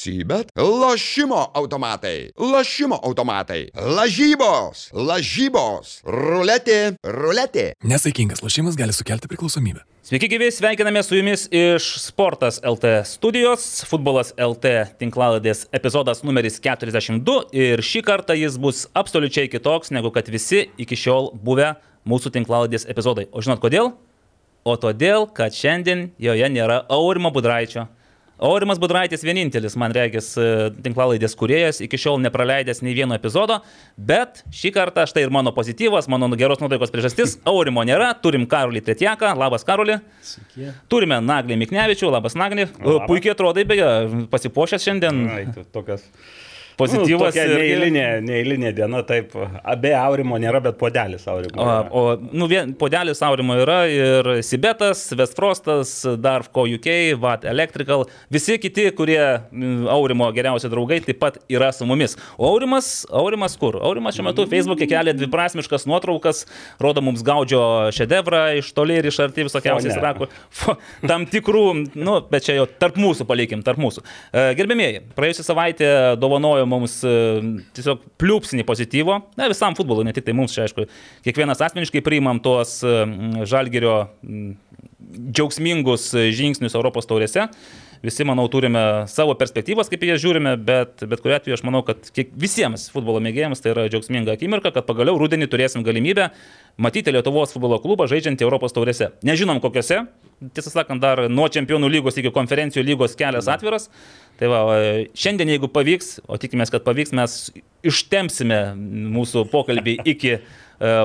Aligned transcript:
Sybet. 0.00 0.48
Lošimo 0.56 1.50
automatai. 1.54 2.30
Lošimo 2.38 2.96
automatai. 3.02 3.66
Lažybos. 3.76 4.86
Lažybos. 4.96 5.98
Ruletė. 6.08 6.94
Ruletė. 7.04 7.66
Nesaikingas 7.84 8.40
lošimas 8.40 8.78
gali 8.80 8.96
sukelti 8.96 9.28
priklausomybę. 9.28 9.84
Sveiki 10.00 10.30
gyvi, 10.32 10.48
sveikiname 10.56 11.02
su 11.04 11.18
jumis 11.18 11.44
iš 11.52 11.90
Sportas 12.00 12.62
LT 12.64 12.94
studijos, 13.04 13.68
Futbolas 13.90 14.32
LT 14.40 14.72
tinklaladės 15.02 15.66
epizodas 15.76 16.24
numeris 16.24 16.56
42 16.64 17.52
ir 17.52 17.84
šį 17.84 18.04
kartą 18.08 18.38
jis 18.40 18.56
bus 18.56 18.86
absoliučiai 18.96 19.52
kitoks 19.52 19.92
negu 19.92 20.08
kad 20.16 20.32
visi 20.32 20.70
iki 20.80 20.96
šiol 20.96 21.34
buvę 21.44 21.74
mūsų 22.08 22.32
tinklaladės 22.40 22.88
epizodai. 22.88 23.28
O 23.36 23.44
žinot 23.44 23.60
kodėl? 23.60 23.92
O 24.64 24.80
todėl, 24.80 25.28
kad 25.28 25.52
šiandien 25.52 26.08
joje 26.16 26.48
nėra 26.56 26.86
Aurimo 26.88 27.28
Budraičio. 27.36 27.90
Aurimas 28.40 28.78
Budraitis 28.80 29.20
vienintelis, 29.26 29.74
man 29.80 29.92
reikės, 29.92 30.30
tinklalaidės 30.80 31.34
kuriejas, 31.36 31.82
iki 31.84 31.98
šiol 32.00 32.20
nepraleidęs 32.24 32.80
nei 32.80 32.94
vieno 32.96 33.16
epizodo, 33.16 33.58
bet 33.96 34.40
šį 34.56 34.72
kartą 34.76 35.04
štai 35.10 35.26
ir 35.26 35.34
mano 35.34 35.52
pozityvas, 35.56 36.08
mano 36.08 36.30
geros 36.40 36.62
nuotaikos 36.62 36.92
priežastis, 36.94 37.36
Aurimo 37.50 37.84
nėra, 37.84 38.14
turim 38.24 38.48
Karolį 38.48 38.80
Tretjaką, 38.86 39.34
labas 39.36 39.66
Karolį. 39.68 39.98
Sveiki. 40.24 40.72
Turime 40.88 41.20
Naglį 41.24 41.60
Miknevičių, 41.60 42.08
labas 42.14 42.38
Naglį. 42.40 42.70
Labas. 42.80 43.08
Puikiai 43.10 43.34
atrodai, 43.34 43.66
beje, 43.68 43.90
pasipuošęs 44.32 44.88
šiandien. 44.88 45.24
Ai, 45.36 45.44
tu 45.52 45.66
tokias 45.76 46.06
pozityvas. 46.80 47.36
Nu, 47.36 47.58
neįlinė, 47.60 48.06
neįlinė 48.26 48.74
diena, 48.76 49.04
taip. 49.06 49.36
Abie 49.60 49.94
aurimo 49.96 50.38
nėra, 50.40 50.62
bet 50.64 50.78
podelis 50.80 51.26
aurimo. 51.30 51.60
O, 51.60 51.68
yra. 51.68 51.86
o 51.90 52.30
nu, 52.32 52.48
vien, 52.50 52.74
podelis 52.78 53.22
Aurimo 53.22 53.54
yra 53.60 53.80
ir 53.90 54.28
Sibetas, 54.46 55.02
Westfrostas, 55.16 55.92
Darfco 56.20 56.64
UK, 56.64 56.88
VAT 57.20 57.44
Electrical, 57.50 58.06
visi 58.32 58.56
kiti, 58.60 58.88
kurie 58.96 59.20
mm, 59.20 59.88
Aurimo 59.92 60.30
geriausi 60.34 60.70
draugai, 60.72 61.00
taip 61.04 61.20
pat 61.22 61.38
yra 61.52 61.70
su 61.74 61.86
mumis. 61.88 62.16
O 62.38 62.48
Aurimas, 62.50 62.90
Aurimas 63.10 63.56
kur? 63.60 63.78
Aurimas 63.84 64.16
šiuo 64.16 64.26
metu 64.28 64.46
Facebook'e 64.50 64.88
kelia 64.90 65.14
dviprasmiškas 65.16 65.86
nuotraukas, 65.90 66.44
rodo 66.82 67.04
mums 67.04 67.24
gaudžio 67.26 67.62
šedevrą 67.96 68.42
iš 68.60 68.72
toli 68.76 68.98
ir 69.00 69.10
iš 69.10 69.20
arti 69.26 69.46
visokiausiais 69.48 69.98
rakų. 70.00 70.30
Tam 71.10 71.26
tikrų, 71.30 71.64
nu, 71.98 72.16
bet 72.30 72.46
čia 72.46 72.58
jau 72.60 72.66
tarp 72.80 72.98
mūsų 73.00 73.26
palikim, 73.28 73.64
tarp 73.66 73.80
mūsų. 73.82 74.04
E, 74.32 74.46
Gerbėmėjai, 74.58 75.04
praėjusią 75.16 75.46
savaitę 75.46 75.90
dovanojo 76.20 76.66
mums 76.70 77.00
e, 77.06 77.12
tiesiog 77.76 78.06
pliūpsinį 78.20 78.64
pozityvo, 78.68 79.18
na 79.40 79.50
visam 79.50 79.76
futbolui, 79.78 80.06
ne 80.08 80.14
tik 80.16 80.26
tai 80.28 80.36
mums, 80.36 80.54
čia 80.56 80.66
aišku, 80.66 80.86
kiekvienas 81.26 81.62
asmeniškai 81.66 82.02
priimam 82.06 82.40
tuos 82.44 82.78
e, 82.86 82.96
žalgerio 83.50 83.96
džiaugsmingus 85.30 86.12
žingsnius 86.36 86.76
Europos 86.78 87.08
taurėse. 87.10 87.48
Visi, 88.00 88.24
manau, 88.24 88.46
turime 88.48 88.80
savo 89.12 89.34
perspektyvas, 89.36 89.90
kaip 89.92 90.06
jas 90.08 90.22
žiūrime, 90.22 90.54
bet, 90.64 91.02
bet 91.04 91.20
kuriu 91.20 91.34
atveju 91.36 91.58
aš 91.58 91.62
manau, 91.68 91.82
kad 91.84 92.06
kiek, 92.16 92.30
visiems 92.32 92.86
futbolo 92.88 93.20
mėgėjams 93.20 93.60
tai 93.60 93.74
yra 93.74 93.84
džiaugsminga 93.92 94.32
akimirka, 94.38 94.72
kad 94.72 94.86
pagaliau 94.88 95.18
rudenį 95.20 95.50
turėsim 95.52 95.84
galimybę 95.84 96.30
matyti 96.80 97.12
Lietuvos 97.12 97.52
futbolo 97.52 97.76
klubą 97.82 98.06
žaidžiantį 98.08 98.46
Europos 98.46 98.72
taurėse. 98.72 99.10
Nežinom 99.28 99.60
kokiuose, 99.60 100.06
tiesą 100.56 100.72
sakant, 100.72 101.02
dar 101.02 101.26
nuo 101.28 101.50
čempionų 101.52 101.90
lygos 101.92 102.16
iki 102.16 102.32
konferencijų 102.32 102.86
lygos 102.88 103.18
kelias 103.20 103.50
atviras. 103.52 103.90
Tai 104.40 104.48
va, 104.48 104.60
šiandien, 105.12 105.52
jeigu 105.52 105.68
pavyks, 105.68 106.22
o 106.24 106.38
tikimės, 106.40 106.72
kad 106.72 106.86
pavyks, 106.86 107.12
mes 107.20 107.34
ištempsime 107.84 108.62
mūsų 109.12 109.44
pokalbį 109.52 109.98
iki 110.08 110.38
e, 110.38 110.40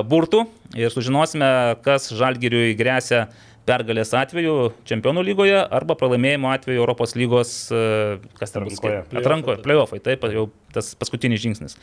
burtų 0.08 0.46
ir 0.80 0.96
sužinosime, 0.96 1.50
kas 1.84 2.08
žalgiriui 2.16 2.72
grėsia 2.80 3.26
pergalės 3.66 4.12
atveju 4.16 4.70
čempionų 4.86 5.24
lygoje 5.26 5.58
arba 5.58 5.96
pralaimėjimo 5.98 6.50
atveju 6.54 6.80
Europos 6.80 7.16
lygos, 7.18 7.54
e, 7.74 8.18
kas 8.38 8.54
ten 8.54 8.66
bus, 8.66 8.78
Atrankoje. 9.10 9.60
playoffai, 9.64 10.00
taip, 10.04 10.26
jau 10.32 10.48
tas 10.74 10.92
paskutinis 10.98 11.42
žingsnis. 11.42 11.78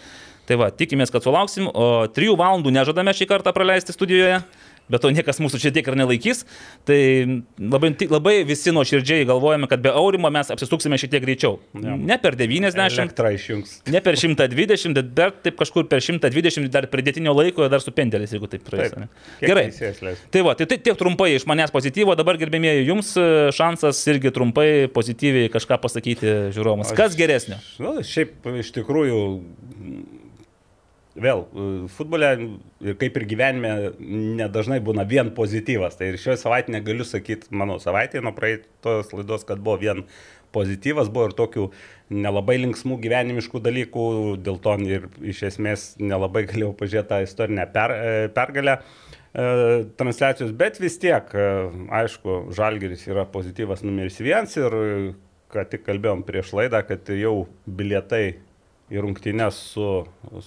Tai 0.48 0.60
va, 0.60 0.70
tikimės, 0.76 1.12
kad 1.12 1.26
sulauksim, 1.26 1.68
o 1.68 2.06
trijų 2.12 2.38
valandų 2.40 2.74
nežadame 2.76 3.14
šį 3.16 3.30
kartą 3.32 3.54
praleisti 3.56 3.96
studijoje. 3.96 4.42
Bet 4.92 5.04
to 5.06 5.12
niekas 5.16 5.40
mūsų 5.40 5.62
čia 5.64 5.72
tiek 5.76 5.88
ir 5.88 5.96
nelaikys. 5.96 6.44
Tai 6.88 6.98
labai, 7.58 7.94
labai 8.12 8.36
visi 8.48 8.74
nuoširdžiai 8.76 9.28
galvojame, 9.30 9.70
kad 9.72 9.84
be 9.84 9.94
aurimo 9.96 10.32
mes 10.34 10.52
apsisuksime 10.54 11.00
šiek 11.00 11.14
tiek 11.14 11.24
greičiau. 11.24 11.60
Jo. 11.74 11.96
Ne 11.98 12.18
per 12.22 12.36
90, 12.40 12.76
Elektra 13.04 13.32
išjungs. 13.36 13.78
ne 13.88 14.02
per 14.04 14.20
120, 14.20 14.94
bet 14.98 15.14
dar 15.16 15.32
taip 15.46 15.58
kažkur 15.62 15.88
per 15.92 16.04
120, 16.04 16.68
dar 16.74 16.88
pridėtinio 16.92 17.34
laiko, 17.36 17.68
dar 17.72 17.84
su 17.84 17.94
pendelis, 17.96 18.36
jeigu 18.36 18.50
taip 18.52 18.66
praeis. 18.68 18.94
Kiek 19.40 19.54
Gerai. 19.54 20.16
Tai 20.34 20.44
va, 20.46 20.56
tai 20.60 20.68
tai 20.70 20.78
tiek 20.84 20.98
trumpai 21.00 21.32
iš 21.38 21.48
manęs 21.50 21.72
pozityvo, 21.74 22.16
dabar 22.20 22.38
gerbėmėjai, 22.42 22.84
jums 22.88 23.14
e, 23.20 23.26
šansas 23.56 24.02
irgi 24.12 24.34
trumpai 24.36 24.68
pozityviai 24.94 25.52
kažką 25.54 25.80
pasakyti 25.84 26.34
žiūrovams. 26.56 26.94
Kas 26.98 27.16
geresnio? 27.20 27.60
Na, 27.80 27.96
šiaip 28.06 28.48
iš 28.60 28.74
tikrųjų, 28.76 29.20
vėl, 31.20 31.44
futbole 31.94 32.30
ir 32.82 32.96
kaip 33.02 33.18
ir 33.20 33.26
gyvenime 33.30 33.74
nedažnai 34.40 34.80
būna 34.84 35.06
vien 35.10 35.32
pozityvas. 35.36 35.98
Tai 36.00 36.12
ir 36.12 36.20
šioje 36.22 36.40
savaitėje 36.42 36.78
negaliu 36.78 37.06
sakyti, 37.08 37.52
mano 37.54 37.80
savaitėje 37.82 38.24
nuo 38.26 38.34
praeitos 38.38 39.14
laidos, 39.14 39.46
kad 39.48 39.62
buvo 39.64 39.78
vien 39.82 40.04
pozityvas, 40.54 41.10
buvo 41.14 41.30
ir 41.30 41.36
tokių 41.38 41.68
nelabai 42.14 42.60
linksmų 42.62 43.00
gyvenimiškų 43.04 43.62
dalykų, 43.64 44.06
dėl 44.46 44.60
to 44.64 44.76
ir 44.86 45.10
iš 45.34 45.44
esmės 45.50 45.88
nelabai 46.02 46.46
galėjau 46.52 46.74
pažiūrėti 46.80 47.12
tą 47.12 47.22
istorinę 47.26 47.68
per, 47.74 47.94
e, 47.94 48.32
pergalę 48.34 48.78
e, 48.80 49.84
transliacijos, 50.00 50.54
bet 50.58 50.80
vis 50.84 51.00
tiek, 51.02 51.34
e, 51.34 51.52
aišku, 52.02 52.40
Žalgeris 52.58 53.06
yra 53.10 53.28
pozityvas 53.30 53.86
numeris 53.86 54.22
vienas 54.22 54.58
ir 54.60 54.80
e, 54.80 54.90
ką 55.54 55.68
tik 55.70 55.86
kalbėjom 55.86 56.26
prieš 56.26 56.54
laidą, 56.58 56.82
kad 56.88 57.10
jau 57.14 57.44
bilietai 57.66 58.40
į 58.94 59.02
rungtynės 59.04 59.58
su, 59.74 59.90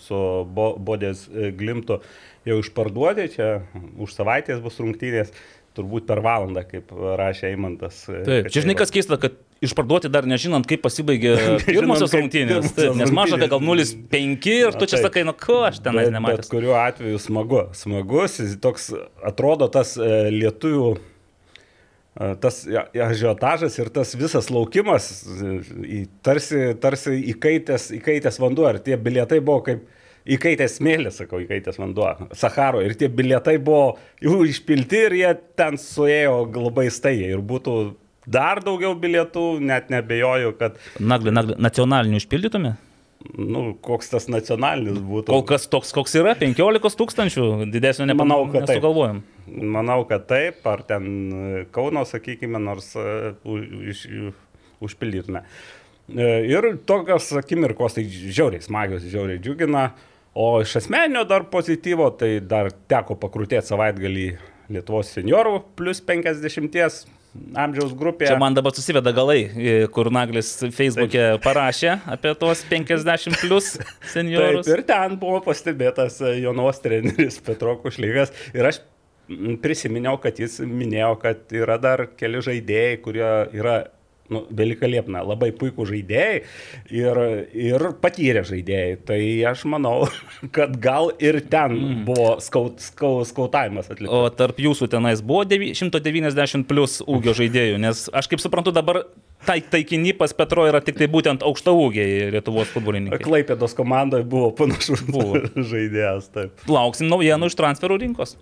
su 0.07 0.23
Bo, 0.57 0.73
Bodės 0.79 1.27
e, 1.29 1.51
Glimtu 1.57 2.01
jau 2.47 2.61
išparduoti, 2.63 3.29
čia 3.35 3.51
už 3.99 4.15
savaitės 4.15 4.63
bus 4.65 4.79
rungtynės, 4.83 5.33
turbūt 5.77 6.07
per 6.09 6.23
valandą, 6.25 6.63
kaip 6.65 6.93
rašė 7.21 7.51
Eimantas. 7.51 8.05
e, 8.09 8.23
Taip, 8.25 8.47
čia 8.55 8.63
žinai, 8.65 8.77
kas 8.79 8.93
keista, 8.95 9.19
kad 9.21 9.35
išparduoti 9.65 10.09
dar 10.13 10.25
nežinant, 10.29 10.65
kaip 10.69 10.81
pasibaigė 10.85 11.35
pirmosios 11.67 12.15
rungtynės. 12.17 12.71
Taip, 12.77 12.95
nes 12.97 13.13
maža, 13.15 13.37
tai 13.41 13.51
gal 13.53 13.61
rungtynės. 13.61 13.93
0,5 13.97 14.49
ir 14.55 14.79
tu 14.79 14.87
Na, 14.87 14.89
čia 14.89 14.97
taip. 15.01 15.09
sakai, 15.09 15.27
nu 15.29 15.35
ko 15.37 15.59
aš 15.69 15.83
tenais 15.85 16.09
Bet, 16.13 16.23
bet 16.47 16.49
kuriuo 16.53 16.79
atveju 16.81 17.21
smagu. 17.21 17.67
Smagus, 17.77 18.39
toks 18.65 18.89
atrodo 19.27 19.69
tas 19.73 19.97
e, 20.01 20.11
lietuvių, 20.33 20.95
tas 22.41 22.63
ja- 22.69 22.87
ažiotažas 23.07 23.77
ir 23.79 23.91
tas 23.93 24.15
visas 24.17 24.49
laukimas, 24.53 25.11
e, 25.85 26.07
tarsi, 26.25 26.63
tarsi 26.81 27.19
įkaitęs, 27.35 27.91
įkaitęs 28.01 28.41
vanduo, 28.41 28.69
ir 28.73 28.81
tie 28.85 28.97
bilietai 28.97 29.43
buvo 29.45 29.61
kaip 29.67 29.85
įkaitęs 30.27 30.79
smėlis, 30.81 31.21
sakau, 31.21 31.39
įkaitęs 31.45 31.79
vanduo, 31.79 32.09
Saharo, 32.35 32.81
ir 32.83 32.97
tie 32.99 33.09
bilietai 33.13 33.59
buvo 33.63 33.99
jau 34.23 34.41
išpilti 34.49 35.05
ir 35.11 35.19
jie 35.21 35.35
ten 35.59 35.79
suėjo 35.79 36.41
labai 36.57 36.89
staigiai. 36.91 37.37
Ir 37.37 37.45
būtų 37.47 37.77
dar 38.27 38.59
daugiau 38.65 38.97
bilietų, 38.99 39.61
net 39.63 39.93
nebejoju, 39.93 40.57
kad, 40.59 40.81
Nagli, 40.99 41.31
nagli, 41.31 41.55
nacionalinių 41.63 42.19
užpildytume? 42.23 42.75
Nu, 43.35 43.63
koks 43.83 44.11
tas 44.13 44.29
nacionalinis 44.33 44.99
būtų. 45.03 45.31
Kol 45.33 45.43
kas 45.49 45.67
toks, 45.73 45.93
koks 45.97 46.15
yra, 46.21 46.35
15 46.39 46.97
tūkstančių, 47.01 47.47
didesnio 47.73 48.07
Manau, 48.11 48.19
nemanau, 48.25 48.41
kad 48.53 48.67
taip. 48.67 48.77
nesugalvojom. 48.77 49.23
Manau, 49.77 49.99
kad 50.11 50.27
taip, 50.31 50.61
ar 50.67 50.83
ten 50.89 51.09
e, 51.33 51.65
Kauno, 51.75 52.03
sakykime, 52.09 52.59
nors 52.63 52.93
e, 52.99 53.35
u- 53.47 53.63
iš, 53.93 54.05
užpildytume. 54.85 55.43
E, 56.11 56.29
Ir 56.51 56.69
tokios 56.87 57.33
akimirkos, 57.41 57.97
tai 57.99 58.05
žiauriai 58.11 58.63
smagios, 58.63 59.07
žiauriai 59.11 59.41
džiugina. 59.43 59.89
O 60.37 60.61
iš 60.61 60.75
asmeninio 60.83 61.23
dar 61.25 61.47
pozityvo, 61.49 62.11
tai 62.21 62.37
dar 62.45 62.69
teko 62.91 63.17
pakrutėti 63.17 63.71
savaitgalį 63.73 64.27
Lietuvos 64.69 65.13
seniorų 65.15 65.61
plus 65.79 66.03
50 66.05 67.07
amžiaus 67.57 67.95
grupėje. 67.99 68.33
Čia 68.33 68.41
man 68.41 68.57
dabar 68.57 68.75
susiveda 68.77 69.13
galai, 69.17 69.39
kur 69.93 70.11
Naglis 70.15 70.51
Facebook'e 70.75 71.37
parašė 71.45 71.97
apie 72.17 72.35
tuos 72.39 72.65
50 72.71 73.41
plus 73.43 73.73
Taip, 73.79 74.11
seniorus. 74.13 74.69
ir 74.71 74.85
ten 74.89 75.17
buvo 75.21 75.41
pastebėtas 75.47 76.21
Jonos 76.43 76.83
treneris 76.85 77.41
Petro 77.45 77.77
Kušlygas. 77.83 78.35
Ir 78.57 78.71
aš 78.71 78.83
prisiminiau, 79.63 80.19
kad 80.23 80.39
jis 80.39 80.61
minėjo, 80.63 81.17
kad 81.23 81.55
yra 81.55 81.79
dar 81.83 82.07
keli 82.19 82.43
žaidėjai, 82.47 82.99
kurie 83.03 83.31
yra 83.59 83.79
nu, 84.33 84.43
Belika 84.51 84.89
Liepna, 84.91 85.23
labai 85.27 85.51
puikų 85.57 85.87
žaidėjai 85.91 86.41
ir, 86.95 87.21
ir 87.53 87.87
patyrę 88.03 88.45
žaidėjai. 88.47 88.97
Tai 89.09 89.21
aš 89.53 89.67
manau, 89.71 90.09
kad 90.57 90.77
gal 90.83 91.13
ir 91.23 91.41
ten 91.51 91.77
mm. 91.77 92.03
buvo 92.09 92.33
skaut, 92.45 92.83
skau, 92.85 93.21
skautavimas 93.29 93.91
atliktas. 93.91 94.15
O 94.15 94.33
tarp 94.35 94.61
jūsų 94.63 94.91
tenais 94.93 95.23
buvo 95.25 95.45
devi- 95.49 95.75
190 95.77 96.67
plus 96.69 97.01
ūgio 97.07 97.37
žaidėjų, 97.37 97.81
nes 97.83 98.07
aš 98.15 98.31
kaip 98.33 98.43
suprantu 98.43 98.75
dabar 98.75 99.05
tai, 99.47 99.61
taikinį 99.63 100.15
pas 100.19 100.35
Petro 100.37 100.67
yra 100.69 100.83
tik 100.85 100.99
tai 101.01 101.09
būtent 101.11 101.45
aukšta 101.47 101.75
ūgiai 101.77 102.31
Lietuvos 102.35 102.71
futbolininkai. 102.75 103.23
Klaipėdos 103.25 103.77
komandoje 103.79 104.27
buvo 104.29 104.53
panašus 104.57 105.05
Buvo. 105.09 105.43
žaidėjas. 105.73 106.31
Taip. 106.35 106.67
Lauksim 106.71 107.11
naujienų 107.13 107.51
iš 107.53 107.59
transferų 107.59 108.01
rinkos. 108.03 108.37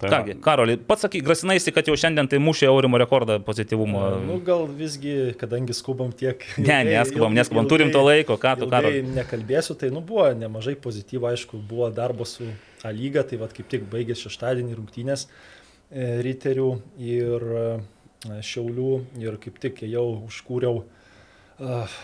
Kągi, 0.00 0.34
Karoli, 0.40 0.78
pats 0.88 1.04
sakai, 1.04 1.20
grasinaisi, 1.24 1.74
kad 1.76 1.88
jau 1.88 1.96
šiandien 1.98 2.28
tai 2.30 2.40
mušė 2.40 2.70
Aurimo 2.70 2.98
rekordą 3.00 3.36
pozityvumo. 3.44 4.06
Nu, 4.24 4.38
gal 4.46 4.64
visgi, 4.78 5.34
kadangi 5.40 5.76
skubam 5.76 6.14
tiek. 6.16 6.46
Ne, 6.56 6.80
neskubam, 6.88 7.36
neskubam, 7.36 7.68
turim 7.68 7.92
to 7.92 8.02
laiko, 8.06 8.38
ką 8.40 8.56
tu, 8.62 8.70
Karol. 8.70 8.88
Karoli. 8.88 9.04
Nekalbėsiu, 9.18 9.76
tai 9.80 9.92
nu, 9.92 10.00
buvo 10.06 10.30
nemažai 10.40 10.76
pozityvo, 10.80 11.28
aišku, 11.34 11.60
buvo 11.70 11.90
darbo 11.94 12.28
su 12.28 12.48
A 12.84 12.90
lyga, 12.96 13.22
tai 13.28 13.36
vad 13.36 13.52
kaip 13.52 13.68
tik 13.68 13.82
baigės 13.92 14.22
šeštadienį 14.24 14.78
rungtynės 14.78 15.26
e, 15.26 16.22
riterių 16.24 16.68
ir 17.04 17.42
e, 17.44 17.64
šiaulių 18.40 18.92
ir 19.20 19.36
kaip 19.42 19.58
tik 19.60 19.82
jau 19.84 20.06
užkūriau 20.30 20.80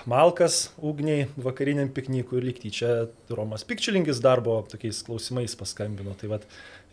Malkas 0.05 0.70
ugniai 0.85 1.26
vakariniam 1.41 1.88
piknikui 1.93 2.41
ir 2.41 2.44
likti 2.50 2.70
čia 2.75 2.91
Romas 3.32 3.64
Pikčilingis 3.64 4.20
darbo 4.25 4.58
tokiais 4.69 5.00
klausimais 5.06 5.56
paskambino. 5.56 6.12
Tai 6.20 6.35
vad 6.35 6.44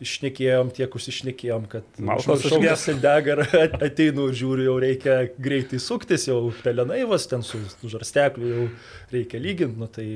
išnekėjom, 0.04 0.72
tiek 0.76 0.96
užsišnekėjom, 0.96 1.68
kad 1.72 2.00
Malkos 2.00 2.46
šaukas 2.48 2.88
užges. 2.88 3.02
degar 3.04 3.44
ateinu 3.84 4.30
ir 4.32 4.40
žiūriu, 4.40 4.68
jau 4.70 4.78
reikia 4.84 5.18
greitai 5.44 5.80
suktis, 5.84 6.28
jau 6.30 6.40
pelenaivas 6.64 7.28
ten 7.32 7.44
su 7.46 7.62
žarstekliu 7.84 8.54
jau 8.54 8.66
reikia 9.14 9.44
lyginti. 9.44 9.80
Nu, 9.80 9.92
tai 9.92 10.08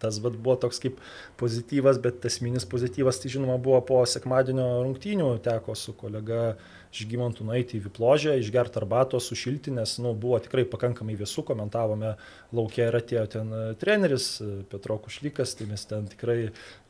tas 0.00 0.18
vat, 0.24 0.36
buvo 0.40 0.56
toks 0.60 0.80
kaip 0.82 1.00
pozityvas, 1.40 2.00
bet 2.02 2.24
esminis 2.28 2.66
pozityvas, 2.68 3.20
tai 3.22 3.32
žinoma, 3.36 3.58
buvo 3.62 3.80
po 3.86 4.02
sekmadienio 4.08 4.68
rungtynių, 4.84 5.34
teko 5.44 5.76
su 5.78 5.96
kolega 5.98 6.54
Žygimantų 6.90 7.44
nueiti 7.46 7.76
į 7.78 7.84
Vipložę, 7.84 8.32
išgerti 8.40 8.80
arbatos, 8.80 9.28
sušilti, 9.30 9.70
nes 9.76 9.92
nu, 10.02 10.10
buvo 10.18 10.40
tikrai 10.42 10.64
pakankamai 10.66 11.14
vėsų, 11.20 11.44
komentavome 11.46 12.16
laukia 12.56 12.88
ir 12.88 12.96
atėjo 12.98 13.22
ten 13.30 13.52
e, 13.54 13.60
treneris 13.78 14.26
e, 14.42 14.48
Petro 14.72 14.96
Kušlykas, 15.04 15.52
tai 15.54 15.68
mes 15.70 15.86
ten 15.86 16.08
tikrai 16.10 16.38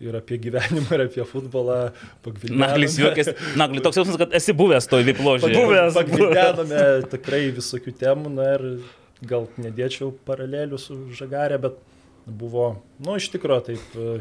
ir 0.01 0.17
apie 0.17 0.39
gyvenimą, 0.41 0.87
ir 0.97 1.05
apie 1.05 1.27
futbolą 1.29 1.77
pagvildenome. 2.25 2.63
Naglis 2.65 2.97
juokės. 2.97 3.35
Naglis 3.61 3.85
toks 3.85 4.01
jausmas, 4.01 4.17
kad 4.25 4.39
esi 4.41 4.57
buvęs 4.57 4.89
toj 4.89 5.05
vipložėje. 5.11 5.61
Buvęs. 5.61 6.01
Pagvildenome 6.01 6.83
tikrai 7.13 7.43
visokių 7.61 7.97
temų, 8.01 8.33
na 8.41 8.49
ir 8.57 8.67
gal 9.21 9.51
nedėčiau 9.61 10.15
paralelių 10.25 10.81
su 10.81 10.97
Žagarė, 11.13 11.61
bet 11.61 11.77
buvo, 12.31 12.67
nu, 13.05 13.17
iš 13.21 13.31
tikrųjų 13.35 13.67
taip 13.71 13.97
e, 13.99 14.19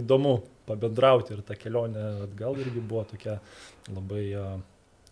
įdomu 0.00 0.38
pabendrauti 0.68 1.36
ir 1.36 1.44
ta 1.46 1.56
kelionė 1.58 2.04
atgal 2.28 2.56
irgi 2.62 2.80
buvo 2.80 3.04
tokia 3.10 3.38
labai 3.92 4.26
e, 4.32 4.44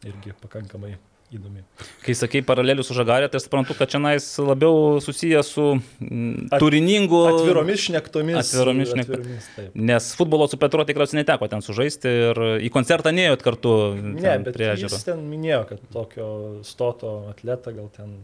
irgi 0.09 0.35
pakankamai 0.43 0.95
įdomi. 1.33 1.63
Kai 2.05 2.15
sakai 2.17 2.43
paralelių 2.45 2.85
su 2.85 2.95
Žagarė, 2.97 3.29
tai 3.33 3.41
suprantu, 3.41 3.73
kad 3.79 3.89
čia 3.93 4.01
nais 4.03 4.27
labiau 4.43 4.99
susijęs 5.01 5.51
su 5.55 5.65
mm, 5.79 6.49
At- 6.53 6.61
turiningu. 6.61 7.23
Atviromis 7.31 7.87
šnektomis. 7.87 8.41
Atviromis 8.43 8.93
šnekto- 8.93 9.17
atviromis, 9.17 9.47
taip. 9.57 9.79
Nes 9.93 10.11
futbolo 10.19 10.49
su 10.51 10.59
Petro 10.61 10.85
tikriausiai 10.89 11.23
neteko 11.23 11.49
ten 11.53 11.65
sužaisti 11.65 12.13
ir 12.29 12.43
į 12.69 12.73
koncertą 12.75 13.15
neėjot 13.17 13.45
kartu 13.45 13.73
Ne, 13.97 14.37
bet 14.45 14.61
jis 14.61 15.07
ten 15.09 15.25
minėjo, 15.31 15.63
kad 15.73 15.87
tokio 15.95 16.29
stoto 16.69 17.15
atletą 17.33 17.73
gal 17.79 17.89
ten 17.97 18.19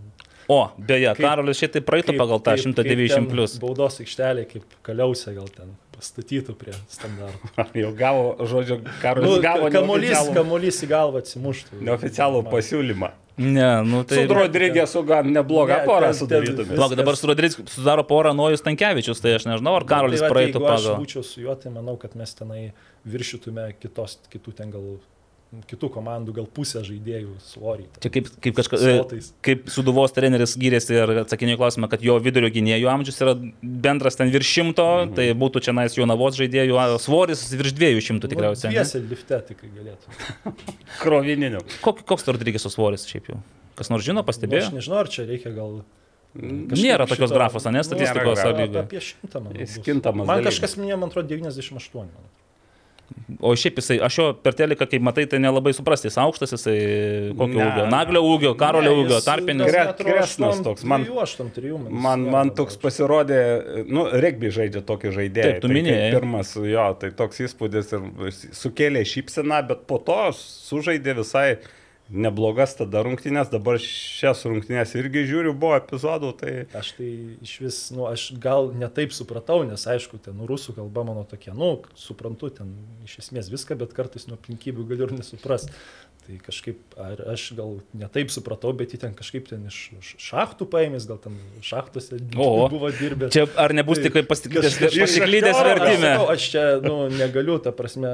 O, 0.49 0.71
beje, 0.81 1.11
Kaip- 1.13 1.21
Karolis 1.27 1.59
šitai 1.61 1.83
praeitų 1.85 2.15
kaip- 2.15 2.21
pagal 2.23 2.41
tą 2.41 2.55
kaip- 2.57 2.65
190 2.65 3.09
kaip 3.09 3.15
ten 3.15 3.27
plus. 3.29 3.59
Baudos 3.61 3.99
aikštelė, 4.01 4.47
kaip 4.49 4.65
kaliausia 4.87 5.35
gal 5.37 5.49
ten 5.53 5.75
pastatytų 5.93 6.55
prie 6.57 6.73
standartų. 6.89 7.51
Jau 7.83 7.93
gavo, 7.99 8.37
žodžiu, 8.49 8.79
karas 9.03 9.25
Nu, 9.27 9.37
gavo 9.45 9.69
kamuolys, 9.75 10.31
kamuolys 10.33 10.79
į 10.85 10.89
galvą 10.89 11.21
atsimuštų. 11.21 11.83
neoficialų 11.85 12.45
pasiūlymą. 12.49 13.11
Ne, 13.39 13.67
nu 13.87 14.01
tai... 14.03 14.25
Su 14.27 14.35
Rodrygėsu 14.35 15.05
gan 15.07 15.29
neblogą 15.31 15.77
Ne, 15.87 16.09
sudarytume. 16.17 16.65
vis- 16.65 16.75
Palauk, 16.79 16.97
dabar 16.99 17.15
su 17.15 17.29
Rodrygis 17.31 17.55
sudaro 17.71 18.03
porą 18.03 18.33
Nojus 18.35 18.65
Tankievičius, 18.67 19.21
tai 19.23 19.37
aš 19.37 19.45
nežinau, 19.47 19.77
ar 19.79 19.85
Karolis 19.87 20.19
tai 20.19 20.27
va, 20.27 20.33
praeitų 20.35 20.59
jeigu 20.59 20.67
Aš 20.73 20.81
pagal. 20.83 20.97
būčiau 21.05 21.23
su 21.25 21.41
juo, 21.45 21.55
tai 21.55 21.71
manau, 21.71 21.95
kad 22.01 22.17
mes 22.19 22.35
tenai 22.35 22.73
viršytume 23.07 23.69
kitos, 23.79 24.17
kitų 24.33 24.55
ten 24.59 24.71
gal, 24.75 24.99
kitų 25.71 25.89
komandų 25.95 26.35
gal 26.37 26.47
pusę 26.53 26.83
žaidėjų 26.85 27.39
svorį. 27.41 27.87
Čia 28.05 28.11
kaip, 28.13 28.27
kaip 28.45 28.57
kažkas, 28.59 28.83
Slotais. 28.85 29.31
kaip 29.41 29.71
Suduvos 29.73 30.13
treneris 30.13 30.53
gyrėsi 30.61 30.93
ir 30.93 31.13
atsakinėjo 31.23 31.57
klausimą, 31.63 31.89
kad 31.89 32.05
jo 32.05 32.19
vidurio 32.21 32.51
gynėjų 32.53 32.91
amžius 32.93 33.21
yra 33.25 33.33
bendras 33.63 34.19
ten 34.21 34.29
virš 34.35 34.51
šimto, 34.59 34.85
mhm. 35.07 35.15
tai 35.17 35.31
būtų 35.33 35.63
čia 35.65 35.73
nais 35.73 35.97
Jonavos 35.97 36.37
žaidėjų 36.37 36.77
svoris 37.01 37.47
virš 37.57 37.73
dviejų 37.81 38.05
šimtų 38.11 38.29
tikriausiai. 38.35 38.75
ne? 38.75 38.83
Tiesiai 38.83 39.07
lifte 39.09 39.41
tikrai 39.49 39.71
galėtų. 39.79 40.53
Krovininiu. 41.03 41.63
Kok, 41.85 42.05
koks 42.09 42.29
to 42.29 42.37
Rodrygėso 42.37 42.69
svoris 42.73 43.09
šiaip 43.09 43.33
jau? 43.33 43.41
Kas 43.79 43.89
nors 43.93 44.05
žino, 44.05 44.21
Nu, 44.21 44.27
Aš 44.27 44.29
pastebėjo? 44.33 44.69
nežinau, 44.75 44.99
ar 45.01 45.09
čia 45.09 45.25
reikia 45.29 45.53
gal... 45.55 45.81
kažkaip 46.35 46.77
Nėra 46.83 47.07
tokios 47.09 47.31
šito- 47.31 47.37
grafos, 47.39 47.65
Nu, 47.65 47.87
statistikos 47.89 48.43
Nėra. 48.45 48.83
Apie 48.85 49.01
šimtą, 49.01 49.41
manau. 49.45 49.61
Jis 49.63 49.79
kintamas 49.87 50.27
Man 50.29 50.43
dalykas. 50.43 50.59
kažkas 50.59 50.77
minėjo, 50.81 50.99
man 51.01 51.09
atrodo, 51.13 51.29
98. 51.33 52.05
manau. 52.05 52.29
O 53.41 53.53
šiaip 53.55 53.77
jisai, 53.79 53.99
aš 54.03 54.17
jo 54.19 54.25
per 54.43 54.55
teliką, 54.57 54.87
kaip 54.89 55.03
matai, 55.05 55.27
tai 55.31 55.39
nelabai 55.39 55.71
suprasti, 55.77 56.09
jis 56.09 56.17
aukštas, 56.19 56.51
jisai 56.57 56.77
kokio 57.39 57.59
Ne. 57.61 57.67
ūgio, 57.69 57.85
naglio 57.93 58.23
ūgio, 58.25 58.55
karolio 58.59 58.91
Ne, 58.97 59.03
ūgio, 59.05 59.19
tarpinis. 59.25 59.71
kresnas 60.01 60.63
toks, 60.65 60.85
man- 60.85 61.05
trijų, 61.05 61.21
aštuom 61.23 61.51
trijų, 61.55 61.79
Man, 61.91 62.25
jis 62.25 62.33
man 62.33 62.51
toks 62.51 62.77
pasirodė, 62.77 63.41
nu, 63.87 64.09
regbi 64.13 64.51
žaidžia 64.51 64.83
tokį 64.83 65.13
žaidėją. 65.19 65.53
Taip, 65.53 65.61
tu 65.63 65.69
tai 65.69 65.77
minėjai. 65.77 66.11
Pirmas, 66.19 66.55
jo, 66.57 66.87
tai 67.01 67.11
toks 67.11 67.39
įspūdis 67.47 67.93
ir 67.93 68.33
sukėlė 68.63 69.05
šypseną, 69.07 69.61
bet 69.69 69.87
po 69.87 69.99
to 69.99 70.19
sužaidė 70.33 71.15
visai 71.21 71.59
neblogas 72.09 72.75
tada 72.79 73.03
rungtynės, 73.05 73.51
dabar 73.53 73.79
šias 73.83 74.45
rungtynės 74.49 74.95
irgi 74.97 75.25
žiūriu, 75.29 75.53
buvo 75.53 75.77
epizodų, 75.77 76.33
tai 76.41 76.53
Aš 76.79 76.95
tai 76.97 77.09
iš 77.45 77.55
vis, 77.65 77.81
nu, 77.95 78.07
aš 78.09 78.31
gal 78.41 78.71
netaip 78.77 79.13
supratau, 79.17 79.61
nes 79.69 79.85
aišku, 79.93 80.21
ten 80.25 80.41
rusų 80.49 80.77
kalba 80.79 81.05
mano 81.09 81.27
tokia, 81.29 81.55
nu, 81.57 81.75
suprantu 81.99 82.51
ten 82.61 82.73
iš 83.05 83.19
esmės 83.25 83.53
viską, 83.53 83.77
bet 83.81 83.93
kartais 83.97 84.29
nuo 84.29 84.39
aplinkybių 84.41 84.89
galiu 84.89 85.09
ir 85.11 85.17
nesupras. 85.21 85.69
Tai 86.29 86.37
kažkaip, 86.45 86.77
ar 87.01 87.21
aš 87.33 87.55
gal 87.57 87.79
netaip 87.97 88.29
supratau, 88.29 88.75
bet 88.77 88.91
jį 88.93 88.99
ten 89.01 89.15
kažkaip 89.17 89.47
ten 89.49 89.63
iš 89.65 89.79
šachtų 90.21 90.67
paėmės, 90.69 91.07
gal 91.09 91.17
ten 91.25 91.39
šachtose 91.65 92.19
Oho. 92.37 92.67
buvo 92.69 92.91
dirbęs. 92.93 93.33
Čia 93.33 93.47
ar 93.57 93.73
nebus 93.73 93.97
tik 94.05 94.13
Tai 94.13 94.25
pasiklydęs 94.29 94.77
kažkaip- 94.77 95.01
pasiklydęs 95.07 95.57
Aš, 95.57 95.65
vertime? 95.71 96.11
sakau, 96.13 96.27
aš 96.35 96.51
čia, 96.53 96.65
nu, 96.85 96.99
negaliu, 97.17 97.57
ta 97.65 97.73
prasme, 97.73 98.13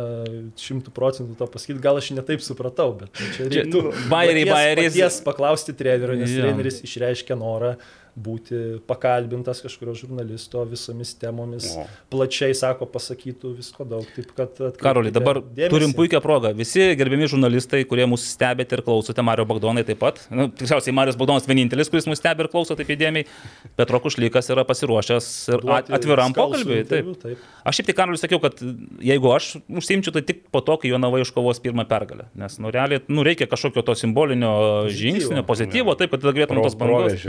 šimtų 0.55 0.94
procentų 0.94 1.34
to 1.43 1.50
pasakyti, 1.50 1.82
gal 1.82 1.99
aš 1.99 2.12
netaip 2.14 2.38
supratau, 2.46 2.93
bet 3.02 3.11
nu, 3.19 3.26
čia 3.34 3.66
bajeriai, 4.06 4.46
paties- 4.46 4.55
bajeriais. 4.55 4.94
paties 4.94 5.20
paklausti 5.26 5.75
trenerio, 5.75 6.14
nes 6.22 6.31
Jo. 6.31 6.46
treneris 6.46 6.82
išreiškė 6.87 7.34
norą 7.43 7.75
būti 8.14 8.61
pakalbintas 8.87 9.61
kažkurio 9.64 9.94
žurnalisto 9.99 10.62
visomis 10.70 11.14
temomis, 11.19 11.66
O. 11.75 11.84
plačiai 12.12 12.55
sako, 12.55 12.87
pasakytų 12.90 13.55
visko 13.58 13.87
daug. 13.88 14.06
Taip, 14.14 14.31
kad 14.37 14.61
Karoli, 14.78 15.11
dabar 15.14 15.40
dėmesį. 15.43 15.70
turim 15.72 15.94
puikią 15.96 16.20
progą. 16.22 16.52
Visi 16.55 16.87
gerbiami 16.99 17.26
žurnalistai, 17.31 17.82
kurie 17.90 18.06
mūsų 18.11 18.31
stebite 18.31 18.78
ir 18.78 18.84
klausote, 18.87 19.25
Mario 19.26 19.46
Bagdonai 19.50 19.84
taip 19.87 19.99
pat. 20.02 20.20
Nu, 20.31 20.46
tiksliausiai, 20.49 20.94
Marius 20.94 21.19
Bagdonas 21.19 21.49
vienintelis, 21.50 21.90
kuris 21.90 22.06
mūsų 22.06 22.20
stebi 22.20 22.46
ir 22.46 22.50
klauso 22.52 22.76
taip 22.78 22.93
įdėmiai. 22.94 23.26
Petro 23.75 23.99
Kušlykas 24.05 24.50
yra 24.55 24.66
pasiruošęs 24.69 25.31
ir 25.56 25.66
atviram 25.99 26.37
pokalbiui. 26.37 26.85
Taip. 26.90 27.11
taip. 27.23 27.42
Aš 27.66 27.80
šiaip 27.80 27.90
tik 27.90 27.99
Karoliui 27.99 28.23
sakiau, 28.23 28.38
kad 28.44 28.62
jeigu 29.02 29.35
aš 29.35 29.56
užsimčiau, 29.66 30.14
tai 30.14 30.23
tik 30.28 30.47
po 30.54 30.62
to, 30.62 30.78
kai 30.78 30.92
Jonava 30.92 31.18
iškovos 31.25 31.62
pirmą 31.64 31.88
pergalę. 31.90 32.28
Nes, 32.38 32.61
nu, 32.62 32.71
realiai, 32.75 33.02
nu, 33.09 33.26
reikia 33.26 33.50
kažkokio 33.50 33.83
to 33.88 33.99
simbolinio 33.99 34.54
žingsnio, 34.92 35.42
pozityvo, 35.49 35.99
taip, 35.99 36.14
kad 36.14 36.23
tada 36.23 36.37
galėtum 36.37 36.62
tos 36.62 36.78
bangos. 36.78 37.28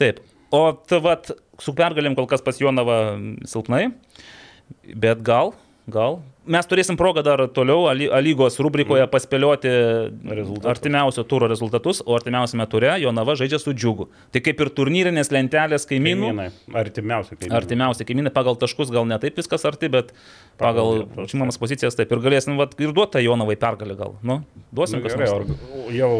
Taip. 0.00 0.22
O 0.50 0.64
vat, 1.04 1.30
su 1.62 1.74
pergalėm 1.78 2.16
kol 2.18 2.26
kas 2.30 2.42
pas 2.42 2.58
Jonavą 2.58 2.96
silpnai, 3.46 3.90
bet 4.98 5.22
gal, 5.26 5.52
gal. 5.90 6.18
Mes 6.50 6.66
turėsim 6.66 6.96
progą 6.98 7.22
dar 7.22 7.42
toliau 7.54 7.84
lygos 8.24 8.56
rubrikoje 8.64 9.04
paspėlioti 9.12 9.70
Rezultatus. 10.34 10.66
artimiausio 10.72 11.22
turo 11.28 11.46
rezultatus, 11.50 12.00
o 12.02 12.16
artimiausiame 12.16 12.64
ture 12.72 12.94
Jonava 13.02 13.36
žaidžia 13.38 13.60
su 13.62 13.74
džiugu. 13.76 14.08
Tai 14.34 14.42
kaip 14.42 14.62
ir 14.64 14.70
turnyrinės 14.74 15.30
lentelės 15.30 15.86
kaimynų. 15.90 16.30
Kaimynai, 16.32 16.48
artimiausia 16.80 17.36
kaimynai. 17.36 17.58
Artimiausiai 17.60 18.08
kaimynai 18.08 18.32
pagal 18.34 18.58
taškus 18.58 18.90
gal 18.90 19.06
ne 19.06 19.20
taip 19.22 19.38
viskas 19.38 19.66
arti, 19.68 19.92
bet 19.92 20.10
pagal 20.58 21.04
užimamas 21.22 21.60
pozicijas 21.60 21.94
taip 21.98 22.10
ir 22.16 22.24
galėsim 22.24 22.58
vat, 22.58 22.74
ir 22.80 22.96
duoti 22.96 23.22
Jonavai 23.22 23.58
pergalę 23.60 23.98
gal. 24.00 24.16
Nu, 24.24 24.40
duosim 24.74 25.04
Nu, 25.04 25.12
org- 25.36 25.54
jau, 25.94 26.12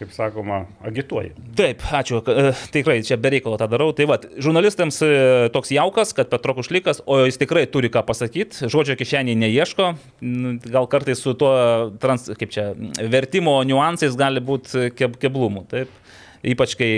kaip 0.00 0.10
sakoma, 0.16 0.62
agituoji. 0.86 1.34
Taip, 1.58 1.82
ačiū. 1.94 2.22
e, 2.24 2.50
Tikrai 2.72 2.98
čia 3.06 3.18
bereikalo 3.20 3.58
tą 3.60 3.68
darau. 3.70 3.90
Tai 3.96 4.06
va, 4.10 4.16
žurnalistams 4.40 4.98
e, 5.04 5.10
toks 5.54 5.70
jaukas, 5.76 6.14
kad 6.16 6.30
Petro 6.32 6.54
Kušlikas, 6.56 7.02
o 7.06 7.20
jis 7.26 7.36
tikrai 7.40 7.66
turi 7.70 7.92
ką 7.92 8.02
pasakyti, 8.08 8.66
žodžio 8.72 8.96
kišeniai 9.00 9.36
neieško, 9.38 9.90
N- 10.24 10.56
gal 10.64 10.88
kartais 10.90 11.20
su 11.20 11.34
tuo, 11.36 11.52
trans, 12.00 12.30
kaip 12.40 12.50
čia, 12.56 12.70
vertimo 13.12 13.58
niuansais 13.68 14.16
gali 14.18 14.40
būti 14.40 14.88
keb, 14.96 15.20
keblumų. 15.20 15.66
Taip. 15.70 15.92
Ypač 16.40 16.72
kai 16.80 16.88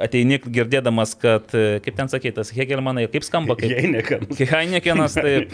ateini 0.00 0.38
girdėdamas, 0.40 1.10
kad, 1.20 1.50
e, 1.52 1.80
kaip 1.84 1.98
ten 1.98 2.08
sakytas, 2.08 2.48
Hegelmanai, 2.56 3.04
kaip 3.12 3.26
skamba, 3.26 3.52
kaip 3.58 3.74
Heinekenas. 3.76 4.40
Heinekenas, 4.54 5.16
taip. 5.20 5.52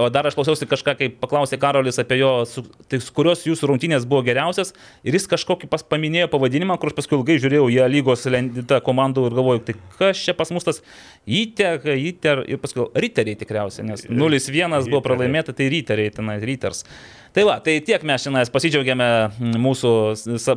O 0.00 0.08
dar 0.10 0.26
aš 0.26 0.34
klausiausi 0.34 0.66
kažką, 0.66 0.96
kai 0.98 1.08
paklausė 1.20 1.58
Karolis 1.62 2.00
apie 2.02 2.18
jo, 2.18 2.32
su, 2.50 2.64
tai, 2.90 2.98
kurios 3.14 3.44
jūsų 3.46 3.70
rungtynės 3.70 4.08
buvo 4.10 4.24
geriausias 4.26 4.74
ir 5.06 5.14
jis 5.14 5.28
kažkokį 5.30 5.70
pas, 5.70 5.86
paminėjo 5.86 6.32
pavadinimą, 6.32 6.74
kur 6.82 6.90
aš 6.90 6.98
paskui 6.98 7.18
ilgai 7.20 7.38
žiūrėjau 7.44 7.70
į 7.70 7.80
lygos 7.92 8.26
lenditą 8.26 8.80
komandų 8.82 9.28
ir 9.28 9.38
galvojau, 9.38 9.64
tai 9.68 9.76
kas 10.00 10.26
čia 10.26 10.34
pas 10.34 10.50
mus 10.54 10.66
tas 10.66 10.82
įter, 11.30 11.78
įter 11.94 12.42
ir 12.50 12.58
paskui 12.62 12.88
riteriai 13.06 13.38
tikriausiai, 13.38 13.86
nes 13.86 14.08
0-1 14.10 14.88
buvo 14.88 15.04
pralaimėta, 15.04 15.54
tai 15.54 15.70
riteriai 15.70 16.10
tenai, 16.16 16.40
riters. 16.42 16.82
Tai 17.34 17.42
va, 17.48 17.56
tai 17.58 17.80
tiek 17.82 18.02
mes 18.06 18.22
šiandien 18.22 18.50
pasidžiaugiame 18.54 19.06
mm, 19.26 19.54
mūsų 19.58 19.90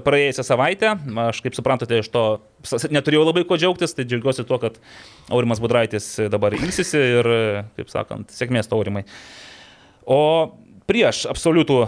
praėjusią 0.05 0.43
savaitę. 0.45 0.91
Aš, 1.23 1.39
kaip 1.41 1.57
suprantate, 1.57 2.03
iš 2.03 2.11
to 2.13 2.25
neturėjau 2.93 3.23
labai 3.25 3.41
ko 3.49 3.57
džiaugtis, 3.57 3.95
tai 3.97 4.05
džiaugiuosi 4.05 4.45
tuo, 4.45 4.59
kad 4.61 4.77
Aurimas 5.33 5.61
Budraitis 5.63 6.11
dabar 6.29 6.53
ilsisi 6.53 7.01
ir, 7.01 7.29
kaip 7.79 7.89
sakant, 7.89 8.29
sėkmės 8.29 8.69
to 8.69 8.77
Aurimai. 8.77 9.07
O 10.05 10.21
prieš 10.87 11.25
absoliutų 11.31 11.79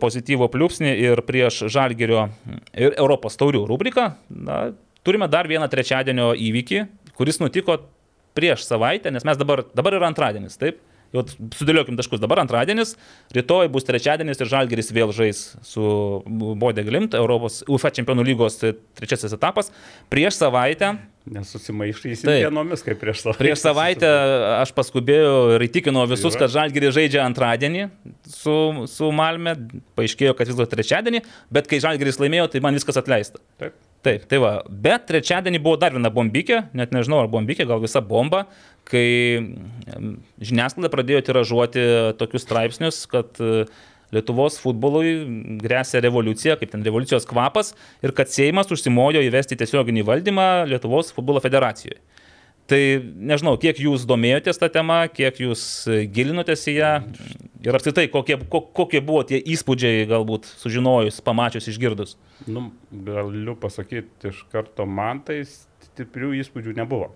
pozityvo 0.00 0.46
pliūpsnį 0.52 0.94
ir 1.10 1.24
prieš 1.26 1.64
Žalgerio 1.74 2.28
ir 2.72 2.94
Europos 2.94 3.34
taurių 3.40 3.66
rubriką 3.68 4.12
na, 4.30 4.60
turime 5.02 5.26
dar 5.32 5.50
vieną 5.50 5.66
trečiadienio 5.72 6.30
įvykį, 6.38 6.84
kuris 7.18 7.42
nutiko 7.42 7.80
prieš 8.38 8.62
savaitę, 8.68 9.10
nes 9.10 9.26
mes 9.26 9.42
dabar, 9.42 9.64
dabar 9.74 9.98
yra 9.98 10.08
antradienis, 10.08 10.54
taip? 10.60 10.78
Jau 11.10 11.24
sudėliokim 11.58 11.96
taškus. 11.98 12.20
Dabar 12.22 12.42
antradienis, 12.44 12.94
rytoj 13.34 13.70
bus 13.74 13.86
trečiadienis 13.88 14.38
ir 14.38 14.50
Žalgeris 14.50 14.92
vėl 14.94 15.10
žais 15.14 15.40
su 15.66 15.82
Bodė 16.26 16.84
Glimt, 16.86 17.16
Europos 17.18 17.64
UEFA 17.66 17.90
čempionų 17.96 18.28
lygos 18.28 18.60
trečiasis 18.62 19.34
etapas. 19.34 19.72
Prieš 20.12 20.38
savaitę 20.38 20.94
Nesusimaišysim 21.30 22.24
Taip. 22.24 22.46
dienomis, 22.46 22.80
kaip 22.82 22.96
prieš 23.02 23.20
savaitę. 23.20 23.42
Prieš 23.42 23.60
savaitę 23.60 24.08
aš 24.56 24.72
paskubėjau 24.74 25.58
ir 25.58 25.66
įtikinau 25.66 26.06
visus, 26.08 26.32
Tai 26.32 26.46
kad 26.46 26.54
Žalgirį 26.54 26.94
žaidžia 26.96 27.26
antradienį 27.26 27.90
su, 28.24 28.56
su 28.90 29.10
Malme, 29.14 29.52
paaiškėjo, 30.00 30.32
kad 30.38 30.48
vis 30.48 30.56
dėlto 30.56 30.72
trečiadienį, 30.72 31.20
bet 31.52 31.68
kai 31.70 31.82
Žalgiris 31.84 32.18
laimėjo, 32.22 32.48
tai 32.54 32.64
man 32.64 32.78
viskas 32.78 32.98
atleista. 33.02 33.42
Taip. 33.60 33.76
Taip, 34.00 34.24
tai 34.30 34.38
va, 34.40 34.50
bet 34.64 35.04
trečiadienį 35.10 35.58
buvo 35.60 35.76
dar 35.76 35.92
viena 35.92 36.08
bombikė, 36.12 36.62
net 36.72 36.94
nežinau 36.96 37.18
ar 37.20 37.28
bombikė, 37.28 37.66
gal 37.68 37.82
visa 37.82 38.00
bomba, 38.00 38.46
kai 38.88 39.04
em, 39.36 40.14
žiniasklaida 40.40 40.88
pradėjo 40.92 41.20
tiražuoti 41.26 41.84
tokius 42.20 42.46
straipsnius, 42.46 43.02
kad 43.10 43.40
e, 43.44 43.66
Lietuvos 44.10 44.56
futbolui 44.58 45.12
grėsia 45.60 46.00
revoliucija, 46.02 46.56
kaip 46.58 46.72
ten 46.72 46.82
revoliucijos 46.82 47.28
kvapas, 47.30 47.74
ir 48.02 48.10
kad 48.16 48.32
Seimas 48.32 48.72
užsimojo 48.72 49.20
įvesti 49.22 49.60
tiesioginį 49.60 50.02
valdymą 50.08 50.48
Lietuvos 50.72 51.12
futbolo 51.14 51.42
federacijoje. 51.44 52.00
Tai 52.70 52.80
nežinau, 53.30 53.56
kiek 53.60 53.78
jūs 53.84 54.08
domėjotės 54.08 54.58
tą 54.62 54.70
temą, 54.72 55.02
kiek 55.12 55.44
jūs 55.44 55.62
e, 55.90 56.04
gilinotės 56.08 56.64
į 56.72 56.78
ją 56.80 56.94
ir 57.64 57.76
apskritai, 57.76 58.06
kokie, 58.12 58.36
ko- 58.50 58.64
kokie 58.74 59.00
buvo 59.04 59.22
tie 59.28 59.40
įspūdžiai 59.40 60.06
galbūt 60.10 60.48
sužinojus, 60.60 61.20
pamačius, 61.24 61.68
išgirdus. 61.72 62.16
Nu, 62.48 62.70
galiu 62.90 63.56
pasakyti 63.60 64.30
iš 64.32 64.44
karto, 64.52 64.86
man 64.86 65.20
tai 65.26 65.42
stiprių 65.44 66.32
įspūdžių 66.40 66.76
nebuvo. 66.80 67.10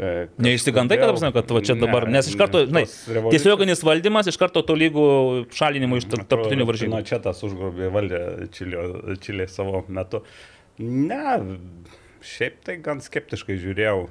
E, 0.00 0.28
Neišsigandai, 0.40 0.96
kad, 0.96 1.10
apsime, 1.12 1.32
kad 1.36 1.50
va 1.52 1.60
čia 1.60 1.74
dabar, 1.76 2.06
Ne, 2.08 2.14
nes 2.16 2.30
iš 2.30 2.36
karto, 2.40 2.62
žinai, 2.64 2.86
tiesioginis 3.28 3.82
valdymas 3.84 4.30
iš 4.30 4.38
karto 4.40 4.62
to 4.64 4.72
lygų 4.72 5.04
šalinimų 5.52 5.98
iš 6.00 6.06
tar- 6.08 6.22
tarptautinių 6.24 6.64
varžybų. 6.70 7.02
čia 7.04 7.18
tas 7.20 7.42
užgrobė 7.44 7.90
valdė 7.92 8.22
Čilio- 8.56 9.18
Čilė 9.20 9.48
savo 9.52 9.84
metu. 9.88 10.22
Ne, 10.78 11.58
šiaip 12.24 12.62
tai 12.64 12.78
gan 12.80 13.02
skeptiškai 13.04 13.58
žiūrėjau, 13.60 14.08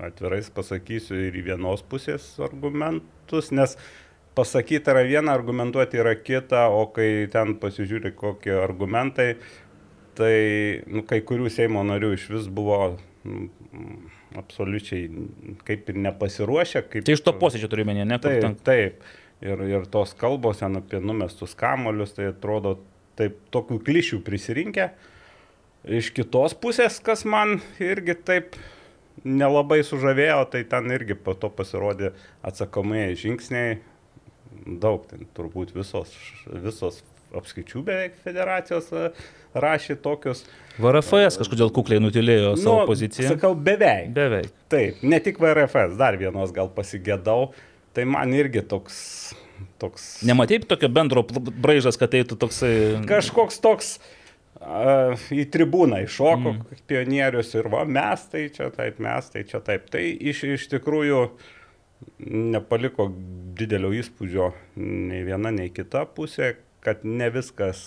atvirai 0.00 0.40
pasakysiu, 0.54 1.18
ir 1.28 1.34
į 1.34 1.44
vienos 1.50 1.82
pusės 1.82 2.38
argumentus, 2.40 3.50
nes 3.52 3.76
pasakyti 4.40 4.90
yra 4.92 5.04
viena, 5.06 5.34
argumentuoti 5.36 6.00
yra 6.00 6.16
kita, 6.16 6.66
o 6.72 6.86
kai 6.96 7.26
ten 7.32 7.54
pasižiūri 7.60 8.14
kokie 8.16 8.56
argumentai, 8.56 9.34
tai 10.18 10.34
nu, 10.90 11.04
kai 11.08 11.20
kurių 11.26 11.52
Seimo 11.52 11.84
narių 11.86 12.14
iš 12.16 12.26
vis 12.32 12.48
buvo 12.52 12.80
mm, 13.24 13.46
absoliučiai 14.40 15.08
kaip 15.66 15.88
ir 15.92 16.00
nepasiruošę. 16.06 16.84
Kaip, 16.90 17.04
Tai 17.06 17.16
iš 17.16 17.24
to 17.26 17.34
posėdžio 17.40 17.70
turiu 17.72 17.86
menį, 17.88 18.06
ne? 18.10 18.18
Taip, 18.22 18.40
ten- 18.44 18.58
taip. 18.66 19.04
Ir, 19.40 19.62
ir 19.64 19.86
tos 19.88 20.12
kalbos 20.20 20.58
ten 20.60 20.76
apie 20.76 20.98
numestus 21.00 21.54
kamolius, 21.56 22.12
tai 22.12 22.26
atrodo 22.34 22.74
taip 23.16 23.38
tokių 23.54 23.78
klišių 23.86 24.18
prisirinkę. 24.26 24.90
Iš 25.88 26.10
kitos 26.12 26.52
pusės, 26.60 26.98
kas 27.00 27.24
man 27.24 27.62
irgi 27.80 28.18
taip 28.20 28.58
nelabai 29.24 29.80
sužavėjo, 29.84 30.42
tai 30.52 30.60
ten 30.68 30.92
irgi 30.92 31.16
po 31.16 31.32
to 31.32 31.48
pasirodė 31.52 32.12
atsakomieji 32.46 33.16
žingsniai. 33.24 33.78
Daug, 34.66 35.06
ten 35.10 35.24
turbūt 35.36 35.72
visos, 35.76 36.12
visos 36.50 37.00
apskaičių 37.36 37.82
beveik 37.86 38.16
federacijos 38.24 38.90
e, 38.92 39.08
rašė 39.54 39.96
tokius. 40.02 40.44
VRFS 40.80 41.38
kažkodėl 41.40 41.72
kukliai 41.74 42.02
nutilėjo 42.02 42.54
savo 42.58 42.82
Nu, 42.82 42.88
poziciją. 42.90 43.34
Sakau, 43.34 43.52
beveik. 43.54 44.10
Beveik. 44.16 44.50
Taip, 44.72 45.02
ne 45.06 45.20
tik 45.22 45.40
VRFS, 45.42 45.98
dar 46.00 46.18
vienos 46.20 46.54
gal 46.56 46.70
pasigėdau. 46.74 47.52
Tai 47.96 48.06
man 48.06 48.30
irgi 48.36 48.62
toks, 48.70 48.96
toks 49.82 50.20
Nematai 50.26 50.60
tokio 50.62 50.90
bendro 50.92 51.24
braižas, 51.26 51.98
kad 51.98 52.14
eitų 52.14 52.38
toksai... 52.38 52.74
kažkoks 53.10 53.58
toks 53.64 53.96
uh, 54.60 55.18
į 55.34 55.48
tribūną 55.50 56.04
iššoko 56.04 56.52
mm. 56.52 56.82
pionierius 56.90 57.50
ir 57.58 57.66
va, 57.72 57.82
mes 57.88 58.22
tai 58.30 58.44
čia 58.54 58.70
taip, 58.74 59.00
mes 59.02 59.32
tai 59.34 59.42
čia 59.48 59.58
taip. 59.66 59.90
Tai 59.90 60.04
iš, 60.06 60.44
iš 60.54 60.68
tikrųjų 60.76 61.24
nepaliko 62.20 63.08
didelio 63.58 63.92
įspūdžio 63.96 64.50
nei 64.80 65.22
viena, 65.26 65.52
nei 65.54 65.70
kita 65.74 66.04
pusė, 66.16 66.54
kad 66.84 67.04
ne 67.04 67.28
viskas 67.32 67.82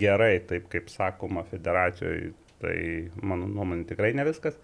gerai, 0.00 0.38
taip 0.48 0.68
kaip 0.72 0.90
sakoma 0.92 1.44
federacijoje, 1.48 2.32
tai 2.62 2.76
mano 3.22 3.48
nuomonė 3.48 3.86
tikrai 3.88 4.12
ne 4.16 4.26
viskas. 4.28 4.58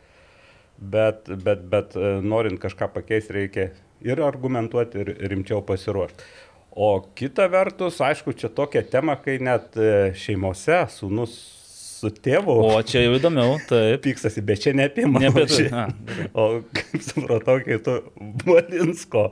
Bet, 0.75 1.29
bet, 1.45 1.63
bet 1.71 1.95
e, 1.95 2.17
norint 2.25 2.59
kažką 2.61 2.91
pakeisti, 2.97 3.37
reikia 3.37 3.69
ir 4.05 4.21
argumentuoti, 4.25 5.05
ir 5.05 5.31
rimčiau 5.31 5.63
pasiruošti. 5.67 6.27
O 6.75 6.89
kita 7.15 7.47
vertus, 7.47 8.01
aišku, 8.03 8.35
čia 8.35 8.51
tokia 8.51 8.83
tema, 8.83 9.15
kai 9.23 9.39
net 9.39 9.79
e, 9.79 10.11
šeimose 10.19 10.81
sūnus 10.91 11.37
su 11.95 12.11
tėvu 12.11 12.55
O 12.65 12.81
čia 12.87 13.05
jau 13.05 13.15
įdomiau, 13.19 13.57
taip. 13.69 14.03
pykstasi, 14.05 14.43
bet 14.47 14.63
čia 14.65 14.73
ne 14.77 14.89
apie 14.89 15.07
mano. 15.07 15.23
Ne 15.23 15.31
apie 15.31 15.45
tai. 15.51 15.85
O 16.35 16.47
kaip 16.75 17.05
supratau, 17.05 17.61
kai 17.65 17.79
tu 17.85 17.97
Valinsko, 18.49 19.25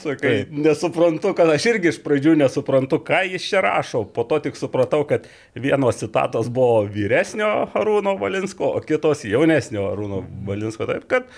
sakai, 0.00 0.34
nesuprantu, 0.50 1.34
kad 1.36 1.50
aš 1.52 1.68
irgi 1.74 1.92
iš 1.92 2.00
pradžių 2.04 2.36
nesuprantu, 2.40 3.00
ką 3.06 3.22
jis 3.28 3.46
čia 3.52 3.62
rašo. 3.66 4.04
Po 4.14 4.24
to 4.28 4.40
tik 4.46 4.58
supratau, 4.58 5.04
kad 5.08 5.28
vienos 5.54 6.00
citatos 6.00 6.50
buvo 6.52 6.82
vyresnio 6.90 7.50
Arūno 7.78 8.16
Valinsko, 8.20 8.74
o 8.78 8.84
kitos 8.84 9.26
jaunesnio 9.28 9.90
Arūno 9.92 10.24
Valinsko. 10.48 10.88
Taip 10.90 11.06
kad, 11.10 11.30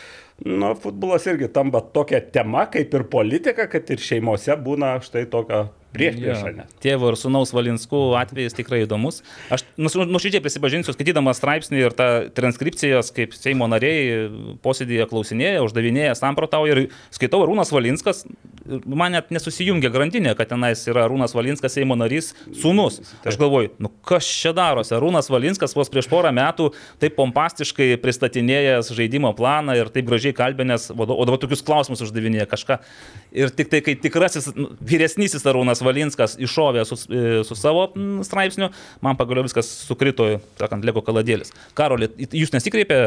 nu, 0.47 0.73
futbolas 0.79 1.27
irgi 1.31 1.51
tampa 1.53 1.83
tokia 1.95 2.23
tema, 2.23 2.69
kaip 2.73 2.95
ir 2.95 3.09
politika, 3.13 3.69
kad 3.71 3.91
ir 3.93 4.03
šeimose 4.03 4.57
būna 4.63 4.97
štai 5.05 5.27
tokia 5.33 5.67
prieš 5.95 6.19
priešą. 6.19 6.53
Jo, 6.57 6.67
Tėvo 6.83 7.13
ir 7.13 7.19
sunaus 7.21 7.53
Valinskų 7.55 8.01
atvejis 8.19 8.57
tikrai 8.59 8.83
įdomus. 8.85 9.23
Aš 9.55 9.65
nuoširdžiai 9.79 10.43
prisipažinsiu, 10.45 10.95
skaitydamas 10.97 11.41
straipsnį 11.41 11.83
ir 11.85 11.97
tą 11.97 12.09
transkripcijas, 12.37 13.13
kaip 13.15 13.37
Seimo 13.37 13.69
nariai 13.71 14.27
posėdėje 14.65 15.07
klausinėja, 15.13 15.63
uždavinėja, 15.65 16.17
samprotauja 16.19 16.77
ir 16.77 16.83
skaitau 17.15 17.43
Arūnas 17.47 17.73
Valinskas, 17.75 18.25
man 18.67 19.15
net 19.17 19.31
nesusijungia 19.35 19.91
grandinė, 19.95 20.35
kad 20.39 20.51
tenais 20.53 20.85
yra 20.91 21.07
Arūnas 21.07 21.37
Valinskas 21.37 21.77
Seimo 21.77 21.97
narys, 21.99 22.33
sūnus. 22.59 23.01
Aš 23.27 23.39
galvoju, 23.41 23.73
nu 23.83 23.93
kas 24.07 24.27
čia 24.27 24.55
darosi? 24.57 24.95
Arūnas 24.97 25.31
Valinskas 25.33 25.77
vos 25.79 25.91
prieš 25.93 26.11
porą 26.11 26.33
metų 26.35 26.71
taip 27.03 27.17
pompastiškai 27.19 27.93
pristatinėjęs 28.03 28.93
žaidimo 28.97 29.33
planą 29.39 29.77
ir 29.79 29.91
taip 29.95 30.11
gražiai 30.11 30.35
kalbinęs, 30.37 30.91
o 30.93 31.23
o 31.23 31.27
dabar 31.27 31.41
tokius 31.43 31.63
klausimus 31.67 32.03
uždavinėja 32.05 32.47
kažką. 32.51 32.79
Ir 33.37 33.53
tik 33.55 33.71
tai, 33.73 33.81
kai 33.85 33.95
tikrasis 33.99 34.51
nu, 34.57 34.71
vyresnysis 34.85 35.45
Arūnas 35.49 35.82
Valinskas 35.85 36.37
iššovė 36.41 36.85
su, 36.89 36.99
e, 37.09 37.43
su 37.47 37.57
savo 37.59 37.89
straipsniu, 38.27 38.71
man 39.05 39.19
pagaliau 39.21 39.47
viskas 39.47 39.69
sukrito, 39.87 40.29
sakant, 40.61 40.87
lego 40.87 41.03
kaladėlis. 41.05 41.53
Karoli, 41.79 42.11
jūs 42.31 42.55
nesikreipė 42.55 42.99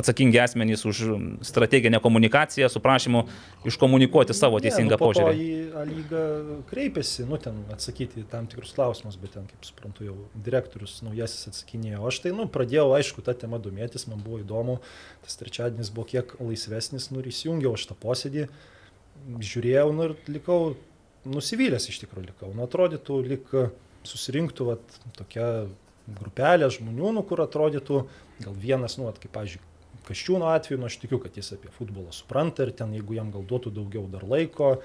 atsakingi 0.00 0.40
asmenys 0.42 0.84
už 0.88 1.04
strateginę 1.48 2.00
komunikaciją 2.04 2.70
su 2.72 2.82
prašymu 2.84 3.24
iškomunikuoti 3.68 4.36
savo 4.36 4.60
teisingą 4.62 4.94
ne, 4.94 4.96
nu, 4.96 5.00
po 5.00 5.10
požiūrį? 5.10 5.48
į 5.48 5.58
A 5.78 5.84
lygą 5.86 6.22
kreipėsi, 6.70 7.24
nu 7.28 7.38
ten 7.42 7.60
atsakyti 7.74 8.22
į 8.22 8.28
tam 8.32 8.48
tikrus 8.50 8.72
klausimus, 8.76 9.18
bet 9.20 9.34
ten, 9.36 9.46
kaip 9.50 9.66
suprantu, 9.66 10.06
jau 10.08 10.16
direktorius 10.34 10.98
naujasis 11.06 11.50
atsakinėjo. 11.52 12.02
Aš 12.08 12.22
tai, 12.24 12.32
nu, 12.36 12.48
pradėjau, 12.50 12.88
aišku, 12.96 13.22
tą 13.26 13.36
temą 13.38 13.60
domėtis, 13.62 14.08
man 14.10 14.22
buvo 14.24 14.40
įdomu, 14.42 14.78
tas 15.26 15.38
trečiadienis 15.40 15.92
buvo 15.94 16.08
kiek 16.10 16.34
laisvesnis, 16.40 17.10
nu 17.12 17.22
ir 17.22 17.30
įsijungiau 17.30 17.76
aš 17.78 17.88
tą 17.90 17.98
posėdį, 18.00 18.48
žiūrėjau, 19.38 19.88
nu 19.94 20.08
ir 20.08 20.16
likau 20.30 20.58
nusivylęs 21.26 21.88
iš 21.90 22.02
tikrųjų 22.04 22.30
likau. 22.30 22.52
Nu, 22.54 22.66
atrodytų, 22.68 23.20
lik 23.26 23.50
susirinktų 24.08 24.68
vat, 24.72 24.98
tokia 25.18 25.48
grupelė 26.18 26.70
žmonių, 26.72 27.14
nu, 27.18 27.24
kur 27.26 27.42
atrodytų 27.44 28.04
gal 28.44 28.60
vienas, 28.60 28.96
nu, 29.00 29.08
vat, 29.08 29.18
kaip, 29.22 29.34
pavyzdžiui, 29.34 29.64
Kaščiūno 30.08 30.46
atveju, 30.48 30.78
nu, 30.80 30.88
aš 30.88 30.96
tikiu, 31.02 31.18
kad 31.20 31.34
jis 31.36 31.50
apie 31.52 31.68
futbolą 31.74 32.14
supranta 32.16 32.64
ir 32.64 32.70
ten, 32.76 32.94
jeigu 32.96 33.18
jam 33.18 33.28
gal 33.34 33.42
duotų 33.44 33.74
daugiau 33.76 34.06
dar 34.08 34.24
laiko 34.24 34.78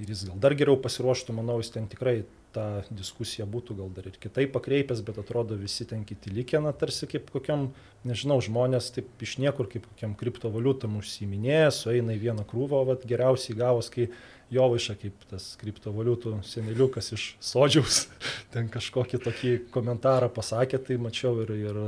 ir 0.00 0.08
jis 0.08 0.22
gal 0.30 0.38
dar 0.40 0.56
geriau 0.56 0.78
pasiruoštų, 0.80 1.34
manau, 1.36 1.58
jis 1.60 1.74
ten 1.74 1.88
tikrai 1.90 2.22
tą 2.54 2.64
diskusiją 2.88 3.44
būtų 3.50 3.76
gal 3.78 3.90
dar 3.94 4.08
ir 4.08 4.16
kitaip 4.22 4.54
pakreipęs, 4.54 5.02
bet 5.06 5.20
atrodo 5.20 5.58
visi 5.60 5.84
ten 5.86 6.06
kiti 6.08 6.32
likę, 6.32 6.62
na 6.64 6.72
tarsi 6.72 7.06
kaip 7.10 7.28
kokiam, 7.34 7.68
nežinau, 8.08 8.40
žmonės 8.42 8.90
taip 8.96 9.22
iš 9.22 9.36
niekur 9.42 9.68
kaip 9.70 9.84
kokiam 9.92 10.16
kriptovaliutam 10.18 10.96
užsiminėja, 11.02 11.70
sueina 11.76 12.16
į 12.16 12.24
vieną 12.24 12.46
krūvą, 12.50 12.80
o 12.80 12.98
geriausiai 13.04 13.58
gavos, 13.60 13.92
kai 13.92 14.08
Jovaiša 14.50 14.96
kaip 14.98 15.26
tas 15.30 15.52
kriptovaliutų 15.60 16.40
seneliukas 16.46 17.12
iš 17.14 17.26
Sodžiaus, 17.44 18.04
ten 18.54 18.70
kažkokį 18.72 19.22
tokį 19.26 19.52
komentarą 19.74 20.30
pasakė, 20.34 20.82
tai 20.82 20.98
mačiau 21.02 21.36
ir, 21.44 21.54
ir 21.54 21.82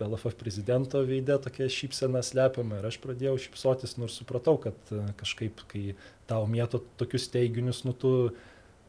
PLF 0.00 0.34
prezidento 0.38 1.02
veidė 1.06 1.36
tokia 1.42 1.68
šypsena 1.70 2.22
slepiama 2.26 2.80
ir 2.80 2.88
aš 2.88 2.98
pradėjau 3.02 3.36
šypsotis, 3.44 3.96
nors 4.00 4.16
supratau, 4.18 4.56
kad 4.62 4.94
e, 4.94 5.02
kažkaip, 5.20 5.62
kai 5.70 5.84
tau 6.30 6.46
mėto 6.50 6.82
tokius 7.00 7.28
teiginius, 7.30 7.84
nu 7.86 7.94
tu 7.94 8.12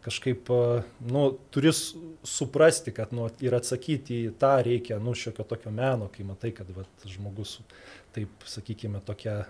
kažkaip, 0.05 0.49
e, 0.49 0.81
nu, 1.13 1.25
turi 1.53 1.73
suprasti, 1.73 2.93
kad, 2.97 3.13
nu, 3.15 3.27
ir 3.45 3.57
atsakyti 3.57 4.23
į 4.25 4.35
tą 4.41 4.55
reikia, 4.65 4.99
nu, 5.03 5.13
šiokio 5.17 5.45
tokio 5.53 5.73
meno, 5.75 6.09
kai 6.13 6.25
matai, 6.27 6.53
kad, 6.57 6.69
va, 6.75 6.87
žmogus, 7.05 7.59
taip, 8.15 8.33
sakykime, 8.49 9.03
tokia 9.05 9.43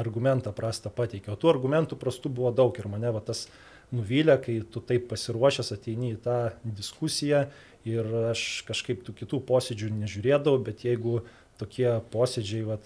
argumentą 0.00 0.52
prastą 0.56 0.92
pateikė. 0.94 1.34
O 1.34 1.40
tų 1.40 1.52
argumentų 1.54 1.98
prastų 2.00 2.32
buvo 2.34 2.52
daug 2.54 2.76
ir 2.80 2.88
mane 2.90 3.12
va, 3.14 3.22
tas 3.24 3.46
nuvylė, 3.94 4.36
kai 4.42 4.60
tu 4.70 4.82
taip 4.86 5.08
pasiruošęs 5.10 5.72
ateini 5.76 6.14
į 6.14 6.20
tą 6.24 6.38
diskusiją 6.64 7.46
ir 7.88 8.06
aš 8.30 8.62
kažkaip 8.68 9.04
tų 9.06 9.16
kitų 9.22 9.42
posėdžių 9.48 9.90
nežiūrėdavau, 10.02 10.60
bet 10.64 10.84
jeigu 10.86 11.20
tokie 11.60 11.88
posėdžiai 12.12 12.66
va, 12.68 12.78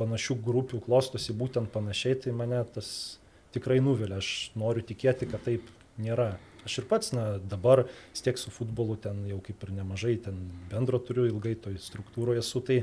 panašių 0.00 0.36
grupių 0.44 0.80
klostosi 0.84 1.36
būtent 1.36 1.72
panašiai, 1.74 2.18
tai 2.24 2.34
mane 2.36 2.62
tas 2.74 3.18
tikrai 3.54 3.80
nuvilia. 3.84 4.20
Aš 4.20 4.52
noriu 4.58 4.84
tikėti, 4.86 5.28
kad 5.30 5.44
taip 5.46 5.68
nėra. 6.00 6.34
Aš 6.64 6.82
ir 6.82 6.88
pats, 6.90 7.12
na, 7.16 7.38
dabar 7.40 7.86
tiek 8.12 8.36
su 8.36 8.52
futbolu 8.52 8.98
ten 9.00 9.22
jau 9.28 9.38
kaip 9.44 9.62
ir 9.64 9.72
nemažai, 9.78 10.18
ten 10.26 10.36
bendro 10.72 11.00
turiu 11.00 11.24
ilgai 11.30 11.54
toj 11.56 11.78
struktūroje 11.80 12.42
esu, 12.44 12.60
tai 12.60 12.82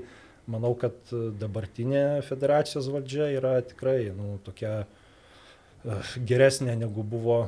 manau, 0.52 0.74
kad 0.80 0.96
dabartinė 1.40 2.22
federacijos 2.28 2.88
valdžia 2.92 3.30
yra 3.36 3.58
tikrai 3.66 4.12
nu, 4.16 4.38
tokia 4.46 4.74
e, 4.84 6.00
geresnė 6.30 6.78
negu 6.80 7.04
buvo 7.04 7.42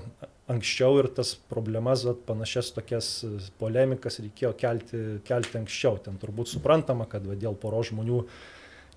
anksčiau 0.49 0.97
ir 1.01 1.09
tas 1.13 1.35
problemas, 1.51 2.03
vat, 2.07 2.23
panašias 2.27 2.71
tokias 2.73 3.09
polemikas 3.61 4.19
reikėjo 4.23 4.53
kelti, 4.57 5.01
kelti 5.27 5.59
anksčiau. 5.61 5.99
Ten 6.03 6.17
turbūt 6.21 6.51
suprantama, 6.51 7.05
kad 7.09 7.27
va, 7.29 7.37
dėl 7.37 7.57
poro 7.59 7.83
žmonių 7.85 8.23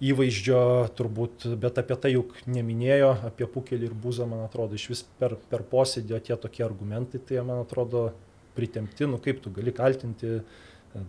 įvaizdžio 0.02 0.62
turbūt, 0.98 1.46
bet 1.62 1.78
apie 1.78 1.98
tai 2.00 2.14
juk 2.16 2.34
neminėjo, 2.50 3.12
apie 3.28 3.46
Pukelį 3.46 3.90
ir 3.90 3.94
Buzą, 3.94 4.26
man 4.26 4.46
atrodo, 4.48 4.74
iš 4.74 4.88
vis 4.90 5.04
per, 5.20 5.36
per 5.52 5.62
posėdį 5.68 6.22
tie 6.26 6.38
tokie 6.40 6.64
argumentai, 6.66 7.20
tai 7.22 7.44
man 7.46 7.62
atrodo 7.62 8.08
pritemti, 8.56 9.06
nu 9.08 9.20
kaip 9.22 9.38
tu 9.44 9.52
gali 9.54 9.72
kaltinti 9.76 10.32
uh, 10.40 10.56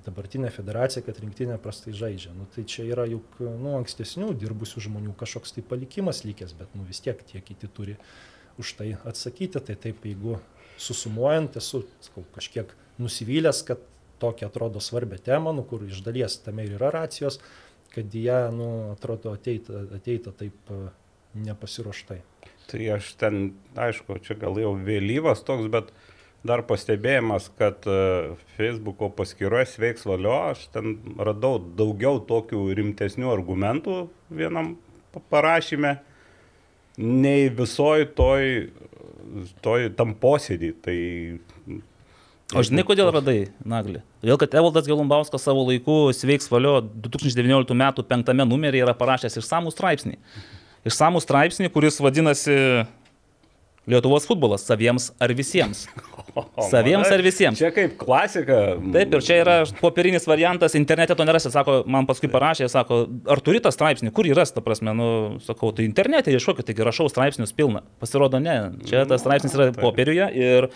dabartinė 0.05 0.51
federacija, 0.53 1.03
kad 1.05 1.19
rinktinė 1.19 1.57
prastai 1.61 1.93
žaidžia. 1.97 2.33
Nu, 2.37 2.45
tai 2.53 2.63
čia 2.69 2.85
yra 2.87 3.05
juk 3.09 3.39
nu, 3.41 3.75
ankstesnių 3.79 4.31
dirbusių 4.39 4.85
žmonių 4.87 5.15
kažkoks 5.19 5.55
tai 5.55 5.63
palikimas 5.67 6.23
likęs, 6.27 6.55
bet 6.59 6.71
nu, 6.77 6.85
vis 6.87 7.01
tiek 7.03 7.19
tie 7.27 7.41
kiti 7.43 7.67
turi 7.67 7.97
už 8.61 8.75
tai 8.79 8.93
atsakyti. 9.03 9.59
Tai 9.59 9.75
taip, 9.85 10.05
jeigu 10.07 10.37
susumuojant, 10.81 11.59
esu 11.59 11.83
sakau, 12.03 12.23
kažkiek 12.35 12.71
nusivylęs, 13.01 13.63
kad 13.67 13.83
tokia 14.23 14.47
atrodo 14.47 14.79
svarbia 14.83 15.19
tema, 15.19 15.51
nu, 15.55 15.65
kur 15.67 15.83
iš 15.87 16.03
dalies 16.05 16.39
tame 16.45 16.67
ir 16.67 16.77
yra 16.77 16.93
racijos, 16.95 17.41
kad 17.93 18.15
jie, 18.15 18.39
nu, 18.55 18.69
atrodo, 18.93 19.35
ateita, 19.35 19.83
ateita 19.99 20.31
taip 20.37 20.73
nepasiruoštai. 21.33 22.21
Tai 22.71 22.81
aš 22.95 23.13
ten, 23.19 23.51
aišku, 23.75 24.21
čia 24.23 24.37
gal 24.39 24.55
jau 24.61 24.71
vėlyvas 24.79 25.41
toks, 25.43 25.67
bet 25.73 25.89
uh, 25.91 26.12
dar 26.47 26.63
pastebėjimas, 26.67 27.47
kad 27.59 27.85
e, 27.87 27.99
Facebook'o 28.57 29.09
paskyroje 29.15 29.69
sveiks 29.71 30.07
valio, 30.07 30.35
aš 30.51 30.67
ten 30.75 30.97
radau 31.17 31.55
daugiau 31.59 32.19
tokių 32.27 32.65
rimtesnių 32.79 33.31
argumentų 33.31 34.07
vienam 34.33 34.75
parašyme, 35.31 35.95
nei 36.99 37.47
visoj 37.53 38.09
toj, 38.17 38.49
toj 39.63 39.89
tam 39.97 40.13
posėdį. 40.19 40.71
Tai 40.83 40.97
O 42.53 42.61
žinai, 42.61 42.83
kodėl 42.85 43.07
radai, 43.09 43.37
Nagli? 43.65 44.03
Todėl, 44.21 44.37
kad 44.41 44.53
Evaldas 44.59 44.85
Gelumbauskas 44.85 45.45
savo 45.47 45.63
laiku 45.65 46.11
sveiks 46.13 46.51
valio 46.51 46.75
2019 46.83 47.73
m. 47.73 47.85
penktame 48.05 48.45
numeryje 48.45 48.83
yra 48.85 48.93
parašęs 48.97 49.39
išsamų 49.41 49.73
straipsnį. 49.73 50.19
Išsamų 50.85 51.23
straipsnį, 51.23 51.71
kuris 51.73 51.97
vadinasi 52.03 52.57
Lietuvos 53.89 54.23
futbolas 54.29 54.63
saviems 54.63 55.09
ar 55.19 55.33
visiems. 55.35 55.85
Saviems 56.71 57.09
ar 57.11 57.21
visiems. 57.25 57.59
Čia 57.59 57.69
kaip 57.75 57.97
klasika. 57.99 58.59
Taip, 58.79 59.15
ir 59.17 59.25
čia 59.25 59.39
yra 59.41 59.55
popierinis 59.81 60.25
variantas, 60.29 60.77
internete 60.79 61.17
to 61.19 61.25
nerasi, 61.27 61.51
sako, 61.53 61.81
man 61.91 62.07
paskui 62.09 62.31
parašė, 62.31 62.69
sako, 62.71 63.03
ar 63.29 63.41
turi 63.43 63.59
tą 63.63 63.73
straipsnį, 63.75 64.13
kur 64.15 64.29
yra, 64.29 64.45
ta 64.47 64.63
prasme, 64.65 64.95
nu, 64.97 65.09
sakau, 65.43 65.73
tai 65.75 65.85
internete 65.89 66.31
ieškokit, 66.33 66.69
taigi 66.69 66.87
rašau 66.87 67.09
straipsnius 67.11 67.53
pilną. 67.57 67.83
Pasirodo, 68.01 68.39
ne, 68.43 68.55
čia 68.87 69.03
tas 69.09 69.21
straipsnis 69.25 69.57
yra 69.59 69.69
popieriuje 69.75 70.31
ir 70.39 70.69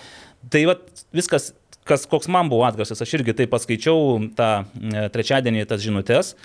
tai 0.52 0.68
va 0.70 0.78
viskas 1.16 1.54
kas, 1.88 2.06
koks 2.10 2.30
man 2.32 2.52
buvo 2.52 2.66
atgarsis, 2.68 3.02
aš 3.02 3.18
irgi 3.18 3.36
tai 3.38 3.48
paskaičiau 3.52 4.18
tą 4.38 4.52
e, 4.62 5.08
trečiadienį 5.14 5.66
tas 5.70 5.84
žinutės 5.84 6.36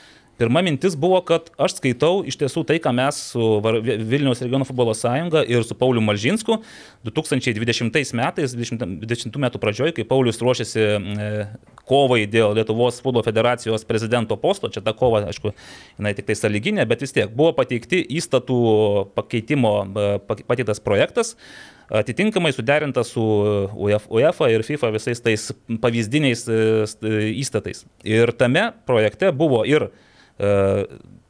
Pirma 0.43 0.59
mintis 0.63 0.97
buvo, 0.99 1.21
kad 1.23 1.53
aš 1.55 1.77
skaitau 1.77 2.25
iš 2.27 2.35
tiesų 2.41 2.65
tai, 2.67 2.81
ką 2.83 2.91
mes 2.99 3.19
su 3.31 3.45
Vilniaus 3.63 4.41
regiono 4.43 4.67
futbolo 4.67 4.91
sąjunga 4.99 5.45
ir 5.47 5.63
su 5.63 5.77
Pauliu 5.79 6.03
Malžinsku 6.03 6.57
2020 7.07 8.17
metais, 8.19 8.57
2020 8.59 9.39
metų 9.45 9.61
pradžioj, 9.63 9.93
kai 9.95 10.07
Paulius 10.09 10.43
ruošiasi 10.43 10.83
e, 10.83 11.31
kovai 11.87 12.25
dėl 12.27 12.57
Lietuvos 12.59 12.99
futbolo 12.99 13.23
federacijos 13.23 13.87
prezidento 13.87 14.35
posto, 14.35 14.67
čia 14.67 14.83
ta 14.83 14.97
kova, 14.99 15.23
aišku, 15.31 15.55
jinai 16.01 16.17
tik 16.19 16.33
tai 16.33 16.41
saliginė, 16.43 16.91
bet 16.91 17.07
vis 17.07 17.15
tiek 17.15 17.31
buvo 17.31 17.55
pateikti 17.63 18.03
įstatų 18.19 18.61
pakeitimo 19.15 19.77
e, 19.87 20.13
pateiktas 20.27 20.83
projektas, 20.83 21.37
atitinkamai 21.87 22.51
suderinta 22.51 23.07
su 23.07 23.23
UEFA 23.79 24.51
ir 24.51 24.67
FIFA 24.67 24.97
visais 24.99 25.23
tais 25.23 25.51
pavyzdiniais 25.79 26.49
e, 26.51 26.63
įstatais. 27.39 27.87
Ir 28.03 28.35
tame 28.35 28.73
projekte 28.91 29.31
buvo 29.31 29.63
ir 29.63 29.93
E, 29.93 30.11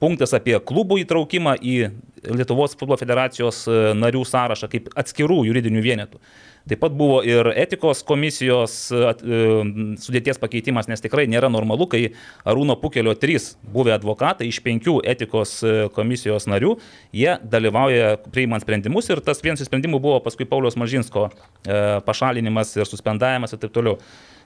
punktas 0.03 0.35
apie 0.37 0.57
klubų 0.63 1.03
įtraukimą 1.03 1.57
į 1.63 1.77
Lietuvos 2.23 2.77
futbolo 2.79 2.95
federacijos 3.01 3.65
e, 3.67 3.77
narių 3.99 4.23
sąrašą 4.29 4.69
kaip 4.71 4.93
atskirų 4.99 5.41
juridinių 5.49 5.81
vienetų. 5.83 6.21
Taip 6.71 6.79
pat 6.85 6.95
buvo 6.95 7.17
ir 7.27 7.49
etikos 7.59 8.05
komisijos 8.07 8.77
e, 8.95 9.11
sudėties 9.99 10.39
pakeitimas, 10.39 10.87
nes 10.87 11.03
tikrai 11.03 11.25
nėra 11.27 11.51
normalu, 11.51 11.89
kai 11.91 12.13
Arūno 12.47 12.77
Pukelio 12.79 13.17
trys 13.19 13.57
buvę 13.75 13.97
advokatai 13.97 14.47
iš 14.47 14.61
penkių 14.63 15.01
etikos 15.15 15.57
komisijos 15.97 16.47
narių, 16.47 16.77
jie 17.11 17.35
dalyvauja 17.43 18.15
priimant 18.31 18.63
sprendimus 18.63 19.11
ir 19.11 19.25
tas 19.27 19.43
vienas 19.43 19.65
iš 19.65 19.73
sprendimų 19.73 19.99
buvo 20.05 20.21
paskui 20.23 20.47
Paulius 20.47 20.79
Mažinsko 20.79 21.27
pašalinimas 22.07 22.77
ir 22.79 22.87
suspendavimas 22.87 23.51
ir 23.51 23.67
taip 23.67 23.75
toliau. 23.75 23.99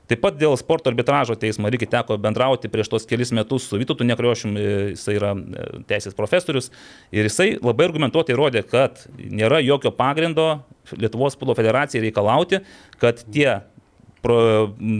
Taip 0.07 0.23
pat 0.23 0.37
dėl 0.39 0.55
sporto 0.59 0.91
arbitražo 0.93 1.35
teismo 1.41 1.67
irgi 1.71 1.89
teko 1.91 2.19
bendrauti 2.23 2.71
prieš 2.71 2.93
tos 2.93 3.07
kelis 3.11 3.33
metus 3.35 3.67
su 3.67 3.79
Vytutu 3.81 4.07
Nekrošium, 4.07 4.55
e, 4.55 4.75
jisai 4.93 5.17
yra 5.19 5.33
e, 5.35 5.67
teisės 5.91 6.15
profesorius 6.15 6.71
ir 7.11 7.27
jisai 7.27 7.57
labai 7.59 7.89
argumentuotai 7.89 8.37
rodė, 8.39 8.63
kad 8.67 9.03
nėra 9.19 9.63
jokio 9.65 9.91
pagrindo 9.97 10.61
Lietuvos 10.95 11.35
futbolo 11.35 11.57
federacijai 11.59 12.05
reikalauti, 12.05 12.61
kad 13.03 13.25
tie 13.35 13.49
pro, 14.27 14.39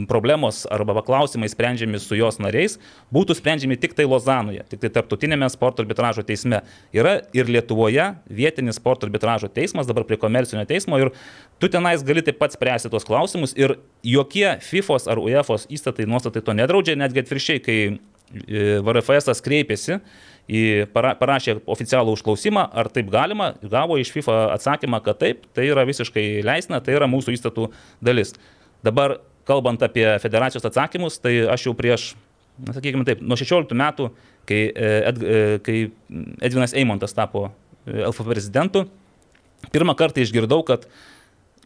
problemos 0.07 0.63
arba 0.71 1.01
klausimai 1.03 1.49
sprendžiami 1.51 1.99
su 1.99 2.15
jos 2.15 2.39
nariais 2.39 2.77
būtų 3.13 3.35
sprendžiami 3.37 3.77
tik 3.79 3.95
tai 3.97 4.07
Lozanoje, 4.07 4.63
tik 4.71 4.81
tai 4.83 4.91
tarptautinėme 4.95 5.49
sporto 5.51 5.83
arbitražo 5.83 6.23
teisme. 6.27 6.61
Yra 6.95 7.17
ir 7.35 7.51
Lietuvoje 7.51 8.07
vietinis 8.31 8.79
sporto 8.79 9.09
arbitražo 9.09 9.51
teismas, 9.51 9.89
dabar 9.89 10.07
prie 10.07 10.19
komercinio 10.21 10.63
teismo 10.69 10.99
ir 11.01 11.11
tu 11.59 11.69
tenais 11.73 12.05
gali 12.07 12.23
taip 12.23 12.39
pat 12.39 12.55
spręsti 12.55 12.91
tos 12.93 13.07
klausimus 13.07 13.55
ir 13.59 13.77
jokie 14.05 14.47
FIFA 14.63 15.01
ar 15.11 15.21
UEFA 15.21 15.59
įstatai 15.67 16.07
nuostatai 16.07 16.45
to 16.45 16.55
nedraudžia, 16.55 16.95
netgi 16.99 17.25
atviršiai, 17.25 17.63
kai 17.63 17.77
e, 17.87 18.79
VRFS 18.85 19.43
kreipėsi 19.43 19.99
į, 20.47 20.61
parašė 20.93 21.59
oficialų 21.67 22.15
užklausimą, 22.17 22.67
ar 22.71 22.89
taip 22.93 23.11
galima, 23.11 23.51
gavo 23.61 23.99
iš 23.99 24.13
FIFA 24.15 24.37
atsakymą, 24.55 25.01
kad 25.05 25.19
taip, 25.23 25.47
tai 25.55 25.67
yra 25.71 25.85
visiškai 25.87 26.43
leisna, 26.47 26.79
tai 26.83 26.95
yra 26.97 27.09
mūsų 27.11 27.35
įstatų 27.35 27.71
dalis. 28.03 28.35
Dabar, 28.87 29.17
kalbant 29.47 29.83
apie 29.83 30.05
federacijos 30.23 30.65
atsakymus, 30.67 31.19
tai 31.19 31.33
aš 31.51 31.67
jau 31.67 31.75
prieš, 31.75 32.11
sakykime 32.71 33.03
taip, 33.07 33.23
nuo 33.23 33.37
16 33.39 33.75
metų, 33.77 34.09
kai, 34.47 34.61
e, 34.71 34.93
Ed, 35.09 35.19
e, 35.19 35.43
kai 35.65 35.77
Edvinas 36.47 36.75
Eimontas 36.77 37.15
tapo 37.17 37.49
e, 37.49 37.99
LFF 37.99 38.31
prezidentu, 38.31 38.85
pirmą 39.73 39.97
kartą 39.99 40.23
išgirdau, 40.23 40.63
kad 40.67 40.87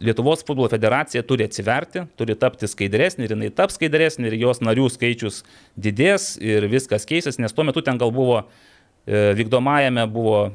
Lietuvos 0.01 0.41
futbolo 0.41 0.65
federacija 0.65 1.21
turi 1.29 1.45
atsiverti, 1.45 2.07
turi 2.17 2.33
tapti 2.33 2.65
skaidresnė 2.65 3.27
ir 3.27 3.35
jinai 3.35 3.51
taps 3.53 3.75
skaidresnė 3.77 4.31
ir 4.31 4.35
jos 4.41 4.63
narių 4.65 4.87
skaičius 4.89 5.43
didės 5.77 6.31
ir 6.41 6.65
viskas 6.71 7.05
keisis, 7.05 7.37
nes 7.37 7.53
tuo 7.53 7.67
metu 7.67 7.83
ten 7.85 8.01
gal 8.01 8.09
buvo 8.15 8.39
vykdomajame 9.07 10.05
buvo 10.11 10.51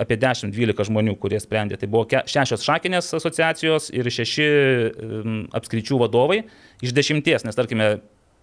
apie 0.00 0.18
10-12 0.20 0.90
žmonių, 0.90 1.16
kurie 1.20 1.40
sprendė. 1.40 1.78
Tai 1.80 1.88
buvo 1.92 2.20
šešios 2.28 2.64
šakinės 2.66 3.14
asociacijos 3.16 3.88
ir 3.96 4.10
šeši 4.12 4.48
em, 4.48 5.38
apskričių 5.56 6.02
vadovai 6.04 6.42
iš 6.84 6.92
dešimties, 6.96 7.46
nes 7.48 7.56
tarkime, 7.56 7.96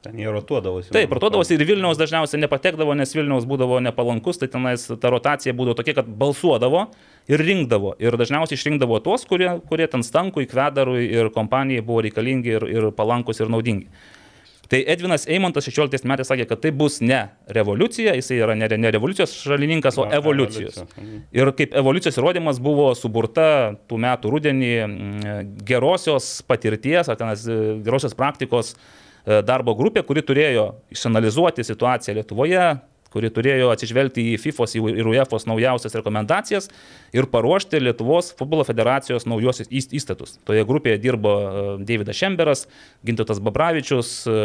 Ten 0.04 0.18
jie 0.20 0.28
rotuodavosi. 0.28 0.90
Taip, 0.92 1.14
rotuodavosi 1.16 1.56
ir 1.56 1.62
Vilniaus 1.64 1.96
dažniausiai 1.96 2.42
nepatekdavo, 2.42 2.92
nes 3.00 3.14
Vilniaus 3.16 3.46
būdavo 3.48 3.78
nepalankus, 3.86 4.36
tai 4.42 4.50
tenais 4.52 4.84
ta 5.00 5.12
rotacija 5.14 5.54
būdavo 5.56 5.78
tokia, 5.80 5.94
kad 6.02 6.10
balsuodavo 6.20 6.90
ir 7.32 7.40
rinkdavo. 7.40 7.94
Ir 8.04 8.18
dažniausiai 8.20 8.60
išrinkdavo 8.60 9.00
tuos, 9.06 9.24
kurie, 9.30 9.48
kurie 9.70 9.88
ten 9.88 10.04
stankui, 10.04 10.44
kvedarui 10.52 11.06
ir 11.08 11.32
kompanijai 11.32 11.86
buvo 11.88 12.04
reikalingi 12.04 12.52
ir, 12.58 12.68
ir 12.68 12.90
palankus 12.98 13.40
ir 13.40 13.54
naudingi. 13.54 13.88
Tai 14.72 14.80
Edvinas 14.88 15.26
Eimontas 15.28 15.68
16 15.68 16.08
metais 16.08 16.30
sakė, 16.30 16.46
kad 16.48 16.62
tai 16.64 16.72
bus 16.76 17.02
ne 17.04 17.20
revoliucija, 17.52 18.14
jisai 18.16 18.40
yra 18.40 18.56
ne, 18.56 18.70
ne 18.80 18.92
revoliucijos 18.96 19.34
šalininkas, 19.44 19.98
o 20.00 20.08
evoliucijos. 20.08 20.80
Ir 21.36 21.52
kaip 21.58 21.76
evoliucijos 21.82 22.20
įrodymas 22.22 22.62
buvo 22.64 22.88
suburta 22.98 23.48
tų 23.90 24.00
metų 24.06 24.32
rudenį 24.34 24.72
mm, 24.86 25.52
gerosios 25.68 26.38
patirties, 26.48 27.12
ar 27.12 27.20
tenas 27.20 27.44
e, 27.44 27.60
gerosios 27.84 28.16
praktikos 28.18 28.74
e, 28.74 29.42
darbo 29.46 29.76
grupė, 29.80 30.06
kuri 30.08 30.24
turėjo 30.24 30.70
išanalizuoti 30.96 31.68
situaciją 31.68 32.22
Lietuvoje, 32.22 32.66
kuri 33.14 33.30
turėjo 33.34 33.70
atsižvelgti 33.74 34.26
į 34.34 34.38
FIFA 34.42 34.68
ir 34.94 35.10
UEFA 35.14 35.40
naujausias 35.50 35.96
rekomendacijas 36.00 36.70
ir 37.16 37.28
paruošti 37.32 37.82
Lietuvos 37.82 38.32
futbolo 38.38 38.66
federacijos 38.68 39.28
naujosius 39.30 39.70
įst- 39.70 39.94
įstatus. 39.96 40.38
Toje 40.48 40.66
grupėje 40.68 41.00
dirbo 41.04 41.34
e, 41.34 41.66
Davidas 41.86 42.18
Šemberas, 42.18 42.66
Gintotas 43.06 43.42
Babravičius, 43.44 44.16
e, 44.28 44.40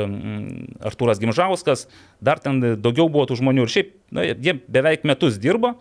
Artūras 0.90 1.22
Gimžauskas, 1.22 1.87
dar 2.20 2.42
ten 2.42 2.61
daugiau 2.76 3.09
buvo 3.09 3.28
tų 3.28 3.40
žmonių 3.40 3.64
ir 3.64 3.74
šiaip 3.76 3.94
na, 4.12 4.28
jie 4.28 4.59
beveik 4.68 5.09
metus 5.09 5.40
dirbo 5.40 5.76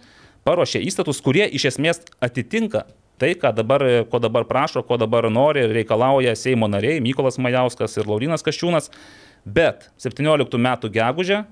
paruošė 0.47 0.79
įstatus, 0.87 1.19
kurie 1.23 1.43
iš 1.47 1.73
esmės 1.73 2.05
atitinka 2.23 2.85
tai, 3.17 3.33
dabar, 3.35 3.83
ko 4.11 4.19
dabar 4.21 4.45
prašo, 4.47 4.83
ko 4.85 4.97
dabar 5.01 5.27
nori 5.33 5.65
ir 5.65 5.73
reikalauja 5.75 6.35
Seimo 6.37 6.69
nariai 6.69 7.01
Mykolas 7.03 7.39
Majauskas 7.41 7.97
ir 7.97 8.07
Laurinas 8.07 8.45
Kaščiūnas. 8.45 8.91
Bet 9.47 9.87
17 10.03 10.59
metų 10.59 10.91
gegužę 10.91 11.45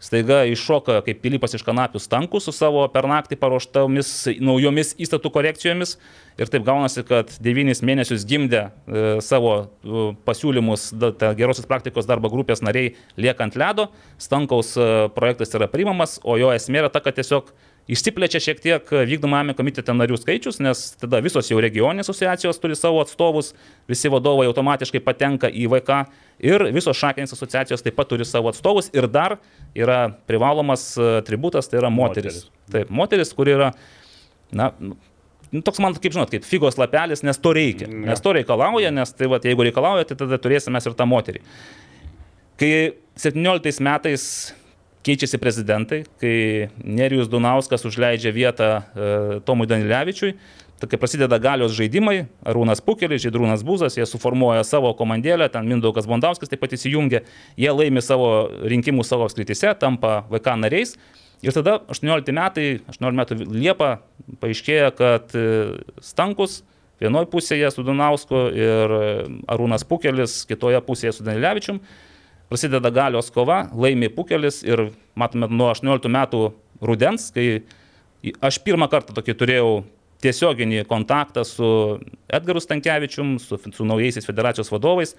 staiga 0.00 0.42
iššoka 0.48 1.00
kaip 1.06 1.20
Pilypas 1.22 1.54
iš 1.56 1.64
kanapių 1.66 2.00
stankų 2.00 2.40
su 2.40 2.54
savo 2.56 2.86
per 2.92 3.08
naktį 3.10 3.36
paruoštomis 3.40 4.12
naujomis 4.40 4.94
įstatų 5.00 5.32
korekcijomis. 5.34 5.96
Ir 6.40 6.48
taip 6.48 6.64
gaunasi, 6.64 7.04
kad 7.04 7.32
devynis 7.44 7.82
mėnesius 7.84 8.24
gimdė 8.28 8.62
e, 8.64 9.02
savo 9.24 9.52
e, 9.60 10.04
pasiūlymus 10.24 10.86
da, 10.96 11.34
gerosios 11.36 11.68
praktikos 11.68 12.08
darbo 12.08 12.30
grupės 12.32 12.64
nariai 12.64 12.94
lieka 13.20 13.44
ant 13.44 13.58
ledo. 13.60 13.90
Stankaus 14.16 14.72
e, 14.80 14.86
projektas 15.16 15.52
yra 15.58 15.68
priimamas, 15.68 16.16
o 16.24 16.38
jo 16.40 16.48
esmė 16.54 16.86
yra 16.86 16.92
ta, 16.92 17.04
kad 17.04 17.18
tiesiog 17.20 17.52
Išsiplečia 17.90 18.40
šiek 18.42 18.60
tiek 18.62 18.90
vykdomame 19.08 19.54
komitete 19.58 19.94
narių 19.96 20.18
skaičius, 20.20 20.60
nes 20.62 20.82
tada 21.00 21.18
visos 21.24 21.48
jau 21.50 21.58
regioninės 21.62 22.10
asociacijos 22.10 22.60
turi 22.62 22.76
savo 22.78 23.00
atstovus, 23.02 23.52
visi 23.90 24.10
vadovai 24.12 24.46
automatiškai 24.50 25.00
patenka 25.02 25.50
į 25.50 25.66
VK 25.72 26.02
ir 26.44 26.66
visos 26.76 26.98
šakinės 27.00 27.34
asociacijos 27.34 27.82
taip 27.82 27.96
pat 27.98 28.10
turi 28.12 28.26
savo 28.28 28.52
atstovus 28.52 28.92
ir 28.94 29.08
dar 29.10 29.38
yra 29.74 30.04
privalomas 30.30 30.92
e, 30.98 31.08
tributas, 31.26 31.70
tai 31.70 31.80
yra 31.80 31.90
moteris. 31.90 32.44
Moteris. 32.44 32.70
Taip, 32.70 32.92
moteris, 32.94 33.32
kuri 33.34 33.56
yra, 33.56 33.72
na, 34.54 34.70
nu, 34.78 34.94
toks 35.64 35.82
man, 35.82 35.96
kaip 35.98 36.14
žinot, 36.14 36.30
kaip 36.30 36.46
figos 36.46 36.78
lapelis, 36.78 37.24
nes 37.26 37.42
to 37.42 37.54
reikia. 37.56 37.88
Mm, 37.90 38.06
Nes 38.12 38.22
to 38.22 38.34
reikalauja, 38.36 38.92
nes 38.94 39.14
tai 39.16 39.30
va, 39.30 39.40
jeigu 39.42 39.66
reikalauja, 39.66 40.06
tai 40.10 40.20
tada 40.22 40.38
turėsime 40.42 40.78
ir 40.78 40.96
tą 40.98 41.08
moterį. 41.10 41.42
Kai 42.60 42.72
17 43.18 43.82
metais 43.82 44.24
keičiasi 45.06 45.40
prezidentai, 45.40 46.02
kai 46.20 46.68
Nerijus 46.84 47.30
Dunauskas 47.32 47.86
užleidžia 47.88 48.32
vietą 48.34 48.68
e, 48.70 49.38
Tomui 49.46 49.68
Danilevičiui, 49.70 50.34
tai 50.80 50.88
kai 50.88 51.00
prasideda 51.00 51.38
galios 51.40 51.72
žaidimai, 51.76 52.24
Arūnas 52.48 52.80
Pukelis, 52.84 53.22
Žydrūnas 53.24 53.64
Buzas, 53.66 53.96
jie 53.96 54.06
suformuoja 54.08 54.64
savo 54.64 54.92
komandėlę, 54.96 55.50
ten 55.52 55.68
Mindaugas 55.68 56.08
Bondauskas 56.08 56.52
taip 56.52 56.60
pat 56.62 56.76
įsijungia, 56.76 57.22
jie 57.60 57.72
laimi 57.72 58.02
savo 58.04 58.48
rinkimų 58.68 59.04
savo 59.04 59.28
apskritise, 59.28 59.72
tampa 59.80 60.22
VK 60.32 60.56
nariais. 60.60 60.96
Ir 61.40 61.56
tada 61.56 61.78
18 61.88 62.34
metai, 62.36 62.66
18 62.92 63.16
metų 63.16 63.38
Liepa 63.48 63.94
paaiškėja, 64.42 64.92
kad 64.96 65.32
e, 65.32 65.46
Stankus 66.04 66.60
vienoje 67.00 67.30
pusėje 67.32 67.70
su 67.72 67.84
Dunausku 67.84 68.44
ir 68.52 68.96
e, 68.98 69.10
Arūnas 69.52 69.86
Pukelis 69.88 70.42
kitoje 70.48 70.80
pusėje 70.84 71.16
su 71.16 71.24
Danilevičium 71.24 71.80
prasideda 72.50 72.90
galios 72.90 73.30
kova, 73.30 73.62
laimi 73.72 74.10
Pukelis 74.12 74.64
ir 74.66 74.90
matome 75.18 75.48
nuo 75.50 75.70
18 75.70 76.10
metų 76.10 76.42
rudens, 76.82 77.30
kai 77.34 77.62
aš 78.42 78.58
pirmą 78.66 78.90
kartą 78.90 79.14
tokį 79.16 79.36
turėjau 79.38 79.72
tiesioginį 80.20 80.84
kontaktą 80.88 81.44
su 81.48 81.68
Edgaru 82.28 82.60
Stankievičium, 82.60 83.38
su, 83.40 83.56
su 83.56 83.86
naujaisiais 83.88 84.26
federacijos 84.26 84.70
vadovais. 84.72 85.14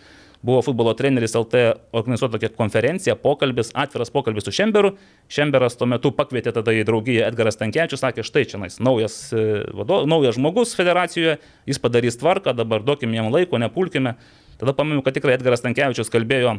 Buvo 0.45 0.63
futbolo 0.65 0.93
treneris 0.97 1.35
LT 1.37 1.59
organizuota 1.97 2.37
tokia 2.37 2.49
konferencija, 2.57 3.15
pokalbis, 3.17 3.69
atviras 3.77 4.09
pokalbis 4.13 4.47
su 4.47 4.53
Šemberu. 4.57 4.95
Šemberas 5.29 5.77
tuo 5.77 5.87
metu 5.89 6.09
pakvietė 6.17 6.53
tada 6.55 6.73
į 6.73 6.85
draugiją 6.89 7.27
Edgaras 7.29 7.57
Stankievičius, 7.59 8.01
sakė, 8.01 8.25
štai 8.25 8.45
čia 8.49 8.61
naujas, 8.81 9.17
e, 9.33 9.61
vado, 9.77 10.01
naujas 10.09 10.37
žmogus 10.39 10.73
federacijoje, 10.77 11.37
jis 11.69 11.81
padarys 11.81 12.17
tvarką, 12.21 12.55
dabar 12.57 12.85
duokim 12.85 13.13
jam 13.13 13.29
laiko, 13.33 13.61
nepulkime. 13.61 14.15
Tada 14.61 14.73
pamenu, 14.77 15.05
kad 15.05 15.17
tikrai 15.17 15.37
Edgaras 15.37 15.61
Stankievičius 15.61 16.09
kalbėjo 16.13 16.57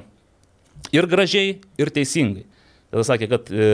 ir 0.94 1.08
gražiai, 1.11 1.61
ir 1.80 1.92
teisingai. 1.94 2.46
Tada 2.92 3.06
sakė, 3.08 3.26
kad 3.30 3.48
e, 3.48 3.68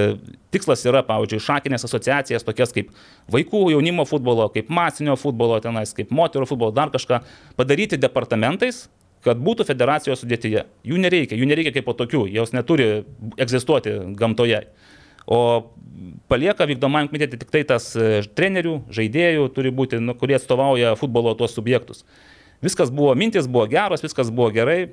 tikslas 0.55 0.85
yra, 0.87 1.01
pavyzdžiui, 1.07 1.43
šakinės 1.43 1.87
asociacijas, 1.89 2.45
tokias 2.47 2.71
kaip 2.75 2.93
vaikų 3.35 3.65
jaunimo 3.73 4.05
futbolo, 4.07 4.47
kaip 4.55 4.71
masinio 4.71 5.17
futbolo, 5.19 5.59
tenais, 5.65 5.91
kaip 5.97 6.13
moterų 6.15 6.47
futbolo, 6.47 6.71
dar 6.77 6.93
kažką, 6.95 7.25
padaryti 7.59 7.99
departamentais, 7.99 8.85
kad 9.27 9.41
būtų 9.43 9.67
federacijos 9.67 10.23
sudėtyje. 10.23 10.63
Jų 10.87 11.01
nereikia, 11.03 11.35
jų 11.35 11.49
nereikia 11.51 11.75
kaip 11.75 11.89
po 11.89 11.97
tokių, 11.99 12.29
jos 12.31 12.55
neturi 12.55 12.87
egzistuoti 13.43 13.97
gamtoje. 14.19 14.63
O 15.27 15.41
palieka 16.31 16.69
vykdomajam 16.71 17.11
komitete 17.11 17.41
tik 17.43 17.51
tai 17.53 17.65
tas 17.67 17.91
e, 17.99 18.23
trenerių, 18.39 18.79
žaidėjų 18.95 19.51
turi 19.57 19.75
būti, 19.75 19.99
nu, 20.01 20.15
kurie 20.17 20.39
atstovauja 20.39 20.95
futbolo 21.01 21.35
tuos 21.37 21.59
subjektus. 21.59 22.07
Viskas 22.65 22.95
buvo, 22.95 23.11
mintis 23.19 23.51
buvo 23.51 23.67
geros, 23.71 24.07
viskas 24.07 24.31
buvo 24.31 24.49
gerai, 24.55 24.93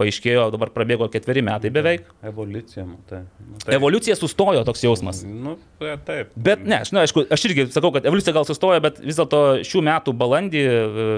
paaiškėjo, 0.00 0.46
dabar 0.54 0.70
prabėgo 0.74 1.08
ketveri 1.12 1.42
metai 1.44 1.70
beveik. 1.74 2.06
Evoliucija, 2.26 2.86
matai. 2.88 3.22
matai. 3.52 3.74
Evoliucija 3.76 4.16
sustojo 4.18 4.62
toks 4.68 4.84
jausmas. 4.86 5.22
Nu, 5.26 5.56
tai 5.80 5.96
taip. 6.06 6.32
Bet 6.36 6.64
ne, 6.64 6.80
aš, 6.84 6.94
na, 6.96 7.04
aišku, 7.06 7.26
aš 7.32 7.44
irgi 7.50 7.68
sakau, 7.74 7.92
kad 7.96 8.08
evoliucija 8.08 8.36
gal 8.36 8.48
sustojo, 8.48 8.80
bet 8.84 9.02
vis 9.04 9.20
dėlto 9.20 9.42
šių 9.66 9.84
metų 9.90 10.16
balandį 10.20 10.64
e, 10.64 10.72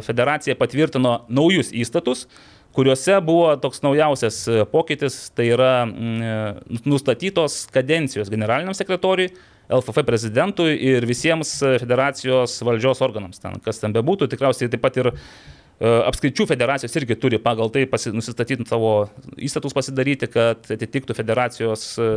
federacija 0.06 0.58
patvirtino 0.58 1.20
naujus 1.30 1.72
įstatus, 1.84 2.26
kuriuose 2.74 3.18
buvo 3.24 3.54
toks 3.62 3.82
naujausias 3.84 4.42
e, 4.48 4.60
pokytis, 4.72 5.22
tai 5.36 5.50
yra 5.52 5.72
mm, 5.86 6.84
nustatytos 6.88 7.64
kadencijos 7.74 8.32
generaliniam 8.32 8.76
sekretoriui, 8.76 9.30
LFF 9.72 10.02
prezidentui 10.04 10.74
ir 10.74 11.06
visiems 11.08 11.54
e, 11.62 11.76
federacijos 11.80 12.58
valdžios 12.66 13.02
organams, 13.04 13.42
ten, 13.42 13.60
kas 13.64 13.78
ten 13.82 13.94
bebūtų, 13.94 14.32
tikriausiai 14.32 14.72
taip 14.72 14.82
pat 14.82 14.98
ir 15.00 15.12
E, 15.14 15.61
Apskaičių 15.80 16.44
federacijos 16.46 16.94
irgi 17.00 17.16
turi 17.18 17.38
pagal 17.42 17.70
tai 17.74 17.86
pasi, 17.90 18.12
nusistatyti 18.14 18.66
savo 18.68 19.08
įstatus 19.42 19.74
pasidaryti, 19.74 20.28
kad 20.30 20.68
atitiktų 20.70 21.16
federacijos 21.18 21.86
e, 21.98 22.10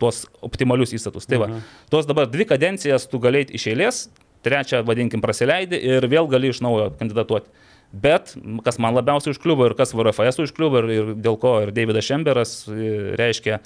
tuos 0.00 0.24
optimalius 0.42 0.94
įstatus. 0.96 1.28
Tai 1.28 1.38
va, 1.42 1.46
Mhm. 1.46 1.60
tos 1.92 2.06
dabar 2.06 2.26
dvi 2.26 2.44
kadencijas 2.48 3.06
tu 3.06 3.20
galėjai 3.20 3.54
iš 3.54 3.66
eilės, 3.70 4.08
trečią, 4.42 4.82
vadinkim, 4.84 5.20
prasileidai 5.20 5.78
ir 5.78 6.06
vėl 6.08 6.26
gali 6.28 6.48
iš 6.48 6.60
naujo 6.64 6.90
kandidatuoti. 6.98 7.46
Bet 7.92 8.34
kas 8.64 8.78
man 8.78 8.94
labiausiai 8.94 9.34
užkliuvo 9.34 9.66
ir 9.66 9.74
kas 9.74 9.92
VRFS 9.92 10.38
užkliuvo 10.46 10.78
ir, 10.78 10.90
ir 10.90 11.14
dėl 11.18 11.38
ko 11.38 11.60
ir 11.62 11.72
Davidas 11.72 12.04
Šemberas 12.06 12.66
e, 12.68 13.14
reiškia 13.18 13.60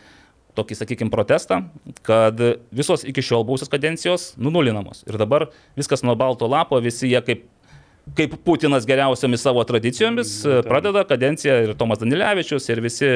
tokį, 0.55 0.77
sakykime, 0.79 1.11
protestą, 1.11 1.65
kad 2.03 2.39
visos 2.71 3.03
iki 3.05 3.21
šiol 3.23 3.43
buvusios 3.45 3.69
kadencijos 3.69 4.35
nunulinamos. 4.39 5.03
Ir 5.09 5.19
dabar 5.19 5.49
viskas 5.77 6.03
nuo 6.07 6.15
balto 6.15 6.47
lapo, 6.47 6.79
visi 6.81 7.11
jie 7.11 7.21
kaip 7.27 7.43
kaip 8.17 8.37
Putinas 8.45 8.87
geriausiamis 8.87 9.43
savo 9.47 9.65
tradicijomis 9.65 10.37
pradeda 10.69 11.05
kadenciją 11.09 11.61
ir 11.65 11.75
Tomas 11.79 12.03
Danilevičius, 12.03 12.69
ir 12.71 12.83
visi 12.85 13.11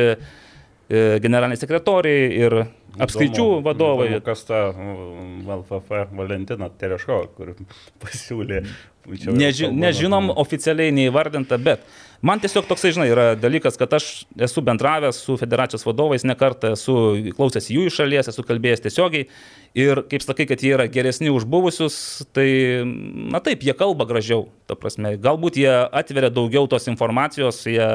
generaliniai 0.89 1.61
sekretoriai, 1.61 2.29
ir 2.47 2.55
apskaičių 2.99 3.45
Įdomu- 3.45 3.65
vadovai. 3.67 4.07
įdomu, 4.15 4.25
Kas 4.25 4.45
ta 4.49 4.61
mm, 4.73 5.43
LFF 5.59 6.13
Valentina 6.17 6.71
Tereško, 6.73 7.19
kur 7.37 7.55
pasiūlė. 8.03 8.63
Neži, 9.09 9.71
nežinom 9.73 10.27
oficialiai 10.37 10.93
neįvardinta, 10.93 11.57
bet 11.65 11.81
man 12.21 12.43
tiesiog 12.43 12.67
toksai, 12.69 12.91
žinai, 12.93 13.07
yra 13.09 13.29
dalykas, 13.41 13.79
kad 13.81 13.95
aš 13.97 14.09
esu 14.45 14.61
bendravęs 14.67 15.21
su 15.25 15.37
federacijos 15.41 15.87
vadovais 15.87 16.27
ne 16.29 16.35
kartą, 16.37 16.75
esu 16.77 16.97
klausęs 17.39 17.71
jų 17.73 17.87
iš 17.89 17.97
šalies, 18.03 18.29
esu 18.29 18.45
kalbėjęs 18.45 18.85
tiesiogiai 18.85 19.29
ir 19.81 20.03
kaip 20.11 20.25
sakai, 20.27 20.45
kad 20.51 20.61
jie 20.61 20.75
yra 20.77 20.89
geresni 20.93 21.33
už 21.33 21.47
buvusius, 21.49 21.97
tai, 22.37 22.49
na 23.33 23.41
taip, 23.41 23.65
jie 23.65 23.73
kalba 23.81 24.05
gražiau, 24.11 24.51
ta 24.69 24.77
prasme, 24.77 25.15
galbūt 25.17 25.57
jie 25.63 25.73
atveria 25.73 26.29
daugiau 26.29 26.69
tos 26.69 26.91
informacijos, 26.93 27.63
jie 27.65 27.89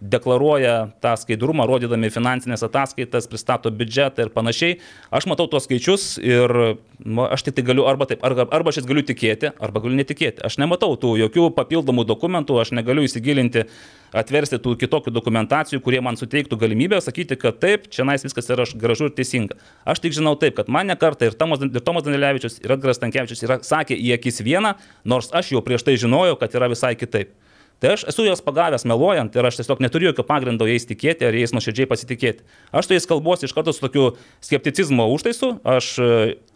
deklaruoja 0.00 0.92
tą 1.02 1.14
skaidrumą, 1.18 1.66
rodydami 1.66 2.10
finansinės 2.14 2.62
ataskaitas, 2.66 3.26
pristato 3.30 3.70
biudžetą 3.74 4.26
ir 4.26 4.30
panašiai. 4.34 4.78
Aš 5.14 5.26
matau 5.30 5.48
tuos 5.50 5.66
skaičius 5.66 6.04
ir 6.22 6.54
nu, 7.02 7.24
aš 7.26 7.42
tik 7.46 7.56
tai 7.58 7.64
galiu 7.66 7.86
arba 7.90 8.06
taip, 8.06 8.22
arba, 8.26 8.46
arba 8.54 8.70
aš 8.70 8.80
jas 8.80 8.88
galiu 8.88 9.02
tikėti, 9.06 9.50
arba 9.58 9.82
galiu 9.82 9.98
netikėti. 9.98 10.42
Aš 10.46 10.60
nematau 10.62 10.94
tų 11.00 11.16
jokių 11.24 11.48
papildomų 11.56 12.06
dokumentų, 12.06 12.60
aš 12.62 12.72
negaliu 12.78 13.06
įsigilinti, 13.08 13.66
atversti 14.14 14.60
tų 14.62 14.76
kitokių 14.80 15.12
dokumentacijų, 15.16 15.82
kurie 15.84 16.00
man 16.04 16.16
suteiktų 16.20 16.60
galimybę 16.60 17.02
sakyti, 17.02 17.36
kad 17.40 17.58
taip, 17.62 17.90
čia 17.92 18.06
nais 18.08 18.24
viskas 18.24 18.48
yra 18.54 18.68
gražu 18.78 19.10
ir 19.10 19.16
teisinga. 19.18 19.58
Aš 19.88 20.04
tik 20.04 20.14
žinau 20.16 20.36
taip, 20.38 20.56
kad 20.60 20.70
man 20.70 20.88
ne 20.88 20.96
kartą 20.98 21.28
ir 21.28 21.36
Tomas, 21.38 21.60
ir 21.66 21.82
Tomas 21.82 22.06
Danilevičius, 22.06 22.60
ir 22.62 22.78
Edgaras 22.78 23.02
Tankievičius 23.02 23.44
yra 23.44 23.58
sakę 23.66 23.98
į 23.98 24.14
akis 24.16 24.40
vieną, 24.46 24.76
nors 25.04 25.32
aš 25.34 25.52
jau 25.56 25.64
prieš 25.64 25.84
tai 25.84 25.98
žinojau, 26.00 26.38
kad 26.40 26.54
yra 26.54 26.70
visai 26.70 26.94
kitaip. 26.98 27.34
Tai 27.78 27.92
aš 27.94 28.02
esu 28.10 28.24
juos 28.26 28.40
pagavęs 28.42 28.82
meluojant 28.90 29.36
ir 29.38 29.46
aš 29.46 29.60
tiesiog 29.60 29.78
neturiu 29.84 30.08
jokio 30.08 30.24
pagrindo 30.26 30.66
jais 30.66 30.82
tikėti 30.88 31.28
ar 31.28 31.36
jais 31.38 31.52
nuoširdžiai 31.54 31.86
pasitikėti. 31.86 32.42
Aš 32.74 32.88
su 32.88 32.96
jais 32.96 33.06
kalbuosi 33.06 33.46
iš 33.46 33.54
karto 33.54 33.70
su 33.74 33.84
tokiu 33.84 34.08
skepticizmo 34.42 35.06
užtaisu, 35.14 35.52
aš 35.62 35.92
e, 36.02 36.08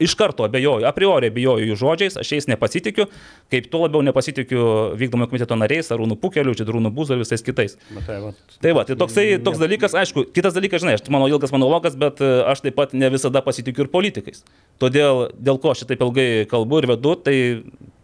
iš 0.03 0.17
karto 0.19 0.49
abejoju, 0.49 0.83
a 0.89 0.91
priori 0.97 1.31
abejoju 1.31 1.69
jų 1.69 1.77
žodžiais, 1.79 2.19
aš 2.19 2.33
jais 2.35 2.49
nepasitikiu, 2.51 3.07
kaip 3.55 3.71
tuo 3.71 3.85
labiau 3.85 4.03
nepasitikiu 4.03 4.65
vykdomo 4.99 5.31
komiteto 5.31 5.55
nariais, 5.61 5.93
Arūnų 5.95 6.19
Pukeliu, 6.19 6.57
Čidrūnų 6.59 6.91
Buzo 6.91 7.15
ir 7.15 7.23
visais 7.23 7.47
kitais. 7.47 7.79
Matai, 7.95 8.19
va, 8.25 8.35
Tai 8.59 8.75
va, 8.81 8.87
tai 8.89 8.99
toksai, 8.99 9.29
toks 9.47 9.63
dalykas, 9.63 9.95
aišku, 10.03 10.27
kitas 10.35 10.59
dalykas, 10.59 10.83
žinai, 10.83 10.99
aš, 10.99 11.07
mano 11.13 11.31
ilgas 11.31 11.55
monologas, 11.55 11.95
bet 11.99 12.19
e, 12.19 12.35
aš 12.51 12.67
taip 12.67 12.81
pat 12.83 12.99
ne 12.99 13.15
visada 13.15 13.45
pasitikiu 13.47 13.87
ir 13.87 13.95
politikais. 13.95 14.43
Todėl, 14.83 15.29
dėl 15.39 15.63
ko 15.63 15.71
aš 15.71 15.85
šitaip 15.85 16.03
ilgai 16.03 16.31
kalbu 16.51 16.83
ir 16.83 16.91
vedu, 16.97 17.15
tai 17.23 17.37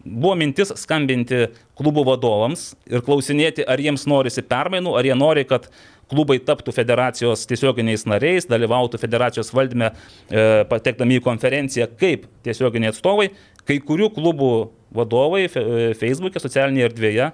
buvo 0.08 0.34
mintis 0.38 0.72
skambinti 0.80 1.46
klubų 1.78 2.04
vadovams 2.08 2.72
ir 2.90 3.04
klausinėti, 3.06 3.66
ar 3.68 3.80
jiems 3.82 4.06
norisi 4.10 4.44
permainų, 4.46 4.96
ar 4.98 5.08
jie 5.08 5.16
nori, 5.18 5.44
kad 5.48 5.68
klubai 6.08 6.38
taptų 6.40 6.72
federacijos 6.72 7.44
tiesioginiais 7.50 8.06
nariais, 8.08 8.48
dalyvautų 8.48 9.00
federacijos 9.00 9.52
valdyme, 9.52 9.92
e, 9.92 10.46
patekdami 10.70 11.18
į 11.18 11.24
konferenciją 11.26 11.88
kaip 12.00 12.24
tiesioginiai 12.46 12.94
atstovai. 12.94 13.28
Kai 13.68 13.76
kurių 13.84 14.08
klubų 14.16 14.52
vadovai 14.96 15.44
fe, 15.52 15.60
e, 15.60 15.94
Facebook'e, 16.00 16.40
socialinėje 16.40 16.88
erdvėje 16.88 17.30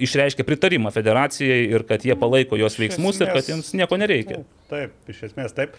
išreiškė 0.00 0.44
pritarimą 0.48 0.92
federacijai 0.92 1.66
ir 1.68 1.84
kad 1.88 2.04
jie 2.06 2.16
palaiko 2.18 2.56
jos 2.56 2.78
veiksmus 2.80 3.20
ir 3.20 3.32
kad 3.32 3.48
jiems 3.48 3.74
nieko 3.76 3.98
nereikia. 4.00 4.42
Taip, 4.72 4.94
iš 5.10 5.26
esmės 5.28 5.54
taip. 5.56 5.76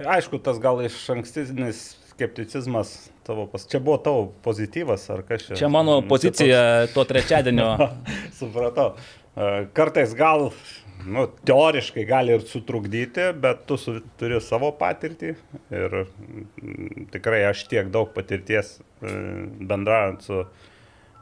Aišku, 0.00 0.40
tas 0.40 0.58
gal 0.62 0.80
iš 0.86 0.96
ankstinis 1.12 1.90
skepticizmas 2.14 3.10
tavo, 3.30 3.46
pas... 3.54 3.64
čia 3.70 3.78
buvo 3.80 3.96
tavo 4.02 4.26
pozityvas 4.44 5.06
ar 5.14 5.22
kas 5.30 5.46
čia? 5.48 5.56
Čia 5.62 5.70
mano 5.72 6.00
pozicija 6.10 6.60
to 6.94 7.06
trečiadienio. 7.08 7.70
toks- 7.80 8.20
Supratau. 8.42 8.92
E, 9.38 9.48
Kartais 9.76 10.12
gal, 10.18 10.48
nu, 11.06 11.24
teoriškai 11.48 12.04
gali 12.08 12.34
ir 12.36 12.42
sutrukdyti, 12.50 13.30
bet 13.40 13.62
tu 13.70 13.78
su, 13.80 13.96
turi 14.20 14.40
savo 14.44 14.72
patirtį 14.80 15.30
ir 15.78 15.94
mm, 16.02 17.06
tikrai 17.14 17.44
aš 17.52 17.62
tiek 17.70 17.88
daug 17.94 18.10
patirties 18.16 18.76
e, 18.80 19.14
bendraujant 19.70 20.26
su 20.26 20.42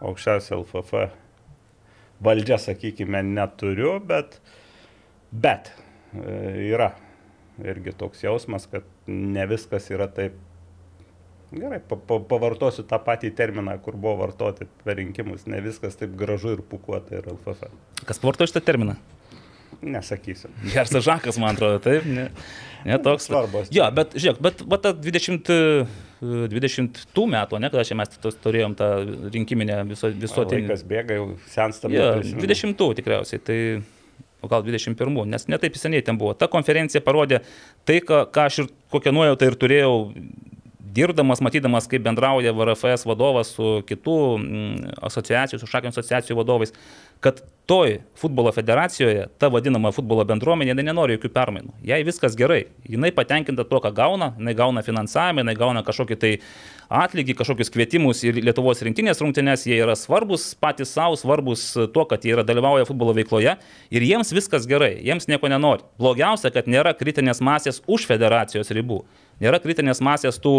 aukščiausia 0.01 0.57
LFF 0.63 0.95
valdžia, 2.25 2.57
sakykime, 2.59 3.21
neturiu, 3.23 3.99
bet, 4.03 4.41
bet 5.31 5.71
e, 6.17 6.73
yra 6.73 6.93
irgi 7.63 7.93
toks 7.99 8.23
jausmas, 8.25 8.67
kad 8.71 8.87
ne 9.11 9.45
viskas 9.51 9.89
yra 9.95 10.07
taip. 10.15 10.37
Gerai, 11.49 11.79
pa, 11.81 11.97
pa, 11.97 12.19
pavartosiu 12.29 12.85
tą 12.89 12.99
patį 13.01 13.31
terminą, 13.37 13.79
kur 13.81 13.97
buvo 13.97 14.19
vartoti 14.21 14.67
per 14.85 14.99
rinkimus. 15.01 15.47
Ne 15.49 15.63
viskas 15.65 15.97
taip 15.97 16.13
gražu 16.19 16.59
ir 16.59 16.65
pukuota 16.67 17.17
yra 17.23 17.33
LFF. 17.33 17.71
Kas 18.09 18.21
varto 18.21 18.49
šitą 18.49 18.61
terminą? 18.67 18.99
Nesakysiu. 19.79 20.51
Gersas 20.75 21.05
Žakas, 21.07 21.39
man 21.41 21.55
atrodo, 21.55 21.79
taip, 21.81 22.05
ne, 22.05 22.27
ne 22.89 22.99
toks. 23.01 23.29
Svarbus. 23.31 23.71
Jo, 23.73 23.87
bet 23.95 24.17
žiūrėk, 24.19 24.41
bet 24.43 24.65
va, 24.67 24.79
ta 24.83 24.91
20, 24.93 25.53
e, 25.55 26.49
20 26.53 26.99
tų 27.15 27.27
metų, 27.31 27.61
ne, 27.63 27.71
kada 27.71 27.85
čia 27.87 27.97
mes 28.01 28.11
tos 28.19 28.37
turėjom 28.43 28.75
tą 28.79 28.89
rinkiminę 29.31 29.79
viso, 29.89 30.11
visuotinį. 30.11 30.67
Laikas 30.67 30.83
bėga, 30.89 31.21
jau 31.21 31.31
senstam. 31.53 31.95
Jo, 31.95 32.11
neprisimenu. 32.19 32.75
20 32.75 32.99
tikriausiai, 32.99 33.45
tai 33.45 33.61
o 34.43 34.51
gal 34.51 34.67
21, 34.67 35.25
nes 35.31 35.49
netaip 35.51 35.79
seniai 35.79 36.05
ten 36.05 36.19
buvo. 36.19 36.35
Ta 36.39 36.51
konferencija 36.51 37.03
parodė 37.05 37.41
tai, 37.87 38.01
ką, 38.03 38.25
ką 38.35 38.51
aš 38.51 38.63
ir 38.65 38.71
kokią 38.93 39.15
nuojautą 39.15 39.49
ir 39.49 39.59
turėjau 39.63 39.95
dirbdamas, 40.95 41.43
matydamas, 41.45 41.89
kaip 41.91 42.05
bendrauja 42.07 42.55
VRFS 42.57 43.07
vadovas 43.09 43.53
su 43.57 43.79
kitų 43.89 44.17
mm, 44.39 44.97
asociacijų, 45.11 45.61
su 45.61 45.71
šakinių 45.71 45.95
asociacijų 45.95 46.39
vadovais, 46.39 46.75
kad 47.21 47.43
toj 47.69 47.99
futbolo 48.17 48.53
federacijoje, 48.53 49.27
ta 49.39 49.51
vadinama 49.53 49.91
futbolo 49.93 50.25
bendruomenė, 50.25 50.73
jinai 50.73 50.87
nenori 50.87 51.19
jokių 51.19 51.31
permainų. 51.35 51.75
Jai 51.85 51.99
viskas 52.07 52.37
gerai. 52.39 52.63
Jinai 52.89 53.11
patenkinta 53.13 53.67
tuo, 53.69 53.83
ką 53.85 53.93
gauna, 53.93 54.31
jinai 54.39 54.55
gauna 54.57 54.85
finansavimą, 54.87 55.45
jinai 55.45 55.57
gauna 55.59 55.83
kažkokį 55.85 56.19
tai 56.23 56.31
atlygį, 56.89 57.37
kažkokius 57.37 57.73
kvietimus 57.75 58.25
ir 58.25 58.41
Lietuvos 58.41 58.81
rinktinės 58.87 59.21
rungtynės, 59.21 59.67
jie 59.69 59.77
yra 59.83 59.99
svarbus 59.99 60.55
patys 60.57 60.95
savo, 60.97 61.19
svarbus 61.21 61.67
tuo, 61.93 62.07
kad 62.09 62.25
jie 62.25 62.33
yra 62.39 62.47
dalyvauja 62.49 62.89
futbolo 62.89 63.13
veikloje 63.19 63.59
ir 63.93 64.09
jiems 64.09 64.33
viskas 64.33 64.65
gerai, 64.71 64.95
jiems 65.05 65.29
nieko 65.29 65.53
nenori. 65.53 65.85
Blogiausia, 66.01 66.55
kad 66.55 66.71
nėra 66.71 66.97
kritinės 66.97 67.45
masės 67.45 67.83
už 67.85 68.09
federacijos 68.09 68.73
ribų. 68.73 69.03
Nėra 69.43 69.61
kritinės 69.63 70.03
masės 70.05 70.41
tų 70.43 70.57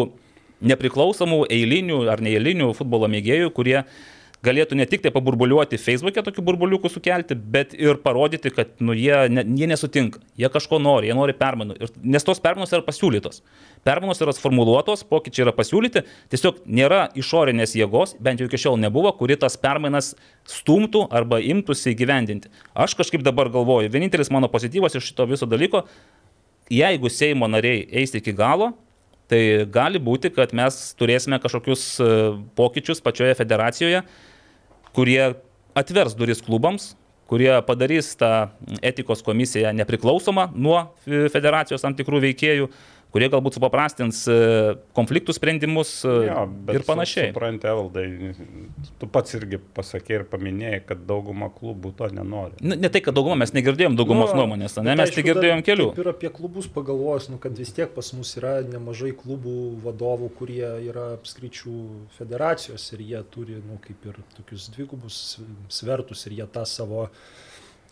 nepriklausomų 0.60 1.46
eilinių 1.52 2.06
ar 2.12 2.24
neeilinių 2.24 2.72
futbolo 2.78 3.10
mėgėjų, 3.12 3.52
kurie 3.56 3.82
galėtų 4.46 4.78
ne 4.80 4.86
tik 4.88 5.02
tai 5.04 5.12
paburbuliuoti 5.12 5.78
Facebook'e 5.82 6.24
tokių 6.24 6.44
burbuliukų 6.48 6.92
sukelti, 6.92 7.36
bet 7.36 7.74
ir 7.76 8.00
parodyti, 8.04 8.52
kad 8.56 8.72
nu, 8.84 8.96
jie, 8.96 9.16
ne, 9.32 9.44
jie 9.60 9.68
nesutinka, 9.68 10.22
jie 10.40 10.50
kažko 10.52 10.80
nori, 10.80 11.10
jie 11.10 11.18
nori 11.18 11.36
permainų. 11.36 11.76
Ir, 11.76 11.92
nes 12.16 12.26
tos 12.28 12.40
permainos 12.44 12.72
yra 12.76 12.86
pasiūlytos. 12.86 13.42
Permainos 13.88 14.24
yra 14.24 14.34
sformuluotos, 14.36 15.04
pokyčiai 15.10 15.46
yra 15.48 15.56
pasiūlyti, 15.56 16.06
tiesiog 16.32 16.64
nėra 16.68 17.08
išorinės 17.20 17.76
jėgos, 17.80 18.16
bent 18.24 18.40
jau 18.40 18.48
iki 18.48 18.62
šiol 18.64 18.80
nebuvo, 18.80 19.12
kuri 19.20 19.36
tas 19.40 19.60
permainas 19.60 20.14
stumtų 20.48 21.06
arba 21.16 21.42
imtųsi 21.44 21.92
įgyvendinti. 21.94 22.52
Aš 22.80 22.96
kažkaip 23.00 23.26
dabar 23.28 23.52
galvoju, 23.52 23.92
vienintelis 23.92 24.32
mano 24.32 24.52
pozityvas 24.52 24.96
iš 24.96 25.12
šito 25.12 25.28
viso 25.28 25.50
dalyko, 25.52 25.84
jeigu 26.70 27.10
Seimo 27.10 27.50
nariai 27.50 27.86
eis 28.02 28.14
iki 28.16 28.34
galo, 28.36 28.72
tai 29.30 29.66
gali 29.70 30.02
būti, 30.02 30.32
kad 30.34 30.54
mes 30.58 30.78
turėsime 30.98 31.40
kažkokius 31.42 31.84
e, 32.02 32.10
pokyčius 32.58 33.02
pačioje 33.06 33.36
federacijoje, 33.38 34.02
kurie 34.98 35.22
atvers 35.78 36.16
duris 36.18 36.42
klubams, 36.46 36.94
kurie 37.30 37.52
padarys 37.66 38.16
tą 38.18 38.50
etikos 38.82 39.22
komisiją 39.26 39.74
nepriklausomą 39.78 40.48
nuo 40.58 40.80
federacijos 41.06 41.86
tam 41.86 41.94
tikrų 41.98 42.24
veikėjų, 42.26 42.72
kurie 43.14 43.30
galbūt 43.32 43.58
supaprastins 43.58 44.22
e, 44.30 44.36
konfliktų 44.98 45.34
sprendimus 45.34 45.96
e, 46.06 46.14
Jo, 46.28 46.44
ir 46.76 46.86
panašiai. 46.86 47.30
Su, 47.30 47.34
supranti, 47.34 47.70
Evaldai, 47.70 48.06
tu 49.02 49.10
pats 49.10 49.36
irgi 49.40 49.60
pasakė 49.78 50.20
ir 50.20 50.26
paminėjai, 50.30 50.82
kad 50.92 51.02
dauguma 51.10 51.50
klubų 51.54 51.94
to 51.98 52.12
nenori. 52.14 52.60
Ne, 52.62 52.78
ne 52.78 52.92
tai, 52.94 53.02
kad 53.06 53.18
daugumą 53.18 53.40
mes 53.42 53.54
negirdėjom 53.58 53.98
daugumos 54.00 54.34
Nu, 54.36 54.44
nuomonės, 54.44 54.78
ne, 54.78 54.94
mes 54.94 55.08
aišku, 55.08 55.20
tik 55.20 55.30
girdėjom 55.32 55.66
kelių. 55.66 55.90
Ir 56.04 56.12
apie 56.14 56.30
klubus 56.34 56.70
pagalvojus, 56.72 57.30
nu, 57.34 57.42
kad 57.42 57.58
vis 57.58 57.74
tiek 57.76 57.92
pas 57.96 58.14
mus 58.14 58.36
yra 58.38 58.60
nemažai 58.68 59.16
klubų 59.18 59.58
vadovų, 59.86 60.30
kurie 60.38 60.66
yra 60.92 61.10
apskričių 61.18 61.76
federacijos 62.20 62.92
ir 62.94 63.06
jie 63.08 63.26
turi, 63.34 63.58
nu, 63.66 63.80
kaip 63.84 64.06
ir 64.12 64.22
tokius 64.38 64.70
dvigubus 64.76 65.40
svertus 65.74 66.28
ir 66.30 66.42
jie 66.42 66.50
tą 66.54 66.68
savo 66.70 67.08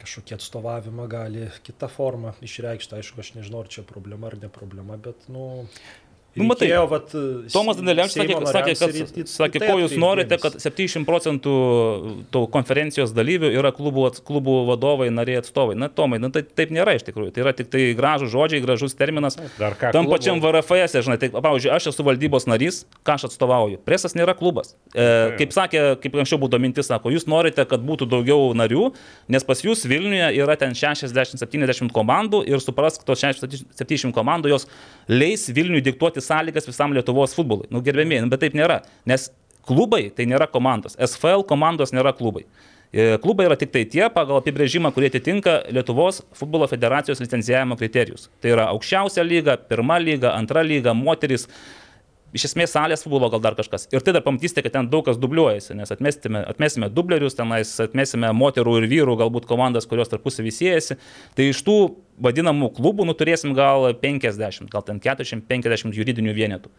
kažkokį 0.01 0.35
atstovavimą 0.37 1.07
gali 1.11 1.47
kitą 1.67 1.89
formą 1.91 2.33
išreikšti. 2.45 2.97
Aišku, 2.99 3.21
aš 3.23 3.33
nežinau, 3.37 3.63
ar 3.65 3.71
čia 3.73 3.85
problema 3.87 4.31
ar 4.31 4.37
ne 4.41 4.51
problema, 4.53 4.97
bet, 4.97 5.27
nu... 5.33 5.47
Nu, 6.37 6.45
matai, 6.51 6.67
reikėjo, 6.69 6.83
vat, 6.91 7.13
Tomas 7.53 7.79
Daneliams 7.79 8.13
sakė, 8.13 8.37
sakė, 8.45 8.73
kad, 8.77 9.29
sakė, 9.31 9.61
tai 9.63 9.69
ko 9.71 9.77
jūs 9.81 9.95
norite, 9.99 10.37
kad 10.41 10.57
70 10.61 11.05
procentų 11.07 11.53
tų 12.33 12.43
konferencijos 12.53 13.13
dalyvių 13.17 13.49
yra 13.57 13.71
klubų, 13.75 14.05
klubų 14.27 14.57
vadovai, 14.69 15.09
nariai 15.13 15.41
atstovai. 15.41 15.75
Na, 15.79 15.89
Tomai, 15.89 16.19
na, 16.21 16.29
tai 16.33 16.43
taip 16.45 16.69
nėra 16.75 16.93
iš 16.97 17.07
tikrųjų. 17.07 17.33
Tai 17.35 17.43
yra 17.45 17.53
tik 17.57 17.71
tai 17.73 17.87
gražus 17.97 18.29
žodžiai, 18.33 18.61
gražus 18.63 18.93
terminas. 18.97 19.39
Dar 19.57 19.73
ką 19.79 19.91
Tam 19.95 20.05
klubų- 20.05 20.17
pačiam 20.17 20.41
VRFS, 20.43 20.99
žinai, 21.07 21.17
tai, 21.21 21.31
pavyzdžiui, 21.33 21.73
aš 21.73 21.89
esu 21.93 22.05
valdybos 22.05 22.45
narys, 22.49 22.83
ką 23.07 23.17
aš 23.17 23.27
atstovauju. 23.31 23.79
Presas 23.87 24.13
nėra 24.17 24.35
klubas. 24.37 24.75
E, 24.93 25.07
kaip 25.39 25.55
sakė, 25.55 25.83
kaip 26.03 26.19
anksčiau 26.21 26.39
būtų 26.43 26.61
mintis, 26.61 26.87
sako, 26.91 27.09
jūs 27.15 27.25
norite, 27.27 27.65
kad 27.65 27.81
būtų 27.81 28.07
daugiau 28.11 28.51
narių, 28.57 28.91
nes 29.33 29.43
pas 29.47 29.61
jūs 29.65 29.85
Vilniuje 29.87 30.29
yra 30.37 30.55
ten 30.59 30.75
60-70 30.77 31.91
komandų 31.95 32.43
ir 32.47 32.61
suprask, 32.63 33.03
tos 33.07 33.23
60-70 33.23 34.13
komandų 34.15 34.51
jos 34.53 34.67
leis 35.09 35.47
Vilniui 35.49 35.81
diktuoti 35.85 36.21
sąlygas 36.27 36.69
visam 36.69 36.95
Lietuvos 36.95 37.35
futbolui. 37.37 37.69
Nu, 37.73 37.81
gerbėmėjai, 37.85 38.25
nu, 38.25 38.31
bet 38.33 38.43
taip 38.45 38.57
nėra. 38.57 38.81
Nes 39.09 39.29
klubai 39.67 40.07
tai 40.15 40.27
nėra 40.29 40.47
komandos. 40.51 40.97
SFL 40.99 41.47
komandos 41.47 41.95
nėra 41.95 42.13
klubai. 42.17 42.45
E, 42.93 43.17
Klubai 43.19 43.47
yra 43.49 43.57
tik 43.59 43.73
tai 43.73 43.83
tie 43.89 44.05
pagal 44.13 44.39
apibrėžimą, 44.39 44.93
kurie 44.95 45.09
atitinka 45.11 45.57
Lietuvos 45.75 46.21
futbolo 46.37 46.69
federacijos 46.71 47.19
licencijavimo 47.19 47.75
kriterijus. 47.79 48.29
Tai 48.41 48.53
yra 48.53 48.69
aukščiausia 48.71 49.25
lyga, 49.27 49.57
pirma 49.59 49.99
lyga, 49.99 50.31
antra 50.37 50.63
lyga, 50.63 50.95
moteris 50.95 51.49
iš 52.37 52.47
esmės 52.51 52.73
salės 52.75 53.03
futbolo 53.05 53.29
gal 53.33 53.41
dar 53.43 53.57
kažkas. 53.57 53.87
Ir 53.93 54.03
tai 54.05 54.13
dar 54.15 54.23
pamatysite, 54.25 54.63
kad 54.65 54.75
ten 54.75 54.89
daug 54.91 55.05
kas 55.07 55.19
dubliuojasi, 55.21 55.75
nes 55.79 55.91
atmesime, 55.93 56.43
atmesime 56.53 56.89
dublerius, 56.93 57.37
tenais 57.37 57.73
atmesime 57.83 58.31
moterų 58.37 58.77
ir 58.81 58.87
vyrų 58.93 59.17
galbūt 59.23 59.49
komandas, 59.49 59.89
kurios 59.89 60.11
tarpusavį 60.13 60.53
siejasi. 60.53 60.99
Tai 61.37 61.49
iš 61.51 61.63
tų 61.67 61.77
vadinamų 62.23 62.71
klubų 62.77 63.07
nu, 63.09 63.17
turėsim 63.17 63.55
gal 63.57 63.89
50, 64.01 64.71
gal 64.73 64.85
ten 64.87 65.01
40-50 65.03 65.97
juridinių 65.97 66.37
vienetų. 66.37 66.73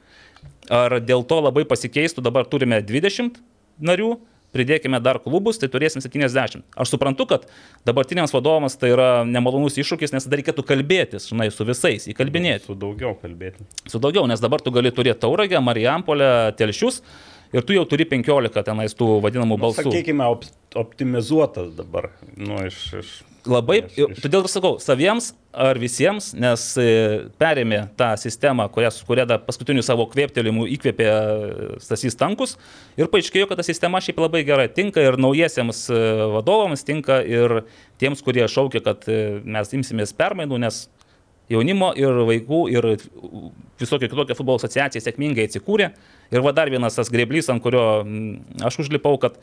Ar 0.73 0.99
dėl 1.03 1.25
to 1.29 1.41
labai 1.43 1.65
pasikeistų, 1.69 2.25
dabar 2.25 2.49
turime 2.51 2.81
20 2.85 3.39
narių, 3.79 4.17
pridėkime 4.55 5.01
dar 5.05 5.21
klubus, 5.23 5.61
tai 5.61 5.71
turėsim 5.73 6.03
70. 6.05 6.65
Aš 6.79 6.93
suprantu, 6.95 7.29
kad 7.31 7.47
dabartiniams 7.89 8.35
vadovams 8.35 8.79
tai 8.81 8.93
yra 8.95 9.09
nemalonus 9.29 9.79
iššūkis, 9.81 10.15
nes 10.15 10.27
tada 10.27 10.41
reikėtų 10.41 10.65
kalbėtis, 10.69 11.29
žinai, 11.31 11.51
su 11.55 11.67
visais, 11.69 12.09
įkalbinėti. 12.13 12.71
Su 12.71 12.79
daugiau 12.79 13.15
kalbėti. 13.21 13.67
Su 13.89 14.01
daugiau, 14.03 14.27
nes 14.31 14.43
dabar 14.43 14.65
tu 14.65 14.75
gali 14.75 14.93
turėti 14.95 15.21
Tauragę, 15.25 15.61
Marijampolę, 15.65 16.31
Telšius 16.59 17.03
ir 17.53 17.65
tu 17.65 17.77
jau 17.77 17.85
turi 17.89 18.07
15 18.09 18.65
tenais 18.65 18.97
tų 18.97 19.19
vadinamų 19.25 19.59
balsų. 19.61 19.89
Sakykime, 19.89 20.29
op 20.29 20.45
optimizuotas 20.79 21.73
dabar. 21.77 22.11
Nu, 22.37 22.61
iš, 22.69 22.81
iš, 23.01 23.13
Labai, 23.47 23.83
todėl 24.19 24.43
ir 24.43 24.51
sakau, 24.51 24.77
saviems 24.83 25.31
ar 25.55 25.79
visiems, 25.79 26.33
nes 26.37 26.63
e, 26.81 26.87
perėmė 27.39 27.85
tą 27.99 28.11
sistemą, 28.21 28.67
kurią, 28.75 28.91
kurią 29.07 29.25
dar 29.31 29.41
paskutiniu 29.47 29.85
savo 29.87 30.09
kvėptelimu 30.11 30.67
įkvėpė 30.75 31.07
e, 31.07 31.69
Stasys 31.83 32.19
Tankus 32.19 32.57
ir 32.99 33.09
paaiškėjo, 33.13 33.49
kad 33.51 33.61
ta 33.61 33.67
sistema 33.67 34.03
šiaip 34.05 34.21
labai 34.25 34.43
gerai 34.49 34.67
tinka 34.75 35.05
ir 35.05 35.21
naujiesiems 35.23 35.85
e, 35.95 36.03
vadovams 36.35 36.85
tinka 36.89 37.21
ir 37.23 37.61
tiems, 38.03 38.23
kurie 38.27 38.45
šaukia, 38.51 38.83
kad 38.85 39.07
mes 39.09 39.75
imsimės 39.79 40.15
permainų, 40.19 40.61
nes 40.67 40.85
jaunimo 41.53 41.95
ir 41.97 42.23
vaikų 42.29 42.63
ir 42.75 42.93
visokia 43.81 44.11
kitokia 44.11 44.37
futbolo 44.37 44.61
asociacija 44.61 45.03
sėkmingai 45.05 45.49
atsikūrė. 45.49 45.93
Ir 46.35 46.45
va 46.45 46.53
dar 46.53 46.71
vienas 46.73 46.99
tas 46.99 47.11
greblys, 47.13 47.49
ant 47.53 47.65
kurio 47.65 47.85
aš 48.67 48.83
užlipau, 48.85 49.17
kad 49.23 49.39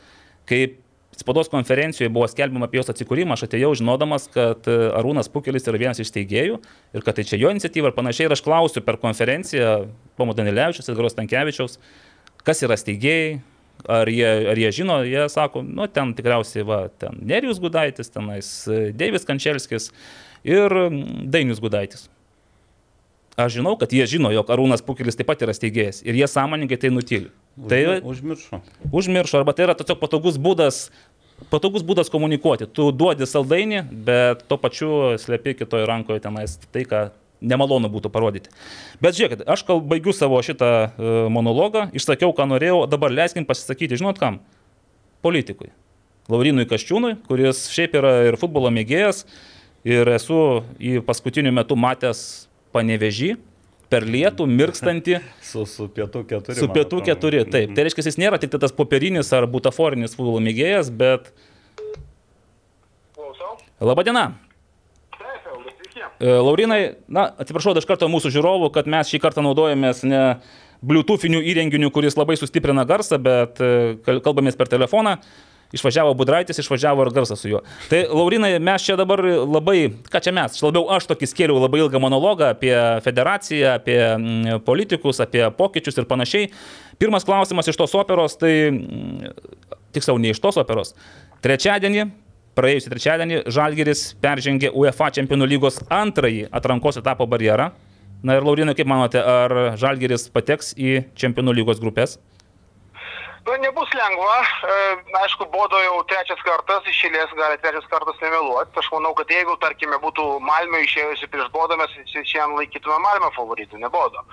kaip 0.46 0.78
spaudos 1.16 1.48
konferencijoje 1.48 2.12
buvo 2.12 2.28
skelbiama 2.28 2.68
apie 2.68 2.80
jos 2.80 2.90
atsikūrimą, 2.92 3.36
aš 3.36 3.46
atėjau 3.46 3.72
žinodamas, 3.80 4.28
kad 4.32 4.68
e, 4.68 4.76
Arūnas 4.98 5.30
Pukelis 5.32 5.66
yra 5.68 5.80
vienas 5.80 6.00
iš 6.02 6.10
steigėjų 6.12 6.58
ir 6.96 7.06
kad 7.06 7.16
tai 7.16 7.24
čia 7.28 7.40
jo 7.40 7.52
iniciatyva 7.54 7.90
ir 7.90 7.96
panašiai. 7.96 8.28
Ir 8.28 8.36
aš 8.36 8.44
klausiu 8.44 8.84
per 8.84 9.00
konferenciją 9.00 9.74
Pomo 10.20 10.36
Danilevičius 10.36 10.90
ir 10.90 10.98
Gros 10.98 11.16
Tankievičiaus, 11.16 11.78
kas 12.46 12.60
yra 12.66 12.76
steigėjai, 12.80 13.38
ar 13.88 14.10
jie, 14.12 14.28
ar 14.52 14.60
jie 14.60 14.74
žino, 14.80 14.98
jie 15.08 15.24
sako, 15.32 15.62
nu 15.64 15.88
ten 15.88 16.12
tikriausiai 16.16 16.66
va, 16.68 16.82
ten 17.00 17.16
Nerijus 17.24 17.62
Gudaitis, 17.64 18.12
tenais 18.12 18.50
e, 18.68 18.90
Deivis 18.96 19.24
Kančelskis 19.28 19.90
ir 20.44 20.76
Dainius 21.24 21.64
Gudaitis. 21.64 22.10
Aš 23.36 23.58
žinau, 23.58 23.74
kad 23.76 23.92
jie 23.92 24.04
žino, 24.08 24.30
jog 24.32 24.48
Arūnas 24.52 24.84
Pukelis 24.84 25.16
taip 25.16 25.28
pat 25.28 25.42
yra 25.44 25.52
steigėjas 25.56 26.00
ir 26.04 26.16
jie 26.16 26.28
sąmoningai 26.28 26.78
tai 26.80 26.92
nutyli. 26.92 27.32
Tai 27.56 28.00
užmiršo. 28.04 28.60
užmiršo, 28.92 29.38
arba 29.40 29.54
tai 29.56 29.64
yra 29.64 29.74
tiesiog 29.78 29.96
patogus 29.96 30.36
būdas, 30.36 30.90
patogus 31.48 31.84
būdas 31.86 32.12
komunikuoti. 32.12 32.68
Tu 32.68 32.90
duodi 32.92 33.28
saldainį, 33.28 33.86
bet 34.04 34.44
tuo 34.50 34.58
pačiu 34.60 34.90
slepi 35.20 35.56
kitoje 35.56 35.88
rankoje 35.88 36.20
tenais 36.26 36.58
tai, 36.68 36.84
ką 36.84 37.06
nemalonu 37.40 37.88
būtų 37.92 38.12
parodyti. 38.12 38.52
Bet 39.00 39.16
žiūrėkit, 39.16 39.46
aš 39.48 39.64
kal 39.68 39.80
baigiu 39.80 40.12
savo 40.16 40.40
šitą 40.44 40.70
uh, 40.84 41.16
monologą, 41.32 41.88
išsakiau, 41.96 42.34
ką 42.36 42.48
norėjau, 42.52 42.84
dabar 42.92 43.12
leiskim 43.12 43.48
pasisakyti, 43.48 43.98
žinot 44.00 44.20
kam? 44.20 44.40
Politikui. 45.24 45.72
Laurinui 46.28 46.66
Kaščiūnui, 46.68 47.16
kuris 47.28 47.68
šiaip 47.72 47.94
yra 47.96 48.14
ir 48.28 48.36
futbolo 48.40 48.68
mėgėjas, 48.74 49.24
ir 49.86 50.08
esu 50.16 50.40
į 50.82 50.98
paskutiniu 51.06 51.52
metu 51.54 51.76
matęs 51.78 52.48
panevežį, 52.74 53.36
per 53.92 54.06
lietų, 54.08 54.46
mirkstantį. 54.50 55.20
Su, 55.50 55.66
su 55.70 55.88
pietų 55.92 56.24
keturi. 56.30 56.58
Su 56.58 56.70
pietų 56.72 57.02
keturi, 57.06 57.44
taip. 57.48 57.74
Tai 57.76 57.86
reiškia, 57.86 58.06
jis 58.10 58.18
nėra 58.22 58.40
tik 58.42 58.54
tai 58.54 58.62
tas 58.64 58.74
popierinis 58.76 59.32
ar 59.36 59.48
butaforinis 59.50 60.16
futbolo 60.18 60.42
mėgėjas, 60.44 60.90
bet... 60.94 61.30
Klausau. 63.16 63.56
Labadiena. 63.80 64.28
E, 66.18 66.28
Laurinai, 66.28 66.96
na, 67.12 67.26
atsiprašau 67.40 67.74
dar 67.76 67.84
iš 67.84 67.88
karto 67.88 68.08
mūsų 68.08 68.30
žiūrovų, 68.32 68.70
kad 68.72 68.88
mes 68.88 69.10
šį 69.10 69.20
kartą 69.20 69.44
naudojamės 69.44 70.00
ne 70.08 70.22
Bluetooth'iniu 70.86 71.42
įrenginiu, 71.52 71.90
kuris 71.92 72.16
labai 72.16 72.36
sustiprina 72.40 72.86
garsą, 72.88 73.18
bet 73.20 73.60
e, 73.60 73.96
kal- 74.06 74.22
kalbamės 74.24 74.56
per 74.56 74.70
telefoną. 74.72 75.16
Išvažiavo 75.74 76.14
Budraitis, 76.14 76.58
išvažiavo 76.62 77.02
ir 77.02 77.10
garsas 77.14 77.40
su 77.42 77.50
juo. 77.50 77.60
Tai 77.90 78.04
Laurinai, 78.06 78.52
mes 78.62 78.84
čia 78.86 78.94
dabar 78.98 79.22
labai, 79.26 79.88
ką 80.12 80.20
čia 80.22 80.32
mes, 80.34 80.58
čia 80.58 80.68
labiau 80.68 80.86
aš 80.94 81.08
tokį 81.10 81.28
skėliau 81.30 81.58
labai 81.58 81.80
ilgą 81.82 82.00
monologą 82.02 82.52
apie 82.54 82.74
federaciją, 83.02 83.72
apie 83.80 83.96
mm, 83.98 84.60
politikus, 84.66 85.18
apie 85.24 85.42
pokyčius 85.58 85.98
ir 85.98 86.06
panašiai. 86.06 86.52
Pirmas 87.02 87.26
klausimas 87.26 87.66
iš 87.66 87.80
tos 87.80 87.96
operos, 87.98 88.38
tai 88.38 88.52
mm, 88.70 89.34
tiksliau 89.96 90.22
ne 90.22 90.30
iš 90.30 90.40
tos 90.44 90.60
operos. 90.62 90.94
Trečiadienį, 91.42 92.06
praėjusį 92.56 92.94
trečiadienį, 92.94 93.42
Žalgeris 93.52 94.06
peržengė 94.22 94.70
UEFA 94.70 95.10
Čempionų 95.18 95.50
lygos 95.50 95.82
antrąjį 95.92 96.46
atrankos 96.54 97.02
etapo 97.02 97.26
barjerą. 97.28 97.72
Na 98.26 98.38
ir 98.38 98.46
Laurinai, 98.46 98.74
kaip 98.78 98.88
manote, 98.88 99.20
ar 99.20 99.74
Žalgeris 99.76 100.30
pateks 100.32 100.72
į 100.78 101.02
Čempionų 101.18 101.58
lygos 101.58 101.82
grupės? 101.82 102.16
Nu, 103.46 103.54
nebus 103.62 103.90
lengva. 103.94 104.38
E, 104.42 104.76
Aišku, 105.22 105.46
bodo 105.54 105.78
jau 105.78 106.00
trečias 106.10 106.40
kartas, 106.42 106.82
išėlės 106.90 107.30
gali 107.38 107.58
trečias 107.62 107.86
kartas 107.92 108.18
nemeluoti. 108.18 108.74
Aš 108.82 108.88
manau, 108.90 109.12
kad 109.14 109.30
jeigu, 109.30 109.54
tarkime, 109.62 110.00
būtų 110.02 110.24
Malmio 110.42 110.80
išėjusi 110.82 111.28
prieš 111.30 111.52
bodą, 111.54 111.78
mes 111.78 111.94
šiandien 112.10 112.56
laikytume 112.58 112.98
Malmio 113.04 113.30
favoritų, 113.36 113.78
ne 113.78 113.90
bodo. 113.94 114.24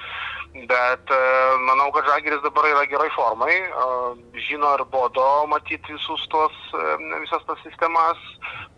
Bet 0.71 1.13
e, 1.13 1.21
manau, 1.69 1.91
kad 1.93 2.09
Žagiris 2.09 2.41
dabar 2.41 2.65
yra 2.71 2.87
gerai 2.89 3.11
formai. 3.13 3.53
e, 3.53 4.41
Žino 4.49 4.73
ir 4.79 4.85
bodo 4.89 5.27
matyti 5.51 5.93
visus 5.93 6.25
tos, 6.33 6.57
visas 7.21 7.45
tas 7.45 7.61
sistemas. 7.61 8.17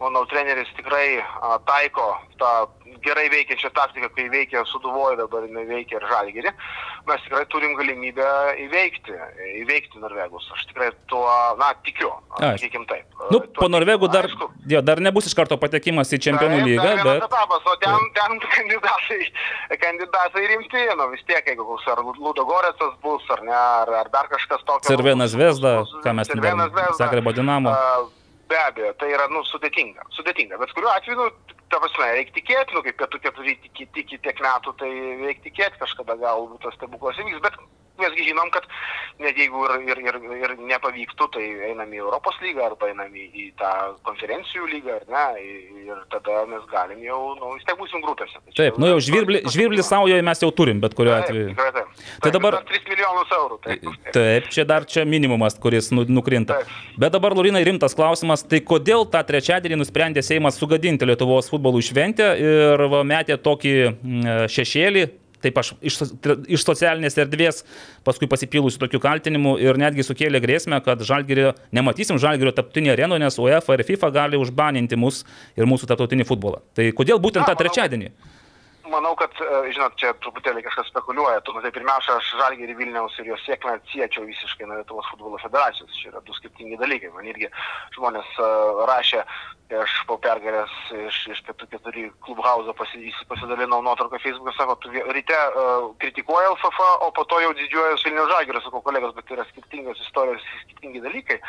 Manau, 0.04 0.26
treneris 0.28 0.68
tikrai 0.76 1.24
taiko 1.64 2.12
tą 2.40 2.52
gerai 3.06 3.28
veikiančią 3.30 3.70
taktiką, 3.76 4.10
kai 4.16 4.26
veikia 4.34 4.64
Suduvoje, 4.70 5.18
dabar 5.20 5.44
jinai 5.46 5.66
veikia 5.70 6.00
ir 6.00 6.06
Žalgirį. 6.10 6.52
Mes 7.10 7.22
tikrai 7.26 7.44
turim 7.54 7.76
galimybę 7.78 8.26
įveikti, 8.66 9.14
įveikti 9.62 10.02
Norvegus. 10.02 10.48
Aš 10.56 10.64
tikrai 10.72 10.90
tuo, 11.12 11.26
na, 11.60 11.70
tikiu, 11.86 12.10
sakykim 12.40 12.88
taip. 12.90 13.06
Nu, 13.30 13.40
Tuo 13.46 13.62
po 13.66 13.70
Norvegų 13.70 14.10
dar, 14.14 14.26
Aišku. 14.30 14.50
jo, 14.74 14.82
dar 14.86 15.02
nebus 15.06 15.30
iš 15.30 15.36
karto 15.38 15.58
patekimas 15.62 16.12
į 16.16 16.22
Čempionų 16.26 16.58
Taip, 16.62 16.68
lygą, 16.72 16.88
vienas 16.88 17.06
bet... 17.06 17.28
etapas, 17.30 17.70
o 17.70 17.76
ten, 17.84 18.10
ten 18.18 18.40
kandidatai, 18.56 19.20
kandidatai 19.86 20.46
rimti, 20.54 20.84
nu 20.98 21.10
vis 21.14 21.24
tiek, 21.30 21.46
jeigu 21.54 21.66
koks 21.70 21.88
ar 21.94 22.02
Ludogorėcas 22.06 22.98
bus, 23.06 23.26
ar 23.38 23.46
ne, 23.46 23.56
ar, 23.56 23.94
ar 24.02 24.12
dar 24.14 24.30
kažkas 24.34 24.66
tokio. 24.66 24.88
Cervena 24.90 25.26
bus, 25.30 25.36
Zvezda, 25.38 25.78
bus- 25.84 25.98
ką 26.06 26.14
mes 26.18 26.30
Zvezda. 26.34 26.92
Zagrebo 27.00 27.34
Dinamo. 27.38 27.70
A, 27.74 28.06
Be 28.46 28.58
abejo, 28.62 28.92
tai 29.02 29.08
yra, 29.10 29.24
nu, 29.34 29.40
sudėtinga. 29.50 30.04
Sudėtinga. 30.14 30.60
Bet 30.62 30.70
kuriuo 30.78 30.92
atveju, 30.94 31.16
nu, 31.18 31.55
ta 31.72 31.80
prasme, 31.82 32.12
reikia 32.18 32.36
tikėti, 32.38 32.76
nu, 32.76 32.84
kaip 32.86 32.98
pietų 33.00 33.22
keturi 33.24 33.56
tiki, 33.64 33.88
tiki 33.98 34.20
tiek 34.26 34.42
metų, 34.44 34.76
tai 34.82 34.92
reikia 35.24 35.48
tikėti, 35.48 35.82
kažkada 35.82 36.18
galbūt 36.22 36.66
tas 36.66 36.78
stebuklas 36.78 37.20
įvyks. 37.22 37.42
Bet 37.46 37.58
mesgi 38.02 38.28
žinom, 38.30 38.50
kad 38.54 38.66
net 39.24 39.38
jeigu 39.40 39.64
ir, 39.68 39.76
ir, 39.94 40.02
ir, 40.10 40.18
ir 40.44 40.54
nepavyktų, 40.72 41.28
tai 41.36 41.46
einam 41.72 41.92
į 41.96 42.02
Europos 42.04 42.36
lygą 42.44 42.66
arba 42.70 42.90
einam 42.92 43.14
į, 43.16 43.26
į 43.32 43.46
tą 43.60 43.72
konferencijų 44.08 44.68
lygą, 44.74 44.98
ar 45.00 45.06
ne, 45.16 45.26
ir 45.86 46.02
tada 46.14 46.42
mes 46.52 46.66
galim 46.72 47.02
jau, 47.06 47.20
nu, 47.40 47.54
vis 47.56 47.68
tiek 47.68 47.78
būsim 47.80 48.04
grupėse. 48.06 48.42
Tai 48.50 48.56
Taip, 48.60 48.80
nu 48.82 48.90
jau 48.94 49.00
žvirblį, 49.08 49.44
žvirblį 49.54 49.86
saujoje 49.88 50.26
mes 50.26 50.44
jau 50.44 50.52
turim, 50.56 50.82
bet 50.84 50.96
kuriuo 50.98 51.16
Taip, 51.16 51.30
atveju. 51.30 51.48
tikrai 51.54 51.72
taip. 51.78 51.94
Tai 51.96 52.20
Taip, 52.28 52.36
dabar- 52.38 52.60
dar 52.60 52.68
3 52.72 52.90
milijonus 52.92 53.36
eurų. 53.40 53.60
Taip. 53.66 53.88
Taip, 54.16 54.50
čia 54.56 54.68
dar 54.68 54.86
čia 54.86 55.06
minimumas, 55.08 55.56
kuris 55.62 55.92
nu, 55.96 56.06
nukrinta. 56.10 56.60
Taip. 56.62 57.00
Bet 57.00 57.16
dabar, 57.16 57.36
Laurinai, 57.36 57.64
rimtas 57.68 57.96
klausimas, 57.98 58.44
tai 58.44 58.60
kodėl 58.64 59.08
tą 59.12 59.24
trečiadienį 59.28 59.80
nusprendė 59.82 60.24
Seimas 60.24 60.60
sugadinti 60.60 61.08
Lietuvos 61.08 61.50
futbolų 61.52 61.82
šventę 61.84 62.32
ir 62.40 62.86
va, 62.92 63.04
metė 63.08 63.38
tokį 63.42 63.74
mm, 63.92 64.50
šešėlį, 64.52 65.06
taip 65.46 65.62
aš 65.62 65.74
iš, 65.86 66.00
iš 66.58 66.66
socialinės 66.68 67.18
erdvės 67.22 67.64
paskui 68.08 68.30
pasipylusių 68.32 68.82
tokių 68.86 69.02
kaltinimų 69.04 69.58
ir 69.64 69.80
netgi 69.82 70.06
sukėlė 70.06 70.42
grėsmę, 70.44 70.82
kad 70.86 71.04
žalgerio, 71.06 71.54
nematysim 71.76 72.22
žalgerio 72.22 72.56
taptinį 72.56 72.96
areną, 72.96 73.20
nes 73.22 73.40
UEFA 73.42 73.78
ir 73.78 73.86
FIFA 73.88 74.14
gali 74.16 74.42
užbaninti 74.42 75.00
mus 75.00 75.24
ir 75.56 75.70
mūsų 75.70 75.92
taptautinį 75.92 76.28
futbolą. 76.28 76.64
Tai 76.78 76.90
kodėl 76.98 77.22
būtent 77.22 77.46
Na, 77.46 77.52
tą 77.52 77.56
manau, 77.56 77.64
trečiadienį? 77.66 78.12
Manau, 78.86 79.16
kad, 79.18 79.34
e, 79.42 79.72
žinot, 79.74 79.96
čia 79.98 80.12
truputėlį 80.22 80.62
kažkas 80.68 80.92
spekuliuoja. 80.92 81.42
Tu, 81.46 81.54
tai 81.64 81.72
pirmiausia, 81.74 82.20
aš 82.20 82.30
Žalgirį 82.38 82.76
Vilniaus 82.78 83.16
ir 83.20 83.32
jo 83.32 83.38
sėkmę 83.42 83.74
atsiečiau 83.80 84.28
visiškai 84.28 84.68
nuo 84.70 84.78
Lietuvos 84.78 85.08
futbolo 85.10 85.40
federacijos. 85.42 85.96
Čia 85.98 86.12
yra 86.12 86.22
du 86.28 86.36
skirtingi 86.38 86.78
dalykai. 86.78 87.10
Man 87.16 87.26
irgi 87.32 87.50
žmonės 87.98 88.30
e, 88.38 88.50
rašė, 88.92 89.24
aš 89.74 89.94
po 90.06 90.18
pergalės 90.22 90.70
iš, 90.94 91.18
iš 91.34 91.40
pietų 91.48 91.68
keturi 91.72 92.04
klubhauzo 92.26 92.74
pasi, 92.78 93.10
pasidalinau 93.30 93.82
nuotrauką 93.82 94.20
Facebook'e, 94.22 94.54
sako, 94.54 94.76
tu 94.84 94.92
ryte 94.94 95.34
uh, 95.34 95.88
kritikuoji 96.02 96.52
LFF, 96.52 96.82
o 97.02 97.10
po 97.16 97.26
to 97.26 97.40
jau 97.42 97.50
didžiuojas 97.58 98.06
Vilnius 98.06 98.30
Žalgiris, 98.30 98.66
sakau 98.68 98.84
kolegos, 98.86 99.16
bet 99.18 99.32
yra 99.34 99.46
skirtingos 99.50 100.02
istorijos, 100.06 100.46
skirtingi 100.66 101.02
dalykai. 101.02 101.40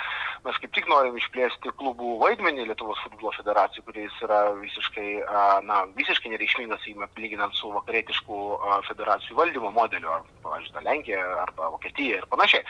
Mes 0.47 0.61
kaip 0.63 0.73
tik 0.73 0.89
norim 0.89 1.19
išplėsti 1.21 1.75
klubų 1.77 2.17
vaidmenį 2.23 2.71
Lietuvos 2.71 3.03
futbolo 3.05 3.35
federacijai, 3.37 3.85
kuris 3.85 4.17
yra 4.25 4.41
visiškai, 4.63 5.09
a, 5.27 5.45
na, 5.67 5.83
visiškai 5.99 6.33
nereikšmingas, 6.33 6.81
sakykime, 6.87 7.11
lyginant 7.21 7.57
su 7.59 7.69
vakarietišku 7.75 8.41
a, 8.57 8.81
federacijų 8.89 9.37
valdymo 9.37 9.75
modeliu, 9.77 10.09
ar, 10.15 10.25
pavyzdžiui, 10.47 10.87
Lenkija 10.87 11.21
arba 11.43 11.69
Vokietija 11.75 12.23
ir 12.23 12.29
panašiai. 12.33 12.65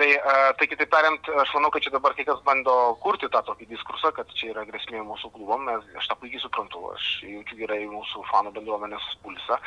Tai, 0.00 0.10
a, 0.18 0.36
tai 0.58 0.70
kitaip 0.72 0.90
tariant, 0.90 1.32
aš 1.44 1.54
manau, 1.54 1.70
kad 1.70 1.86
čia 1.86 1.94
dabar 1.94 2.18
kai 2.18 2.26
kas 2.26 2.42
bando 2.46 2.74
kurti 3.04 3.30
tą 3.30 3.44
tokį 3.46 3.70
diskursą, 3.76 4.10
kad 4.16 4.30
čia 4.34 4.54
yra 4.54 4.66
grėsmė 4.66 4.87
mūsų 4.96 5.30
klubom, 5.34 5.66
nes 5.68 5.84
aš 6.00 6.08
tą 6.10 6.16
puikiai 6.20 6.40
suprantu, 6.42 6.82
aš 6.94 7.06
jaučiu 7.26 7.58
gerai 7.60 7.80
mūsų 7.90 8.24
fanų 8.30 8.54
bendruomenės 8.56 9.06
pulsą, 9.24 9.58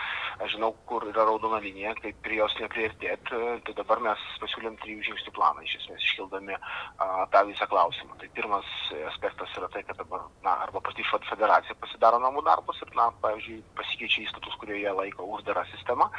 aš 0.41 0.55
žinau, 0.55 0.71
kur 0.89 1.05
yra 1.09 1.25
raudona 1.27 1.61
linija, 1.63 1.93
kaip 2.01 2.17
prie 2.25 2.39
jos 2.39 2.55
nepriartėti, 2.59 3.41
tai 3.67 3.75
dabar 3.77 4.01
mes 4.07 4.25
pasiūlėm 4.41 4.77
trijų 4.81 5.05
žingsnių 5.09 5.35
planą, 5.37 5.65
iš 5.65 5.77
esmės 5.81 6.07
iškildami 6.07 6.57
a, 6.57 7.07
tą 7.33 7.43
visą 7.49 7.67
klausimą. 7.71 8.17
Tai 8.21 8.29
pirmas 8.35 8.73
aspektas 9.11 9.53
yra 9.59 9.69
tai, 9.73 9.83
kad 9.87 9.99
dabar, 10.01 10.25
na, 10.45 10.57
arba 10.65 10.81
pati 10.83 11.05
federacija 11.05 11.77
pasidaro 11.81 12.19
namų 12.23 12.43
darbus 12.47 12.81
ir, 12.81 12.91
na, 12.97 13.09
pavyzdžiui, 13.23 13.61
pasikeičia 13.77 14.25
įstatus, 14.25 14.57
kurie 14.61 14.81
jie 14.81 14.91
laiko 14.95 15.27
uždarą 15.37 15.63
sistemą. 15.71 16.09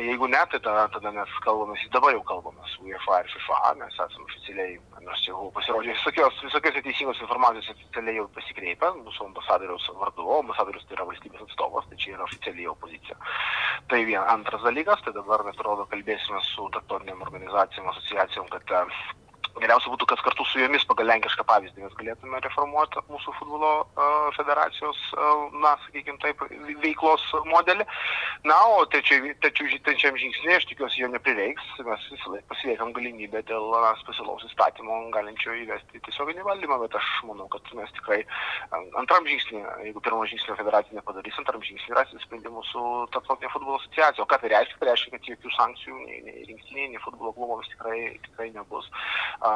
Jeigu 0.00 0.28
ne, 0.30 0.40
tai 0.50 0.60
tada, 0.64 0.86
tada 0.92 1.12
mes 1.14 1.38
kalbame, 1.44 1.78
dabar 1.94 2.14
jau 2.16 2.22
kalbame 2.28 2.68
su 2.72 2.84
UEFA 2.84 3.22
ir 3.22 3.32
FIFA, 3.34 3.60
mes 3.80 3.94
esame 3.94 4.26
oficialiai, 4.28 4.78
nors 5.04 5.24
jau 5.28 5.48
pasirodė 5.54 5.94
visokios, 5.94 6.40
visokios 6.44 6.80
teisingos 6.84 7.20
informacijos 7.24 7.70
oficialiai 7.74 8.18
jau 8.18 8.28
pasikreipę, 8.36 8.90
mūsų 9.00 9.28
ambasadoriaus 9.30 9.88
vardu, 10.00 10.26
o 10.26 10.38
ambasadorius 10.42 10.86
tai 10.88 10.98
yra 10.98 11.08
valstybės 11.08 11.46
atstovas, 11.46 11.88
tai 11.90 11.98
čia 12.02 12.14
yra 12.16 12.28
oficialiai 12.28 12.70
opozicija. 12.72 13.18
Tai 13.90 14.00
vien 14.08 14.22
antras 14.36 14.64
dalykas, 14.66 15.02
tai 15.04 15.14
dabar 15.16 15.44
mes 15.46 15.58
atrodo 15.58 15.88
kalbėsime 15.90 16.40
su 16.50 16.68
tarptautiniam 16.76 17.22
organizacijom, 17.26 17.90
asociacijom, 17.92 18.50
kad 18.52 18.74
geriausia 19.60 19.92
būtų, 19.92 20.08
kad 20.10 20.22
kartu 20.24 20.44
su 20.48 20.60
jomis 20.60 20.84
pagal 20.88 21.08
lenkišką 21.12 21.44
pavyzdį 21.46 21.84
mes 21.84 21.94
galėtume 21.98 22.40
reformuoti 22.42 23.02
mūsų 23.10 23.34
futbolo 23.38 23.70
uh, 23.84 24.28
federacijos, 24.36 24.98
uh, 25.14 25.44
na, 25.62 25.74
sakykime 25.86 26.18
taip, 26.22 26.42
veiklos 26.82 27.24
modelį. 27.50 27.86
Na, 28.48 28.58
o 28.74 28.84
trečiam 28.90 30.18
žingsnė, 30.20 30.56
aš 30.58 30.66
tikiuosi, 30.70 31.02
jo 31.04 31.10
neprireiks, 31.12 31.68
mes 31.86 32.08
visą 32.12 32.34
laiką 32.34 32.50
pasiliekam 32.50 32.92
galimybę 32.96 33.44
dėl 33.48 33.70
na, 33.84 33.94
specialaus 34.02 34.44
įstatymo 34.48 34.98
galinčio 35.14 35.54
įvesti 35.62 36.02
tiesioginį 36.08 36.46
valdymą, 36.48 36.80
bet 36.82 36.98
aš 36.98 37.10
manau, 37.28 37.46
kad 37.52 37.70
mes 37.78 37.94
tikrai 38.00 38.20
antram 39.00 39.28
žingsnį, 39.30 39.62
jeigu 39.88 40.02
pirmo 40.04 40.26
žingsnio 40.30 40.58
federacija 40.58 40.98
nepadarys, 40.98 41.38
antram 41.40 41.62
žingsnį 41.64 41.96
rasim 41.96 42.22
sprendimų 42.26 42.64
su 42.72 42.84
tarptautinė 43.14 43.52
futbolo 43.54 43.78
asociacija. 43.80 44.24
O 44.24 44.28
ką 44.28 44.40
tai 44.42 44.52
reiškia? 44.52 44.80
Tai 44.80 44.90
reiškia, 44.90 45.14
kad 45.14 45.30
jokių 45.30 45.54
sankcijų 45.56 46.00
nei, 46.02 46.20
nei 46.26 46.46
rinktiniai, 46.50 46.90
nei 46.92 47.02
futbolo 47.04 47.32
klubams 47.36 47.70
tikrai, 47.72 47.98
tikrai 48.26 48.50
nebus 48.54 48.90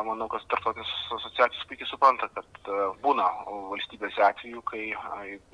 manau, 0.04 0.28
kad 0.30 0.44
tarptautinės 0.52 0.90
asociacijos 1.16 1.66
puikiai 1.68 1.88
supranta, 1.88 2.28
kad 2.36 2.70
būna 3.02 3.24
valstybėse 3.70 4.20
atveju, 4.24 4.60
kai 4.68 4.82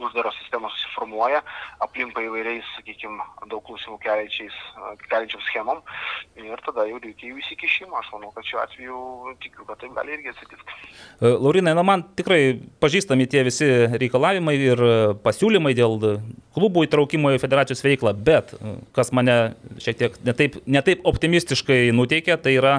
uždaros 0.02 0.36
sistemos 0.40 0.74
susiformuoja, 0.78 1.42
aplimpa 1.84 2.22
įvairiais, 2.24 2.66
sakykime, 2.78 3.22
daug 3.52 3.62
klausimų 3.66 4.00
keliančiam 4.02 5.44
schemom 5.48 5.82
ir 6.40 6.62
tada 6.66 6.86
jau 6.88 6.98
reikia 7.02 7.30
jų 7.30 7.38
įsikišimo. 7.44 7.94
Aš 8.00 8.10
manau, 8.16 8.32
kad 8.34 8.48
šiuo 8.48 8.62
atveju 8.64 8.98
tikiu, 9.44 9.68
kad 9.68 9.80
taip 9.82 9.94
gali 9.96 10.16
irgi 10.16 10.34
atsitikti. 10.34 10.80
Laurinai, 11.22 11.76
na 11.78 11.86
man 11.86 12.06
tikrai 12.18 12.58
pažįstami 12.82 13.28
tie 13.30 13.44
visi 13.46 13.70
reikalavimai 13.94 14.56
ir 14.58 14.84
pasiūlymai 15.24 15.74
dėl 15.78 15.98
klubų 16.54 16.88
įtraukimo 16.88 17.34
į 17.34 17.42
federacijos 17.42 17.82
veiklą, 17.86 18.14
bet 18.26 18.54
kas 18.96 19.14
mane 19.14 19.54
šiek 19.82 19.98
tiek 20.02 20.22
netaip, 20.26 20.60
netaip 20.66 21.06
optimistiškai 21.06 21.84
nuteikia, 21.94 22.38
tai 22.40 22.58
yra 22.58 22.78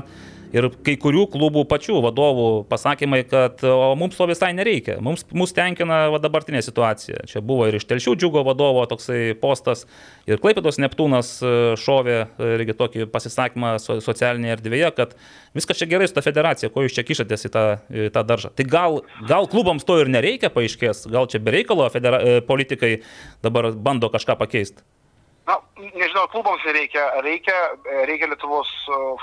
ir 0.56 0.68
kai 0.86 0.96
kurių 1.02 1.26
klubų 1.34 1.66
pačių 1.70 2.00
vadovų 2.06 2.48
pasakymai, 2.72 3.22
kad 3.28 3.64
o 3.68 3.92
mums 4.00 4.18
to 4.18 4.28
visai 4.30 4.52
nereikia, 4.56 4.98
mums, 5.04 5.26
mus 5.36 5.54
tenkina 5.56 6.06
va, 6.14 6.22
dabartinė 6.24 6.62
situacija. 6.66 7.26
Čia 7.30 7.44
buvo 7.46 7.68
ir 7.70 7.78
iš 7.80 7.88
Telšių 7.90 8.16
džiugo 8.22 8.46
vadovo 8.48 8.86
toksai 8.90 9.36
postas, 9.42 9.86
ir 10.30 10.40
Klaipėdos 10.44 10.80
Neptūnas 10.82 11.36
šovė 11.82 12.18
irgi 12.56 12.78
tokį 12.80 13.10
pasisakymą 13.14 13.76
socialinėje 13.84 14.58
erdvėje, 14.58 14.92
kad 14.98 15.16
viskas 15.58 15.82
čia 15.82 15.90
gerai 15.92 16.10
su 16.10 16.16
ta 16.18 16.24
federacija, 16.26 16.72
ko 16.74 16.86
jūs 16.86 16.96
čia 16.96 17.06
kišatės 17.08 17.48
į 17.50 17.54
tą, 17.54 17.66
į 17.92 18.10
tą 18.16 18.26
daržą. 18.28 18.54
Tai 18.56 18.68
gal, 18.70 19.00
gal 19.30 19.50
klubams 19.52 19.88
to 19.88 20.00
ir 20.02 20.12
nereikia 20.12 20.52
paaiškės, 20.54 21.06
gal 21.12 21.30
čia 21.32 21.44
bereikalo 21.44 21.90
federa... 21.94 22.22
politikai 22.48 23.00
dabar 23.44 23.72
bando 23.72 24.10
kažką 24.14 24.38
pakeisti. 24.40 24.84
Na, 25.46 25.60
nežinau, 25.76 26.28
klubams 26.32 26.64
reikia, 26.64 27.04
reikia, 27.26 27.56
reikia 28.08 28.30
Lietuvos 28.32 28.70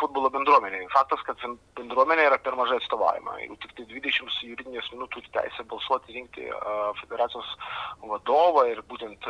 futbolo 0.01 0.31
bendruomeniai. 0.33 0.85
Faktas, 0.93 1.23
kad 1.27 1.41
bendruomenė 1.79 2.27
yra 2.29 2.39
per 2.43 2.57
mažai 2.59 2.77
atstovaujama. 2.81 3.39
Jeigu 3.41 3.57
tik 3.63 3.73
tai 3.79 3.87
20 3.89 4.41
juridinės 4.51 4.91
minutų 4.93 5.23
turi 5.23 5.33
teisę 5.37 5.65
balsuoti, 5.71 6.15
rinkti 6.17 6.49
federacijos 7.01 7.49
vadovą 8.11 8.67
ir 8.71 8.83
būtent, 8.91 9.29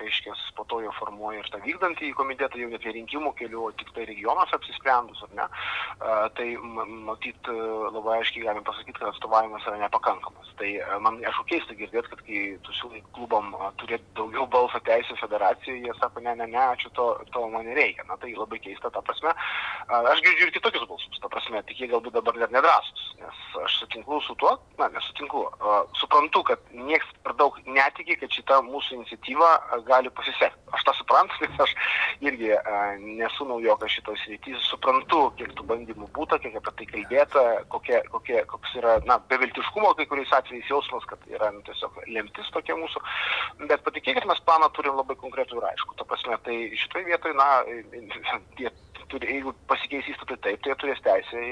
reiškia, 0.00 0.34
po 0.56 0.64
to 0.70 0.80
jau 0.84 0.92
formuoja 0.98 1.42
ir 1.42 1.50
tą 1.52 1.60
vykdantį 1.64 2.12
komitetą, 2.18 2.60
jau 2.60 2.70
net 2.72 2.86
rinkimų 2.86 3.34
keliu, 3.40 3.66
o 3.68 3.74
tik 3.76 3.92
tai 3.96 4.06
regionas 4.08 4.52
apsisprendus, 4.56 5.22
ar 5.28 5.36
ne, 5.38 5.48
tai 6.38 6.48
matyt 7.08 7.52
labai 7.92 8.20
aiškiai 8.20 8.46
galim 8.48 8.64
pasakyti, 8.66 8.98
kad 8.98 9.12
atstovavimas 9.12 9.66
yra 9.68 9.80
nepakankamas. 9.84 10.52
Tai 10.60 10.72
man 11.04 11.20
aišku 11.20 11.46
keista 11.50 11.76
girdėti, 11.76 12.12
kad 12.12 12.24
kai 12.26 12.42
tu 12.64 12.76
siūlai 12.80 13.04
klubam 13.16 13.52
turėti 13.80 14.04
daugiau 14.16 14.46
balso 14.52 14.80
teisę 14.86 15.16
federacijoje, 15.20 15.84
jie 15.86 15.96
sako, 16.00 16.24
ne, 16.24 16.36
ne, 16.38 16.48
ne, 16.52 16.61
ačiū, 16.72 16.90
to, 16.96 17.06
to 17.34 17.44
man 17.52 17.66
nereikia. 17.68 18.04
Na 18.08 18.16
tai 18.20 18.32
labai 18.36 18.60
keista, 18.62 18.90
ta 18.90 19.02
prasme. 19.04 19.34
Aš 19.88 20.22
girdžiu 20.24 20.48
ir 20.48 20.54
kitokius 20.54 20.86
balsus, 20.88 21.20
ta 21.22 21.30
prasme, 21.32 21.62
tik 21.68 21.82
jie 21.82 21.90
galbūt 21.90 22.16
dabar 22.16 22.38
net 22.40 22.54
nedrasus, 22.54 23.04
nes 23.20 23.42
aš 23.64 23.78
sutinku 23.82 24.20
su 24.26 24.36
tuo, 24.40 24.54
na, 24.78 24.88
nesutinku. 24.94 25.44
Suprantu, 26.00 26.44
kad 26.52 26.62
niekas 26.72 27.10
per 27.32 27.38
daug 27.40 27.56
netiki, 27.66 28.16
kad 28.20 28.32
šita 28.32 28.60
mūsų 28.66 28.98
iniciatyva 29.00 29.48
gali 29.86 30.10
pasisekti. 30.12 30.58
Aš 30.72 30.84
tą 30.84 30.94
suprantu, 30.96 31.34
nes 31.42 31.60
aš 31.64 31.74
irgi 32.20 32.52
nesu 33.18 33.46
naujokas 33.48 33.92
šitos 33.92 34.20
srityje, 34.24 34.60
suprantu, 34.68 35.32
kiek 35.38 35.52
tų 35.56 35.66
bandymų 35.70 36.08
būta, 36.16 36.38
kiek 36.42 36.56
apie 36.56 36.72
tai 36.78 36.86
kalbėta, 36.92 37.42
kokie, 37.72 38.00
kokie, 38.12 38.38
koks 38.50 38.76
yra, 38.80 38.98
na, 39.08 39.18
beviltiškumo 39.32 39.94
kai 39.98 40.06
kuriais 40.10 40.32
atvejais 40.32 40.68
jausmas, 40.70 41.06
kad 41.08 41.20
yra 41.30 41.50
nu, 41.54 41.62
tiesiog 41.66 42.02
lemtis 42.08 42.52
tokia 42.52 42.76
mūsų. 42.78 43.02
Bet 43.68 43.84
patikėkit, 43.86 44.28
mes 44.28 44.44
planą 44.46 44.70
turim 44.76 44.98
labai 44.98 45.16
konkretų 45.20 45.60
ir 45.60 45.68
aišku. 45.72 45.96
Ta 45.98 46.08
prasme, 46.08 46.38
tai 46.46 46.58
šitoje 46.76 47.08
vietoje, 47.08 47.36
na, 47.38 47.50
tie 48.58 48.72
turi, 49.12 49.28
jeigu 49.36 49.52
pasikeis 49.70 50.08
įstatai 50.12 50.38
taip, 50.44 50.60
tai 50.62 50.72
jie 50.72 50.76
turės 50.80 51.02
teisę 51.04 51.42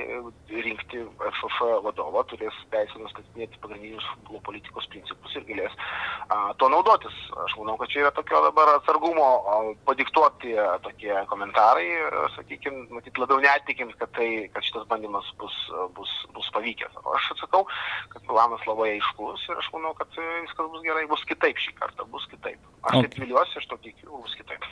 rinkti 0.64 1.02
FF 1.30 1.58
vadovą, 1.84 2.22
turės 2.30 2.56
teisę 2.72 3.00
nustatinėti 3.00 3.60
pagrindinius 3.62 4.06
futbolo 4.14 4.40
politikos 4.48 4.88
principus 4.92 5.36
ir 5.36 5.46
galės 5.48 5.76
a, 5.76 6.54
tuo 6.60 6.70
naudotis. 6.72 7.16
Aš 7.44 7.56
manau, 7.60 7.76
kad 7.80 7.92
čia 7.92 8.04
yra 8.04 8.12
tokio 8.16 8.42
dabar 8.46 8.72
atsargumo 8.76 9.26
a, 9.26 9.58
padiktuoti 9.88 10.56
tokie 10.86 11.12
komentarai, 11.30 11.88
sakykime, 12.36 12.86
matyt, 12.96 13.20
labiau 13.20 13.42
netikint, 13.44 13.94
kad, 14.00 14.12
tai, 14.16 14.28
kad 14.54 14.66
šitas 14.66 14.88
bandymas 14.90 15.28
bus, 15.40 15.56
bus, 15.98 16.14
bus 16.36 16.50
pavykęs. 16.56 16.96
Aš 17.16 17.30
atsakau, 17.36 17.66
kad 18.14 18.24
planas 18.28 18.64
labai 18.68 18.94
aiškus 18.96 19.48
ir 19.50 19.60
aš 19.60 19.70
manau, 19.76 19.92
kad 19.98 20.16
viskas 20.16 20.72
bus 20.72 20.84
gerai, 20.86 21.06
bus 21.10 21.24
kitaip 21.28 21.60
šį 21.60 21.76
kartą, 21.80 22.08
bus 22.12 22.26
kitaip. 22.32 22.60
Aš 22.88 23.02
taip 23.04 23.18
viliuosi, 23.20 23.58
aš 23.60 23.68
to 23.68 23.80
tikiu, 23.84 24.22
bus 24.22 24.36
kitaip. 24.38 24.64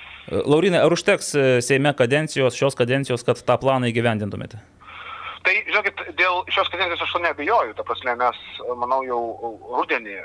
Laurinai, 0.48 0.80
ar 0.84 0.92
užteks 0.92 1.30
Seime 1.64 1.92
kadencijos, 1.96 2.56
šios 2.56 2.76
kadencijos, 2.78 3.26
kad 3.26 3.40
tą 3.44 3.58
planą 3.60 3.90
įgyvendintumėte? 3.92 4.62
Tai, 5.48 5.54
žinokit, 5.64 6.00
dėl 6.18 6.42
šios 6.52 6.68
kadencijos 6.68 7.02
aš 7.04 7.12
to 7.14 7.20
nebejoju. 7.24 7.74
Ta 7.78 7.84
prasme, 7.86 8.12
mes, 8.20 8.38
manau, 8.76 8.98
jau 9.06 9.20
rudenį 9.78 10.16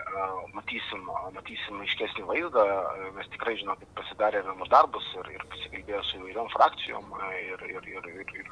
matysim, 0.56 1.06
matysim 1.36 1.82
aiškesnį 1.86 2.26
vaizdą. 2.28 2.66
Mes 3.16 3.30
tikrai, 3.32 3.54
žinokit, 3.60 3.88
pasidarė 3.95 4.41
namų 4.47 4.68
darbus 4.74 5.06
ir, 5.22 5.30
ir 5.36 5.45
pasikalbėjo 5.54 6.01
su 6.10 6.20
įvairiom 6.20 6.49
frakcijom 6.51 7.14
ir, 7.38 7.64
ir, 7.70 7.88
ir, 7.93 8.10
ir, 8.16 8.34
ir 8.41 8.51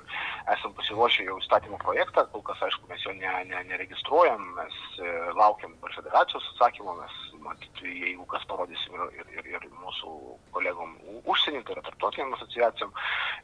esam 0.54 0.76
pasiruošę 0.78 1.26
jau 1.28 1.39
įstatymo 1.41 1.82
projektą. 1.82 2.28
Kol 2.32 2.45
kas, 2.47 2.62
aišku, 2.70 2.88
mes 2.93 3.04
jo 3.08 3.18
ne, 3.18 3.34
ne, 3.52 3.66
neregistruojam, 3.74 4.45
mes 4.62 4.80
laukiam 5.39 5.76
per 5.82 5.97
federacijos 5.97 6.47
atsakymą, 6.54 6.95
mes, 7.02 7.20
matyt, 7.46 7.82
jeigu 7.84 8.26
kas 8.30 8.44
parodysim 8.50 8.96
ir, 9.18 9.26
ir, 9.39 9.50
ir, 9.56 9.66
mūsų 9.82 10.12
kolegom 10.56 10.94
užsienį, 11.30 11.64
tai 11.66 11.76
yra 11.76 11.84
tarptautiniam 11.88 12.36
asociacijom 12.38 12.94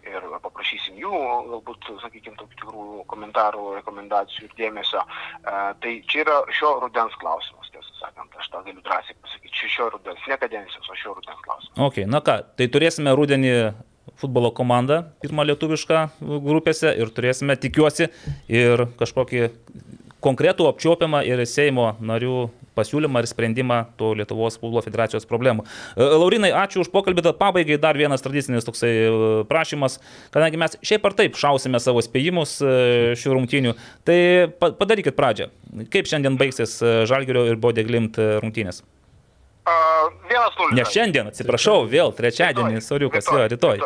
ir 0.07 0.27
paprašysim 0.43 0.99
jų, 1.01 1.13
galbūt, 1.51 1.89
sakykime, 2.03 2.37
tokių 2.39 2.61
tikrų 2.61 2.85
komentarų, 3.11 3.65
rekomendacijų 3.79 4.47
ir 4.47 4.55
dėmesio. 4.59 5.03
Tai 5.43 5.95
čia 6.11 6.23
yra 6.23 6.37
šio 6.53 6.73
rudens 6.83 7.17
klausimas, 7.21 7.73
tiesą 7.73 7.99
sakant, 8.01 8.39
aš 8.39 8.49
tą 8.53 8.63
galiu 8.67 8.85
drąsiai 8.85 9.17
pasakyti. 9.21 9.55
Čia 9.57 9.73
šio 9.73 9.89
rudens, 9.95 10.23
ne 10.29 10.39
kadencijos, 10.39 10.89
o 10.89 10.97
šio 10.97 11.17
rudens 11.17 11.43
klausimas. 11.45 11.77
Ok, 11.89 12.01
na 12.09 12.21
ką, 12.25 12.39
tai 12.59 12.69
turėsime 12.73 13.13
rudenį 13.17 13.53
futbolo 14.17 14.51
komandą, 14.55 15.03
pirmą 15.21 15.45
lietuvišką 15.49 16.03
grupėse 16.45 16.93
ir 16.97 17.11
turėsime, 17.13 17.57
tikiuosi, 17.59 18.07
ir 18.49 18.87
kažkokį 18.99 19.49
konkretų 20.23 20.67
apčiopiamą 20.71 21.21
ir 21.27 21.43
Seimo 21.49 21.91
narių 22.01 22.47
pasiūlymą 22.77 23.23
ir 23.23 23.29
sprendimą 23.29 23.79
to 23.99 24.13
Lietuvos 24.17 24.59
futbolo 24.61 24.83
federacijos 24.85 25.27
problemų. 25.29 25.65
Laurinai, 25.97 26.53
ačiū 26.55 26.83
už 26.85 26.91
pokalbį, 26.93 27.25
tad 27.25 27.39
pabaigai 27.41 27.79
dar 27.81 27.97
vienas 27.99 28.23
tradicinis 28.23 28.67
toksai 28.67 28.91
prašymas, 29.49 29.97
kadangi 30.33 30.61
mes 30.61 30.77
šiaip 30.85 31.09
ar 31.09 31.17
taip 31.17 31.39
šausime 31.41 31.81
savo 31.83 32.03
spėjimus 32.05 32.59
šių 33.17 33.35
rungtynių, 33.35 33.73
tai 34.07 34.19
padarykit 34.61 35.17
pradžią. 35.17 35.49
Kaip 35.93 36.09
šiandien 36.09 36.37
baigsis 36.39 36.77
Žalgirio 37.09 37.47
ir 37.51 37.59
Bodeglimt 37.61 38.21
rungtynės? 38.43 38.83
Vienas 40.29 40.55
nulis. 40.55 40.75
Ne 40.77 40.83
šiandien, 40.87 41.27
atsiprašau, 41.33 41.81
vėl 41.91 42.13
trečiadienį, 42.15 42.79
soriukas, 42.85 43.27
jo, 43.27 43.47
rytoj. 43.51 43.81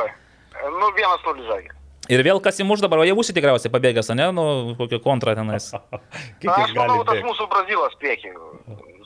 Nu, 0.62 0.92
vienas 0.98 1.24
nulis 1.26 1.48
žagia. 1.50 1.74
Ir 2.10 2.24
vėl 2.26 2.40
kas 2.42 2.58
įmuš 2.64 2.82
dabar, 2.82 3.04
o 3.04 3.06
jie 3.06 3.14
būsi 3.14 3.34
tikriausiai 3.36 3.72
pabėgęs, 3.74 4.10
ne, 4.18 4.32
nu, 4.34 4.46
kokio 4.80 4.98
kontra 5.04 5.36
tenais. 5.38 5.70
Kiek 6.42 6.50
Aš 6.50 6.74
manau, 6.74 7.04
tas 7.06 7.22
mūsų 7.22 7.46
Brazilas 7.52 7.94
priekį. 8.02 8.34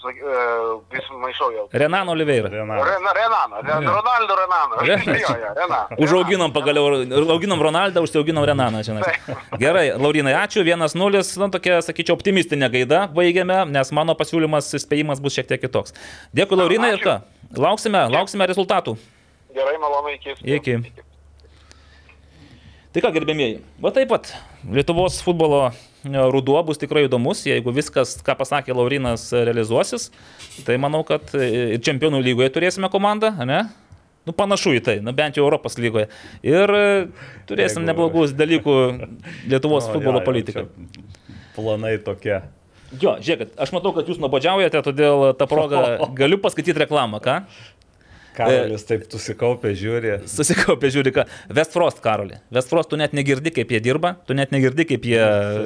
E, 0.05 0.33
Vis 0.93 1.05
maišau 1.09 1.47
jau. 1.49 1.63
Renan 1.73 2.09
Oliveira. 2.13 2.49
Renatas. 2.53 2.85
Rena, 2.87 3.13
Renano, 3.17 3.61
Ren- 3.65 3.87
Ronaldo 3.89 4.35
jo, 5.17 5.33
Renano. 5.57 5.97
Užauginom 6.05 6.53
pagaliau, 6.53 7.01
auginom 7.33 7.61
Ronaldą, 7.61 8.03
užsiauginom 8.05 8.45
Renaną, 8.45 8.83
žinai. 8.85 9.01
Gerai, 9.57 9.87
Laurinai, 9.97 10.35
ačiū, 10.43 10.61
1-0, 10.61 11.23
nu 11.41 11.49
tokia, 11.53 11.79
sakyčiau, 11.85 12.19
optimistinė 12.19 12.69
gaida 12.77 13.07
baigiame, 13.17 13.63
nes 13.73 13.91
mano 13.97 14.13
pasiūlymas, 14.19 14.69
spėjimas 14.85 15.23
bus 15.25 15.39
šiek 15.39 15.49
tiek 15.49 15.65
kitoks. 15.65 15.97
Dėkui, 16.37 16.61
Laurinai, 16.61 16.93
ir 16.99 17.01
ką? 17.01 17.17
Lauksime, 17.57 18.05
lauksime 18.13 18.45
rezultatų. 18.53 18.95
Gerai, 19.57 19.79
malonu, 19.81 20.13
iki. 20.19 20.37
Iki. 20.59 21.04
Tai 22.95 23.01
ką, 23.03 23.09
gerbėmieji, 23.11 23.57
va 23.83 23.89
taip 23.91 24.07
pat 24.07 24.29
Lietuvos 24.71 25.17
futbolo 25.19 25.57
e, 25.67 25.73
ruduo 26.31 26.61
bus 26.63 26.79
tikrai 26.79 27.01
įdomus, 27.09 27.41
jeigu 27.43 27.73
viskas, 27.75 28.13
ką 28.23 28.37
pasakė 28.39 28.71
Laurinas, 28.71 29.25
e, 29.35 29.41
realizuosis, 29.49 30.05
tai 30.63 30.77
manau, 30.79 31.01
kad 31.03 31.33
e, 31.35 31.49
ir 31.75 31.83
čempionų 31.83 32.21
lygoje 32.23 32.53
turėsime 32.55 32.87
komandą, 32.93 33.33
ne? 33.43 33.65
Nu, 34.23 34.31
panašu 34.31 34.77
į 34.77 34.83
tai, 34.87 34.95
nu, 35.03 35.11
bent 35.11 35.35
jau 35.35 35.43
Europos 35.43 35.75
lygoje. 35.75 36.07
Ir 36.47 36.71
turėsim 37.51 37.83
Jeigu- 37.83 37.89
neblogus 37.91 38.31
dalykų 38.39 38.77
Lietuvos 39.51 39.85
O, 39.91 39.97
futbolo 39.97 40.21
jo, 40.21 40.27
politikai. 40.31 40.63
Planai 41.59 41.97
tokie. 41.99 42.39
Jo, 42.95 43.17
žiūrėkit, 43.19 43.57
aš 43.59 43.75
matau, 43.75 43.91
kad 43.91 44.07
jūs 44.07 44.23
nuobodžiaujate, 44.23 44.79
todėl 44.87 45.33
tą 45.35 45.51
progą 45.51 45.83
galiu 46.21 46.39
paskaityti 46.39 46.85
reklamą, 46.85 47.19
ką? 47.19 47.41
Karolis 48.35 48.85
taip 48.87 49.05
susikaupė, 49.11 49.71
žiūri. 49.77 50.13
Susikaupė, 50.29 50.91
žiūri, 50.93 51.13
ką. 51.15 51.25
Westfrost, 51.55 52.01
Karoli. 52.03 52.39
Westfrost, 52.53 52.91
tu 52.91 52.99
net 52.99 53.15
negirdi, 53.17 53.53
kaip 53.55 53.71
jie 53.73 53.81
dirba, 53.83 54.15
tu 54.27 54.37
net 54.37 54.53
negirdi, 54.55 54.87
kaip 54.89 55.07
jie 55.07 55.21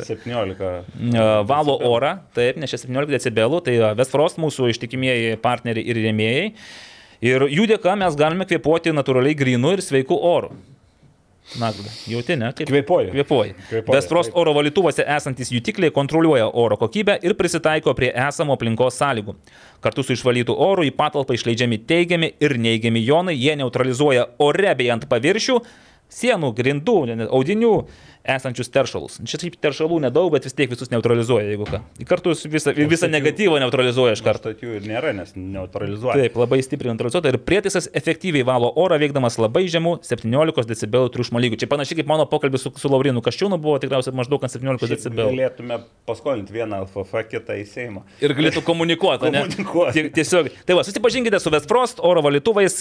17. 0.08 0.70
e, 1.10 1.28
valo 1.50 1.78
orą, 1.90 2.16
taip, 2.38 2.62
čia 2.64 2.82
17 2.82 3.16
decibelų, 3.16 3.64
tai 3.66 3.78
e, 3.80 3.94
Westfrost 4.00 4.42
mūsų 4.42 4.72
ištikimieji 4.74 5.40
partneriai 5.44 5.90
ir 5.90 6.02
rėmėjai. 6.06 6.50
Ir 7.30 7.50
jų 7.52 7.66
dėka 7.74 7.98
mes 8.00 8.16
galime 8.20 8.48
kvepuoti 8.48 8.94
natūraliai 8.96 9.36
grinu 9.36 9.74
ir 9.76 9.84
sveiku 9.84 10.16
oru. 10.16 10.54
Na, 11.58 11.72
jauti, 12.08 12.36
ne? 12.38 12.52
Kaip. 12.54 12.70
Kvepuoji. 12.70 13.10
Kvėpuoju, 13.10 13.54
Westfrost 13.90 14.30
taip. 14.30 14.38
oro 14.38 14.54
valytuvose 14.54 15.02
esantis 15.18 15.50
jutikliai 15.50 15.90
kontroliuoja 15.92 16.46
oro 16.54 16.78
kokybę 16.78 17.16
ir 17.26 17.34
prisitaiko 17.40 17.96
prie 17.98 18.12
esamo 18.28 18.54
aplinkos 18.54 19.00
sąlygų. 19.02 19.34
Kartu 19.82 20.06
su 20.06 20.14
išvalytų 20.14 20.54
oru 20.54 20.86
į 20.86 20.94
patalpą 20.94 21.34
išleidžiami 21.34 21.82
teigiami 21.90 22.34
ir 22.40 22.58
neigiami 22.62 23.02
jonai, 23.02 23.38
jie 23.40 23.56
neutralizuoja 23.58 24.28
ore 24.46 24.76
bei 24.78 24.92
ant 24.94 25.08
paviršių, 25.10 25.58
sienų, 26.10 26.54
grindų, 26.58 26.98
audinių 27.30 27.74
esančius 28.36 28.70
teršalus. 28.74 29.18
Čia 29.26 29.40
šiaip 29.42 29.56
teršalų 29.64 30.00
nedaug, 30.06 30.30
bet 30.34 30.46
vis 30.48 30.54
tiek 30.58 30.70
visus 30.72 30.92
neutralizuoja, 30.94 31.48
jeigu 31.52 31.66
ką. 31.70 31.80
Kartu 32.10 32.32
visą, 32.36 32.74
visą 32.76 33.08
tokių- 33.08 33.12
negatyvą 33.16 33.60
neutralizuoja 33.66 34.14
iš 34.18 34.22
karto. 34.26 34.52
Kartu 34.54 34.66
jų 34.66 34.76
ir 34.80 34.88
nėra, 34.90 35.14
nes 35.16 35.34
neutralizuoja. 35.36 36.16
Taip, 36.20 36.36
labai 36.40 36.62
stipriai 36.64 36.94
neutralizuota 36.94 37.30
ir 37.34 37.38
prietaisas 37.42 37.90
efektyviai 37.94 38.46
valo 38.46 38.72
orą 38.76 39.00
veikdamas 39.02 39.38
labai 39.42 39.66
žemų 39.68 39.98
17 40.06 40.86
dB 40.86 41.04
triukšmo 41.14 41.40
lygių. 41.44 41.60
Čia 41.64 41.68
panašiai 41.72 41.98
kaip 42.02 42.08
mano 42.08 42.26
pokalbis 42.30 42.62
su, 42.68 42.72
su 42.78 42.88
Laurinu 42.90 43.22
Kaščiūnu 43.26 43.58
buvo 43.62 43.78
tikriausiai 43.82 44.14
maždaug 44.16 44.44
ant 44.44 44.52
17 44.54 44.88
Šiaip 44.88 45.06
dB. 45.10 45.20
Galėtume 45.30 45.80
paskolinti 46.08 46.54
vieną 46.54 46.84
LFF, 46.86 47.24
kitą 47.32 47.58
į 47.60 47.66
Seimą. 47.70 48.04
Ir 48.22 48.34
galėtų 48.38 48.64
komunikuoti, 48.66 49.32
ne? 49.32 49.44
Komunikuoti. 49.48 49.94
Tie- 49.94 50.10
Tiesiog. 50.20 50.50
Tai 50.66 50.76
va, 50.80 50.84
susipažinkite 50.88 51.40
su 51.40 51.50
Westfrost 51.54 52.00
oro 52.04 52.22
valytuvais 52.22 52.76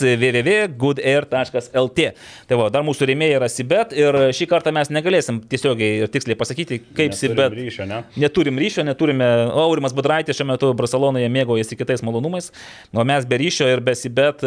www.goodair.lt. 0.88 2.12
Tai 2.48 2.56
va, 2.60 2.68
dar 2.72 2.84
mūsų 2.86 3.08
rėmėjai 3.10 3.36
yra 3.38 3.48
Sibet 3.52 3.92
ir 3.96 4.18
šį 4.34 4.48
kartą 4.50 4.72
mes 4.74 4.90
negalėsim 4.92 5.37
tiesiogiai 5.50 6.02
ir 6.04 6.10
tiksliai 6.12 6.36
pasakyti, 6.38 6.78
kaip 6.96 7.12
Neturim 7.14 7.18
Sibet. 7.18 7.56
ryšio, 7.58 7.86
ne? 7.88 8.02
Neturim 8.18 8.58
ryšio, 8.60 8.84
neturime. 8.88 9.26
Aurimas 9.64 9.94
Budraitis 9.96 10.36
šiuo 10.38 10.48
metu 10.52 10.72
Barcelonoje 10.78 11.28
mėgaujasi 11.32 11.78
kitais 11.78 12.02
malonumais, 12.06 12.50
o 12.94 13.04
mes 13.08 13.26
be 13.28 13.38
ryšio 13.40 13.68
ir 13.72 13.80
be 13.84 13.94
Sibet, 13.98 14.42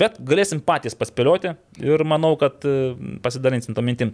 bet 0.00 0.18
galėsim 0.20 0.60
patys 0.64 0.96
paspėlioti 0.98 1.54
ir 1.82 2.04
manau, 2.08 2.34
kad 2.40 2.64
e, 2.68 2.94
pasidalinsim 3.24 3.74
to 3.76 3.82
mintim. 3.84 4.12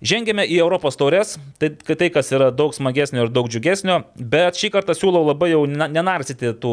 Žengėme 0.00 0.46
į 0.48 0.56
Europos 0.62 0.96
taurės, 0.96 1.34
tai, 1.60 1.74
tai 1.76 2.06
kas 2.08 2.30
yra 2.32 2.46
daug 2.56 2.72
smagesnio 2.72 3.26
ir 3.26 3.32
daug 3.36 3.50
džiugesnio, 3.52 3.98
bet 4.16 4.56
šį 4.56 4.70
kartą 4.72 4.94
siūlau 4.96 5.26
labai 5.26 5.50
jau 5.52 5.66
na- 5.68 5.90
nenarsyti 5.92 6.54
tų 6.62 6.70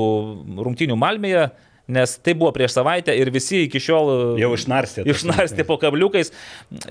rungtinių 0.63 0.95
Malmėje, 0.95 1.49
nes 1.87 2.17
tai 2.23 2.33
buvo 2.35 2.51
prieš 2.55 2.73
savaitę 2.75 3.13
ir 3.15 3.31
visi 3.31 3.63
iki 3.65 3.79
šiol 3.81 4.09
e, 4.11 4.17
Jau 4.41 4.49
išnarstė. 4.57 5.05
Išnarstė 5.07 5.63
po 5.67 5.77
kabliukais. 5.81 6.33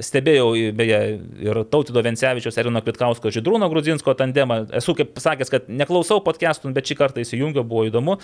Stebėjau, 0.01 0.49
beje, 0.76 1.01
ir 1.44 1.61
Tautido 1.72 2.01
Vencevičiaus, 2.05 2.57
Erino 2.62 2.80
Kvitkausko, 2.84 3.32
Židrūno 3.34 3.68
Grudzinsko 3.72 4.16
tandemą. 4.16 4.62
Esu 4.80 4.97
kaip 4.97 5.20
sakęs, 5.20 5.53
kad 5.53 5.68
neklausau 5.68 6.22
podcastų, 6.24 6.72
bet 6.76 6.88
šį 6.88 6.99
kartą 7.03 7.24
įsijungiau, 7.24 7.66
buvo 7.66 7.84
įdomu. 7.90 8.16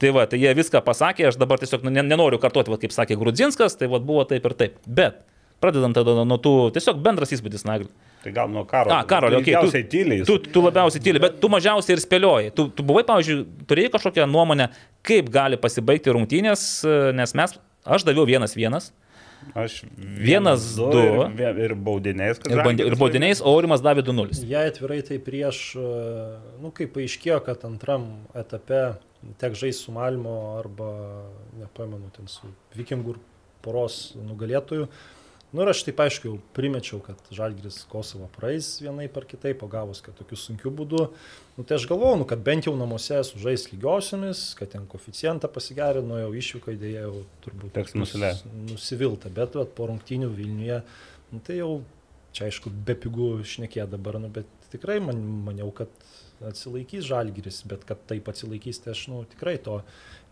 Tai 0.00 0.14
va, 0.16 0.24
tai 0.30 0.40
jie 0.40 0.54
viską 0.56 0.80
pasakė, 0.86 1.28
aš 1.30 1.38
dabar 1.40 1.60
tiesiog 1.62 1.84
nu, 1.84 1.92
ne- 1.94 2.06
nenoriu 2.08 2.40
kartuoti, 2.42 2.72
va, 2.72 2.80
kaip 2.80 2.96
sakė 2.96 3.20
Grudzinskas, 3.20 3.76
tai 3.80 3.92
va, 3.92 4.00
buvo 4.00 4.24
taip 4.28 4.48
ir 4.48 4.56
taip. 4.64 4.80
Bet 4.88 5.20
pradedant 5.64 5.96
tada 5.96 6.24
nuo 6.24 6.40
tų, 6.40 6.56
tiesiog 6.74 6.98
bendras 7.04 7.32
įspūdis, 7.36 7.64
Nagli. 7.68 7.88
Tai 8.24 8.32
gal 8.32 8.48
nuo 8.48 8.64
karo. 8.68 8.88
A, 8.92 9.02
Karolio, 9.08 9.42
okei. 9.42 9.52
Daugiausiai 9.52 9.84
tyliai. 9.92 10.24
Tu, 10.24 10.38
tu 10.52 10.62
labiausiai 10.64 11.02
tyli, 11.04 11.20
bet 11.20 11.36
tu 11.42 11.50
mažiausiai 11.52 11.98
ir 11.98 12.00
spėlioji. 12.00 12.52
Tu, 12.56 12.66
tu 12.76 12.84
buvai, 12.86 13.02
pavyzdžiui, 13.08 13.42
turėjai 13.68 13.92
kažkokią 13.92 14.24
nuomonę, 14.32 14.70
kaip 15.06 15.30
gali 15.32 15.58
pasibaigti 15.60 16.12
rungtynės, 16.16 16.62
nes 17.16 17.34
mes, 17.36 17.56
aš 17.84 18.06
daviau 18.08 18.26
vienas 18.28 18.56
vienas. 18.56 18.90
Aš 19.52 19.82
Vienas, 20.00 20.62
du. 20.78 20.88
Ir, 20.96 21.18
vien- 21.36 21.58
ir 21.60 21.74
baudiniais. 21.76 22.38
kad 22.40 22.48
Ir, 22.54 22.62
bandi- 22.64 22.86
ir 22.88 22.94
baudiniais, 22.96 23.42
o 23.44 23.50
Aurimas 23.52 23.82
davė 23.84 24.00
2-0. 24.06 24.38
Jei 24.48 24.70
atvirai 24.70 25.02
tai 25.04 25.18
prieš, 25.20 25.58
e, 25.76 26.38
nu 26.64 26.70
kaip 26.72 26.94
paaiškėjo, 26.94 27.42
kad 27.44 27.66
antram 27.68 28.06
etape 28.34 28.96
tek 29.36 29.52
žaisti 29.52 29.84
su 29.84 29.92
Malmo 29.92 30.56
arba, 30.62 30.88
nepamenu, 31.60 32.08
ten 32.16 32.26
su 32.26 32.48
Vikingų 32.74 33.10
ir 33.16 33.20
poros 33.60 34.14
nugalėtojų. 34.16 34.88
Nu 35.54 35.62
ir 35.62 35.70
aš 35.70 35.84
taip 35.86 36.00
aišku 36.02 36.26
jau 36.26 36.36
primečiau, 36.56 36.98
kad 36.98 37.20
Žalgiris 37.30 37.84
Kosovo 37.86 38.26
praeis 38.34 38.72
vienai 38.82 39.06
par 39.12 39.22
kitaip, 39.30 39.60
pagavus, 39.60 40.00
kad 40.02 40.16
tokiu 40.18 40.34
sunkiu 40.40 40.72
būdu. 40.74 41.04
Nu, 41.54 41.62
tai 41.62 41.76
aš 41.78 41.86
galvoju, 41.86 42.16
nu, 42.24 42.26
kad 42.26 42.42
bent 42.42 42.66
jau 42.66 42.74
namuose 42.74 43.20
sužais 43.28 43.68
lygiosiomis, 43.70 44.42
kad 44.58 44.72
ten 44.72 44.88
koficijantą 44.90 45.46
pasigerino, 45.54 46.18
jau 46.24 46.32
išvyko 46.40 46.74
idėja, 46.74 47.06
jau 47.06 47.22
turbūt 47.46 47.78
Teks. 47.78 47.94
Nusivilta, 48.72 49.30
bet 49.36 49.54
vat, 49.60 49.70
po 49.78 49.86
rungtynių 49.92 50.32
Vilniuje, 50.34 50.80
nu, 51.30 51.42
tai 51.46 51.60
jau 51.60 51.70
čia 52.34 52.48
aišku, 52.48 52.74
be 52.90 52.98
pigų 52.98 53.30
šnekė 53.46 53.86
dabar, 53.94 54.18
nu, 54.18 54.32
bet 54.34 54.50
tikrai 54.74 54.98
man, 55.06 55.22
maniau, 55.46 55.70
kad 55.70 55.92
atsilaikys 56.44 57.06
žalgiris, 57.06 57.62
bet 57.70 57.84
kad 57.88 58.00
taip 58.10 58.28
atsilaikys, 58.30 58.82
tai 58.82 58.92
aš 58.94 59.06
nu, 59.12 59.22
tikrai 59.30 59.54
to 59.62 59.78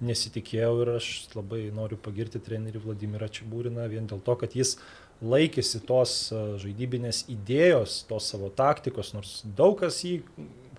nesitikėjau 0.03 0.73
ir 0.83 0.91
aš 0.97 1.09
labai 1.37 1.63
noriu 1.75 1.99
pagirti 2.01 2.43
trenerį 2.43 2.83
Vladimirą 2.83 3.29
Čiabūriną 3.33 3.87
vien 3.93 4.09
dėl 4.11 4.23
to, 4.27 4.35
kad 4.41 4.57
jis 4.59 4.75
laikėsi 5.23 5.83
tos 5.87 6.17
a, 6.35 6.43
žaidybinės 6.63 7.25
idėjos, 7.33 8.03
tos 8.11 8.29
savo 8.33 8.51
taktikos, 8.55 9.13
nors 9.17 9.41
daug 9.59 9.79
kas 9.81 10.03
jį 10.07 10.21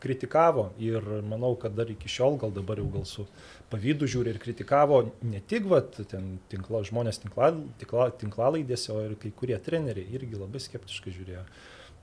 kritikavo 0.04 0.72
ir 0.84 1.06
manau, 1.24 1.54
kad 1.60 1.76
dar 1.78 1.88
iki 1.92 2.12
šiol, 2.12 2.36
gal 2.42 2.52
dabar 2.52 2.82
jau 2.82 2.90
gal 2.92 3.06
su 3.08 3.24
pavydu 3.72 4.10
žiūri 4.10 4.34
ir 4.34 4.40
kritikavo 4.44 5.00
ne 5.24 5.40
tik 5.48 5.70
vat, 5.72 5.96
ten 6.12 6.38
tinkla, 6.52 6.84
žmonės 6.90 7.22
tinkla, 7.24 7.54
tinkla, 7.80 8.10
tinklalaidėse, 8.20 8.92
o 8.94 9.00
ir 9.06 9.16
kai 9.22 9.32
kurie 9.38 9.58
treneriai 9.64 10.18
irgi 10.18 10.40
labai 10.40 10.62
skeptiškai 10.64 11.16
žiūrėjo. 11.16 11.46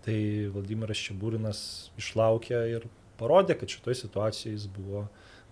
Tai 0.07 0.17
Vladimiras 0.55 1.03
Čiabūrinas 1.05 1.61
išlaukė 2.01 2.63
ir 2.73 2.89
parodė, 3.21 3.59
kad 3.61 3.69
šitoje 3.69 4.01
situacijoje 4.01 4.57
jis 4.57 4.67
buvo 4.73 5.05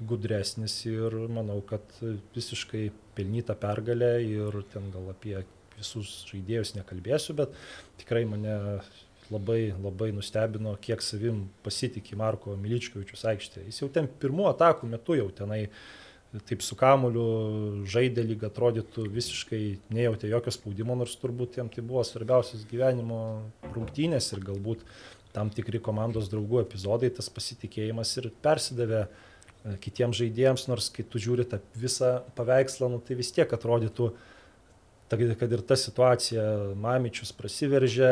gudresnis 0.09 0.81
ir 0.89 1.15
manau, 1.29 1.61
kad 1.69 1.85
visiškai 2.33 2.89
pelnyta 3.19 3.59
pergalė 3.59 4.15
ir 4.25 4.63
ten 4.73 4.89
gal 4.95 5.11
apie 5.13 5.37
visus 5.79 6.23
žaidėjus 6.31 6.75
nekalbėsiu, 6.77 7.37
bet 7.39 7.55
tikrai 8.03 8.25
mane 8.29 8.57
labai, 9.31 9.75
labai 9.77 10.11
nustebino, 10.17 10.75
kiek 10.81 11.03
savim 11.05 11.47
pasitikė 11.65 12.17
Marko 12.19 12.57
Miličkovičius 12.61 13.25
aikštėje. 13.33 13.69
Jis 13.69 13.83
jau 13.83 13.89
ten 13.93 14.09
pirmų 14.21 14.49
atakų 14.53 14.89
metu 14.91 15.17
jau 15.19 15.29
tenai 15.35 15.67
taip 16.49 16.61
su 16.61 16.77
kamuliu 16.77 17.85
žaidė 17.89 18.25
lyg 18.27 18.43
atrodytų 18.45 19.07
visiškai 19.15 19.63
nejautė 19.97 20.29
jokio 20.29 20.53
spaudimo, 20.53 20.97
nors 20.99 21.17
turbūt 21.21 21.57
jam 21.61 21.71
tai 21.73 21.85
buvo 21.85 22.03
svarbiausias 22.05 22.67
gyvenimo 22.69 23.21
rungtynės 23.73 24.29
ir 24.35 24.45
galbūt 24.45 24.85
tam 25.33 25.49
tikri 25.53 25.81
komandos 25.81 26.29
draugų 26.33 26.63
epizodai, 26.67 27.09
tas 27.15 27.31
pasitikėjimas 27.33 28.13
ir 28.21 28.29
persidavė 28.45 29.01
e, 29.05 29.09
kitiems 29.85 30.21
žaidėjams, 30.21 30.67
nors 30.69 30.91
kai 30.93 31.05
tu 31.05 31.21
žiūri 31.23 31.47
tą 31.49 31.63
visą 31.77 32.19
paveikslą, 32.37 32.91
nu, 32.93 33.01
tai 33.01 33.17
vis 33.17 33.33
tiek 33.33 33.53
atrodytų, 33.57 34.11
ta, 34.13 34.38
kad 35.11 35.53
ir 35.53 35.63
ta 35.65 35.77
situacija, 35.79 36.43
Mamičius 36.77 37.31
prasiveržė, 37.37 38.09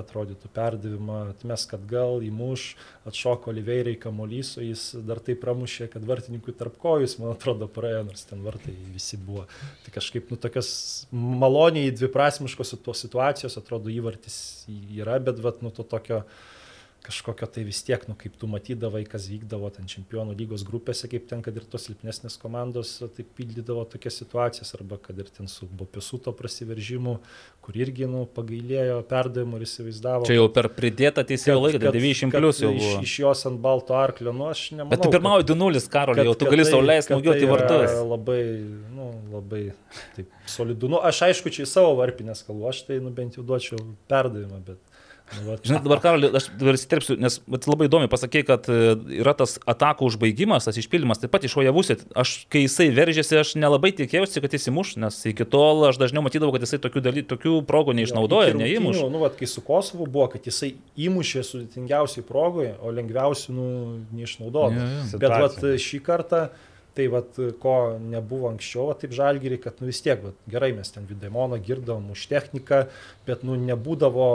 atrodytų 0.00 0.48
perdavimą, 0.54 1.18
atmes, 1.34 1.66
kad 1.68 1.84
gal 1.90 2.22
įmuš, 2.24 2.70
atšoko 3.08 3.52
Oliveirai 3.52 3.96
kamuolys, 4.00 4.54
o 4.56 4.64
jis 4.64 4.90
dar 5.04 5.20
tai 5.24 5.36
pramušė, 5.38 5.90
kad 5.92 6.04
vartininkui 6.08 6.56
tarp 6.56 6.78
kojus, 6.80 7.18
man 7.20 7.34
atrodo, 7.34 7.68
praėjo, 7.68 8.04
nors 8.08 8.24
ten 8.28 8.40
vartai 8.46 8.76
visi 8.94 9.20
buvo. 9.20 9.44
Tai 9.84 9.94
kažkaip, 9.98 10.32
nu, 10.32 10.40
tokios 10.40 10.70
maloniai 11.12 11.92
dviprasmiškos 11.92 12.78
tos 12.84 13.04
situacijos, 13.04 13.58
atrodo, 13.60 13.92
įvartis 13.92 14.38
yra, 14.68 15.20
bet, 15.20 15.42
vat, 15.44 15.60
nu, 15.64 15.74
to 15.74 15.84
tokio 15.84 16.24
kažkokio 17.06 17.46
tai 17.48 17.62
vis 17.64 17.80
tiek, 17.86 18.02
nu, 18.08 18.14
kaip 18.18 18.34
tu 18.38 18.48
matydavai, 18.50 19.04
kas 19.08 19.28
vykdavo 19.30 19.70
ten 19.72 19.86
čempionų 19.88 20.34
lygos 20.36 20.64
grupėse, 20.66 21.08
kaip 21.10 21.28
ten, 21.30 21.40
kad 21.44 21.56
ir 21.56 21.64
tos 21.70 21.86
silpnesnės 21.88 22.36
komandos 22.40 22.96
taip 23.16 23.30
pildydavo 23.38 23.84
tokias 23.88 24.18
situacijas, 24.20 24.74
arba 24.76 24.98
kad 25.02 25.18
ir 25.18 25.30
ten 25.32 25.48
su 25.48 25.68
Bopisuto 25.78 26.34
prasiveržimu, 26.36 27.18
kur 27.64 27.78
irgi, 27.78 28.08
nu, 28.10 28.24
pagailėjo 28.36 28.98
perdavimų 29.08 29.60
ir 29.60 29.66
įsivaizdavo. 29.68 30.28
Čia 30.28 30.38
jau 30.40 30.48
per 30.52 30.70
pridėtą 30.74 31.24
teisėjo 31.28 31.58
laiką, 31.62 31.80
tai 31.86 31.94
90 31.96 32.36
plus 32.36 32.62
jau 32.64 32.72
buvo. 32.74 32.92
Iš, 32.98 33.08
iš 33.08 33.16
jos 33.24 33.44
ant 33.50 33.62
balto 33.64 33.96
arklio, 33.96 34.34
nu, 34.36 34.48
aš 34.52 34.66
nemanau. 34.74 34.92
Bet 34.92 35.04
tai 35.04 35.12
pirmauja 35.14 35.48
2-0, 35.52 35.84
Karolė, 35.92 36.26
jau 36.28 36.36
tu 36.36 36.50
gali 36.50 36.64
tai- 36.66 36.72
sau 36.72 36.82
leisti 36.84 37.14
smūgiuoti 37.14 37.44
tai 37.44 37.52
vartus. 37.52 37.96
Labai, 38.08 38.42
nu, 38.96 39.10
labai 39.32 39.62
taip 40.16 40.34
solidu. 40.48 40.90
Nu, 40.92 41.00
aš 41.04 41.22
aišku, 41.30 41.52
čia 41.54 41.64
į 41.64 41.70
savo 41.70 41.94
varpinės 42.00 42.44
kalbu, 42.46 42.68
aš 42.72 42.84
tai, 42.90 43.00
nu, 43.04 43.14
bent 43.14 43.38
jau 43.38 43.46
duočiau 43.46 43.80
perdavimą, 44.10 44.60
bet... 44.66 44.87
Nu, 45.36 45.56
Žinai, 45.60 45.80
dabar 45.84 46.00
Karolė, 46.02 46.30
aš 46.38 46.46
dabar 46.56 46.76
įsiterpsiu, 46.78 47.16
nes 47.20 47.36
labai 47.68 47.88
įdomi 47.88 48.08
pasakė, 48.10 48.42
kad 48.48 48.68
e, 48.72 48.94
yra 49.18 49.34
tas 49.36 49.58
atakų 49.68 50.08
užbaigimas, 50.08 50.64
tas 50.68 50.78
išpildymas, 50.80 51.20
taip 51.20 51.32
pat 51.34 51.44
iš 51.44 51.56
Ojavusit. 51.60 52.06
Aš, 52.18 52.32
kai 52.52 52.62
jisai 52.64 52.88
veržėsi, 52.96 53.36
aš 53.40 53.52
nelabai 53.60 53.92
tikėjausi, 53.98 54.40
kad 54.44 54.56
jis 54.56 54.70
įmuš, 54.72 54.94
nes 55.04 55.18
iki 55.28 55.46
tol 55.48 55.84
aš 55.90 56.00
dažniau 56.00 56.24
matydavau, 56.24 56.54
kad 56.56 56.64
jisai 56.64 56.80
tokių, 56.84 57.02
daly, 57.04 57.24
tokių 57.28 57.58
progų 57.68 57.96
neišnaudoja, 58.00 58.54
iki 58.54 58.62
neįmuš. 58.62 59.02
Nu, 59.12 59.20
vat, 59.24 59.36
kai 59.38 59.50
su 59.50 59.64
Kosovu 59.64 60.08
buvo, 60.08 60.30
kad 60.32 60.48
jisai 60.48 60.72
įmušė 60.96 61.44
sudėtingiausiai 61.50 62.24
progoje, 62.28 62.72
o 62.80 62.94
lengviausiai, 62.94 63.56
nu, 63.58 63.68
neišnaudojo. 64.16 64.80
Jo, 64.80 64.88
jo. 65.12 65.20
Bet 65.20 65.36
vat, 65.44 65.60
šį 65.84 66.02
kartą, 66.08 66.46
tai 66.98 67.06
vat, 67.12 67.36
ko 67.62 67.74
nebuvo 68.02 68.50
anksčiau, 68.50 68.90
taip 68.98 69.14
žalgyrį, 69.14 69.60
kad 69.62 69.78
nu, 69.78 69.86
vis 69.92 70.02
tiek, 70.02 70.18
vat, 70.24 70.38
gerai, 70.50 70.72
mes 70.74 70.90
ten 70.90 71.06
Videmoną 71.06 71.60
girdavom 71.62 72.10
už 72.14 72.26
techniką, 72.32 72.84
bet 73.28 73.44
nu, 73.46 73.54
nebūdavo 73.68 74.28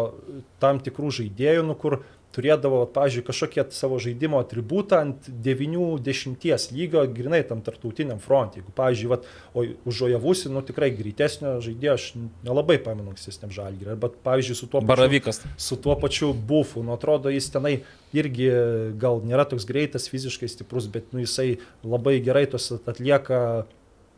tam 0.63 0.79
tikrų 0.85 1.11
žaidėjų, 1.19 1.65
nu, 1.67 1.75
kur 1.79 1.99
turėdavo, 2.33 2.83
pavyzdžiui, 2.93 3.23
kažkokie 3.27 3.63
savo 3.75 3.99
žaidimo 4.01 4.39
atributą 4.41 4.99
ant 5.05 5.27
90 5.29 6.71
lygio, 6.73 7.03
grinai 7.13 7.43
tam 7.47 7.61
tarptautiniam 7.61 8.19
frontui. 8.23 8.61
Jeigu, 8.61 8.73
pavyzdžiui, 8.75 9.09
vat, 9.11 9.27
o 9.53 9.65
už 9.89 10.01
Ojavusi, 10.09 10.49
nu 10.53 10.63
tikrai 10.65 10.89
greitesnio 10.95 11.59
žaidėjo 11.63 11.93
aš 11.97 12.07
nelabai 12.45 12.79
pamenu 12.81 13.13
ankstesniam 13.13 13.53
žalgyrį. 13.53 13.93
Arba, 13.95 14.09
pavyzdžiui, 14.25 14.57
su 14.57 14.67
tuo 14.67 14.81
pačiu- 14.81 14.91
Baravykas. 14.95 15.41
su 15.57 15.77
tuo 15.77 15.95
pačiu 15.95 16.33
bufu. 16.33 16.83
Nu, 16.83 16.93
atrodo, 16.97 17.29
jis 17.29 17.49
tenai 17.53 17.83
irgi 18.13 18.49
gal 18.97 19.21
nėra 19.21 19.45
toks 19.49 19.65
greitas, 19.65 20.09
fiziškai 20.09 20.49
stiprus, 20.49 20.87
bet 20.87 21.13
nu, 21.13 21.19
jisai 21.23 21.57
labai 21.83 22.19
gerai 22.21 22.45
tos 22.49 22.71
atlieka 22.71 23.65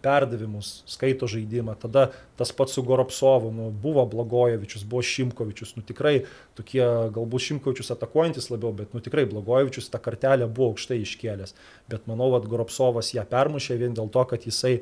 perdavimus, 0.06 0.84
skaito 0.90 1.28
žaidimą. 1.32 1.76
Tada 1.82 2.08
tas 2.40 2.54
pats 2.56 2.78
su 2.78 2.84
Goropsovu, 2.86 3.52
nu, 3.56 3.70
buvo 3.84 4.06
Blagojevičius, 4.12 4.86
buvo 4.90 5.02
Šimkovičius, 5.06 5.74
nu 5.80 5.86
tikrai 5.88 6.20
tokie, 6.58 6.84
galbūt 7.16 7.48
Šimkovičius 7.48 7.94
atakuojantis 7.96 8.52
labiau, 8.54 8.74
bet 8.78 8.94
nu 8.94 9.02
tikrai 9.04 9.26
Blagojevičius 9.32 9.90
tą 9.94 10.02
kartelę 10.06 10.50
buvo 10.52 10.74
aukštai 10.74 11.02
iškėlęs. 11.02 11.56
Bet 11.92 12.06
manau, 12.12 12.30
kad 12.38 12.50
Goropsovas 12.52 13.14
ją 13.18 13.26
permušė 13.30 13.80
vien 13.82 13.98
dėl 13.98 14.12
to, 14.14 14.26
kad 14.30 14.46
jisai 14.46 14.78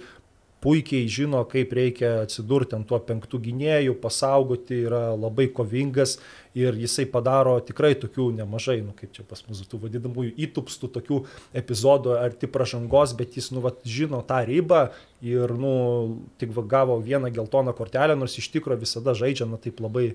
puikiai 0.63 1.09
žino, 1.11 1.41
kaip 1.49 1.73
reikia 1.75 2.13
atsidurti 2.23 2.77
ant 2.77 2.87
tuo 2.87 2.99
penktų 3.03 3.39
gynėjų, 3.49 3.97
pasaugoti, 3.99 4.79
yra 4.87 5.09
labai 5.11 5.49
kovingas 5.51 6.17
ir 6.55 6.77
jisai 6.79 7.05
padaro 7.11 7.57
tikrai 7.65 7.93
tokių 7.99 8.29
nemažai, 8.37 8.77
nu 8.85 8.95
kaip 8.95 9.11
čia 9.15 9.25
pas 9.27 9.43
mūsų 9.43 9.67
tų 9.71 9.81
vadinamųjų 9.83 10.35
įtupstų 10.47 10.91
tokių 10.97 11.19
epizodų 11.59 12.15
arti 12.19 12.47
pažangos, 12.51 13.15
bet 13.19 13.35
jis 13.39 13.51
nu 13.55 13.63
vat 13.65 13.81
žino 13.83 14.21
tą 14.27 14.39
ribą 14.47 14.85
ir 15.25 15.51
nu 15.57 15.73
tik 16.39 16.55
va 16.55 16.63
gavo 16.75 16.99
vieną 17.03 17.33
geltoną 17.33 17.75
kortelę, 17.75 18.15
nors 18.19 18.37
iš 18.39 18.47
tikrųjų 18.55 18.85
visada 18.85 19.17
žaidžia 19.17 19.49
na 19.49 19.59
taip 19.59 19.83
labai 19.83 20.13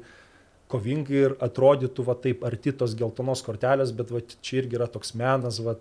kovingai 0.68 1.20
ir 1.22 1.34
atrodytų 1.44 2.04
va 2.06 2.14
taip 2.22 2.42
arti 2.46 2.72
tos 2.76 2.94
geltonos 2.98 3.42
kortelės, 3.44 3.92
bet 3.96 4.12
va 4.12 4.20
čia 4.24 4.60
irgi 4.60 4.76
yra 4.78 4.88
toks 4.92 5.14
menas, 5.18 5.60
va 5.64 5.74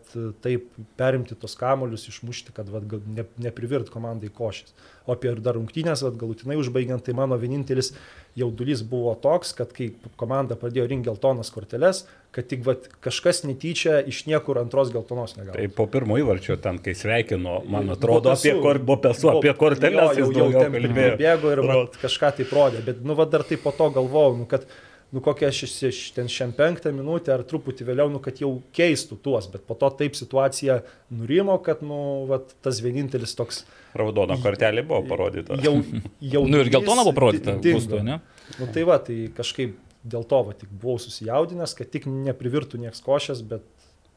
taip 0.43 0.69
perimti 0.99 1.35
tos 1.39 1.57
kamolius, 1.59 2.07
išmušti, 2.11 2.55
kad 2.55 2.71
va 2.71 2.81
ne, 2.83 3.27
neprivirt 3.43 3.91
komandai 3.93 4.31
košės. 4.33 4.75
O 5.07 5.15
apie 5.15 5.33
dar 5.43 5.57
rungtynės, 5.59 6.03
va 6.07 6.13
galutinai 6.15 6.59
užbaigiant, 6.59 7.03
tai 7.03 7.15
mano 7.17 7.37
vienintelis 7.39 7.93
jaudulys 8.39 8.83
buvo 8.87 9.13
toks, 9.23 9.53
kad 9.57 9.73
kai 9.75 9.91
komanda 10.19 10.57
pradėjo 10.59 10.87
rinkti 10.87 11.11
geltonas 11.11 11.51
korteles, 11.53 12.05
kad 12.37 12.45
tik 12.51 12.61
va 12.67 12.75
kažkas 13.01 13.41
netyčia 13.49 13.97
iš 14.07 14.23
niekur 14.29 14.59
antros 14.61 14.91
geltonos 14.93 15.33
negavo. 15.39 15.57
Tai 15.57 15.67
po 15.73 15.87
pirmo 15.89 16.19
įvarčio 16.21 16.55
ten, 16.61 16.77
kai 16.85 16.93
sveikino, 16.97 17.59
man 17.65 17.89
atrodo, 17.95 18.29
Bopesu. 18.29 18.51
apie, 18.51 18.57
kor, 18.61 18.79
bopesu, 18.91 19.31
apie 19.33 19.53
korteles 19.57 20.11
Jo, 20.13 20.27
jis 20.27 20.35
jau, 20.37 20.51
jau 20.53 20.61
ten 20.61 20.75
kalbėjo. 20.77 21.15
bėgo 21.23 21.55
ir 21.55 21.63
vat, 21.65 21.97
kažką 22.03 22.35
tai 22.37 22.45
rodė, 22.53 22.83
bet 22.91 23.01
nu 23.01 23.17
va 23.17 23.25
dar 23.25 23.41
tai 23.49 23.57
po 23.57 23.73
to 23.73 23.89
galvojau, 23.97 24.37
nu 24.43 24.45
kad 24.45 24.67
nu 25.15 25.21
kokią 25.23 25.47
aš 25.47 25.61
ši- 25.63 25.89
ši- 25.95 26.13
ten 26.17 26.27
šiandien 26.27 26.55
penktą 26.57 26.91
minutę 26.91 27.31
ar 27.31 27.41
truputį 27.47 27.85
vėliau, 27.87 28.09
nu 28.11 28.19
kad 28.19 28.37
jau 28.43 28.49
keistų 28.75 29.15
tuos, 29.23 29.45
bet 29.49 29.63
po 29.65 29.73
to 29.79 29.87
taip 30.01 30.17
situacija 30.19 30.81
nurimo, 31.15 31.55
kad 31.63 31.79
nu 31.81 32.25
vat, 32.27 32.51
tas 32.61 32.81
vienintelis 32.83 33.33
toks 33.39 33.61
Raudono 33.97 34.35
kortelė 34.43 34.83
buvo 34.85 35.01
parodyta. 35.07 35.55
jau... 35.63 35.77
jau 36.21 36.43
Nu 36.45 36.59
ir 36.59 36.69
geltona 36.69 37.01
buvo 37.07 37.15
parodyta 37.17 37.55
būstu, 37.63 38.03
ne? 38.03 38.19
Nu 38.59 38.67
tai 38.75 38.83
va, 38.83 38.99
tai 38.99 39.29
kažkaip 39.33 39.77
dėl 40.03 40.25
to 40.27 40.41
va, 40.49 40.55
tik 40.57 40.69
buvau 40.71 40.99
susijaudinęs, 41.01 41.75
kad 41.77 41.89
tik 41.93 42.07
neprivirtų 42.09 42.79
nieks 42.81 43.01
košės, 43.05 43.41
bet 43.47 43.65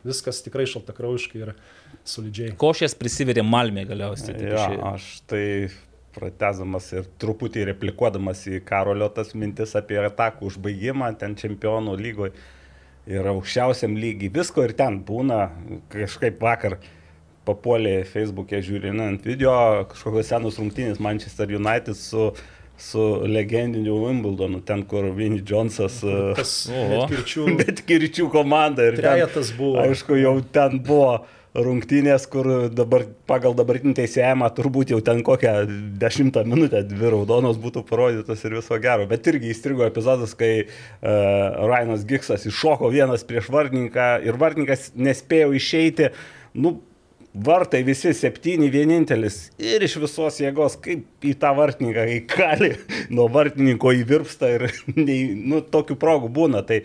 viskas 0.07 0.41
tikrai 0.45 0.67
šaltakraujiškai 0.71 1.41
ir 1.43 1.55
solidžiai. 2.09 2.55
Košės 2.61 2.97
prisiverė 2.97 3.45
Malmė 3.45 3.85
galiausiai. 3.89 4.37
taip 4.37 4.47
Ja, 4.49 4.67
išėjo. 4.69 4.93
aš 4.95 5.09
tai 5.31 5.45
pratesamas 6.17 6.89
ir 6.95 7.09
truputį 7.23 7.67
replikuodamas 7.71 8.43
į 8.51 8.63
Karolio 8.67 9.11
tas 9.15 9.35
mintis 9.39 9.77
apie 9.79 10.01
atakų 10.03 10.49
užbaigimą 10.51 11.13
ten 11.21 11.37
čempionų 11.39 11.95
lygoje 12.01 12.33
ir 13.11 13.29
aukščiausiam 13.31 13.95
lygiai 13.99 14.33
visko 14.35 14.65
ir 14.67 14.75
ten 14.77 15.01
būna 15.07 15.45
kažkaip 15.93 16.41
vakar 16.43 16.79
papuolė 17.49 18.01
Facebook'e 18.09 18.61
žiūrinant 18.65 19.25
video 19.27 19.55
kažkokios 19.91 20.33
senos 20.33 20.59
rungtynės 20.61 21.01
Manchester 21.03 21.51
United 21.57 21.97
su, 21.99 22.31
su 22.81 23.23
legendiniu 23.29 23.99
Wimbledonu, 24.05 24.63
ten 24.65 24.83
kur 24.89 25.11
Vinny 25.17 25.43
Jonesas 25.47 26.01
uh, 26.07 26.33
Tas 26.39 26.55
Oho. 26.73 27.05
kirčių 27.11 27.51
bet 27.61 27.83
kirčių 27.89 28.31
komanda 28.33 28.89
ir 28.89 28.97
trejetas 29.01 29.53
buvo. 29.57 29.79
aišku, 29.83 30.17
jau 30.21 30.39
ten 30.55 30.81
buvo 30.87 31.21
rungtynės, 31.55 32.29
kur 32.31 32.47
dabar 32.71 33.05
pagal 33.27 33.57
dabartinį 33.59 33.97
teisėjimą 33.99 34.49
turbūt 34.55 34.93
jau 34.95 35.01
ten 35.03 35.23
kokią 35.27 35.55
dešimtą 35.99 36.45
minutę 36.47 36.85
dvi 36.87 37.11
raudonos 37.11 37.59
būtų 37.59 37.83
parodytos 37.89 38.45
ir 38.47 38.55
viso 38.61 38.79
gero. 38.83 39.09
Bet 39.11 39.27
irgi 39.27 39.51
įstrigo 39.51 39.83
epizodas, 39.89 40.37
kai 40.39 40.53
uh, 40.63 40.69
Rainas 41.67 42.07
Giksas 42.07 42.47
iššoko 42.47 42.93
vienas 42.95 43.27
prieš 43.27 43.51
vartininką 43.51 44.13
ir 44.27 44.39
vartininkas 44.39 44.93
nespėjo 44.95 45.51
išeiti. 45.59 46.13
Nu, 46.55 46.79
Vartai 47.31 47.85
visi 47.87 48.11
septyni 48.11 48.67
vienintelis 48.75 49.53
ir 49.63 49.85
iš 49.87 49.93
visos 50.03 50.41
jėgos, 50.43 50.75
kaip 50.83 51.23
į 51.23 51.37
tą 51.39 51.53
vartininką, 51.55 52.07
kai 52.09 52.17
kali 52.27 52.71
nuo 53.15 53.29
vartininko 53.31 53.93
įvirpsta 54.01 54.51
ir 54.57 54.65
nu, 55.53 55.61
tokių 55.63 55.95
progų 56.01 56.33
būna. 56.35 56.65
Tai, 56.67 56.81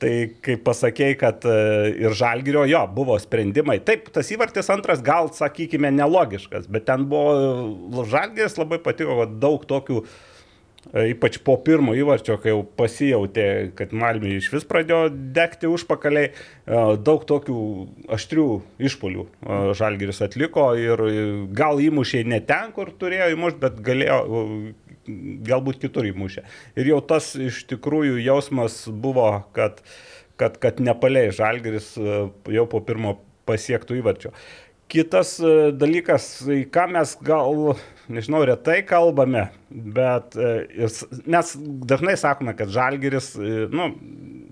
tai 0.00 0.14
kaip 0.40 0.64
pasakėjai, 0.64 1.18
kad 1.20 1.44
e, 1.44 1.58
ir 2.06 2.16
žalgerio 2.16 2.64
jo 2.70 2.80
buvo 2.96 3.18
sprendimai. 3.20 3.76
Taip, 3.84 4.08
tas 4.14 4.32
įvartis 4.32 4.72
antras 4.72 5.04
gal, 5.04 5.28
sakykime, 5.36 5.92
nelogiškas, 6.00 6.64
bet 6.72 6.88
ten 6.88 7.04
buvo 7.10 8.08
žalgeris 8.08 8.56
labai 8.56 8.80
patiko, 8.80 9.20
kad 9.20 9.36
daug 9.44 9.68
tokių 9.68 10.00
E, 10.00 10.29
Ypač 10.90 11.36
po 11.44 11.58
pirmo 11.60 11.92
įvarčio, 11.92 12.38
kai 12.40 12.54
jau 12.54 12.62
pasijautė, 12.64 13.44
kad 13.76 13.92
Malmė 13.92 14.38
iš 14.38 14.48
vis 14.54 14.64
pradėjo 14.66 15.10
degti 15.36 15.68
užpakaliai, 15.68 16.30
e, 16.32 16.84
daug 17.04 17.26
tokių 17.28 17.56
aštrių 18.16 18.46
išpolių 18.88 19.26
e, 19.26 19.58
Žalgiris 19.76 20.22
atliko 20.24 20.70
ir 20.80 21.04
gal 21.52 21.82
įmušė 21.84 22.24
ne 22.32 22.40
ten, 22.48 22.72
kur 22.72 22.94
turėjo 22.96 23.28
įmušti, 23.36 23.60
bet 23.60 23.82
galėjo 23.84 24.18
e, 24.24 24.46
galbūt 25.46 25.80
kitur 25.82 26.08
įmušė. 26.10 26.44
Ir 26.78 26.92
jau 26.92 27.00
tas 27.04 27.32
iš 27.36 27.64
tikrųjų 27.70 28.20
jausmas 28.24 28.82
buvo, 28.88 29.28
kad, 29.56 29.82
kad, 30.40 30.58
kad 30.62 30.80
nepaliai 30.80 31.32
Žalgiris 31.34 31.92
e, 31.98 32.24
jau 32.56 32.66
po 32.70 32.82
pirmo 32.84 33.18
pasiektų 33.48 34.00
įvarčio. 34.00 34.34
Kitas 34.90 35.36
e, 35.38 35.70
dalykas, 35.76 36.32
į 36.50 36.64
ką 36.74 36.88
mes 36.96 37.14
gal, 37.26 37.76
nežinau, 38.10 38.42
retai 38.46 38.80
kalbame, 38.86 39.46
bet 39.70 40.36
e, 40.38 40.50
ir 40.82 40.92
mes 41.30 41.52
dažnai 41.90 42.16
sakome, 42.20 42.54
kad 42.58 42.72
žalgeris, 42.72 43.32
e, 43.38 43.66
nu, 43.72 43.90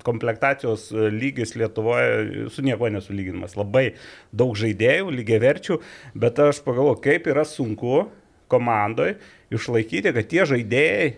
komplektacijos 0.06 0.88
e, 0.92 1.09
lygis 1.14 1.56
Lietuvoje 1.59 2.48
su 2.54 2.64
niekuo 2.66 2.90
nesulyginamas. 2.92 3.56
Labai 3.59 3.92
daug 4.32 4.54
žaidėjų, 4.59 5.11
lygiai 5.18 5.42
verčių, 5.42 5.80
bet 6.18 6.40
aš 6.42 6.62
pagalvoju, 6.66 7.00
kaip 7.04 7.28
yra 7.32 7.44
sunku 7.48 8.06
komandoje 8.48 9.18
išlaikyti, 9.54 10.14
kad 10.16 10.30
tie 10.30 10.46
žaidėjai 10.48 11.12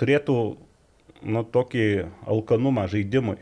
turėtų 0.00 0.38
nu, 1.28 1.44
tokį 1.44 1.86
alkanumą 2.30 2.86
žaidimui, 2.90 3.38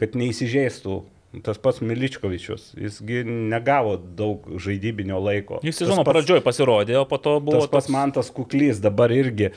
kad 0.00 0.16
neįsižeistų. 0.18 1.02
Tas 1.46 1.58
pats 1.62 1.78
Miličkovičius, 1.80 2.72
jisgi 2.74 3.20
negavo 3.24 3.92
daug 4.18 4.48
žaidybinio 4.58 5.20
laiko. 5.22 5.60
Jis 5.62 5.76
Tas 5.78 5.84
sezono 5.86 6.02
pats- 6.02 6.16
pradžioj 6.16 6.40
pasirodė, 6.42 6.96
o 6.98 7.04
po 7.06 7.18
to 7.22 7.36
buvo 7.40 7.60
Tas 7.60 7.70
pats 7.70 7.88
mantas 7.88 8.32
kuklys 8.34 8.80
dabar 8.82 9.12
irgi. 9.14 9.52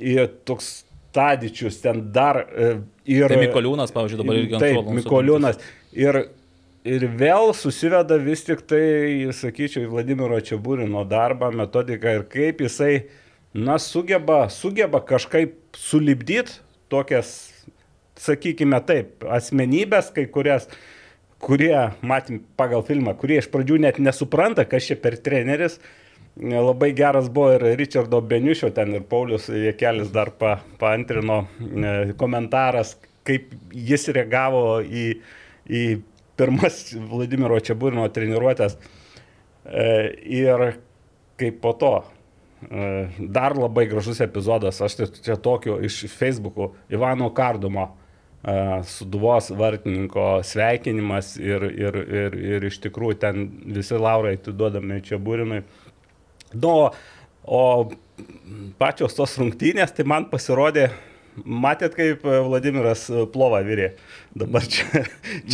Ir 0.00 0.30
toks 0.48 0.84
Tadičius 1.12 1.80
ten 1.82 2.06
dar. 2.14 2.46
e, 2.56 2.70
Ir, 3.10 3.26
Tai 3.28 3.36
Mikoliūnas, 3.42 3.90
pavyzdžiui, 3.92 4.18
dabar 4.22 4.36
irgi 4.38 4.54
ant 4.54 4.62
Taip, 4.64 4.90
Mikoliūnas. 5.00 5.58
Ir, 5.92 6.20
ir 6.86 7.04
vėl 7.18 7.50
susiveda 7.58 8.16
vis 8.22 8.44
tik 8.46 8.62
tai, 8.70 9.26
sakyčiau, 9.34 9.88
Vladimiro 9.90 10.38
Čiabūrino 10.40 11.02
darbą, 11.10 11.50
metodiką 11.52 12.14
ir 12.20 12.22
kaip 12.30 12.62
jisai, 12.64 13.08
na, 13.52 13.76
sugeba, 13.82 14.44
sugeba 14.48 15.00
kažkaip 15.02 15.56
sulibdyti 15.76 16.60
tokias, 16.88 17.50
sakykime 18.20 18.78
taip, 18.86 19.24
asmenybės, 19.26 20.12
kai 20.14 20.24
kurias, 20.30 20.68
kurie, 21.40 21.90
matym 22.02 22.42
pagal 22.60 22.84
filmą, 22.86 23.14
kurie 23.18 23.40
iš 23.40 23.48
pradžių 23.52 23.80
net 23.86 23.98
nesupranta, 24.02 24.66
kas 24.68 24.90
čia 24.90 24.96
per 25.00 25.16
treneris. 25.24 25.78
Labai 26.40 26.92
geras 26.96 27.26
buvo 27.32 27.56
ir 27.56 27.64
Richardo 27.76 28.20
Beniušio 28.24 28.70
ten 28.76 28.94
ir 28.94 29.02
Paulius 29.10 29.48
Jekelis 29.50 30.12
dar 30.14 30.30
pa, 30.38 30.60
paantrino 30.80 31.40
e, 31.58 32.12
komentaras, 32.20 32.94
kaip 33.26 33.50
jis 33.74 34.06
reagavo 34.14 34.78
į, 34.80 35.06
į 35.66 35.82
pirmas 36.40 36.78
Vladimiro 37.10 37.58
Čiabūrino 37.60 38.06
treniruotės. 38.14 38.78
E, 39.66 39.88
Ir 40.40 40.64
kaip 41.40 41.60
po 41.60 41.74
to. 41.76 41.94
e, 42.70 43.08
Dar 43.18 43.56
labai 43.58 43.88
gražus 43.90 44.22
epizodas, 44.24 44.80
aš 44.80 45.00
tai 45.00 45.10
čia 45.18 45.36
tokio 45.36 45.80
iš 45.84 46.04
Facebook'o, 46.14 46.72
Ivano 46.94 47.32
Kardumo 47.34 47.90
suduvos 48.88 49.50
vartininko 49.52 50.40
sveikinimas 50.46 51.34
ir, 51.40 51.66
ir, 51.76 51.98
ir, 52.22 52.38
ir 52.56 52.64
iš 52.70 52.78
tikrųjų 52.86 53.18
ten 53.20 53.44
visi 53.76 53.98
laurai 54.00 54.36
atiduodami 54.38 55.02
čia 55.04 55.18
būrinui. 55.20 55.62
Nu, 56.56 56.90
o- 57.44 57.90
pačios 58.80 59.14
tos 59.16 59.36
rungtynės, 59.40 59.92
tai 59.96 60.04
man 60.08 60.26
pasirodė, 60.32 60.90
matėt, 61.40 61.94
kaip 61.96 62.24
Vladimiras 62.24 63.06
plovą 63.32 63.60
vyrė. 63.64 63.90
Dabar 64.36 64.64
čia. 64.68 65.04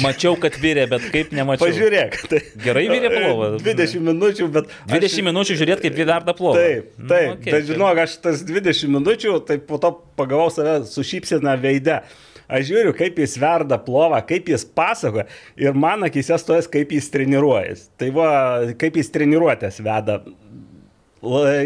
Mačiau, 0.02 0.34
kad 0.40 0.56
vyrė, 0.58 0.86
bet 0.90 1.04
kaip 1.12 1.30
nemačiau. 1.36 1.68
Pažiūrėk. 1.68 2.16
Tai, 2.30 2.40
Gerai 2.64 2.86
virė 2.90 3.10
plovą. 3.12 3.50
20 3.62 4.02
minučių, 4.08 4.48
bet... 4.56 4.70
aš- 4.86 4.94
20 4.96 5.26
minučių 5.28 5.58
žiūrėti, 5.60 5.90
kaip 5.90 6.00
verda 6.10 6.34
plovą. 6.38 6.58
Taip, 6.62 6.90
Nu, 6.98 7.10
taip, 7.12 7.34
okei, 7.36 7.52
bet 7.54 7.66
čia- 7.66 7.74
žinok, 7.74 8.00
aš 8.06 8.16
tas 8.24 8.42
20 8.48 8.90
minučių, 8.96 9.36
tai 9.46 9.58
po 9.62 9.78
to 9.82 9.92
pagavau 10.18 10.48
save 10.54 10.80
su 10.90 11.04
šypsena 11.06 11.54
veide. 11.60 12.00
Aš 12.46 12.68
žiūriu, 12.68 12.94
kaip 12.96 13.18
jis 13.18 13.36
verda 13.42 13.78
plovą, 13.82 14.20
kaip 14.26 14.50
jis 14.52 14.64
pasakoja 14.76 15.26
ir 15.58 15.74
man 15.74 16.06
akise 16.06 16.38
stojas, 16.38 16.68
kaip 16.70 16.94
jis 16.94 17.10
treniruojas. 17.10 17.88
Tai 17.98 18.10
va, 18.14 18.30
kaip 18.78 18.98
jis 19.00 19.10
treniruotės 19.14 19.80
veda. 19.86 20.20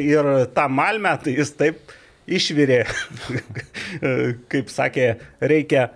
Ir 0.00 0.28
tą 0.56 0.68
malmę, 0.72 1.12
tai 1.20 1.34
jis 1.36 1.52
taip 1.58 1.92
išvirė, 2.30 2.84
kaip 4.52 4.70
sakė, 4.72 5.10
reikia 5.42 5.90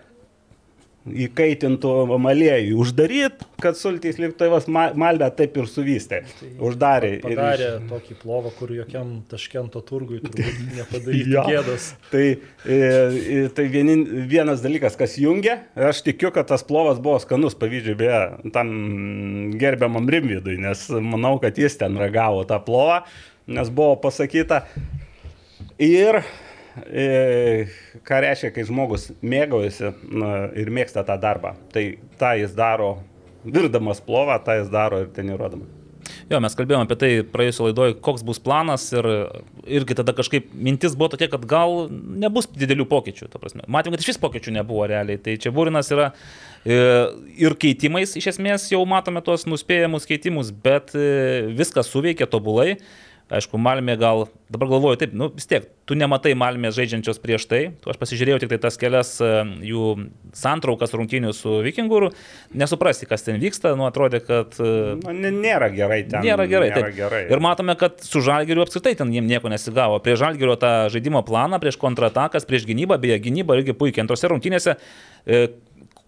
įkaitintų 1.05 1.91
aliejų 2.31 2.79
uždaryti, 2.81 3.45
kad 3.61 3.77
sultys 3.77 4.17
liktaivas 4.23 4.65
malbę 4.71 5.27
taip 5.37 5.57
ir 5.61 5.67
suvystė. 5.69 6.23
Uždarė. 6.65 7.11
ir 7.19 7.19
iš- 7.19 7.27
Padarė 7.37 7.69
tokį 7.91 8.17
plovą, 8.23 8.53
kur 8.57 8.73
jokiam 8.73 9.11
taškento 9.29 9.83
turgui 9.85 10.21
Jo. 11.35 11.45
gėdos. 11.49 11.91
Tai, 12.11 12.25
e, 12.65 12.79
e, 12.79 13.49
tai 13.55 13.67
vienin, 13.69 14.05
vienas 14.31 14.63
dalykas, 14.65 14.97
kas 14.97 15.19
jungia, 15.21 15.59
aš 15.77 16.01
tikiu, 16.07 16.33
kad 16.33 16.49
tas 16.49 16.65
plovas 16.65 16.99
buvo 17.05 17.19
skanus, 17.21 17.55
pavyzdžiui, 17.61 17.97
beje, 18.01 18.23
tam 18.57 18.73
gerbiamam 19.61 20.09
Rimvidui, 20.09 20.57
nes 20.63 20.87
manau, 21.05 21.37
kad 21.43 21.59
jis 21.61 21.77
ten 21.81 21.97
ragavo 22.01 22.45
tą 22.49 22.61
plovą, 22.65 23.03
nes 23.47 23.69
buvo 23.69 23.97
pasakyta. 24.01 24.63
Ir 25.79 26.23
ką 26.75 28.20
reiškia, 28.25 28.51
kai 28.55 28.66
žmogus 28.66 29.11
mėgaujasi 29.22 29.93
ir 30.61 30.75
mėgsta 30.75 31.07
tą 31.07 31.18
darbą, 31.22 31.55
tai 31.75 31.87
tą 32.18 32.35
jis 32.41 32.57
daro 32.57 32.97
virdamas 33.45 34.03
plovą, 34.05 34.41
tą 34.45 34.59
jis 34.61 34.70
daro 34.72 35.05
ir 35.05 35.11
treniruodamas. 35.14 35.81
Jo, 36.31 36.41
mes 36.41 36.57
kalbėjome 36.57 36.87
apie 36.87 36.97
tai 37.01 37.11
praėjusiu 37.29 37.66
laidoje, 37.68 37.97
koks 38.05 38.25
bus 38.27 38.41
planas 38.43 38.87
ir 38.95 39.07
irgi 39.77 39.97
tada 39.99 40.14
kažkaip 40.16 40.51
mintis 40.53 40.97
buvo 40.97 41.11
tokia, 41.12 41.29
kad 41.33 41.45
gal 41.49 41.87
nebus 41.93 42.49
didelių 42.53 42.87
pokyčių. 42.91 43.29
Matėme, 43.68 43.95
kad 43.97 44.05
iš 44.05 44.12
vis 44.14 44.20
pokyčių 44.22 44.57
nebuvo 44.59 44.87
realiai. 44.91 45.20
Tai 45.20 45.37
čia 45.41 45.53
Būrinas 45.55 45.91
yra 45.95 46.11
e, 46.64 46.79
ir 47.45 47.57
keitimais, 47.61 48.16
iš 48.20 48.33
esmės 48.35 48.70
jau 48.72 48.83
matome 48.89 49.25
tuos 49.25 49.47
nuspėjamus 49.49 50.09
keitimus, 50.09 50.53
bet 50.64 50.95
e, 50.97 51.49
viskas 51.57 51.93
suveikė 51.93 52.29
tobulai. 52.31 52.79
Aišku, 53.33 53.57
Malmė 53.57 53.95
gal, 53.97 54.27
dabar 54.53 54.68
galvoju, 54.68 54.99
taip, 55.01 55.14
nu 55.16 55.31
vis 55.33 55.47
tiek, 55.49 55.64
tu 55.89 55.97
nematai 55.97 56.35
Malmės 56.37 56.75
žaidžiančios 56.77 57.16
prieš 57.22 57.47
tai, 57.49 57.61
tu 57.81 57.89
aš 57.89 57.97
pasižiūrėjau 57.97 58.43
tik 58.43 58.51
tai 58.53 58.59
tas 58.61 58.77
kelias 58.79 59.14
e, 59.25 59.31
jų 59.64 59.87
santraukas 60.37 60.93
rungtynių 60.93 61.31
su 61.33 61.55
Vikinguru, 61.64 62.11
nesuprasti, 62.53 63.09
kas 63.09 63.25
ten 63.25 63.41
vyksta, 63.41 63.72
nu 63.81 63.87
atrodė, 63.89 64.20
kad 64.27 64.59
e, 64.61 64.68
Nu, 65.01 65.16
nė- 65.16 65.33
nėra 65.41 65.70
gerai 65.72 66.03
ten. 66.05 66.20
Nėra 66.20 66.45
gerai. 66.53 66.68
Nėra 66.68 66.85
taip. 66.85 66.97
gerai. 67.01 67.22
Ir 67.33 67.41
matome, 67.43 67.72
kad 67.81 68.05
su 68.05 68.20
Žalgiriu 68.25 68.66
apskritai 68.66 68.93
ten 69.01 69.09
jiems 69.16 69.33
nieko 69.33 69.49
nesigavo. 69.49 69.99
Prieš 70.05 70.20
Žalgirio 70.27 70.61
tą 70.61 70.75
žaidimo 70.93 71.25
planą, 71.25 71.57
prieš 71.64 71.81
kontratakas, 71.81 72.45
prieš 72.45 72.68
gynybą, 72.68 73.01
beje, 73.01 73.18
gynyba 73.25 73.57
irgi 73.57 73.72
puikiai. 73.72 74.05
Antrose 74.05 74.29
rungtynėse, 74.29 74.77
e, 75.25 75.47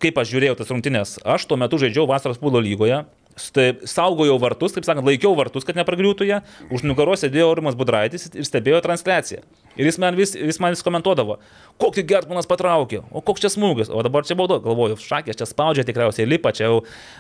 kaip 0.05 0.21
aš 0.21 0.35
žiūrėjau 0.37 0.61
tas 0.61 0.69
rungtynės, 0.69 1.17
aš 1.25 1.49
tuo 1.49 1.57
metu 1.57 1.81
žaidžiau 1.81 2.05
Vasaros 2.13 2.37
pūlo 2.45 2.61
lygoje. 2.61 3.07
St- 3.37 3.85
Saugojau 3.89 4.39
vartus, 4.43 4.75
taip 4.75 4.87
sakant, 4.89 5.07
laikiau 5.07 5.35
vartus, 5.39 5.65
kad 5.69 5.77
nepragriūtų 5.79 6.27
jie. 6.29 6.41
Už 6.73 6.83
nugaros 6.89 7.23
sėdėjo 7.25 7.51
Aurimas 7.51 7.77
Budraitis 7.79 8.27
ir 8.33 8.49
stebėjo 8.49 8.81
transliaciją. 8.85 9.45
Ir 9.77 9.91
jis 9.91 9.99
man 10.03 10.17
vis, 10.17 10.33
vis 10.37 10.59
man 10.63 10.73
vis 10.75 10.83
komentuodavo, 10.87 11.39
kokį 11.83 12.07
Gertmanas 12.09 12.49
patraukė, 12.49 13.03
o 13.13 13.21
koks 13.21 13.45
čia 13.45 13.53
smūgis, 13.53 13.93
o 13.93 14.01
dabar 14.07 14.25
čia 14.25 14.39
baudo, 14.39 14.57
galvoju, 14.65 14.97
šakės 15.01 15.37
čia 15.37 15.49
spaudžia 15.51 15.85
tikriausiai, 15.85 16.29
lipa 16.29 16.53
čia 16.57 16.71
jau, 16.71 16.79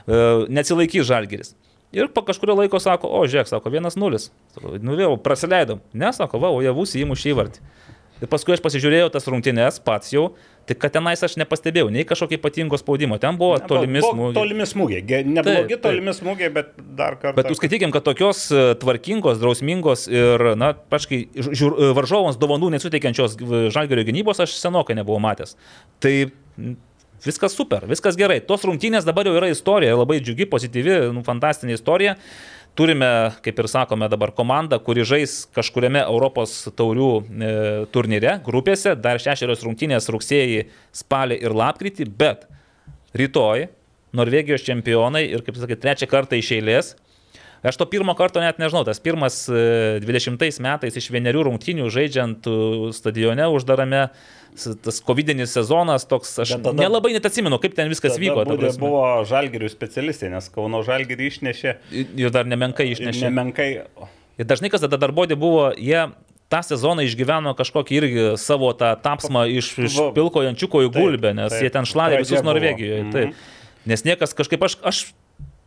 e, 0.09 0.21
neatsilaikys 0.49 1.05
Žalgiris. 1.07 1.53
Ir 1.95 2.09
po 2.13 2.25
kažkurio 2.27 2.57
laiko 2.59 2.81
sako, 2.83 3.09
o 3.13 3.23
žiūrėk, 3.29 3.47
sako, 3.53 3.71
vienas 3.71 3.95
nulis. 3.97 4.31
Sakau, 4.57 4.75
Nu 4.83 4.97
vėl, 4.99 5.15
praleidom. 5.23 5.79
Ne, 5.95 6.11
sako, 6.17 6.41
va, 6.43 6.51
o 6.51 6.59
jie 6.65 6.73
vūsi 6.75 6.99
įmušė 7.05 7.31
įvartį. 7.33 7.63
Ir 8.25 8.31
paskui 8.33 8.55
aš 8.57 8.63
pasižiūrėjau 8.65 9.11
tas 9.13 9.27
rungtynės 9.29 9.79
pats 9.85 10.11
jau, 10.15 10.31
tik 10.67 10.81
kad 10.83 10.93
tenais 10.97 11.23
aš 11.23 11.37
nepastebėjau 11.41 11.91
nei 11.95 12.05
kažkokio 12.09 12.39
ypatingo 12.41 12.79
spaudimo. 12.81 13.19
Ten 13.23 13.39
buvo 13.39 13.59
tolimi 13.63 14.03
smūgiai. 14.03 14.35
Tolimi 14.37 14.67
smūgiai. 14.67 15.23
Neblogi 15.37 15.79
tolimi 15.83 16.15
smūgiai, 16.17 16.51
bet 16.55 16.73
dar 16.99 17.19
kartą. 17.23 17.37
Bet 17.39 17.51
jūs 17.53 17.61
skaitykim, 17.61 17.93
kad 17.95 18.05
tokios 18.07 18.47
e, 18.51 18.65
tvarkingos, 18.83 19.39
drausmingos 19.43 20.07
ir, 20.11 20.47
na, 20.59 20.73
paškai, 20.75 21.21
e, 21.39 21.93
varžovams 21.97 22.39
dovanų 22.43 22.73
nesuteikiančios 22.77 23.39
g- 23.41 23.67
žalgerio 23.75 24.07
gynybos 24.09 24.43
aš 24.43 24.57
senokai 24.59 24.99
nebuvau 24.99 25.23
matęs. 25.23 25.55
Tai 26.03 26.15
viskas 27.25 27.57
super, 27.57 27.87
viskas 27.89 28.19
gerai. 28.19 28.41
Tos 28.45 28.67
rungtynės 28.67 29.07
dabar 29.07 29.29
jau 29.29 29.37
yra 29.39 29.49
istorija, 29.53 29.97
labai 29.97 30.19
džiugi, 30.21 30.49
pozityvi, 30.51 30.99
nu, 31.17 31.25
fantastinė 31.27 31.77
istorija. 31.79 32.17
Turime, 32.77 33.09
kaip 33.41 33.63
ir 33.63 33.71
sakome, 33.73 34.09
dabar 34.13 34.35
komandą, 34.37 34.77
kuri 34.85 35.07
žais 35.09 35.47
kažkuriame 35.57 36.03
Europos 36.03 36.59
taurių 36.77 37.09
e, 37.17 37.55
turnyre, 37.95 38.35
grupėse, 38.45 38.93
dar 39.01 39.23
šešerios 39.23 39.65
rungtynės 39.65 40.11
rugsėjį, 40.13 40.67
spalį 41.01 41.41
ir 41.41 41.57
lapkritį, 41.57 42.11
bet 42.21 42.45
rytoj 43.17 43.71
Norvegijos 44.17 44.67
čempionai 44.67 45.25
ir, 45.31 45.41
kaip 45.47 45.57
sakai, 45.57 45.81
trečią 45.81 46.11
kartą 46.11 46.37
iš 46.37 46.53
eilės 46.59 46.93
Aš 47.67 47.79
to 47.81 47.87
pirmo 47.91 48.15
karto 48.15 48.39
net 48.39 48.61
nežinau, 48.63 48.85
tas 48.87 49.01
pirmas 49.03 49.47
e, 49.51 49.99
20 50.05 50.61
metais 50.63 50.99
iš 51.01 51.09
vienerių 51.11 51.47
rungtynių 51.49 51.89
žaidžiant 51.91 52.47
e, 52.47 52.57
stadione 52.95 53.49
uždarame, 53.51 54.03
tas 54.83 55.01
covidinis 55.05 55.53
sezonas 55.55 56.05
toks, 56.09 56.33
aš 56.43 56.55
Bet 56.57 56.63
tada- 56.69 56.83
nelabai 56.87 57.13
net 57.13 57.25
atsimenu, 57.29 57.59
kaip 57.63 57.75
ten 57.77 57.89
viskas 57.93 58.19
vyko. 58.19 58.45
ta 58.45 58.51
Būdė 58.51 58.67
prasme. 58.71 58.81
buvo 58.81 59.03
žalgirių 59.25 59.69
specialistai, 59.71 60.31
nes 60.31 60.49
Kauno 60.49 60.83
žalgirį 60.83 61.29
išnešė 61.31 61.75
Ir 62.17 62.31
dar 62.31 62.45
nemenkai 62.45 62.89
išnešė. 62.95 63.29
nemenkai. 63.31 63.71
Ir 64.39 64.45
dažnai 64.45 64.71
kas 64.71 64.81
tada 64.81 64.97
darbodė 64.99 65.37
buvo, 65.39 65.73
jie 65.77 66.11
tą 66.51 66.61
sezoną 66.63 67.03
išgyveno 67.07 67.55
kažkokį 67.59 67.93
irgi 68.01 68.25
savo 68.39 68.73
tą 68.73 68.95
tapsmą 69.03 69.47
iš, 69.51 69.73
iš 69.79 69.97
pilko 70.15 70.43
jančiuko 70.47 70.83
į 70.87 70.93
gulbę, 70.95 71.35
nes 71.35 71.53
taip. 71.53 71.63
jie 71.63 71.71
ten 71.71 71.85
šlavė 71.85 72.19
visus. 72.23 72.43
Norvegijoje. 72.43 73.03
Mhm. 73.03 73.13
Taip. 73.13 73.35
Nes 73.87 74.03
niekas 74.05 74.35
kažkaip 74.35 74.63
aš... 74.63 74.77
aš 74.83 75.13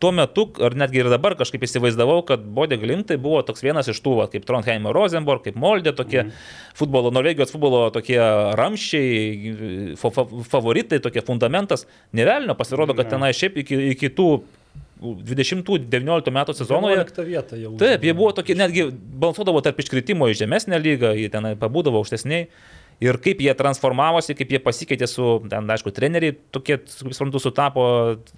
Tuo 0.00 0.12
metu, 0.16 0.46
ar 0.64 0.72
netgi 0.80 1.02
ir 1.02 1.10
dabar 1.12 1.34
kažkaip 1.36 1.66
įsivaizdavau, 1.66 2.22
kad 2.28 2.44
Bodė 2.56 2.78
Glimtai 2.80 3.18
buvo 3.20 3.42
toks 3.44 3.60
vienas 3.60 3.90
iš 3.92 3.98
tų, 4.00 4.14
va, 4.22 4.28
kaip 4.32 4.46
Trondheimo 4.48 4.94
Rosenborg, 4.96 5.44
kaip 5.44 5.58
Moldė, 5.60 5.92
tokie 5.96 6.22
mm. 6.22 6.30
futbolo, 6.78 7.12
Norvegijos 7.12 7.52
futbolo 7.52 7.82
tokie 7.92 8.16
ramščiai, 8.56 9.92
fa 10.00 10.12
fa 10.16 10.24
favoritai, 10.54 11.02
tokie 11.04 11.20
fundamentas. 11.26 11.84
Nevelnio 12.16 12.56
pasirodo, 12.56 12.96
kad 12.96 13.12
tenai 13.12 13.34
šiaip 13.36 13.60
iki, 13.60 13.76
iki 13.92 14.12
tų 14.16 14.30
20-19 15.00 16.32
metų 16.32 16.54
sezono. 16.56 16.88
jie- 16.88 16.98
11 17.00 17.24
vietą 17.24 17.56
jau. 17.60 17.76
Taip, 17.80 18.02
jie 18.04 18.12
buvo 18.16 18.32
tokie, 18.36 18.54
netgi 18.56 18.90
balsuodavo 18.92 19.62
tarp 19.64 19.78
iškritimo 19.80 20.28
į 20.28 20.36
žemesnę 20.44 20.80
lygą, 20.80 21.14
jie 21.16 21.28
ten 21.32 21.52
pabūdavo 21.56 22.00
aukštesniai. 22.00 22.48
Ir 23.00 23.16
kaip 23.24 23.38
jie 23.40 23.52
transformavosi, 23.56 24.34
kaip 24.36 24.50
jie 24.52 24.58
pasikeitė 24.60 25.06
su, 25.08 25.24
ten, 25.48 25.64
aišku, 25.72 25.88
treneriai, 25.96 26.34
tokie, 26.52 26.76
kaip 26.84 27.14
suprantu, 27.16 27.40
sutapo, 27.40 27.84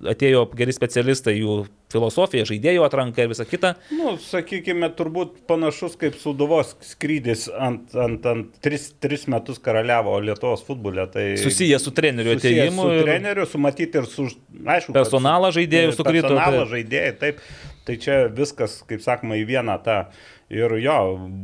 atėjo 0.06 0.44
geri 0.54 0.70
specialistai, 0.76 1.34
jų 1.40 1.56
filosofija, 1.92 2.44
žaidėjų 2.48 2.84
atranka 2.86 3.24
ir 3.24 3.32
visa 3.32 3.42
kita. 3.44 3.72
Nu, 3.92 4.14
sakykime, 4.22 4.86
turbūt 4.96 5.40
panašus 5.50 5.98
kaip 6.00 6.14
Suduvos 6.20 6.76
skrydis 6.86 7.48
ant, 7.52 7.90
ant, 7.98 8.22
ant 8.30 8.54
tris, 8.64 8.86
tris 9.02 9.26
metus 9.28 9.58
karaliavo 9.60 10.14
Lietuvos 10.24 10.62
futbole. 10.64 11.08
Tai 11.12 11.26
Susiję 11.42 11.82
su 11.82 11.90
treneriu 11.92 12.38
susijęs 12.38 12.70
atėjimu 12.70 12.86
Su 12.86 12.94
ir- 13.00 13.04
treneriu, 13.10 13.48
su 13.50 13.60
matyti 13.66 13.98
ir 14.00 14.06
su, 14.08 14.28
aišku, 14.62 14.94
Personalą 14.96 15.50
žaidėjų 15.58 15.90
ir 15.90 15.98
sukrito, 15.98 16.30
Personalą 16.30 16.62
taip. 16.62 16.72
žaidėjai, 16.76 17.12
taip. 17.26 17.42
Tai 17.82 17.96
čia 17.98 18.16
viskas, 18.30 18.78
kaip 18.86 19.02
sakoma, 19.02 19.34
į 19.42 19.42
vieną 19.48 19.74
tą. 19.82 20.04
Ir 20.53 20.74
jo, 20.82 20.96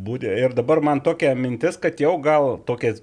būdė, 0.04 0.34
ir 0.44 0.56
dabar 0.56 0.82
man 0.84 1.00
tokia 1.04 1.32
mintis, 1.38 1.78
kad 1.80 2.00
jau 2.02 2.18
gal 2.20 2.58
tokia 2.68 2.96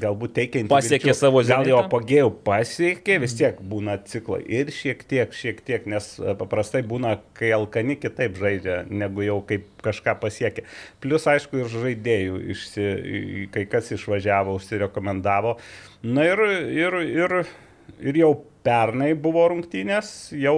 galbūt 0.00 0.34
teikiant. 0.36 0.70
Pasiekė 0.70 1.12
savo 1.16 1.42
Gal 1.46 1.66
jau 1.68 1.78
apogėjų 1.82 2.30
pasiekė, 2.46 3.18
vis 3.22 3.34
tiek 3.36 3.58
būna 3.72 3.98
ciklai. 4.08 4.40
Ir 4.48 4.72
šiek 4.72 5.02
tiek, 5.08 5.34
šiek 5.36 5.60
tiek, 5.66 5.88
nes 5.90 6.08
e, 6.20 6.34
paprastai 6.38 6.82
būna, 6.88 7.18
kai 7.36 7.52
alkani 7.56 7.98
kitaip 8.00 8.38
žaidžia, 8.40 8.82
negu 8.88 9.24
jau 9.26 9.40
kaip 9.48 9.66
kažką 9.84 10.16
pasiekė. 10.22 10.64
Plus, 11.04 11.28
aišku, 11.28 11.60
ir 11.60 11.72
žaidėjų, 11.72 12.40
išsi, 12.54 12.86
kai 13.52 13.66
kas 13.72 13.92
išvažiavo, 13.96 14.56
užsirekomendavo. 14.60 15.58
Na 16.08 16.26
ir, 16.28 16.44
ir, 16.72 16.98
ir, 17.24 17.38
ir 18.00 18.22
jau 18.24 18.34
pernai 18.62 19.10
buvo 19.18 19.44
rungtynės, 19.50 20.30
jau, 20.38 20.54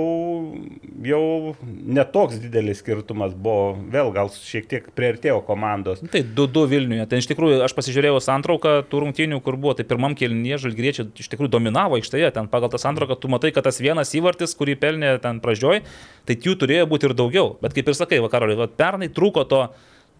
jau 1.05 1.23
netoks 1.65 2.37
didelis 2.43 2.83
skirtumas 2.83 3.33
buvo, 3.33 3.75
vėl 3.93 4.13
gal 4.15 4.31
šiek 4.35 4.69
tiek 4.69 4.91
prieartėjo 4.97 5.41
komandos. 5.47 6.03
Tai 6.13 6.23
2-2 6.37 6.67
Vilniuje. 6.71 7.07
Ten 7.11 7.23
iš 7.23 7.29
tikrųjų 7.33 7.63
aš 7.65 7.77
pasižiūrėjau 7.77 8.21
santrauką 8.25 8.75
tų 8.91 9.05
rungtynių, 9.07 9.41
kur 9.45 9.59
buvo, 9.61 9.77
tai 9.79 9.87
pirmam 9.89 10.17
kelnyje 10.19 10.61
žalgriečiai 10.67 11.09
iš 11.25 11.31
tikrųjų 11.33 11.55
dominavo 11.57 11.99
aikštėje. 11.99 12.35
Ten 12.37 12.51
pagal 12.53 12.73
tą 12.73 12.83
santrauką 12.83 13.17
tu 13.21 13.33
matai, 13.33 13.55
kad 13.57 13.67
tas 13.67 13.81
vienas 13.83 14.13
įvartis, 14.17 14.57
kurį 14.59 14.77
pelnė 14.85 15.17
ten 15.25 15.41
pradžioj, 15.45 15.83
tai 16.29 16.37
jų 16.37 16.59
turėjo 16.61 16.87
būti 16.93 17.09
ir 17.09 17.17
daugiau. 17.17 17.55
Bet 17.65 17.77
kaip 17.77 17.89
ir 17.89 17.99
sakai, 17.99 18.21
vakaroliai, 18.25 18.61
va, 18.65 18.69
pernai 18.69 19.09
trūko 19.13 19.49
to 19.49 19.65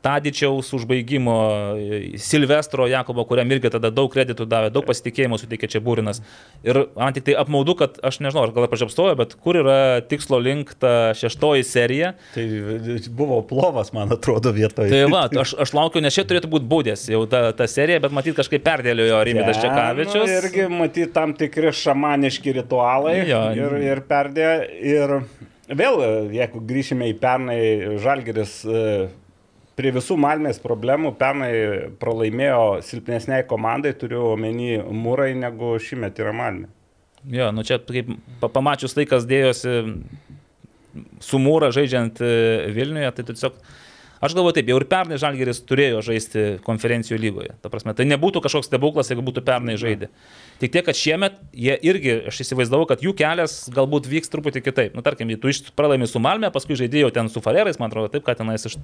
Tadičiaus 0.05 0.69
užbaigimo, 0.77 1.35
Silvestro 2.21 2.85
Jakobo, 2.91 3.25
kuriam 3.25 3.49
irgi 3.55 3.71
tada 3.73 3.89
daug 3.95 4.11
kreditų 4.13 4.45
davė, 4.49 4.69
daug 4.75 4.85
pasitikėjimo 4.85 5.39
suteikė 5.41 5.71
čia 5.73 5.81
būrinas. 5.85 6.21
Ir 6.67 6.83
man 6.93 7.15
tik 7.17 7.25
tai 7.31 7.37
apmaudu, 7.41 7.77
kad 7.79 7.97
aš 8.05 8.21
nežinau, 8.25 8.45
ar 8.45 8.53
gal 8.53 8.69
pažiapstoju, 8.73 9.17
bet 9.21 9.33
kur 9.41 9.57
yra 9.63 9.79
tikslo 10.05 10.41
link 10.45 10.75
ta 10.81 11.15
šeštoji 11.17 11.65
serija. 11.65 12.13
Tai 12.35 12.45
buvo 13.17 13.41
plovas, 13.49 13.95
man 13.97 14.13
atrodo, 14.13 14.53
vietoje. 14.53 14.93
Tai 14.93 15.01
va, 15.13 15.25
aš, 15.41 15.57
aš 15.65 15.73
laukiu, 15.77 16.05
nes 16.05 16.15
čia 16.17 16.27
turėtų 16.29 16.53
būti 16.53 16.69
būdės 16.69 17.07
jau 17.09 17.25
ta, 17.31 17.47
ta 17.57 17.69
serija, 17.71 18.03
bet 18.05 18.13
matyt 18.13 18.37
kažkaip 18.37 18.65
perdėliojo 18.67 19.23
Rimvidas 19.25 19.63
Čekavičius. 19.65 20.29
Nu, 20.29 20.39
irgi 20.43 20.69
matyti 20.69 21.09
tam 21.17 21.33
tikri 21.39 21.73
šamaniški 21.73 22.59
ritualai 22.61 23.17
Jo. 23.25 23.43
ir, 23.57 23.77
ir 23.89 24.05
perdė. 24.09 24.53
Ir 24.85 25.19
vėl, 25.73 26.01
jeigu 26.35 26.61
grįšime 26.69 27.09
į 27.13 27.19
pernai, 27.23 27.61
Žalgeris 28.05 28.59
e, 28.69 28.83
prie 29.79 29.91
visų 29.95 30.17
Malmės 30.21 30.61
problemų 30.63 31.15
pernai 31.19 31.51
pralaimėjo 32.01 32.81
silpnesniai 32.87 33.47
komandai, 33.51 33.95
turiu 33.99 34.23
omeny 34.33 34.79
Mūrai, 34.85 35.33
negu 35.39 35.75
šimet 35.83 36.19
yra 36.23 36.35
Malmė. 36.37 36.71
Jo, 37.33 37.49
nu 37.57 37.65
čia 37.65 37.79
kaip 37.81 38.11
pa- 38.43 38.51
pamačius 38.53 38.93
tai, 38.97 39.07
kas 39.09 39.25
dėjosi 39.29 39.75
su 41.25 41.41
Mūra 41.43 41.71
žaidžiant 41.75 42.21
e, 42.23 42.33
Vilniuje, 42.77 43.11
tai 43.17 43.25
tiesiog 43.31 43.57
Aš 44.23 44.35
galvoju 44.37 44.55
taip, 44.57 44.69
jau 44.71 44.77
ir 44.79 44.87
pernai 44.89 45.19
Žalgeris 45.21 45.61
turėjo 45.67 46.03
žaisti 46.07 46.45
konferencijų 46.65 47.19
lygoje. 47.21 47.55
Ta 47.65 47.71
prasme, 47.73 47.95
tai 47.99 48.07
nebūtų 48.09 48.43
kažkoks 48.45 48.69
stebuklas, 48.71 49.11
jeigu 49.11 49.25
būtų 49.27 49.43
pernai 49.47 49.75
žaidę. 49.81 50.09
Tik 50.63 50.75
tiek, 50.77 50.85
kad 50.87 50.99
šiemet 50.99 51.41
jie 51.51 51.75
irgi, 51.87 52.15
aš 52.31 52.45
įsivaizdavau, 52.47 52.87
kad 52.91 53.03
jų 53.05 53.15
kelias 53.19 53.57
galbūt 53.75 54.07
vyks 54.11 54.33
truputį 54.33 54.63
kitaip. 54.65 54.95
Nu, 54.97 55.03
tarkim, 55.07 55.33
tu 55.41 55.53
pralaimi 55.77 56.09
su 56.11 56.23
Malme, 56.23 56.53
paskui 56.55 56.79
žaidėjau 56.79 57.11
ten 57.15 57.29
su 57.33 57.43
Farerais, 57.45 57.81
man 57.83 57.91
atrodo, 57.91 58.13
taip, 58.15 58.25
kad 58.29 58.41
tenais 58.41 58.65
iš... 58.71 58.79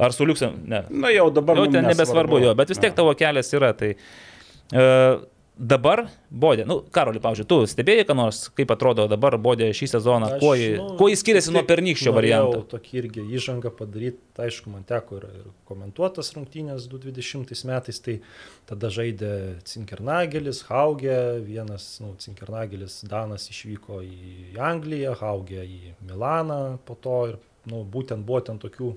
Ar 0.00 0.14
su 0.16 0.24
Liuksem, 0.24 0.54
ne. 0.70 0.84
Na 0.88 1.10
jau 1.12 1.26
dabar. 1.34 1.58
Jau 1.60 1.66
ten 1.68 1.84
nebesvarbu 1.84 2.38
jo, 2.40 2.54
bet 2.56 2.70
vis 2.72 2.80
tiek 2.80 2.94
tavo 2.96 3.12
kelias 3.18 3.52
yra. 3.52 3.74
Tai, 3.76 3.90
uh, 4.72 5.20
dabar 5.60 6.06
bodė, 6.30 6.64
nu, 6.68 6.78
Karoli, 6.94 7.20
pavyzdžiui, 7.22 7.46
tu 7.50 7.58
stebėjai, 7.68 8.06
ką 8.08 8.16
nors, 8.16 8.40
kaip 8.56 8.70
atrodo 8.72 9.04
dabar 9.10 9.36
bodė 9.42 9.68
šį 9.76 9.90
sezoną, 9.92 10.30
Aš, 10.36 10.40
kuo, 10.40 10.52
jį, 10.56 10.70
nu, 10.78 10.86
kuo 10.96 11.10
jis 11.10 11.20
skiriasi 11.20 11.52
nuo 11.54 11.62
pernykščio 11.68 12.14
varianto. 12.16 12.62
Tokį 12.70 12.96
irgi 13.02 13.24
įžangą 13.36 13.72
padaryti, 13.76 14.22
tai 14.36 14.48
aišku, 14.48 14.72
man 14.72 14.86
teko 14.88 15.20
ir, 15.20 15.26
ir 15.42 15.50
komentuotas 15.68 16.32
rungtynės 16.36 16.88
2020 16.90 17.68
metais, 17.68 18.00
tai 18.06 18.16
tada 18.70 18.90
žaidė 18.94 19.34
Cinkernagelis, 19.68 20.64
Haugė, 20.70 21.20
vienas, 21.44 21.92
nu, 22.00 22.14
Cinkernagelis 22.22 23.02
Danas 23.10 23.50
išvyko 23.52 24.00
į 24.06 24.56
Angliją, 24.70 25.14
Haugė 25.20 25.66
į 25.68 25.94
Milaną 26.08 26.80
po 26.88 26.96
to 26.96 27.20
ir, 27.34 27.38
nu, 27.68 27.84
būtent 27.84 28.24
buvo 28.24 28.40
ten 28.48 28.58
tokių 28.62 28.94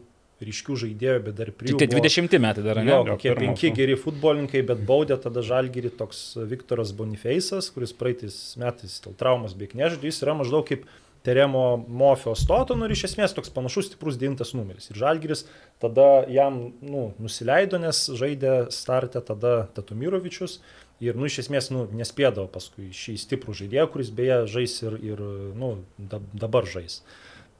ryškių 0.48 0.78
žaidėjų, 0.86 1.22
bet 1.28 1.38
dar 1.38 1.52
prie 1.56 1.76
tai 1.80 1.88
20 1.92 2.40
metai 2.44 2.66
dar, 2.66 2.82
ne? 2.84 2.92
Jo, 2.92 3.04
kokie 3.14 3.34
penki 3.38 3.72
nu. 3.72 3.78
geri 3.80 3.96
futbolininkai, 4.00 4.64
bet 4.70 4.84
baudė 4.88 5.18
tada 5.22 5.44
žalgyrį 5.46 5.94
toks 6.00 6.26
Viktoras 6.50 6.94
Bonifeisas, 6.98 7.72
kuris 7.76 7.96
praeitais 7.98 8.38
metais 8.62 9.00
dėl 9.04 9.18
traumas 9.20 9.56
beveik 9.58 9.78
nežaidė, 9.80 10.12
jis 10.12 10.22
yra 10.26 10.38
maždaug 10.40 10.68
kaip 10.70 10.86
Teremo 11.24 11.86
Mofio 11.88 12.36
Stoto, 12.36 12.76
nu 12.76 12.84
ir 12.84 12.92
iš 12.98 13.06
esmės 13.08 13.32
toks 13.32 13.52
panašus 13.56 13.88
stiprus 13.88 14.18
devintas 14.20 14.52
numeris. 14.58 14.90
Ir 14.92 15.00
žalgyris 15.00 15.46
tada 15.80 16.26
jam 16.28 16.74
nu, 16.84 17.06
nusileido, 17.24 17.80
nes 17.80 18.02
žaidė 18.20 18.66
startę 18.76 19.22
tada 19.24 19.54
Tatumirovičius 19.78 20.58
ir 21.04 21.16
nu, 21.16 21.30
iš 21.30 21.46
esmės 21.46 21.70
nu, 21.72 21.86
nespėdavo 21.96 22.50
paskui 22.52 22.90
šį 22.96 23.16
stiprų 23.24 23.56
žaidėją, 23.62 23.88
kuris 23.94 24.12
beje 24.16 24.42
žais 24.52 24.76
ir, 24.84 24.98
ir 25.00 25.24
nu, 25.60 25.78
da, 25.98 26.20
dabar 26.36 26.68
žais. 26.68 27.00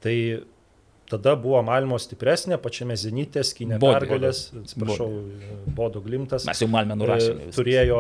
Tai 0.04 0.16
tada 1.12 1.36
buvo 1.40 1.60
Malmo 1.66 1.98
stipresnė, 2.02 2.58
pačiame 2.62 2.96
Zenitė, 2.98 3.44
skinė 3.46 3.78
Bodė. 3.82 4.00
pergalės, 4.06 4.40
atsiprašau, 4.64 5.08
Bodo 5.78 6.02
Glimtas. 6.02 6.46
Mes 6.48 6.62
jau 6.64 6.68
Malmę 6.72 6.96
nurašėme. 6.98 7.50
E. 7.50 7.54
Turėjo 7.56 8.00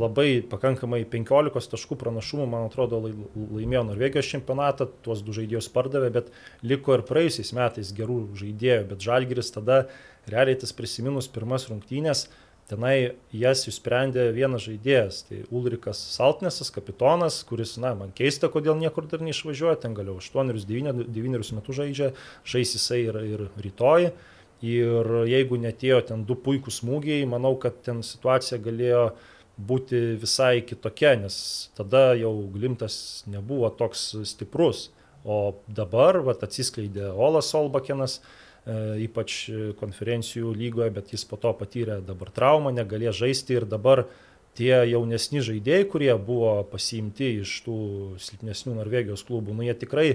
labai 0.00 0.28
pakankamai 0.52 1.02
15 1.10 1.70
taškų 1.74 1.98
pranašumų, 2.00 2.46
man 2.50 2.68
atrodo, 2.68 3.00
lai- 3.04 3.14
laimėjo 3.58 3.84
Norvegijos 3.90 4.30
čempionatą, 4.30 4.88
tuos 5.02 5.22
du 5.24 5.32
žaidėjus 5.36 5.70
pardavė, 5.74 6.12
bet 6.12 6.30
liko 6.62 6.94
ir 6.98 7.02
praėjusiais 7.08 7.52
metais 7.56 7.92
gerų 7.96 8.20
žaidėjų, 8.38 8.88
bet 8.92 8.98
Žalgiris 9.08 9.50
tada, 9.54 9.86
realiai 10.30 10.56
tas 10.60 10.72
prisiminus 10.72 11.28
pirmas 11.28 11.66
rungtynės, 11.68 12.28
tenai 12.70 13.14
jas 13.34 13.64
išsprendė 13.68 14.28
vienas 14.36 14.64
žaidėjas, 14.66 15.20
tai 15.28 15.42
Ulrikas 15.54 16.00
Saltnesas, 16.14 16.72
kapitonas, 16.74 17.42
kuris, 17.48 17.76
na, 17.80 17.92
man 17.98 18.12
keista, 18.16 18.48
kodėl 18.52 18.78
niekur 18.80 19.08
dar 19.10 19.24
neišvažiuoja, 19.24 19.76
ten 19.82 19.96
galiau 19.96 20.16
8-9 20.22 21.52
metų 21.58 21.76
žaidžia, 21.76 22.12
žais 22.48 22.74
jisai 22.76 23.04
ir, 23.08 23.20
ir 23.34 23.46
rytoj. 23.66 24.12
Ir 24.64 25.08
jeigu 25.28 25.58
netėjo 25.60 25.98
ten 26.08 26.22
du 26.24 26.38
puikūs 26.40 26.78
smūgiai, 26.80 27.26
manau, 27.28 27.52
kad 27.60 27.82
ten 27.84 28.00
situacija 28.06 28.56
galėjo 28.64 29.10
būti 29.60 30.14
visai 30.22 30.62
kitokia, 30.64 31.12
nes 31.20 31.36
tada 31.76 32.14
jau 32.16 32.32
Glimtas 32.54 33.26
nebuvo 33.28 33.68
toks 33.68 34.14
stiprus. 34.30 34.88
O 35.24 35.56
dabar 35.68 36.18
vat, 36.24 36.42
atsiskleidė 36.44 37.10
Olas 37.12 37.50
Solbakenas, 37.52 38.18
e, 38.18 38.43
ypač 38.64 39.50
konferencijų 39.80 40.54
lygoje, 40.56 40.92
bet 40.94 41.12
jis 41.12 41.26
po 41.28 41.36
to 41.40 41.52
patyrė 41.58 41.98
dabar 42.04 42.30
traumą, 42.32 42.72
negalėjo 42.72 43.12
žaisti 43.24 43.58
ir 43.58 43.66
dabar 43.68 44.06
tie 44.56 44.72
jaunesni 44.88 45.42
žaidėjai, 45.44 45.84
kurie 45.90 46.12
buvo 46.16 46.56
pasiimti 46.70 47.42
iš 47.42 47.58
tų 47.66 47.76
silpnesnių 48.22 48.78
Norvegijos 48.78 49.26
klubų, 49.26 49.56
nu 49.58 49.66
jie 49.66 49.74
tikrai 49.76 50.08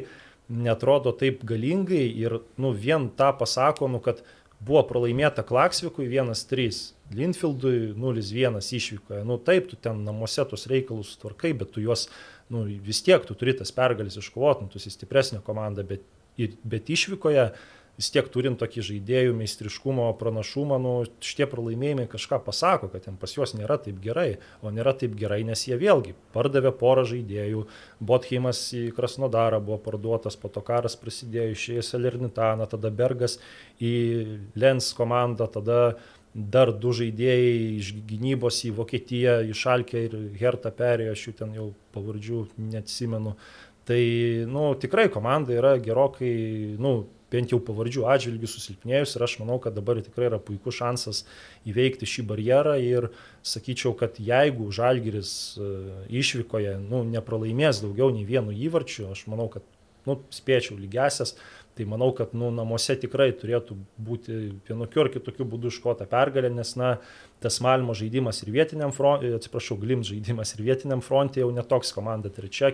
netrodo 0.49 1.13
taip 1.13 1.43
galingai 1.45 2.07
ir 2.09 2.39
nu, 2.57 2.73
vien 2.73 3.09
tą 3.13 3.29
pasako, 3.37 3.89
nu, 3.91 4.01
kad 4.01 4.23
buvo 4.59 4.81
pralaimėta 4.89 5.43
Klaksvikui 5.47 6.09
1-3, 6.09 6.79
Linfieldui 7.15 7.93
0-1 7.95 8.59
išvykoje. 8.59 9.23
Nu 9.27 9.39
taip, 9.41 9.69
tu 9.71 9.77
ten 9.79 10.03
namuose 10.05 10.43
tus 10.49 10.67
reikalus 10.71 11.15
tvarkai, 11.21 11.53
bet 11.57 11.71
tu 11.75 11.83
juos, 11.83 12.07
nu 12.51 12.65
vis 12.65 13.03
tiek 13.05 13.23
tu 13.25 13.37
turi 13.37 13.55
tas 13.57 13.71
pergalės 13.75 14.19
iškovoti, 14.19 14.65
nu, 14.65 14.73
tu 14.73 14.81
esi 14.81 14.91
stipresnė 14.93 15.43
komanda, 15.45 15.85
bet, 15.87 16.03
bet 16.37 16.91
išvykoje 16.91 17.51
vis 17.99 18.09
tiek 18.15 18.27
turint 18.31 18.55
tokį 18.61 18.83
žaidėjų 18.87 19.33
meistriškumo 19.35 20.05
pranašumą, 20.19 20.77
nu, 20.79 20.93
šitie 21.23 21.47
pralaimėjimai 21.51 22.05
kažką 22.11 22.39
pasako, 22.45 22.87
kad 22.93 23.03
ten 23.09 23.17
pas 23.19 23.33
juos 23.35 23.51
nėra 23.57 23.75
taip 23.83 23.99
gerai, 24.03 24.37
o 24.63 24.71
nėra 24.71 24.93
taip 24.95 25.17
gerai, 25.19 25.41
nes 25.47 25.65
jie 25.67 25.75
vėlgi 25.79 26.15
pardavė 26.35 26.71
porą 26.79 27.03
žaidėjų, 27.09 27.65
Botheimas 27.99 28.61
į 28.77 28.85
Krasnodarą 28.95 29.59
buvo 29.59 29.81
parduotas, 29.89 30.39
po 30.39 30.47
to 30.47 30.63
karas 30.63 30.95
prasidėjo, 30.99 31.57
išėjo 31.57 31.83
Salernitaną, 31.89 32.69
tada 32.71 32.93
Bergas 33.01 33.37
į 33.83 33.93
Lens 34.55 34.93
komandą, 34.95 35.49
tada 35.51 35.81
dar 36.33 36.71
du 36.71 36.93
žaidėjai 36.95 37.53
iš 37.81 37.93
gynybos 38.07 38.63
į 38.69 38.75
Vokietiją, 38.79 39.39
į 39.49 39.55
Šalkę 39.57 40.07
ir 40.07 40.17
Hertą 40.39 40.71
perėjo, 40.71 41.15
aš 41.17 41.27
jų 41.27 41.37
ten 41.41 41.55
jau 41.57 41.71
pavardžių 41.95 42.43
neatsimenu. 42.69 43.35
Tai, 43.89 44.01
nu, 44.47 44.69
tikrai 44.77 45.07
komanda 45.09 45.55
yra 45.57 45.73
gerokai, 45.81 46.77
nu, 46.79 47.09
bent 47.31 47.53
jau 47.53 47.59
pavardžių 47.63 48.05
atžvilgių 48.09 48.49
susilpnėjus 48.49 49.15
ir 49.15 49.25
aš 49.25 49.37
manau, 49.41 49.59
kad 49.63 49.75
dabar 49.77 50.01
tikrai 50.03 50.29
yra 50.29 50.39
puikus 50.41 50.79
šansas 50.79 51.23
įveikti 51.69 52.09
šį 52.09 52.25
barjerą 52.29 52.75
ir 52.83 53.09
sakyčiau, 53.45 53.95
kad 53.97 54.19
jeigu 54.21 54.69
Žalgiris 54.75 55.33
e, 55.57 55.73
išvykoje 56.21 56.77
nu, 56.83 57.03
nepralaimės 57.07 57.83
daugiau 57.85 58.09
nei 58.13 58.25
vienu 58.27 58.55
įvarčiu, 58.55 59.09
aš 59.13 59.27
manau, 59.31 59.49
kad 59.53 59.65
nu, 60.07 60.19
spėčiau 60.33 60.77
lygesias, 60.79 61.35
tai 61.77 61.85
manau, 61.87 62.09
kad 62.15 62.33
nu, 62.35 62.49
namuose 62.51 62.95
tikrai 62.99 63.29
turėtų 63.39 63.77
būti 64.03 64.37
vienokiu 64.67 65.05
ar 65.05 65.11
kitokiu 65.13 65.45
būdu 65.47 65.71
iškota 65.71 66.07
pergalė, 66.09 66.51
nes 66.51 66.73
na, 66.79 66.95
tas 67.43 67.61
Malmo 67.63 67.95
žaidimas 67.95 68.41
ir 68.43 68.51
vietiniam 68.55 68.91
fronte, 68.95 69.31
atsiprašau, 69.37 69.77
Glim 69.79 70.03
žaidimas 70.07 70.55
ir 70.55 70.65
vietiniam 70.65 71.03
fronte 71.05 71.39
jau 71.43 71.51
netoks 71.55 71.93
komanda 71.95 72.31
trečia, 72.33 72.73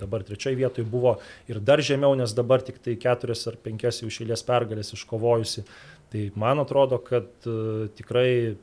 dabar 0.00 0.24
trečioje 0.26 0.58
vietoje 0.58 0.86
buvo 0.90 1.16
ir 1.50 1.60
dar 1.60 1.82
žemiau, 1.84 2.16
nes 2.18 2.34
dabar 2.36 2.62
tik 2.64 2.80
tai 2.82 2.96
keturias 3.00 3.46
ar 3.50 3.58
penkias 3.62 4.02
jau 4.02 4.10
išėlės 4.10 4.44
pergalės 4.46 4.94
iškovojusi. 4.96 5.66
Tai 6.12 6.24
man 6.38 6.62
atrodo, 6.62 7.00
kad 7.02 7.48
uh, 7.50 7.86
tikrai 7.98 8.56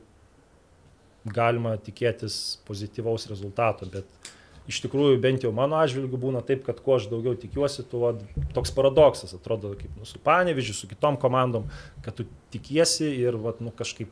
galima 1.24 1.76
tikėtis 1.78 2.58
pozityvaus 2.66 3.28
rezultato, 3.30 3.86
bet 3.90 4.32
iš 4.70 4.80
tikrųjų 4.84 5.18
bent 5.22 5.44
jau 5.46 5.52
mano 5.54 5.78
atžvilgiu 5.82 6.18
būna 6.22 6.42
taip, 6.46 6.64
kad 6.66 6.80
kuo 6.82 6.96
aš 6.98 7.08
daugiau 7.10 7.34
tikiuosi, 7.38 7.84
tuo 7.90 8.14
toks 8.54 8.74
paradoksas 8.74 9.34
atrodo 9.36 9.74
kaip 9.78 9.94
nu, 9.98 10.06
su 10.08 10.20
Panevižiu, 10.22 10.74
su 10.76 10.90
kitom 10.90 11.18
komandom, 11.22 11.68
kad 12.04 12.18
tu 12.18 12.26
tikiesi 12.54 13.10
ir 13.22 13.38
vat, 13.42 13.62
nu, 13.62 13.74
kažkaip 13.74 14.10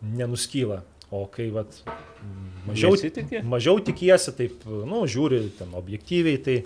nenuskyla. 0.00 0.82
O 1.14 1.22
kai 1.30 1.50
vat, 1.54 1.70
mažiau, 2.66 2.96
Nesitiki? 2.96 3.42
mažiau 3.46 3.78
tikiesi, 3.86 4.32
taip, 4.34 4.64
nu, 4.66 5.04
žiūri 5.06 5.38
ten 5.58 5.70
objektyviai, 5.78 6.40
tai 6.42 6.56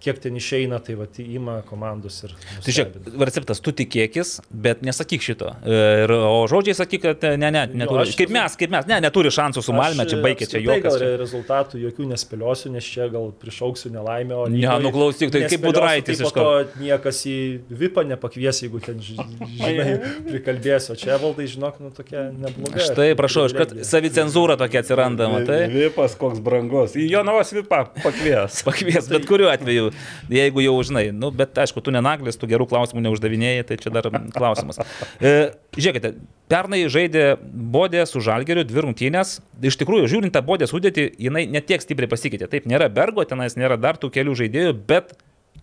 kiek 0.00 0.18
ten 0.22 0.36
išeina, 0.40 0.78
tai 0.84 0.94
va, 0.98 1.04
ima 1.20 1.58
komandos 1.68 2.22
ir... 2.24 2.32
Tai 2.64 2.72
žiūrėk, 2.72 2.94
nustebina. 2.96 3.26
receptas, 3.28 3.60
tu 3.60 3.72
tikėkis, 3.76 4.30
bet 4.50 4.80
nesakyk 4.86 5.24
šito. 5.24 5.50
Ir, 5.68 6.12
o 6.14 6.46
žodžiai 6.50 6.76
sakyk, 6.78 7.02
kad 7.04 7.26
e, 7.28 7.34
ne, 7.40 7.50
ne, 7.52 7.66
neturi. 7.82 8.06
aš 8.08 8.14
Kaip 8.20 8.32
mes, 8.34 8.56
kaip 8.60 8.72
mes, 8.72 8.88
ne, 8.88 8.98
neturi 9.04 9.32
šansų 9.34 9.62
su 9.66 9.74
Malme, 9.76 10.06
čia 10.08 10.20
baigė, 10.24 10.48
čia 10.50 10.62
juokas. 10.64 10.86
Gal 10.88 10.98
čia. 10.98 11.10
re- 11.10 11.18
rezultatų 11.20 11.82
jokių 11.84 12.08
nespėliosiu, 12.14 12.72
nes 12.74 12.84
čia 12.88 13.08
gal 13.12 13.30
prišauksiu 13.42 13.92
nelaimę. 13.94 14.34
o 14.40 14.46
Ne, 14.48 14.56
lygoj 14.62 14.82
nu 14.86 14.92
klausyk, 14.96 15.32
tai 15.34 15.44
kaip 15.50 15.64
Budraitis 15.64 16.18
tai 16.20 16.26
iš 16.26 16.32
po 16.32 16.32
to 16.40 16.80
niekas 16.80 17.20
į 17.28 17.36
VIPą 17.82 18.06
nepakvies, 18.14 18.62
jeigu 18.64 18.80
ten, 18.84 18.98
ži- 19.04 19.20
žinai, 19.60 19.98
prikalbėsiu. 20.30 20.94
O 20.94 20.98
čia 21.00 21.18
valdai, 21.20 21.46
žinok, 21.50 21.80
nu 21.84 21.92
tokia 21.94 22.26
nebloga. 22.32 22.80
Štai, 22.88 23.10
prašau, 23.18 23.46
iš 23.50 23.54
kad 23.56 23.70
privilegija. 23.70 23.88
savicenzūra 23.90 24.56
tokia 24.60 24.82
atsiranda, 24.84 25.28
matai. 25.32 25.60
Vipas 25.72 26.16
koks 26.20 26.40
brangus. 26.44 26.96
Į 26.98 27.06
Jonavos 27.12 27.52
vipą 27.56 27.84
pakvies. 28.02 28.62
Pakvies, 28.66 29.08
bet 29.10 29.26
kuriuo 29.28 29.50
atveju, 29.52 29.89
jeigu 30.40 30.64
jau 30.64 30.74
žinai, 30.86 31.06
nu, 31.16 31.32
bet 31.34 31.58
aišku, 31.62 31.82
tu 31.84 31.94
nenaglis, 31.94 32.38
tu 32.40 32.48
gerų 32.50 32.68
klausimų 32.70 33.04
neuždavinėjai, 33.08 33.64
tai 33.70 33.80
čia 33.82 33.94
dar 33.94 34.10
klausimas. 34.36 34.80
E, 35.20 35.52
žiūrėkite, 35.76 36.14
pernai 36.50 36.80
žaidė 36.90 37.24
Bodė 37.40 38.02
su 38.08 38.22
Žalgeriu 38.24 38.62
dvi 38.66 38.84
rungtynės. 38.86 39.34
Iš 39.70 39.76
tikrųjų, 39.80 40.08
žiūrint 40.10 40.34
tą 40.34 40.40
Bodė 40.46 40.68
sudėtį, 40.70 41.06
jinai 41.20 41.44
netiek 41.50 41.82
stipriai 41.82 42.08
pasikeitė. 42.10 42.48
Taip, 42.50 42.68
nėra 42.70 42.88
Bergo, 42.92 43.24
tenais 43.28 43.56
nėra 43.60 43.76
dar 43.80 44.00
tų 44.00 44.10
kelių 44.14 44.36
žaidėjų, 44.40 44.76
bet 44.88 45.12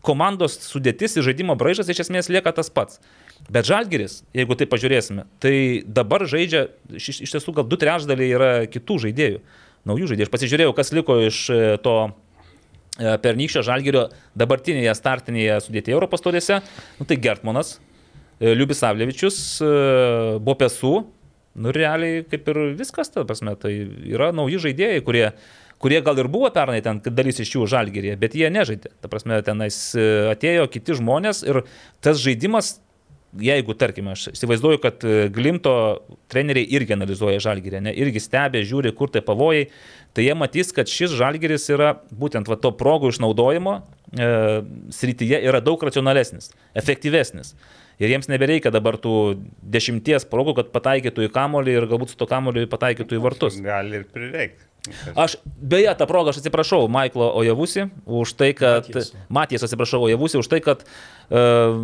komandos 0.06 0.58
sudėtis 0.68 1.18
ir 1.18 1.26
žaidimo 1.28 1.56
braižas 1.60 1.90
iš 1.92 2.06
esmės 2.06 2.30
lieka 2.32 2.54
tas 2.56 2.70
pats. 2.74 3.02
Bet 3.52 3.68
Žalgeris, 3.70 4.22
jeigu 4.36 4.58
tai 4.60 4.68
pažiūrėsime, 4.70 5.28
tai 5.44 5.84
dabar 5.86 6.26
žaidžia, 6.28 6.68
iš, 6.98 7.22
iš 7.26 7.36
tiesų 7.36 7.54
gal 7.60 7.68
du 7.70 7.80
trečdaliai 7.80 8.34
yra 8.34 8.52
kitų 8.72 9.00
žaidėjų, 9.08 9.42
naujų 9.88 10.10
žaidėjų. 10.12 10.28
Aš 10.28 10.34
pasižiūrėjau, 10.34 10.74
kas 10.78 10.92
liko 10.96 11.20
iš 11.28 11.44
e, 11.54 11.60
to 11.84 11.96
pernykščio 12.98 13.64
Žalgerio 13.68 14.08
dabartinėje 14.38 14.96
startinėje 14.98 15.60
sudėtėje 15.68 15.98
Europos 15.98 16.24
taurėse. 16.26 16.62
Nu, 16.98 17.06
tai 17.10 17.20
Gertmanas, 17.22 17.78
e, 18.40 18.56
Liubis 18.56 18.82
Savlevičius, 18.84 19.38
e, 19.62 19.70
Bopesu. 20.44 20.96
Nu, 21.58 21.72
realiai 21.74 22.26
kaip 22.30 22.50
ir 22.54 22.60
viskas, 22.78 23.10
ta 23.14 23.26
prasme, 23.26 23.56
tai 23.58 23.74
yra 24.06 24.30
nauji 24.36 24.62
žaidėjai, 24.68 25.06
kurie 25.06 25.32
kurie 25.82 26.02
gal 26.02 26.18
ir 26.18 26.30
buvo 26.32 26.50
pernai 26.54 26.82
ten, 26.86 27.02
kad 27.04 27.14
dalis 27.14 27.40
iš 27.44 27.54
jų 27.56 27.68
žalgerėje, 27.70 28.18
bet 28.18 28.36
jie 28.38 28.50
nežaidė. 28.54 28.92
Ta 29.02 29.12
prasme, 29.12 29.40
tenais 29.46 29.78
e, 29.94 30.08
atėjo 30.34 30.68
kiti 30.74 30.98
žmonės 30.98 31.44
ir 31.46 31.62
tas 32.04 32.18
žaidimas, 32.22 32.78
jeigu, 33.38 33.76
tarkime, 33.78 34.16
aš 34.16 34.32
įsivaizduoju, 34.34 34.82
kad 34.82 35.06
e, 35.06 35.28
Glimto 35.34 35.76
treneriai 36.32 36.68
irgi 36.78 36.96
analizuoja 36.98 37.42
žalgerę, 37.44 37.84
irgi 37.94 38.24
stebė, 38.24 38.64
žiūri, 38.68 38.94
kur 38.98 39.12
tai 39.14 39.22
pavojai, 39.26 39.68
tai 40.18 40.26
jie 40.26 40.34
matys, 40.34 40.72
kad 40.74 40.90
šis 40.90 41.14
žalgeris 41.14 41.68
yra 41.70 41.92
būtent 42.10 42.50
va, 42.50 42.58
to 42.58 42.72
progų 42.74 43.12
išnaudojimo 43.14 43.76
e, 43.78 44.30
srityje 44.98 45.44
yra 45.46 45.62
daug 45.62 45.84
racionalesnis, 45.86 46.50
efektyvesnis. 46.78 47.54
Ir 48.02 48.14
jiems 48.14 48.30
nebereikia 48.30 48.72
dabar 48.74 48.98
tų 49.02 49.14
dešimties 49.62 50.26
progų, 50.30 50.56
kad 50.60 50.74
pataikytų 50.74 51.28
į 51.28 51.32
kamolį 51.34 51.78
ir 51.78 51.88
galbūt 51.90 52.14
su 52.14 52.18
to 52.18 52.28
kamoliu 52.30 52.66
pataikytų 52.70 53.18
į 53.18 53.22
vartus. 53.22 53.62
Gali 53.62 54.02
ir 54.02 54.10
prireikti. 54.14 54.66
Aš, 55.18 55.38
beje, 55.46 55.90
tą 56.00 56.08
progą 56.10 56.32
aš 56.32 56.42
atsiprašau 56.42 56.86
Maiklo 56.92 57.30
Ojavusi 57.38 57.88
už 58.06 58.34
tai, 58.40 58.54
kad... 58.58 58.88
Matijas. 58.88 59.14
Matijas 59.30 59.66
atsiprašau 59.68 60.06
Ojavusi 60.08 60.40
už 60.40 60.50
tai, 60.50 60.62
kad 60.64 60.86
uh, 60.86 61.82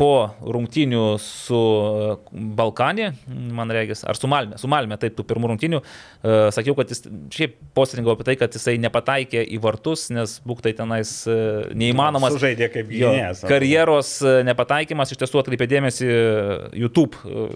po 0.00 0.32
rungtynių 0.40 1.02
su 1.20 1.58
e, 1.58 2.14
Balkanė, 2.58 3.10
man 3.54 3.70
regis, 3.74 4.02
ar 4.08 4.18
su 4.18 4.30
Malme, 4.30 4.56
su 4.58 4.70
Malme, 4.70 4.96
taip, 5.00 5.14
tų 5.18 5.26
pirmų 5.28 5.50
rungtynių, 5.52 5.80
uh, 5.82 6.48
sakiau, 6.54 6.74
kad 6.78 6.90
jis 6.90 7.04
šiaip 7.34 7.58
posirinkau 7.76 8.14
apie 8.14 8.26
tai, 8.30 8.36
kad 8.40 8.56
jisai 8.56 8.78
nepataikė 8.82 9.44
į 9.52 9.60
vartus, 9.62 10.08
nes 10.14 10.38
būk 10.48 10.62
tai 10.64 10.72
tenais 10.78 11.12
uh, 11.30 11.68
neįmanomas. 11.76 12.34
Sužaidė 12.38 12.70
kaip 12.72 12.90
gynėjas. 12.90 13.44
karjeros 13.48 14.14
e, 14.24 14.34
nepataikymas 14.48 15.12
iš 15.12 15.20
tiesų 15.22 15.42
atkreipė 15.42 15.68
dėmesį 15.70 16.08
e, 16.08 16.22
YouTube 16.82 17.20
e, 17.26 17.46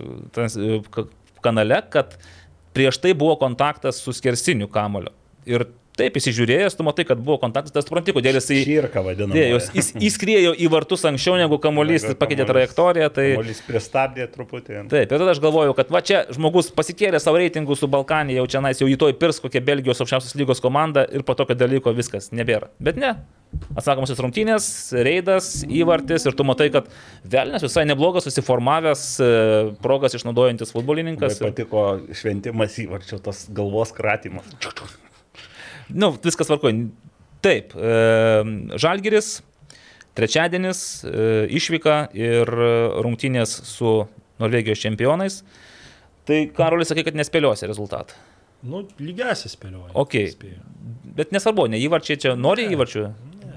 e, 0.47 0.81
ka- 0.93 1.07
kanale, 1.45 1.81
kad 1.93 2.17
prieš 2.77 3.01
tai 3.03 3.15
buvo 3.17 3.37
kontaktas 3.41 4.01
su 4.05 4.15
skersiniu 4.17 4.69
kamulio. 4.73 5.15
Ir 5.49 5.67
taip 5.97 6.17
įsižiūrėjęs, 6.21 6.77
tu 6.77 6.85
matai, 6.87 7.07
kad 7.09 7.21
buvo 7.21 7.39
kontaktas, 7.43 7.73
tas 7.75 7.87
supranti, 7.87 8.13
kodėl 8.17 8.39
jisai... 8.39 8.59
Širka 8.67 9.03
vadinama. 9.05 9.37
Dėjo, 9.37 9.61
jis 9.77 9.91
įskriejo 10.11 10.53
į 10.61 10.69
vartus 10.73 11.07
anksčiau 11.09 11.39
negu 11.41 11.59
kamuolys 11.63 12.05
pakeitė 12.21 12.47
trajektoriją. 12.49 13.09
Tai... 13.17 13.25
Kamuolys 13.37 13.63
pristabdė 13.67 14.29
truputį. 14.35 14.83
Taip, 14.93 15.09
ir 15.09 15.25
tada 15.25 15.33
aš 15.33 15.41
galvoju, 15.45 15.77
kad 15.79 15.93
va 15.95 16.03
čia 16.05 16.25
žmogus 16.37 16.69
pasikėlė 16.77 17.21
savo 17.23 17.41
reitingų 17.41 17.79
su 17.81 17.89
Balkanė, 17.93 18.37
jau 18.41 18.45
čia 18.53 18.63
nais, 18.65 18.83
jau 18.83 18.91
į 18.91 18.99
toj 19.01 19.17
pirs 19.21 19.41
kokią 19.45 19.65
Belgijos 19.65 20.05
aukščiausios 20.05 20.37
lygos 20.37 20.63
komandą 20.65 21.07
ir 21.09 21.25
po 21.27 21.37
tokio 21.39 21.57
dalyko 21.59 21.97
viskas 21.97 22.29
nebėra. 22.37 22.71
Bet 22.83 23.01
ne. 23.01 23.17
Atsakomosios 23.79 24.19
rungtynės, 24.21 24.67
reidas, 25.07 25.63
įvartis 25.71 26.27
ir 26.27 26.35
tu 26.37 26.45
matai, 26.45 26.67
kad 26.75 26.91
Velnes 27.31 27.63
visai 27.65 27.87
neblogas, 27.89 28.27
susiformavęs, 28.27 29.07
e, 29.23 29.31
progas 29.81 30.19
išnaudojantis 30.19 30.75
Man 30.75 30.81
futbolininkas. 30.81 31.39
patiko 31.41 31.87
šventimas 32.13 32.77
įvarčio, 32.83 33.23
tas 33.23 33.47
galvos 33.55 33.95
kratimas. 33.97 34.51
Nu, 35.89 36.13
viskas 36.23 36.51
varkoja. 36.51 36.87
Taip, 37.45 37.75
e, 37.77 37.93
Žalgiris, 38.81 39.41
trečiadienis, 40.19 40.81
e, 41.05 41.47
išvyka 41.59 41.99
ir 42.17 42.51
rungtynės 43.05 43.53
su 43.69 43.99
Norvegijos 44.43 44.83
čempionais. 44.83 45.43
Tai 46.27 46.41
Karolis 46.57 46.91
sakė, 46.91 47.07
kad 47.07 47.19
nespėliosi 47.19 47.69
rezultatą. 47.71 48.17
Nu, 48.67 48.83
lygiasis 48.99 49.55
spėlioju. 49.55 49.93
Ok. 49.95 50.17
Spėju. 50.33 50.63
Bet 51.17 51.33
nesvarbu, 51.33 51.69
ne 51.71 51.79
įvarčiai 51.81 52.19
čia 52.21 52.35
nori 52.37 52.67
įvarčių, 52.73 53.05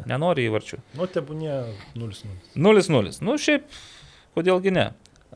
nenori 0.09 0.45
įvarčių. 0.47 0.79
Nu, 0.99 1.07
tebūnė 1.09 1.55
0-0. 1.97 2.35
0-0. 2.55 3.13
Nu, 3.25 3.35
šiaip, 3.41 3.65
kodėlgi 4.37 4.73
ne. 4.75 4.89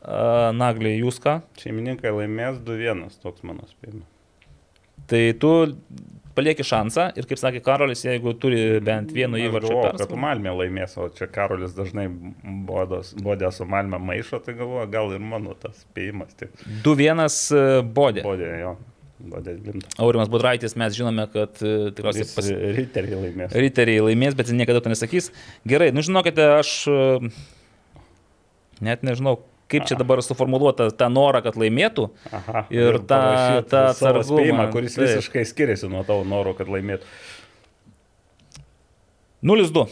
A, 0.03 0.51
Nagliai, 0.55 0.99
jūs 1.01 1.19
ką? 1.23 1.39
Šeimininkai 1.59 2.13
laimės 2.13 2.59
2-1, 2.67 3.17
toks 3.23 3.43
mano 3.47 3.65
spėjimas. 3.71 4.07
Tai 5.09 5.23
tu 5.41 5.51
palieki 6.37 6.65
šansą 6.67 7.09
ir, 7.17 7.27
kaip 7.29 7.39
sakė 7.41 7.61
Karolis, 7.65 8.03
jeigu 8.05 8.33
turi 8.39 8.79
bent 8.83 9.11
vienu 9.15 9.37
Aš 9.37 9.45
įvarčiu 9.47 9.73
galvoju, 9.73 9.91
kad. 10.01 10.15
Malmė 10.23 10.55
laimės, 10.59 10.95
o 11.01 11.07
čia 11.13 11.27
Karolis 11.31 11.75
dažnai 11.77 12.07
bodė 12.67 13.51
su 13.53 13.67
Malmė 13.69 13.99
maišo, 14.01 14.41
tai 14.45 14.57
galvoju, 14.59 14.87
gal 14.93 15.13
ir 15.15 15.23
mano 15.23 15.55
tas 15.59 15.83
spėjimas. 15.85 16.33
Tik 16.39 16.65
2-1 16.85 17.85
bodė. 17.95 18.25
bodė 18.25 18.51
jo, 18.61 18.75
bodė 19.33 19.55
glimta. 19.61 19.93
Aurimas 20.03 20.31
Budraitis, 20.33 20.77
mes 20.79 20.97
žinome, 20.97 21.27
kad 21.33 21.61
e, 21.61 21.93
tikriausiai 21.95 22.29
pas... 22.33 22.51
riteriai 22.79 23.23
laimės. 23.27 23.57
riteriai 23.65 24.05
laimės, 24.09 24.37
bet 24.39 24.49
jis 24.49 24.59
niekada 24.59 24.83
to 24.83 24.93
nesakys. 24.93 25.31
Gerai, 25.69 25.91
nu 25.95 26.05
žinokite, 26.05 26.49
aš 26.59 26.75
e, 26.91 27.01
net 28.83 29.05
nežinau, 29.05 29.37
kaip 29.73 29.89
čia 29.89 29.97
dabar 29.99 30.21
suformuoluota 30.25 30.89
tą 30.95 31.09
norą, 31.13 31.43
kad 31.45 31.57
laimėtų. 31.59 32.07
Aha, 32.31 32.65
ir 32.73 33.01
tą 33.09 33.21
savo 33.67 34.21
atsargumą, 34.21 34.69
kuris 34.73 34.97
taip. 34.97 35.09
visiškai 35.09 35.45
skiriasi 35.49 35.91
nuo 35.91 36.05
tavo 36.07 36.25
noro, 36.27 36.55
kad 36.57 36.71
laimėtų. 36.71 37.09
0-2. 39.43 39.87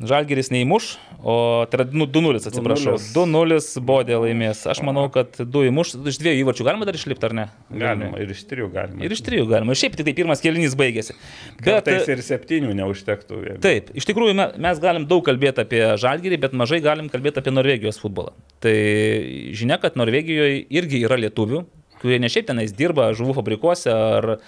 Žalgeris 0.00 0.48
neįmuš, 0.48 0.86
o 1.20 1.32
tai 1.68 1.80
yra 1.82 1.84
nu, 1.92 2.06
2-0, 2.08 2.38
atsiprašau. 2.48 2.94
2-0 3.12 3.58
bodė 3.84 4.16
laimės. 4.22 4.62
Aš 4.72 4.80
manau, 4.86 5.02
kad 5.12 5.34
2 5.36 5.66
įmuš, 5.68 5.90
iš 6.08 6.16
dviejų 6.22 6.40
įvarčių 6.46 6.64
galima 6.64 6.86
dar 6.88 6.96
išlipti, 6.96 7.26
ar 7.28 7.34
ne? 7.36 7.44
Galima, 7.68 8.16
ir 8.22 8.32
iš 8.32 8.40
trijų 8.48 8.70
galima. 8.72 9.04
Ir 9.04 9.12
iš 9.12 9.20
trijų 9.26 9.44
galima. 9.50 9.74
Ir 9.76 9.80
šiaip 9.82 9.98
tik 9.98 10.08
tai 10.08 10.14
pirmas 10.16 10.40
kėlinys 10.40 10.76
baigėsi. 10.80 11.16
Bet, 11.60 11.84
Kartais 11.84 12.08
ir 12.14 12.22
septynių 12.24 12.72
neužtektų. 12.80 13.42
jeigu- 13.44 13.60
Taip, 13.60 13.92
iš 13.94 14.08
tikrųjų 14.08 14.34
me- 14.40 14.48
mes 14.56 14.80
galim 14.80 15.04
daug 15.06 15.22
kalbėti 15.26 15.60
apie 15.66 15.82
Žalgirį, 16.00 16.40
bet 16.40 16.52
mažai 16.56 16.80
galim 16.80 17.10
kalbėti 17.12 17.36
apie 17.44 17.52
Norvegijos 17.52 18.00
futbolą. 18.00 18.32
Tai 18.60 18.72
žinia, 19.52 19.78
kad 19.80 19.96
Norvegijoje 20.00 20.64
irgi 20.70 21.04
yra 21.04 21.20
lietuvių, 21.20 21.64
kurie 22.00 22.18
ne 22.18 22.28
šiaip 22.32 22.46
tenais 22.48 22.72
dirba 22.72 23.12
žuvų 23.12 23.34
fabrikuose 23.36 23.92
ar, 23.92 24.38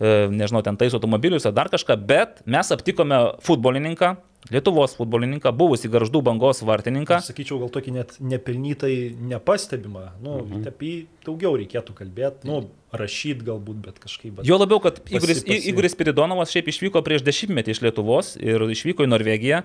e, 0.00 0.28
nežinau, 0.32 0.62
ten 0.64 0.76
tais 0.80 0.94
automobilius 0.96 1.44
ar 1.44 1.52
dar 1.52 1.68
kažką, 1.68 2.00
bet 2.06 2.40
mes 2.46 2.72
aptikome 2.72 3.36
futbolininką, 3.44 4.16
Lietuvos 4.50 4.96
futbolininką, 4.98 5.52
buvusi 5.54 5.86
garždų 5.90 6.18
bangos 6.26 6.64
vartininką. 6.66 7.20
Aš 7.20 7.28
sakyčiau, 7.30 7.60
gal 7.62 7.70
tokį 7.70 7.92
net 7.94 8.16
nepelnytai 8.18 8.94
nepastebimą. 9.30 10.08
Nu, 10.24 10.40
mhm. 10.40 10.64
Apie 10.66 10.88
jį 10.90 10.96
daugiau 11.28 11.54
reikėtų 11.60 11.94
kalbėti, 12.00 12.48
nu, 12.50 12.64
rašyti 12.90 13.46
galbūt, 13.46 13.78
bet 13.84 14.02
kažkaip. 14.02 14.40
Bet... 14.40 14.48
Jo 14.48 14.58
labiau, 14.58 14.82
kad 14.82 14.98
Igoris, 15.06 15.44
Igoris 15.46 15.94
Piridonovas 15.98 16.50
šiaip 16.54 16.72
išvyko 16.74 17.04
prieš 17.06 17.22
dešimtmetį 17.28 17.76
iš 17.76 17.82
Lietuvos 17.86 18.34
ir 18.42 18.66
išvyko 18.74 19.06
į 19.06 19.12
Norvegiją. 19.12 19.62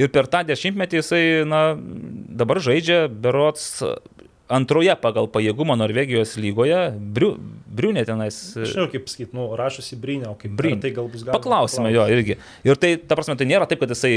Ir 0.00 0.08
per 0.14 0.26
tą 0.32 0.40
dešimtmetį 0.48 1.02
jisai, 1.02 1.24
na, 1.46 1.62
dabar 1.76 2.64
žaidžia 2.64 3.04
berots 3.12 3.84
antroje 4.52 4.92
pagal 5.00 5.28
pajėgumą 5.32 5.76
Norvegijos 5.80 6.34
lygoje. 6.40 6.78
Briu, 7.16 7.34
Briunė 7.74 8.04
tenais. 8.06 8.36
Žinau, 8.54 8.86
kaip 8.92 9.08
sakyti, 9.10 9.32
nu, 9.34 9.48
rašosi 9.58 9.96
Brinė, 9.98 10.28
o 10.30 10.36
kaip 10.38 10.52
Brin. 10.54 10.76
ar 10.76 10.84
tai 10.84 10.92
gal 10.94 11.08
bus 11.08 11.24
galima. 11.24 11.38
Paklausime 11.38 11.90
jo 11.94 12.04
irgi. 12.12 12.36
Ir 12.66 12.78
tai, 12.80 12.94
ta 13.00 13.16
prasme, 13.18 13.34
tai 13.40 13.48
nėra 13.50 13.66
taip, 13.70 13.80
kad 13.82 13.94
jisai 13.94 14.12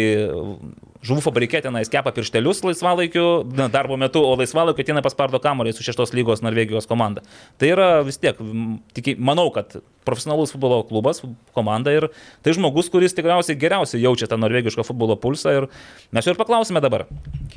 žuvų 1.08 1.24
fabrikė 1.26 1.64
tenais 1.66 1.90
kepa 1.92 2.12
pirštelius 2.14 2.62
laisvalaikiu, 2.68 3.26
na, 3.58 3.70
darbo 3.72 3.98
metu, 4.00 4.22
o 4.22 4.36
laisvalaikiu 4.38 4.86
ateina 4.86 5.04
paspardo 5.06 5.40
kamuolį 5.42 5.74
su 5.78 5.88
šeštos 5.88 6.14
lygos 6.18 6.44
Norvegijos 6.46 6.90
komanda. 6.90 7.24
Tai 7.58 7.72
yra 7.72 7.90
vis 8.06 8.20
tiek, 8.22 8.38
tikiai, 8.98 9.18
manau, 9.18 9.48
kad 9.56 9.80
profesionalus 10.08 10.54
futbolo 10.54 10.84
klubas, 10.88 11.24
komanda 11.56 11.96
ir 11.96 12.12
tai 12.46 12.54
žmogus, 12.56 12.92
kuris 12.94 13.16
tikriausiai 13.18 13.58
geriausiai 13.60 14.04
jaučia 14.04 14.30
tą 14.30 14.38
norvegišką 14.40 14.86
futbolo 14.88 15.18
pulsą 15.20 15.56
ir 15.56 15.70
mes 16.16 16.28
jo 16.28 16.36
ir 16.36 16.40
paklausime 16.40 16.84
dabar, 16.84 17.08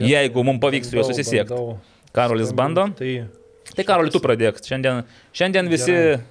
jeigu 0.00 0.46
mums 0.46 0.62
pavyks 0.62 0.90
su 0.90 0.98
juo 0.98 1.06
susisiekti. 1.06 1.50
bandau 1.54 1.78
Karolis 2.16 2.52
bando. 2.56 2.88
Tai 2.98 3.12
Tai 3.76 3.84
Karoli, 3.86 4.10
tu 4.10 4.18
pradėk. 4.22 4.58
Šiandien, 4.66 5.04
šiandien 5.36 5.68
visi 5.70 5.92
Gerai. 5.94 6.22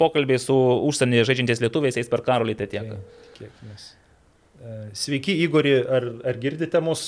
pokalbiai 0.00 0.40
su 0.42 0.54
užsienyje 0.88 1.24
žaidžiančiais 1.30 1.62
lietuviais 1.64 1.96
eis 1.96 2.10
per 2.12 2.20
Karolį, 2.26 2.56
tai 2.58 2.66
tiek. 2.68 2.90
mes. 3.64 3.86
E, 4.60 4.74
Sveiki, 4.96 5.38
Igori, 5.46 5.72
ar, 5.80 6.10
ar 6.26 6.40
girdite 6.42 6.82
mus? 6.84 7.06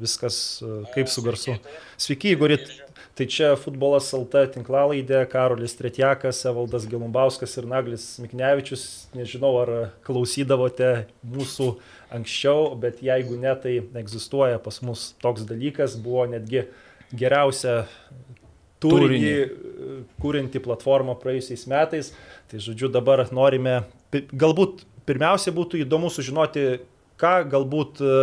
Viskas 0.00 0.62
e, 0.64 0.70
kaip 0.94 1.10
su 1.12 1.24
garsu. 1.26 1.58
Sveiki, 2.00 2.32
Igori. 2.36 2.56
Tai 3.12 3.26
čia 3.28 3.50
futbolas 3.60 4.06
LT 4.16 4.46
tinklalaidė, 4.54 5.18
Karolis 5.28 5.74
Tretjakas, 5.76 6.38
Evaldas 6.48 6.86
Gelumbauskas 6.88 7.58
ir 7.60 7.66
Naglis 7.68 8.06
Miknevičius. 8.22 8.86
Nežinau, 9.12 9.50
ar 9.60 9.72
klausydavote 10.06 10.94
mūsų 11.34 11.66
anksčiau, 12.16 12.70
bet 12.80 13.02
jeigu 13.04 13.36
ne, 13.40 13.52
tai 13.60 13.74
egzistuoja 14.00 14.56
pas 14.64 14.80
mus 14.80 15.10
toks 15.20 15.44
dalykas, 15.48 15.98
buvo 16.00 16.24
netgi 16.32 16.64
geriausia 17.12 17.82
turinį 18.82 19.34
kūrinti 20.22 20.62
platformą 20.62 21.16
praėjusiais 21.20 21.66
metais. 21.70 22.12
Tai 22.50 22.62
žodžiu, 22.62 22.90
dabar 22.92 23.24
norime, 23.34 23.82
galbūt 24.12 24.86
pirmiausia 25.08 25.54
būtų 25.54 25.82
įdomu 25.84 26.10
sužinoti, 26.12 26.82
ką 27.20 27.34
galbūt 27.50 28.02
e, 28.02 28.16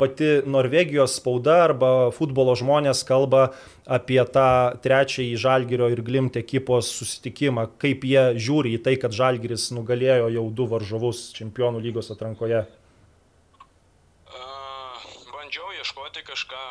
pati 0.00 0.30
Norvegijos 0.50 1.16
spauda 1.18 1.56
arba 1.68 1.90
futbolo 2.14 2.54
žmonės 2.58 3.02
kalba 3.06 3.48
apie 3.86 4.20
tą 4.34 4.74
trečiąjį 4.84 5.34
Žalgirio 5.40 5.90
ir 5.92 6.02
Glimt 6.06 6.38
ekipos 6.40 6.90
susitikimą, 6.98 7.68
kaip 7.82 8.06
jie 8.06 8.24
žiūri 8.38 8.76
į 8.78 8.82
tai, 8.86 8.96
kad 9.00 9.14
Žalgiris 9.14 9.70
nugalėjo 9.76 10.32
jau 10.34 10.48
du 10.50 10.66
varžovus 10.70 11.28
čempionų 11.36 11.82
lygos 11.84 12.10
atrankoje. 12.14 12.64
A, 14.30 14.48
Bandžiau 15.30 15.70
ieškoti 15.78 16.26
kažką 16.26 16.64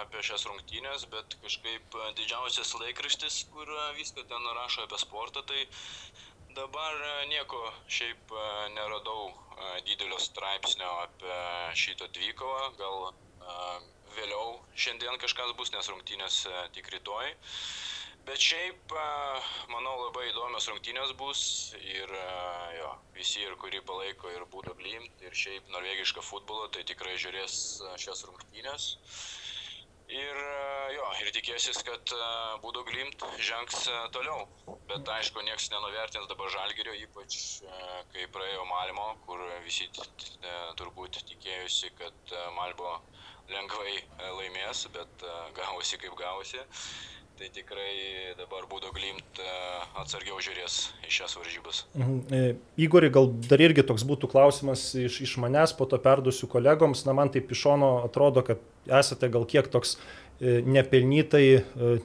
apie 0.00 0.22
šias 0.30 0.46
rungtynės, 0.48 1.06
bet 1.12 1.36
kažkaip 1.42 1.98
didžiausias 2.18 2.74
laikraštis, 2.80 3.44
kur 3.52 3.70
viską 3.98 4.24
ten 4.30 4.50
rašo 4.60 4.86
apie 4.86 4.98
sportą, 5.02 5.44
tai 5.48 5.66
dabar 6.56 6.96
nieko 7.30 7.60
šiaip 7.98 8.34
neradau 8.74 9.30
didelio 9.86 10.18
straipsnio 10.22 10.90
apie 11.04 11.38
šitą 11.84 12.10
dvikovą. 12.16 12.72
Gal 12.80 13.10
vėliau 14.16 14.58
šiandien 14.74 15.20
kažkas 15.22 15.54
bus, 15.58 15.70
nes 15.74 15.88
rungtynės 15.92 16.42
tik 16.74 16.90
rytoj. 16.94 17.32
Bet 18.28 18.42
šiaip, 18.44 18.92
manau, 19.72 19.94
labai 20.02 20.26
įdomios 20.28 20.66
rungtynės 20.68 21.14
bus 21.16 21.42
ir 21.80 22.10
jo, 22.76 22.90
visi, 23.16 23.40
ir 23.46 23.54
kuri 23.62 23.80
palaiko 23.88 24.28
ir 24.34 24.44
Būdo 24.52 24.74
Glimt, 24.76 25.22
ir 25.24 25.32
šiaip 25.32 25.70
norvegišką 25.72 26.24
futbolą, 26.26 26.66
tai 26.74 26.84
tikrai 26.90 27.14
žiūrės 27.22 27.54
šias 28.02 28.26
rungtynės. 28.28 28.90
Ir 30.08 30.36
a, 30.40 30.88
jo, 30.94 31.04
ir 31.20 31.28
tikėsis, 31.36 31.82
kad 31.84 32.12
a, 32.16 32.28
Būdo 32.62 32.80
Glimt 32.88 33.24
žengs 33.44 33.82
a, 33.92 34.06
toliau. 34.14 34.46
Bet 34.88 35.08
aišku, 35.12 35.42
niekas 35.44 35.68
nenuvertins 35.68 36.30
dabar 36.30 36.48
Žalgirio, 36.54 36.94
ypač 37.04 37.36
kai 38.14 38.24
praėjo 38.32 38.64
Malmo, 38.70 39.10
kur 39.26 39.42
visi 39.66 39.90
turbūt 40.80 41.20
tikėjusi, 41.28 41.92
kad 42.00 42.32
a, 42.32 42.46
Malbo 42.56 42.94
lengvai 43.52 43.98
laimės, 44.40 44.86
bet 44.96 45.28
gavosi 45.56 46.00
kaip 46.00 46.16
gavosi. 46.16 46.64
Tai 47.38 47.46
tikrai 47.54 48.34
dabar 48.34 48.64
būdo 48.66 48.88
glimt 48.90 49.38
e, 49.38 49.50
atsargiau 50.00 50.40
žiūrės 50.42 50.78
į 51.06 51.12
šias 51.20 51.36
varžybas. 51.38 51.84
Mhm. 51.94 52.16
E, 52.34 52.40
Igori, 52.82 53.12
gal 53.14 53.28
dar 53.46 53.62
irgi 53.62 53.84
toks 53.86 54.02
būtų 54.08 54.26
klausimas 54.32 54.88
iš, 54.98 55.20
iš 55.22 55.36
manęs, 55.38 55.70
po 55.78 55.86
to 55.86 56.00
perduosiu 56.02 56.48
kolegoms. 56.50 57.04
Na, 57.06 57.14
man 57.14 57.30
taip 57.30 57.52
iš 57.54 57.62
šono 57.62 57.92
atrodo, 58.08 58.42
kad 58.42 58.64
esate 58.90 59.30
gal 59.30 59.46
kiek 59.46 59.70
toks 59.70 59.94
e, 59.94 60.58
nepelnytai 60.66 61.44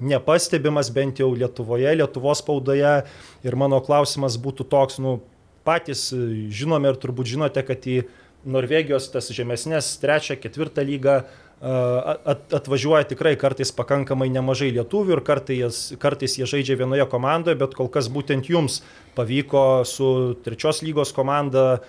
nepastebimas 0.06 0.94
bent 0.94 1.24
jau 1.24 1.32
Lietuvoje, 1.34 1.96
Lietuvos 1.98 2.44
spaudoje. 2.46 3.00
Ir 3.42 3.58
mano 3.58 3.82
klausimas 3.82 4.38
būtų 4.38 4.70
toks, 4.70 5.02
nu, 5.02 5.18
patys 5.66 6.12
žinome 6.54 6.94
ir 6.94 7.02
turbūt 7.02 7.34
žinote, 7.34 7.66
kad 7.66 7.90
į 7.90 8.04
Norvegijos 8.44 9.08
tas 9.10 9.32
žemesnės, 9.34 9.96
trečią, 10.02 10.38
ketvirtą 10.38 10.86
lygą 10.86 11.24
at, 11.24 11.43
atvažiuoja 11.64 13.08
tikrai 13.08 13.38
kartais 13.40 13.72
pakankamai 13.72 14.28
nemažai 14.34 14.74
lietuvių 14.76 15.16
ir 15.16 15.22
kartais, 15.24 15.82
kartais 16.02 16.36
jie 16.36 16.48
žaidžia 16.50 16.76
vienoje 16.82 17.06
komandoje, 17.08 17.56
bet 17.60 17.76
kol 17.78 17.88
kas 17.92 18.10
būtent 18.12 18.50
jums 18.52 18.82
pavyko 19.16 19.84
su 19.88 20.08
trečios 20.44 20.84
lygos 20.84 21.14
komanda 21.16 21.84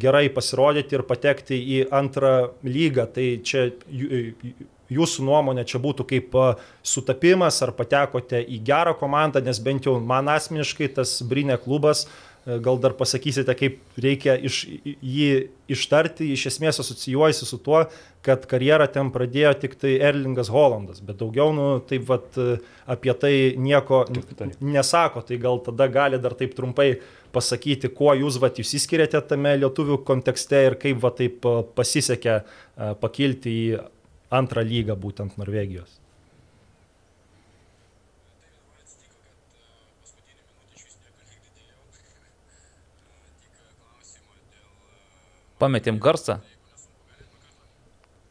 gerai 0.00 0.26
pasirodyti 0.32 0.96
ir 0.96 1.04
patekti 1.06 1.58
į 1.76 1.82
antrą 1.94 2.54
lygą. 2.64 3.04
Tai 3.12 3.26
čia 3.46 3.68
jūsų 4.96 5.26
nuomonė 5.26 5.66
čia 5.68 5.82
būtų 5.82 6.06
kaip 6.08 6.34
sutapimas, 6.86 7.60
ar 7.62 7.74
patekote 7.76 8.40
į 8.40 8.62
gerą 8.64 8.96
komandą, 8.98 9.44
nes 9.44 9.60
bent 9.60 9.86
jau 9.86 9.98
man 10.00 10.32
asmeniškai 10.32 10.88
tas 10.96 11.18
Brinė 11.26 11.60
klubas 11.62 12.06
E, 12.06 12.25
Gal 12.46 12.76
dar 12.78 12.92
pasakysite, 12.94 13.56
kaip 13.58 13.80
reikia 13.98 14.36
iš, 14.38 14.60
jį 14.86 15.30
ištarti, 15.74 16.28
iš 16.30 16.44
esmės 16.52 16.78
asocijuojasi 16.78 17.48
su 17.48 17.58
tuo, 17.58 17.80
kad 18.22 18.46
karjerą 18.46 18.86
ten 18.94 19.10
pradėjo 19.14 19.50
tik 19.64 19.74
tai 19.80 19.96
Erlingas 19.98 20.52
Holandas, 20.54 21.02
bet 21.02 21.18
daugiau, 21.18 21.50
nu, 21.56 21.66
taip 21.90 22.06
vat, 22.06 22.38
e, 22.38 22.60
apie 22.86 23.16
tai 23.18 23.32
nieko 23.58 24.04
nesako, 24.62 25.24
tai 25.26 25.40
gal 25.42 25.58
tada 25.66 25.90
gali 25.90 26.22
dar 26.22 26.38
taip 26.38 26.54
trumpai 26.54 26.92
pasakyti, 27.34 27.90
kuo 27.98 28.14
jūs 28.14 28.38
vat 28.42 28.62
išsiskiriate 28.62 29.24
tame 29.26 29.56
lietuvių 29.64 29.98
kontekste 30.06 30.62
ir 30.70 30.78
kaip 30.86 31.02
vat 31.02 31.18
taip 31.18 31.50
e, 31.50 31.58
pasisekė 31.74 32.34
e, 32.38 32.42
pakilti 33.02 33.58
į 33.66 33.68
antrą 34.38 34.62
lygą 34.62 34.94
būtent 35.02 35.34
Norvegijos. 35.42 35.98
Pametėm 45.62 46.00
garsą. 46.02 46.40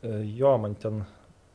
E, 0.04 0.24
Jo, 0.38 0.58
man 0.62 0.76
ten 0.78 1.04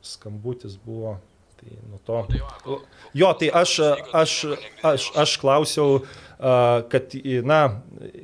skambutis 0.02 0.76
buvo. 0.76 1.18
Tai 1.60 1.74
nuo 1.90 1.98
to. 2.08 2.78
Jo, 3.12 3.34
tai 3.36 3.50
aš, 3.52 3.74
aš, 4.16 4.34
aš, 4.80 5.10
aš 5.20 5.34
klausiau, 5.42 5.98
a, 6.40 6.80
kad, 6.88 7.12
na, 7.44 7.58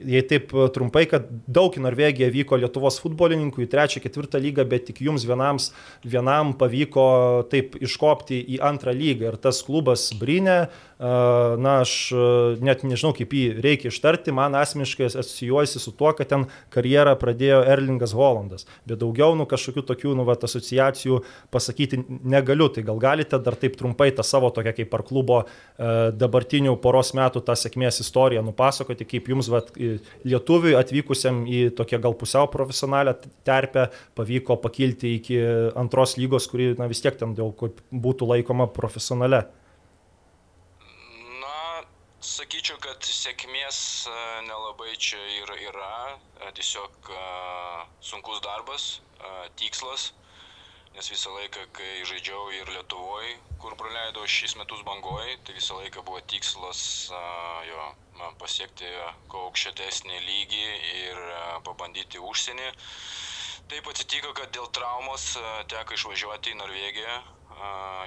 jei 0.08 0.22
taip 0.24 0.54
trumpai, 0.72 1.02
kad 1.10 1.26
daug 1.44 1.76
į 1.76 1.82
Norvegiją 1.84 2.30
vyko 2.32 2.56
Lietuvos 2.62 2.96
futbolininkų 3.04 3.66
į 3.66 3.68
trečią, 3.74 4.00
ketvirtą 4.00 4.40
lygą, 4.40 4.64
bet 4.70 4.88
tik 4.88 5.02
jums 5.04 5.28
vienams, 5.28 5.68
vienam 6.00 6.54
pavyko 6.56 7.04
taip 7.52 7.76
iškopti 7.76 8.40
į 8.56 8.62
antrą 8.64 8.96
lygą. 8.96 9.34
Ir 9.34 9.36
tas 9.36 9.60
klubas 9.66 10.08
Brinė, 10.16 10.70
na, 10.98 11.72
aš 11.82 11.92
net 12.64 12.80
nežinau, 12.88 13.12
kaip 13.16 13.34
jį 13.36 13.60
reikia 13.60 13.90
ištarti, 13.92 14.32
man 14.32 14.54
asmeniškai 14.56 15.10
asocijuojasi 15.10 15.80
su 15.82 15.92
tuo, 15.92 16.12
kad 16.16 16.30
ten 16.30 16.46
karjerą 16.72 17.12
pradėjo 17.20 17.58
Erlingas 17.68 18.14
Holandas. 18.16 18.64
Bet 18.88 19.02
daugiau, 19.02 19.34
nu, 19.36 19.44
kažkokių 19.48 19.84
tokių, 19.90 20.14
nu, 20.16 20.24
vat, 20.28 20.46
asociacijų 20.48 21.20
pasakyti 21.52 22.00
negaliu. 22.24 22.70
Tai 22.72 22.86
gal 22.86 23.00
galite 23.02 23.40
dar 23.44 23.58
taip 23.60 23.76
trumpai 23.76 24.08
tą 24.16 24.24
savo 24.24 24.48
tokią 24.54 24.72
kaip 24.78 24.96
ar 24.96 25.04
klubo 25.06 25.42
dabartinių 25.76 26.78
poros 26.80 27.12
metų 27.16 27.44
tą 27.44 27.58
sėkmės 27.60 28.00
istoriją 28.04 28.44
nupasakoti, 28.46 29.08
kaip 29.08 29.28
jums, 29.32 29.50
vat, 29.52 29.74
lietuviui 30.24 30.78
atvykusiam 30.80 31.44
į 31.44 31.66
tokią 31.76 32.00
gal 32.08 32.16
pusiau 32.16 32.48
profesionalią 32.52 33.18
terpę 33.44 33.90
pavyko 34.16 34.56
pakilti 34.64 35.12
iki 35.20 35.38
antros 35.76 36.16
lygos, 36.16 36.48
kuri, 36.48 36.72
na, 36.80 36.88
vis 36.88 37.04
tiek 37.04 37.20
ten 37.20 37.36
jau 37.36 37.52
būtų 37.92 38.32
laikoma 38.32 38.70
profesionale. 38.72 39.44
Sakyčiau, 42.36 42.76
kad 42.84 43.06
sėkmės 43.08 43.76
e, 44.10 44.14
nelabai 44.44 44.90
čia 45.00 45.20
ir 45.38 45.52
yra, 45.70 45.92
e, 46.44 46.50
tiesiog 46.58 47.08
e, 47.14 47.20
sunkus 48.04 48.42
darbas, 48.44 48.84
tikslas, 49.56 50.10
nes 50.92 51.08
visą 51.14 51.32
laiką, 51.32 51.64
kai 51.78 52.04
žaidžiau 52.10 52.50
ir 52.58 52.74
Lietuvoje, 52.74 53.32
kur 53.62 53.78
praleidau 53.80 54.28
šis 54.28 54.58
metus 54.60 54.84
bangoje, 54.84 55.38
tai 55.48 55.56
visą 55.56 55.80
laiką 55.80 56.04
buvo 56.04 56.20
tikslas 56.28 56.82
jo, 57.70 57.88
pasiekti 58.42 58.92
kuo 59.32 59.46
aukštesnį 59.48 60.20
lygį 60.28 60.64
ir 61.06 61.22
pabandyti 61.64 62.20
užsienį. 62.20 62.72
Taip 63.72 63.88
atsitiko, 63.94 64.36
kad 64.36 64.52
dėl 64.52 64.68
traumos 64.76 65.30
teko 65.72 65.96
išvažiuoti 65.96 66.52
į 66.52 66.60
Norvegiją, 66.60 67.20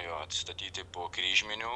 jo, 0.06 0.20
atsistatyti 0.22 0.86
po 0.94 1.10
kryžminių, 1.18 1.74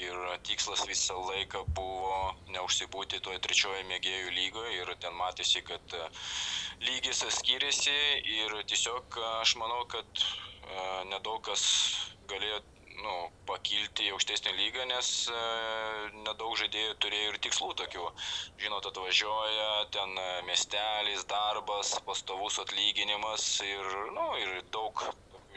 ir 0.00 0.16
tikslas 0.46 0.84
visą 0.88 1.16
laiką 1.30 1.64
buvo 1.76 2.16
neužsibūti 2.54 3.20
toje 3.24 3.40
trečioje 3.46 3.82
mėgėjų 3.90 4.32
lygoje 4.38 4.76
ir 4.80 4.94
ten 5.02 5.16
matėsi, 5.18 5.62
kad 5.66 5.96
e, 5.96 6.04
lygis 6.88 7.24
skiriasi 7.38 7.96
ir 8.38 8.56
tiesiog 8.70 9.18
e, 9.20 9.26
aš 9.42 9.56
manau, 9.60 9.84
kad 9.90 10.08
e, 10.22 11.04
nedaug 11.12 11.42
kas 11.46 11.66
galėjo 12.30 12.62
nu, 13.04 13.14
pakilti 13.48 14.06
į 14.06 14.12
aukštesnį 14.16 14.54
lygą, 14.56 14.86
nes 14.90 15.10
e, 15.30 15.40
nedaug 16.26 16.56
žaidėjų 16.60 16.96
turėjo 17.04 17.32
ir 17.32 17.38
tikslų 17.46 17.72
tokių. 17.82 18.06
Žinot, 18.62 18.88
atvažiuoja 18.90 19.70
ten 19.96 20.16
miestelis, 20.48 21.26
darbas, 21.30 21.94
pastovus 22.08 22.60
atlyginimas 22.64 23.48
ir, 23.66 23.96
nu, 24.16 24.28
ir 24.42 24.60
daug 24.74 25.04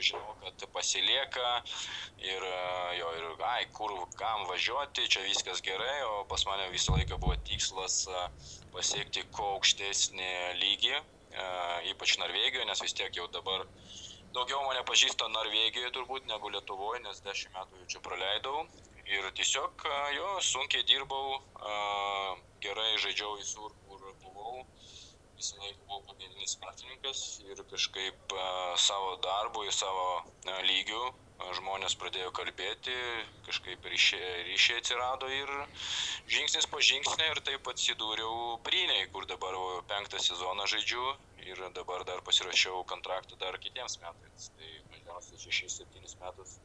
žinau, 0.05 0.35
kad 0.43 0.65
pasilieka 0.73 1.51
ir 2.23 2.45
jo, 2.99 3.11
ir, 3.19 3.27
ai, 3.49 3.63
kur, 3.75 3.93
kam 4.19 4.45
važiuoti, 4.49 5.07
čia 5.11 5.23
viskas 5.27 5.63
gerai, 5.65 6.01
o 6.07 6.25
pas 6.31 6.45
mane 6.49 6.69
visą 6.73 6.95
laiką 6.97 7.19
buvo 7.21 7.37
tikslas 7.49 8.01
pasiekti 8.75 9.25
kuo 9.35 9.55
aukštesnį 9.57 10.31
lygį, 10.61 10.95
ypač 11.93 12.17
Norvegijoje, 12.21 12.67
nes 12.69 12.83
vis 12.83 12.95
tiek 12.97 13.15
jau 13.15 13.27
dabar 13.33 13.65
daugiau 14.35 14.61
mane 14.67 14.83
pažįsta 14.85 15.29
Norvegijoje 15.33 15.91
turbūt 15.95 16.29
negu 16.29 16.51
Lietuvoje, 16.53 17.01
nes 17.05 17.21
dešimt 17.25 17.55
metų 17.57 17.81
jau 17.81 17.91
čia 17.95 18.05
praleidau. 18.05 18.67
Ir 19.09 19.25
tiesiog 19.33 19.85
jo, 20.13 20.27
sunkiai 20.45 20.85
dirbau, 20.85 21.39
gerai 22.61 22.91
žaidžiau 23.01 23.39
visur, 23.39 23.73
visą 25.39 25.57
laiką 25.63 25.87
buvau 25.87 26.03
pagrindinis 26.09 26.57
vartininkas 26.61 27.23
ir 27.47 27.63
kažkaip 27.71 28.37
savo 28.89 29.15
darbu, 29.23 29.65
į 29.69 29.73
savo 29.75 30.07
lygių 30.67 31.03
žmonės 31.57 31.95
pradėjo 31.99 32.31
kalbėti, 32.35 32.95
kažkaip 33.47 33.85
ryšiai, 33.93 34.31
ryšiai 34.49 34.81
atsirado 34.81 35.29
ir 35.31 35.51
žingsnis 36.33 36.67
po 36.71 36.81
žingsnį 36.83 37.29
ir 37.31 37.41
taip 37.47 37.69
atsidūriau 37.71 38.57
Bryniai, 38.67 39.07
kur 39.13 39.27
dabar 39.29 39.55
penktą 39.91 40.19
sezoną 40.25 40.67
žaidžiu 40.73 41.05
ir 41.47 41.63
dabar 41.77 42.03
dar 42.09 42.21
pasirašiau 42.27 42.83
kontraktą 42.91 43.39
dar 43.39 43.57
kitiems 43.63 43.97
metams. 44.03 44.51
Tai 44.57 44.73
mažiausiai 44.91 45.55
6-7 45.63 46.19
metus 46.25 46.57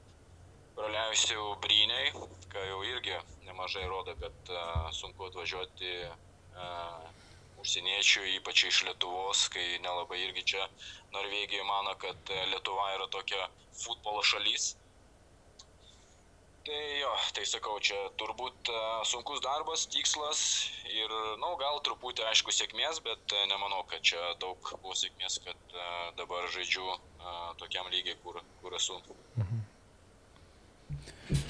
praleisiu 0.74 1.54
Bryniai, 1.62 2.10
ką 2.50 2.66
jau 2.72 2.80
irgi 2.90 3.14
nemažai 3.46 3.86
rodo, 3.86 4.16
kad 4.18 4.50
uh, 4.50 4.90
sunku 4.98 5.30
atvažiuoti 5.30 5.92
uh, 6.10 7.23
užsieniečių, 7.64 8.24
ypač 8.38 8.66
iš 8.68 8.84
Lietuvos, 8.88 9.48
kai 9.52 9.80
nelabai 9.82 10.20
irgi 10.26 10.44
čia 10.52 10.64
Norvegija 11.16 11.64
mano, 11.64 11.94
kad 12.00 12.32
e, 12.32 12.40
Lietuva 12.52 12.90
yra 12.98 13.08
tokia 13.12 13.48
futbolo 13.80 14.22
šalis. 14.22 14.74
Tai 16.64 16.76
jo, 16.96 17.10
tai 17.36 17.42
sakau, 17.44 17.74
čia 17.84 17.98
turbūt 18.16 18.70
uh, 18.72 19.02
sunkus 19.04 19.42
darbas, 19.44 19.82
tikslas 19.92 20.38
ir, 20.88 21.10
na, 21.12 21.34
nu, 21.42 21.50
gal 21.60 21.76
truputį, 21.84 22.24
aišku, 22.30 22.54
sėkmės, 22.56 23.02
bet 23.04 23.34
uh, 23.36 23.42
nemanau, 23.50 23.82
kad 23.90 24.00
čia 24.00 24.30
daug 24.40 24.70
buvo 24.78 24.96
sėkmės, 24.96 25.36
kad 25.44 25.76
dabar 26.16 26.48
žaidžiu 26.54 26.86
tokiam 27.60 27.90
lygiai, 27.92 28.16
kur, 28.24 28.40
kur 28.62 28.78
esu. 28.80 28.96
Mhm. 29.36 29.60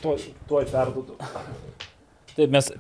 Tuoj, 0.02 0.26
tuoj 0.50 0.66
perduodu. 0.74 1.14
Taip, 2.34 2.50
mes 2.50 2.74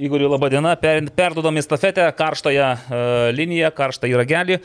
Igoriu 0.00 0.30
labą 0.32 0.48
dieną, 0.48 0.72
per, 0.80 1.02
perdodam 1.12 1.58
į 1.60 1.64
stafetę 1.66 2.06
karštąją 2.16 2.70
uh, 2.72 3.02
liniją, 3.36 3.68
karštąjį 3.76 4.16
ragelį. 4.22 4.58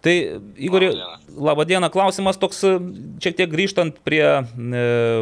Tai, 0.00 0.14
Igori, 0.56 0.88
laba 1.36 1.66
diena, 1.68 1.90
klausimas 1.92 2.38
toks, 2.40 2.62
e, 2.64 2.70
šiek 3.20 3.36
tiek 3.36 3.50
grįžtant 3.52 3.98
prie 4.06 4.24
e, 4.24 4.44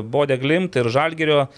Bodė 0.07 0.37
Glimt 0.39 0.79
ir 0.79 0.87
Žalgerio. 0.95 1.49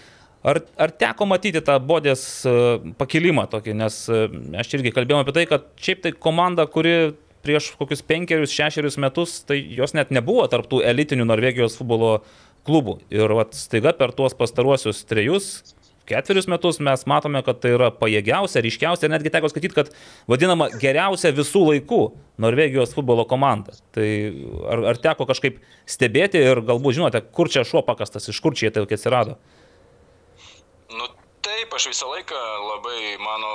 Ar, 0.41 0.57
ar 0.81 0.93
teko 0.97 1.27
matyti 1.29 1.61
tą 1.61 1.75
Bodės 1.85 2.23
e, 2.49 2.53
pakilimą 2.97 3.45
tokį, 3.51 3.75
nes 3.77 3.99
e, 4.09 4.23
aš 4.57 4.73
irgi 4.79 4.93
kalbėjau 4.95 5.21
apie 5.21 5.35
tai, 5.37 5.43
kad 5.51 5.67
šiaip 5.77 6.01
tai 6.01 6.15
komanda, 6.17 6.65
kuri 6.65 7.13
prieš 7.45 7.71
kokius 7.77 8.01
penkerius, 8.05 8.53
šešerius 8.57 8.97
metus, 9.01 9.37
tai 9.45 9.59
jos 9.77 9.93
net 9.97 10.09
nebuvo 10.13 10.47
tarptų 10.49 10.81
elitinių 10.89 11.29
Norvegijos 11.29 11.77
futbolo 11.77 12.23
klubų. 12.65 12.97
Ir 13.13 13.37
vat, 13.37 13.53
staiga 13.57 13.93
per 13.97 14.15
tuos 14.17 14.33
pastaruosius 14.37 15.05
trejus 15.09 15.53
ketverius 16.09 16.47
metus 16.51 16.79
mes 16.83 17.05
matome, 17.09 17.41
kad 17.45 17.61
tai 17.63 17.73
yra 17.75 17.89
pajėgiausia, 17.95 18.63
ryškiausia, 18.65 19.09
netgi 19.11 19.31
teko 19.33 19.51
skaityti, 19.51 19.77
kad 19.77 19.91
vadinama 20.31 20.69
geriausia 20.81 21.33
visų 21.35 21.63
laikų 21.69 22.01
Norvegijos 22.41 22.95
futbolo 22.97 23.25
komanda. 23.29 23.75
Tai 23.95 24.07
ar, 24.73 24.85
ar 24.93 25.01
teko 25.01 25.27
kažkaip 25.29 25.61
stebėti 25.89 26.41
ir 26.41 26.63
galbūt 26.67 26.99
žinote, 26.99 27.23
kur 27.35 27.51
čia 27.51 27.65
šuo 27.67 27.83
pakastas, 27.87 28.29
iš 28.31 28.41
kur 28.43 28.57
čia 28.57 28.73
tai 28.73 28.85
atsirado? 28.87 29.37
Nu, 30.91 31.07
taip, 31.45 31.73
aš 31.77 31.91
visą 31.93 32.09
laiką 32.11 32.39
labai 32.67 33.17
mano 33.21 33.51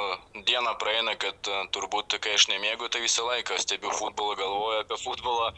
diena 0.46 0.76
praeina, 0.80 1.16
kad 1.20 1.50
turbūt, 1.74 2.18
kai 2.22 2.36
aš 2.38 2.48
nemėgau, 2.52 2.88
tai 2.92 3.04
visą 3.04 3.26
laiką 3.28 3.58
stebiu 3.60 3.92
futbolą, 3.92 4.38
galvoju 4.38 4.84
apie 4.84 5.02
futbolą 5.02 5.50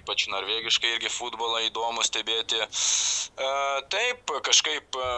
ypač 0.00 0.26
norvegiškai 0.32 0.92
irgi 0.94 1.10
futbolą 1.12 1.62
įdomu 1.66 2.04
stebėti. 2.06 2.60
E, 2.62 3.50
taip, 3.94 4.32
kažkaip 4.48 4.98
e, 5.00 5.10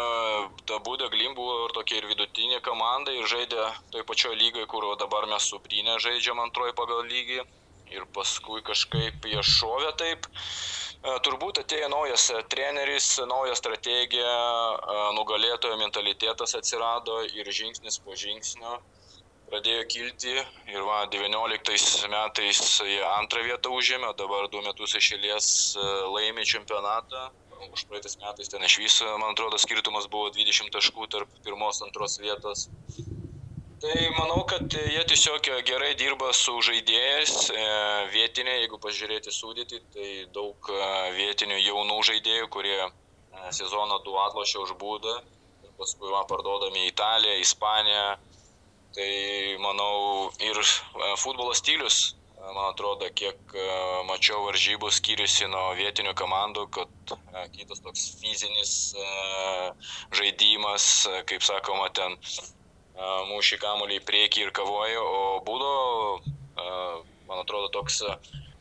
ta 0.70 0.80
Būdė 0.86 1.10
Glim 1.14 1.36
buvo 1.38 1.66
ir 1.66 1.76
tokia 1.76 2.00
ir 2.00 2.08
vidutinė 2.10 2.60
komanda 2.66 3.14
ir 3.14 3.28
žaidė 3.30 3.68
toj 3.94 4.06
pačioj 4.10 4.34
lygai, 4.42 4.66
kur 4.70 4.88
dabar 5.00 5.28
mes 5.30 5.48
su 5.52 5.60
Brynė 5.64 5.98
žaidžiam 6.04 6.42
antroji 6.44 6.76
pagal 6.78 7.06
lygį. 7.12 7.40
Ir 7.88 8.04
paskui 8.12 8.60
kažkaip 8.60 9.24
jie 9.24 9.40
šovė 9.40 9.94
taip. 10.00 10.26
E, 10.28 11.14
turbūt 11.24 11.62
atėjo 11.62 11.88
naujas 11.92 12.28
treneris, 12.52 13.14
nauja 13.30 13.56
strategija, 13.56 14.36
e, 14.36 15.00
nugalėtojo 15.16 15.80
mentalitetas 15.80 16.56
atsirado 16.58 17.22
ir 17.40 17.48
žingsnis 17.60 18.00
po 18.04 18.18
žingsnio 18.18 18.78
pradėjo 19.48 19.84
kilti 19.92 20.34
ir 20.36 20.86
va, 20.86 21.02
19 21.12 22.08
metais 22.12 22.62
jie 22.84 23.02
antrą 23.14 23.44
vietą 23.46 23.72
užėmė, 23.74 24.12
dabar 24.18 24.48
du 24.52 24.62
metus 24.64 24.96
išėlės 24.98 25.50
e, 25.76 25.86
laimė 26.14 26.46
čempionatą. 26.48 27.28
Už 27.74 27.84
praeitais 27.90 28.14
metais 28.22 28.50
ten 28.52 28.62
iš 28.62 28.76
viso, 28.78 29.06
man 29.18 29.32
atrodo, 29.34 29.58
skirtumas 29.58 30.06
buvo 30.10 30.30
20 30.34 30.70
taškų 30.74 31.08
tarp 31.10 31.32
pirmos, 31.44 31.82
antros 31.82 32.20
vietos. 32.22 32.68
Tai 33.82 33.96
manau, 34.14 34.40
kad 34.50 34.74
jie 34.74 35.02
tiesiog 35.10 35.48
gerai 35.66 35.92
dirba 35.98 36.32
su 36.34 36.54
žaidėjais, 36.66 37.34
e, 37.54 37.66
vietiniai, 38.14 38.62
jeigu 38.64 38.78
pažiūrėti 38.82 39.34
sudėti, 39.34 39.82
tai 39.94 40.08
daug 40.34 40.70
e, 40.70 40.78
vietinių 41.18 41.58
jaunų 41.62 41.98
žaidėjų, 42.10 42.48
kurie 42.54 42.78
sezoną 43.54 44.00
du 44.06 44.16
atlošė 44.18 44.64
už 44.64 44.74
būdą, 44.80 45.14
paskui 45.78 46.10
va, 46.10 46.24
parduodami 46.30 46.86
į 46.86 46.90
Italiją, 46.90 47.36
Ispaniją, 47.44 48.08
Tai 48.94 49.56
manau 49.60 50.30
ir 50.40 50.56
e, 50.58 51.16
futbolo 51.20 51.52
stilius, 51.54 51.96
e, 52.36 52.40
man 52.56 52.70
atrodo, 52.70 53.08
kiek 53.20 53.52
e, 53.52 53.66
mačiau 54.08 54.46
varžybų 54.46 54.88
skiriasi 54.98 55.48
nuo 55.52 55.74
vietinių 55.76 56.14
komandų, 56.16 56.64
kad 56.76 57.12
kitas 57.56 57.82
toks 57.84 58.06
fizinis 58.20 58.72
žaidimas, 60.16 60.86
kaip 61.28 61.44
sakoma, 61.44 61.90
ten 61.98 62.16
mūšį 63.28 63.60
kamuolį 63.62 64.00
į 64.00 64.04
priekį 64.08 64.46
ir 64.46 64.54
kavojo, 64.56 65.04
o 65.18 65.20
būdo, 65.46 65.68
man 67.28 67.44
atrodo, 67.44 67.68
toks 67.76 68.00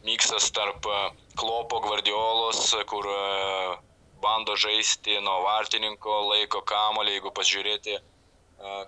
miksas 0.06 0.52
tarp 0.54 0.86
klopo 1.40 1.80
gvardiolos, 1.88 2.76
kur 2.92 3.10
bando 4.22 4.60
žaisti 4.60 5.18
nuo 5.24 5.40
vartininko, 5.48 6.20
laiko 6.34 6.62
kamuolį, 6.68 7.18
jeigu 7.18 7.34
pasižiūrėti 7.40 7.98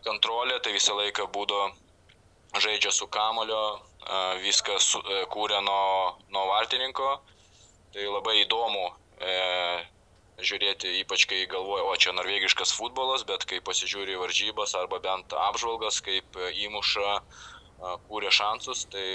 kontrolė, 0.05 0.59
tai 0.63 0.73
visą 0.73 0.95
laiką 0.97 1.27
būdo 1.33 1.59
žaidžia 2.57 2.91
su 2.91 3.07
kamulio, 3.07 3.79
viską 4.41 4.79
su, 4.81 4.99
e, 4.99 5.25
kūrė 5.29 5.61
nuo, 5.61 6.17
nuo 6.33 6.45
vartininko. 6.49 7.19
Tai 7.93 8.05
labai 8.05 8.35
įdomu 8.43 8.85
e, 9.21 9.35
žiūrėti, 10.45 10.91
ypač 11.01 11.25
kai 11.29 11.45
galvoja, 11.49 11.83
o 11.89 11.95
čia 11.97 12.13
norvegiškas 12.13 12.73
futbolas, 12.77 13.25
bet 13.25 13.45
kai 13.49 13.61
pasižiūri 13.65 14.17
varžybas 14.21 14.75
arba 14.77 14.99
bent 15.03 15.33
apžvalgas, 15.33 16.01
kaip 16.05 16.37
įmuša, 16.67 17.19
kūrė 18.07 18.31
šansus, 18.31 18.85
tai 18.93 19.05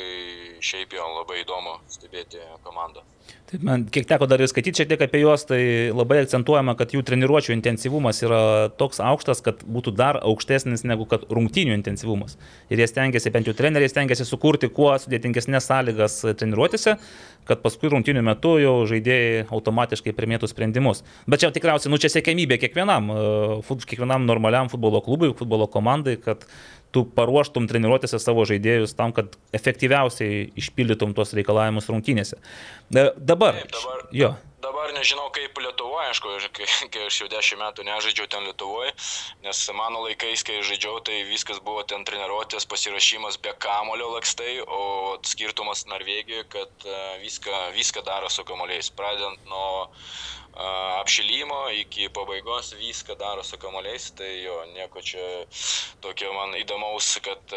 šiaip 0.65 0.97
jau 0.97 1.07
labai 1.21 1.43
įdomu 1.45 1.79
stebėti 1.93 2.43
komandą. 2.67 3.05
Taip, 3.45 3.61
man 3.61 3.83
kiek 3.93 4.07
teko 4.09 4.25
dar 4.25 4.41
ir 4.41 4.49
skaityti 4.49 4.81
šiek 4.81 4.89
tiek 4.89 5.03
apie 5.05 5.21
juos, 5.21 5.43
tai 5.45 5.59
labai 5.93 6.23
akcentuojama, 6.23 6.73
kad 6.79 6.95
jų 6.97 7.03
treniruočio 7.05 7.53
intensyvumas 7.53 8.23
yra 8.25 8.39
toks 8.81 9.03
aukštas, 9.05 9.43
kad 9.45 9.61
būtų 9.69 9.93
dar 9.99 10.17
aukštesnis 10.25 10.87
negu 10.89 11.05
kad 11.11 11.27
rungtynių 11.29 11.77
intensyvumas. 11.77 12.39
Ir 12.73 12.81
jie 12.81 12.89
stengiasi, 12.89 13.33
bent 13.35 13.51
jau 13.51 13.53
treneriai 13.59 13.93
stengiasi 13.93 14.25
sukurti 14.25 14.71
kuo 14.73 14.95
sudėtingesnės 15.03 15.69
sąlygas 15.69 16.17
treniruotėse, 16.41 16.97
kad 17.45 17.61
paskui 17.61 17.93
rungtynių 17.93 18.25
metu 18.25 18.55
jau 18.63 18.79
žaidėjai 18.89 19.45
automatiškai 19.53 20.17
primėtų 20.17 20.49
sprendimus. 20.49 21.05
Bet 21.29 21.45
čia 21.45 21.53
tikriausiai, 21.53 21.93
nu 21.93 22.01
čia 22.01 22.09
sėkmybė 22.15 22.57
kiekvienam, 22.65 23.13
e, 23.13 23.77
kiekvienam 23.85 24.25
normaliam 24.25 24.73
futbolo 24.73 25.05
klubui, 25.05 25.35
futbolo 25.37 25.69
komandai, 25.69 26.17
kad 26.17 26.49
tu 26.95 27.05
paruoštum 27.17 27.67
treniruotėse 27.71 28.21
savo 28.23 28.47
žaidėjus 28.49 28.95
tam, 28.99 29.13
kad 29.17 29.35
efektyviausiai 29.57 30.49
išpildytum 30.61 31.15
tuos 31.17 31.35
reikalavimus 31.37 31.91
rungtynėse. 31.91 32.39
E, 32.39 33.07
dabar. 33.19 33.59
Taip, 33.59 33.75
dabar, 33.75 34.05
jo. 34.15 34.35
Dabar 34.85 35.01
nežinau 35.01 35.31
kaip 35.33 35.57
Lietuvoje, 35.57 36.09
aišku, 36.13 36.33
kai, 36.53 36.67
kai 36.93 37.07
aš 37.09 37.23
jau 37.23 37.29
dešimt 37.33 37.63
metų 37.63 37.87
nežaidžiau 37.89 38.29
ten 38.29 38.45
Lietuvoje, 38.45 38.91
nes 39.41 39.61
mano 39.73 40.03
laikais, 40.05 40.43
kai 40.45 40.59
žaidžiau, 40.61 40.99
tai 41.01 41.23
viskas 41.25 41.61
buvo 41.65 41.81
ten 41.89 42.05
treniruotės, 42.05 42.67
pasirašymas 42.69 43.39
be 43.41 43.55
kamulio 43.65 44.11
lakstai, 44.13 44.59
o 44.61 45.17
skirtumas 45.25 45.87
Norvegijoje, 45.89 46.45
kad 46.53 46.85
e, 46.85 46.99
viską, 47.23 47.63
viską 47.79 48.05
daro 48.05 48.29
su 48.29 48.45
kamuoliais, 48.45 48.93
pradedant 48.93 49.41
nuo 49.49 49.87
apšilimo 51.01 51.63
iki 51.81 52.11
pabaigos 52.15 52.75
viską 52.77 53.17
daro 53.19 53.43
su 53.43 53.57
kamuoliais, 53.59 54.11
tai 54.19 54.29
jo, 54.43 54.61
nieko 54.77 55.01
čia 55.01 55.25
tokio 56.05 56.37
man 56.37 56.53
įdomaus, 56.61 57.17
kad 57.25 57.57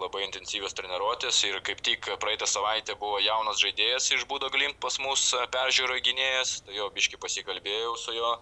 labai 0.00 0.22
intensyvios 0.26 0.74
treniruotės 0.78 1.40
ir 1.48 1.58
kaip 1.66 1.82
tik 1.84 2.08
praeitą 2.22 2.48
savaitę 2.48 2.96
buvo 3.00 3.18
jaunas 3.22 3.60
žaidėjas 3.62 4.10
iš 4.16 4.24
Būdo 4.30 4.48
Glimt 4.54 4.78
pas 4.80 4.98
mus 5.04 5.24
peržiūro 5.56 5.98
gynėjas, 6.06 6.60
tai 6.66 6.78
jo 6.78 6.88
biški 6.94 7.20
pasikalbėjau 7.24 7.96
su 8.04 8.16
juo. 8.16 8.32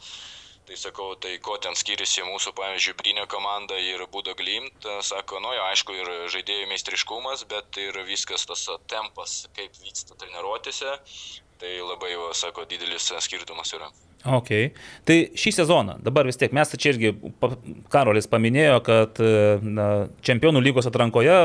Tai 0.68 0.76
sakau, 0.76 1.14
tai 1.18 1.32
ko 1.42 1.56
ten 1.58 1.74
skiriasi 1.74 2.22
mūsų, 2.22 2.52
pavyzdžiui, 2.58 2.94
Brinio 3.00 3.24
komanda 3.32 3.78
ir 3.80 4.04
Būdo 4.12 4.36
Glimt. 4.38 4.86
Sako, 5.08 5.40
nu 5.42 5.54
jo, 5.56 5.64
aišku, 5.70 5.96
ir 5.96 6.10
žaidėjų 6.34 6.68
meistriškumas, 6.70 7.46
bet 7.50 7.80
ir 7.82 7.96
viskas 8.06 8.46
tas 8.46 8.68
tempas, 8.92 9.40
kaip 9.56 9.74
vyksta 9.82 10.14
treniruotėse. 10.20 10.94
Tai 11.60 11.74
labai, 11.88 12.12
va, 12.20 12.30
sako, 12.44 12.68
didelis 12.70 13.10
skirtumas 13.26 13.74
yra. 13.80 13.90
Ok. 14.28 14.50
Tai 15.08 15.16
šį 15.40 15.52
sezoną, 15.56 15.94
dabar 16.04 16.28
vis 16.28 16.36
tiek 16.36 16.52
mes 16.52 16.74
čia 16.76 16.92
irgi, 16.92 17.14
Karolis 17.92 18.28
paminėjo, 18.28 18.80
kad 18.84 19.20
na, 19.64 19.86
čempionų 20.26 20.60
lygos 20.60 20.88
atrankoje 20.90 21.38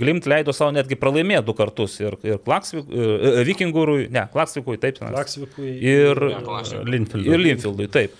Glimt 0.00 0.28
leido 0.30 0.54
savo 0.56 0.72
netgi 0.72 0.96
pralaimėti 0.96 1.44
du 1.44 1.56
kartus 1.58 1.98
ir, 2.00 2.16
ir, 2.24 2.38
Klaksvik, 2.46 2.88
ir 2.88 3.44
Vikingūrui, 3.50 4.06
ne, 4.14 4.24
Klaksvikui, 4.32 4.78
taip, 4.80 5.02
Klaksvikui 5.02 5.74
ir, 5.76 6.22
ir 6.32 6.88
Linfieldui. 6.88 7.28
Ir 7.34 7.44
Linfieldui, 7.44 7.90
taip. 7.92 8.16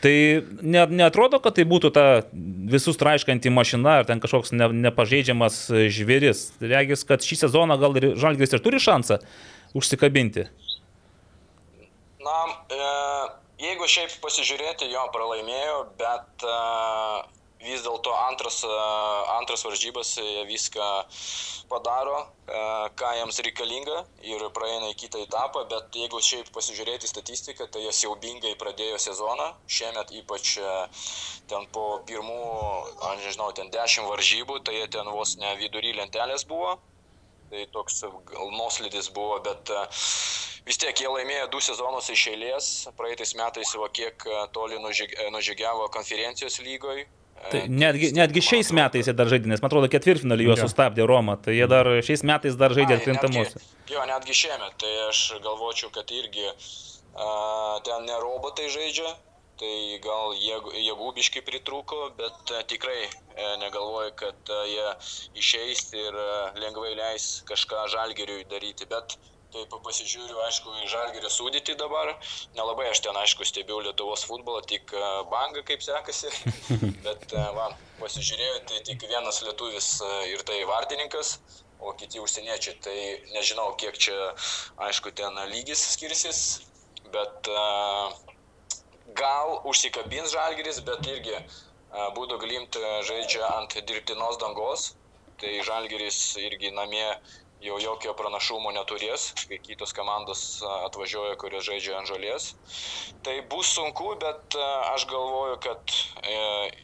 Tai 0.00 0.14
ne, 0.62 0.86
netrodo, 1.02 1.42
kad 1.44 1.58
tai 1.58 1.66
būtų 1.68 1.90
ta 1.92 2.04
visus 2.32 2.96
traiškanti 3.02 3.50
mašina 3.52 3.98
ar 4.00 4.06
ten 4.08 4.22
kažkoks 4.22 4.54
ne, 4.54 4.70
nepažeidžiamas 4.86 5.66
žvėris. 5.92 6.46
Regis, 6.62 7.02
kad 7.08 7.26
šį 7.26 7.42
sezoną 7.42 7.76
gal 7.82 7.98
ir 8.00 8.12
Žalgris 8.20 8.54
ir 8.54 8.62
turi 8.64 8.80
šansą 8.80 9.18
užsikabinti. 9.76 10.46
Na, 12.20 12.38
e, 12.72 12.80
jeigu 13.60 13.88
šiaip 13.90 14.16
pasižiūrėti, 14.24 14.88
jo 14.92 15.02
pralaimėjo, 15.14 15.76
bet 16.00 16.44
uh, 16.48 17.20
vis 17.60 17.82
dėlto 17.84 18.12
antras, 18.26 18.62
uh, 18.64 19.36
antras 19.36 19.64
varžybas 19.66 20.14
viską 20.48 20.86
padaro, 21.70 22.16
uh, 22.24 22.86
ką 22.98 23.12
jiems 23.18 23.40
reikalinga 23.46 23.98
ir 24.26 24.46
praeina 24.56 24.90
į 24.92 24.96
kitą 25.04 25.24
etapą, 25.26 25.66
bet 25.72 26.00
jeigu 26.02 26.22
šiaip 26.24 26.48
pasižiūrėti 26.56 27.10
statistiką, 27.10 27.68
tai 27.72 27.84
jie 27.84 27.92
siaubingai 28.00 28.56
pradėjo 28.60 29.00
sezoną, 29.06 29.50
šiemet 29.78 30.14
ypač 30.22 30.56
uh, 30.62 31.08
ten 31.52 31.68
po 31.74 32.00
pirmų, 32.08 32.40
aš 33.12 33.26
nežinau, 33.26 33.50
ten 33.56 33.72
dešimt 33.74 34.08
varžybų, 34.08 34.62
tai 34.64 34.80
jie 34.80 34.88
ten 34.96 35.12
vos 35.12 35.36
ne 35.42 35.52
vidury 35.60 35.92
lentelės 36.00 36.48
buvo, 36.48 36.78
tai 37.50 37.66
toks 37.74 38.04
gal 38.30 38.54
nuoslidis 38.54 39.10
buvo, 39.14 39.40
bet 39.44 39.72
uh, 39.74 40.02
vis 40.66 40.80
tiek 40.80 41.02
jie 41.02 41.08
laimėjo 41.10 41.48
du 41.52 41.62
sezonus 41.64 42.10
iš 42.12 42.26
eilės, 42.34 42.68
praeitais 42.98 43.32
metais 43.38 43.72
va 43.80 43.88
kiek 43.92 44.26
e, 44.26 44.42
toli 44.54 44.78
e, 44.78 45.30
nužygiavo 45.34 45.88
konferencijos 45.94 46.60
lygoje. 46.64 47.06
Tai 47.50 47.62
netgi, 47.72 48.10
netgi 48.12 48.42
šiais 48.44 48.68
metais 48.76 49.08
jie 49.08 49.14
dar 49.16 49.30
žaidė, 49.30 49.48
nes 49.48 49.62
man 49.62 49.70
atrodo 49.70 49.88
ketvirtfinalį 49.88 50.50
juos 50.50 50.60
sustabdė 50.60 51.06
Roma, 51.08 51.38
tai 51.40 51.54
jie 51.56 51.68
dar 51.72 51.88
šiais 52.04 52.22
metais 52.28 52.58
dar 52.60 52.74
žaidė 52.76 52.98
atkrintamuose. 52.98 53.62
Jo, 53.88 54.04
netgi 54.10 54.36
šiemet, 54.42 54.76
tai 54.82 54.90
aš 55.06 55.22
galvočiau, 55.40 55.88
kad 55.94 56.12
irgi 56.12 56.44
uh, 56.50 57.80
ten 57.86 58.04
ne 58.04 58.18
robotai 58.20 58.68
žaidžia, 58.68 59.14
tai 59.60 59.98
gal 60.04 60.36
jėgų 60.40 61.10
biški 61.18 61.44
pritrūko, 61.46 62.00
bet 62.20 62.54
uh, 62.54 62.62
tikrai 62.72 63.00
uh, 63.06 63.56
negalvoju, 63.62 64.14
kad 64.22 64.54
uh, 64.54 64.62
jie 64.68 64.88
išeis 65.42 65.90
ir 65.96 66.16
uh, 66.16 66.56
lengvai 66.60 66.94
leis 66.98 67.32
kažką 67.50 67.86
žalgeriui 67.94 68.48
daryti, 68.50 68.88
bet 68.90 69.18
uh, 69.18 69.30
Taip 69.50 69.72
pasižiūriu, 69.82 70.36
aišku, 70.46 70.72
į 70.84 70.88
žalgerį 70.92 71.30
sudėti 71.34 71.74
dabar. 71.78 72.12
Nelabai 72.54 72.86
aš 72.90 73.00
ten, 73.02 73.16
aišku, 73.18 73.46
stebiu 73.48 73.80
Lietuvos 73.82 74.22
futbolą, 74.28 74.60
tik 74.72 74.92
e, 74.94 75.08
banga 75.32 75.64
kaip 75.66 75.82
sekasi. 75.82 76.30
Bet, 77.06 77.26
e, 77.34 77.46
va, 77.56 77.66
pasižiūrėjau, 77.98 78.60
tai 78.70 78.82
tik 78.86 79.08
vienas 79.10 79.42
lietuvis 79.42 79.90
e, 80.06 80.12
ir 80.36 80.44
tai 80.46 80.60
vartininkas, 80.70 81.34
o 81.82 81.96
kiti 81.98 82.22
užsieniečiai. 82.22 82.78
Tai 82.86 82.96
nežinau, 83.34 83.72
kiek 83.82 83.98
čia, 83.98 84.30
aišku, 84.86 85.16
ten 85.18 85.42
lygis 85.50 85.82
skirsis. 85.96 86.44
Bet 87.10 87.50
gal 89.14 89.60
užsikabins 89.64 90.32
žalgeris, 90.34 90.80
bet 90.86 91.06
irgi 91.06 91.36
būtų 92.16 92.38
glimt 92.44 92.78
žaidžia 93.08 93.46
ant 93.58 93.76
dirbtinos 93.90 94.38
dangos. 94.42 94.94
Tai 95.40 95.52
žalgeris 95.64 96.18
irgi 96.36 96.70
namie 96.76 97.06
jau 97.60 97.76
jokio 97.80 98.14
pranašumo 98.16 98.72
neturės, 98.72 99.30
kai 99.48 99.58
kitos 99.62 99.92
komandos 99.96 100.42
atvažiuoja, 100.86 101.36
kurios 101.40 101.66
žaidžia 101.66 101.98
ant 101.98 102.08
žolės. 102.08 102.50
Tai 103.26 103.34
bus 103.52 103.72
sunku, 103.76 104.14
bet 104.22 104.56
aš 104.60 105.04
galvoju, 105.10 105.58
kad 105.64 105.94
e, 106.24 106.38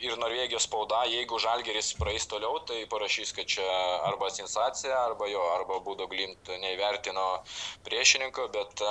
ir 0.04 0.18
Norvegijos 0.20 0.66
spauda, 0.68 1.04
jeigu 1.08 1.40
Žalgeris 1.40 1.94
praeis 2.00 2.28
toliau, 2.28 2.60
tai 2.68 2.82
parašys, 2.92 3.32
kad 3.36 3.48
čia 3.56 3.64
arba 4.10 4.28
sensacija, 4.34 4.98
arba 5.10 5.30
jo, 5.32 5.42
arba 5.54 5.80
būdo 5.86 6.08
glimt 6.12 6.52
neįvertino 6.66 7.26
priešininko, 7.88 8.48
bet 8.52 8.84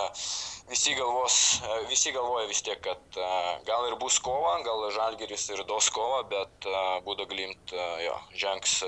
visi, 0.71 0.95
galvos, 0.97 1.37
visi 1.91 2.15
galvoja 2.15 2.49
vis 2.49 2.65
tiek, 2.65 2.81
kad 2.81 3.21
gal 3.69 3.91
ir 3.91 3.99
bus 4.01 4.17
kova, 4.25 4.57
gal 4.65 4.89
Žalgeris 4.95 5.49
ir 5.53 5.63
dos 5.69 5.91
kova, 5.93 6.23
bet 6.33 6.69
būdo 7.05 7.29
glimt 7.29 7.77
jo, 8.01 8.17
žengs 8.33 8.81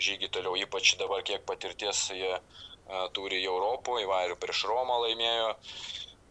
žygį 0.00 0.30
toliau, 0.34 0.56
ypač 0.58 0.94
dabar 1.00 1.22
kiek 1.26 1.44
patirties 1.46 2.08
jie 2.14 2.32
a, 2.34 2.40
turi 3.16 3.42
į 3.42 3.50
Europoje, 3.50 4.08
va 4.10 4.24
ir 4.28 4.36
prieš 4.40 4.66
Romą 4.70 5.02
laimėjo. 5.06 5.52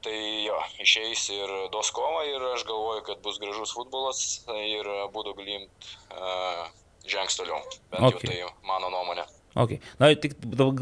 Tai 0.03 0.15
jo, 0.43 0.57
išeis 0.83 1.29
ir 1.31 1.51
dos 1.71 1.87
kova 1.95 2.25
ir 2.27 2.43
aš 2.51 2.65
galvoju, 2.67 3.05
kad 3.07 3.21
bus 3.23 3.37
gražus 3.39 3.71
futbolas 3.71 4.19
ir 4.51 4.89
būtų 5.15 5.31
glimt 5.37 5.87
uh, 6.11 6.65
žengs 7.07 7.39
toliau. 7.39 7.61
Bent 7.93 8.09
okay. 8.09 8.41
jau 8.41 8.49
tai 8.51 8.67
mano 8.67 8.91
nuomonė. 8.91 9.23
Okay. 9.53 9.79
Na, 10.01 10.09
tik, 10.17 10.33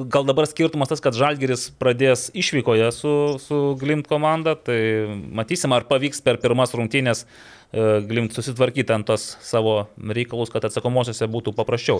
gal 0.10 0.26
dabar 0.26 0.48
skirtumas 0.48 0.90
tas, 0.90 1.02
kad 1.04 1.14
Žalgeris 1.14 1.68
pradės 1.76 2.30
išvykoje 2.32 2.88
su, 2.96 3.14
su 3.44 3.58
Glimt 3.78 4.08
komanda, 4.08 4.56
tai 4.56 4.80
matysim, 5.12 5.76
ar 5.76 5.84
pavyks 5.90 6.24
per 6.24 6.40
pirmas 6.42 6.72
rungtynės 6.74 7.26
uh, 7.28 8.00
Glimt 8.08 8.34
susitvarkyti 8.34 8.96
ant 8.96 9.10
tos 9.12 9.36
savo 9.44 9.84
reikalus, 10.02 10.50
kad 10.50 10.66
atsakomosiuose 10.66 11.30
būtų 11.30 11.54
paprasčiau. 11.58 12.00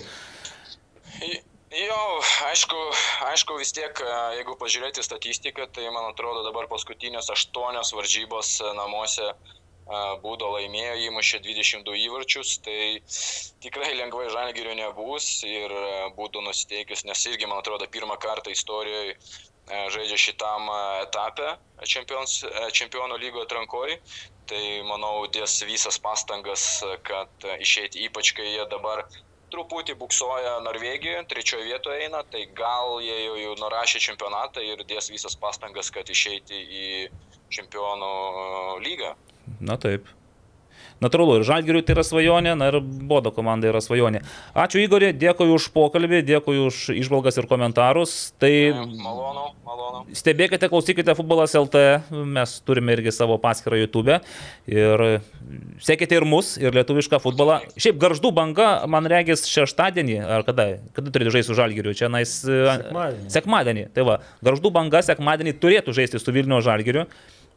Jo, 1.72 2.20
aišku, 2.52 2.76
aišku, 3.32 3.54
vis 3.56 3.70
tiek, 3.72 3.96
e, 4.04 4.16
jeigu 4.36 4.58
pažiūrėti 4.60 5.00
statistiką, 5.00 5.64
tai 5.72 5.86
man 5.94 6.10
atrodo 6.10 6.42
dabar 6.44 6.66
paskutinės 6.68 7.30
aštuonios 7.32 7.94
varžybos 7.96 8.50
e, 8.60 8.72
namuose 8.76 9.24
e, 9.30 9.36
būdo 10.20 10.50
laimėjo, 10.52 10.98
įmušė 11.06 11.40
22 11.46 11.96
įvarčius, 12.02 12.58
tai 12.66 12.76
tikrai 13.64 13.94
lengvai 13.96 14.28
žalgerio 14.34 14.76
nebus 14.82 15.30
ir 15.48 15.72
būtų 16.18 16.44
nusiteikęs, 16.44 17.06
nes 17.08 17.24
irgi, 17.32 17.48
man 17.48 17.64
atrodo, 17.64 17.88
pirmą 17.88 18.20
kartą 18.20 18.52
istorijoje 18.52 19.16
žaidžia 19.96 20.20
šitam 20.26 20.68
etape 21.06 21.56
čempions, 21.88 22.42
čempionų 22.76 23.16
lygo 23.22 23.46
atrankoj. 23.46 23.96
Tai 24.50 24.62
manau, 24.84 25.24
dės 25.32 25.62
visas 25.64 25.96
pastangas, 26.02 26.82
kad 27.06 27.52
išeiti, 27.62 28.02
ypač 28.10 28.34
kai 28.36 28.50
jie 28.58 28.64
dabar 28.68 29.06
truputį 29.52 29.96
buksuoja 30.00 30.56
Norvegijoje, 30.64 31.26
trečioje 31.30 31.68
vietoje 31.68 32.06
eina, 32.06 32.22
tai 32.32 32.46
gal 32.56 32.98
jie 33.04 33.18
jau, 33.26 33.36
jau 33.40 33.52
nurašė 33.60 34.02
čempionatą 34.08 34.64
ir 34.64 34.82
dės 34.88 35.10
visas 35.12 35.36
pastangas, 35.38 35.92
kad 35.94 36.08
išeiti 36.08 36.58
į 36.80 36.88
čempionų 37.52 38.12
lygą. 38.86 39.14
Na 39.60 39.76
taip. 39.76 40.08
Natūralu, 41.02 41.40
ir 41.40 41.46
Žalgiriui 41.46 41.82
tai 41.86 41.96
yra 41.96 42.04
svajonė, 42.06 42.54
na 42.58 42.70
ir 42.70 42.78
Bodo 42.82 43.32
komanda 43.34 43.68
yra 43.70 43.80
svajonė. 43.82 44.22
Ačiū 44.58 44.82
Igorė, 44.82 45.10
dėkui 45.16 45.48
už 45.50 45.68
pokalbį, 45.74 46.22
dėkui 46.28 46.60
už 46.62 46.82
išvalgas 46.94 47.40
ir 47.40 47.48
komentarus. 47.50 48.14
Tai 48.42 48.52
Malonu, 49.02 49.48
malonu. 49.66 50.04
stebėkite, 50.14 50.70
klausykite 50.70 51.16
Futbolas 51.18 51.56
LT, 51.58 51.82
mes 52.12 52.54
turime 52.66 52.94
irgi 52.96 53.14
savo 53.14 53.38
paskirtą 53.42 53.80
YouTube 53.80 54.20
ir 54.70 55.04
sekite 55.82 56.16
ir 56.18 56.26
mus, 56.28 56.54
ir 56.60 56.74
lietuvišką 56.76 57.20
futbolą. 57.22 57.60
Šiaip 57.74 57.98
garždų 58.02 58.32
banga, 58.36 58.70
man 58.90 59.08
regis, 59.10 59.44
šeštadienį, 59.50 60.18
ar 60.22 60.46
kada, 60.46 60.68
kada 60.96 61.12
turite 61.14 61.34
žaisti 61.34 61.50
su 61.50 61.58
Žalgiriu, 61.58 61.94
čia 61.98 62.10
nais... 62.12 62.38
Sekmadienį. 62.46 63.30
Sekmadienį. 63.32 63.86
Tai 63.96 64.06
va, 64.08 64.18
garždų 64.44 64.72
banga 64.74 65.02
sekmadienį 65.04 65.56
turėtų 65.62 65.94
žaisti 65.96 66.22
su 66.22 66.34
Vilnių 66.34 66.62
Žalgiriu. 66.64 67.06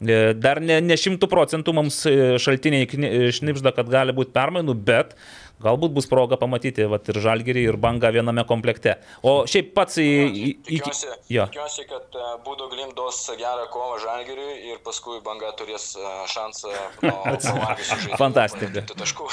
E, 0.04 0.34
Dar 0.36 0.60
ne, 0.60 0.82
ne 0.84 0.98
šimtų 1.00 1.30
procentų 1.32 1.74
mums 1.76 2.02
e, 2.10 2.36
šaltiniai 2.42 2.86
e, 2.86 3.32
šnipžda, 3.36 3.72
kad 3.76 3.90
gali 3.92 4.16
būti 4.16 4.34
permainų, 4.36 4.76
bet 4.76 5.16
galbūt 5.64 5.94
bus 5.96 6.10
proga 6.12 6.36
pamatyti 6.36 6.84
vat, 6.92 7.08
ir 7.08 7.20
žalgerį, 7.24 7.64
ir 7.70 7.78
bangą 7.80 8.12
viename 8.12 8.44
komplekte. 8.48 8.98
O 9.24 9.46
šiaip 9.48 9.72
pats 9.78 10.02
į... 10.04 10.04
į, 10.04 10.50
į 10.52 10.80
Tikiuosi, 10.82 11.08
jo. 11.32 11.48
tikiuosi, 11.48 11.88
kad 11.88 12.20
Būdo 12.44 12.68
Glim 12.74 12.92
duos 12.98 13.22
gerą 13.40 13.64
kovą 13.72 14.02
Žalgiriui 14.04 14.74
ir 14.74 14.84
paskui 14.84 15.22
banga 15.24 15.54
turės 15.56 15.94
šansą 16.34 16.76
Fantastika. 18.22 18.84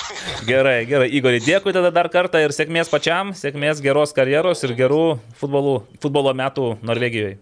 Gerai, 0.50 0.82
gerai, 0.86 1.10
Igorį, 1.18 1.42
dėkui 1.42 1.74
tada 1.74 1.90
dar 1.94 2.06
kartą 2.12 2.40
ir 2.42 2.54
sėkmės 2.54 2.90
pačiam, 2.92 3.34
sėkmės 3.36 3.82
geros 3.82 4.14
karjeros 4.14 4.62
ir 4.62 4.76
gerų 4.78 5.06
futbolų, 5.42 5.80
futbolo 6.02 6.34
metų 6.38 6.76
Norvegijoje. 6.86 7.40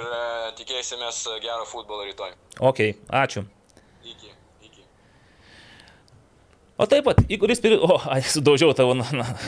Ir 0.00 0.12
e, 0.16 0.50
tikėsimės 0.60 1.24
gero 1.42 1.66
futbolo 1.68 2.06
rytoj. 2.08 2.32
Ok, 2.70 2.80
ačiū. 3.20 3.44
Iki, 4.06 4.30
iki. 4.64 4.84
O 6.80 6.86
taip 6.88 7.04
pat, 7.04 7.20
Igoris 7.28 7.60
Piridonovas, 7.60 8.06
o, 8.08 8.20
sudaužiau 8.34 8.72
tavo, 8.76 8.96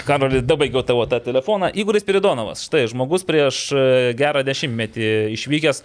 Karolį, 0.08 0.42
dabaigiau 0.44 0.84
tavo 0.84 1.06
tą 1.08 1.22
telefoną. 1.24 1.70
Igoris 1.72 2.04
Piridonovas, 2.04 2.66
štai, 2.68 2.84
žmogus 2.92 3.24
prieš 3.28 3.64
e, 3.72 3.86
gerą 4.18 4.44
dešimtmetį 4.44 5.08
išvykęs. 5.38 5.80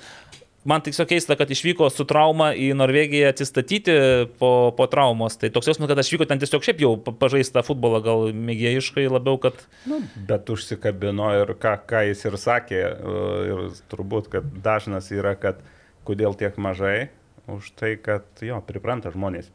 Man 0.67 0.83
tiesiog 0.83 1.07
keista, 1.07 1.37
kad 1.39 1.51
išvyko 1.53 1.87
su 1.93 2.03
trauma 2.07 2.49
į 2.51 2.73
Norvegiją 2.75 3.29
atsistatyti 3.31 3.93
po, 4.39 4.49
po 4.75 4.87
traumos. 4.91 5.37
Tai 5.39 5.47
toks 5.55 5.69
jausmas, 5.71 5.87
kad 5.87 6.01
aš 6.01 6.09
vyko 6.11 6.27
ten 6.27 6.41
tiesiog 6.41 6.65
šiaip 6.65 6.81
jau 6.83 6.89
pa- 7.05 7.13
pažaista 7.21 7.63
futbolą, 7.63 8.01
gal 8.03 8.25
mėgėjiškai 8.35 9.05
labiau, 9.07 9.39
kad... 9.39 9.61
Nu, 9.87 10.01
bet 10.27 10.51
užsikabino 10.51 11.29
ir 11.39 11.53
ką, 11.61 11.77
ką 11.87 12.03
jis 12.09 12.25
ir 12.27 12.35
sakė, 12.41 12.81
e, 12.83 13.21
ir 13.47 13.63
turbūt, 13.93 14.27
kad 14.33 14.49
dažnas 14.65 15.07
yra, 15.15 15.37
kad 15.39 15.63
kodėl 16.07 16.35
tiek 16.35 16.59
mažai, 16.59 17.13
už 17.47 17.71
tai, 17.79 17.95
kad 18.03 18.27
jo, 18.43 18.59
pripranta 18.67 19.13
žmonės 19.15 19.47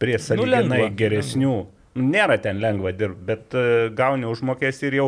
prie 0.00 0.16
saliginai 0.22 0.62
lengva, 0.64 0.88
geresnių. 0.96 1.58
Nėra 1.98 2.36
ten 2.40 2.60
lengva 2.62 2.92
dirbti, 2.94 3.24
bet 3.26 3.54
e, 3.58 3.62
gauni 3.96 4.28
užmokestį 4.30 4.90
ir 4.90 4.96
jau 5.00 5.06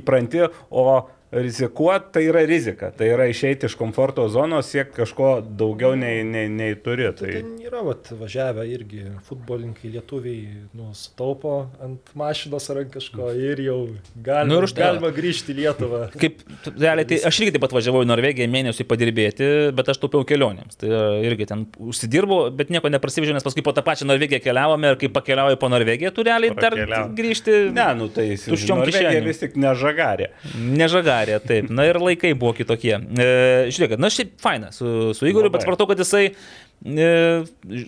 įpranti, 0.00 0.46
o 0.70 0.84
rizikuoti 1.32 2.12
tai 2.12 2.24
yra 2.26 2.42
rizika. 2.46 2.90
Tai 2.96 3.06
yra 3.06 3.26
išeiti 3.30 3.66
iš 3.68 3.74
komforto 3.78 4.24
zonos, 4.28 4.66
siekti 4.72 4.96
kažko 5.00 5.28
daugiau 5.46 5.94
nei, 5.98 6.24
nei, 6.26 6.48
nei 6.50 6.74
turi. 6.74 7.06
Tai 7.14 7.28
Tai, 7.30 7.34
ten 7.36 7.52
yra 7.66 7.82
vat, 7.86 8.08
važiavę 8.18 8.64
irgi 8.66 9.04
futbolininkai 9.28 9.92
lietuviai, 9.94 10.64
nu, 10.74 10.88
sutaupo 10.96 11.68
ant 11.84 12.10
mašinos 12.18 12.66
ar 12.72 12.80
ant 12.82 12.90
kažko 12.94 13.28
ir 13.38 13.62
jau 13.62 13.78
galima, 14.16 14.48
Nu 14.50 14.58
ir 14.62 14.68
tai- 14.74 14.84
galima 14.88 15.10
grįžti 15.14 15.54
į 15.54 15.58
Lietuvą. 15.60 16.00
Kaip, 16.18 16.40
realiai, 16.78 17.06
tai 17.06 17.20
aš 17.30 17.40
irgi 17.44 17.52
taip 17.54 17.60
pat 17.66 17.76
važiavau 17.76 18.02
į 18.02 18.08
Norvegiją 18.10 18.48
mėnesį 18.50 18.86
padirbėti, 18.90 19.50
bet 19.76 19.88
aš 19.94 19.98
taupiau 20.02 20.24
kelionėms. 20.26 20.76
Tai 20.80 20.88
irgi 21.28 21.46
ten 21.46 21.66
užsidirbau, 21.78 22.50
bet 22.50 22.70
nieko 22.74 22.90
neprasivežiau, 22.90 23.34
nes 23.38 23.44
paskui 23.46 23.62
po 23.62 23.70
tą 23.72 23.82
pačią 23.86 24.06
Norvegiją 24.10 24.40
keliavome 24.42 24.90
ir 24.90 24.96
kai 24.96 25.08
pakeliauji 25.08 25.56
po 25.60 25.68
Norvegiją, 25.68 26.10
tu 26.14 26.22
realiai 26.26 26.50
dar 26.58 26.74
grįžti. 27.14 27.70
ne, 27.72 27.94
nu 27.94 28.08
tai 28.08 28.30
jis 28.32 28.48
Tuščiom 28.50 28.82
kišenėm. 28.88 29.24
vis 29.24 29.38
tik 29.38 29.54
nežagarė. 29.54 30.30
Nežagarė, 30.58 31.19
taip. 31.44 31.68
Na 31.70 31.84
ir 31.88 31.98
laikai 32.00 32.32
buvo 32.38 32.52
kitokie. 32.56 32.94
E, 32.96 33.26
žiūrėk, 33.70 33.98
na 34.00 34.08
šiaip 34.10 34.32
faina 34.40 34.70
su, 34.72 35.12
su 35.14 35.26
Igoriu, 35.28 35.50
bet 35.52 35.62
supratau, 35.66 35.86
kad 35.90 35.98
jisai 36.00 36.30
e, 36.30 37.08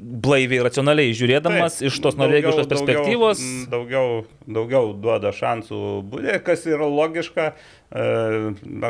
blaiviai, 0.03 0.63
racionaliai 0.67 1.15
žiūrėdamas 1.17 1.79
Taip, 1.81 1.89
iš 1.89 1.99
tos 2.05 2.15
daugiau- 2.15 2.23
norvegiškos 2.27 2.67
daugiau- 2.67 2.73
perspektyvos. 2.75 3.43
m, 3.43 3.67
Daugiau, 3.73 4.25
daugiau 4.47 4.93
duoda 4.95 5.33
šansų 5.33 5.81
būdė, 6.13 6.39
kas 6.45 6.67
yra 6.67 6.87
logiška. 6.89 7.53
E, 7.93 8.07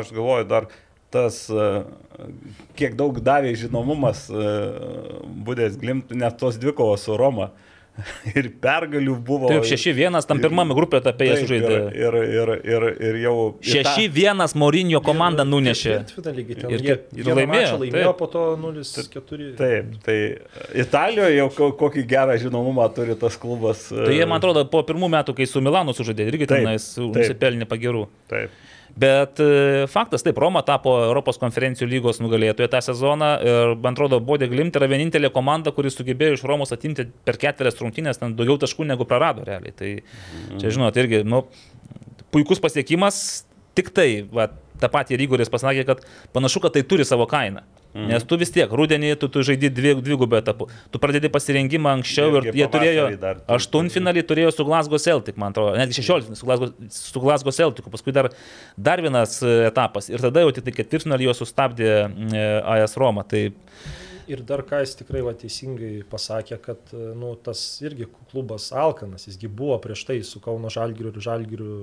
Aš 0.03 0.11
galvoju 0.15 0.47
dar 0.47 0.67
tas, 1.13 1.47
e, 1.49 1.83
kiek 2.75 2.95
daug 2.97 3.19
davė 3.21 3.53
žinomumas 3.55 4.27
būdės 5.45 5.77
glimtų, 5.81 6.15
net 6.17 6.37
tos 6.41 6.57
dvikovos 6.61 7.03
su 7.07 7.17
Roma. 7.19 7.51
Ir 8.39 8.47
pergalių 8.61 9.13
buvo. 9.21 9.49
Taip, 9.51 9.67
6-1 9.69 10.25
tam 10.25 10.39
pirmame 10.41 10.73
grupė 10.73 10.97
etape 10.97 11.27
jie 11.27 11.35
Taip, 11.35 11.43
sužaidė. 11.45 11.75
Ir, 11.93 12.15
ir, 12.17 12.17
ir, 12.41 12.51
ir, 12.73 12.85
ir 13.09 13.19
jau. 13.21 13.35
į 13.61 13.83
tą- 13.85 13.93
6-1 14.09 14.55
Mourinho 14.57 15.01
komanda 15.05 15.45
nunešė. 15.45 15.93
Ir 15.93 16.73
ir 16.73 16.85
vieną 17.13 17.37
laimėjo, 17.37 17.77
laimėjo, 17.83 18.15
po 18.17 18.29
to 18.33 18.45
0-4. 18.63 19.51
Taip, 19.59 19.93
tai 20.05 20.17
Italijoje 20.85 21.37
jau 21.37 21.47
ko- 21.53 21.71
kokį 21.83 22.05
gerą 22.09 22.37
žinomumą 22.41 22.89
turi 22.97 23.15
tas 23.19 23.37
klubas. 23.37 23.85
Tai 23.93 24.09
jie, 24.13 24.25
man 24.25 24.41
atrodo, 24.41 24.65
po 24.69 24.81
pirmų 24.87 25.11
metų, 25.13 25.37
kai 25.37 25.45
su 25.49 25.61
Milanu 25.61 25.93
sužaidė, 25.93 26.27
irgi 26.33 26.49
tenais 26.49 26.93
nusipelnė 26.97 27.69
pagirų. 27.69 28.07
Taip. 28.31 28.49
Bet 28.93 29.39
e, 29.41 29.85
faktas, 29.89 30.21
taip, 30.21 30.37
Roma 30.37 30.61
tapo 30.65 30.91
Europos 31.07 31.39
konferencijų 31.41 31.87
lygos 31.89 32.19
nugalėtoje 32.21 32.67
tą 32.69 32.81
sezoną 32.85 33.29
ir, 33.41 33.71
man 33.81 33.97
atrodo, 33.97 34.19
Bodė 34.21 34.45
Glimt 34.51 34.77
yra 34.77 34.89
vienintelė 34.91 35.31
komanda, 35.33 35.73
kuris 35.73 35.97
sugebėjo 35.97 36.37
iš 36.37 36.43
Romos 36.45 36.75
atimti 36.75 37.07
per 37.25 37.39
ketverias 37.41 37.81
rungtynės 37.81 38.21
ten 38.21 38.35
daugiau 38.37 38.59
taškų 38.61 38.85
negu 38.91 39.07
prarado 39.09 39.45
realiai. 39.47 39.73
Tai 39.73 39.89
čia, 40.61 40.69
žinot, 40.69 40.99
irgi, 41.01 41.23
nu, 41.25 41.41
puikus 42.35 42.61
pasiekimas, 42.61 43.17
tik 43.73 43.89
tai, 43.97 44.07
va, 44.29 44.51
tą 44.77 44.91
patį 44.93 45.17
ir 45.17 45.25
Igoris 45.25 45.49
pasakė, 45.53 45.87
kad 45.89 46.05
panašu, 46.35 46.61
kad 46.61 46.77
tai 46.77 46.85
turi 46.85 47.07
savo 47.07 47.25
kainą. 47.29 47.65
Mhm. 47.93 48.07
Nes 48.09 48.23
tu 48.25 48.37
vis 48.41 48.49
tiek, 48.49 48.71
rudenį 48.73 49.13
tu, 49.21 49.29
tu 49.29 49.43
žaidži 49.45 49.69
dvi, 49.69 49.93
dvigubą 50.01 50.39
etapų. 50.41 50.65
Tu 50.89 51.01
pradedi 51.01 51.29
pasirengimą 51.33 51.91
anksčiau 51.99 52.39
ir 52.39 52.49
Irgi 52.49 52.63
jie 52.63 52.69
turėjo 52.73 53.07
aštuntfinalį, 53.53 54.23
turėjo 54.29 54.53
su 54.55 54.65
Glasgow 54.65 55.01
Celtic, 55.01 55.37
man 55.37 55.53
atrodo, 55.53 55.75
netgi 55.77 55.99
šešioliktinį 55.99 56.39
su 56.39 56.47
Glasgow, 56.49 56.71
su 56.97 57.21
Glasgow 57.21 57.53
Celtic, 57.53 57.91
paskui 57.93 58.15
dar, 58.15 58.31
dar 58.77 59.03
vienas 59.05 59.37
e, 59.45 59.59
etapas. 59.67 60.09
Ir 60.09 60.25
tada 60.25 60.41
jau 60.41 60.55
tik 60.55 60.65
tai 60.65 60.73
ketvirtfinalį 60.79 61.29
juos 61.29 61.43
sustabdė 61.43 61.91
e, 61.93 62.47
AS 62.79 62.97
Roma. 62.97 63.27
Tai 63.29 63.45
Ir 64.23 64.39
dar 64.47 64.61
ką 64.63 64.79
jis 64.79 64.93
tikrai 64.95 65.19
va, 65.25 65.33
teisingai 65.35 65.97
pasakė, 66.07 66.57
kad 66.63 66.91
nu, 67.19 67.33
tas 67.43 67.59
irgi 67.83 68.07
klubas 68.31 68.69
Alkanas, 68.71 69.25
jisgi 69.27 69.49
buvo 69.51 69.75
prieš 69.83 70.05
tai 70.07 70.15
su 70.23 70.39
Kauno 70.43 70.71
Žalgiriu 70.71 71.11
ir 71.11 71.25
Žalgiriu 71.25 71.73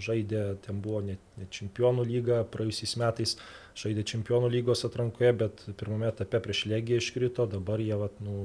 žaidė, 0.00 0.44
ten 0.64 0.80
buvo 0.80 1.02
net, 1.04 1.20
net 1.36 1.52
čempionų 1.52 2.06
lyga, 2.08 2.40
praėjusiais 2.48 2.96
metais 3.02 3.36
žaidė 3.78 4.04
čempionų 4.12 4.50
lygos 4.52 4.84
atrankoje, 4.88 5.32
bet 5.44 5.64
pirmame 5.80 6.08
etape 6.10 6.40
prieš 6.44 6.64
Legiją 6.70 7.00
iškrito, 7.02 7.46
dabar 7.50 7.82
jie 7.82 7.96
vat, 8.00 8.16
nu, 8.24 8.36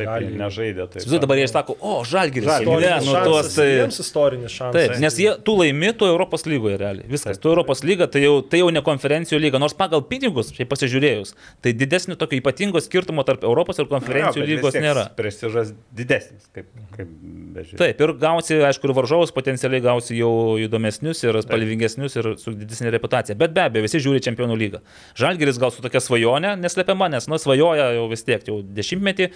Taip, 0.00 0.10
gali... 0.10 0.30
nežaidė. 0.40 0.86
Taip, 0.92 1.04
Žinai, 1.04 1.20
dabar 1.24 1.40
jie 1.40 1.48
sako, 1.50 1.76
o, 1.78 1.94
Žalgiris. 2.08 2.48
Žalgiris. 2.48 2.86
Ne, 2.86 2.94
nu 3.06 3.14
tuos 3.26 3.50
tai... 3.54 3.66
Jiems 3.76 4.00
istorinis 4.02 4.54
šansas. 4.54 4.76
Taip, 4.76 4.94
nes 5.02 5.18
jie, 5.22 5.30
tu 5.46 5.56
laimi, 5.58 5.92
tu 6.00 6.08
Europos 6.08 6.46
lygoje 6.48 6.78
realiai. 6.80 7.08
Viskas, 7.10 7.40
tu 7.42 7.52
Europos 7.52 7.84
lyga, 7.86 8.08
tai 8.10 8.24
jau, 8.24 8.38
tai 8.42 8.62
jau 8.62 8.70
ne 8.74 8.82
konferencijų 8.86 9.40
lyga, 9.42 9.60
nors 9.62 9.76
pagal 9.78 10.04
pinigus, 10.08 10.52
šiaip 10.56 10.70
pasižiūrėjus, 10.72 11.34
tai 11.64 11.74
didesnio 11.76 12.18
tokio 12.20 12.40
ypatingo 12.40 12.82
skirtumo 12.82 13.24
tarp 13.28 13.44
Europos 13.48 13.80
ir 13.82 13.88
konferencijų 13.90 14.48
lygos 14.48 14.78
nėra. 14.80 15.06
Prestižas 15.18 15.74
didesnis, 15.96 16.48
kaip, 16.54 16.68
kaip 16.96 17.10
bežiūrėjau. 17.56 17.80
Taip, 17.82 18.04
ir 18.04 18.14
gausi, 18.20 18.60
aišku, 18.70 18.88
ir 18.88 18.96
varžovus 18.96 19.34
potencialiai 19.36 19.84
gausi 19.84 20.18
jau 20.18 20.32
įdomesnius 20.62 21.24
ir 21.26 21.40
spalvingesnius 21.44 22.18
ir 22.20 22.32
su 22.40 22.54
didesnė 22.56 22.92
reputacija. 22.96 23.38
Bet 23.38 23.54
be 23.56 23.66
abejo, 23.66 23.86
visi 23.86 24.02
žiūri 24.02 24.22
čempionų 24.24 24.58
lygą. 24.60 24.82
Žalgeris 25.18 25.60
gal 25.62 25.74
su 25.74 25.84
tokia 25.84 26.02
svajonė, 26.04 26.56
neslepiama, 26.60 27.10
nes, 27.12 27.28
nu, 27.30 27.40
svajoja 27.40 27.90
jau 27.96 28.06
vis 28.10 28.26
tiek, 28.26 28.46
jau 28.46 28.60
dešimtmetį. 28.80 29.30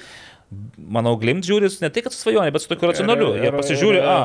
Manau, 0.94 1.14
Glimt 1.20 1.46
žiūri 1.46 1.70
ne 1.80 1.88
tai, 1.92 2.02
kad 2.04 2.12
su 2.12 2.18
svajonė, 2.20 2.52
bet 2.54 2.64
su 2.64 2.68
tokiu 2.70 2.90
racionaliu. 2.90 3.30
Jie 3.40 3.52
pasižiūri, 3.54 4.02
a, 4.04 4.16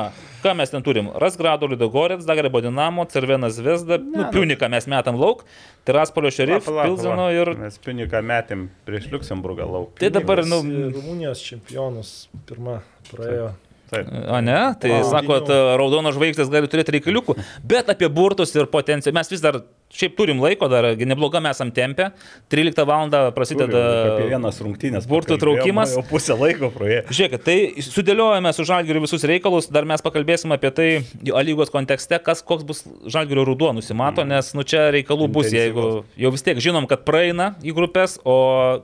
ką 0.44 0.52
mes 0.58 0.72
ten 0.72 0.84
turim. 0.84 1.08
Rasgrado, 1.22 1.68
Lidogorets, 1.70 2.26
Dagrebo 2.28 2.60
Dinamo, 2.64 3.06
Cervenas 3.10 3.60
Vesda, 3.64 4.00
nu, 4.02 4.26
Piuniką 4.34 4.68
mes 4.72 4.88
metam 4.90 5.18
lauk, 5.20 5.46
Tiraspolio 5.88 6.32
Šerif, 6.34 6.68
Pilzino 6.68 7.30
ir... 7.32 7.54
Mes 7.60 7.80
piniką 7.80 8.20
metėm 8.26 8.68
prieš 8.88 9.08
Liuksemburgą 9.14 9.70
lauk. 9.70 9.96
Tai 10.02 10.12
dabar, 10.18 10.44
nu, 10.48 10.60
Rumunijos 10.98 11.42
čempionus 11.46 12.14
pirmą 12.50 12.80
praėjo. 13.12 13.50
Taip. 13.54 13.69
A 13.92 14.40
ne, 14.44 14.58
tai 14.80 14.90
Wow. 14.90 15.10
sakot, 15.10 15.48
raudonos 15.80 16.14
žvaigždės 16.14 16.50
gali 16.52 16.68
turėti 16.70 16.94
reikaliukų, 16.98 17.36
bet 17.66 17.88
apie 17.90 18.08
burtus 18.08 18.54
ir 18.54 18.66
potenciją 18.70 19.12
mes 19.16 19.30
vis 19.32 19.40
dar, 19.42 19.60
šiaip 19.90 20.14
turim 20.18 20.38
laiko, 20.38 20.68
dar 20.70 20.92
nebloga 20.94 21.40
mes 21.42 21.56
esam 21.58 21.72
tempę, 21.74 22.12
13 22.52 22.84
val. 22.86 23.10
prasideda 23.34 23.80
Apie 24.14 24.28
vienas 24.30 24.60
rungtynės. 24.62 25.08
burtų 25.10 25.38
traukimas. 25.42 25.96
Jau 25.96 26.04
pusę 26.06 26.36
laiko 26.38 26.70
praėjo. 26.70 27.02
Žiūrėkit, 27.10 27.42
tai 27.42 27.56
sudėliojame 27.82 28.52
su 28.54 28.64
Žalgiriu 28.68 29.02
visus 29.02 29.24
reikalus, 29.26 29.66
dar 29.72 29.84
mes 29.88 30.00
pakalbėsim 30.04 30.52
apie 30.54 30.70
tai 30.70 30.88
jo 31.24 31.34
A 31.36 31.42
lygos 31.42 31.70
kontekste, 31.72 32.20
kas 32.22 32.42
koks 32.42 32.62
bus 32.64 32.84
Žalgirio 33.06 33.44
ruduo 33.48 33.72
nusimato, 33.74 34.22
nes 34.24 34.52
nu 34.54 34.62
čia 34.62 34.90
reikalų 34.94 35.26
bus, 35.32 35.50
jeigu 35.50 36.04
jau 36.16 36.30
vis 36.30 36.42
tiek 36.46 36.60
žinom, 36.62 36.86
kad 36.86 37.02
praeina 37.08 37.56
į 37.64 37.74
grupės, 37.74 38.18
o 38.24 38.82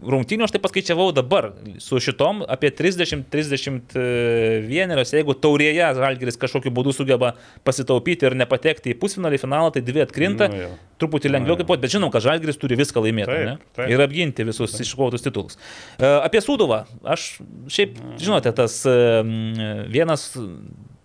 rungtynių 0.00 0.46
aš 0.46 0.54
tai 0.54 0.60
paskaičiavau 0.64 1.10
dabar 1.14 1.50
su 1.82 1.98
šitom 2.00 2.40
apie 2.48 2.70
30-31, 2.72 5.04
jeigu 5.14 5.34
taurėje 5.36 5.90
Žalgiris 5.98 6.38
kažkokiu 6.40 6.72
būdu 6.74 6.92
sugeba 6.96 7.34
pasitaupyti 7.66 8.26
ir 8.28 8.36
nepatekti 8.40 8.94
į 8.94 8.98
pusfinalį 9.02 9.38
finalą, 9.42 9.68
tai 9.74 9.82
dvi 9.86 10.00
atkrinta, 10.04 10.44
Nu 10.50 10.56
jo. 10.64 10.70
truputį 11.02 11.28
lengviau 11.34 11.56
kaip 11.60 11.68
bet 11.84 11.92
žinom, 11.94 12.10
kad 12.14 12.24
Žalgiris 12.24 12.58
turi 12.60 12.78
viską 12.80 12.98
laimėti 13.04 13.30
Taip, 13.30 13.60
taip. 13.76 13.86
ir 13.92 13.98
apginti 14.04 14.46
visus 14.48 14.70
iškovotus 14.80 15.22
titulus. 15.26 15.54
E, 15.98 16.00
Apie 16.20 16.40
Sūduvą, 16.44 16.78
aš 17.04 17.20
šiaip, 17.70 17.90
žinote, 18.20 18.50
tas 18.56 18.80
e, 18.88 18.90
vienas, 19.92 20.30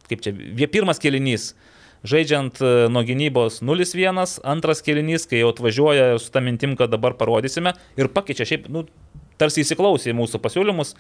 kaip 0.09 0.19
čia, 0.26 0.31
pirmas 0.72 1.01
kelinys. 1.03 1.43
Žaidžiant 2.06 2.60
e, 2.61 2.73
nuo 2.94 3.02
gynybos 3.07 3.61
0-1, 3.65 4.40
antras 4.45 4.84
kelinys, 4.86 5.26
kai 5.30 5.41
jau 5.41 5.52
atvažiuoja 5.53 6.15
su 6.22 6.30
tą 6.34 6.44
mintim, 6.45 6.76
kad 6.80 6.91
dabar 6.94 7.15
parodysime 7.18 7.73
ir 7.98 8.11
pakeičia 8.14 8.45
šiaip, 8.49 8.68
nu, 8.69 8.86
tarsi 9.41 9.64
įsiklausė 9.65 10.11
į 10.14 10.18
mūsų 10.19 10.40
pasiūlymus, 10.44 10.94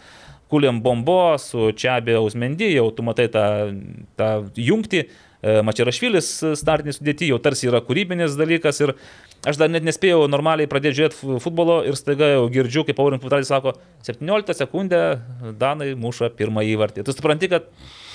kuliam 0.51 0.81
bombo 0.83 1.35
su 1.41 1.69
Čiabė 1.77 2.17
Ausmendy, 2.19 2.67
jau 2.75 2.89
tu 2.93 3.05
matai 3.05 3.29
tą, 3.33 3.45
tą 4.19 4.29
jungtį, 4.59 5.03
e, 5.05 5.55
Mačiarašvilis 5.65 6.31
startinį 6.59 6.95
sudėti, 6.97 7.29
jau 7.31 7.39
tarsi 7.41 7.69
yra 7.69 7.79
kūrybinis 7.85 8.35
dalykas 8.39 8.81
ir 8.83 8.95
aš 9.45 9.59
dar 9.61 9.69
net 9.71 9.85
nespėjau 9.87 10.25
normaliai 10.31 10.67
pradėti 10.69 10.99
žiūrėti 10.99 11.19
fu- 11.21 11.37
futbolo 11.43 11.79
ir 11.87 11.95
staiga 11.99 12.31
jau 12.33 12.47
girdžiu, 12.51 12.83
kaip 12.87 12.99
Aurint 13.03 13.21
Putalis 13.23 13.49
sako, 13.53 13.75
17 14.07 14.57
sekundę 14.57 15.03
Danai 15.61 15.93
muša 15.95 16.31
pirmą 16.35 16.65
įvartį. 16.73 17.05
Tu 17.05 17.13
supranti, 17.15 17.49
kad 17.51 17.69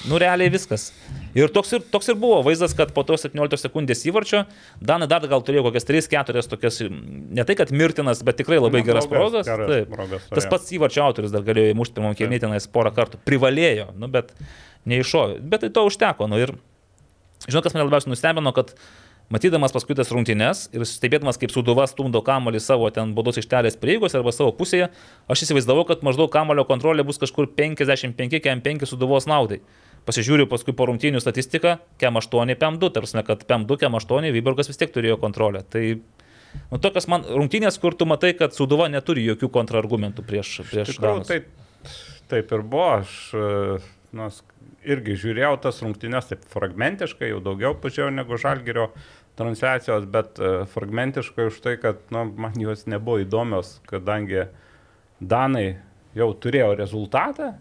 nu 0.08 0.20
realiai 0.20 0.52
viskas. 0.52 0.90
Ir 1.36 1.52
toks 1.54 1.74
ir, 1.76 1.82
toks 1.92 2.08
ir 2.10 2.16
buvo 2.18 2.40
vaizdas, 2.46 2.72
kad 2.76 2.94
po 2.96 3.04
to 3.06 3.18
17 3.20 3.60
sekundės 3.60 4.02
įvarčio 4.08 4.42
Danai 4.82 5.06
dar 5.10 5.26
gal 5.30 5.44
turėjo 5.46 5.68
kokias 5.68 5.86
3-4 5.86 6.42
tokias, 6.50 6.80
ne 6.90 7.44
tai 7.46 7.56
kad 7.58 7.70
mirtinas, 7.74 8.24
bet 8.26 8.40
tikrai 8.40 8.58
labai 8.58 8.82
progas. 8.82 9.06
geras 9.06 9.10
progas 9.90 10.26
Tas 10.32 10.48
pats 10.50 10.72
įvarčio 10.74 11.04
autorius 11.04 11.34
dar 11.34 11.44
galėjo 11.46 11.74
įmušti 11.74 11.98
pirmam 11.98 12.16
kėlinį 12.18 12.40
tenais 12.46 12.66
porą 12.72 12.94
kartų. 12.96 13.20
Privalėjo, 13.28 13.90
nu, 14.00 14.10
bet 14.10 14.34
neiššovė. 14.90 15.38
Bet 15.52 15.66
tai 15.66 15.70
to 15.76 15.84
užteko. 15.86 16.26
Nu, 16.30 16.40
ir 16.40 16.56
žinau, 17.46 17.62
kas 17.62 17.76
mane 17.76 17.86
labiausiai 17.86 18.12
nustebino, 18.12 18.52
kad 18.56 18.74
matydamas 19.30 19.74
paskui 19.74 19.94
tas 19.98 20.10
rungtynes 20.10 20.66
ir 20.74 20.84
stebėdamas, 20.88 21.38
kaip 21.40 21.52
Suduva 21.54 21.86
stumdo 21.90 22.22
kamuolį 22.26 22.62
savo 22.62 22.90
ten 22.94 23.14
baudos 23.14 23.38
ištelės 23.40 23.78
prieigos 23.80 24.16
arba 24.18 24.34
savo 24.34 24.50
pusėje, 24.56 24.90
aš 25.30 25.46
įsivaizdavau, 25.46 25.86
kad 25.88 26.02
maždaug 26.06 26.32
kamulio 26.34 26.66
kontrolė 26.68 27.06
bus 27.06 27.20
kažkur 27.22 27.50
55-5 27.58 28.88
Suduvos 28.90 29.30
naudai. 29.30 29.60
Pasižiūriu 30.08 30.46
paskui 30.50 30.72
po 30.76 30.86
rungtynių 30.88 31.20
statistiką, 31.22 31.76
kem 32.00 32.16
8, 32.16 32.54
pem 32.58 32.78
2, 32.80 32.90
tarsi, 32.96 33.20
kad 33.26 33.44
pem 33.48 33.66
2, 33.68 33.78
kem 33.82 33.96
8, 33.98 34.30
Vyborgas 34.34 34.70
vis 34.70 34.80
tiek 34.80 34.92
turėjo 34.94 35.18
kontrolę. 35.20 35.62
Tai 35.70 35.82
nu, 36.70 36.80
tokios 36.80 37.06
man 37.10 37.26
rungtynės, 37.28 37.78
kur 37.82 37.96
tu 37.98 38.08
matai, 38.08 38.32
kad 38.38 38.56
Suduva 38.56 38.88
neturi 38.92 39.26
jokių 39.28 39.50
kontrargumentų 39.52 40.24
prieš, 40.26 40.60
prieš 40.70 40.96
Danus. 41.02 41.28
taip, 41.30 41.50
taip 42.32 42.56
ir 42.56 42.64
buvo. 42.64 42.88
Aš 43.02 43.18
e, 43.36 43.44
nu, 44.16 44.30
irgi 44.88 45.18
žiūrėjau 45.20 45.54
tas 45.66 45.82
rungtynės 45.84 46.32
taip 46.32 46.44
fragmentiškai, 46.52 47.30
jau 47.34 47.42
daugiau 47.44 47.76
pažiūrėjau 47.78 48.16
negu 48.16 48.40
Žalgirio 48.40 48.90
transliacijos, 49.40 50.08
bet 50.10 50.40
e, 50.40 50.52
fragmentiškai 50.72 51.48
už 51.50 51.60
tai, 51.64 51.76
kad 51.80 52.02
nu, 52.14 52.26
man 52.40 52.56
jos 52.60 52.86
nebuvo 52.90 53.20
įdomios, 53.24 53.78
kadangi 53.90 54.48
Danai 55.20 55.74
jau 56.16 56.30
turėjo 56.40 56.72
rezultatą, 56.78 57.52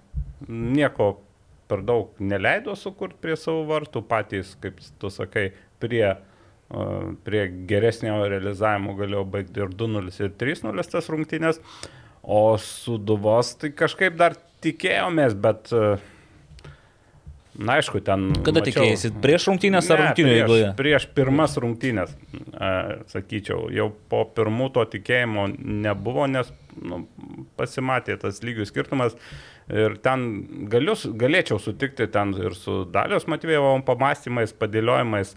nieko 0.47 1.17
per 1.69 1.83
daug 1.85 2.17
neleido 2.19 2.73
sukurti 2.77 3.19
prie 3.21 3.37
savo 3.37 3.63
vartų, 3.69 4.01
patys, 4.09 4.55
kaip 4.63 4.81
tu 5.01 5.11
sakai, 5.13 5.51
prie, 5.81 6.03
prie 7.25 7.45
geresnio 7.69 8.19
realizavimo 8.25 8.95
galėjo 8.97 9.23
baigti 9.37 9.61
ir 9.63 9.73
2-0 9.77 10.13
ir 10.25 10.35
3-0 10.41 10.85
tas 10.91 11.09
rungtynės. 11.13 11.61
O 12.23 12.57
su 12.61 12.97
Duvos 12.99 13.53
tai 13.61 13.71
kažkaip 13.73 14.17
dar 14.19 14.35
tikėjomės, 14.63 15.35
bet, 15.39 15.69
na 17.59 17.77
aišku, 17.79 18.01
ten... 18.05 18.27
Kada 18.45 18.63
tikėjai? 18.65 19.13
Prieš 19.23 19.47
rungtynės 19.49 19.87
ar 19.93 20.01
Ne, 20.01 20.07
rungtynių 20.09 20.33
prieš, 20.33 20.43
eigoje? 20.43 20.71
prieš 20.81 21.07
pirmas 21.15 21.55
rungtynės, 21.63 22.11
e, 22.35 22.71
sakyčiau, 23.13 23.69
jau 23.73 23.87
po 24.11 24.25
pirmų 24.35 24.67
to 24.75 24.83
tikėjimo 24.97 25.47
nebuvo, 25.57 26.27
nes 26.31 26.51
nu, 26.75 27.05
pasimatė 27.59 28.19
tas 28.21 28.43
lygių 28.45 28.67
skirtumas. 28.69 29.15
Ir 29.69 29.99
ten 30.01 30.23
galiu, 30.71 30.95
galėčiau 30.97 31.59
sutikti 31.61 32.07
ten 32.09 32.33
ir 32.41 32.55
su 32.57 32.81
Dalios 32.89 33.27
Matvėjevo 33.29 33.75
pamastymais, 33.85 34.49
padėliojimais, 34.57 35.35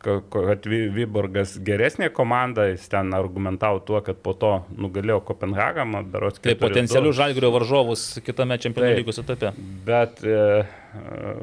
ka- 0.00 0.22
kad 0.32 0.64
Vyborgas 0.64 1.58
geresnė 1.66 2.08
komanda, 2.14 2.64
jis 2.70 2.86
ten 2.88 3.12
argumentavo 3.16 3.82
tuo, 3.84 4.00
kad 4.06 4.16
po 4.24 4.32
to 4.32 4.52
nugalėjo 4.80 5.20
Kopenhagą, 5.28 5.84
berots 6.08 6.40
Tai 6.40 6.54
4-2. 6.54 6.60
potencialių 6.62 7.12
žalgerio 7.18 7.50
varžovus 7.52 8.06
kitame 8.24 8.56
čempionų 8.62 8.96
lygos 9.02 9.20
etape. 9.20 9.52
Bet, 9.84 10.24
e, 10.24 10.64
e, 10.64 11.34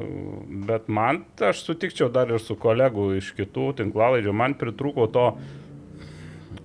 bet 0.66 0.88
man, 0.88 1.22
aš 1.38 1.62
sutikčiau 1.68 2.10
dar 2.10 2.34
ir 2.34 2.42
su 2.42 2.56
kolegų 2.56 3.12
iš 3.20 3.30
kitų 3.38 3.76
tinklalaidžių, 3.78 4.34
man 4.34 4.54
pritrūko 4.58 5.06
to, 5.12 5.28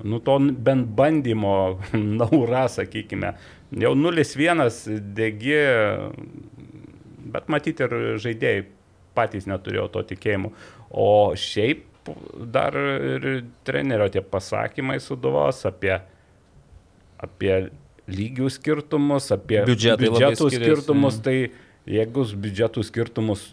nu, 0.03 0.19
to 0.19 0.39
bent 0.39 0.87
bandymo, 0.95 1.77
naura, 1.93 2.65
sakykime. 2.71 3.35
Jau 3.69 3.93
0-1 3.93 4.63
degi, 5.13 5.57
bet 7.29 7.51
matyti 7.53 7.85
ir 7.85 7.95
žaidėjai 8.21 8.63
patys 9.17 9.45
neturėjo 9.49 9.89
to 9.93 10.03
tikėjimo. 10.13 10.53
O 10.89 11.35
šiaip 11.37 11.85
dar 12.49 12.73
ir 12.73 13.43
trenerio 13.67 14.09
tie 14.09 14.23
pasakymai 14.25 14.97
suduvos 15.03 15.61
apie, 15.69 15.93
apie 17.21 17.53
lygių 18.09 18.49
skirtumus, 18.53 19.29
apie 19.35 19.61
Biudžetai 19.67 20.09
biudžetų 20.09 20.49
skirtumus, 20.55 21.19
mm. 21.19 21.23
tai 21.27 21.93
jeigu 21.99 22.25
biudžetų 22.45 22.85
skirtumus 22.87 23.45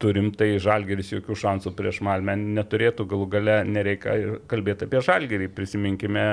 turim, 0.00 0.30
tai 0.38 0.52
žalgeris 0.62 1.10
jokių 1.12 1.36
šansų 1.38 1.72
prieš 1.76 2.00
Malmę 2.06 2.36
neturėtų, 2.38 3.06
galų 3.10 3.26
gale 3.32 3.56
nereikia 3.66 4.38
kalbėti 4.50 4.86
apie 4.86 5.02
žalgerį. 5.04 5.50
Prisiminkime 5.56 6.24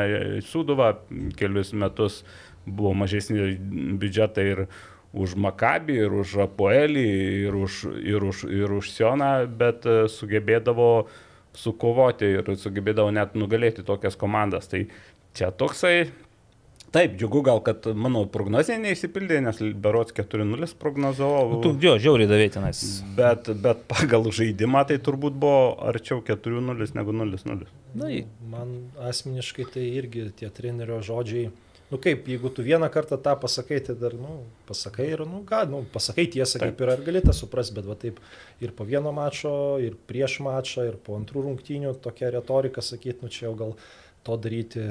Suduvą, 0.45 0.91
kelius 1.39 1.73
metus 1.73 2.21
buvo 2.65 2.93
mažesni 2.97 3.55
biudžetai 4.01 4.45
ir 4.51 4.65
už 5.15 5.37
Makabį, 5.39 5.95
ir 6.05 6.17
už 6.21 6.35
Apoelį, 6.49 7.07
ir 7.47 7.55
už, 7.55 7.85
ir 8.03 8.25
už, 8.27 8.43
ir 8.51 8.73
už 8.75 8.91
Sioną, 8.91 9.47
bet 9.47 9.87
e, 9.87 10.09
sugebėdavo 10.11 11.07
sukovoti 11.55 12.33
ir 12.35 12.51
sugebėdavo 12.59 13.13
net 13.15 13.37
nugalėti 13.39 13.85
tokias 13.87 14.19
komandas. 14.19 14.67
Tai 14.67 14.83
čia 15.35 15.53
toksai 15.55 16.09
Taip, 16.95 17.17
džiugu 17.19 17.41
gal, 17.43 17.59
kad 17.59 17.83
mano 17.91 18.21
prognozija 18.31 18.77
neįsipildė, 18.79 19.41
nes 19.43 19.57
berots 19.83 20.15
4-0 20.15 20.69
prognozavau. 20.79 21.57
Tu 21.65 21.73
jo, 21.83 21.97
žiauriai 21.99 22.29
davėtinais. 22.29 22.83
Bet, 23.17 23.49
bet 23.59 23.81
pagal 23.91 24.29
žaidimą 24.37 24.85
tai 24.87 24.95
turbūt 25.03 25.35
buvo 25.41 25.73
arčiau 25.89 26.21
4-0 26.23 26.95
negu 26.95 27.15
0-0. 27.19 27.67
Na, 27.99 28.11
Man 28.47 28.71
asmeniškai 29.09 29.67
tai 29.73 29.89
irgi 29.97 30.29
tie 30.39 30.47
trenerio 30.55 31.01
žodžiai. 31.03 31.51
Nu 31.91 31.99
kaip, 32.01 32.25
jeigu 32.25 32.49
tu 32.49 32.63
vieną 32.65 32.87
kartą 32.89 33.17
tą 33.21 33.35
pasakai, 33.37 33.77
tai 33.85 33.93
dar, 33.95 34.15
nu, 34.17 34.39
pasakai 34.65 35.05
ir, 35.13 35.21
nu, 35.29 35.43
ką, 35.45 35.59
nu, 35.69 35.83
pasakai 35.93 36.25
tiesą, 36.33 36.57
kaip 36.63 36.81
ir 36.81 36.91
ar 36.95 37.03
gali 37.05 37.21
tą 37.21 37.35
suprasti, 37.37 37.75
bet 37.77 37.85
va 37.85 37.93
taip 38.01 38.17
ir 38.65 38.73
po 38.73 38.87
vieno 38.89 39.11
mačo, 39.13 39.77
ir 39.77 39.93
prieš 40.09 40.39
mačą, 40.41 40.87
ir 40.89 40.97
po 40.97 41.13
antrų 41.19 41.45
rungtynių 41.45 41.93
tokia 42.01 42.31
retorika 42.33 42.81
sakyti, 42.81 43.21
nu 43.21 43.29
čia 43.29 43.45
jau 43.45 43.53
gal 43.59 43.75
to 44.25 44.37
daryti, 44.41 44.87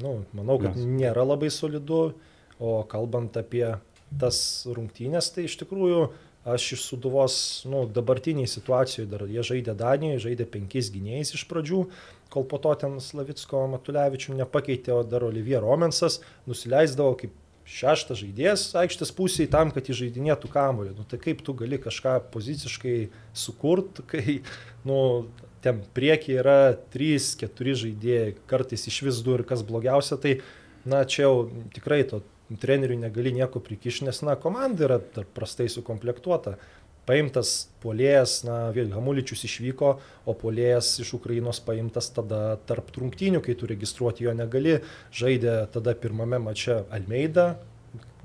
nu, 0.00 0.22
manau, 0.32 0.56
kad 0.62 0.72
Nes- 0.78 0.88
nėra 0.88 1.26
labai 1.28 1.52
solidu, 1.52 2.14
o 2.56 2.74
kalbant 2.88 3.36
apie 3.36 3.66
tas 4.20 4.38
rungtynės, 4.72 5.28
tai 5.36 5.44
iš 5.50 5.58
tikrųjų 5.60 6.06
aš 6.48 6.72
iš 6.78 6.86
Suduvos, 6.88 7.36
nu, 7.68 7.84
dabartiniai 7.86 8.48
situacijoje 8.50 9.06
dar 9.10 9.28
jie 9.30 9.44
žaidė 9.46 9.76
Danijoje, 9.78 10.24
žaidė 10.30 10.48
penkiais 10.50 10.88
gynėjais 10.90 11.36
iš 11.36 11.44
pradžių, 11.50 11.84
kol 12.32 12.46
po 12.48 12.58
to 12.62 12.72
ten 12.80 12.96
Slavicko 13.02 13.66
Matulevičių 13.74 14.38
nepakeitė, 14.40 14.94
o 14.96 15.04
dar 15.04 15.26
Olivier 15.28 15.62
Romensas 15.64 16.20
nusileisdavo 16.48 17.14
kaip 17.20 17.38
šeštas 17.68 18.18
žaidėjas 18.22 18.64
aikštės 18.78 19.12
pusėje 19.14 19.50
tam, 19.52 19.70
kad 19.74 19.86
įžeidinėtų 19.92 20.50
kamuolį. 20.52 20.96
Nu, 20.96 21.06
tai 21.08 21.20
kaip 21.22 21.44
tu 21.46 21.54
gali 21.56 21.78
kažką 21.80 22.18
poziciškai 22.34 22.96
sukurti, 23.44 24.04
kai, 24.10 24.40
nu, 24.88 24.98
ten 25.62 25.80
priekyje 25.94 26.42
yra 26.42 26.58
3-4 26.94 27.78
žaidėjai, 27.84 28.34
kartais 28.50 28.88
iš 28.90 29.02
vis 29.06 29.22
du 29.24 29.38
ir 29.38 29.46
kas 29.48 29.64
blogiausia, 29.66 30.18
tai, 30.20 30.40
na, 30.88 31.04
čia 31.06 31.28
jau 31.28 31.34
tikrai 31.74 32.02
to 32.08 32.22
treneriui 32.60 32.98
negali 33.00 33.32
nieko 33.32 33.62
prikišti, 33.64 34.08
nes, 34.08 34.22
na, 34.26 34.36
komanda 34.40 34.88
yra 34.88 34.98
prastai 35.36 35.70
sukomplektuota. 35.72 36.58
Paimtas 37.02 37.66
polėjas, 37.82 38.44
na, 38.46 38.70
vėl 38.74 38.92
Hamuličius 38.94 39.42
išvyko, 39.48 39.88
o 40.28 40.34
polėjas 40.38 40.94
iš 41.02 41.16
Ukrainos 41.18 41.58
paimtas 41.66 42.12
tada 42.14 42.56
tarp 42.68 42.92
trungtinių, 42.94 43.40
kai 43.42 43.56
tu 43.58 43.66
registruoti 43.66 44.28
jo 44.28 44.34
negali. 44.38 44.76
Žaidė 45.10 45.56
tada 45.74 45.96
pirmame 45.98 46.38
mače 46.44 46.84
Almeida, 46.94 47.56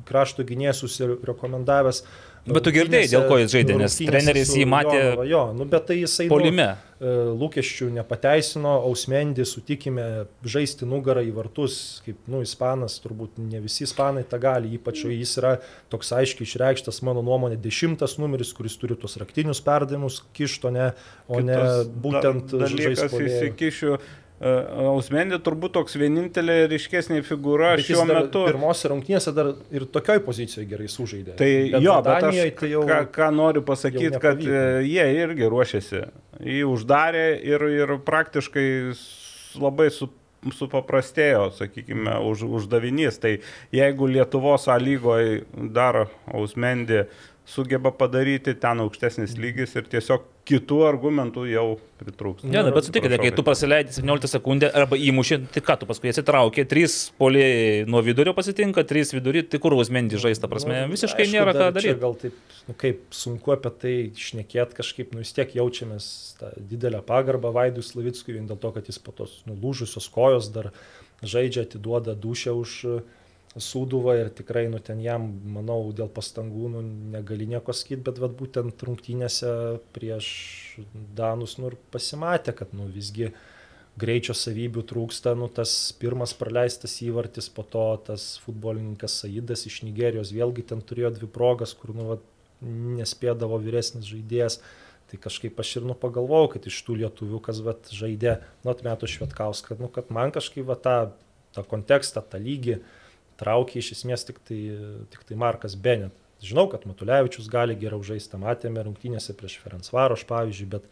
krašto 0.07 0.45
gynėjas 0.47 0.83
susirekomendavęs. 0.83 2.03
Bet 2.47 2.63
tu 2.63 2.71
girdėjai, 2.71 3.07
dėl 3.11 3.23
ko 3.27 3.37
jis 3.41 3.51
žaidė, 3.51 3.75
nes 3.81 3.95
treneris 3.99 4.51
jį 4.55 4.65
matė 4.71 4.97
Jonava, 4.99 5.25
Jo, 5.27 5.41
nu, 5.57 5.65
bet 5.67 5.87
tai 5.89 5.97
jisai 5.99 6.27
nu, 6.27 6.31
polime. 6.31 6.67
e, 7.01 7.11
lūkesčių 7.41 7.89
nepateisino, 7.97 8.71
Ausmendį 8.87 9.43
sutikime 9.45 10.05
žaisti 10.47 10.87
nugarą 10.87 11.23
į 11.27 11.33
vartus, 11.35 11.75
kaip, 12.05 12.21
nu, 12.31 12.39
ispanas, 12.45 12.95
turbūt 13.03 13.35
ne 13.41 13.59
visi 13.63 13.83
ispanai 13.83 14.23
tą 14.31 14.39
gali, 14.39 14.71
ypač 14.79 15.03
jis 15.05 15.35
yra 15.41 15.57
toks 15.91 16.13
aiškiai 16.15 16.47
išreikštas, 16.47 17.01
mano 17.03 17.21
nuomonė, 17.25 17.59
dešimtas 17.59 18.15
numeris, 18.21 18.53
kuris 18.55 18.77
turi 18.79 18.95
tos 18.95 19.17
raktinius 19.19 19.59
perdavimus 19.61 20.21
kišto, 20.37 20.71
ne, 20.71 20.93
o 21.27 21.41
ne 21.43 21.57
Kitas 21.59 21.91
būtent 22.07 22.47
da- 22.55 22.63
dalykas 22.63 23.03
žaisti. 23.11 23.27
įsikišiu. 23.27 23.99
Ausmendė 24.37 25.39
turbūt 25.41 25.73
toks 25.79 25.95
vienintelė 25.97 26.67
ryškesnė 26.69 27.23
figūra 27.25 27.71
Bet 27.79 27.87
šiuo 27.87 28.03
metu. 28.05 28.43
pirmose 28.45 28.91
rungtynėse 28.91 29.33
dar 29.33 29.55
ir 29.73 29.87
tokioj 29.89 30.21
pozicijoje 30.27 30.67
gerai 30.69 30.89
sužaidė. 30.93 31.33
Tai 31.39 31.49
bet 31.73 31.81
jo, 31.81 31.95
bet 32.05 32.27
aš 32.29 32.37
tai 32.59 32.69
jau 32.69 32.83
ką, 32.85 32.99
ką 33.15 33.31
noriu 33.33 33.63
pasakyti, 33.65 34.21
kad 34.21 34.43
e, 34.45 34.61
jie 34.85 35.07
irgi 35.23 35.49
ruošiasi. 35.49 36.03
Jį 36.45 36.61
uždarė 36.69 37.25
ir, 37.49 37.65
ir 37.79 37.95
praktiškai 38.05 38.67
labai 39.57 39.89
su, 39.95 40.11
supaprastėjo, 40.53 41.47
sakykime, 41.57 42.19
už, 42.29 42.45
uždavinys. 42.59 43.17
Tai 43.23 43.39
jeigu 43.73 44.11
Lietuvos 44.11 44.69
A 44.69 44.77
lygoje 44.77 45.47
dar 45.73 46.05
Ausmendi 46.29 47.07
sugeba 47.47 47.91
padaryti 47.95 48.53
ten 48.59 48.81
aukštesnis 48.83 49.37
lygis 49.39 49.75
ir 49.79 49.85
tiesiog 49.87 50.25
kitų 50.47 50.81
argumentų 50.87 51.45
jau 51.47 51.65
pritrūks. 51.99 52.43
Ne, 52.47 52.59
na, 52.63 52.71
bet 52.75 52.87
sutikite, 52.87 53.17
kai 53.19 53.31
tu 53.35 53.43
praleidai 53.47 53.95
17 53.95 54.29
sekundę 54.31 54.69
arba 54.75 54.99
įmuši, 54.99 55.39
tai 55.55 55.63
ką 55.63 55.77
tu 55.79 55.87
paskui 55.87 56.11
atsitraukė, 56.11 56.65
trys 56.67 56.97
poliai 57.19 57.85
nuo 57.87 58.01
vidurio 58.03 58.33
pasitinka, 58.35 58.83
trys 58.87 59.13
vidury, 59.15 59.45
tai 59.47 59.61
kur 59.63 59.75
Usmendi 59.79 60.19
žaista, 60.19 60.51
prasme, 60.51 60.83
Nu, 60.83 60.93
visiškai 60.95 61.23
aišku, 61.23 61.35
nėra 61.35 61.55
ką 61.55 61.67
daryti. 61.75 61.95
Gal 62.03 62.15
taip, 62.19 62.55
nu, 62.67 62.75
kaip 62.83 63.03
sunku 63.15 63.55
apie 63.55 63.73
tai 63.83 63.95
šnekėti 64.27 64.79
kažkaip, 64.79 65.15
nu 65.15 65.23
vis 65.23 65.35
tiek 65.35 65.55
jaučiamės 65.59 66.09
tą 66.39 66.51
didelę 66.71 67.03
pagarbą 67.07 67.53
Vaidui 67.55 67.83
Slavickui, 67.83 68.35
vien 68.35 68.47
dėl 68.51 68.59
to, 68.59 68.75
kad 68.75 68.91
jis 68.91 68.99
po 69.03 69.15
tos 69.15 69.39
nulūžusios 69.47 70.11
kojos 70.11 70.51
dar 70.55 70.73
žaidžia, 71.23 71.63
atiduoda 71.67 72.15
dušę 72.15 72.55
už 72.55 72.81
uh, 72.91 73.05
sūduvą 73.63 74.15
ir 74.21 74.31
tikrai, 74.35 74.65
nu 74.71 74.79
ten 74.83 75.01
jam, 75.03 75.27
manau, 75.53 75.79
dėl 75.95 76.09
pastangų, 76.13 76.71
nu, 76.75 76.81
negali 77.13 77.47
nieko 77.49 77.75
sakyti, 77.75 78.03
bet 78.07 78.21
vat, 78.21 78.33
būtent 78.39 78.83
rungtynėse 78.87 79.51
prieš 79.95 80.27
Danus, 81.17 81.57
nu 81.61 81.71
ir 81.71 81.77
pasimatė, 81.93 82.53
kad, 82.57 82.73
nu 82.77 82.87
visgi 82.91 83.31
greičio 83.97 84.35
savybių 84.37 84.83
trūksta, 84.87 85.33
nu 85.37 85.49
tas 85.49 85.73
pirmas 85.97 86.35
praleistas 86.37 86.99
įvartis, 87.01 87.49
po 87.49 87.65
to 87.65 87.85
tas 88.05 88.35
futbolininkas 88.43 89.21
Saidas 89.23 89.65
iš 89.69 89.81
Nigerijos 89.87 90.33
vėlgi 90.35 90.67
ten 90.69 90.83
turėjo 90.85 91.15
dvi 91.17 91.29
progas, 91.33 91.73
kur 91.77 91.95
nu, 91.97 92.11
vat, 92.13 92.27
nespėdavo 92.61 93.57
vyresnis 93.61 94.09
žaidėjas. 94.09 94.61
Tai 95.07 95.17
kažkaip 95.23 95.59
aš 95.61 95.77
ir 95.79 95.85
nu 95.87 95.95
pagalvojau, 95.95 96.49
kad 96.57 96.65
iš 96.67 96.81
tų 96.83 96.97
lietuvių, 97.01 97.39
kas 97.45 97.61
vat, 97.63 97.87
žaidė, 97.95 98.41
nu 98.65 98.73
atmetų 98.73 99.07
Švetkauską, 99.07 99.77
nu, 99.79 99.87
kad 99.93 100.09
man 100.11 100.33
kažkaip 100.35 100.67
vat, 100.67 100.81
tą, 100.83 100.95
tą 101.55 101.63
kontekstą, 101.63 102.25
tą 102.27 102.41
lygį 102.43 102.81
traukė 103.39 103.81
iš 103.81 103.93
esmės 103.97 104.25
tik 104.27 104.41
tai, 104.47 104.59
tik 105.13 105.23
tai 105.27 105.37
Markas 105.39 105.77
Benet. 105.79 106.15
Žinau, 106.43 106.67
kad 106.69 106.85
Matulevičius 106.85 107.49
gali 107.49 107.77
geriau 107.79 108.03
žaisti, 108.05 108.37
matėme 108.41 108.83
rungtynėse 108.85 109.33
prieš 109.37 109.57
Ferencvaroš, 109.63 110.27
pavyzdžiui, 110.29 110.69
bet 110.75 110.85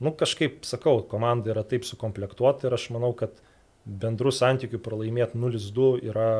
nu, 0.00 0.14
kažkaip, 0.16 0.62
sakau, 0.68 1.02
komanda 1.10 1.52
yra 1.52 1.64
taip 1.66 1.84
sukomplektuota 1.84 2.68
ir 2.68 2.76
aš 2.78 2.88
manau, 2.94 3.12
kad 3.16 3.36
bendrų 3.84 4.32
santykių 4.32 4.80
pralaimėti 4.84 5.40
0-2 5.40 5.90
yra, 6.08 6.30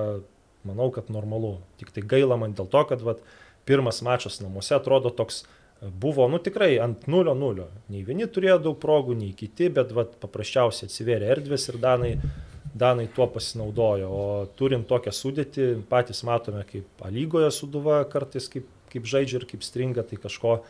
manau, 0.68 0.88
kad 0.94 1.12
normalu. 1.12 1.58
Tik 1.80 1.92
tai 1.96 2.04
gaila 2.08 2.40
man 2.40 2.56
dėl 2.56 2.70
to, 2.72 2.82
kad 2.88 3.04
vat, 3.04 3.20
pirmas 3.68 4.00
mačas 4.04 4.40
namuose 4.40 4.72
atrodo 4.76 5.12
toks 5.12 5.42
buvo, 5.80 6.26
nu 6.28 6.40
tikrai 6.42 6.78
ant 6.82 7.04
0-0. 7.06 7.66
Nei 7.92 8.04
vieni 8.06 8.26
turėjo 8.26 8.58
daug 8.64 8.78
progų, 8.82 9.16
nei 9.18 9.34
kiti, 9.36 9.68
bet 9.72 9.92
vat, 9.96 10.16
paprasčiausiai 10.22 10.88
atsivėrė 10.88 11.28
erdvės 11.36 11.68
ir 11.68 11.78
Danai, 11.82 12.14
Danai 12.78 13.09
tuo 13.14 13.26
pasinaudojo. 13.32 14.09
O 14.09 14.26
turint 14.59 14.86
tokią 14.88 15.14
sudėtį, 15.14 15.68
patys 15.90 16.22
matome, 16.26 16.64
kaip 16.68 17.05
A 17.05 17.12
lygoje 17.14 17.50
suduva 17.55 18.02
kartais 18.10 18.48
kaip, 18.52 18.68
kaip 18.92 19.09
žaidžia 19.09 19.40
ir 19.40 19.48
kaip 19.50 19.64
stringa, 19.66 20.05
tai 20.06 20.20
kažko 20.20 20.60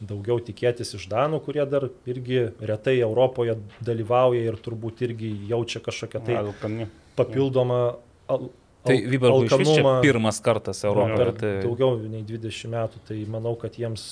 daugiau 0.00 0.38
tikėtis 0.44 0.94
iš 0.98 1.06
Danų, 1.08 1.40
kurie 1.46 1.64
dar 1.68 1.88
irgi 2.08 2.50
retai 2.60 2.98
Europoje 3.00 3.56
dalyvauja 3.84 4.44
ir 4.44 4.60
turbūt 4.60 5.02
irgi 5.08 5.32
jaučia 5.48 5.80
kažkokią 5.84 6.22
tai 6.26 6.88
papildomą 7.16 7.80
al, 8.28 8.48
Tai 8.86 8.96
al- 9.02 9.10
čia 9.10 9.30
alkanumą 9.32 10.00
pirmas 10.04 10.40
kartas 10.40 10.82
per 10.84 10.90
Europoje. 10.92 11.32
Tai... 11.40 11.52
daugiau 11.64 11.96
nei 12.06 12.22
20 12.26 12.70
metų, 12.70 13.02
tai 13.08 13.18
manau, 13.30 13.56
kad 13.58 13.74
jiems 13.80 14.04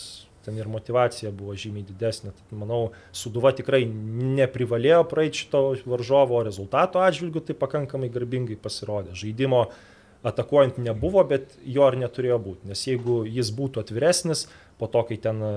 ten 0.45 0.59
ir 0.59 0.69
motivacija 0.71 1.33
buvo 1.35 1.57
žymiai 1.59 1.87
didesnė. 1.89 2.35
Tad 2.37 2.55
manau, 2.61 2.93
Suduva 3.17 3.55
tikrai 3.57 3.83
neprivalėjo 3.87 5.03
praeiti 5.11 5.45
šito 5.45 5.65
varžovo 5.89 6.43
rezultato 6.47 7.03
atžvilgių, 7.05 7.45
tai 7.49 7.59
pakankamai 7.59 8.13
garbingai 8.13 8.61
pasirodė. 8.61 9.17
Žaidimo 9.19 9.67
atakuojant 10.25 10.79
nebuvo, 10.81 11.21
bet 11.29 11.53
jo 11.69 11.85
ir 11.91 11.99
neturėjo 12.01 12.39
būti. 12.41 12.71
Nes 12.71 12.81
jeigu 12.89 13.23
jis 13.29 13.51
būtų 13.53 13.83
atviresnis, 13.83 14.47
po 14.79 14.89
to, 14.91 15.03
kai 15.07 15.19
ten 15.23 15.43
e, 15.45 15.51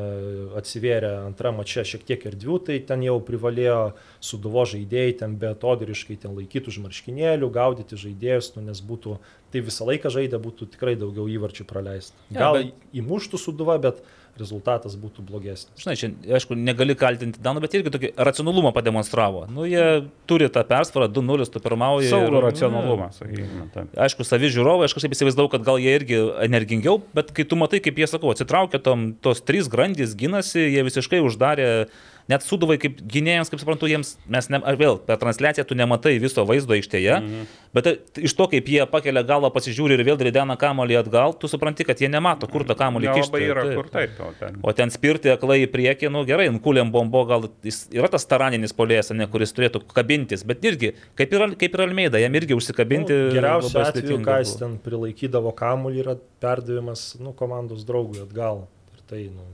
atsivėrė 0.59 1.09
antrą 1.23 1.53
mačią 1.55 1.85
šiek 1.87 2.03
tiek 2.07 2.25
erdvių, 2.29 2.57
tai 2.67 2.77
ten 2.85 3.01
jau 3.05 3.15
privalėjo 3.23 3.79
suduvo 4.23 4.65
žaidėjai 4.69 5.15
ten 5.23 5.37
betodiriškai 5.41 6.19
ten 6.25 6.35
laikyti 6.37 6.69
už 6.73 6.81
marškinėlių, 6.83 7.49
gaudyti 7.55 7.97
žaidėjus, 7.97 8.53
nu, 8.57 8.67
nes 8.67 8.83
būtų, 8.91 9.17
tai 9.53 9.63
visą 9.65 9.87
laiką 9.89 10.11
žaidę 10.13 10.41
būtų 10.43 10.69
tikrai 10.75 10.97
daugiau 10.99 11.25
įvarčių 11.31 11.65
praleista. 11.69 12.19
Gal 12.29 12.59
bet- 12.59 12.87
įmuštų 13.01 13.41
suduva, 13.41 13.79
bet 13.81 14.03
rezultatas 14.39 14.95
būtų 14.99 15.23
blogesnis. 15.27 15.81
Žinai, 15.83 15.95
čia, 15.99 16.09
aišku, 16.37 16.55
negali 16.57 16.95
kaltinti 16.97 17.39
Danų, 17.43 17.61
bet 17.65 17.73
irgi 17.77 17.91
tokį 17.93 18.11
racionalumą 18.17 18.71
pademonstravo. 18.75 19.45
Nu, 19.51 19.65
jie 19.69 19.83
turi 20.29 20.47
tą 20.53 20.63
persvarą, 20.67 21.07
2-0 21.11 21.49
tu 21.53 21.59
pirmauji. 21.63 22.09
Saugų 22.11 22.37
ir- 22.39 22.45
racionalumą, 22.47 23.09
sakykime. 23.17 23.69
taip. 23.73 23.93
Aišku, 24.07 24.25
savi 24.27 24.49
žiūrovai, 24.53 24.85
aš 24.89 24.95
kažkaip 24.97 25.15
įsivaizdavau, 25.17 25.49
kad 25.51 25.63
gal 25.67 25.77
jie 25.81 25.95
irgi 25.99 26.19
energingiau, 26.47 27.01
bet 27.13 27.31
kai 27.33 27.43
tu 27.43 27.55
matai, 27.59 27.79
kaip 27.83 27.95
jie, 27.97 28.07
sakau, 28.07 28.31
atsitraukia 28.33 28.81
tom, 28.83 29.13
tos 29.21 29.41
trys 29.41 29.67
grandys, 29.69 30.15
gynasi, 30.15 30.67
jie 30.73 30.83
visiškai 30.87 31.19
uždarė, 31.25 31.87
net 32.31 32.43
suduvai 32.43 32.77
kaip 32.81 32.99
gynėjams, 33.07 33.49
kaip 33.51 33.61
suprantu, 33.61 33.87
jiems, 33.89 34.15
mes, 34.29 34.49
ne, 34.51 34.59
ar 34.67 34.77
vėl, 34.79 34.99
per 35.03 35.19
transliaciją 35.21 35.65
tu 35.67 35.77
nematai 35.79 36.17
viso 36.21 36.43
vaizdo 36.47 36.75
aikštėje, 36.75 37.15
mhm. 37.21 37.45
bet 37.75 37.87
tai- 37.87 38.23
iš 38.27 38.35
to, 38.37 38.47
kaip 38.51 38.67
jie 38.71 38.83
pakelia 38.91 39.23
galvą, 39.27 39.51
pasižiūri 39.55 39.95
ir 39.97 40.03
vėl 40.07 40.19
ridena 40.27 40.57
kamolį 40.59 40.99
atgal, 41.01 41.35
tu 41.39 41.47
supranti, 41.51 41.85
kad 41.87 41.99
jie 42.03 42.09
nemato, 42.11 42.49
kur 42.51 42.65
tą 42.67 42.75
kamolį 42.77 43.13
kišti. 43.15 43.43
Yra, 43.47 43.63
Taip. 43.63 43.75
kur 43.79 43.89
taip. 43.93 44.19
O 44.19 44.31
ten. 44.39 44.59
O 44.63 44.73
ten 44.75 44.91
spirti 44.91 45.31
aklai 45.31 45.61
į 45.63 45.71
priekį, 45.71 46.11
nu 46.11 46.25
gerai, 46.27 46.49
nukulėm 46.51 46.91
bombo, 46.91 47.23
gal 47.29 47.47
jis 47.63 47.85
yra 47.95 48.11
tas 48.11 48.27
taraninis 48.27 48.75
polėjas, 48.75 49.13
ne, 49.15 49.27
kuris 49.31 49.55
turėtų 49.55 49.85
kabintis, 49.93 50.43
bet 50.47 50.65
irgi, 50.67 50.93
kaip 51.15 51.33
ir, 51.33 51.47
kaip 51.55 51.77
ir 51.77 51.85
Almeida, 51.87 52.19
jam 52.19 52.35
irgi 52.35 52.57
užsikabinti. 52.57 53.15
Nu, 53.27 53.33
Geriausiu 53.37 53.81
atveju, 53.83 54.19
ką 54.25 54.39
jis 54.43 54.55
ten 54.59 54.77
prilaikydavo 54.83 55.55
kamuolį, 55.55 56.03
yra 56.03 56.17
perdavimas 56.43 57.13
nu, 57.21 57.31
komandos 57.37 57.87
draugui 57.87 58.23
atgal. 58.25 58.65
Ir 58.97 59.03
tai 59.07 59.27
nu, 59.31 59.47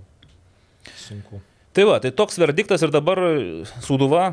sunku. 0.97 1.43
Tai 1.73 1.87
va, 1.89 1.97
tai 2.01 2.13
toks 2.13 2.37
verdiktas 2.37 2.83
ir 2.85 2.93
dabar 2.93 3.19
Suduva, 3.81 4.31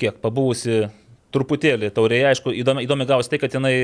kiek 0.00 0.18
pabuvusi 0.22 0.88
truputėlį 1.34 1.90
taurėje, 1.94 2.28
aišku, 2.32 2.54
įdomi, 2.54 2.84
įdomi 2.86 3.06
gausi 3.08 3.30
tai, 3.30 3.40
kad 3.42 3.54
jinai 3.54 3.74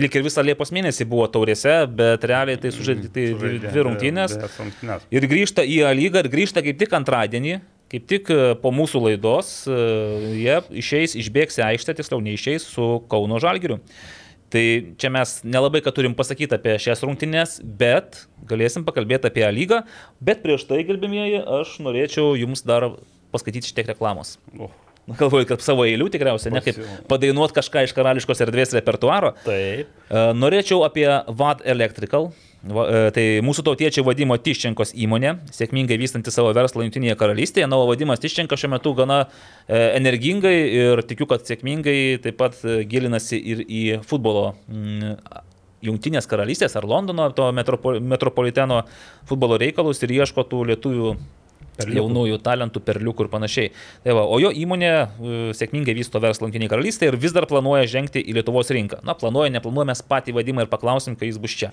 lik 0.00 0.14
ir 0.14 0.24
visą 0.26 0.42
Liepos 0.46 0.70
mėnesį 0.74 1.06
buvo 1.10 1.26
taurėse, 1.30 1.74
bet 1.94 2.24
realiai 2.26 2.58
tai 2.60 2.72
sužaidė 2.74 3.08
tik 3.08 3.14
tai 3.14 3.26
dvi, 3.66 3.84
rungtynės. 3.86 4.36
Ir 5.10 5.26
grįžta 5.30 5.66
į 5.66 5.82
A 5.86 5.92
lygą 5.96 6.24
ir 6.24 6.30
grįžta 6.32 6.62
kaip 6.66 6.78
tik 6.80 6.94
antradienį, 6.98 7.58
kaip 7.90 8.06
tik 8.10 8.30
e, 8.30 8.54
po 8.62 8.70
mūsų 8.74 9.02
laidos 9.08 9.52
e, 9.66 9.80
jie 10.38 10.58
išeis, 10.82 11.16
išbėgs 11.18 11.58
į 11.58 11.66
aikštę, 11.72 11.96
tiksliau 11.98 12.22
neišeis 12.22 12.66
su 12.70 12.90
Kauno 13.10 13.40
Žalgiriu. 13.42 13.80
Tai 14.50 14.64
čia 14.98 15.12
mes 15.14 15.36
nelabai 15.46 15.78
ką 15.84 15.92
turim 15.94 16.14
pasakyti 16.18 16.56
apie 16.56 16.74
šias 16.82 17.04
rungtynės, 17.06 17.60
bet 17.62 18.24
galėsim 18.50 18.82
pakalbėti 18.86 19.30
apie 19.30 19.46
lygą. 19.54 19.84
Bet 20.18 20.42
prieš 20.42 20.66
tai, 20.66 20.82
gerbimieji, 20.88 21.38
aš 21.60 21.76
norėčiau 21.86 22.32
jums 22.38 22.64
dar 22.66 22.88
paskaityti 23.30 23.70
šiek 23.70 23.78
tiek 23.78 23.92
reklamos. 23.92 24.38
O, 24.58 24.72
Galvoju, 25.18 25.46
kad 25.48 25.62
savo 25.64 25.86
eilių 25.88 26.10
tikriausiai, 26.12 26.52
ne 26.54 26.62
kaip 26.62 26.78
padainuot 27.10 27.54
kažką 27.56 27.86
iš 27.86 27.94
karališkos 27.96 28.42
erdvės 28.44 28.74
repertuaro. 28.76 29.32
Taip. 29.46 29.90
E, 30.10 30.22
Norėčiau 30.38 30.84
apie 30.86 31.06
VAD 31.26 31.64
Electrical. 31.72 32.30
Va, 32.60 32.84
e, 32.84 33.12
Tai 33.16 33.24
mūsų 33.44 33.64
tautiečiai 33.64 34.04
vadimo 34.04 34.36
Tiščenkos 34.36 34.92
įmonė, 35.00 35.36
sėkmingai 35.54 35.96
vystanti 36.00 36.32
savo 36.34 36.52
verslą 36.56 36.84
Junktinėje 36.84 37.16
karalystėje. 37.20 37.68
Na, 37.70 37.78
o 37.80 37.86
vadimas 37.88 38.20
Tiščenka 38.20 38.58
šiuo 38.60 38.74
metu 38.74 38.92
gana 38.98 39.22
e, 39.24 39.80
energingai 39.96 40.56
ir 40.68 41.04
tikiu, 41.08 41.28
kad 41.30 41.46
sėkmingai 41.48 42.20
taip 42.20 42.36
pat 42.40 42.60
e, 42.64 42.82
gilinasi 42.88 43.40
ir 43.40 43.64
į 43.64 43.84
futbolo 44.04 44.50
Jungtinės 45.80 46.28
karalystės 46.28 46.76
ar 46.76 46.84
Londono 46.84 47.30
to 47.32 47.46
metropo, 47.56 47.94
metropoliteno 47.96 48.82
futbolo 49.28 49.56
reikalus 49.60 50.02
ir 50.04 50.12
ieško 50.20 50.44
tų 50.50 50.66
lietuvių 50.74 51.14
Perliukų. 51.80 51.96
jaunųjų 51.96 52.38
talentų, 52.44 52.82
perliukų 52.84 53.24
ir 53.24 53.30
panašiai. 53.32 53.72
Tai 54.04 54.18
va, 54.18 54.26
o 54.28 54.36
jo 54.42 54.50
įmonė 54.52 54.92
sėkmingai 55.56 55.96
vysto 55.96 56.20
verslą 56.20 56.50
Junktinėje 56.50 56.74
karalystėje 56.74 57.14
ir 57.14 57.18
vis 57.22 57.32
dar 57.32 57.48
planuoja 57.48 57.88
žengti 57.88 58.20
į 58.20 58.36
Lietuvos 58.36 58.68
rinką. 58.76 59.00
Na, 59.06 59.16
planuoja, 59.16 59.54
neplanuoja, 59.56 59.88
mes 59.94 60.04
patį 60.04 60.36
vadimą 60.36 60.66
ir 60.66 60.72
paklausim, 60.72 61.16
kai 61.16 61.30
jis 61.30 61.40
bus 61.40 61.56
čia. 61.56 61.72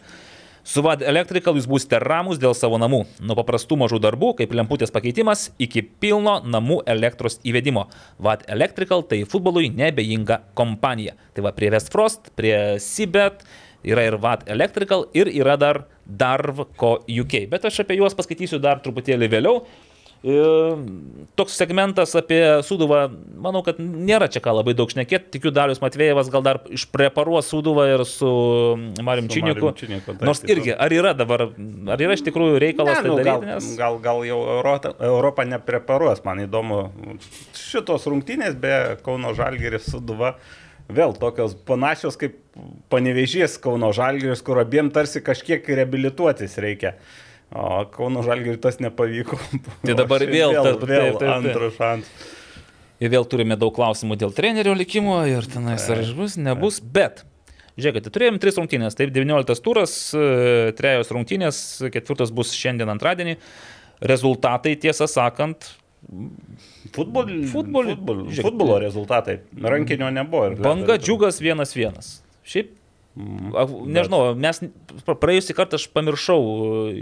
Su 0.67 0.81
VAD 0.83 1.05
Electrical 1.07 1.55
jūs 1.55 1.63
būsite 1.71 1.95
ramus 2.03 2.41
dėl 2.43 2.51
savo 2.51 2.75
namų. 2.81 3.05
Nuo 3.23 3.37
paprastų 3.39 3.77
mažų 3.79 4.01
darbų, 4.03 4.33
kaip 4.41 4.51
lemputės 4.51 4.91
pakeitimas, 4.91 5.45
iki 5.63 5.79
pilno 6.03 6.41
namų 6.43 6.81
elektros 6.91 7.39
įvedimo. 7.47 7.85
VAD 8.19 8.43
Electrical 8.51 9.05
tai 9.07 9.21
futbolui 9.31 9.69
nebejinga 9.71 10.41
kompanija. 10.59 11.15
Tai 11.31 11.45
va 11.45 11.53
prie 11.55 11.71
Westfrost, 11.71 12.33
prie 12.35 12.57
Sibet 12.83 13.47
yra 13.87 14.09
ir 14.09 14.19
VAD 14.19 14.43
Electrical 14.51 15.07
ir 15.15 15.31
yra 15.31 15.55
dar 15.55 15.85
Darvco 16.03 16.97
UK. 17.07 17.45
Bet 17.47 17.71
aš 17.71 17.85
apie 17.85 18.01
juos 18.01 18.19
paskaitysiu 18.19 18.59
dar 18.59 18.83
truputėlį 18.83 19.31
vėliau. 19.37 19.63
Toks 20.23 21.53
segmentas 21.53 22.15
apie 22.17 22.41
Suduvą, 22.65 23.03
manau, 23.37 23.61
kad 23.65 23.77
nėra 23.79 24.25
čia 24.33 24.41
ką 24.41 24.55
labai 24.57 24.73
daug 24.77 24.89
šnekėti. 24.89 25.29
Tikiu, 25.35 25.51
Darius 25.53 25.81
Matvėjevas 25.83 26.31
gal 26.33 26.43
dar 26.45 26.59
išpreparuos 26.73 27.49
Suduvą 27.51 27.85
ir 27.91 28.03
su 28.09 28.29
Marim 29.05 29.29
taip, 29.29 29.45
Nors 30.25 30.41
taip, 30.41 30.55
irgi, 30.55 30.73
ar 30.73 30.95
yra 30.95 31.13
dabar, 31.17 31.47
ar 31.93 32.01
yra 32.01 32.17
iš 32.17 32.25
tikrųjų 32.25 32.57
reikalas 32.63 33.03
tai 33.03 33.11
nu, 33.11 33.19
gal, 33.19 33.43
daryti? 33.45 33.51
Nes... 33.51 33.69
gal, 33.77 33.99
gal 34.01 34.23
jau 34.25 34.39
Europa, 34.57 34.95
Europa 35.11 35.45
nepreparuos, 35.45 36.23
man 36.25 36.41
įdomu. 36.47 36.81
Šitos 37.57 38.09
rungtynės 38.09 38.57
be 38.57 38.73
Kauno 39.05 39.35
Žalgeris 39.37 39.85
suduva. 39.93 40.35
Vėl 40.87 41.13
tokios 41.19 41.53
panašios 41.67 42.17
kaip 42.17 42.39
panevežys 42.89 43.59
Kauno 43.61 43.93
Žalgeris, 43.93 44.41
kur 44.41 44.63
abiem 44.63 44.89
tarsi 44.95 45.21
kažkiek 45.21 45.67
reabilituotis 45.77 46.57
reikia. 46.63 46.95
O 47.55 47.85
Kauno 47.93 48.23
Žalgeris 48.25 48.59
tas 48.63 48.79
nepavyko. 48.83 49.37
Tai 49.85 49.95
dabar 50.01 50.25
vėl 50.27 50.51
vėl, 50.51 50.63
tas- 50.65 50.81
vėl 50.83 51.13
taip, 51.13 51.19
taip, 51.19 51.21
taip. 51.21 51.31
antrą 51.37 51.69
šansą. 51.77 52.27
Ir 52.99 53.11
vėl 53.13 53.27
turime 53.29 53.55
daug 53.61 53.71
klausimų 53.77 54.15
dėl 54.17 54.31
trenerio 54.33 54.73
likimo 54.73 55.19
ir 55.29 55.45
tenais 55.45 55.83
ar 55.93 56.01
bus, 56.17 56.35
nebus, 56.41 56.79
bet. 56.81 57.23
Žiūrėkite, 57.77 58.09
turėjome 58.09 58.39
tris 58.41 58.55
rungtynės, 58.57 58.95
taip 58.97 59.11
19 59.13 59.61
turas, 59.61 59.91
e, 60.17 60.71
trejos 60.73 61.11
rungtynės, 61.13 61.59
ketvirtas 61.93 62.31
bus 62.33 62.55
šiandien 62.57 62.89
antradienį. 62.89 63.35
Rezultatai, 64.01 64.73
tiesą 64.81 65.05
sakant, 65.09 65.69
Futbol, 66.93 67.27
Futbol- 67.51 67.87
futbol, 67.93 68.19
futbolo 68.37 68.75
rezultatai. 68.81 69.39
Rankinio 69.61 70.09
nebuvo. 70.13 70.55
banga 70.61 70.95
džiugas 70.97 71.39
1-1. 71.41 72.21
Šiaip, 72.47 72.69
nežinau, 73.17 74.21
mes 74.37 74.61
praėjusį 75.07 75.55
kartą 75.57 75.79
aš 75.79 75.87
pamiršau 75.95 76.39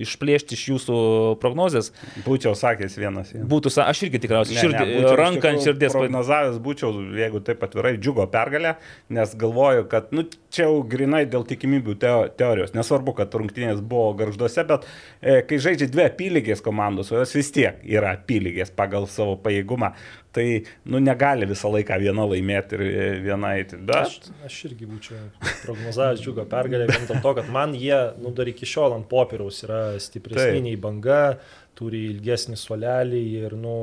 išplėšti 0.06 0.56
iš 0.58 0.64
jūsų 0.72 0.98
prognozės. 1.42 1.92
Būčiau 2.26 2.56
sakęs 2.58 2.98
vienas. 3.00 3.34
vienas. 3.34 3.50
Būtų, 3.52 3.72
aš 3.84 4.04
irgi 4.08 4.22
tikriausiai, 4.24 4.56
Ne, 4.56 4.64
širdį, 4.64 4.86
ne, 4.86 5.00
iš 5.02 5.18
ranką 5.20 5.52
ant 5.52 5.66
širdies. 5.66 5.96
Prognozavęs 5.96 6.60
būčiau, 6.64 6.92
jeigu 7.20 7.42
taip 7.46 7.64
atvirai, 7.68 7.96
džiugo 8.00 8.28
pergalę, 8.32 8.76
nes 9.16 9.36
galvoju, 9.42 9.88
kad 9.92 10.12
nu, 10.16 10.26
čia 10.54 10.68
jau 10.70 10.80
grinai 10.88 11.26
dėl 11.30 11.46
tikimybių 11.48 11.98
teo, 12.02 12.18
teorijos. 12.40 12.76
Nesvarbu, 12.78 13.16
kad 13.20 13.36
rungtynės 13.36 13.82
buvo 13.84 14.14
garžduose, 14.20 14.66
bet 14.70 14.88
e, 15.22 15.42
kai 15.48 15.60
žaidžia 15.62 15.90
dvi 15.92 16.08
apylygės 16.08 16.64
komandos, 16.66 17.12
o 17.12 17.20
jos 17.20 17.36
vis 17.38 17.52
tiek 17.56 17.82
yra 17.84 18.16
apylygės 18.20 18.72
pagal 18.76 19.10
savo 19.12 19.36
pajėgumą, 19.44 19.94
tai 20.36 20.48
nu, 20.91 20.99
negali 21.03 21.48
visą 21.49 21.72
laiką 21.74 21.98
viena 22.02 22.26
laimėti 22.28 22.78
ir 22.78 22.84
e, 22.86 23.10
viena 23.24 23.53
eiti. 23.60 23.80
Aš, 23.95 24.18
Bet 24.26 24.48
aš 24.49 24.57
irgi 24.70 24.90
būčiau 24.90 25.52
prognozavęs 25.64 26.24
džiugo 26.24 26.48
pergalę, 26.52 26.90
vien 26.91 27.07
dėl 27.10 27.22
to, 27.24 27.36
kad 27.40 27.52
man 27.53 27.76
jie, 27.80 27.98
nu, 28.22 28.34
dar 28.36 28.52
iki 28.52 28.68
šiol 28.70 28.98
ant 28.98 29.07
popieriaus 29.12 29.64
yra 29.68 29.84
stipresni 30.03 30.66
nei 30.68 30.80
banga, 30.82 31.38
turi 31.76 32.06
ilgesnį 32.12 32.60
suolelį 32.60 33.24
ir, 33.41 33.56
nu, 33.60 33.78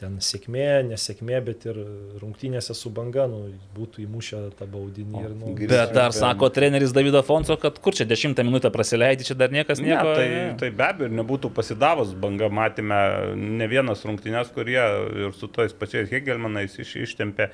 ten 0.00 0.16
sėkmė, 0.24 0.66
nesėkmė, 0.88 1.38
bet 1.44 1.66
ir 1.68 1.78
rungtynėse 2.22 2.74
su 2.76 2.92
banga, 2.94 3.26
nu, 3.30 3.42
būtų 3.76 4.04
įmušę 4.06 4.40
tą 4.58 4.68
baudinį 4.70 5.24
ir, 5.24 5.34
nu, 5.36 5.52
Bet 5.60 5.92
dar 5.96 6.14
sako 6.16 6.48
treneris 6.54 6.94
Davido 6.96 7.22
Fonso, 7.26 7.58
kad 7.60 7.76
kur 7.84 7.96
čia 7.96 8.06
dešimtą 8.08 8.44
minutę 8.46 8.72
prasileidži, 8.74 9.30
čia 9.30 9.36
dar 9.38 9.52
niekas 9.54 9.82
Ne, 9.82 9.92
nieko. 9.92 10.14
tai, 10.16 10.28
tai 10.62 10.70
be 10.72 10.86
abejo 10.88 11.10
ir 11.10 11.16
nebūtų 11.20 11.52
pasidavus 11.56 12.14
banga, 12.24 12.48
matėme 12.60 13.00
ne 13.36 13.68
vienas 13.70 14.04
rungtynės, 14.08 14.52
kurie 14.56 14.80
ir 15.26 15.36
su 15.36 15.50
tais 15.52 15.76
pačiais 15.76 16.10
Hegelmanais 16.12 16.78
iš, 16.80 16.96
ištempė. 17.04 17.50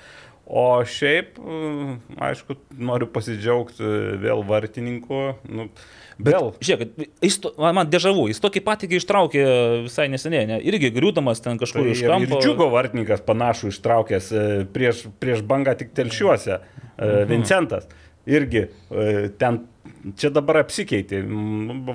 O 0.46 0.78
šiaip, 0.86 1.40
mm, 1.42 2.18
aišku, 2.22 2.54
noriu 2.78 3.08
pasidžiaugti 3.10 3.82
vėl 4.22 4.44
vartininku. 4.46 5.32
Nu, 5.50 5.66
vėl. 6.22 6.52
Žiūrėk, 6.62 7.08
jis, 7.26 7.38
man, 7.58 7.88
dežavų, 7.90 8.28
jis 8.30 8.38
tokį 8.44 8.62
patį 8.68 8.90
ištraukė 9.00 9.42
visai 9.88 10.06
neseniai, 10.12 10.46
ne? 10.46 10.60
irgi 10.62 10.92
griūdamas 10.94 11.42
ten 11.42 11.58
kažkur 11.58 11.82
Tai 11.82 11.96
iš 11.96 12.04
kampo. 12.06 12.38
džiugo 12.44 12.70
vartininkas 12.70 13.26
panašų 13.26 13.72
ištraukęs 13.74 14.30
e, 14.30 14.44
prieš, 14.70 15.08
prieš 15.18 15.42
bangą 15.42 15.74
tik 15.82 15.90
telšiuose, 15.98 16.60
mhm. 16.62 17.26
Vincentas. 17.32 17.90
Irgi 18.26 18.68
e, 18.68 19.28
ten, 19.42 19.64
čia 20.18 20.30
dabar 20.34 20.62
apsikeitė, 20.62 21.22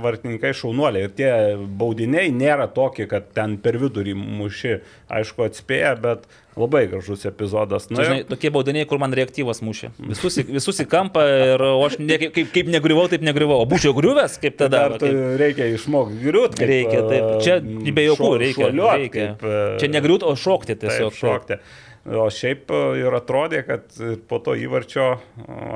vartininkai 0.02 0.54
šaunuoliai 0.58 1.08
ir 1.08 1.14
tie 1.18 1.32
baudiniai 1.58 2.32
nėra 2.34 2.68
tokie, 2.74 3.08
kad 3.12 3.32
ten 3.36 3.58
per 3.62 3.78
vidurį 3.82 4.14
muši, 4.18 4.78
aišku, 5.12 5.46
atspėja, 5.48 5.96
bet 6.02 6.26
labai 6.60 6.84
gražus 6.92 7.24
epizodas. 7.30 7.86
Čia, 7.88 8.04
žinai, 8.08 8.24
tokie 8.28 8.52
baudiniai, 8.52 8.88
kur 8.90 9.00
man 9.02 9.14
reaktyvas 9.16 9.62
mušė. 9.64 9.92
Visus, 10.12 10.38
į- 10.42 10.48
visus 10.58 10.82
į 10.84 10.88
kampą 10.92 11.24
ir 11.56 11.64
aš 11.88 11.96
ne, 12.00 12.18
kaip, 12.20 12.50
kaip 12.54 12.72
negriuvau, 12.74 13.08
taip 13.12 13.24
negriuvau. 13.24 13.62
O 13.64 13.70
būčiau 13.72 13.96
griuvęs, 13.96 14.36
kaip 14.44 14.58
tada. 14.60 14.90
Dar 14.90 14.98
kaip- 15.00 15.38
reikia 15.40 15.70
išmokti 15.76 16.20
griūti. 16.26 16.68
Reikia, 16.74 17.06
taip. 17.08 17.30
Čia 17.46 17.60
be 17.96 18.08
jokų 18.10 18.34
reikia. 18.44 18.72
reikia. 18.76 19.30
e, 19.40 19.80
Čia 19.80 19.88
negriūt, 19.96 20.28
o 20.28 20.36
šokti 20.36 20.76
tiesiog. 20.76 21.16
Tiesiog 21.16 21.20
šokti. 21.24 21.60
O 22.06 22.26
šiaip 22.34 22.72
e, 22.74 22.82
ir 23.04 23.14
atrodė, 23.14 23.62
kad 23.68 23.94
po 24.30 24.40
to 24.42 24.56
įvarčio, 24.58 25.20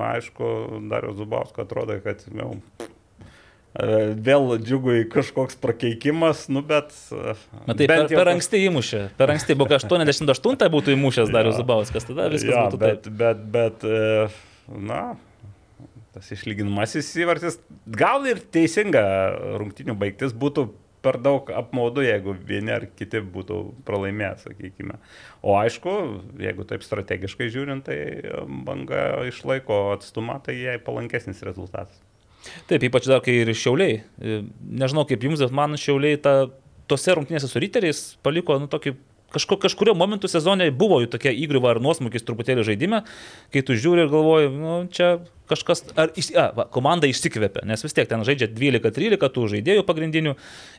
aišku, 0.10 0.52
Dario 0.90 1.14
Zubausko 1.18 1.62
atrodė, 1.62 2.00
kad 2.02 2.24
jau, 2.34 2.56
e, 2.82 4.00
vėl 4.26 4.56
džiugui 4.58 5.04
kažkoks 5.12 5.60
prakeikimas, 5.62 6.48
nu 6.50 6.64
bet... 6.66 6.96
e, 7.14 7.36
Matai, 7.70 7.90
per, 7.92 8.08
per 8.10 8.32
anksti 8.34 8.64
įmušė. 8.72 9.04
Per 9.20 9.36
anksti 9.36 9.58
buvo 9.60 9.78
88 9.78 10.74
būtų 10.74 10.96
įmušęs 10.98 11.30
Darius 11.36 11.60
Zubauskas, 11.62 12.10
tada 12.10 12.26
viskas 12.34 12.56
Jo, 12.56 12.66
būtų 12.66 12.82
bet, 12.82 13.06
taip. 13.06 13.20
bet, 13.22 13.46
bet, 13.54 13.86
na, 14.90 15.04
tas 16.16 16.34
išlyginamasis 16.34 17.12
įvartis, 17.22 17.60
gal 17.86 18.26
ir 18.26 18.42
teisinga 18.42 19.06
rungtinių 19.62 19.94
baigtis 20.02 20.34
būtų 20.34 20.72
per 21.06 21.20
daug 21.22 21.52
apmaudu, 21.54 22.04
jeigu 22.06 22.34
vieni 22.50 22.74
ar 22.76 22.88
kiti 22.98 23.22
būtų 23.22 23.60
pralaimėję, 23.88 24.34
sakykime. 24.48 24.98
O 25.46 25.56
aišku, 25.60 25.94
jeigu 26.42 26.66
taip 26.68 26.86
strategiškai 26.86 27.52
žiūrint, 27.54 27.86
tai 27.86 28.00
banga 28.68 29.06
išlaiko 29.30 29.80
atstumą, 29.94 30.40
tai 30.46 30.58
jai 30.58 30.80
palankesnis 30.82 31.46
rezultatas. 31.46 32.02
Taip, 32.70 32.84
ypač 32.86 33.08
dar 33.10 33.24
kai 33.26 33.40
ir 33.42 33.54
šiauliai. 33.58 34.00
Nežinau 34.84 35.06
kaip 35.10 35.24
jums, 35.26 35.42
bet 35.42 35.54
man 35.56 35.78
šiauliai 35.80 36.20
ta, 36.22 36.36
tose 36.90 37.16
rungtynėse 37.18 37.50
su 37.50 37.62
riteriais 37.62 38.02
paliko 38.26 38.58
nu, 38.62 38.70
tokį 38.72 38.96
kažko, 39.36 39.60
kažkurio 39.68 39.96
momentu 39.98 40.30
sezone 40.32 40.70
buvo 40.76 41.02
jų 41.04 41.12
tokia 41.16 41.34
įgriuva 41.36 41.76
ar 41.76 41.82
nuosmukis 41.84 42.26
truputėlį 42.28 42.66
žaidime, 42.72 43.04
kai 43.54 43.64
tu 43.66 43.78
žiūri 43.78 44.06
ir 44.06 44.12
galvoji, 44.14 44.52
nu, 44.56 44.76
čia 44.96 45.16
kažkas, 45.52 45.84
ar 46.00 46.14
a, 46.16 46.46
va, 46.58 46.68
komanda 46.74 47.10
išsikvėpia, 47.12 47.66
nes 47.70 47.84
vis 47.86 47.96
tiek 47.96 48.10
ten 48.10 48.26
žaidžia 48.26 48.50
12-13 48.56 49.32
tų 49.36 49.48
žaidėjų 49.56 49.86
pagrindinių 49.88 50.36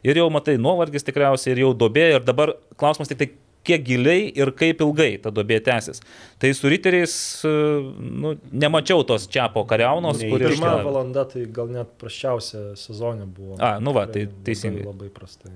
ir 0.07 0.23
jau 0.23 0.29
matai 0.35 0.57
nuovargis 0.61 1.07
tikriausiai 1.07 1.55
ir 1.55 1.67
jau 1.67 1.75
dobė 1.87 2.09
ir 2.17 2.27
dabar 2.27 2.57
klausimas 2.81 3.13
tik 3.13 3.21
tai, 3.23 3.31
kiek 3.67 3.83
giliai 3.83 4.29
ir 4.31 4.53
kaip 4.55 4.83
ilgai 4.85 5.17
ta 5.23 5.33
dobė 5.35 5.59
tęsis. 5.67 6.03
Tai 6.43 6.53
su 6.55 6.71
riteriais, 6.71 7.15
nu, 7.45 8.37
nemačiau 8.55 9.03
tos 9.09 9.27
čiapo 9.33 9.65
kariaunos, 9.69 10.23
kur 10.23 10.45
Pirma 10.47 10.77
valanda 10.87 11.27
tai 11.31 11.47
gal 11.51 11.71
net 11.75 11.97
prasčiausia 12.01 12.69
sezonė 12.79 13.27
buvo. 13.27 13.59
A, 13.59 13.77
nu 13.83 13.95
va, 13.97 14.07
tai 14.07 14.29
Labai- 14.29 14.45
teisingai. 14.47 14.87
Labai 14.87 15.11
prastai. 15.15 15.55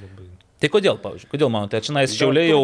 Labai. 0.00 0.30
Tai 0.62 0.68
kodėl, 0.70 0.98
pavyzdžiui, 1.02 1.28
kodėl 1.32 1.50
manote, 1.50 1.80
čia 1.82 1.94
nais 1.96 2.12
Gal 2.12 2.18
šiauliai 2.20 2.50
jau 2.52 2.60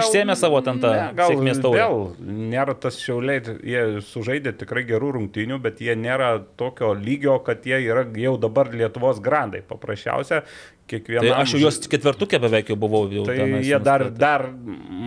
išsėmė 0.00 0.36
savo 0.40 0.62
ten 0.64 0.78
tą 0.80 0.92
ne, 0.94 1.02
gal 1.18 1.34
sėkmės 1.34 1.60
taurę? 1.60 1.82
Vėl 1.82 2.38
nėra 2.52 2.74
tas 2.80 2.96
šiauliai, 3.02 3.42
jie 3.68 3.82
sužaidė 4.08 4.54
tikrai 4.62 4.86
gerų 4.88 5.10
rungtynių, 5.18 5.58
bet 5.60 5.82
jie 5.84 5.92
nėra 5.98 6.30
tokio 6.60 6.94
lygio, 6.96 7.36
kad 7.44 7.68
jie 7.68 7.82
yra 7.84 8.06
jau 8.24 8.38
dabar 8.40 8.72
Lietuvos 8.72 9.20
grandai. 9.24 9.60
Paprasčiausia, 9.68 10.42
kiekviena. 10.88 11.26
Tai 11.26 11.36
aš 11.44 11.56
jau 11.56 11.62
juos 11.66 11.80
ketvirtukė 11.92 12.40
beveik 12.40 12.72
jau 12.72 12.80
buvau. 12.80 13.04
Jau 13.12 13.28
Tai 13.28 13.36
jie 13.60 13.78
dar, 13.84 14.08
dar 14.16 14.48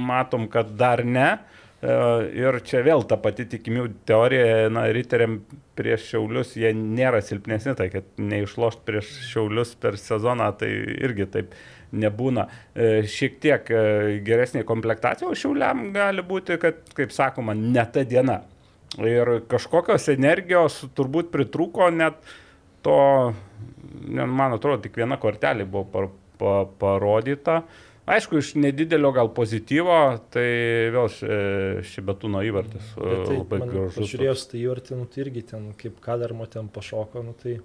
matom, 0.06 0.46
kad 0.52 0.70
dar 0.78 1.02
ne. 1.02 1.30
E, 1.82 1.96
Ir 2.46 2.60
čia 2.66 2.82
vėl 2.86 3.04
ta 3.10 3.18
pati 3.22 3.48
tikimių 3.50 3.90
teorija, 4.10 4.68
na, 4.74 4.86
riteriam 4.94 5.42
prieš 5.78 6.12
šiaulius 6.14 6.54
jie 6.58 6.72
nėra 6.78 7.20
silpnesni, 7.26 7.74
tai 7.78 7.90
kad 7.94 8.08
neišlošt 8.22 8.86
prieš 8.88 9.12
šiaulius 9.32 9.74
per 9.82 9.98
sezoną, 10.00 10.54
tai 10.60 10.70
irgi 11.02 11.28
taip 11.34 11.58
nebūna. 11.96 12.48
E, 12.74 12.90
Šiek 13.10 13.40
tiek 13.44 13.72
e, 13.72 13.86
geresnė 14.26 14.66
komplektacija, 14.68 15.30
o 15.30 15.38
šiauliam 15.38 15.88
gali 15.96 16.26
būti, 16.26 16.60
kad, 16.62 16.84
kaip 16.98 17.14
sakoma, 17.16 17.56
ne 17.58 17.86
ta 17.92 18.06
diena. 18.08 18.42
Ir 19.02 19.42
kažkokios 19.52 20.08
energijos 20.14 20.84
turbūt 20.96 21.32
pritrūko 21.34 21.90
net 21.92 22.22
to, 22.86 23.00
man 24.06 24.56
atrodo, 24.56 24.84
tik 24.86 24.96
viena 25.02 25.18
kortelė 25.20 25.66
buvo 25.68 25.84
par, 25.92 26.08
pa, 26.40 26.56
parodyta. 26.80 27.64
Aišku, 28.06 28.38
iš 28.38 28.52
nedidelio 28.62 29.10
gal 29.16 29.32
pozityvo, 29.34 29.96
tai 30.30 30.50
vėl 30.94 31.08
šibetūno 31.90 32.44
įvartis 32.46 32.92
Bet 33.00 33.24
tai, 33.26 33.38
labai 33.40 33.60
gražus. 33.64 34.12
Žiūrėjau, 34.12 34.36
tai 34.52 34.60
įvartį, 34.62 34.98
nu, 35.00 35.08
tai 35.10 35.24
irgi 35.24 35.42
ten, 35.50 35.72
kaip 35.80 35.98
kadarmo 36.06 36.46
ten 36.46 36.70
pašoko, 36.70 37.24
nu, 37.26 37.34
tai 37.42 37.58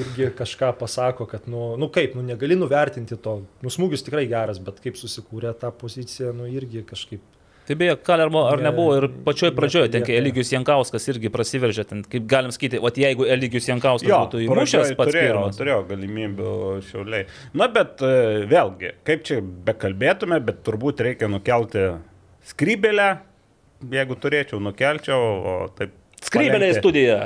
irgi 0.00 0.30
kažką 0.38 0.72
pasako, 0.78 1.28
kad, 1.30 1.46
nu, 1.50 1.74
nu 1.80 1.88
kaip, 1.92 2.16
nu 2.18 2.24
negali 2.26 2.56
nuvertinti 2.58 3.18
to. 3.20 3.40
Nu, 3.62 3.72
smūgis 3.72 4.06
tikrai 4.06 4.26
geras, 4.30 4.60
bet 4.62 4.80
kaip 4.84 4.98
susikūrė 5.00 5.54
tą 5.60 5.70
poziciją, 5.78 6.32
nu 6.36 6.48
irgi 6.50 6.82
kažkaip 6.88 7.22
Tai 7.64 7.76
beje, 7.80 7.96
Kalermo 8.04 8.42
ar 8.44 8.60
Ne, 8.60 8.68
nebuvo 8.68 8.96
ir 8.98 9.06
pačioj 9.24 9.54
pradžioje, 9.56 9.88
ten, 9.94 10.02
kai. 10.04 10.18
Eligijus 10.20 10.50
Jankauskas 10.52 11.06
irgi 11.08 11.30
prasiveržė, 11.32 11.86
ten, 11.88 12.02
kaip 12.12 12.26
galim 12.28 12.52
sakyti, 12.52 12.76
o 12.76 12.90
jeigu 12.92 13.24
Eligijus 13.24 13.70
Jankauskas 13.70 14.10
Jo, 14.10 14.18
būtų 14.26 14.42
įmušęs 14.44 14.92
pats 14.98 15.08
turėjo, 15.08 15.30
pirmas. 15.30 15.60
turėjo 15.60 15.78
galimybių 15.88 16.50
šiauliai. 16.90 17.24
Na, 17.56 17.70
bet 17.72 18.04
e, 18.04 18.44
vėlgi, 18.50 18.92
kaip 19.08 19.24
čia 19.24 19.40
bekalbėtume, 19.40 20.42
bet 20.44 20.60
turbūt 20.66 21.00
reikia 21.08 21.30
nukelti 21.32 21.86
skrybelę, 22.52 23.08
jeigu 23.96 24.20
turėčiau, 24.20 24.60
nukelčiau, 24.68 25.24
o 25.24 25.56
taip. 25.78 25.96
Skrybelė 26.24 26.74
į 26.74 26.78
studiją. 26.82 27.18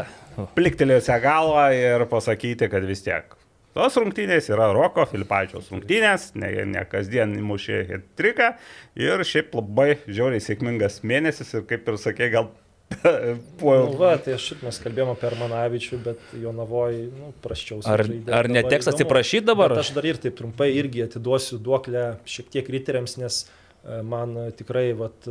Pliktelėjusią 0.59 1.19
galvą 1.25 1.67
ir 1.75 2.07
pasakyti, 2.11 2.69
kad 2.71 2.87
vis 2.87 3.03
tiek. 3.07 3.35
Tos 3.77 3.95
rungtynės 4.01 4.49
yra 4.51 4.71
Roko 4.75 5.05
Filipačiaus 5.07 5.69
rungtynės, 5.71 6.33
ne, 6.41 6.49
ne 6.67 6.85
kasdien 6.89 7.35
įmušė 7.39 8.01
triką 8.19 8.55
ir 8.99 9.23
šiaip 9.27 9.53
labai 9.55 9.93
žiauriai 10.07 10.43
sėkmingas 10.43 11.03
mėnesis 11.07 11.53
ir 11.55 11.67
kaip 11.69 11.87
ir 11.91 11.99
sakė, 12.01 12.31
gal 12.33 12.49
po... 13.61 13.75
Nu, 13.75 13.99
va, 14.01 14.15
tai 14.23 14.35
aš 14.39 14.49
ir 14.55 14.65
mes 14.65 14.81
kalbėjome 14.83 15.15
apie 15.15 15.29
Armanavičių, 15.29 16.01
bet 16.07 16.35
Jonavoj, 16.41 16.99
nu, 17.13 17.31
praščiau. 17.45 17.83
Ar- 17.93 18.05
ar 18.41 18.51
neteks 18.51 18.89
atsiprašyt 18.95 19.47
dabar? 19.51 19.77
Bet 19.77 19.85
aš 19.85 19.93
dar 19.99 20.09
ir 20.09 20.21
taip 20.23 20.39
trumpai 20.41 20.71
irgi 20.79 21.05
atiduosiu 21.05 21.61
duoklę 21.63 22.09
šiek 22.29 22.49
tiek 22.57 22.71
riteriams, 22.73 23.19
nes 23.21 23.43
e, 23.45 24.01
man 24.01 24.35
tikrai, 24.59 24.89
vat, 24.97 25.29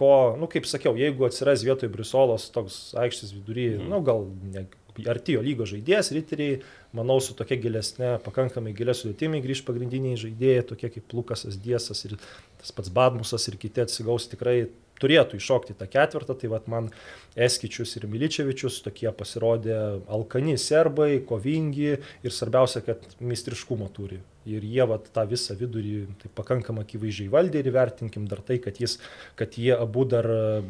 ko, 0.00 0.10
nu, 0.40 0.48
kaip 0.50 0.68
sakiau, 0.68 0.96
jeigu 0.98 1.28
atsiras 1.28 1.64
vietoj 1.66 1.92
Brisolos 1.92 2.48
toks 2.54 2.82
aikštis 2.98 3.34
vidury, 3.36 3.74
mm. 3.76 3.88
nu, 3.92 4.00
gal 4.06 4.24
ne, 4.54 4.64
arti 5.10 5.36
jo 5.36 5.42
lygo 5.44 5.66
žaidėjas, 5.68 6.10
riteriai, 6.16 6.60
manau, 6.96 7.18
su 7.22 7.36
tokia 7.38 7.58
gilesnė, 7.60 8.14
pakankamai 8.24 8.72
gilia 8.76 8.94
sudėtimi 8.96 9.42
grįž 9.44 9.62
pagrindiniai 9.68 10.18
žaidėjai, 10.20 10.66
tokie 10.72 10.90
kaip 10.96 11.16
Lukasas 11.16 11.58
Diesas 11.60 12.04
ir 12.08 12.16
tas 12.60 12.72
pats 12.76 12.92
Badmusas 12.92 13.46
ir 13.48 13.58
kiti 13.60 13.84
atsigaus 13.84 14.28
tikrai 14.32 14.64
turėtų 15.00 15.38
iššokti 15.40 15.76
tą 15.78 15.88
ketvirtą, 15.90 16.36
tai 16.36 16.50
vad 16.52 16.66
man 16.68 16.90
Eskičius 17.48 17.96
ir 17.96 18.08
Miličevičius 18.10 18.82
tokie 18.84 19.08
pasirodė 19.16 19.78
alkani 20.12 20.58
serbai, 20.60 21.22
kovingi 21.28 21.94
ir 21.96 22.36
svarbiausia, 22.36 22.84
kad 22.84 23.06
meistriškumo 23.20 23.88
turi. 23.96 24.20
Ir 24.48 24.64
jie 24.64 24.86
vat, 24.88 25.10
tą 25.12 25.26
visą 25.28 25.56
vidurį 25.58 25.96
tai 26.22 26.30
pakankamai 26.38 26.86
akivaizdžiai 26.86 27.32
valdė 27.32 27.60
ir 27.60 27.74
vertinkim 27.74 28.24
dar 28.28 28.40
tai, 28.40 28.56
kad, 28.62 28.78
jis, 28.80 28.96
kad 29.36 29.58
jie 29.60 29.74
abu 29.76 30.06
dar 30.08 30.24
e, 30.32 30.62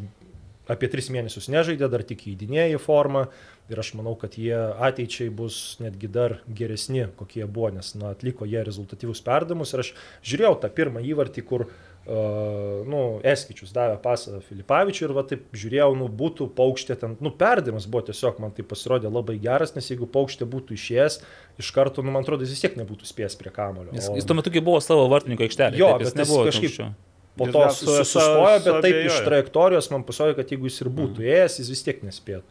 apie 0.71 0.89
tris 0.91 1.07
mėnesius 1.13 1.47
nežaidė, 1.53 1.87
dar 1.91 2.03
tik 2.03 2.25
įdinėjo 2.33 2.75
į 2.75 2.81
formą 2.83 3.25
ir 3.71 3.79
aš 3.79 3.93
manau, 3.95 4.17
kad 4.19 4.35
jie 4.35 4.57
ateičiai 4.59 5.31
bus 5.31 5.77
netgi 5.79 6.09
dar 6.11 6.41
geresni, 6.51 7.05
kokie 7.15 7.45
buvo, 7.47 7.69
nes 7.77 7.93
na, 7.95 8.11
atliko 8.11 8.49
jie 8.49 8.65
rezultatyvus 8.67 9.23
perdavimus 9.23 9.71
ir 9.71 9.85
aš 9.85 9.93
žiūrėjau 10.27 10.57
tą 10.65 10.73
pirmą 10.81 11.05
įvartį, 11.13 11.47
kur 11.47 11.69
Uh, 11.69 11.90
nu, 12.05 13.01
Eskičius 13.23 13.73
davė 13.75 13.99
pasą 14.01 14.39
Filipavičiui 14.47 15.05
ir 15.07 15.13
va 15.13 15.23
taip 15.29 15.43
žiūrėjau, 15.53 15.91
nu, 15.99 16.07
būtų 16.21 16.47
paukštė 16.57 16.97
ten, 17.03 17.13
nu, 17.21 17.29
perdavimas 17.37 17.85
buvo 17.85 18.07
tiesiog, 18.09 18.39
man 18.41 18.55
tai 18.57 18.65
pasirodė 18.67 19.11
labai 19.11 19.37
geras, 19.43 19.75
nes 19.77 19.91
jeigu 19.91 20.07
paukštė 20.09 20.47
būtų 20.49 20.73
išėjęs, 20.77 21.19
iš 21.61 21.69
karto, 21.75 22.01
nu, 22.01 22.11
man 22.15 22.25
atrodo, 22.25 22.41
jis 22.47 22.55
vis 22.57 22.65
tiek 22.65 22.79
nebūtų 22.81 23.05
spėjęs 23.05 23.37
prie 23.37 23.53
kamulio. 23.53 23.93
Jis, 23.93 24.09
jis 24.17 24.25
tuo 24.27 24.37
metu 24.39 24.53
kai 24.53 24.63
buvo 24.65 24.81
savo 24.81 25.05
vartininko 25.13 25.45
aikštelė. 25.45 25.77
Jo, 25.77 25.93
taip, 25.93 26.05
jis 26.07 26.11
bet 26.11 26.17
jis 26.17 26.27
nebuvo 26.27 26.49
kažkaip- 26.49 26.75
kažkaip. 26.75 26.99
Po 27.39 27.45
to 27.47 27.61
sustojo, 27.71 28.57
bet 28.65 28.81
taip 28.83 28.97
iš 29.07 29.21
trajektorijos 29.23 29.87
man 29.93 30.03
pasirodė, 30.03 30.35
kad 30.41 30.49
jeigu 30.51 30.67
jis 30.67 30.81
ir 30.83 30.89
būtų 30.91 31.23
ėjęs, 31.23 31.59
jis 31.61 31.69
vis 31.71 31.83
tiek 31.85 32.01
nespėtų. 32.03 32.43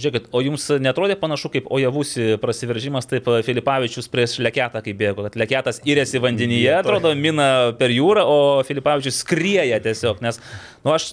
Žiūrėkit, 0.00 0.30
o 0.32 0.40
jums 0.40 0.64
netrodė 0.80 1.18
panašu 1.20 1.50
kaip 1.52 1.66
Ojavusi 1.72 2.36
prasiveržimas, 2.40 3.04
taip 3.08 3.26
Filipavičius 3.44 4.08
prieš 4.12 4.38
Leketą, 4.40 4.80
kaip 4.84 4.96
bėgo, 4.96 5.24
kad 5.26 5.36
Leketas 5.36 5.82
įrėsi 5.84 6.20
vandenyje, 6.20 6.70
atrodo, 6.78 7.12
mina 7.16 7.74
per 7.76 7.92
jūrą, 7.92 8.22
o 8.24 8.38
Filipavičius 8.64 9.18
skrieja 9.20 9.76
tiesiog, 9.84 10.22
nes, 10.24 10.40
nu, 10.84 10.92
aš 10.94 11.10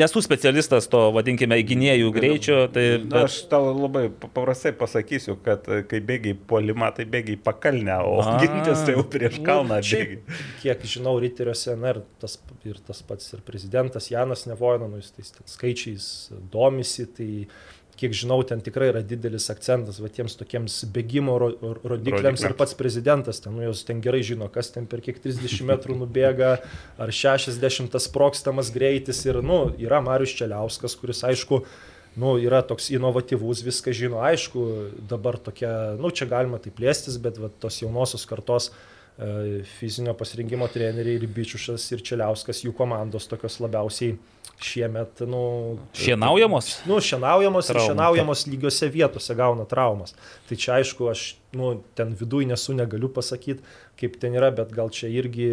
nesu 0.00 0.22
specialistas 0.26 0.88
to, 0.90 1.04
vadinkime, 1.14 1.58
gynėjų 1.66 2.10
greičio, 2.14 2.58
tai... 2.74 2.86
Bet... 2.96 3.06
Bet, 3.14 3.20
Aš 3.28 3.36
tau 3.50 3.70
labai 3.70 4.08
paprastai 4.10 4.74
pasakysiu, 4.78 5.36
kad 5.44 5.66
e, 5.70 5.82
kai 5.90 6.02
bėgiai 6.04 6.34
polimą, 6.50 6.90
tai 6.96 7.06
bėgiai 7.10 7.38
pakalnę, 7.46 8.00
o 8.02 8.18
gintis 8.42 8.82
tai 8.86 8.96
jau 8.96 9.06
prieš 9.10 9.38
kalną 9.46 9.78
Nu, 9.78 9.86
šiaip, 9.86 10.16
bėgiai. 10.26 10.48
kiek 10.64 10.82
žinau, 10.96 11.14
ryteriuose, 11.22 11.78
na 11.78 11.94
ir 11.94 12.02
tas, 12.22 12.36
ir 12.66 12.82
tas 12.86 13.02
pats 13.06 13.34
ir 13.36 13.42
prezidentas 13.46 14.10
Janas 14.10 14.46
Nevoina, 14.50 14.90
nu, 14.90 14.98
jis 15.02 15.14
tais 15.14 15.32
skaičiais 15.54 16.10
domisi, 16.52 17.06
tai 17.10 17.30
kiek 18.04 18.12
žinau, 18.16 18.38
ten 18.44 18.60
tikrai 18.60 18.90
yra 18.92 19.00
didelis 19.00 19.48
akcentas 19.52 19.96
va 20.02 20.10
tiems 20.12 20.36
tokiems 20.36 20.76
bėgimo 20.92 21.38
ro, 21.40 21.48
ro- 21.56 21.94
rodikliams 21.94 22.44
ir 22.44 22.54
pats 22.58 22.76
prezidentas, 22.76 23.40
ten, 23.40 23.56
nu, 23.56 23.64
jos 23.64 23.80
ten 23.88 24.02
gerai 24.04 24.20
žino, 24.26 24.50
kas 24.52 24.68
ten 24.74 24.84
per 24.90 25.00
kiek 25.04 25.18
30 25.24 25.64
metrų 25.72 25.96
nubėga, 26.02 26.58
ar 27.00 27.14
60 27.24 27.90
tas 27.94 28.08
sprokstamas 28.10 28.70
greitis 28.74 29.24
ir, 29.24 29.40
nu, 29.42 29.64
yra 29.80 30.02
Marius 30.04 30.36
Čeliauskas, 30.36 30.98
kuris, 31.00 31.24
aišku, 31.24 31.64
nu, 32.20 32.36
yra 32.42 32.60
toks 32.66 32.92
inovatyvus, 32.94 33.64
viską 33.66 33.94
žino, 33.96 34.20
aišku, 34.22 34.66
dabar 35.10 35.40
tokia, 35.40 35.94
nu, 35.98 36.12
čia 36.14 36.28
galima 36.30 36.60
taip 36.62 36.76
plėstis, 36.78 37.16
bet 37.22 37.40
va, 37.42 37.50
tos 37.64 37.80
jaunosios 37.82 38.28
kartos 38.30 38.70
e, 38.70 38.93
fizinio 39.78 40.14
pasirinkimo 40.18 40.66
treneriai 40.74 41.20
ir 41.20 41.26
Bičiušas 41.30 41.84
ir 41.94 42.02
Čeliauskas, 42.02 42.64
jų 42.64 42.72
komandos 42.74 43.28
tokios 43.30 43.60
labiausiai 43.62 44.16
šiemet, 44.64 45.22
nu, 45.30 45.78
šienaujamos? 45.98 46.70
nu, 46.88 46.98
šienaujamos 47.02 47.68
ir 47.68 47.76
Traumų. 47.76 47.92
šienaujamos 47.92 48.44
lygiose 48.48 48.88
vietose 48.90 49.34
gauna 49.38 49.66
traumas. 49.70 50.14
Tai 50.48 50.58
čia 50.58 50.76
aišku, 50.78 51.08
aš 51.10 51.24
nu, 51.54 51.76
ten 51.98 52.14
viduje 52.18 52.48
nesu, 52.50 52.74
negaliu 52.74 53.10
pasakyti, 53.14 53.62
kaip 54.00 54.18
ten 54.22 54.34
yra, 54.38 54.50
bet 54.54 54.72
gal 54.74 54.90
čia 54.94 55.10
irgi 55.12 55.48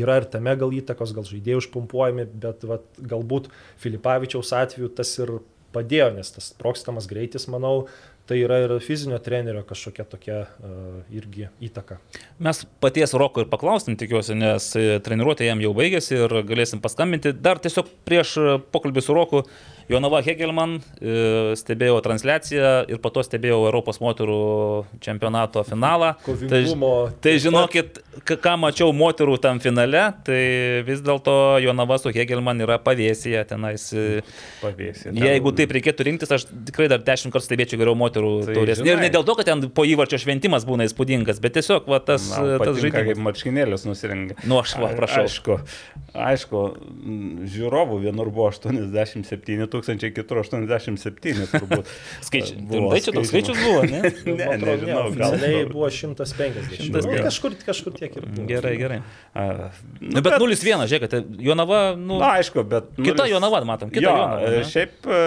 yra 0.00 0.20
ir 0.20 0.28
tame 0.32 0.56
gal 0.60 0.72
įtakos, 0.76 1.12
gal 1.16 1.28
žaidėjai 1.28 1.60
užpumpuojami, 1.60 2.28
bet 2.44 2.64
vat, 2.68 2.86
galbūt 3.00 3.50
Filipavičiaus 3.84 4.54
atveju 4.56 4.92
tas 4.96 5.12
ir 5.20 5.38
padėjo, 5.74 6.12
nes 6.14 6.30
tas 6.36 6.52
prokstamas 6.60 7.08
greitis, 7.10 7.48
manau, 7.50 7.88
tai 8.28 8.38
yra 8.40 8.58
ir 8.64 8.72
fizinio 8.84 9.18
trenerio 9.22 9.62
kažkokia 9.68 10.06
tokia 10.08 10.38
uh, 10.44 11.02
irgi 11.12 11.48
įtaka. 11.64 11.98
Mes 12.44 12.64
paties 12.80 13.14
Roko 13.18 13.44
ir 13.44 13.50
paklausim, 13.52 13.98
tikiuosi, 14.00 14.36
nes 14.38 14.70
treniruotė 15.04 15.48
jam 15.48 15.62
jau 15.64 15.74
baigėsi 15.76 16.16
ir 16.16 16.38
galėsim 16.48 16.82
paskambinti. 16.84 17.34
Dar 17.36 17.60
tiesiog 17.62 17.90
prieš 18.08 18.36
pokalbį 18.74 19.04
su 19.04 19.16
Roku, 19.16 19.44
Jonava 19.88 20.20
Hegelman, 20.24 20.78
e, 21.00 21.52
stebėjau 21.60 21.98
transliaciją 22.04 22.70
ir 22.88 22.98
po 23.04 23.10
to 23.12 23.20
stebėjau 23.26 23.58
Europos 23.68 23.98
moterų 24.00 24.38
čempionato 25.04 25.62
finalą. 25.68 26.14
Kovingumo 26.24 26.92
Tai, 27.10 27.18
tai 27.26 27.34
žinokit, 27.42 27.98
ką 28.24 28.54
mačiau 28.62 28.92
moterų 28.96 29.36
tam 29.42 29.60
finale, 29.60 30.06
tai 30.24 30.82
vis 30.86 31.02
dėlto 31.04 31.34
Jonava 31.64 31.98
su 32.00 32.12
Hegelman 32.14 32.62
yra 32.64 32.78
pavėsėje 32.80 33.44
tenais. 33.50 33.90
e, 33.92 34.22
Pavėsė. 34.62 35.12
Jeigu 35.12 35.52
taip 35.56 35.74
reikėtų 35.76 36.06
rinktis, 36.08 36.32
aš 36.32 36.46
tikrai 36.70 36.88
dar 36.88 37.02
dešimt 37.04 37.34
kartų 37.34 37.44
stebėčiau 37.50 37.80
geriau 37.82 37.94
moterų 37.98 38.32
Tai 38.46 38.54
taurės. 38.56 38.80
Ir 38.80 38.88
žinai. 38.94 39.04
ne 39.04 39.10
dėl 39.12 39.24
to, 39.28 39.34
kad 39.36 39.46
ten 39.50 39.66
po 39.68 39.84
įvarčio 39.84 40.18
šventimas 40.22 40.64
būna 40.68 40.88
įspūdingas, 40.88 41.40
bet 41.44 41.58
tiesiog 41.58 41.88
va, 41.92 42.00
tas, 42.00 42.24
Man 42.32 42.56
tas 42.58 42.72
patinka, 42.72 42.90
kaip 42.96 43.12
žaidimas. 43.12 43.24
marškinėlius 43.28 43.84
nusirengia. 43.88 44.36
Nu, 44.48 44.60
aš 44.64 44.76
va, 44.80 44.92
prašau. 44.96 45.24
Aišku, 45.28 45.58
aišku, 46.14 46.62
žiūrovų 47.54 48.00
vienur 48.06 48.30
buvo 48.32 48.48
87 48.52 49.68
tūkstančiai, 49.74 50.12
kitur 50.16 50.40
87 50.44 51.44
turbūt. 51.52 51.90
Skaičiai. 52.28 52.62
Tai 52.70 53.00
čia 53.04 53.14
toks 53.18 53.30
skaičius 53.32 53.60
buvo, 53.60 53.82
ne? 53.90 54.00
Ne, 54.34 54.46
atrodo, 54.54 54.86
nežinau, 54.86 55.04
gal. 55.14 55.34
Oficialiai 55.34 55.66
buvo 55.70 55.90
150. 55.90 56.78
150. 56.88 57.04
Nu, 57.04 57.18
kažkur, 57.26 57.58
kažkur 57.66 57.94
tiek 57.98 58.16
ir 58.18 58.24
buvo. 58.30 58.46
Gerai, 58.50 58.74
gerai. 58.80 59.00
A, 59.34 59.48
Nu, 60.04 60.20
bet 60.24 60.34
0-1, 60.40 60.84
žiūrėkit, 60.90 61.14
Jonava, 61.42 61.78
nu, 61.98 62.18
Na, 62.20 62.34
aišku, 62.38 62.62
bet... 62.68 62.90
kita 62.96 63.24
nulis- 63.24 63.32
Jonava, 63.32 63.60
matom, 63.66 63.90
kita 63.92 64.04
Jo, 64.04 64.12
Jonava. 64.14 64.50
ne? 64.54 64.64
šiaip 64.68 65.06
e, 65.08 65.20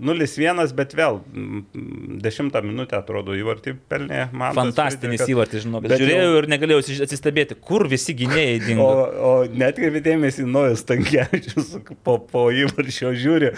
0-1, 0.00 0.72
bet 0.78 0.94
vėl 0.98 1.18
mm, 1.20 2.18
10 2.24 2.58
minutę 2.66 2.96
atrodo 2.98 3.34
įvartį 3.36 3.74
pelnė 3.90 4.24
man. 4.32 4.54
Fantastinis 4.56 5.24
įvartis, 5.30 5.64
žinau, 5.66 5.80
bet 5.84 5.92
Bet 5.94 6.02
jau- 6.02 6.08
žiūrėjau 6.08 6.38
ir 6.40 6.48
negalėjau 6.54 6.80
atsistebėti, 7.06 7.56
kur 7.68 7.86
visi 7.90 8.14
gynėjai 8.18 8.56
O, 8.58 8.64
dingo. 8.66 8.88
o 9.28 9.32
netkreipė 9.62 10.02
dėmesį 10.08 10.46
Nojas 10.48 10.84
Tankievičius 10.88 11.74
po, 12.06 12.18
po 12.30 12.46
įvarčio 12.54 13.12
žiūri, 13.18 13.52
e, 13.52 13.56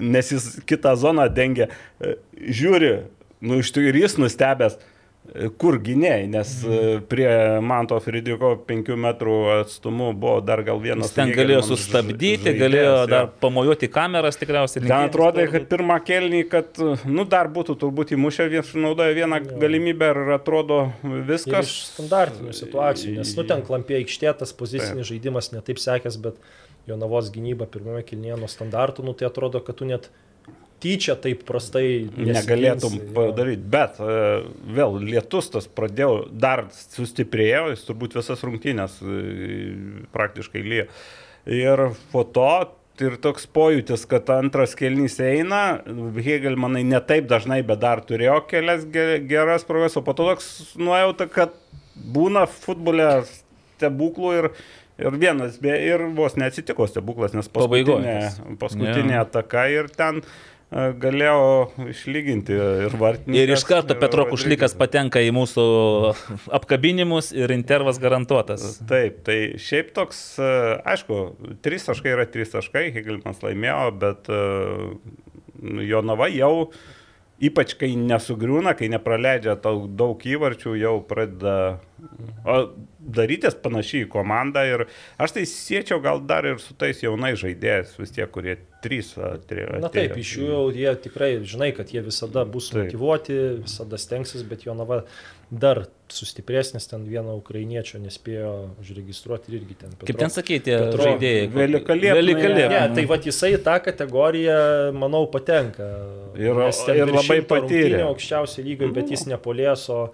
nes 0.00 0.32
jis 0.34 0.50
kitą 0.68 0.94
zoną 1.00 1.28
dengia, 1.32 1.68
e, 2.00 2.16
žiūri, 2.38 2.94
nu 3.44 3.60
iš 3.62 3.72
tikrųjų 3.72 3.94
ir 3.94 4.00
jis 4.02 4.18
nustebęs, 4.20 4.78
kur 5.60 5.76
gynėjai, 5.84 6.26
nes 6.30 6.52
mm. 6.64 7.02
prie 7.10 7.28
Manto 7.64 7.98
Fridriko 8.00 8.54
5 8.68 8.94
metrų 9.02 9.36
atstumu 9.58 10.10
buvo 10.16 10.38
dar 10.44 10.62
gal 10.64 10.80
vienas. 10.80 11.10
Jis 11.10 11.18
ten 11.18 11.32
galėjo 11.36 11.60
sustabdyti, 11.68 12.54
galėjo 12.56 12.94
dar 13.10 13.28
pamojuoti 13.42 13.90
kameras 13.92 14.40
tikriausiai. 14.40 14.86
Ten 14.86 15.10
atrodo, 15.10 15.44
kad 15.52 15.66
pirmą 15.70 15.98
kelnį, 16.06 16.42
kad, 16.52 16.80
nu, 17.04 17.26
dar 17.28 17.50
būtų 17.52 17.76
turbūt 17.82 18.14
įmušę, 18.16 18.48
naudoja 18.78 19.16
vieną 19.16 19.42
jo. 19.42 19.58
galimybę 19.60 20.12
ir 20.14 20.22
atrodo 20.38 20.80
viskas. 21.04 21.66
Ir 21.66 21.68
iš 21.68 21.76
standartinių 21.92 22.56
situacijų, 22.56 23.18
nes, 23.20 23.34
nu, 23.36 23.44
ten 23.52 23.64
klampė 23.66 24.00
aikštė, 24.00 24.32
tas 24.40 24.56
pozicinis 24.56 25.04
Taip. 25.04 25.12
žaidimas 25.12 25.52
netaip 25.52 25.82
sekęs, 25.82 26.16
bet 26.24 26.40
Jonavos 26.88 27.32
gynyba 27.34 27.66
pirmame 27.68 28.04
kilnėje 28.06 28.38
nuo 28.40 28.48
standartų, 28.48 29.04
nu, 29.04 29.14
tai 29.16 29.28
atrodo, 29.28 29.60
kad 29.64 29.76
tu 29.80 29.88
net 29.88 30.08
tyčia 30.82 31.16
taip 31.18 31.42
prastai 31.48 32.06
negalėtum 32.14 32.98
padaryti. 33.16 33.64
Bet 33.70 33.98
e, 34.00 34.18
vėl 34.78 34.98
lietus 35.02 35.50
tas 35.54 35.66
pradėjo, 35.66 36.28
dar 36.30 36.68
sustiprėjo, 36.72 37.68
jis 37.74 37.84
turbūt 37.88 38.18
visas 38.20 38.44
rungtynės 38.46 39.00
e, 39.02 39.20
praktiškai 40.14 40.64
lyja. 40.64 40.88
Ir 41.48 41.88
po 42.12 42.24
to 42.28 42.50
ir 43.02 43.18
toks 43.22 43.46
pojūtis, 43.54 44.04
kad 44.10 44.30
antras 44.34 44.74
kelnys 44.78 45.18
eina, 45.22 45.80
Hegelmanai 46.18 46.82
ne 46.86 47.00
taip 47.04 47.28
dažnai, 47.30 47.60
bet 47.66 47.82
dar 47.82 48.02
turėjo 48.06 48.40
kelias 48.50 48.86
geras 48.90 49.66
progas, 49.68 49.96
o 49.98 50.02
po 50.06 50.14
to 50.18 50.26
toks 50.32 50.48
nuojauta, 50.78 51.28
kad 51.30 51.54
būna 51.98 52.46
futbole 52.50 53.06
stebuklų 53.28 54.34
ir, 54.40 54.50
ir 54.98 55.18
vienas, 55.18 55.58
ir 55.62 56.06
vos 56.16 56.36
neatsitiko 56.40 56.86
stebuklas, 56.90 57.34
nes 57.36 57.50
paskutinė, 57.52 58.20
paskutinė 58.60 59.18
ja. 59.18 59.24
ataka 59.26 59.68
ir 59.72 59.90
ten 59.94 60.22
galėjo 60.68 61.86
išlyginti 61.94 62.52
ir 62.52 62.96
vartininkas. 63.00 63.40
Ir 63.40 63.52
iš 63.54 63.64
karto 63.64 63.96
Petro 63.96 64.26
Kušlikas 64.28 64.74
patenka 64.76 65.22
į 65.24 65.30
mūsų 65.32 65.64
apkabinimus 66.58 67.30
ir 67.32 67.54
intervas 67.54 68.00
garantuotas. 68.02 68.74
Taip, 68.90 69.22
tai 69.24 69.38
šiaip 69.62 69.94
toks, 69.96 70.20
aišku, 70.38 71.22
trys 71.64 71.88
taškai 71.88 72.12
yra 72.18 72.28
trys 72.28 72.52
taškai, 72.52 72.90
Hegelmas 72.98 73.40
laimėjo, 73.46 73.88
bet 74.04 74.30
jo 75.88 76.04
nava 76.04 76.28
jau 76.34 76.54
Ypač 77.38 77.76
kai 77.78 77.92
nesugriūna, 77.94 78.72
kai 78.74 78.88
nepraleidžia 78.90 79.54
daug 79.62 80.24
įvarčių, 80.26 80.72
jau 80.74 80.96
pradeda 81.06 81.76
darytis 83.08 83.56
panašiai 83.62 84.06
į 84.06 84.10
komandą. 84.12 84.64
Ir 84.68 84.86
aš 85.20 85.36
tai 85.36 85.44
siečiau 85.48 86.02
gal 86.04 86.20
dar 86.28 86.46
ir 86.48 86.60
su 86.62 86.76
tais 86.78 87.00
jaunais 87.02 87.38
žaidėjais, 87.40 87.96
vis 88.00 88.14
tie, 88.14 88.26
kurie 88.30 88.58
trys. 88.84 89.14
Tri, 89.48 89.64
Na 89.82 89.90
taip, 89.92 90.14
iš 90.20 90.36
jų 90.38 90.48
jau 90.52 90.62
jie 90.74 90.92
tikrai 91.08 91.32
žinai, 91.42 91.72
kad 91.76 91.90
jie 91.94 92.02
visada 92.04 92.44
bus 92.48 92.70
taip. 92.70 92.84
motivuoti, 92.86 93.38
visada 93.64 93.98
stengsis, 94.00 94.44
bet 94.46 94.66
jo 94.68 94.76
nava 94.78 95.02
dar 95.50 95.86
sustipresnis, 96.12 96.86
ten 96.88 97.04
vieno 97.08 97.34
ukrainiečio 97.38 97.98
nespėjo 98.02 98.52
užregistruoti 98.82 99.50
ir 99.50 99.58
irgi 99.62 99.76
ten. 99.80 99.94
Petro, 99.96 100.08
Kaip 100.10 100.20
ten 100.20 100.32
sakyti, 100.32 100.74
žaidėjai? 101.00 101.48
Velikalė. 101.54 102.12
Velikalė. 102.20 102.64
Ne, 102.72 102.82
tai 102.96 103.04
va 103.08 103.18
jisai 103.24 103.54
tą 103.64 103.78
kategoriją, 103.84 104.58
manau, 104.96 105.24
patenka. 105.32 105.88
Ir, 106.36 106.62
ir 106.94 107.12
labai 107.12 107.40
patyrė. 107.48 108.02
Aukščiausiai 108.10 108.66
lygai, 108.68 108.92
bet 109.00 109.12
jis 109.14 109.26
nepolės, 109.32 109.88
o 109.92 110.10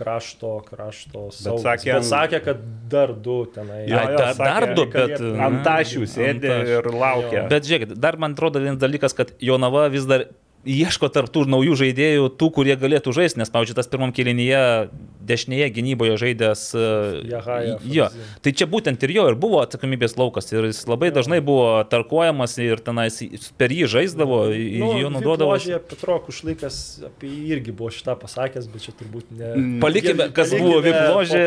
krašto, 0.00 0.52
krašto 0.68 1.28
saugas. 1.34 1.44
Bet 1.44 1.66
sakė, 1.66 1.92
bet 1.92 2.08
sakė, 2.08 2.42
kad 2.48 2.62
dar 2.92 3.12
du 3.14 3.38
tenai. 3.54 3.82
Ja, 3.84 4.04
ja, 4.08 4.16
dar, 4.16 4.34
sakė, 4.38 4.50
dar 4.50 4.68
du, 4.78 4.86
bet 4.94 5.24
ant 5.46 5.64
tašių 5.66 6.06
sėdė 6.14 6.54
ir 6.76 6.92
laukia. 6.94 7.46
Bet 7.52 7.68
žiūrėkit, 7.68 7.96
dar 8.00 8.18
man 8.20 8.36
atrodo 8.36 8.62
vienas 8.62 8.80
dalykas, 8.80 9.16
kad 9.16 9.34
Jonava 9.44 9.88
vis 9.92 10.08
dar 10.08 10.30
ieško 10.64 11.08
tarptų 11.12 11.46
naujų 11.48 11.76
žaidėjų, 11.84 12.26
tų, 12.40 12.50
kurie 12.58 12.76
galėtų 12.76 13.14
žaisti, 13.16 13.40
nes, 13.40 13.50
pavyzdžiui, 13.52 13.76
tas 13.78 13.88
pirmam 13.90 14.12
kilinyje 14.12 14.90
dešinėje 15.30 15.68
gynyboje 15.76 16.16
žaidęs. 16.20 16.62
E, 16.74 16.84
Jahaja, 17.30 17.76
jo, 17.84 18.08
tai 18.44 18.52
čia 18.56 18.66
būtent 18.70 19.02
ir 19.06 19.14
jo 19.14 19.26
ir 19.30 19.36
buvo 19.40 19.60
atsakomybės 19.64 20.16
laukas 20.18 20.50
ir 20.52 20.70
jis 20.70 20.82
labai 20.90 21.10
dažnai 21.14 21.40
buvo 21.44 21.80
tarkuojamas 21.90 22.56
ir 22.60 22.82
tenais 22.84 23.20
per 23.60 23.72
jį 23.74 23.88
žaisdavo, 23.94 24.42
nu, 24.52 24.90
jo 25.00 25.12
naudodavo. 25.12 25.56
Petro 25.90 26.18
Kušlikas 26.26 26.76
apie 27.08 27.30
jį 27.30 27.56
irgi 27.56 27.74
buvo 27.76 27.92
šitą 27.94 28.16
pasakęs, 28.20 28.68
bet 28.72 28.86
čia 28.86 28.94
turbūt 28.98 29.32
ne. 29.36 29.52
Palikime, 29.82 30.28
kas 30.34 30.52
palikime 30.52 30.66
buvo 30.66 30.82
Vipložė. 30.84 31.44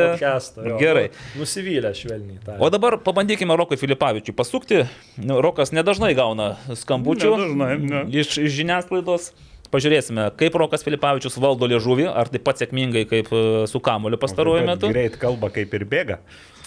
Gerai. 0.81 1.05
Nusivylę 1.39 1.93
švelniai. 1.97 2.39
Tai. 2.45 2.57
O 2.63 2.69
dabar 2.73 2.97
pabandykime 3.03 3.57
Rokui 3.59 3.79
Filipavičiui 3.81 4.35
pasukti. 4.37 4.83
Nu, 5.21 5.39
Rokas 5.43 5.73
nedažnai 5.75 6.13
gauna 6.17 6.53
skambučių 6.79 7.33
nedažnai, 7.33 7.71
ne. 7.83 8.03
iš, 8.23 8.37
iš 8.41 8.57
žiniasklaidos 8.61 9.02
klaidos. 9.03 9.33
Pažiūrėsime, 9.73 10.27
kaip 10.37 10.53
Rokas 10.53 10.83
Filipavičius 10.85 11.39
valdo 11.41 11.65
liežuvį, 11.65 12.05
ar 12.05 12.29
taip 12.29 12.43
pat 12.45 12.59
sėkmingai 12.61 13.07
kaip 13.09 13.31
e, 13.33 13.39
su 13.65 13.81
kamuoliu 13.81 14.19
pastaruoju 14.21 14.67
metu. 14.67 14.91
Greit 14.93 15.17
kalba 15.17 15.49
kaip 15.49 15.73
ir 15.73 15.85
bėga. 15.89 16.19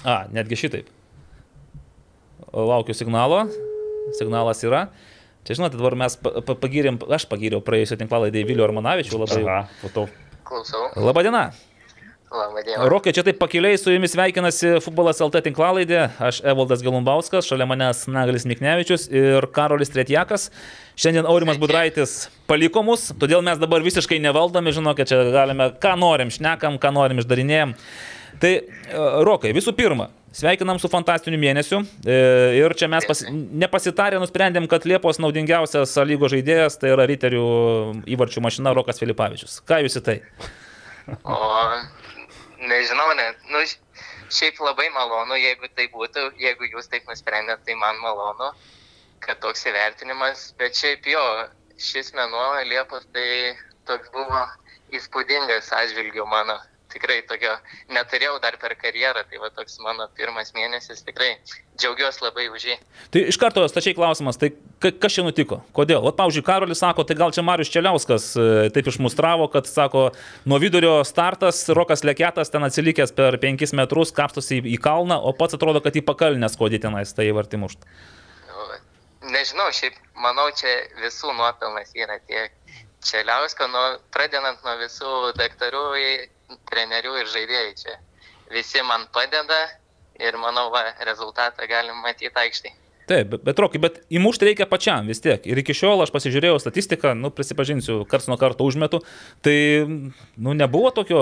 A, 0.03 0.25
netgi 0.35 0.59
šitaip. 0.59 0.91
Laukiu 2.51 2.97
signalo. 2.99 3.45
Signalas 4.19 4.65
yra. 4.67 4.89
Čia 5.47 5.61
žinote, 5.61 5.79
dabar 5.79 5.95
mes 5.95 6.19
pagirėm, 6.19 6.99
aš 7.15 7.29
pagyriau 7.31 7.63
praėjusio 7.63 7.99
tinklalaidį 8.01 8.43
Vilių 8.49 8.67
Armanavičių 8.67 9.23
labai. 9.23 9.43
Aha, 9.47 9.63
po 9.85 9.93
to. 9.95 10.07
Klausau. 10.47 10.89
Labadiena. 10.99 11.53
Rokai, 12.90 13.12
čia 13.15 13.23
taip 13.23 13.39
pakiliai 13.39 13.78
su 13.78 13.93
jumis 13.93 14.11
sveikinasi 14.16 14.81
Futbolas 14.82 15.20
LT 15.23 15.44
tinklalaidė. 15.47 16.01
Aš 16.19 16.40
Evaldas 16.43 16.82
Galumbauskas, 16.82 17.47
šalia 17.47 17.69
manęs 17.70 18.03
Nagalis 18.11 18.48
Miknevičius 18.51 19.07
ir 19.15 19.47
Karolis 19.55 19.93
Tretjakas. 19.94 20.48
Šiandien 20.98 21.28
Aurimas 21.31 21.61
Budraitis 21.62 22.16
paliko 22.51 22.82
mus, 22.82 23.12
todėl 23.20 23.44
mes 23.47 23.61
dabar 23.62 23.85
visiškai 23.85 24.19
nevaldami, 24.24 24.74
žinokit, 24.74 25.12
čia 25.12 25.20
galime, 25.31 25.69
ką 25.78 25.94
norim, 26.01 26.32
šnekam, 26.35 26.81
ką 26.82 26.90
norim, 26.97 27.23
išdarinėjom. 27.23 27.77
Tai, 28.43 28.53
e, 28.59 29.05
Rokai, 29.28 29.55
visų 29.57 29.77
pirma, 29.78 30.09
sveikinam 30.35 30.81
su 30.82 30.90
fantastiniu 30.93 31.39
mėnesiu. 31.40 31.85
E, 32.03 32.19
ir 32.59 32.74
čia 32.77 32.90
mes 32.90 33.07
pas, 33.07 33.23
nepasitarę 33.31 34.19
nusprendėm, 34.20 34.66
kad 34.73 34.89
Liepos 34.89 35.23
naudingiausias 35.23 35.94
lygo 36.09 36.32
žaidėjas 36.32 36.81
tai 36.82 36.90
yra 36.97 37.07
Riterių 37.07 37.47
įvarčių 38.16 38.44
mašina 38.48 38.74
Rokas 38.77 38.98
Filipavičius. 39.05 39.61
Ką 39.69 39.85
jūs 39.86 40.01
į 40.03 40.05
tai? 40.11 40.19
O 41.23 41.39
Nežinau, 42.59 43.12
ne. 43.19 43.27
Nu, 43.53 43.61
šiaip 44.33 44.61
labai 44.65 44.89
malonu, 44.95 45.37
jeigu 45.37 45.69
tai 45.77 45.89
būtų, 45.93 46.31
jeigu 46.41 46.70
jūs 46.73 46.89
taip 46.93 47.09
nusprendėt, 47.11 47.65
tai 47.66 47.77
man 47.77 48.01
malonu, 48.01 48.53
kad 49.20 49.41
toks 49.45 49.66
įvertinimas, 49.69 50.53
bet 50.61 50.78
šiaip 50.78 51.07
jo, 51.12 51.24
šis 51.77 52.15
mėnuo 52.16 52.47
Liepos 52.70 53.05
tai 53.12 53.28
toks 53.89 54.09
buvo 54.15 54.47
įspūdingas 54.97 55.69
atžvilgiu 55.77 56.24
mano 56.31 56.57
tikrai 56.93 57.19
tokio 57.29 57.53
neturėjau 57.93 58.37
dar 58.43 58.57
per 58.61 58.75
karjerą, 58.79 59.25
tai 59.29 59.41
va 59.43 59.51
toks 59.55 59.79
mano 59.85 60.07
pirmas 60.17 60.53
mėnesis, 60.57 61.03
tikrai 61.07 61.33
džiaugiuosi 61.79 62.25
labai 62.25 62.47
už 62.53 62.67
jį. 62.71 62.77
Tai 63.15 63.23
iš 63.33 63.39
karto 63.41 63.65
stačiai 63.71 63.97
klausimas, 63.97 64.39
tai 64.41 64.53
kas 64.83 65.17
čia 65.17 65.25
nutiko? 65.27 65.61
Kodėl? 65.77 66.07
O, 66.07 66.13
pavyzdžiui, 66.17 66.45
Karolis 66.47 66.83
sako, 66.83 67.05
tai 67.09 67.19
gal 67.19 67.35
čia 67.35 67.45
Marius 67.47 67.73
Čeliauskas 67.73 68.29
e, 68.39 68.49
taip 68.75 68.91
išmustravo, 68.93 69.49
kad, 69.53 69.69
sako, 69.71 70.09
nuo 70.49 70.61
vidurio 70.63 70.99
startas, 71.09 71.65
Rokas 71.77 72.05
Leketas 72.07 72.53
ten 72.53 72.67
atsilikęs 72.67 73.15
per 73.17 73.39
5 73.43 73.77
metrus, 73.79 74.15
kapstosi 74.17 74.61
į, 74.61 74.67
į 74.77 74.81
kalną, 74.83 75.19
o 75.19 75.35
pats 75.37 75.59
atrodo, 75.59 75.83
kad 75.85 75.97
į 75.97 76.05
pakalnės 76.07 76.59
kodį 76.61 76.83
tenais 76.87 77.15
tai 77.17 77.29
vartimušt. 77.37 77.89
Nu, 78.51 78.69
nežinau, 79.35 79.69
šiaip 79.75 79.99
manau, 80.23 80.49
čia 80.57 80.79
visų 81.03 81.35
nuopelnas 81.37 81.93
yra 81.99 82.21
tiek 82.29 82.55
Čeliausko, 83.07 83.69
nu, 83.71 83.83
pradedant 84.15 84.65
nuo 84.65 84.73
visų 84.81 85.11
daktarų 85.39 85.85
trenerių 86.70 87.18
ir 87.20 87.31
žaidėjai 87.32 87.74
čia. 87.82 87.98
Visi 88.52 88.82
man 88.86 89.06
padeda 89.14 89.60
ir 90.23 90.39
manau, 90.40 90.68
va, 90.74 90.85
rezultatą 91.06 91.68
galim 91.70 92.02
matyti 92.05 92.32
aikštai. 92.43 92.74
Taip, 93.06 93.28
bet, 93.31 93.43
bet 93.47 93.60
Rokai, 93.62 93.78
bet 93.78 93.98
įmušti 94.10 94.48
reikia 94.48 94.66
pačiam 94.66 95.06
vis 95.06 95.20
tiek. 95.23 95.44
Ir 95.47 95.60
iki 95.60 95.74
šiol 95.78 96.02
aš 96.02 96.10
pasižiūrėjau 96.10 96.56
statistiką, 96.59 97.12
nu, 97.14 97.31
prisipažinsiu, 97.31 98.01
karts 98.10 98.27
nuo 98.27 98.35
karto 98.40 98.66
užmetu, 98.66 98.98
tai, 99.47 99.55
nu, 99.86 100.55
nebuvo 100.59 100.90
tokio 100.94 101.20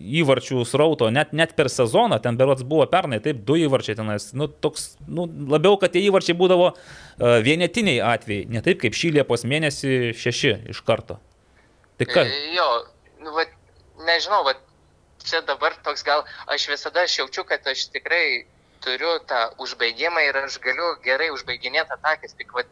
įvarčių 0.00 0.64
srauto, 0.64 1.10
net, 1.12 1.34
net 1.36 1.52
per 1.58 1.68
sezoną, 1.68 2.22
ten 2.24 2.40
berots 2.40 2.64
buvo 2.64 2.86
pernai, 2.88 3.20
taip, 3.20 3.44
du 3.44 3.58
įvarčiai 3.60 3.98
tenais, 4.00 4.30
nu, 4.32 4.48
toks, 4.48 4.94
nu, 5.04 5.28
labiau, 5.52 5.76
kad 5.82 5.92
tie 5.92 6.00
įvarčiai 6.08 6.38
būdavo 6.40 6.70
uh, 6.72 7.36
vienetiniai 7.44 8.00
atvejai, 8.14 8.48
ne 8.56 8.64
taip 8.64 8.80
kaip 8.80 8.96
šį 8.96 9.12
Liepos 9.18 9.44
mėnesį 9.44 10.14
šeši 10.16 10.56
iš 10.72 10.80
karto. 10.88 11.20
Tai 12.00 12.08
ką? 12.08 12.24
Jo, 12.56 12.70
nu, 13.20 13.36
va, 13.36 13.44
nežinau, 14.06 14.42
va, 14.44 14.54
čia 15.24 15.40
dabar 15.46 15.76
toks 15.84 16.02
gal, 16.06 16.24
aš 16.46 16.68
visada 16.72 17.04
aš 17.04 17.18
jaučiu, 17.18 17.44
kad 17.44 17.66
aš 17.66 17.88
tikrai 17.94 18.46
turiu 18.84 19.18
tą 19.28 19.40
užbaigimą 19.60 20.22
ir 20.28 20.38
aš 20.44 20.58
galiu 20.64 20.94
gerai 21.04 21.30
užbaiginėti 21.34 21.96
atakas, 21.96 22.36
tik 22.38 22.52
va, 22.56 22.64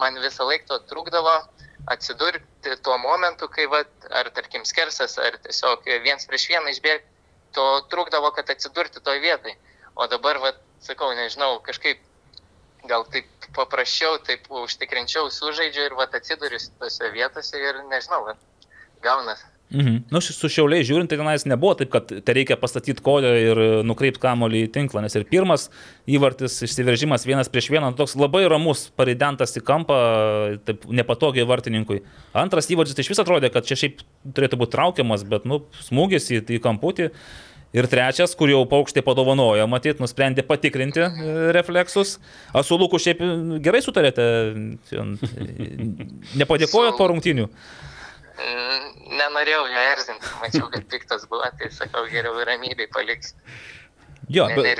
man 0.00 0.16
visą 0.24 0.46
laiką 0.48 0.68
to 0.70 0.78
trukdavo 0.92 1.34
atsidurti 1.92 2.76
tuo 2.84 2.96
momentu, 2.98 3.48
kai, 3.48 3.66
va, 3.72 3.82
ar 4.20 4.30
tarkim 4.36 4.64
skersas, 4.64 5.18
ar 5.18 5.36
tiesiog 5.44 5.88
viens 6.04 6.26
prieš 6.28 6.48
vieną 6.52 6.72
išbėgti, 6.74 7.08
to 7.56 7.66
trukdavo, 7.92 8.30
kad 8.36 8.50
atsidurti 8.52 9.02
toj 9.04 9.20
vietai. 9.20 9.56
O 9.96 10.06
dabar, 10.06 10.38
va, 10.38 10.52
sakau, 10.80 11.10
nežinau, 11.18 11.58
kažkaip 11.66 12.00
gal 12.88 13.04
taip 13.12 13.48
paprasčiau, 13.56 14.20
taip 14.24 14.46
užtikrinčiau 14.48 15.28
sužaidžiu 15.34 15.88
ir 15.88 15.96
va 15.98 16.06
atsiduriu 16.08 16.60
tose 16.80 17.10
vietose 17.12 17.58
ir 17.60 17.82
nežinau, 17.90 18.22
va, 18.28 18.36
gaunas 19.04 19.42
Mhm. 19.70 20.00
Nu, 20.10 20.18
su 20.18 20.48
šiauliai 20.50 20.82
žiūrint, 20.82 21.06
tai 21.12 21.18
tenais 21.20 21.44
nebuvo 21.46 21.76
taip, 21.78 21.92
kad 21.92 22.08
te 22.10 22.34
reikia 22.34 22.56
pastatyti 22.58 23.02
koją 23.06 23.30
ir 23.38 23.58
e, 23.62 23.66
nukreipti 23.86 24.18
kamolį 24.22 24.64
į 24.66 24.70
tinklą, 24.74 25.02
nes 25.04 25.14
ir 25.14 25.26
pirmas 25.30 25.68
įvartis 26.10 26.56
išsiveržimas 26.66 27.26
vienas 27.28 27.50
prieš 27.52 27.68
vieną, 27.70 27.92
nu, 27.92 27.98
toks 27.98 28.16
labai 28.18 28.42
ramus, 28.50 28.88
paridentas 28.98 29.54
į 29.54 29.62
kampą, 29.68 29.98
taip 30.66 30.88
nepatogiai 30.90 31.46
vartininkui. 31.46 32.00
Antras 32.34 32.66
įvartis 32.74 32.98
tai 32.98 33.04
iš 33.06 33.12
vis 33.12 33.22
atrodė, 33.22 33.52
kad 33.54 33.68
čia 33.68 33.78
šiaip 33.78 34.02
turėtų 34.34 34.58
būti 34.58 34.74
traukiamas, 34.74 35.22
bet, 35.30 35.46
nu, 35.46 35.62
smūgis 35.86 36.26
į, 36.34 36.42
į 36.58 36.60
kamputį. 36.64 37.12
Ir 37.70 37.86
trečias, 37.86 38.32
kur 38.34 38.50
jau 38.50 38.64
paukštė 38.66 39.04
padovanojo, 39.06 39.68
matyt, 39.70 40.00
nusprendė 40.02 40.42
patikrinti 40.42 41.04
e, 41.04 41.10
refleksus. 41.54 42.16
O 42.50 42.64
su 42.66 42.74
Luku 42.74 42.98
šiaip 42.98 43.22
gerai 43.62 43.84
sutarėte, 43.86 44.26
e, 44.90 45.06
nepadėkojot 46.42 46.98
po 46.98 47.06
rungtinių. 47.12 47.46
Mm, 47.46 47.89
Nenorėjau 49.20 49.66
jo 49.68 49.82
erzinti, 49.90 50.30
mačiau, 50.40 50.70
kad 50.72 50.86
piktas 50.90 51.26
buvo, 51.28 51.48
tai 51.58 51.68
sakau, 51.74 52.06
geriau 52.10 52.40
ramybėj 52.46 52.88
paliks. 52.94 53.34
Jo, 54.30 54.46
bet. 54.54 54.78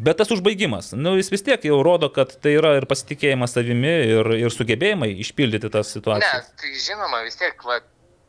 Bet 0.00 0.16
tas 0.16 0.30
užbaigimas, 0.32 0.94
nu, 0.96 1.12
jis 1.18 1.28
vis 1.34 1.42
tiek 1.44 1.66
jau 1.68 1.82
rodo, 1.84 2.08
kad 2.14 2.32
tai 2.40 2.54
yra 2.56 2.72
ir 2.78 2.86
pasitikėjimas 2.88 3.52
savimi, 3.58 3.92
ir, 4.14 4.30
ir 4.40 4.54
sugebėjimai 4.54 5.10
išpildyti 5.20 5.68
tas 5.68 5.90
Ne, 5.90 5.92
situacijas. 5.98 6.48
tai 6.62 6.72
žinoma, 6.80 7.20
vis 7.26 7.36
tiek, 7.36 7.60
va, 7.68 7.82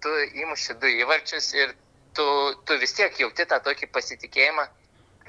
tu 0.03 0.11
įmuši 0.43 0.75
du 0.81 0.91
įvarčius 1.05 1.53
ir 1.55 1.71
tu, 2.17 2.25
tu 2.67 2.77
vis 2.81 2.93
tiek 2.97 3.15
jauti 3.19 3.47
tą 3.47 3.61
tokį 3.63 3.89
pasitikėjimą. 3.95 4.67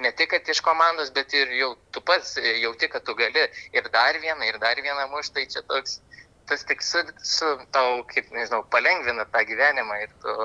Ne 0.02 0.10
tik, 0.12 0.34
iš 0.52 0.60
komandos, 0.60 1.08
bet 1.14 1.32
ir 1.32 1.54
jau 1.56 1.70
tu 1.94 2.02
pats 2.04 2.34
jauti, 2.36 2.90
kad 2.92 3.06
tu 3.06 3.14
gali 3.16 3.46
ir 3.72 3.86
dar 3.94 4.18
vieną, 4.20 4.44
ir 4.44 4.58
dar 4.60 4.76
vieną 4.76 5.06
muštą. 5.14 5.38
Tai 5.38 5.46
čia 5.54 5.62
toks, 5.70 6.00
tas 6.48 6.66
tik 6.68 6.84
su, 6.84 7.02
su 7.22 7.48
tau, 7.74 8.02
kaip 8.10 8.30
nežinau, 8.34 8.62
palengvina 8.72 9.26
tą 9.32 9.42
gyvenimą 9.48 9.98
ir 10.04 10.12
tu, 10.22 10.36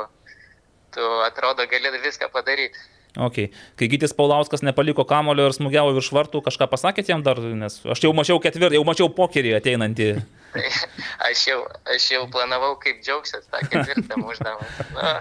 tu 0.97 1.11
atrodo 1.27 1.67
gali 1.69 1.93
viską 2.01 2.31
padaryti. 2.33 2.79
Okay. 3.11 3.51
Kai 3.75 3.89
Gytis 3.91 4.13
Paulauskas 4.15 4.61
nepaliko 4.63 5.03
kamulio 5.03 5.49
ir 5.49 5.55
smūgiavo 5.55 5.91
virš 5.97 6.13
vartų, 6.15 6.39
kažką 6.45 6.69
pasakėt 6.71 7.09
jam 7.11 7.23
dar, 7.25 7.41
nes 7.43 7.81
aš 7.83 8.05
jau 8.05 8.13
mačiau 8.15 8.39
ketvirtį, 8.39 8.77
jau 8.79 8.85
mačiau 8.87 9.09
pokerį 9.11 9.57
ateinantį. 9.59 10.13
Aš 11.31 11.45
jau, 11.47 11.61
aš 11.87 12.05
jau 12.11 12.25
planavau, 12.27 12.73
kaip 12.81 12.97
džiaugsiuos 13.05 13.45
tą 13.47 13.61
ketvirtą 13.71 14.17
muždamas. 14.23 14.81
Nu, 14.91 15.11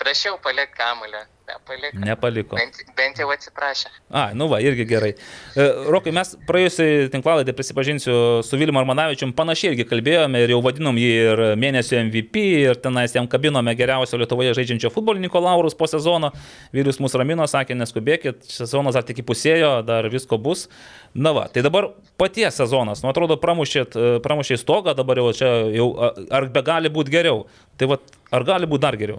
prašiau 0.00 0.38
palik 0.42 0.72
kamulio, 0.76 1.20
nepaliko. 1.50 2.00
Nepaliko. 2.04 2.56
Bent, 2.56 2.78
bent 2.96 3.18
jau 3.20 3.28
atsiprašė. 3.32 3.90
A, 4.08 4.30
nu 4.36 4.46
va, 4.50 4.60
irgi 4.64 4.86
gerai. 4.88 5.10
E, 5.54 5.66
Rokai, 5.92 6.12
mes 6.16 6.32
praėjusiai 6.48 7.08
tinklalaidį, 7.12 7.54
prisipažinsiu, 7.58 8.14
su 8.46 8.60
Vilimu 8.60 8.80
Armanavičium 8.80 9.34
panašiai 9.36 9.74
irgi 9.74 9.86
kalbėjome 9.90 10.42
ir 10.44 10.54
jau 10.54 10.60
vadinom 10.64 10.98
jį 11.00 11.10
ir 11.24 11.42
mėnesio 11.60 12.00
MVP, 12.06 12.44
ir 12.66 12.80
tenais 12.82 13.14
jam 13.16 13.28
kabinome 13.30 13.74
geriausio 13.78 14.20
Lietuvoje 14.20 14.54
žaidžiančio 14.58 14.92
futbolininko 14.94 15.42
laurus 15.44 15.76
po 15.76 15.88
sezono. 15.90 16.32
Vilius 16.76 17.00
mus 17.02 17.16
ramino, 17.18 17.46
sakė, 17.50 17.76
neskubėkit, 17.78 18.46
sezonas 18.48 18.96
dar 18.96 19.06
tik 19.06 19.20
įpusėjo, 19.24 19.74
dar 19.86 20.08
visko 20.12 20.40
bus. 20.40 20.68
Na 21.14 21.34
va, 21.34 21.48
tai 21.50 21.64
dabar 21.66 21.90
paties 22.20 22.56
sezonas, 22.60 23.02
nu 23.02 23.10
atrodo, 23.10 23.36
pramušėt, 23.42 23.96
e, 23.98 24.14
pramušėt 24.22 24.62
stogą, 24.62 24.94
dabar 24.94 25.18
jau 25.18 25.32
čia 25.34 25.50
jau, 25.74 25.90
ar 26.30 26.46
be 26.54 26.62
gali 26.64 26.92
būti 26.92 27.12
geriau? 27.16 27.44
Tai 27.80 27.90
va, 27.90 28.00
ar 28.30 28.46
gali 28.46 28.70
būti 28.70 28.86
dar 28.86 28.98
geriau? 29.00 29.18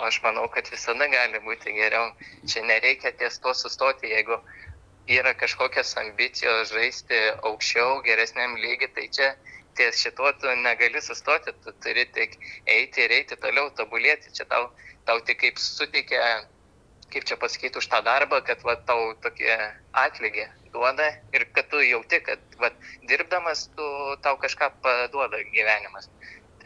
Aš 0.00 0.20
manau, 0.22 0.48
kad 0.52 0.68
visada 0.68 1.08
gali 1.08 1.40
būti 1.44 1.72
geriau. 1.72 2.10
Čia 2.48 2.64
nereikia 2.68 3.12
ties 3.16 3.38
to 3.40 3.54
sustoti, 3.54 4.10
jeigu 4.12 4.36
yra 5.08 5.32
kažkokios 5.38 5.94
ambicijos 6.02 6.72
žaisti 6.74 7.20
aukščiau, 7.48 8.02
geresniam 8.04 8.56
lygiai, 8.60 8.90
tai 8.96 9.06
čia 9.18 9.30
ties 9.76 10.00
šituo 10.02 10.32
tu 10.40 10.52
negali 10.64 11.00
sustoti, 11.00 11.52
tu 11.64 11.72
turi 11.84 12.06
tik 12.12 12.36
eiti 12.66 13.04
ir 13.04 13.14
eiti 13.20 13.38
toliau, 13.40 13.70
tobulėti. 13.78 14.32
Čia 14.36 14.48
tau, 14.52 14.70
tau 15.08 15.20
tik 15.28 15.40
kaip 15.44 15.60
suteikia, 15.62 16.22
kaip 17.12 17.28
čia 17.28 17.40
pasakyti, 17.40 17.78
už 17.78 17.88
tą 17.92 18.02
darbą, 18.04 18.42
kad 18.44 18.64
va, 18.66 18.76
tau 18.88 19.12
tokie 19.24 19.56
atlygį 20.04 20.48
duoda 20.72 21.08
ir 21.32 21.46
kad 21.56 21.70
tu 21.72 21.80
jauti, 21.80 22.20
kad 22.24 22.58
va, 22.60 22.72
dirbdamas 23.08 23.68
tu, 23.76 23.86
tau 24.24 24.36
kažką 24.40 24.72
paduoda 24.84 25.40
gyvenimas. 25.52 26.10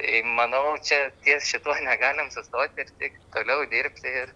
Tai 0.01 0.21
manau, 0.25 0.79
čia 0.81 1.11
ties 1.25 1.45
šituo 1.51 1.75
negalim 1.85 2.31
sustoti 2.33 2.85
ir 2.85 2.93
tik 3.01 3.19
toliau 3.35 3.67
dirbti 3.69 4.13
ir, 4.23 4.31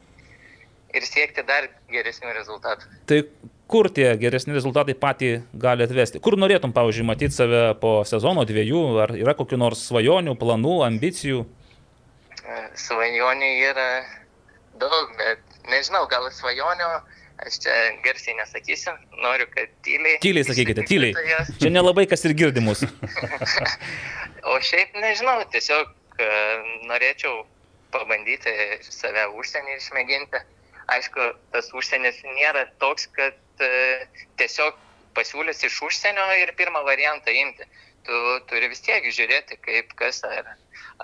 ir 0.92 1.06
siekti 1.08 1.44
dar 1.48 1.70
geresnių 1.92 2.34
rezultatų. 2.36 2.90
Tai 3.08 3.20
kur 3.70 3.88
tie 3.96 4.10
geresni 4.20 4.52
rezultatai 4.56 4.96
patį 5.00 5.30
gali 5.64 5.86
atvesti? 5.86 6.20
Kur 6.24 6.36
norėtum, 6.36 6.74
pavyzdžiui, 6.76 7.06
matyti 7.08 7.38
save 7.38 7.62
po 7.80 7.96
sezono 8.08 8.44
dviejų? 8.48 8.82
Ar 9.06 9.14
yra 9.16 9.36
kokiu 9.38 9.56
nors 9.60 9.86
svajonių, 9.88 10.36
planų, 10.40 10.76
ambicijų? 10.90 11.46
E, 12.44 12.60
Svajonių 12.84 13.50
yra 13.70 13.88
daug, 14.82 15.16
bet 15.16 15.60
nežinau, 15.72 16.04
gal 16.12 16.28
svajonių, 16.34 16.90
aš 17.46 17.60
čia 17.64 17.78
garsiai 18.04 18.36
nesakysiu, 18.36 18.92
noriu, 19.24 19.48
kad 19.54 19.72
tyliai. 19.86 20.20
Tyliai 20.20 20.44
sakykite, 20.44 20.84
tyliai. 20.92 21.48
Čia 21.56 21.72
nelabai 21.72 22.04
kas 22.10 22.28
ir 22.28 22.36
girdi 22.36 22.60
mus. 22.64 22.84
O 24.44 24.58
šiaip 24.60 24.96
nežinau, 25.00 25.38
tiesiog 25.52 25.92
e, 26.20 26.24
norėčiau 26.88 27.44
pabandyti 27.94 28.52
save 28.84 29.24
užsienį 29.40 29.76
išmėginti. 29.78 30.40
Aišku, 30.94 31.28
tas 31.54 31.70
užsienis 31.72 32.18
nėra 32.26 32.66
toks, 32.82 33.06
kad 33.16 33.64
e, 33.64 33.70
tiesiog 34.40 34.76
pasiūlys 35.16 35.64
iš 35.64 35.78
užsienio 35.86 36.26
ir 36.42 36.52
pirmą 36.58 36.82
variantą 36.84 37.32
imti. 37.32 37.64
Tu 38.04 38.18
turi 38.50 38.68
vis 38.68 38.84
tiek 38.84 39.06
žiūrėti, 39.16 39.56
kaip 39.64 39.94
kas, 39.96 40.20
ar, 40.28 40.50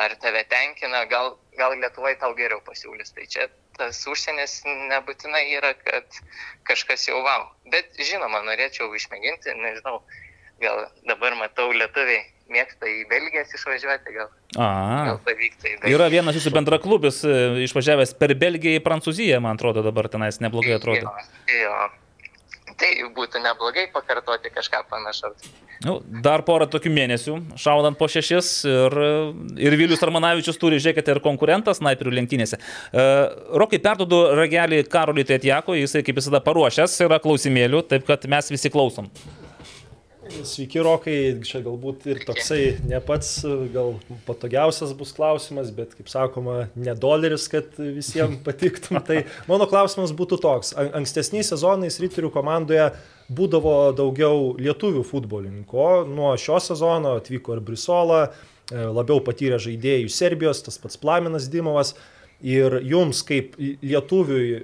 ar 0.05 0.17
tave 0.21 0.43
tenkina, 0.51 1.07
gal, 1.09 1.33
gal 1.57 1.79
Lietuvai 1.81 2.13
tau 2.21 2.35
geriau 2.37 2.61
pasiūlys. 2.67 3.15
Tai 3.17 3.25
čia 3.37 3.47
tas 3.79 4.03
užsienis 4.05 4.59
nebūtinai 4.67 5.47
yra, 5.55 5.73
kad 5.87 6.21
kažkas 6.69 7.07
jau 7.09 7.23
wow. 7.25 7.49
Bet 7.73 7.97
žinoma, 7.97 8.43
norėčiau 8.45 8.93
išmėginti, 9.01 9.57
nežinau, 9.63 10.03
gal 10.61 10.85
dabar 11.09 11.39
matau 11.41 11.71
lietuviai 11.73 12.27
mėgsta 12.51 12.89
į 12.91 13.05
Belgijas 13.11 13.55
išvažiuoti, 13.57 14.15
gal, 14.17 14.29
A. 14.57 14.69
gal 15.11 15.23
pavyktų 15.27 15.71
į 15.71 15.75
Belgiją. 15.79 15.95
Yra 15.97 16.11
vienas 16.13 16.39
jūsų 16.39 16.53
bendraklubis 16.57 17.23
e, 17.25 17.39
išvažiavęs 17.67 18.15
per 18.21 18.35
Belgiją 18.39 18.81
į 18.81 18.85
Prancūziją, 18.85 19.41
man 19.45 19.59
atrodo, 19.59 19.85
dabar 19.87 20.11
tenais 20.13 20.41
neblogai 20.43 20.77
atrodo. 20.77 21.11
Jo, 21.51 21.57
jo. 21.65 21.81
Tai 22.81 22.91
būtų 23.13 23.43
neblogai 23.45 23.91
pakartoti 23.93 24.53
kažką 24.55 24.87
panašaus. 24.89 25.51
Nu, 25.85 25.99
dar 26.25 26.43
porą 26.45 26.67
tokių 26.69 26.91
mėnesių, 26.93 27.35
šaudant 27.61 27.97
po 27.97 28.09
šešis 28.09 28.49
ir, 28.69 28.97
ir 29.65 29.77
Vilius 29.81 30.03
Armanavičius 30.05 30.59
turi, 30.61 30.81
žiūrėkite, 30.81 31.13
ir 31.15 31.21
konkurentas 31.25 31.81
snaiperių 31.81 32.13
lenktynėse. 32.19 32.59
E, 32.61 33.05
Rokai, 33.61 33.81
perdodu 33.85 34.23
ragelį 34.37 34.83
Karoliui 34.93 35.25
Tetjako, 35.29 35.77
jisai 35.81 36.05
kaip 36.05 36.21
visada 36.21 36.41
paruošęs 36.45 36.99
yra 37.07 37.21
klausimėlių, 37.21 37.85
taip 37.93 38.09
kad 38.09 38.29
mes 38.29 38.53
visi 38.53 38.73
klausom. 38.73 39.09
Sveiki, 40.31 40.79
Rokai, 40.85 41.15
čia 41.45 41.59
galbūt 41.65 42.05
ir 42.09 42.21
toksai 42.25 42.77
ne 42.87 42.99
pats 43.05 43.41
gal 43.75 43.97
patogiausias 44.29 44.93
bus 44.97 45.11
klausimas, 45.17 45.73
bet 45.75 45.97
kaip 45.99 46.09
sakoma, 46.11 46.69
ne 46.79 46.95
doleris, 46.99 47.49
kad 47.51 47.75
visiems 47.81 48.39
patiktum. 48.47 49.01
Tai 49.05 49.25
mano 49.51 49.67
klausimas 49.71 50.15
būtų 50.17 50.39
toks. 50.45 50.71
An- 50.79 50.93
Ankstesniais 51.01 51.51
sezonais 51.51 51.99
Ryterių 52.03 52.31
komandoje 52.35 52.87
būdavo 53.31 53.75
daugiau 53.99 54.55
lietuvių 54.61 55.03
futbolininkų. 55.09 55.89
Nuo 56.15 56.33
šio 56.41 56.61
sezono 56.63 57.17
atvyko 57.19 57.59
ir 57.59 57.65
Brisola, 57.67 58.23
e, 58.71 58.79
labiau 58.87 59.19
patyrę 59.27 59.59
žaidėjų 59.61 60.13
Serbijos, 60.15 60.63
tas 60.67 60.79
pats 60.81 61.01
Plaminas 61.01 61.51
Dimovas. 61.53 61.97
Ir 62.41 62.79
jums 62.89 63.21
kaip 63.29 63.59
lietuviui, 63.61 64.63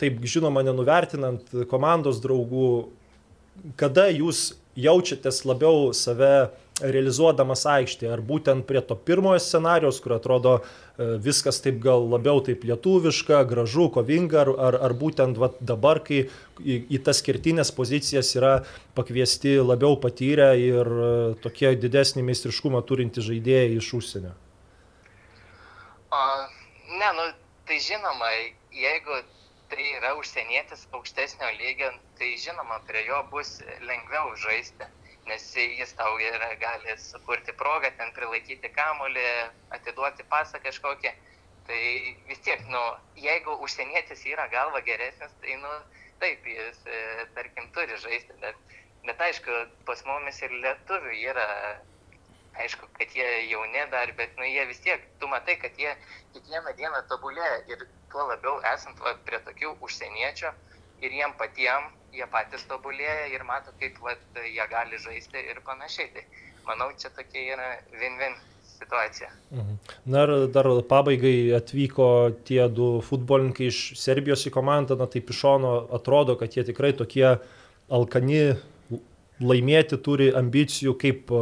taip 0.00 0.22
žinoma, 0.24 0.62
nenuvertinant 0.64 1.50
komandos 1.68 2.22
draugų, 2.24 2.70
kada 3.76 4.06
jūs 4.14 4.54
jaučiatės 4.78 5.44
labiau 5.48 5.90
save 5.96 6.50
realizuodamas 6.80 7.64
aikštėje, 7.68 8.10
ar 8.14 8.22
būtent 8.24 8.64
prie 8.68 8.80
to 8.84 8.96
pirmojo 8.96 9.40
scenarios, 9.42 9.98
kur 10.00 10.14
atrodo 10.16 10.54
e, 10.60 11.18
viskas 11.22 11.60
taip 11.60 11.80
gal 11.82 12.06
labiau 12.08 12.40
taip 12.44 12.64
lietuviška, 12.64 13.42
gražu, 13.48 13.88
kovinga, 13.92 14.46
ar, 14.48 14.78
ar, 14.88 14.94
būtent 14.96 15.38
vat, 15.40 15.58
dabar, 15.60 16.00
kai 16.06 16.22
į, 16.60 16.78
į 16.88 17.02
tas 17.04 17.20
skirtinės 17.20 17.72
pozicijas 17.76 18.32
yra 18.38 18.54
pakviesti 18.96 19.58
labiau 19.60 19.98
patyrę 20.00 20.52
ir 20.60 20.92
e, 20.92 21.10
tokie 21.44 21.74
didesnį 21.80 22.24
meistriškumą 22.30 22.80
turinti 22.88 23.24
žaidėjai 23.24 23.76
iš 23.76 23.92
užsienio. 24.00 24.32
O, 26.10 26.22
ne, 26.96 27.12
nu, 27.18 27.28
tai 27.68 27.78
žinoma, 27.84 28.32
jeigu 28.74 29.20
tai 29.70 29.84
yra 29.96 30.14
užsienietis 30.18 30.86
aukštesnio 30.96 31.50
lygio, 31.58 31.90
tai 32.18 32.30
žinoma, 32.44 32.80
prie 32.88 33.04
jo 33.06 33.20
bus 33.30 33.58
lengviau 33.86 34.34
žaisti, 34.44 34.88
nes 35.30 35.44
jis 35.54 35.92
tau 35.98 36.18
yra, 36.18 36.50
gali 36.62 36.96
sukurti 36.98 37.54
progą, 37.60 37.92
ten 37.98 38.10
prilaikyti 38.16 38.72
kamolį, 38.74 39.26
atiduoti 39.78 40.26
pasą 40.32 40.62
kažkokį. 40.64 41.12
Tai 41.68 41.82
vis 42.26 42.40
tiek, 42.46 42.62
nu, 42.72 42.80
jeigu 43.14 43.54
užsienietis 43.66 44.24
yra 44.32 44.48
galva 44.50 44.80
geresnis, 44.86 45.36
tai, 45.42 45.54
nu, 45.62 45.74
taip, 46.22 46.46
jis, 46.56 46.80
e, 46.86 47.28
tarkim, 47.36 47.70
turi 47.76 47.98
žaisti, 48.02 48.34
bet, 48.42 48.58
bet 49.06 49.22
aišku, 49.28 49.62
pas 49.86 50.02
mumis 50.08 50.42
ir 50.42 50.56
lietuvių 50.64 51.14
yra 51.30 51.46
aišku, 52.58 52.88
kad 52.98 53.14
jie 53.14 53.28
jauni 53.52 53.84
dar, 53.92 54.10
bet 54.18 54.34
nu, 54.38 54.44
jie 54.48 54.66
vis 54.66 54.82
tiek, 54.82 55.04
tu 55.20 55.28
matai, 55.30 55.56
kad 55.62 55.78
jie 55.78 55.94
kiekvieną 56.34 56.74
dieną 56.80 57.02
tobulėja 57.12 57.60
ir 57.70 57.86
tuo 58.12 58.26
labiau 58.28 58.60
esant 58.74 59.00
va, 59.04 59.14
prie 59.26 59.40
tokių 59.46 59.76
užsieniečių 59.86 60.52
ir 61.04 61.16
jiem 61.16 61.34
patiem, 61.40 61.88
jie 62.14 62.26
patys 62.30 62.66
tobulėja 62.70 63.30
ir 63.34 63.44
mato, 63.48 63.72
kaip 63.80 63.98
va, 64.04 64.16
jie 64.44 64.66
gali 64.70 64.98
žaisti 65.00 65.42
ir 65.52 65.60
panašiai. 65.66 66.10
Tai 66.14 66.24
manau, 66.68 66.90
čia 66.98 67.12
tokia 67.16 67.54
yra 67.54 67.68
win-win 67.94 68.36
situacija. 68.80 69.30
Mhm. 69.50 69.78
Na 70.06 70.24
ir 70.26 70.48
dar 70.54 70.68
pabaigai 70.88 71.52
atvyko 71.58 72.08
tie 72.48 72.62
du 72.68 72.90
futbolininkai 73.06 73.70
iš 73.70 73.80
Serbijos 74.00 74.46
į 74.48 74.54
komandą, 74.54 74.98
na 74.98 75.08
taip 75.10 75.30
iš 75.30 75.40
šono 75.44 75.72
atrodo, 75.96 76.36
kad 76.40 76.56
jie 76.56 76.64
tikrai 76.66 76.92
tokie 76.96 77.36
alkani 77.90 78.42
laimėti, 79.40 79.98
turi 80.04 80.30
ambicijų, 80.36 80.94
kaip 81.00 81.32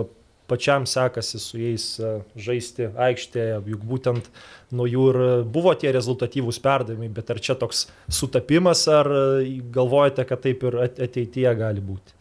pačiam 0.49 0.87
sekasi 0.89 1.41
su 1.43 1.61
jais 1.61 1.87
e, 2.01 2.13
žaisti 2.37 2.91
aikštėje, 3.09 3.59
juk 3.75 3.87
būtent 3.93 4.31
nuo 4.75 4.89
jų 4.89 5.09
ir 5.13 5.19
buvo 5.57 5.75
tie 5.79 5.93
rezultatyvūs 5.95 6.61
perdavimai, 6.65 7.11
bet 7.13 7.33
ar 7.35 7.41
čia 7.45 7.59
toks 7.61 7.87
sutapimas, 8.21 8.87
ar 8.93 9.11
e, 9.13 9.59
galvojate, 9.75 10.25
kad 10.29 10.45
taip 10.47 10.65
ir 10.71 10.81
ateityje 10.89 11.57
gali 11.59 11.85
būti? 11.85 12.17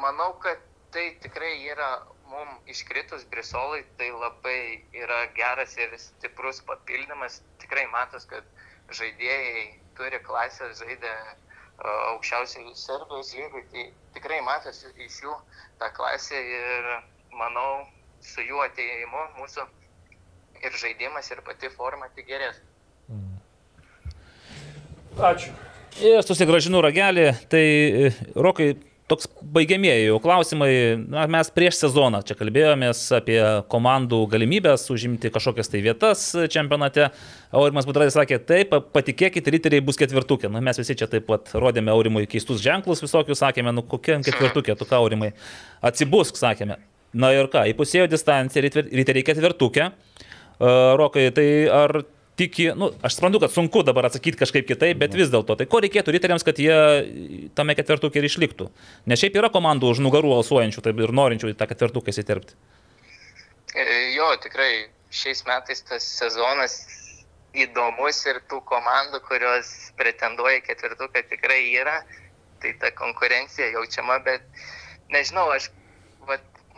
Manau, 0.00 0.32
kad 0.42 0.58
tai 0.94 1.10
tikrai 1.22 1.52
yra 1.70 1.90
mums 2.30 2.70
iškritus 2.72 3.26
Brisolai, 3.30 3.82
tai 3.98 4.08
labai 4.14 4.82
yra 5.02 5.20
geras 5.36 5.76
ir 5.78 5.92
stiprus 5.98 6.62
papildymas. 6.66 7.40
Tikrai 7.62 7.84
matos, 7.92 8.26
kad 8.30 8.46
žaidėjai 8.98 9.64
turi 9.98 10.20
klasę, 10.26 10.70
žaidė 10.78 11.12
aukščiausiai 11.80 12.74
Serbijos 12.76 13.32
lygai, 13.36 13.64
tai 13.72 13.86
tikrai 14.16 14.40
matosi 14.44 14.90
iš 15.06 15.20
jų 15.24 15.36
tą 15.80 15.90
klasę 15.96 16.36
ir 16.36 16.90
manau, 17.36 17.86
su 18.20 18.44
jų 18.44 18.60
ateimu 18.66 19.24
mūsų 19.38 19.66
ir 20.60 20.76
žaidimas, 20.82 21.30
ir 21.32 21.40
pati 21.46 21.70
forma 21.72 22.10
tik 22.14 22.28
gerės. 22.28 22.60
Mm. 23.08 23.40
Ačiū. 25.30 25.54
Ir 26.00 26.22
susigražinu 26.22 26.80
ragelį, 26.84 27.26
tai 27.50 27.64
Rokai, 28.36 28.74
toks 29.10 29.28
baigiamieji 29.54 30.06
jau 30.06 30.18
klausimai. 30.22 30.70
Na, 31.10 31.26
mes 31.30 31.50
prieš 31.54 31.80
sezoną 31.82 32.22
čia 32.26 32.36
kalbėjomės 32.38 33.02
apie 33.18 33.38
komandų 33.72 34.22
galimybės 34.30 34.86
užimti 34.94 35.32
kažkokias 35.34 35.72
tai 35.72 35.82
vietas 35.84 36.22
čempionate. 36.52 37.08
Aurimas 37.50 37.88
Budradis 37.88 38.14
sakė, 38.14 38.38
taip, 38.46 38.76
patikėkit, 38.94 39.50
riteriai 39.56 39.84
bus 39.84 39.98
ketvirtukė. 40.00 40.50
Na, 40.52 40.62
mes 40.64 40.78
visi 40.78 40.96
čia 40.98 41.10
taip 41.10 41.26
pat 41.30 41.50
rodėme 41.58 41.92
Aurimui 41.94 42.28
keistus 42.30 42.62
ženklus 42.62 43.02
visokius, 43.02 43.42
sakėme, 43.42 43.74
nu 43.74 43.82
kokia 43.86 44.20
ketvirtukė, 44.26 44.78
tu 44.78 44.86
ką 44.86 45.02
Aurimai, 45.02 45.32
atsibusk, 45.82 46.38
sakėme. 46.38 46.78
Na 47.10 47.32
ir 47.34 47.50
ką, 47.50 47.66
įpusėjo 47.72 48.06
distanciją, 48.10 48.70
riteriai 48.70 49.26
ketvirtukė. 49.26 49.90
Rokai, 51.00 51.30
tai 51.34 51.46
ar 51.72 52.02
tiki, 52.40 52.70
nu, 52.78 52.90
aš 53.04 53.18
suprantu, 53.18 53.42
kad 53.44 53.52
sunku 53.52 53.82
dabar 53.86 54.08
atsakyti 54.08 54.40
kažkaip 54.40 54.68
kitaip, 54.68 54.98
bet 55.00 55.16
vis 55.16 55.30
dėlto, 55.32 55.56
tai 55.58 55.66
ko 55.70 55.82
reikėtų 55.84 56.14
riteriams, 56.16 56.44
kad 56.46 56.60
jie 56.60 56.76
tame 57.58 57.76
ketvirtukė 57.78 58.22
ir 58.22 58.28
išliktų? 58.30 58.70
Nes 59.10 59.20
šiaip 59.20 59.36
yra 59.40 59.52
komandų 59.52 59.92
už 59.94 60.02
nugarų 60.06 60.32
alsuojančių 60.38 60.84
tai 60.86 60.94
ir 60.96 61.14
norinčių 61.20 61.52
į 61.52 61.58
tą 61.60 61.68
ketvirtuką 61.70 62.14
įsiterpti. 62.14 62.56
E, 63.76 63.84
jo, 64.16 64.30
tikrai 64.42 64.88
šiais 65.14 65.44
metais 65.46 65.84
tas 65.86 66.06
sezonas 66.06 66.80
įdomus 67.54 68.22
ir 68.30 68.40
tų 68.50 68.60
komandų, 68.68 69.20
kurios 69.26 69.70
pretenduoja 69.98 70.62
ketvirtuką 70.64 71.24
tikrai 71.32 71.62
yra, 71.74 72.00
tai 72.62 72.74
ta 72.80 72.92
konkurencija 72.94 73.70
jaučiama, 73.74 74.20
bet 74.26 74.44
nežinau, 75.10 75.48
aš 75.54 75.70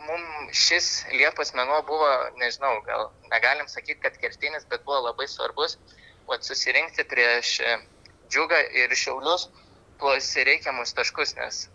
mums 0.07 0.57
šis 0.57 0.87
Liepos 1.13 1.53
mėnuo 1.57 1.81
buvo, 1.87 2.09
nežinau, 2.41 2.77
gal 2.87 3.09
negalim 3.31 3.67
sakyti, 3.71 3.99
kad 4.03 4.17
kertinis, 4.21 4.65
bet 4.69 4.85
buvo 4.87 5.01
labai 5.07 5.27
svarbus, 5.31 5.77
o 6.27 6.37
susirinkti 6.39 7.05
prieš 7.09 7.57
e, 7.63 7.75
džiugą 8.31 8.61
ir 8.83 8.95
šiaulius 8.97 9.49
tuos 10.01 10.29
reikiamus 10.47 10.95
taškus, 10.97 11.35
nes, 11.39 11.67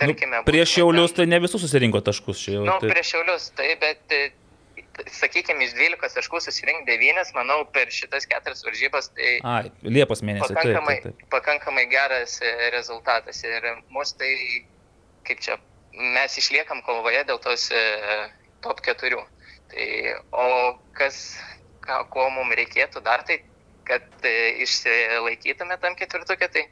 tarkime, 0.00 0.40
nu, 0.40 0.48
prieš 0.48 0.78
šiaulius 0.78 1.14
ten... 1.14 1.24
tai 1.24 1.30
ne 1.34 1.42
visus 1.44 1.62
susirinko 1.64 2.02
taškus 2.04 2.48
jau. 2.48 2.64
Na, 2.64 2.76
nu, 2.76 2.84
tai... 2.84 2.92
prieš 2.94 3.14
šiaulius, 3.14 3.48
tai, 3.58 3.68
bet, 3.82 4.02
e, 4.16 4.24
sakykime, 5.12 5.66
iš 5.66 5.76
12 5.76 6.16
taškų 6.18 6.40
susirinkti 6.44 6.96
9, 6.96 7.32
manau, 7.36 7.60
per 7.72 7.92
šitas 7.92 8.28
keturias 8.30 8.64
varžybas, 8.66 9.10
tai... 9.16 9.36
Ai, 9.44 9.70
Liepos 9.84 10.24
mėnesį. 10.24 10.52
Pakankamai, 10.56 10.98
taip, 10.98 11.08
taip, 11.08 11.22
taip. 11.22 11.30
pakankamai 11.36 11.86
geras 11.92 12.40
e, 12.40 12.52
rezultatas 12.74 13.42
ir 13.44 13.72
mus 13.92 14.14
tai, 14.16 14.32
kaip 15.28 15.42
čia 15.44 15.58
mes 15.96 16.38
išliekam 16.38 16.82
kovoje 16.86 17.24
dėl 17.28 17.40
tos 17.42 17.70
e, 17.72 17.82
top 18.64 18.82
4. 18.84 19.20
Tai, 19.72 19.86
o 20.30 20.46
kas, 20.96 21.20
ką, 21.86 22.02
ko 22.12 22.28
mums 22.34 22.56
reikėtų 22.58 23.02
dar, 23.06 23.24
tai 23.26 23.40
kad 23.86 24.06
e, 24.26 24.36
išsilaikytume 24.66 25.78
tam 25.82 25.96
ketvirtukė, 25.98 26.48
tai 26.52 26.66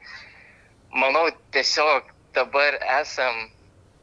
manau 0.95 1.27
tiesiog 1.55 2.11
dabar 2.35 2.77
esam 2.99 3.47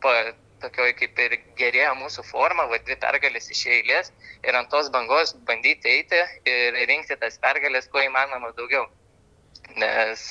pa, 0.02 0.32
tokioj 0.62 0.94
kaip 0.98 1.20
ir 1.24 1.36
gerėja 1.58 1.92
mūsų 1.98 2.24
forma, 2.28 2.66
va 2.70 2.78
dvi 2.86 2.96
pergalės 3.02 3.50
iš 3.52 3.64
eilės 3.76 4.12
ir 4.46 4.58
ant 4.58 4.70
tos 4.72 4.90
bangos 4.94 5.34
bandyti 5.48 5.90
eiti 5.96 6.20
ir 6.48 6.78
rinkti 6.90 7.18
tas 7.20 7.38
pergalės, 7.42 7.88
kuo 7.92 8.02
įmanoma 8.04 8.52
daugiau. 8.58 8.86
Nes 9.78 10.22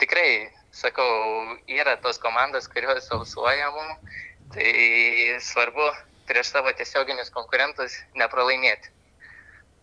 tikrai 0.00 0.28
sakau, 0.76 1.56
yra 1.70 1.96
tos 2.02 2.20
komandos, 2.22 2.68
kurios 2.72 3.08
alsuoja 3.14 3.70
mums, 3.74 4.18
tai 4.54 5.38
svarbu 5.42 5.88
prieš 6.28 6.52
savo 6.54 6.72
tiesioginius 6.76 7.32
konkurentus 7.34 7.96
nepralaimėti. 8.18 8.92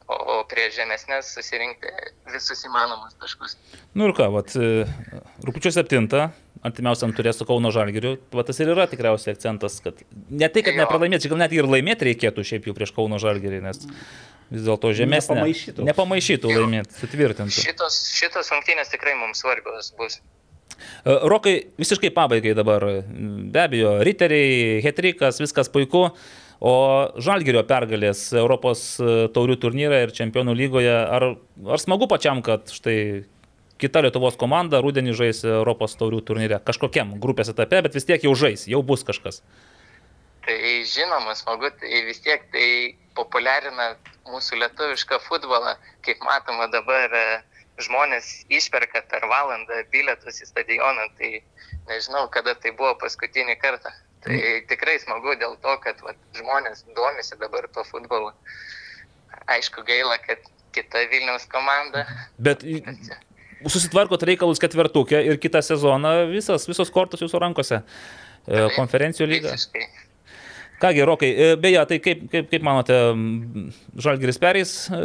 O 0.04 0.42
prieš 0.52 0.76
žemesnės 0.82 1.30
susirinkti 1.32 1.92
visus 2.28 2.66
įmanomus 2.68 3.16
taškus. 3.22 3.56
Nu 3.96 4.10
ir 4.10 4.16
ką, 4.18 4.28
vat, 4.34 4.52
e, 4.60 4.84
rūpiučio 5.48 5.72
7, 5.72 6.10
artimiausiam 6.68 7.14
turės 7.16 7.40
su 7.40 7.48
Kauno 7.48 7.72
Žalgiriu, 7.72 8.18
va 8.36 8.44
tas 8.44 8.60
ir 8.60 8.74
yra 8.74 8.84
tikriausiai 8.92 9.38
akcentas, 9.38 9.80
kad 9.84 10.04
ne 10.12 10.50
tai, 10.52 10.66
kad 10.68 10.76
nepralaimėti, 10.76 11.32
gal 11.32 11.40
net 11.40 11.56
ir 11.56 11.70
laimėti 11.72 12.10
reikėtų 12.10 12.44
šiaip 12.52 12.68
jau 12.68 12.76
prieš 12.76 12.92
Kauno 12.96 13.20
Žalgirį, 13.24 13.64
nes 13.64 13.80
vis 14.52 14.68
dėlto 14.68 14.92
žemesnė. 15.00 15.40
Nepamaišytų. 15.40 15.88
Nepamaišytų 15.88 16.54
laimėti, 16.58 17.00
sutvirtintų. 17.00 17.64
Šitos, 17.64 18.04
šitos 18.20 18.52
rungtynės 18.54 18.92
tikrai 18.92 19.16
mums 19.20 19.40
svarbios 19.44 19.94
bus. 19.96 20.20
E, 20.76 21.18
Rokai, 21.32 21.56
visiškai 21.82 22.14
pabaigai 22.16 22.56
dabar. 22.58 22.86
Be 23.54 23.66
abejo, 23.66 23.98
riteriai, 24.06 24.80
hetrikas, 24.86 25.42
viskas 25.44 25.72
puiku. 25.74 26.10
O 26.64 26.74
Žalgirio 27.20 27.66
pergalės 27.68 28.30
Europos 28.40 28.96
e, 29.02 29.28
taurių 29.36 29.58
turnyre 29.60 30.04
ir 30.06 30.16
čempionų 30.16 30.56
lygoje, 30.56 30.94
ar, 30.96 31.26
ar 31.68 31.82
smagu 31.82 32.08
pačiam, 32.12 32.40
kad 32.46 32.72
štai 32.72 33.26
kita 33.84 34.04
Lietuvos 34.06 34.38
komanda 34.40 34.80
rudenį 34.84 35.16
žais 35.18 35.44
Europos 35.44 35.98
taurių 36.00 36.22
turnyre 36.24 36.62
kažkokiam 36.64 37.18
grupės 37.24 37.52
etape, 37.52 37.82
bet 37.84 37.98
vis 37.98 38.08
tiek 38.08 38.24
jau 38.24 38.32
žais, 38.38 38.64
jau 38.72 38.80
bus 38.86 39.04
kažkas. 39.04 39.42
Tai 40.44 40.60
žinoma, 40.88 41.36
smagu, 41.40 41.72
tai 41.80 42.04
vis 42.08 42.20
tiek 42.24 42.44
tai 42.52 42.68
populiarina 43.16 43.94
mūsų 44.32 44.60
lietuvišką 44.64 45.20
futbolą, 45.28 45.76
kaip 46.04 46.24
matoma 46.24 46.70
dabar 46.72 47.12
e, 47.16 47.26
žmonės 47.82 48.46
išperka 48.54 49.04
per 49.10 49.26
valandą 49.30 49.82
bilietus 49.94 50.42
į 50.44 50.50
stadioną, 50.50 51.08
tai 51.18 51.42
nežinau, 51.90 52.28
kada 52.34 52.56
tai 52.56 52.74
buvo 52.78 52.94
paskutinį 53.02 53.58
kartą. 53.62 53.94
Tai 54.24 54.36
mm. 54.38 54.68
tikrai 54.70 55.00
smagu 55.02 55.36
dėl 55.40 55.58
to, 55.64 55.74
kad 55.84 56.00
va, 56.06 56.14
žmonės 56.38 56.86
domisi 56.96 57.38
dabar 57.42 57.68
tuo 57.74 57.84
futbolu. 57.88 58.32
Aišku, 59.52 59.84
gaila, 59.88 60.16
kad 60.24 60.40
kita 60.74 61.04
Vilniaus 61.12 61.46
komanda. 61.52 62.06
Bet 62.40 62.64
susitvarkot 63.68 64.24
reikalus 64.28 64.62
ketvirtukė 64.64 65.20
ir 65.28 65.42
kitą 65.42 65.64
sezoną 65.66 66.14
visas, 66.32 66.68
visos 66.70 66.92
kortos 66.94 67.24
jūsų 67.24 67.42
rankose. 67.44 67.84
Taip, 68.44 68.74
Konferencijų 68.76 69.30
lyga. 69.32 69.54
Visiškai. 69.56 69.86
Kągi, 70.84 71.04
Rokai, 71.08 71.30
e, 71.32 71.54
beje, 71.56 71.80
tai 71.88 71.98
kaip, 72.04 72.26
kaip, 72.32 72.50
kaip 72.52 72.64
manote, 72.66 72.98
Žalgiris 74.04 74.40
perės 74.42 74.74
e, 74.92 74.98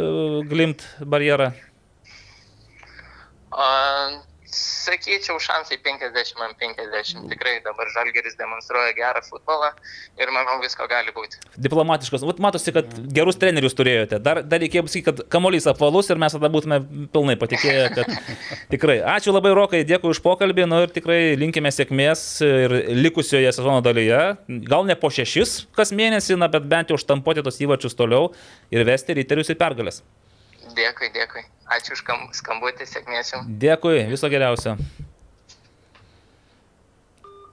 glimt 0.49 0.83
barjerą? 0.99 1.53
Uh, 3.49 4.19
sakyčiau, 4.51 5.37
šansai 5.39 5.77
50 5.83 6.41
ant 6.41 6.57
50. 6.57 7.29
Tikrai 7.29 7.59
dabar 7.65 7.89
Žalgeris 7.93 8.37
demonstruoja 8.39 8.93
gerą 8.97 9.21
futbolą 9.25 9.69
ir 10.19 10.31
manau 10.33 10.57
visko 10.63 10.87
gali 10.89 11.13
būti. 11.15 11.39
Diplomatiškas. 11.61 12.25
Vat 12.25 12.41
matosi, 12.41 12.73
kad 12.73 12.89
gerus 13.13 13.37
trenerius 13.39 13.77
turėjote. 13.77 14.19
Dar, 14.23 14.41
dar 14.41 14.61
reikėjo 14.63 14.85
pasakyti, 14.87 15.05
kad 15.09 15.21
kamuolys 15.33 15.69
apvalus 15.69 16.09
ir 16.09 16.21
mes 16.21 16.33
tada 16.35 16.49
būtume 16.51 16.79
pilnai 17.13 17.37
patikėję, 17.41 17.85
kad 17.97 18.09
tikrai. 18.73 18.99
Ačiū 19.17 19.33
labai 19.35 19.53
Rokai, 19.57 19.83
dėkui 19.87 20.13
už 20.15 20.23
pokalbį. 20.25 20.65
Nu 20.69 20.81
ir 20.85 20.93
tikrai 20.95 21.19
linkime 21.39 21.71
sėkmės 21.73 22.25
ir 22.45 22.77
likusioje 22.97 23.53
sezono 23.53 23.83
dalyje. 23.85 24.23
Gal 24.69 24.89
ne 24.89 24.97
po 24.99 25.13
šešis 25.13 25.59
kas 25.77 25.93
mėnesį, 25.95 26.39
na, 26.41 26.49
bet 26.51 26.65
bent 26.69 26.89
jau 26.89 26.97
štampuoti 26.99 27.45
tos 27.45 27.61
įvačius 27.61 27.97
toliau 27.97 28.33
ir 28.73 28.87
vesti 28.87 29.17
ryterius 29.21 29.53
į 29.53 29.59
pergalės. 29.61 30.01
Dėkui, 30.75 31.13
dėkui. 31.13 31.45
Ačiū 31.69 31.93
už 31.93 32.01
skambutį, 32.39 32.87
sėkmės 32.89 33.35
jums. 33.35 33.53
Dėkui, 33.61 34.01
viso 34.09 34.29
geriausio. 34.31 34.77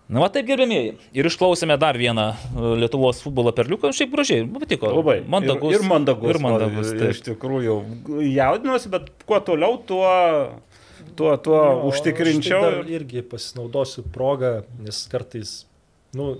Na, 0.06 0.20
va 0.22 0.28
taip 0.30 0.46
gerbėmėjai. 0.46 0.92
Ir 1.18 1.26
išklausėme 1.26 1.74
dar 1.82 1.96
vieną 1.98 2.26
e, 2.30 2.68
Lietuvos 2.78 3.18
futbolo 3.24 3.50
perliuką. 3.54 3.90
Šiaip 3.96 4.12
gražiai, 4.12 4.44
man 4.46 4.62
patiko. 4.62 4.92
Labai. 4.94 5.16
Mandagus. 5.26 5.74
Ir, 5.74 5.82
ir 5.82 5.90
mandagus. 5.90 6.30
Ir 6.30 6.38
mandagus. 6.44 6.92
va, 6.92 7.00
taip. 7.00 7.14
Iš 7.16 7.22
tikrųjų, 7.26 7.74
jaudinuosi, 8.22 8.92
bet 8.92 9.08
kuo 9.26 9.40
toliau, 9.48 9.80
tuo, 9.88 10.12
tuo, 11.18 11.32
tuo 11.42 11.58
Jo, 11.58 11.80
užtikrinčiau. 11.90 12.60
aš 12.68 12.78
tai 12.86 12.94
irgi 13.00 13.24
pasinaudosiu 13.26 14.06
progą, 14.14 14.52
nes 14.86 15.02
kartais, 15.10 15.56
nu, 16.14 16.36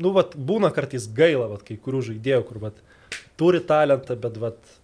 nu 0.00 0.14
vat, 0.16 0.32
būna 0.32 0.72
kartais 0.72 1.04
gaila, 1.12 1.50
vat, 1.52 1.66
kai 1.68 1.76
kurių 1.76 2.00
žaidėjų, 2.08 2.46
kur 2.48 2.64
vat, 2.64 2.80
turi 3.36 3.60
talentą, 3.60 4.16
bet 4.24 4.40
vat, 4.40 4.76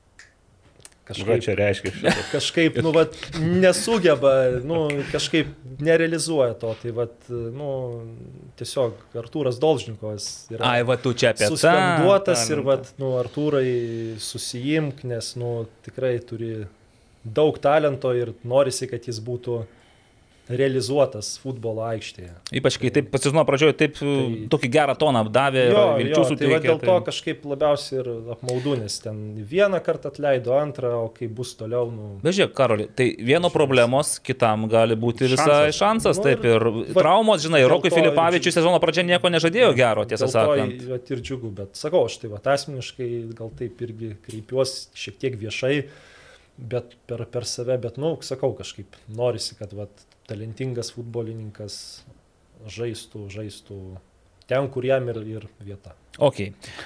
Ką 1.09 1.15
kažkaip, 1.15 1.45
čia 1.45 1.55
reiškia 1.57 1.91
šitą? 1.95 2.13
kažkaip 2.35 2.75
nu, 2.85 2.93
vat, 2.93 3.15
nesugeba, 3.41 4.33
nu, 4.61 4.83
kažkaip 5.09 5.55
nerealizuoja 5.81 6.53
to. 6.61 6.75
Tai 6.83 6.93
vat, 6.99 7.15
nu, 7.31 7.71
tiesiog 8.61 9.17
Artūras 9.17 9.57
Dolžnikovas 9.63 10.29
yra 10.53 10.75
Ai, 10.75 10.83
va 10.85 10.99
tu 11.01 11.15
čia 11.17 11.33
apie 11.33 11.47
tą. 11.47 11.55
suspenduotas 11.57 12.45
ir, 12.51 12.61
talentą. 12.61 12.69
vat, 12.69 12.93
nu, 13.01 13.15
Artūrai 13.23 13.71
susijimk, 14.21 15.01
nes, 15.09 15.33
nu, 15.41 15.55
tikrai 15.89 16.19
turi 16.29 16.67
daug 17.25 17.57
talento 17.63 18.13
ir 18.17 18.35
norisi, 18.45 18.89
kad 18.91 19.09
jis 19.09 19.23
būtų 19.25 19.63
realizuotas 20.49 21.35
futbolo 21.43 21.83
aikštėje. 21.85 22.31
Ypač 22.57 22.77
kai 22.81 22.91
taip 22.95 23.11
pasižino 23.13 23.43
pradžioje, 23.49 23.75
taip 23.77 23.99
tai... 23.99 24.13
tokį 24.53 24.71
gerą 24.73 24.95
toną 24.99 25.23
davė, 25.33 25.65
Jo, 25.69 25.83
vilčių 25.99 26.15
jo, 26.15 26.23
tai 26.23 26.23
va 26.25 26.31
suteikė. 26.31 26.61
dėl 26.65 26.81
to 26.83 26.95
kažkaip 27.09 27.45
labiausiai 27.51 27.99
ir 28.01 28.09
apmaudu, 28.35 28.77
nes 28.81 28.97
ten 29.05 29.19
vieną 29.51 29.81
kartą 29.85 30.09
atleido, 30.13 30.55
antrą, 30.57 30.95
o 31.05 31.11
kai 31.13 31.29
bus 31.29 31.53
toliau, 31.61 31.91
nu... 31.93 32.09
Bežiūrėk, 32.25 32.55
Karoli, 32.57 32.89
tai 32.97 33.11
vieno 33.21 33.51
problemos 33.53 34.15
kitam 34.25 34.65
gali 34.73 34.97
būti 34.97 35.29
visai 35.29 35.69
Šansas. 35.69 35.79
šansas, 35.83 36.23
Nu, 36.23 36.25
taip 36.31 36.45
ir 36.49 36.65
va, 36.65 36.87
traumos, 37.03 37.45
žinai, 37.45 37.63
Rokui 37.69 37.93
to 37.93 37.99
Filipavičiui 38.01 38.49
ir- 38.53 38.57
sezono 38.59 38.81
pradžia 38.83 39.05
nieko 39.05 39.29
nežadėjo 39.31 39.73
gero, 39.77 40.09
tiesą 40.09 40.27
to 40.31 40.33
sakant. 40.39 40.81
vat 40.89 41.11
ir 41.13 41.21
džiugu, 41.21 41.53
bet 41.61 41.77
sakau, 41.79 42.07
aš 42.09 42.17
tai 42.25 42.33
va 42.33 42.41
asmeniškai 42.49 43.11
gal 43.37 43.53
taip 43.59 43.81
irgi 43.85 44.15
kreipiuosi 44.25 44.89
šiek 44.97 45.19
tiek 45.21 45.37
viešai, 45.39 45.75
bet 46.59 46.97
per, 47.07 47.23
per 47.31 47.45
save, 47.47 47.77
bet, 47.79 48.01
nu, 48.03 48.17
sakau, 48.27 48.51
kažkaip 48.59 48.97
norisi, 49.15 49.55
kad 49.61 49.71
va 49.79 49.87
talentingas 50.29 50.93
futbolininkas 50.95 51.79
žaistų, 52.69 53.29
žaistų 53.33 53.79
ten, 54.49 54.69
kur 54.73 54.87
jam 54.87 55.09
ir, 55.13 55.23
ir 55.29 55.49
vieta. 55.63 55.95
Ok. 56.19 56.41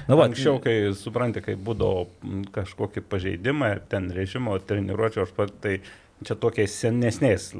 Na, 0.08 0.16
va, 0.18 0.26
Anksčiau, 0.28 0.58
kai 0.62 0.92
supranti, 0.98 1.42
kai 1.44 1.56
būdavo 1.56 2.06
kažkokie 2.52 3.04
pažeidimai, 3.06 3.76
ten 3.92 4.10
režimo 4.12 4.58
treniruočio, 4.58 5.24
aš 5.26 5.34
pat 5.36 5.54
tai 5.64 5.78
čia 6.22 6.36
tokiais 6.38 6.74
senesniais, 6.84 7.50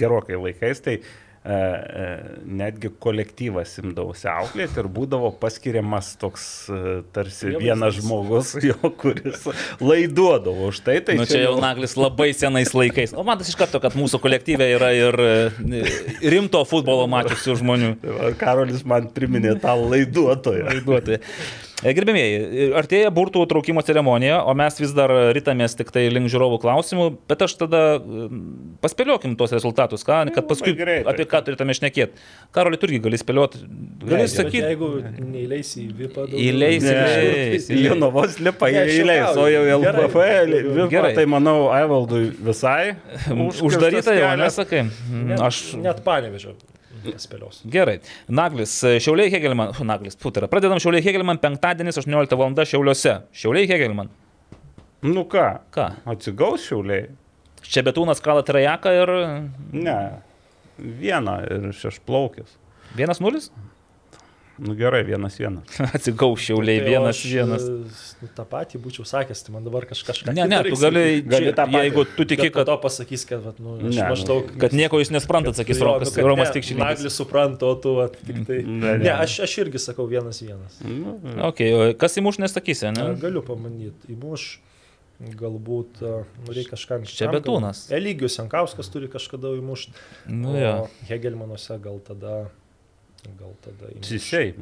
gerokai 0.00 0.38
laikais, 0.40 0.82
tai 0.84 0.96
e, 0.98 1.04
netgi 1.40 2.90
kolektyvas 3.00 3.78
imdavosi 3.80 4.26
auklėti 4.28 4.76
ir 4.82 4.88
būdavo 4.92 5.30
paskiriamas 5.40 6.10
toks 6.20 6.42
e, 6.68 6.80
tarsi 7.16 7.46
Prievaizdas. 7.46 7.64
vienas 7.64 7.96
žmogus, 7.96 8.50
jo, 8.68 8.90
kuris 9.00 9.46
laiduodavo 9.80 10.68
už 10.68 10.82
tai. 10.84 10.98
tai 11.00 11.16
Nu, 11.16 11.24
čia 11.24 11.46
jau 11.46 11.54
Naglis 11.62 11.96
labai 11.96 12.34
senais 12.36 12.74
laikais. 12.76 13.16
O 13.16 13.24
man 13.24 13.40
tas 13.40 13.48
iš 13.48 13.56
karto, 13.56 13.80
kad 13.80 13.96
mūsų 13.96 14.20
kolektyvė 14.20 14.68
yra 14.74 14.92
ir 14.96 15.20
e, 15.24 15.82
rimto 16.36 16.60
futbolo 16.68 17.08
mačiusių 17.08 17.56
žmonių. 17.62 17.90
Tai 18.04 18.30
Karolis 18.44 18.84
man 18.84 19.08
priminė 19.16 19.56
tą 19.64 19.78
laiduotoją. 19.80 20.68
Laiduoti. 20.68 21.22
Gerbėmėjai, 21.80 22.64
artėja 22.76 23.08
burtų 23.14 23.40
traukimo 23.48 23.80
ceremonija, 23.86 24.42
o 24.44 24.52
mes 24.58 24.74
vis 24.82 24.90
dar 24.92 25.08
rytamės 25.32 25.72
tik 25.78 25.88
tai 25.94 26.02
link 26.12 26.28
žiūrovų 26.28 26.58
klausimų, 26.60 27.06
bet 27.30 27.44
aš 27.46 27.54
tada 27.62 27.80
mm, 27.96 28.42
paspėliokim 28.84 29.32
tos 29.40 29.54
rezultatus, 29.56 30.04
ką, 30.04 30.18
kad 30.34 30.44
paskui 30.50 30.74
labai 30.74 30.82
greitai. 30.82 31.14
apie 31.14 31.24
ką 31.30 31.40
turėtume 31.46 31.76
šnekėti. 31.78 32.20
Karoli, 32.52 32.76
tu 32.82 32.90
irgi 32.90 33.00
gali 33.06 33.20
spėlioti. 33.22 33.62
Gali 34.10 34.26
sakyti. 34.28 34.60
Jeigu 34.66 34.90
neįleisi 35.24 35.86
į 35.86 35.88
VIPą, 36.02 36.26
Įleisi, 36.50 36.90
įleisi. 36.92 37.78
į 37.78 37.86
Jonavos 37.88 38.36
lipa 38.44 38.68
Ne, 38.70 38.82
aš 38.84 38.98
įleis, 39.00 39.40
o 39.40 39.46
jau. 39.48 39.62
LPF, 39.80 40.18
Gerai. 40.20 40.60
Vipa, 40.68 40.88
Gerai. 40.92 41.14
tai 41.16 41.24
manau, 41.32 41.70
Evaldui 41.80 42.26
visai. 42.44 42.92
Uždaryta 43.32 44.14
jau, 44.20 44.34
nesakai. 44.40 44.84
Net, 45.32 45.40
Aš. 45.48 45.62
net 45.80 46.04
panevežiau. 46.04 46.52
Spėlios. 47.20 47.62
Gerai. 47.70 47.98
Naglis, 48.28 48.74
Šiauliai 49.02 49.30
Hegelman. 49.32 49.72
Naglis, 49.92 50.16
putara. 50.20 50.48
Pradedam 50.52 50.80
Šiauliai 50.82 51.04
Hegelman 51.04 51.40
penktadienis 51.42 51.98
18 52.02 52.36
val. 52.40 52.54
Šiauliuose. 52.72 53.16
Šiauliai 53.36 53.68
Hegelman. 53.70 54.10
Nu 55.06 55.24
ką, 55.32 55.46
Ką? 55.72 55.86
atsigaus 56.12 56.66
šiauliai? 56.68 57.06
Šebetūnas 57.64 58.20
kala 58.24 58.42
trajeką 58.44 58.92
ir 58.96 59.10
Ne, 59.76 59.96
vieną 60.78 61.34
ir 61.48 61.68
šešplaukis. 61.76 62.56
1-0? 62.98 63.40
Nu 64.60 64.74
gerai, 64.76 65.00
vienas 65.08 65.38
vienas. 65.40 65.64
Atsigau 65.96 66.34
Šiauliai, 66.36 66.82
Tai 66.84 66.96
o 66.98 67.04
1-1. 67.06 67.08
aš, 67.10 67.20
e, 67.32 68.16
Nu, 68.20 68.28
tą 68.36 68.44
patį 68.44 68.76
būčiau 68.84 69.06
sakęs, 69.08 69.40
tai 69.46 69.54
man 69.54 69.64
dabar 69.64 69.86
kaž, 69.88 70.02
kažką. 70.04 70.34
Ne, 70.36 70.44
ne, 70.44 70.58
tu 70.66 70.76
gali, 70.76 71.04
gali 71.24 71.54
tą 71.56 71.64
patį. 71.64 71.78
jeigu 71.86 72.02
tu 72.18 72.26
tiki, 72.28 72.50
kad, 72.52 72.68
to 72.68 72.74
pasakys, 72.82 73.24
kad 73.24 73.40
vat, 73.46 73.56
nu, 73.64 73.78
Ne, 73.80 73.88
nu, 73.88 74.02
maždaug... 74.12 74.50
kad 74.60 74.74
nieko 74.76 75.00
jūs 75.00 75.08
nesprantat, 75.14 75.56
sakys 75.56 75.80
Jo, 75.80 75.86
Rokas, 75.88 76.10
nu, 76.12 76.16
kad 76.18 76.28
Romas 76.28 76.50
ne, 76.50 76.54
tik 76.58 76.68
šiandien. 76.68 76.84
Naglis 76.84 77.16
supranta, 77.16 77.64
o 77.72 77.78
tu 77.80 77.94
vat, 77.96 78.18
tik 78.20 78.42
tai. 78.44 78.58
Ne, 78.60 78.76
Ne, 78.84 78.92
ne. 79.00 79.04
ne 79.06 79.14
aš, 79.24 79.38
aš 79.48 79.56
irgi 79.64 79.80
sakau 79.80 80.04
vienas 80.10 80.42
vienas. 80.44 80.76
Nu, 80.84 81.16
Okay, 81.48 81.94
kas 81.96 82.20
įmuš 82.20 82.42
nesakysi, 82.44 82.90
ne? 82.92 83.08
Galiu 83.24 83.40
pamanyti. 83.46 84.12
Įmuš 84.12 84.50
galbūt, 85.40 86.00
nu, 86.04 86.52
reikia 86.52 86.74
kažką 86.74 87.00
anksčiau. 87.00 87.28
Šebetūnas. 87.28 87.82
Eligius 87.96 88.36
Jankauskas 88.38 88.88
turi 88.92 89.08
kažkada 89.12 89.52
įmušti. 89.58 89.92
Nu, 90.32 90.54
jo. 90.60 90.76
Hegelmanuose 91.08 91.76
gal 91.82 92.00
tada... 92.04 92.50
Gal 93.38 93.52
tada 93.64 93.90
įmuš, 93.92 94.06
Sisiai. 94.08 94.54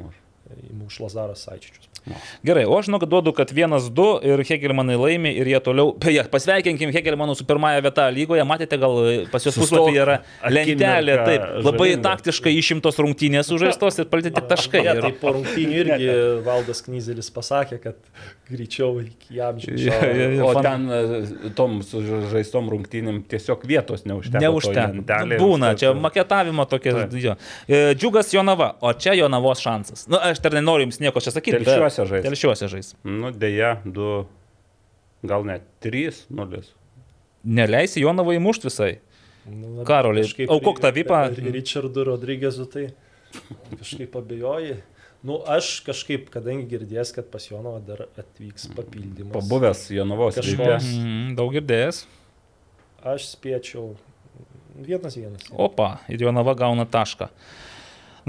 įmuš 0.71 0.99
Lazaras 1.03 1.45
Saičičius. 1.45 1.85
Gerai, 2.47 2.63
o 2.65 2.73
aš 2.79 2.87
žinau, 2.87 2.97
kad 3.03 3.09
duodu, 3.11 3.33
kad 3.35 3.51
1-2 3.53 4.05
ir 4.25 4.41
Hegelmanai 4.47 4.95
laimi 4.97 5.33
ir 5.37 5.49
jie 5.51 5.59
toliau. 5.61 5.91
Beje, 6.01 6.23
pasveikinkim 6.31 6.93
Hegelmanų 6.95 7.35
su 7.37 7.45
pirmąją 7.49 7.83
vietą 7.85 8.05
lygoje. 8.15 8.45
Matėte, 8.49 8.79
gal 8.81 8.95
pas 9.33 9.43
Sustok 9.45 9.67
puslapyje 9.67 10.01
yra 10.05 10.15
lentelė. 10.49 11.17
Taip, 11.27 11.45
labai 11.67 11.89
žavinga. 11.91 12.05
taktiškai 12.07 12.55
išimtos 12.57 12.97
rungtynės 13.03 13.51
sužaistos 13.51 13.99
ir 14.01 14.09
palikti 14.09 14.31
tik 14.39 14.47
taškai. 14.49 14.83
Ir- 14.87 15.03
tai 15.05 15.13
po 15.21 15.35
rungtynių 15.37 15.79
irgi 15.83 16.09
Valdas 16.47 16.81
Knyzelis 16.87 17.29
pasakė, 17.35 17.81
kad 17.83 17.99
greičiau 18.49 18.99
iki 19.03 19.35
jam 19.37 19.57
Jo, 19.61 19.93
jo, 20.15 20.29
jo. 20.35 20.45
O 20.47 20.53
fan- 20.57 20.63
ten 20.65 20.85
e, 20.91 21.49
tom 21.57 21.79
žaistom 22.31 22.69
rungtynėm 22.73 23.21
tiesiog 23.29 23.63
vietos 23.69 24.05
toj 24.65 24.75
lentelėj. 24.97 25.39
Būna, 25.41 25.71
čia 25.79 25.91
maketavimo 25.93 26.65
tokia. 26.69 26.93
Taip. 27.05 27.13
jo. 27.23 27.35
E, 27.67 27.81
Džiugas 27.95 28.33
Jonava, 28.33 28.71
o 28.81 28.93
čia 28.93 29.13
Jonavos 29.19 29.61
šansas. 29.63 30.07
Na, 30.09 30.21
aš 30.31 30.41
dar 30.45 30.57
nenoriu 30.57 30.87
jums 30.87 30.99
nieko 31.03 31.21
čia 31.21 31.31
sakyti. 31.35 31.61
Telšiuose 31.63 32.07
žais. 32.09 32.25
Telšiuose 32.27 32.71
žais. 32.73 32.93
Nu, 33.05 33.31
dėja, 33.31 33.75
du, 33.85 34.25
gal 35.23 35.45
net 35.47 35.63
trys 35.83 36.25
nulis. 36.29 36.73
Neleisi 37.45 38.01
Jonavai 38.03 38.35
įmušti 38.39 38.67
visai. 38.67 38.93
Nu, 39.49 39.83
Karoli, 39.87 40.21
kažkaip 40.27 40.51
aukok 40.51 40.81
tą 40.83 40.91
vipą. 40.93 41.21
ri- 41.33 41.51
Richardu 41.55 42.03
Rodrygėzu 42.05 42.65
tai 42.69 42.89
kažkaip 43.79 44.15
abejoji. 44.19 44.75
Nu, 45.23 45.41
aš 45.51 45.81
kažkaip, 45.83 46.29
kadangi 46.31 46.63
girdės, 46.71 47.11
kad 47.15 47.27
pas 47.31 47.43
Jonovą 47.49 47.81
dar 47.83 48.05
atvyks 48.21 48.69
papildymas. 48.71 49.33
Pabuvęs 49.35 49.81
Jonavos 49.91 50.37
Kažkoks-. 50.39 50.93
Mm, 50.95 51.33
daug 51.35 51.51
girdėjęs. 51.57 52.05
Aš 53.03 53.25
spėčiau 53.33 53.91
vienas 54.79 55.17
vienas. 55.19 55.43
Opa, 55.51 55.97
ir 56.07 56.23
Jonava 56.23 56.55
gauna 56.55 56.87
tašką. 56.87 57.27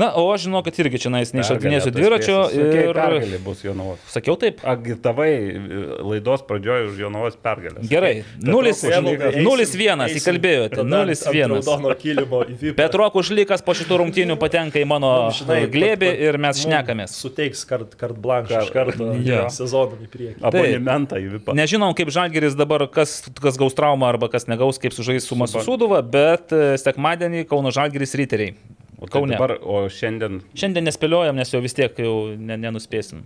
Na, 0.00 0.06
o 0.16 0.24
aš 0.32 0.46
žinau, 0.46 0.62
kad 0.64 0.78
irgi 0.80 0.96
čia 1.04 1.10
nais 1.12 1.30
neišradinėsiu 1.36 1.90
dviračio 1.92 2.36
ir... 2.56 2.70
Pergalė 2.96 3.38
bus 3.44 3.60
Jonavos. 3.66 4.00
Sakiau 4.08 4.38
taip. 4.40 4.62
Agitavai 4.64 5.28
e, 5.30 5.80
laidos 6.08 6.40
pradžioje 6.48 6.86
už 6.88 7.00
Jonavos 7.02 7.36
pergalę. 7.36 7.82
Gerai, 7.90 8.22
0-1 8.40 10.06
Eisim- 10.06 10.16
įkalbėjote. 10.20 10.78
tada 10.80 11.02
ant 11.02 11.12
0-1. 11.12 11.52
Raudono 11.52 11.92
kilimo 12.00 12.40
į 12.48 12.56
VIP. 12.62 12.76
Petro 12.78 13.10
Kušlykas 13.12 13.64
po 13.66 13.74
šitų 13.76 13.98
rungtynių 14.04 14.38
patenka 14.40 14.80
į 14.80 14.86
mano 14.88 15.12
Žinai, 15.36 15.60
glėbį 15.72 16.10
ir 16.30 16.38
mes 16.40 16.62
šnekamės. 16.64 17.18
Suteiks 17.20 17.66
kart, 17.68 17.92
kart 18.00 18.16
blanšą 18.16 18.54
Kart- 18.56 18.64
iš 18.64 18.74
karto 18.74 19.10
Jo. 19.30 19.44
sezoną 19.52 20.00
į 20.06 20.10
priekį. 20.16 20.38
Abonementą 20.48 21.20
į 21.20 21.28
VIPą. 21.36 21.56
Nežinom, 21.60 21.92
kaip 21.98 22.08
Žalgeris 22.14 22.56
dabar, 22.58 22.86
kas, 22.88 23.18
kas 23.40 23.60
gaus 23.60 23.76
traumą 23.76 24.08
arba 24.14 24.30
kas 24.32 24.48
negaus, 24.50 24.80
kaip 24.80 24.96
sužais 24.96 25.28
su 25.28 25.36
Masu 25.38 25.60
Suduva, 25.66 26.00
bet 26.02 26.54
e, 26.56 26.74
sekmadienį 26.80 27.44
Kauno 27.50 27.72
Žalgeris 27.74 28.16
riteriai. 28.18 28.56
O, 29.00 29.06
tai 29.08 29.14
Kaune. 29.16 29.32
dabar, 29.36 29.56
o 29.64 29.86
šiandien, 29.88 30.42
Šiandien 30.54 30.84
nespėliojam, 30.84 31.34
nes 31.40 31.48
jau 31.54 31.60
vis 31.64 31.72
tiek 31.74 31.96
jau 31.98 32.36
ne, 32.36 32.56
nenuspėsim. 32.60 33.22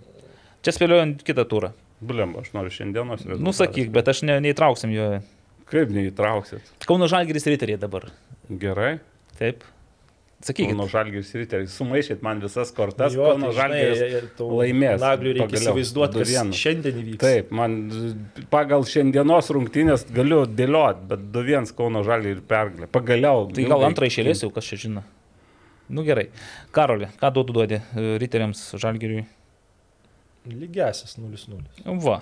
Čia 0.65 0.73
spėliojant 0.77 1.23
kitą 1.27 1.45
turą. 1.51 1.73
blem, 2.05 2.35
aš 2.39 2.53
noriu 2.55 2.71
šiandienos 2.71 3.23
rezultatus. 3.25 3.43
Nu 3.45 3.53
sakyk, 3.57 3.91
bet 3.95 4.09
aš 4.09 4.23
ne, 4.29 4.39
neįtrauksim 4.45 4.91
jo. 4.95 5.09
Kaip 5.71 5.91
neįtrauksit? 5.91 6.75
Kauno 6.87 7.09
Žalgeris 7.09 7.47
riteriai 7.49 7.79
dabar. 7.81 8.11
Gerai. 8.51 8.99
Taip. 9.39 9.65
Sakykit. 10.45 10.75
Kauno 10.75 10.85
Žalgiris 10.93 11.31
ryteriai. 11.35 11.71
Sumaišyt 11.73 12.21
man 12.23 12.43
visas 12.45 12.71
kortas. 12.77 13.15
Jo, 13.17 13.31
Kauno 13.33 13.49
tai, 13.49 13.57
žinai, 13.57 13.81
Žalgiris 13.97 14.35
tau 14.37 14.51
laimės. 14.61 15.01
Naglių 15.01 15.33
reikia 15.39 15.47
pagaliau. 15.49 15.65
įsivaizduoti, 15.73 16.21
kas 16.21 16.33
2:1. 16.35 16.53
šiandien 16.61 17.01
įvyks. 17.03 17.21
Taip, 17.25 17.51
man 17.57 17.79
pagal 18.53 18.85
šiandienos 18.85 19.49
rungtynės 19.57 20.05
galiu 20.13 20.45
dėlioti, 20.47 21.09
bet 21.15 21.25
2-1 21.33 21.73
Kauno 21.79 22.05
Žalgiris 22.05 22.45
pergalė. 22.47 22.91
Pagaliau. 22.93 23.49
Tai 23.57 23.65
gal 23.73 23.89
antrą 23.89 24.11
išėlės 24.13 24.45
jau, 24.45 24.53
kas 24.53 24.69
čia 24.69 24.77
žino. 24.85 25.03
Nu 25.89 26.05
gerai. 26.07 26.29
Karoli, 26.73 27.09
ką 27.21 27.31
duodu 27.35 27.57
duodi 27.57 27.81
e, 27.81 28.05
riteriams 28.21 28.63
žalgiriui? 28.81 29.25
Lygiasis 30.49 31.19
0-0. 31.19 31.61
Va. 32.05 32.21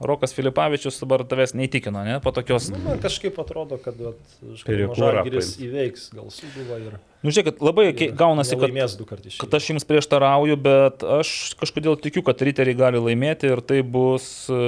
Rokas 0.00 0.34
Filipavičius 0.36 1.00
dabar 1.02 1.24
tavęs 1.26 1.56
neįtikino, 1.58 2.04
ne? 2.06 2.18
Po 2.22 2.30
tokios... 2.34 2.70
Nu, 2.70 2.78
man 2.84 3.00
kažkaip 3.02 3.38
atrodo, 3.42 3.80
kad 3.82 3.98
Žalgiris 4.62 5.56
įveiks 5.64 6.10
gal 6.14 6.30
suduvą 6.34 6.78
ir 6.84 6.98
Nu, 7.18 7.32
žiūrėkit, 7.34 7.56
labai 7.66 7.88
kei- 7.98 8.12
gaunasi, 8.14 8.54
kad, 8.54 8.70
kad 9.40 9.54
aš 9.58 9.64
jums 9.72 9.86
prieštarauju, 9.88 10.54
bet 10.62 11.02
aš 11.02 11.32
kažkodėl 11.58 11.96
tikiu, 11.98 12.22
kad 12.22 12.38
riteriai 12.46 12.78
gali 12.78 13.00
laimėti 13.02 13.50
ir 13.50 13.62
tai 13.66 13.80
bus 13.82 14.46
e, 14.46 14.58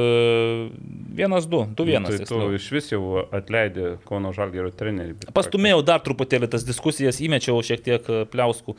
vienas, 1.14 1.46
du, 1.46 1.62
du 1.78 1.86
vienas. 1.86 2.16
Tai 2.18 2.26
tu 2.26 2.40
iš 2.58 2.66
vis 2.74 2.90
jau 2.90 3.22
atleidai 3.30 3.92
Kauno 4.08 4.34
Žalgėrio 4.34 4.74
trenerių. 4.74 5.30
Pastumėjau 5.36 5.84
dar 5.86 6.02
truputėlį 6.02 6.50
tas 6.50 6.66
diskusijas, 6.66 7.22
įmečiau 7.22 7.62
šiek 7.62 7.86
tiek 7.86 8.10
e, 8.10 8.24
pliauskų. 8.34 8.74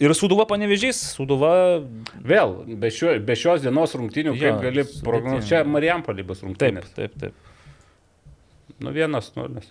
Ir 0.00 0.14
Suduva 0.16 0.44
panevežys, 0.48 0.98
Suduva 1.16 1.52
Vėl, 2.26 2.52
be, 2.78 2.90
šio, 2.92 3.14
be 3.24 3.36
šios 3.38 3.64
dienos 3.64 3.94
rungtynių, 3.96 4.34
Jo, 4.36 4.42
kaip 4.56 4.62
gali 4.68 4.84
prognozuoti, 5.06 5.48
čia 5.50 5.62
Marijampolė 5.68 6.24
bus 6.28 6.40
Taip, 6.42 6.48
rungtynės. 6.50 6.92
taip, 6.96 7.16
taip. 7.20 7.34
Nu, 8.80 8.92
vienas 8.92 9.30
nulis. 9.36 9.70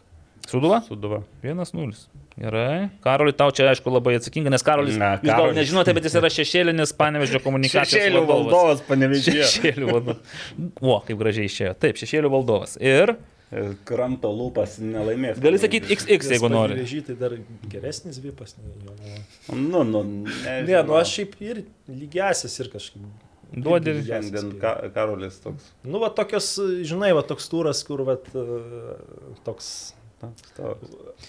Suduva? 0.50 0.80
Suduva. 0.86 1.24
1-0. 1.42 1.94
Gerai. 2.38 2.90
Karoli, 3.02 3.32
tau 3.34 3.50
čia 3.56 3.70
aišku 3.72 3.90
labai 3.90 4.18
atsakinga, 4.20 4.52
nes 4.54 4.62
Karolis, 4.66 4.98
Na, 5.00 5.14
jūs 5.18 5.32
gal 5.32 5.54
nežinote, 5.56 5.94
bet 5.96 6.06
jis 6.06 6.18
yra 6.20 6.30
šešėlinis 6.34 6.92
panevežio 7.00 7.40
komunikacijos 7.42 8.18
vadovas. 8.28 8.84
panevežės. 8.86 9.56
Šešėlių 9.56 9.88
vadovas. 9.90 10.36
O, 10.84 11.00
kaip 11.08 11.18
gražiai 11.22 11.48
išėjo. 11.50 11.72
Taip, 11.82 11.98
šešėlių 12.02 12.30
valdovas. 12.34 12.76
Ir 12.84 13.16
Kramto 13.86 14.32
lūpas 14.34 14.80
nelaimės. 14.82 15.38
gali 15.40 15.60
sakyti 15.62 15.94
XX, 15.96 16.32
jeigu 16.34 16.50
nori. 16.50 16.80
Vežyti 16.82 17.14
tai 17.14 17.16
dar 17.20 17.36
geresnis 17.72 18.18
vipas. 18.24 18.56
nei 18.58 18.74
jo 18.84 18.96
buvo. 18.98 19.60
Nu, 19.62 19.84
nu, 19.84 20.04
Ne, 20.66 20.82
nu 20.84 20.98
aš 20.98 21.14
šiaip 21.20 21.36
ir 21.46 21.64
lygiasis 21.88 22.60
ir 22.60 22.72
kažkaip. 22.74 23.06
Duodi 23.56 23.94
lygiasis 24.00 24.32
Šiandien 24.34 24.56
ka, 24.60 24.74
Karolis 24.96 25.38
toks. 25.44 25.70
Nu, 25.86 26.00
va 26.02 26.10
tokios, 26.10 26.56
žinai, 26.84 27.14
va 27.16 27.22
toks 27.22 27.48
turas, 27.52 27.84
kur 27.88 28.02
va 28.08 28.18
toks 29.46 29.94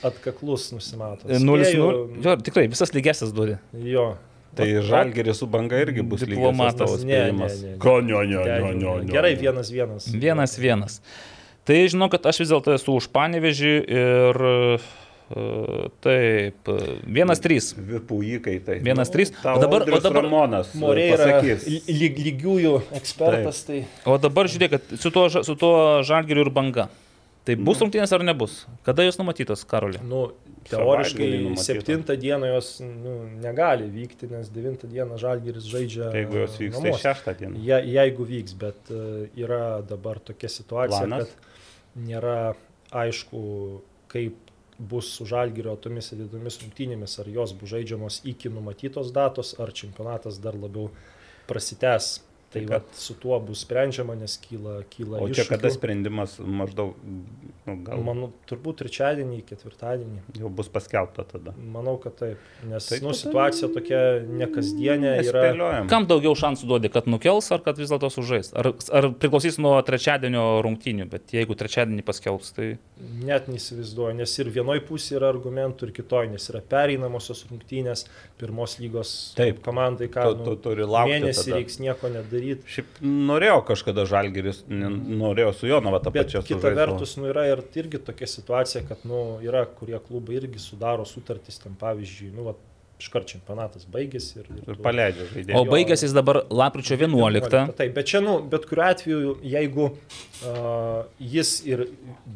atkaklus 0.06 0.70
nusimato. 0.72 1.28
0-0. 1.28 1.68
Spėju, 1.68 2.22
Jo, 2.24 2.36
tikrai, 2.40 2.66
visas 2.72 2.92
lygesas 2.96 3.34
duodi. 3.36 3.58
Jo. 3.86 4.14
Tai 4.56 4.66
Žalgeris 4.88 5.36
su 5.42 5.46
banga 5.52 5.76
irgi 5.82 6.00
bus 6.00 6.22
Diplomatas. 6.24 7.02
Ne, 7.04 7.26
ne, 7.28 7.32
ne, 7.32 7.48
ne. 7.60 7.72
Ko, 7.82 7.98
ne, 8.00 8.22
ne, 8.24 8.40
ne, 8.40 8.60
ne, 8.62 8.72
ne. 8.72 8.92
ne. 9.04 9.10
Gerai, 9.12 9.34
vienas 9.36 9.68
vienas. 9.70 10.06
Vienas 10.08 10.56
vienas. 10.58 11.00
Tai 11.66 11.78
žinau, 11.90 12.06
kad 12.12 12.26
aš 12.30 12.44
vis 12.44 12.52
dėlto 12.52 12.74
esu 12.76 12.94
už 13.00 13.08
panevežį 13.14 13.72
ir 13.90 14.38
e, 14.46 14.78
taip, 16.04 16.68
vienas 17.18 17.42
trys. 17.42 17.72
Vipų 17.74 18.20
įkaitai. 18.36 18.76
Vienas 18.86 19.10
trys. 19.10 19.32
Tau 19.42 19.56
O 19.58 19.62
dabar, 19.64 19.82
o 19.90 19.98
dabar, 20.02 20.22
Ramonas 20.28 20.70
Morė 20.78 21.08
yra 21.16 21.26
pasakys. 21.40 21.66
lyg, 21.90 22.20
lygiųjų 22.28 22.76
ekspertas, 23.00 23.64
tai 23.66 23.80
o 24.06 24.14
dabar 24.22 24.46
žiūrėk, 24.52 24.76
kad 24.76 24.94
su 25.02 25.10
tuo, 25.14 25.26
su 25.34 25.56
tuo 25.58 25.74
žalgiriu 26.06 26.46
ir 26.46 26.52
banga. 26.54 26.86
Tai 27.46 27.54
bus 27.62 27.78
rungtynės 27.82 28.10
ar 28.14 28.24
nebus? 28.26 28.64
Kada 28.86 29.04
jos 29.06 29.18
numatytos, 29.20 29.60
Karoli? 29.70 30.00
nu, 30.02 30.24
teoriškai 30.66 31.28
numatyta. 31.44 31.82
7 31.94 32.16
dieną 32.18 32.48
jos 32.56 32.70
nu, 32.82 33.12
negali 33.42 33.86
vykti, 33.86 34.26
nes 34.32 34.48
9 34.50 34.82
dieną 34.90 35.14
Žalgiris 35.22 35.68
žaidžia. 35.70 36.08
Tai 36.10 36.24
Jeigu 36.24 36.40
jos 36.40 36.56
vyks, 36.58 36.74
tai 36.74 36.82
namuose. 36.82 37.02
šeštą 37.04 37.34
dieną. 37.38 37.60
Je, 37.68 37.78
jeigu 37.94 38.26
vyks, 38.26 38.56
bet 38.58 38.90
e, 38.90 39.02
yra 39.38 39.60
dabar 39.86 40.18
tokia 40.18 40.50
situacija, 40.50 41.04
Planas? 41.06 41.30
kad 41.30 41.55
nėra 41.96 42.54
aišku, 42.94 43.40
kaip 44.12 44.52
bus 44.78 45.08
su 45.16 45.24
Žalgirio 45.28 45.74
tomis 45.80 46.12
įdėdomis 46.12 46.60
rungtynėmis, 46.62 47.16
ar 47.22 47.30
jos 47.32 47.54
bus 47.56 47.72
žaidžiamos 47.72 48.20
iki 48.28 48.52
numatytos 48.52 49.12
datos, 49.16 49.54
ar 49.60 49.72
čempionatas 49.72 50.40
dar 50.42 50.58
labiau 50.58 50.90
prasitęs. 51.48 52.20
Tai 52.46 52.60
Tai 52.62 52.68
va, 52.70 52.78
kad- 52.78 52.94
su 52.94 53.14
tuo 53.20 53.40
bus 53.42 53.64
sprendžiama, 53.66 54.14
nes 54.16 54.38
kyla, 54.38 54.84
kyla 54.88 55.18
O 55.20 55.26
čia 55.28 55.44
kada 55.48 55.66
iššūkių. 55.68 55.74
sprendimas 55.74 56.38
maždaug, 56.38 56.94
nu, 57.66 57.74
gal 57.84 57.98
Manau, 58.06 58.28
turbūt 58.46 58.78
trečiadienį, 58.80 59.40
ketvirtadienį. 59.48 60.20
jau 60.38 60.48
bus 60.48 60.68
paskelbta 60.68 61.24
tada. 61.26 61.52
Manau, 61.58 61.96
kad 62.00 62.14
taip. 62.16 62.38
Nes 62.64 62.86
Tai 62.88 63.00
nu, 63.02 63.10
situacija 63.12 63.68
tokia 63.74 64.22
nekasdienė 64.24 65.10
yra. 65.26 65.42
Nespėliojam. 65.42 65.88
Kam 65.90 66.06
daugiau 66.06 66.36
šansų 66.38 66.68
duodi, 66.70 66.90
kad 66.92 67.06
nukels 67.10 67.50
ar 67.52 67.58
kad 67.66 67.76
vis 67.82 67.90
dėlto 67.90 68.08
sužais? 68.14 68.52
Ar, 68.54 68.70
ar 68.94 69.10
priklausys 69.18 69.58
nuo 69.58 69.74
trečiadienio 69.82 70.62
rungtynių, 70.64 71.08
bet 71.10 71.34
jeigu 71.34 71.58
trečiadienį 71.58 72.04
paskelbs, 72.06 72.52
tai... 72.56 72.78
Net 73.26 73.48
neįsivaizduoju, 73.50 74.14
nes 74.22 74.38
ir 74.38 74.46
vienoj 74.54 74.80
pusėje 74.86 75.18
yra 75.18 75.32
argumentų, 75.34 75.88
ir 75.90 75.92
kitoj, 75.98 76.30
nes 76.30 76.48
yra 76.54 76.62
pereinamosios 76.62 77.44
rungtynės, 77.50 78.06
pirmos 78.38 78.78
lygos 78.78 79.34
Taip. 79.36 79.60
komandai, 79.66 80.08
ką 80.08 80.30
Tu- 80.30 80.44
tu 80.46 80.56
turi 80.70 80.86
laukti 80.86 81.18
mėnesį 81.18 81.44
tada. 81.50 81.58
reiks 81.58 81.80
nieko 81.82 82.08
nedaryti. 82.08 82.35
Šiaip 82.70 83.00
norėjau 83.02 83.58
kažkada 83.72 84.04
Žalgeris, 84.08 84.62
ne- 84.68 84.92
norėjau 85.22 85.52
su 85.56 85.66
Jonava 85.70 86.00
tą 86.04 86.12
Bet 86.14 86.26
pačią 86.28 86.44
kita 86.46 86.74
vertus, 86.76 87.16
nu, 87.20 87.28
yra 87.32 87.46
ir 87.52 87.64
irgi 87.74 87.98
tokia 88.10 88.26
situacija, 88.30 88.84
kad 88.88 89.04
nu, 89.08 89.38
yra 89.44 89.66
kurie 89.66 89.98
klubai 90.08 90.38
irgi 90.40 90.58
sudaro 90.62 91.04
sutartys, 91.08 91.58
ten 91.62 91.74
pavyzdžiui, 91.80 92.32
nu, 92.36 92.50
va, 92.50 92.56
iškart 92.96 93.26
čempionatas 93.28 93.84
baigėsi 93.92 94.38
ir, 94.40 94.46
Ir 94.56 94.74
tu- 94.78 94.82
paleidžia 94.82 95.26
O 95.26 95.28
žaidėjų. 95.34 95.64
baigęs 95.68 96.02
jis 96.06 96.14
dabar 96.16 96.38
lapkričio 96.48 96.96
11. 96.96 97.74
Taip, 97.76 97.92
bet 97.92 98.06
čia, 98.08 98.22
nu, 98.24 98.38
bet 98.40 98.64
kuriu 98.64 98.84
atveju, 98.86 99.34
jeigu 99.44 99.90
uh, 99.90 101.02
jis 101.20 101.50
ir 101.68 101.82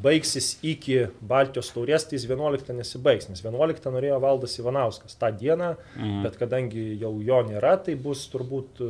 baigsis 0.04 0.50
iki 0.60 1.06
Baltijos 1.22 1.72
taurės, 1.72 2.04
tai 2.08 2.18
jis 2.18 2.26
11 2.28 2.76
nesibaigs, 2.76 3.30
nes 3.32 3.40
11 3.40 3.88
norėjo 3.94 4.20
Valdas 4.20 4.58
Ivanauskas 4.60 5.16
tą 5.16 5.32
dieną, 5.40 5.72
mm. 5.96 6.20
bet 6.26 6.36
kadangi 6.40 6.84
jau 7.00 7.14
jo 7.24 7.40
nėra, 7.48 7.78
tai 7.84 7.94
bus 7.96 8.26
turbūt 8.32 8.84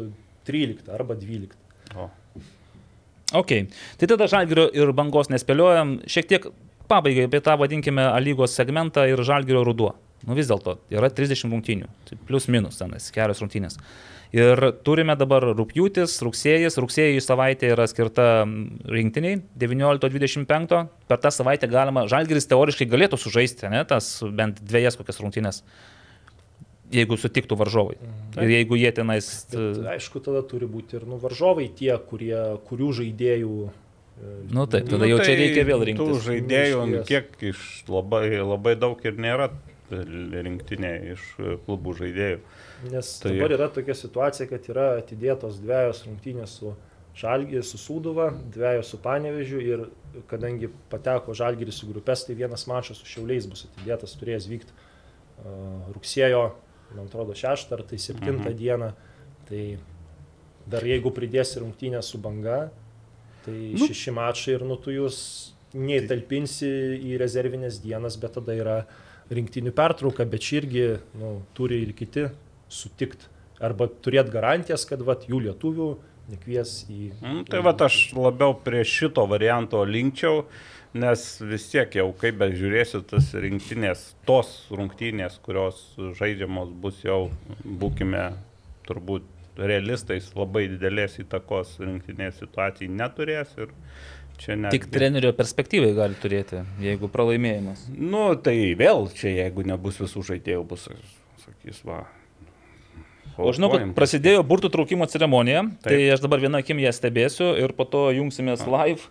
13 0.48 0.90
arba 0.94 1.16
12. 1.18 1.56
O. 1.96 2.08
Ok, 3.40 3.52
tai 3.98 4.08
tada 4.10 4.26
žalgerio 4.30 4.66
ir 4.74 4.92
bangos 4.96 5.30
nespėliojam. 5.30 5.98
Šiek 6.10 6.30
tiek 6.30 6.46
pabaigai 6.90 7.28
apie 7.28 7.42
tą 7.44 7.56
vadinkime 7.60 8.08
A 8.10 8.18
lygos 8.22 8.56
segmentą 8.58 9.06
ir 9.06 9.22
žalgerio 9.26 9.62
ruduo. 9.66 9.94
Nu 10.26 10.36
vis 10.36 10.50
dėlto 10.50 10.76
yra 10.92 11.08
30 11.08 11.48
rungtynių, 11.48 11.86
tai 12.08 12.18
plus 12.28 12.48
minus 12.52 12.76
tenais, 12.80 13.06
kelios 13.14 13.40
rungtynės. 13.40 13.78
Ir 14.36 14.60
turime 14.86 15.16
dabar 15.18 15.42
rūpjūtis, 15.58 16.18
rugsėjas, 16.22 16.76
rugsėjai 16.78 17.22
savaitė 17.24 17.72
yra 17.72 17.86
skirta 17.90 18.26
rinktiniai, 18.44 19.40
19-25, 19.58 20.82
per 21.10 21.22
tą 21.22 21.32
savaitę 21.34 21.66
galima, 21.72 22.04
žalgeris 22.10 22.46
teoriškai 22.50 22.86
galėtų 22.92 23.18
sužaisti, 23.18 23.66
ne, 23.72 23.80
tas 23.90 24.20
bent 24.22 24.60
dviejas 24.62 25.00
kokias 25.00 25.18
rungtynės, 25.24 25.64
jeigu 26.94 27.16
sutiktų 27.20 27.56
varžovai. 27.60 27.96
Ir 28.40 28.50
jeigu 28.54 28.78
jie 28.80 28.90
tenais... 28.96 29.28
Bet, 29.52 29.80
aišku, 29.96 30.22
tada 30.24 30.42
turi 30.46 30.66
būti 30.70 30.98
ir 30.98 31.06
nu, 31.08 31.18
varžovai 31.22 31.68
tie, 31.78 31.92
kurie, 32.10 32.34
kurių 32.68 32.90
žaidėjų. 33.00 33.56
e, 33.70 34.36
Nu 34.54 34.66
taip, 34.70 34.88
tada 34.90 35.08
jau 35.08 35.18
čia 35.22 35.34
reikia 35.38 35.64
vėl 35.68 35.84
Tų 35.84 35.88
rinktis. 35.92 36.22
žaidėjų, 36.28 36.84
nu, 36.90 37.02
kiek 37.08 37.34
iš 37.52 37.64
labai, 37.88 38.24
labai 38.42 38.76
daug 38.78 39.00
ir 39.06 39.18
nėra 39.22 39.50
rinktinė 39.90 40.92
iš 41.14 41.24
klubų 41.66 41.96
žaidėjų. 41.98 42.38
Nes 42.90 43.08
Tai- 43.20 43.28
tai... 43.28 43.32
dabar 43.38 43.54
yra 43.56 43.68
tokia 43.74 43.96
situacija, 43.98 44.46
kad 44.50 44.68
yra 44.70 44.86
atidėtos 45.00 45.58
dviejos 45.62 46.04
rungtynės 46.06 46.54
su 46.60 46.74
Žalgiris, 47.20 47.72
su 47.74 47.78
Sūduva, 47.82 48.28
dviejos 48.54 48.92
su 48.92 48.98
Panevežiu 49.02 49.58
ir 49.60 49.80
kadangi 50.30 50.70
pateko 50.92 51.34
Žalgiris 51.36 51.82
į 51.84 51.88
grupės, 51.90 52.22
tai 52.28 52.36
vienas 52.38 52.64
mačas 52.70 53.00
su 53.02 53.08
Šiauliais 53.10 53.48
bus 53.50 53.66
atidėtas, 53.66 54.14
turės 54.20 54.46
vykti 54.48 54.70
uh, 54.72 55.90
rugsėjo, 55.96 56.44
man 56.96 57.06
atrodo, 57.06 57.34
6 57.34 57.72
ar 57.72 57.82
tai 57.82 57.98
7 57.98 58.38
Mhm. 58.38 58.56
dieną. 58.56 58.92
Tai 59.48 59.78
dar 60.70 60.82
jeigu 60.86 61.10
pridėsi 61.10 61.58
rungtynę 61.60 62.02
su 62.02 62.18
banga, 62.18 62.70
tai 63.44 63.74
nu. 63.74 63.86
šeši 63.86 64.12
mačai 64.12 64.54
ir 64.54 64.64
nu 64.64 64.76
tu 64.76 64.90
jūs 64.90 65.50
neįtalpinsi 65.74 66.68
į 67.10 67.18
rezervinės 67.20 67.80
dienas, 67.82 68.16
bet 68.20 68.34
tada 68.38 68.52
yra 68.54 68.76
rinktinių 69.30 69.72
pertrauka, 69.72 70.24
bet 70.28 70.40
čia 70.42 70.60
irgi 70.62 70.86
nu, 71.18 71.42
turi 71.54 71.82
ir 71.84 71.92
kiti 71.94 72.28
sutikti. 72.68 73.26
Arba 73.60 73.86
turėti 73.88 74.32
garantijas, 74.32 74.86
kad 74.88 75.02
vat, 75.04 75.26
jų 75.28 75.42
lietuvių 75.46 75.88
nekvies 76.30 76.86
į... 76.90 77.10
Mm, 77.20 77.44
tai 77.50 77.60
va 77.62 77.74
aš 77.86 78.12
labiau 78.16 78.54
prie 78.64 78.82
šito 78.86 79.26
varianto 79.28 79.82
linkčiau, 79.84 80.44
nes 80.94 81.24
vis 81.40 81.66
tiek 81.70 81.98
jau 82.00 82.08
kaip 82.20 82.38
be 82.40 82.50
žiūrėsiu 82.54 83.02
tas 83.10 83.30
rinktinės, 83.34 84.10
tos 84.28 84.52
rungtynės, 84.74 85.38
kurios 85.44 85.82
žaidžiamos 86.18 86.72
bus 86.82 87.02
jau, 87.04 87.28
būkime 87.64 88.30
turbūt 88.88 89.26
realistais, 89.60 90.30
labai 90.34 90.66
didelės 90.72 91.18
įtakos 91.22 91.76
rinktinės 91.82 92.40
situacijai 92.42 92.90
neturės 92.90 93.52
ir 93.60 93.74
čia 94.40 94.56
ne. 94.58 94.72
Tik 94.74 94.88
trenerio 94.92 95.32
perspektyvai 95.36 95.92
gali 95.96 96.18
turėti, 96.20 96.64
jeigu 96.82 97.10
pralaimėjimas. 97.12 97.86
Nu, 97.94 98.30
tai 98.40 98.56
vėl 98.78 99.10
čia, 99.14 99.34
jeigu 99.44 99.66
nebus 99.68 100.00
visų 100.02 100.24
žaidėjų, 100.32 100.64
bus, 100.70 100.88
sakys, 101.44 101.84
va. 101.86 102.06
O 103.38 103.52
žinau, 103.54 103.70
kad 103.72 103.84
prasidėjo 103.96 104.42
burtų 104.46 104.70
traukimo 104.74 105.06
ceremonija, 105.10 105.62
Taip. 105.80 105.86
tai 105.86 105.98
aš 106.14 106.22
dabar 106.24 106.42
vieną 106.42 106.60
akim 106.64 106.80
ją 106.82 106.90
stebėsiu 106.92 107.52
ir 107.60 107.72
po 107.76 107.86
to 107.88 108.08
jungsimės 108.16 108.66
live. 108.66 109.06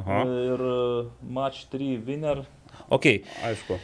Aha, 0.00 0.22
Ir 0.24 0.64
uh, 0.64 1.10
match 1.20 1.68
3 1.72 1.98
winner. 2.06 2.44
Ok, 2.90 3.20
aišku. 3.46 3.78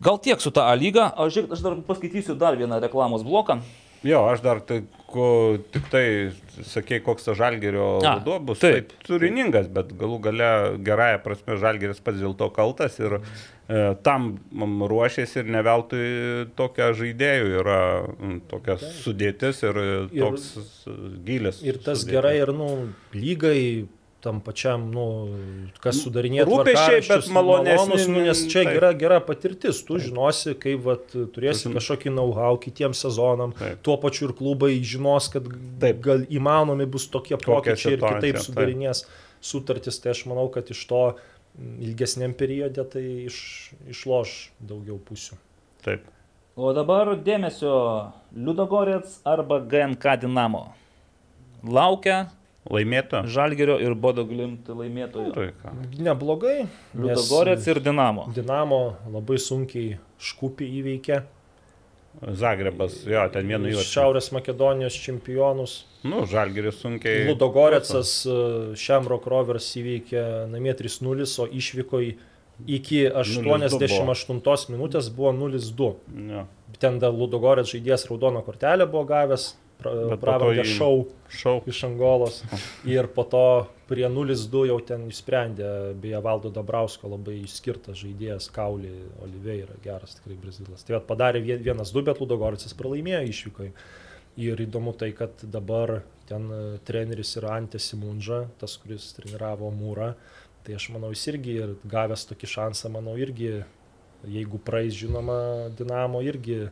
Gal 0.00 0.16
tiek 0.24 0.40
su 0.40 0.52
ta 0.54 0.70
A 0.70 0.76
lyga, 0.78 1.10
aš, 1.20 1.42
aš 1.52 1.60
dar 1.64 1.76
paskaitysiu 1.84 2.38
dar 2.40 2.56
vieną 2.56 2.78
reklamos 2.80 3.24
bloką. 3.26 3.58
Jo, 4.02 4.22
aš 4.32 4.40
dar 4.40 4.62
tai, 4.64 4.78
ko, 5.12 5.58
tik 5.74 5.90
tai 5.92 6.04
sakei, 6.64 7.02
koks 7.04 7.26
tas 7.26 7.36
žalgerio 7.36 7.98
ruduo 8.00 8.38
bus. 8.40 8.62
taip. 8.62 8.94
Tai 8.94 9.04
turiningas, 9.10 9.66
bet 9.68 9.90
galų 10.00 10.16
gale 10.24 10.48
gerąją 10.86 11.18
prasme 11.24 11.58
žalgeris 11.60 12.00
pats 12.00 12.16
dėl 12.22 12.32
to 12.40 12.48
kaltas 12.56 12.96
ir 13.02 13.18
e, 13.18 13.82
tam 14.06 14.30
mm, 14.54 14.86
ruošiasi 14.88 15.42
ir 15.42 15.50
ne 15.52 15.60
veltui 15.66 16.06
tokia 16.56 16.90
žaidėjų 16.96 17.52
yra 17.60 17.78
tokia 18.48 18.78
sudėtis 18.80 19.60
ir, 19.68 19.82
Ir- 20.08 20.24
toks 20.24 20.48
e, 20.88 20.96
gilis. 21.28 21.60
Ir 21.60 21.76
tas 21.84 22.00
sudėtis. 22.00 22.12
gerai 22.16 22.36
ir, 22.40 22.54
nu, 22.56 22.70
lygai 23.12 23.60
tam 24.20 24.40
pačiam, 24.44 24.82
nu, 24.92 25.04
kas 25.82 25.98
sudarinėja 26.04 26.44
Rūpesčiai, 26.48 26.98
bet 27.00 27.06
tvarkaraščius, 27.06 27.30
malonesni, 27.34 27.76
malonūs, 27.78 28.04
nu, 28.12 28.22
nes 28.26 28.42
čia 28.52 28.62
taip. 28.66 28.76
yra 28.78 28.90
gera 29.00 29.18
patirtis. 29.24 29.80
Tu 29.88 29.98
žinosi, 30.06 30.54
kaip 30.60 30.82
vat, 30.84 31.06
turėsi 31.34 31.66
Tas- 31.68 31.76
kažkokį 31.78 32.12
know-how 32.14 32.58
kitiems 32.60 33.00
sezonam. 33.06 33.54
Taip. 33.58 33.80
Tuo 33.86 33.96
pačiu 34.02 34.28
ir 34.28 34.34
klubai 34.38 34.72
žinos, 34.84 35.30
kad 35.32 35.48
Taip. 35.80 36.00
gal 36.04 36.24
įmanomi 36.28 36.86
bus 36.86 37.08
tokie 37.08 37.36
Tokia 37.36 37.48
pokyčiai 37.74 37.96
ir 37.96 38.00
kitaip 38.04 38.36
taip. 38.38 38.44
sudarinės 38.46 39.04
sutartis. 39.40 40.00
Tai 40.00 40.10
aš 40.12 40.24
manau, 40.28 40.48
kad 40.52 40.68
iš 40.70 40.84
to 40.86 41.02
ilgesniam 41.80 42.32
periode 42.36 42.84
tai 42.92 43.04
iš, 43.26 43.72
išloš 43.90 44.50
daugiau 44.60 44.98
pusių. 45.02 45.36
Taip. 45.84 46.04
O 46.60 46.72
dabar 46.76 47.14
dėmesio 47.16 48.12
Liudogorets 48.36 49.20
arba 49.24 49.60
GNK 49.64 50.18
Dinamo. 50.20 50.66
Laukia 51.64 52.30
Laimėtų? 52.68 53.22
Žalgerio 53.32 53.78
ir 53.80 53.94
Bodo 53.96 54.26
Glimt 54.28 54.68
laimėtojų. 54.68 55.50
Neblogai. 55.96 56.66
Liudogorets 56.92 57.64
ir 57.72 57.80
Dinamo. 57.80 58.26
Dinamo 58.36 58.80
labai 59.08 59.38
sunkiai 59.40 59.94
škupį 60.20 60.68
įveikė. 60.82 61.22
Zagrebas, 62.36 62.98
jo, 63.06 63.22
ten 63.32 63.46
vienu 63.48 63.70
įvarčiu. 63.70 63.94
Šiaurės 63.94 64.28
Makedonijos 64.34 64.96
čempionus. 64.98 65.76
Nu, 66.02 66.24
žalgeris 66.28 66.80
sunkiai. 66.82 67.22
Ludogoretsas 67.28 68.10
šiam 68.76 69.06
Rock 69.08 69.30
Rovers 69.30 69.68
įveikė 69.78 70.50
namie 70.50 70.74
3-0, 70.76 71.24
o 71.40 71.46
išvyko 71.46 72.02
iki 72.66 73.04
88 73.08 74.74
minutės 74.74 75.08
buvo 75.14 75.32
0-2. 75.38 75.90
Jo. 76.34 76.44
Ten 76.82 76.98
dar 77.00 77.14
Ludogorets 77.14 77.72
žaidėjas 77.72 78.08
raudoną 78.10 78.42
kortelę 78.44 78.90
buvo 78.90 79.06
gavęs, 79.08 79.54
pravardę 79.82 80.64
šau 80.64 81.06
Šau. 81.30 81.60
iš 81.66 81.84
Angolos. 81.86 82.40
Ir 82.84 83.06
po 83.14 83.24
to 83.24 83.42
prie 83.90 84.06
0-2 84.10 84.66
jau 84.68 84.78
ten 84.86 85.08
išsprendė, 85.10 85.70
beje, 86.00 86.20
Valdo 86.22 86.50
Dabrausko 86.54 87.10
labai 87.10 87.40
išskirtas 87.44 87.98
žaidėjas, 88.02 88.50
Kaulį 88.54 88.92
Oliveira, 89.24 89.74
geras 89.84 90.14
tikrai 90.18 90.36
brazilas. 90.42 90.84
Tai 90.86 91.00
padarė 91.06 91.42
vie- 91.42 91.58
vienas 91.62 91.90
du, 91.94 92.02
bet 92.06 92.20
Ludogoretsas 92.22 92.74
pralaimėjo 92.78 93.24
išvykai. 93.32 93.70
Ir 94.40 94.60
įdomu 94.62 94.92
tai, 94.96 95.10
kad 95.12 95.42
dabar 95.42 96.02
ten 96.30 96.46
e, 96.54 96.60
treneris 96.86 97.34
yra 97.40 97.56
Ante 97.58 97.80
Simunža, 97.82 98.44
tas, 98.60 98.76
kuris 98.78 99.08
treniravo 99.16 99.70
Mūrą. 99.74 100.12
Tai 100.64 100.76
aš 100.76 100.90
manau, 100.94 101.10
jis 101.10 101.26
irgi 101.32 101.56
ir 101.64 101.74
gavęs 101.90 102.26
tokį 102.30 102.46
šansą, 102.46 102.90
manau, 102.94 103.16
irgi, 103.18 103.64
jeigu 104.28 104.60
praeis, 104.62 104.94
žinoma, 104.94 105.70
Dinamo 105.78 106.20
irgi 106.22 106.68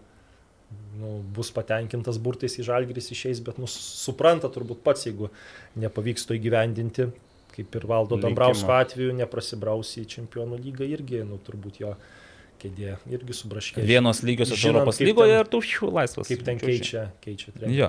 nu, 0.99 1.19
bus 1.35 1.51
patenkintas 1.55 2.19
burtais 2.23 2.59
į 2.59 2.66
žalgris 2.69 3.12
išeis, 3.15 3.40
bet 3.45 3.61
nu, 3.62 3.69
supranta 3.70 4.51
turbūt 4.53 4.82
pats, 4.85 5.07
jeigu 5.09 5.31
nepavyks 5.78 6.28
to 6.28 6.36
įgyvendinti, 6.36 7.09
kaip 7.55 7.78
ir 7.78 7.86
Valdo. 7.90 8.19
Dambrausko 8.20 8.74
atveju, 8.77 9.16
neprasibraus 9.19 9.95
į 10.01 10.07
čempionų 10.16 10.61
lygą 10.66 10.89
irgi, 10.89 11.23
nu, 11.27 11.40
turbūt 11.47 11.81
jo 11.85 11.95
kėdė 12.59 12.97
irgi 13.15 13.37
subraškė. 13.39 13.85
Vienos 13.87 14.23
lygiosios 14.27 14.59
Žinant, 14.59 14.81
Europos 14.83 15.01
lygoje 15.01 15.35
ten- 15.37 15.41
ir 15.45 15.51
tu 15.53 15.61
šių 15.65 15.91
laisvas. 15.95 16.29
Kaip 16.29 16.43
ten 16.45 16.59
keičia, 16.59 17.05
keičia 17.25 17.53
trenerius. 17.55 17.79
Jo. 17.79 17.89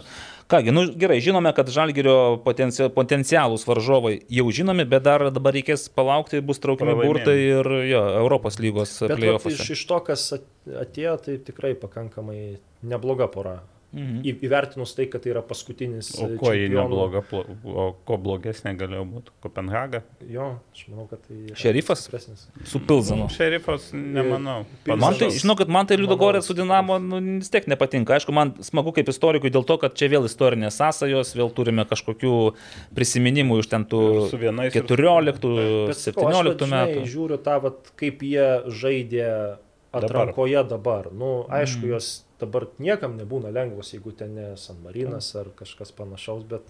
Kągi, 0.50 0.72
nu 0.74 0.84
gerai, 0.94 1.20
žinome, 1.22 1.52
kad 1.56 1.68
žalgerio 1.70 2.38
potenci 2.44 2.88
potencialūs 2.90 3.66
varžovai 3.70 4.22
jau 4.30 4.46
žinomi, 4.52 4.86
bet 4.90 5.04
dar 5.04 5.30
dabar 5.32 5.54
reikės 5.54 5.88
palaukti, 5.94 6.42
bus 6.42 6.60
traukiami 6.60 6.96
burtai 7.04 7.38
ir 7.38 7.66
jo, 7.90 8.04
Europos 8.22 8.58
lygos 8.60 8.96
Bet 9.08 9.20
vat, 9.20 9.46
iš, 9.52 9.70
iš 9.78 9.86
to, 9.90 10.00
kas 10.06 10.34
at- 10.34 10.48
atėjo, 10.86 11.18
tai 11.26 11.38
tikrai 11.38 11.74
pakankamai 11.76 12.58
nebloga 12.84 13.28
pora. 13.32 13.60
Mhm. 13.92 14.22
Įvertinus 14.46 14.92
tai, 14.94 15.08
kad 15.10 15.24
tai 15.24 15.32
yra 15.32 15.42
paskutinis. 15.42 16.12
O 16.22 16.28
e, 16.30 16.36
kuo 16.38 16.52
jį 16.54 16.68
nebloga, 16.70 17.24
o 17.66 17.86
ko 18.06 18.18
blogesnė 18.22 18.76
galėjo 18.78 19.06
būti? 19.10 19.32
Kopenhaga? 19.42 20.04
Jo, 20.30 20.60
aš 20.76 20.84
manau, 20.92 21.08
kad 21.10 21.24
tai. 21.26 21.56
Šerifas? 21.58 22.04
stipresnis. 22.06 22.44
Su 22.70 22.80
Pilzanu. 22.80 23.26
Šerifas, 23.34 23.90
nemanau. 23.94 24.66
Pilzas- 24.86 25.00
Man 25.02 25.14
tai, 25.14 25.20
Pilzanas. 25.26 25.42
žinau, 25.42 25.56
kad 25.58 25.68
man 25.74 25.88
tai 25.90 25.98
Liudogorės 25.98 26.46
Manau, 26.46 26.50
su 26.52 26.54
Dinamo 26.54 27.00
nu, 27.02 27.22
vis 27.40 27.50
tiek 27.50 27.66
nepatinka. 27.66 28.14
Aišku, 28.14 28.32
man 28.32 28.54
smagu 28.62 28.94
kaip 28.94 29.10
istorikui 29.10 29.50
dėl 29.50 29.66
to, 29.66 29.80
kad 29.82 29.96
čia 29.98 30.06
vėl 30.14 30.30
istorinės 30.30 30.78
sąsajos, 30.78 31.34
vėl 31.34 31.50
turime 31.52 31.82
kažkokių 31.90 32.54
prisiminimų 32.94 33.60
iš 33.64 33.70
ten 33.74 33.86
tų 33.90 34.30
Su 34.30 34.38
vienais 34.38 34.70
ir- 34.70 34.84
14, 34.86 35.42
Bet 35.90 35.98
sakau, 35.98 36.28
aš 36.30 36.36
17 36.36 36.46
vat, 36.46 36.62
žinai, 36.70 36.86
metų. 36.94 37.06
Žiūriu 37.10 37.38
tą, 37.42 37.62
vat, 37.62 37.92
kaip 37.98 38.20
jie 38.22 38.48
žaidė 38.70 39.58
atrankoje 39.92 40.62
dabar. 40.70 41.10
Nu, 41.12 41.46
aišku, 41.50 41.82
Mhm. 41.86 41.90
jos 41.98 42.24
dabar 42.40 42.68
niekam 42.80 43.18
nebūna 43.20 43.52
lengvos, 43.56 43.94
jeigu 43.94 44.14
ten 44.16 44.36
ne 44.38 44.48
San 44.58 44.80
Marinas 44.84 45.32
ar 45.40 45.52
kažkas 45.60 45.92
panašaus, 45.96 46.46
bet 46.48 46.68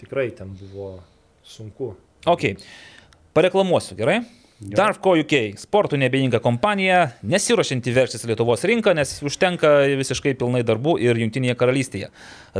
tikrai 0.00 0.30
ten 0.36 0.52
buvo 0.60 1.00
sunku. 1.44 1.94
Ok, 2.28 2.54
pareklamuosiu, 3.36 3.96
gerai? 3.98 4.20
Darfco 4.60 5.14
UK, 5.16 5.54
sportų 5.56 5.96
nebeininga 5.96 6.36
kompanija, 6.44 7.16
nesiuošianti 7.24 7.94
verštis 7.96 8.26
Lietuvos 8.28 8.60
rinką, 8.68 8.92
nes 8.92 9.24
užtenka 9.24 9.88
visiškai 9.96 10.36
pilnai 10.36 10.60
darbų 10.68 11.00
ir 11.00 11.16
Junktinėje 11.16 11.56
karalystėje. 11.56 12.10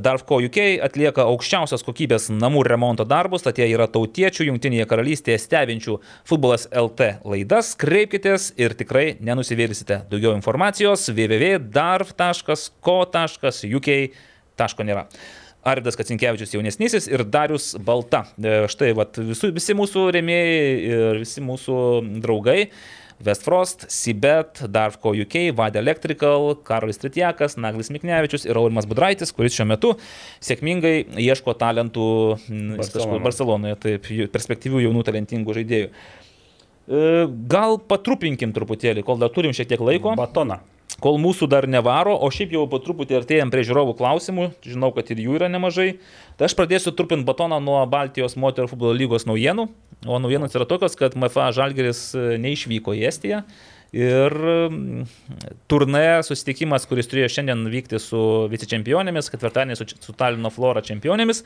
Darfco 0.01 0.41
UK 0.41 0.81
atlieka 0.87 1.27
aukščiausios 1.29 1.85
kokybės 1.85 2.31
namų 2.33 2.65
remonto 2.65 3.05
darbus, 3.05 3.45
tad 3.45 3.61
jie 3.61 3.69
yra 3.75 3.85
tautiečių 3.93 4.49
Junktinėje 4.49 4.89
karalystėje 4.89 5.37
stebinčių 5.45 6.01
futbolas 6.31 6.65
LT 6.73 7.21
laidas. 7.21 7.77
Kreipkitės 7.77 8.57
ir 8.57 8.73
tikrai 8.81 9.21
nenusivėlysite. 9.21 10.09
Daugiau 10.09 10.33
informacijos 10.39 11.05
www.darf.co.uk. 11.13 13.89
Taško 14.57 14.89
nėra. 14.89 15.05
Arvidas 15.67 15.99
Kacinkievičius 15.99 16.55
jaunesnysis 16.55 17.09
ir 17.11 17.25
Darius 17.29 17.75
Balta. 17.85 18.25
E, 18.41 18.65
Štai 18.73 18.95
vat, 18.97 19.19
visu, 19.21 19.51
visi 19.53 19.77
mūsų 19.77 20.07
remėjai 20.17 20.65
ir 20.89 21.21
visi 21.21 21.45
mūsų 21.45 21.77
draugai. 22.25 22.71
Westfrost, 23.21 23.85
Sibet, 23.93 24.63
Darfco 24.73 25.13
UK, 25.13 25.51
Vade 25.53 25.77
Electrical, 25.77 26.55
Karolis 26.65 26.97
Tritjakas, 27.03 27.59
Naglis 27.61 27.93
Miknevičius 27.93 28.47
ir 28.49 28.57
Aurimas 28.57 28.89
Budraitis, 28.89 29.35
kuris 29.37 29.59
šiuo 29.59 29.67
metu 29.69 29.93
sėkmingai 30.41 30.95
ieško 31.21 31.53
talentų 31.61 32.09
Barcelonoje. 32.81 33.23
Barcelonoje, 33.27 33.79
taip, 33.85 34.09
perspektyvių 34.33 34.87
jaunų 34.87 35.05
talentingų 35.11 35.61
žaidėjų. 35.61 35.93
E, 35.93 37.05
Gal 37.53 37.77
patrupinkim 37.93 38.57
truputėlį, 38.57 39.05
kol 39.05 39.21
dar 39.21 39.33
turim 39.37 39.53
šiek 39.53 39.69
tiek 39.69 39.85
laiko 39.85 40.17
Batoną. 40.17 40.63
Kol 41.03 41.19
mūsų 41.21 41.49
dar 41.51 41.67
nevaro, 41.71 42.15
o 42.17 42.29
šiaip 42.33 42.55
jau 42.55 42.67
po 42.71 42.81
truputį 42.83 43.21
artėjom 43.21 43.53
prie 43.53 43.65
žiūrovų 43.67 43.97
klausimų, 43.99 44.51
žinau, 44.67 44.93
kad 44.97 45.11
ir 45.13 45.23
jų 45.25 45.39
yra 45.41 45.51
nemažai. 45.53 45.95
Tai 46.39 46.49
aš 46.49 46.57
pradėsiu 46.59 46.95
trupinti 46.97 47.29
batoną 47.29 47.61
nuo 47.65 47.81
Baltijos 47.91 48.37
moterų 48.41 48.73
futbolo 48.73 48.97
lygos 48.97 49.27
naujienų. 49.29 49.69
O 50.09 50.21
naujienos 50.23 50.57
yra 50.57 50.69
tokios, 50.69 50.97
kad 50.97 51.17
MFA 51.19 51.51
Žalgeris 51.57 52.11
e, 52.17 52.25
neišvyko 52.41 52.97
į 52.97 53.05
Estiją. 53.11 53.45
Ir 53.91 54.35
turne 55.67 56.03
susitikimas, 56.23 56.85
kuris 56.87 57.09
turėjo 57.11 57.31
šiandien 57.35 57.65
vykti 57.73 57.99
su 57.99 58.21
vicečempionėmis, 58.53 59.33
ketvirtadienį 59.33 59.77
su, 59.81 59.87
su 59.99 60.15
Talino 60.15 60.53
Flora 60.55 60.83
čempionėmis, 60.87 61.43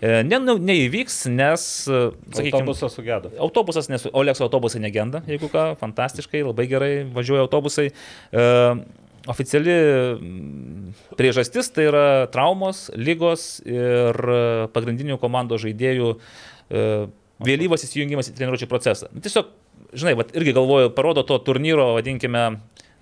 ne, 0.00 0.38
ne, 0.38 0.54
neįvyks, 0.70 1.24
nes, 1.32 1.64
e, 1.90 2.00
sakykime, 2.30 2.60
Autobusas 2.60 2.94
sugedo. 2.94 3.32
Autobusas, 3.42 3.90
nes 3.90 4.06
Olekso 4.12 4.46
autobusai 4.46 4.82
negenda, 4.84 5.24
jeigu 5.26 5.50
ką, 5.52 5.72
fantastiškai, 5.80 6.44
labai 6.46 6.68
gerai 6.70 6.92
važiuoja 7.14 7.46
autobusai. 7.48 7.90
E, 7.90 8.48
oficiali 9.28 9.74
priežastis 11.18 11.68
tai 11.74 11.88
yra 11.90 12.04
traumos, 12.32 12.86
lygos 12.96 13.58
ir 13.66 14.16
e, 14.16 14.42
pagrindinių 14.74 15.18
komandos 15.20 15.64
žaidėjų 15.66 16.14
e, 16.14 16.84
vėlyvas 17.44 17.84
įsijungimas 17.86 18.30
į 18.30 18.36
treniruočio 18.38 18.70
procesą. 18.70 19.10
Nu, 19.12 19.22
Tiesiog, 19.24 19.50
žinai, 19.92 20.14
vat, 20.18 20.32
irgi 20.38 20.54
galvoju, 20.56 20.92
parodo 20.96 21.24
to 21.26 21.38
turnyro, 21.44 21.90
vadinkime, 21.98 22.46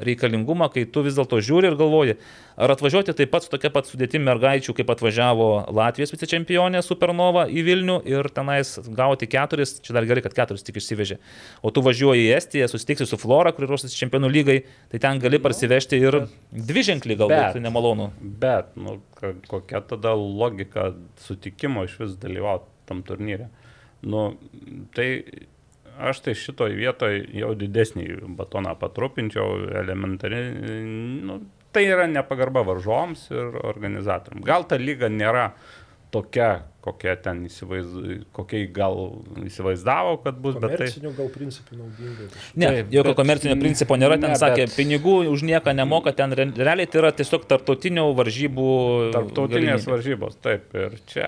reikalingumą, 0.03 0.69
kai 0.73 0.85
tu 0.93 1.03
vis 1.07 1.17
dėlto 1.17 1.39
žiūri 1.45 1.71
ir 1.71 1.77
galvoji, 1.79 2.17
ar 2.61 2.73
atvažiuoti 2.75 3.15
taip 3.17 3.31
pat 3.33 3.47
su 3.47 3.53
tokia 3.53 3.71
pat 3.73 3.89
sudėtimi 3.89 4.27
mergaičių, 4.29 4.75
kaip 4.77 4.91
atvažiavo 4.93 5.49
Latvijos 5.77 6.13
vicečempionė 6.15 6.83
Supernova 6.85 7.47
į 7.49 7.65
Vilnių 7.67 7.99
ir 8.09 8.29
tenais 8.37 8.75
gauti 8.87 9.29
keturis, 9.31 9.77
čia 9.85 9.97
dar 9.97 10.09
gerai, 10.09 10.25
kad 10.27 10.37
keturis 10.37 10.67
tik 10.67 10.81
išsivežė. 10.81 11.19
O 11.65 11.73
tu 11.75 11.85
važiuoji 11.87 12.29
į 12.29 12.37
Estiją, 12.37 12.69
susitiksi 12.73 13.09
su 13.09 13.19
Flora, 13.21 13.55
kuri 13.57 13.71
ruošiasi 13.71 14.01
čempionų 14.03 14.33
lygai, 14.33 14.59
tai 14.93 15.03
ten 15.03 15.21
gali 15.23 15.41
parsivežti 15.43 16.01
ir 16.03 16.23
dvi 16.53 16.87
ženklį 16.91 17.21
galbūt 17.23 17.57
Bet- 17.57 17.63
nemalonu. 17.65 18.11
Bet, 18.21 18.73
nu, 18.77 18.99
kokia 19.49 19.81
tada 19.81 20.15
logika 20.17 20.91
sutikimo 21.25 21.87
iš 21.89 22.01
vis 22.05 22.17
dalyvauti 22.21 22.69
tam 22.87 23.03
turnyre? 23.07 23.49
Nu, 24.07 24.35
tai 24.95 25.09
aš 25.99 26.23
tai 26.25 26.35
šitoj 26.39 26.75
vietoj 26.77 27.19
jau 27.37 27.53
didesnį 27.59 28.07
batoną 28.39 28.75
patrupinčiau, 28.81 29.67
elementariai. 29.83 30.83
Nu, 31.27 31.41
tai 31.75 31.87
yra 31.91 32.07
nepagarba 32.11 32.65
varžoms 32.67 33.27
ir 33.35 33.59
organizatoriams. 33.65 34.47
Gal 34.47 34.67
ta 34.69 34.79
lyga 34.81 35.11
nėra 35.13 35.51
tokia, 36.15 36.67
kokia 36.87 37.17
ten 37.19 37.43
įsivaiz... 37.49 37.91
kokiai 38.37 38.69
gal 38.73 38.97
įsivaizdavo, 39.43 40.17
kad 40.25 40.39
bus, 40.43 40.57
bet 40.63 40.77
tai... 40.79 40.87
Komercinių 40.87 41.13
gal 41.19 41.31
principų 41.35 41.79
naudinga. 41.81 42.29
Ne, 42.55 42.71
Taip, 42.71 42.93
jokio 42.95 43.13
bet- 43.13 43.19
komercinio 43.21 43.57
principo 43.61 43.99
nėra, 43.99 44.19
ten 44.23 44.33
ne, 44.35 44.39
sakė, 44.41 44.69
bet- 44.69 44.77
pinigų 44.79 45.17
už 45.33 45.45
nieką 45.51 45.75
nemoka, 45.77 46.15
ten 46.17 46.35
re- 46.39 46.49
realiai 46.57 46.89
tai 46.91 47.03
yra 47.03 47.13
tiesiog 47.19 47.47
tarptautinių 47.51 48.07
varžybų. 48.21 48.69
Tarptautinės 49.17 49.83
galimybė. 49.83 49.95
varžybos, 49.97 50.39
taip. 50.47 50.71
Ir 50.77 50.97
čia 51.11 51.27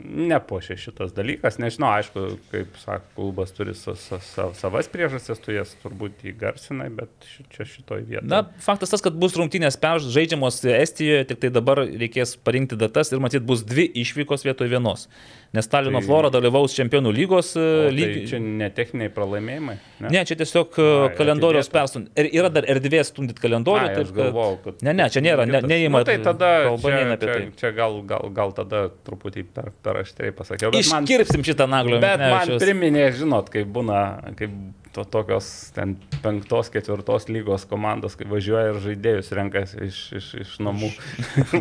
nepošė 0.00 0.76
šitas 0.80 1.14
dalykas. 1.16 1.58
Nežinau, 1.62 1.92
aišku, 1.98 2.26
kaip 2.50 2.78
sako, 2.82 3.06
klubas 3.18 3.54
turi 3.56 3.74
sa, 3.78 3.94
sa, 3.98 4.18
sa, 4.24 4.48
savas 4.58 4.88
priežastis, 4.90 5.38
tu 5.42 5.54
jas 5.54 5.72
turbūt 5.84 6.24
įgarsinai, 6.32 6.88
bet 6.94 7.12
ši, 7.28 7.46
čia 7.54 7.66
šitoj 7.76 8.04
vietoje. 8.08 8.30
Na, 8.30 8.42
faktas 8.62 8.92
tas, 8.94 9.04
kad 9.04 9.16
bus 9.20 9.36
rungtynės 9.38 9.78
žaidžiamos 9.80 10.60
Estijoje, 10.70 11.24
tik 11.30 11.40
tai 11.42 11.50
dabar 11.54 11.82
reikės 11.84 12.36
parinkti 12.40 12.78
datas 12.80 13.12
ir 13.12 13.22
matyt 13.22 13.44
bus 13.46 13.62
dvi 13.66 13.86
išvykos 14.02 14.44
vietoj 14.46 14.70
vienos. 14.80 15.06
Nes 15.52 15.66
Talino 15.66 15.98
Tai- 15.98 16.06
Flora 16.06 16.28
dalyvaus 16.30 16.70
čempionų 16.78 17.10
lygos 17.10 17.48
O 17.58 17.62
tai 17.88 17.90
lygiai. 17.96 18.26
čia 18.30 18.38
netechniniai 18.38 19.10
pralaimėjimai. 19.10 19.74
Ne, 20.06 20.20
čia 20.24 20.36
tiesiog 20.38 20.76
Ai, 20.78 21.08
kalendoriaus 21.18 21.66
perstumti. 21.68 22.12
Ir 22.22 22.28
yra 22.38 22.50
dar 22.54 22.68
erdvės 22.70 23.10
stumdyti 23.10 23.42
kalendorių. 23.42 23.88
Ai, 23.88 23.96
taip 23.98 24.12
galvojau, 24.14 24.60
kad... 24.62 24.84
Ne, 24.86 24.94
ne, 24.94 25.08
čia 25.10 25.20
nėra, 25.26 25.48
ne, 25.50 25.58
kitas. 25.58 25.70
neįma. 25.72 26.04
Nu, 26.04 26.06
tai 26.06 26.18
tada 26.22 26.52
čia, 26.78 26.92
čia, 26.94 27.16
tai. 27.24 27.50
čia 27.58 27.72
gal, 27.74 27.98
gal, 28.06 28.30
gal 28.30 28.54
tada 28.54 28.84
truputį 29.08 29.44
per, 29.52 29.72
per 29.82 29.98
aštriai 30.04 30.30
pasakiau. 30.38 30.70
Bet 30.70 30.86
man, 30.92 31.02
Iškirpsim 31.02 31.42
šitą 31.50 31.66
naglio. 31.66 31.98
bet 31.98 32.22
man 32.22 32.30
Miknevičiaus. 32.30 32.62
priminė, 32.62 33.08
žinot, 33.18 33.50
kai 33.50 33.64
būna, 33.66 34.04
kaip 34.38 34.54
to, 34.94 35.04
tokios 35.04 35.48
ten 35.76 35.96
penktos, 36.24 36.70
ketvirtos 36.74 37.28
lygos 37.30 37.66
komandos, 37.70 38.16
kai 38.18 38.28
važiuoja 38.30 38.72
ir 38.72 38.80
žaidėjus 38.86 39.30
renkasi 39.38 39.84
iš, 39.86 40.00
iš, 40.20 40.30
iš 40.44 40.56
namų. 40.66 40.90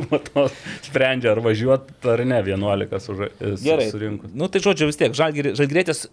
po 0.09 0.21
to 0.29 0.47
sprendžia, 0.87 1.35
ar 1.35 1.43
važiuoti 1.45 1.99
ar 2.09 2.25
ne 2.25 2.41
11 2.45 3.05
su, 3.05 3.19
Gerai. 3.65 3.91
surinkus. 3.91 4.33
Nu 4.33 4.49
tai 4.51 4.63
žodžiu 4.65 4.89
vis 4.89 4.99
tiek, 4.99 5.15
žalgrėtės 5.17 6.07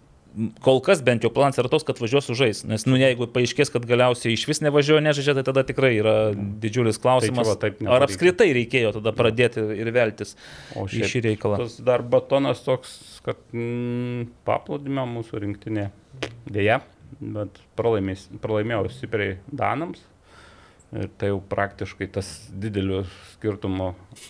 kol 0.61 0.81
kas 0.85 1.01
bent 1.05 1.25
jau 1.25 1.31
planas 1.33 1.57
yra 1.61 1.71
toks, 1.73 1.87
kad 1.89 2.01
važiuos 2.01 2.29
sužais. 2.29 2.63
Nes, 2.69 2.85
nu, 2.89 2.99
jeigu 3.01 3.29
paaiškės, 3.33 3.71
kad 3.73 3.87
galiausiai 3.89 4.35
iš 4.37 4.45
vis 4.51 4.61
nevažiuoja, 4.65 5.05
nežaidžia, 5.07 5.37
tai 5.39 5.45
tada 5.47 5.65
tikrai 5.67 5.95
yra 5.97 6.17
didžiulis 6.35 7.01
klausimas. 7.01 7.55
Tai 7.61 7.73
čia 7.73 7.89
va 7.89 7.97
ar 7.97 8.07
apskritai 8.07 8.51
reikėjo 8.59 8.93
tada 8.99 9.15
pradėti 9.17 9.65
ir 9.81 9.93
veltis 9.97 10.37
O 10.77 10.85
į 10.85 10.99
šiaip 10.99 11.13
šį 11.15 11.23
reikalą. 11.31 11.63
Tas 11.65 11.79
dar 11.87 12.05
batonas 12.05 12.61
toks, 12.67 12.99
kad 13.25 13.41
mm, 13.57 14.29
paplūdimio 14.49 15.07
mūsų 15.17 15.41
rinktinė 15.47 15.89
dėja, 16.53 16.83
bet 17.21 17.61
pralaimės- 17.79 18.29
pralaimėjau 18.43 18.91
stipriai 18.93 19.39
Danams. 19.53 20.03
Ir 20.95 21.09
tai 21.19 21.33
jau 21.33 21.41
praktiškai 21.43 22.07
tas 22.15 22.29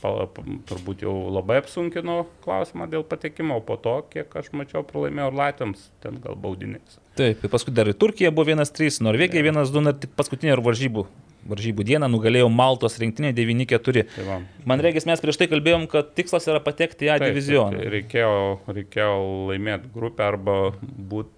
pa- 0.01 0.25
pa- 0.27 0.45
turbūt 0.67 1.03
jau 1.05 1.13
labai 1.31 1.59
apsunkino 1.61 2.25
klausimą 2.47 2.89
dėl 2.89 3.05
patekimo, 3.05 3.61
po 3.61 3.77
to, 3.77 3.99
kiek 4.11 4.33
aš 4.41 4.49
mačiau, 4.57 4.81
pralaimėjau 4.83 5.29
ir 5.29 5.37
Latviams, 5.37 5.91
ten 6.01 6.17
gal 6.25 6.35
baudinės. 6.35 6.97
Taip, 7.15 7.45
ir 7.45 7.53
paskui 7.53 7.75
dar 7.77 7.87
ir 7.93 7.95
Turkija 7.95 8.33
buvo 8.33 8.49
1-3, 8.49 9.03
Norvegija 9.05 9.45
1-2, 9.45 9.93
ir 9.93 10.01
tik 10.01 10.17
paskutinė 10.17 10.57
ir 10.57 10.65
varžybų. 10.65 11.07
Varžybų 11.47 11.85
dieną 11.87 12.09
nugalėjo 12.11 12.49
Maltos 12.51 12.97
rinktinė 12.99 13.31
9-4. 13.37 14.07
Tai. 14.17 14.41
Man 14.67 14.81
regis, 14.83 15.05
mes 15.07 15.21
prieš 15.23 15.37
tai 15.39 15.47
kalbėjom, 15.53 15.85
kad 15.93 16.15
tikslas 16.17 16.49
yra 16.49 16.59
patekti 16.65 17.07
į 17.07 17.13
A 17.15 17.19
divizioną. 17.23 17.85
Reikėjo, 17.93 18.33
reikėjo 18.67 19.13
laimėti 19.53 19.93
grupę 19.95 20.25
arba 20.27 20.57
būti 20.83 21.36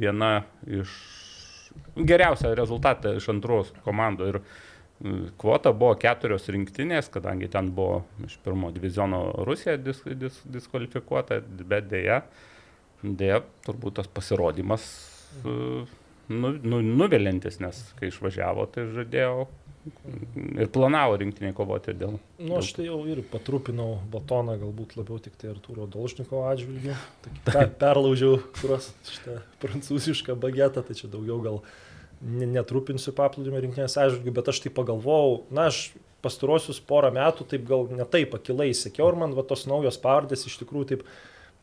viena 0.00 0.40
iš 0.66 0.92
geriausią 1.96 2.54
rezultatą 2.58 3.14
iš 3.18 3.28
antros 3.32 3.72
komandų. 3.84 4.28
Ir 4.32 4.40
kvota 5.40 5.72
buvo 5.72 5.94
keturios 6.00 6.48
rinktinės, 6.52 7.08
kadangi 7.12 7.48
ten 7.52 7.70
buvo 7.76 8.02
iš 8.26 8.36
pirmo 8.44 8.70
diviziono 8.74 9.22
Rusija 9.48 9.78
dis, 9.80 10.02
dis, 10.20 10.40
diskvalifikuota, 10.44 11.40
bet 11.40 11.88
dėja, 11.92 12.20
dėja 13.02 13.40
turbūt 13.64 14.00
tas 14.00 14.10
pasirodymas 14.12 14.84
e, 15.40 15.54
nu, 16.28 16.52
nu, 16.52 16.82
nuvilintis, 16.84 17.60
nes 17.64 17.80
kai 17.98 18.10
išvažiavo, 18.12 18.68
tai 18.74 18.90
žadėjo 18.92 19.48
ir 20.60 20.70
planavo 20.72 21.16
rinktiniai 21.20 21.54
kovoti 21.56 21.94
dėl... 21.96 22.16
Nu, 22.38 22.56
aš 22.58 22.72
tai 22.76 22.86
jau 22.88 22.98
ir 23.10 23.22
patrupinau 23.32 23.98
batoną, 24.12 24.56
galbūt 24.60 24.96
labiau 24.98 25.20
tik 25.22 25.36
tai 25.40 25.52
Artūro 25.52 25.86
Dolžniko 25.90 26.44
atžvilgiu. 26.50 26.96
Per, 27.48 27.70
perlaužiau 27.80 28.38
kuros 28.60 28.90
šitą 29.08 29.38
prancūzišką 29.62 30.36
bagetą, 30.40 30.84
tai 30.86 30.96
čia 30.98 31.10
daugiau 31.12 31.40
gal 31.44 31.60
ne- 32.20 32.48
netrupinsiu 32.58 33.14
paplūdimio 33.16 33.62
rinktinės 33.66 33.98
atžvilgiu, 34.00 34.34
bet 34.40 34.52
aš 34.52 34.62
tai 34.66 34.72
pagalvojau, 34.76 35.42
na, 35.54 35.68
aš 35.72 35.90
pastarosius 36.24 36.80
porą 36.84 37.08
metų 37.16 37.46
taip 37.48 37.62
gal 37.68 37.86
netaip 37.96 38.34
akilai 38.36 38.70
sekiau 38.76 39.08
ir 39.08 39.16
man 39.22 39.32
va 39.36 39.44
tos 39.48 39.64
naujos 39.70 39.96
pavardės 40.02 40.44
iš 40.50 40.58
tikrųjų 40.60 40.88
taip 40.94 41.04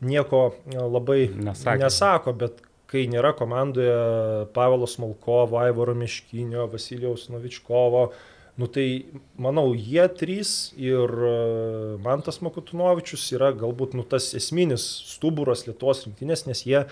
nieko 0.02 0.40
e, 0.66 0.78
labai 0.78 1.20
Nesakė. 1.30 1.78
nesako, 1.84 2.34
bet 2.40 2.58
kai 2.88 3.04
nėra 3.10 3.34
komandoje 3.36 4.48
Pavelo 4.56 4.88
Smolkovo, 4.88 5.60
Aivoro 5.60 5.94
Miškinio, 5.98 6.66
Vasilijaus 6.72 7.28
Novičkovo, 7.32 8.08
nu 8.58 8.66
tai 8.66 8.86
manau, 9.38 9.70
jie 9.76 10.06
trys 10.18 10.72
ir 10.80 11.12
e, 11.12 11.34
Mantas 12.02 12.40
Makutunovičius 12.42 13.28
yra 13.36 13.52
galbūt 13.54 13.94
nu, 13.94 14.06
tas 14.08 14.32
esminis 14.34 14.88
stuburas 15.12 15.66
Lietuvos 15.68 16.02
rinktinės, 16.06 16.46
nes 16.48 16.64
jie 16.66 16.82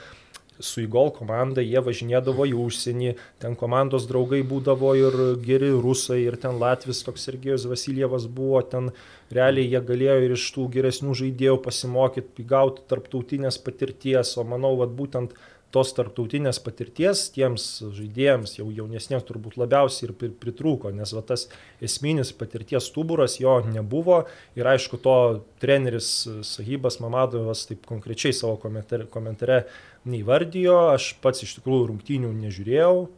su 0.61 0.83
įgol 0.85 1.11
komanda, 1.17 1.61
jie 1.65 1.81
važinėdavo 1.85 2.47
į 2.49 2.55
užsienį, 2.61 3.11
ten 3.43 3.57
komandos 3.61 4.07
draugai 4.09 4.43
būdavo 4.47 4.93
ir 4.97 5.19
geri 5.45 5.73
rusai, 5.73 6.23
ir 6.25 6.39
ten 6.41 6.61
Latvijas 6.61 7.03
toks 7.07 7.27
Sergejus 7.29 7.67
Vasiljevas 7.69 8.29
buvo, 8.33 8.63
ten 8.63 8.93
realiai 9.35 9.69
jie 9.69 9.83
galėjo 9.91 10.17
ir 10.25 10.37
iš 10.37 10.47
tų 10.55 10.69
geresnių 10.77 11.17
žaidėjų 11.21 11.59
pasimokyti, 11.67 12.47
įgauti 12.47 12.87
tarptautinės 12.89 13.61
patirties, 13.67 14.37
o 14.41 14.47
manau, 14.49 14.77
kad 14.81 14.97
būtent 14.97 15.37
tos 15.75 15.91
tarptautinės 15.97 16.61
patirties 16.63 17.27
tiems 17.35 17.65
žaidėjams, 17.97 18.55
jau 18.59 18.69
jaunesniems 18.73 19.27
turbūt 19.27 19.59
labiausiai 19.61 20.09
ir 20.09 20.15
pri- 20.17 20.33
pritrūko, 20.41 20.93
nes 20.95 21.13
va, 21.17 21.23
tas 21.27 21.47
esminis 21.85 22.33
patirties 22.37 22.89
stuburas 22.91 23.39
jo 23.43 23.59
nebuvo. 23.67 24.23
Ir 24.57 24.71
aišku 24.71 25.01
to 25.03 25.17
treneris 25.63 26.11
Sahibas 26.47 27.01
Mamadovas 27.03 27.67
taip 27.69 27.87
konkrečiai 27.89 28.37
savo 28.37 28.57
komentare, 28.63 29.09
komentare 29.11 29.65
neįvardijo, 30.07 30.79
aš 30.95 31.15
pats 31.23 31.43
iš 31.45 31.59
tikrųjų 31.59 31.91
rungtynių 31.91 32.33
nežiūrėjau, 32.47 33.09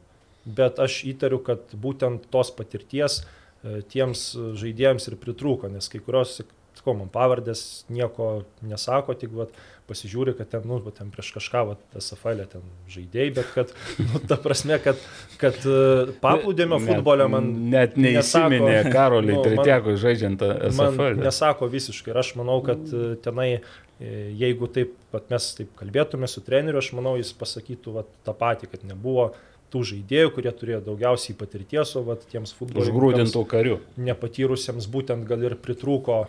bet 0.58 0.80
aš 0.80 1.02
įtariu, 1.12 1.42
kad 1.44 1.76
būtent 1.76 2.30
tos 2.32 2.50
patirties 2.56 3.20
e, 3.20 3.82
tiems 3.92 4.30
žaidėjams 4.58 5.10
ir 5.10 5.18
pritrūko, 5.20 5.68
nes 5.72 5.90
kai 5.92 6.00
kurios, 6.00 6.40
sakau, 6.78 6.94
man 6.98 7.10
pavardės 7.12 7.64
nieko 7.92 8.44
nesako, 8.66 9.14
tik 9.18 9.34
vat, 9.36 9.52
pasižiūri, 9.88 10.34
kad 10.36 10.50
ten, 10.52 10.66
nu, 10.68 10.76
ten 10.92 11.08
prieš 11.14 11.30
kažką, 11.38 11.60
va, 11.70 11.74
SFL 11.96 12.42
ten 12.52 12.64
žaidėjai, 12.92 13.30
bet 13.38 13.52
kad, 13.54 13.70
nu, 14.04 14.20
ta 14.28 14.36
prasme, 14.36 14.76
kad, 14.84 15.00
kad 15.40 15.56
e, 15.64 16.12
paplūdėmio 16.20 16.76
Net- 16.82 16.90
futbole 16.90 17.24
man 17.32 17.46
Net 17.72 17.96
neįsiminė 17.96 18.68
nesako- 18.82 18.92
Karoliai 18.92 19.38
nu, 19.38 19.44
Tretėkui 19.46 19.96
žaidžiant 20.02 20.44
SFL. 20.44 21.16
nesako 21.24 21.70
visiškai. 21.72 22.12
Ir 22.12 22.20
aš 22.20 22.34
manau, 22.36 22.58
kad 22.66 22.84
e, 22.92 23.14
tenai, 23.24 23.48
e, 23.96 24.12
jeigu 24.44 24.68
taip, 24.76 24.92
vat 25.16 25.30
mes 25.32 25.46
taip 25.56 25.72
kalbėtume 25.80 26.28
su 26.28 26.44
treneriu, 26.44 26.82
aš 26.84 26.92
manau, 26.98 27.16
jis 27.16 27.32
pasakytų 27.40 27.96
vat, 28.02 28.12
tą 28.28 28.36
patį, 28.36 28.68
kad 28.74 28.84
nebuvo 28.84 29.30
tų 29.72 29.82
žaidėjų, 29.84 30.34
kurie 30.36 30.52
turėjo 30.56 30.82
daugiausiai 30.84 31.34
patirties, 31.36 31.90
o 31.96 32.04
vat, 32.06 32.22
tiems 32.32 32.52
futbolininkams 32.56 32.92
Užgrūdintų 32.92 33.42
karių. 33.50 33.74
nepatyrusiems 34.00 34.86
būtent 34.92 35.24
gal 35.28 35.42
ir 35.48 35.56
pritrūko 35.60 36.26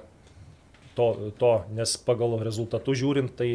to, 1.00 1.32
to, 1.40 1.54
nes 1.76 1.96
pagal 2.04 2.36
rezultatų 2.44 2.96
žiūrint, 3.02 3.36
tai 3.40 3.50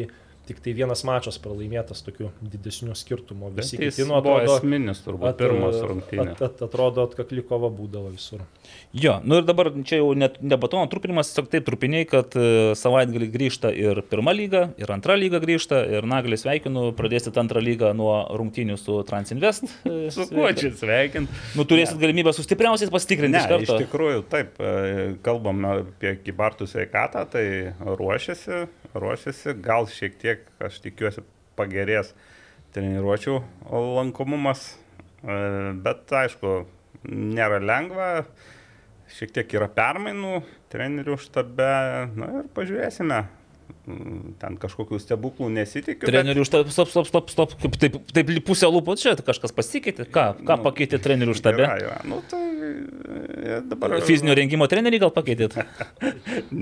tik 0.47 0.61
tai 0.63 0.73
vienas 0.77 1.03
mačas 1.07 1.37
pralaimėtas 1.41 2.03
tokiu 2.05 2.29
didesniu 2.41 2.95
skirtumu. 2.97 3.51
Visi 3.55 3.79
jis 3.79 3.95
kiti 3.95 4.07
nu 4.07 4.17
buvo 4.19 4.37
atrodo, 4.39 4.57
esminis, 4.59 5.01
turbūt, 5.05 5.37
pirmos 5.39 5.77
rungtynės. 5.81 6.33
At, 6.35 6.43
at, 6.47 6.63
atrodo, 6.67 7.05
atkakli 7.09 7.43
kova 7.45 7.69
būdavo 7.73 8.11
visur. 8.13 8.43
Jo, 8.95 9.17
nu 9.25 9.39
ir 9.41 9.47
dabar 9.47 9.71
čia 9.85 9.99
jau 9.99 10.11
net 10.17 10.37
ne 10.41 10.57
batono 10.61 10.87
trupinimas, 10.91 11.29
tiesiog 11.31 11.49
taip 11.51 11.67
trupiniai, 11.67 12.07
kad 12.09 12.35
e, 12.39 12.73
savaitgalį 12.79 13.29
grįžta 13.33 13.71
ir 13.75 14.01
pirma 14.09 14.33
lyga, 14.35 14.67
ir 14.81 14.93
antra 14.95 15.17
lyga 15.19 15.41
grįžta, 15.43 15.81
ir 15.97 16.07
nagalį 16.09 16.39
sveikinu, 16.41 16.87
pradėsit 16.97 17.37
antrą 17.41 17.63
lygą 17.63 17.91
nuo 17.97 18.15
rungtynių 18.39 18.77
su 18.81 19.01
Transinvest. 19.07 19.67
Su 20.15 20.27
kuo 20.29 20.47
čia 20.55 20.71
sveikinti? 20.77 21.41
Nu, 21.57 21.65
turėsit 21.67 21.99
galimybę 21.99 22.33
su 22.35 22.45
stipriausiais 22.45 22.91
pasitikrinti 22.93 23.35
Ne, 23.35 23.43
iš 23.63 23.69
iš 23.69 23.85
tikrųjų, 23.85 24.23
taip, 24.31 24.55
e, 24.59 25.15
kalbam 25.25 25.65
apie 25.69 26.15
kibartų 26.23 26.67
sveikatą, 26.69 27.25
tai 27.31 27.45
ruošiasi, 27.81 28.65
ruošiasi, 28.95 29.55
gal 29.65 29.89
šiek 29.91 30.15
tiek, 30.21 30.34
aš 30.63 30.81
tikiuosi, 30.83 31.23
pagerės 31.55 32.13
treniruočių 32.75 33.37
lankomumas, 33.71 34.67
e, 35.23 35.37
bet 35.85 36.11
aišku, 36.11 36.57
nėra 37.07 37.61
lengva, 37.63 38.09
šiek 39.15 39.33
tiek 39.35 39.57
yra 39.57 39.69
permainų 39.71 40.41
trenerių 40.73 41.17
štabe, 41.21 41.71
na 42.17 42.31
ir 42.41 42.51
pažiūrėsime. 42.55 43.23
Mm, 43.87 44.35
ten 44.41 44.57
kažkokių 44.61 44.99
stebuklų 45.01 45.49
nesitikiu. 45.55 46.09
Trenerių 46.09 46.45
štab, 46.47 46.69
stop, 46.73 46.91
stop, 46.91 47.09
stop, 47.09 47.31
stop. 47.33 47.55
Kaip 47.61 47.77
Taip, 47.85 47.97
taip 48.13 48.31
pusę 48.45 48.69
lūpų 48.71 48.95
čia 48.99 49.15
kažkas 49.25 49.53
pasikeitė. 49.55 50.07
Ką, 50.13 50.25
ką 50.47 50.57
pakeitė 50.65 50.99
trenerių 51.03 51.35
yra. 51.51 51.99
Nu, 52.07 52.21
tai 52.29 52.41
e, 52.55 53.59
dabar... 53.69 53.97
Fizinio 54.05 54.35
rengimo 54.37 54.67
trenerių 54.71 55.05
gal 55.07 55.15
pakeitėt? 55.15 55.57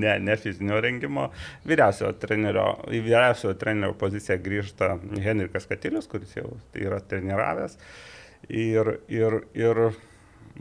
Ne, 0.04 0.16
ne 0.22 0.36
fizinio 0.40 0.80
rengimo. 0.84 1.28
Vyriausiojo 1.68 2.14
trenerio, 2.22 2.66
į 2.94 3.02
vyriausiojo 3.06 3.56
trenerio 3.60 3.94
poziciją 4.00 4.38
grįžta 4.44 4.94
Henrikas 5.24 5.68
Katilius, 5.70 6.08
kuris 6.12 6.34
jau 6.38 6.56
tai 6.74 6.88
yra 6.88 7.00
treniravęs. 7.02 7.78
Ir, 8.52 8.98
ir, 9.12 9.38
ir 9.56 9.84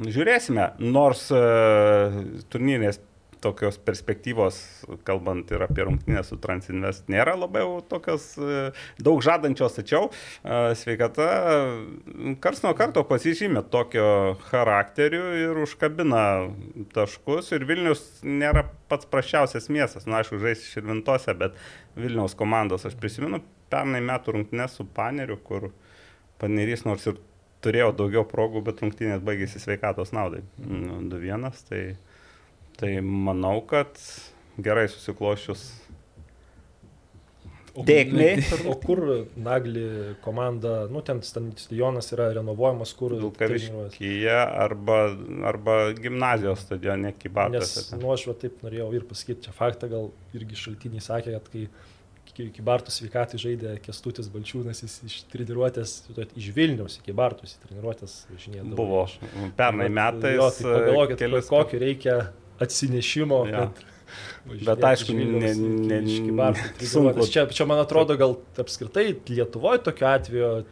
žiūrėsime, 0.01 0.69
nors 0.93 1.27
uh, 1.35 2.21
turnyrinės 2.53 3.01
tokios 3.43 3.79
perspektyvos, 3.83 4.59
kalbant 5.07 5.51
ir 5.53 5.65
apie 5.65 5.87
rungtynę 5.87 6.23
su 6.27 6.39
Transinvest, 6.43 7.09
nėra 7.13 7.35
labai 7.39 7.65
tokios 7.91 8.29
e, 8.39 8.61
daug 9.03 9.23
žadančios, 9.25 9.77
tačiau 9.79 10.09
e, 10.09 10.75
sveikata 10.79 11.29
kars 12.45 12.63
nuo 12.65 12.75
karto 12.79 13.05
pasižymė 13.09 13.65
tokio 13.73 14.07
charakteriu 14.49 15.25
ir 15.41 15.63
užkabina 15.65 16.23
taškus. 16.95 17.51
Ir 17.57 17.67
Vilnius 17.69 18.05
nėra 18.23 18.69
pats 18.93 19.09
prašiausias 19.11 19.69
miestas, 19.73 20.07
na, 20.07 20.23
aišku, 20.23 20.39
žais 20.43 20.63
Širvintose, 20.71 21.35
bet 21.39 21.59
Vilniaus 21.99 22.37
komandos, 22.39 22.87
aš 22.89 22.97
prisimenu 23.01 23.43
pernai 23.73 24.03
metų 24.05 24.39
rungtynę 24.39 24.69
su 24.71 24.87
Paneriu, 24.87 25.39
kur 25.43 25.71
Panerys 26.43 26.87
nors 26.87 27.07
ir 27.11 27.19
turėjo 27.63 27.93
daugiau 27.97 28.25
progų, 28.29 28.65
bet 28.67 28.83
rungtynės 28.83 29.23
baigėsi 29.25 29.63
sveikatos 29.63 30.15
naudai. 30.15 30.45
Nu, 30.63 31.03
2-1, 31.11 31.63
tai... 31.69 31.85
Tai 32.83 32.93
manau, 33.07 33.61
kad 33.71 33.95
gerai 34.59 34.89
susiklošius 34.91 35.69
Tėkmei. 37.73 38.35
O 38.69 38.75
kur 38.77 39.01
Nagli 39.41 39.85
komanda, 40.25 40.83
nu 40.93 41.01
ten 41.05 41.23
stadionas 41.25 42.11
yra 42.13 42.29
renovuojamas, 42.37 42.93
kur? 42.99 43.15
Vilkaviškyje 43.23 44.35
arba, 44.37 44.99
arba 45.49 45.77
gimnazijos 45.97 46.67
stadione 46.67 47.15
Nes, 47.15 47.21
Kybartuose. 47.23 47.87
nu, 47.97 48.11
aš 48.13 48.27
va 48.29 48.37
taip 48.45 48.61
norėjau 48.67 48.91
ir 48.99 49.07
pasakyti, 49.09 49.47
čia 49.47 49.57
faktą 49.57 49.89
gal 49.93 50.11
irgi 50.37 50.61
šaltiniai 50.67 51.05
sakė, 51.05 51.39
kad 51.39 51.49
kai 51.53 51.65
iki 52.33 52.65
Bartų 52.65 52.93
sveikatai 52.93 53.41
žaidė 53.41 53.75
Kestutis 53.85 54.29
Balčiūnas, 54.33 54.85
jis 54.85 54.99
iš 55.09 55.17
treniruotės, 55.33 55.97
iš 56.37 56.53
Vilniaus 56.57 57.01
iki 57.01 57.17
Bartus 57.17 57.57
į 57.57 57.67
treniruotės 57.67 58.21
važinėdavo. 58.31 58.77
Buvo 58.79 59.03
pernai 59.57 59.89
metais. 59.93 60.37
Jo, 60.37 60.53
tai 60.57 60.77
pagalvokit, 60.77 61.19
kelis 61.25 61.51
kokio 61.53 61.83
reikia 61.83 62.17
atsinešimo, 62.63 63.47
Jo. 63.47 63.53
kad 63.59 63.69
Bet 64.67 64.83
aišku, 64.85 65.15
ne- 65.15 65.55
ne- 65.55 66.03
sunku. 66.07 66.85
sunku. 66.87 67.27
Čia, 67.31 67.47
čia, 67.47 67.67
man 67.67 67.79
atrodo, 67.79 68.17
gal 68.19 68.37
apskritai 68.59 69.15
Lietuvoje 69.29 69.83
tokiu 69.87 70.07
atveju 70.11 70.65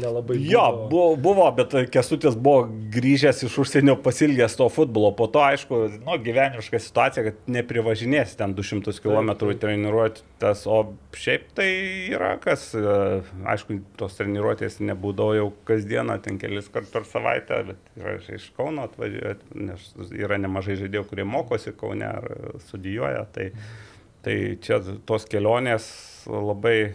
nelabai 0.00 0.36
Jo, 0.40 0.86
buvo, 0.90 1.16
buvo, 1.16 1.46
bet 1.56 1.74
Kesutis 1.90 2.36
buvo 2.38 2.66
grįžęs 2.94 3.42
iš 3.46 3.56
užsienio 3.64 3.96
pasilgęs 4.02 4.56
to 4.58 4.68
futbolo. 4.72 5.10
Po 5.16 5.26
to, 5.26 5.42
aišku, 5.42 5.80
nu, 6.04 6.16
gyvenimiška 6.22 6.78
situacija, 6.82 7.24
kad 7.30 7.40
neprivažinės 7.50 8.36
ten 8.38 8.54
200 8.54 8.94
km 9.02 9.34
treniruoti 9.60 10.22
tas, 10.38 10.66
o 10.68 10.94
šiaip 11.16 11.48
tai 11.56 11.68
yra 12.12 12.34
kas, 12.42 12.68
e, 12.76 13.22
aišku, 13.48 13.80
tos 13.98 14.16
treniruotės 14.18 14.78
nebūdavo 14.84 15.36
jau 15.38 15.46
kasdieną, 15.68 16.18
ten 16.22 16.38
kelis 16.38 16.68
kartus 16.72 16.92
per 16.92 17.06
savaitę, 17.08 17.62
bet 17.72 17.92
yra 17.98 18.16
iš- 18.20 18.52
Kauno 18.56 18.84
atvažiuoja, 18.86 19.34
nes 19.54 19.82
yra 20.16 20.36
nemažai 20.40 20.76
žaidėjų, 20.80 21.04
kurie 21.10 21.24
mokosi 21.28 21.72
Kaune 21.76 22.06
ar 22.06 22.24
studijuoja. 22.66 23.24
Tai, 23.32 23.50
tai 24.26 24.36
čia 24.62 24.80
tos 25.08 25.26
kelionės 25.30 25.88
labai 26.26 26.94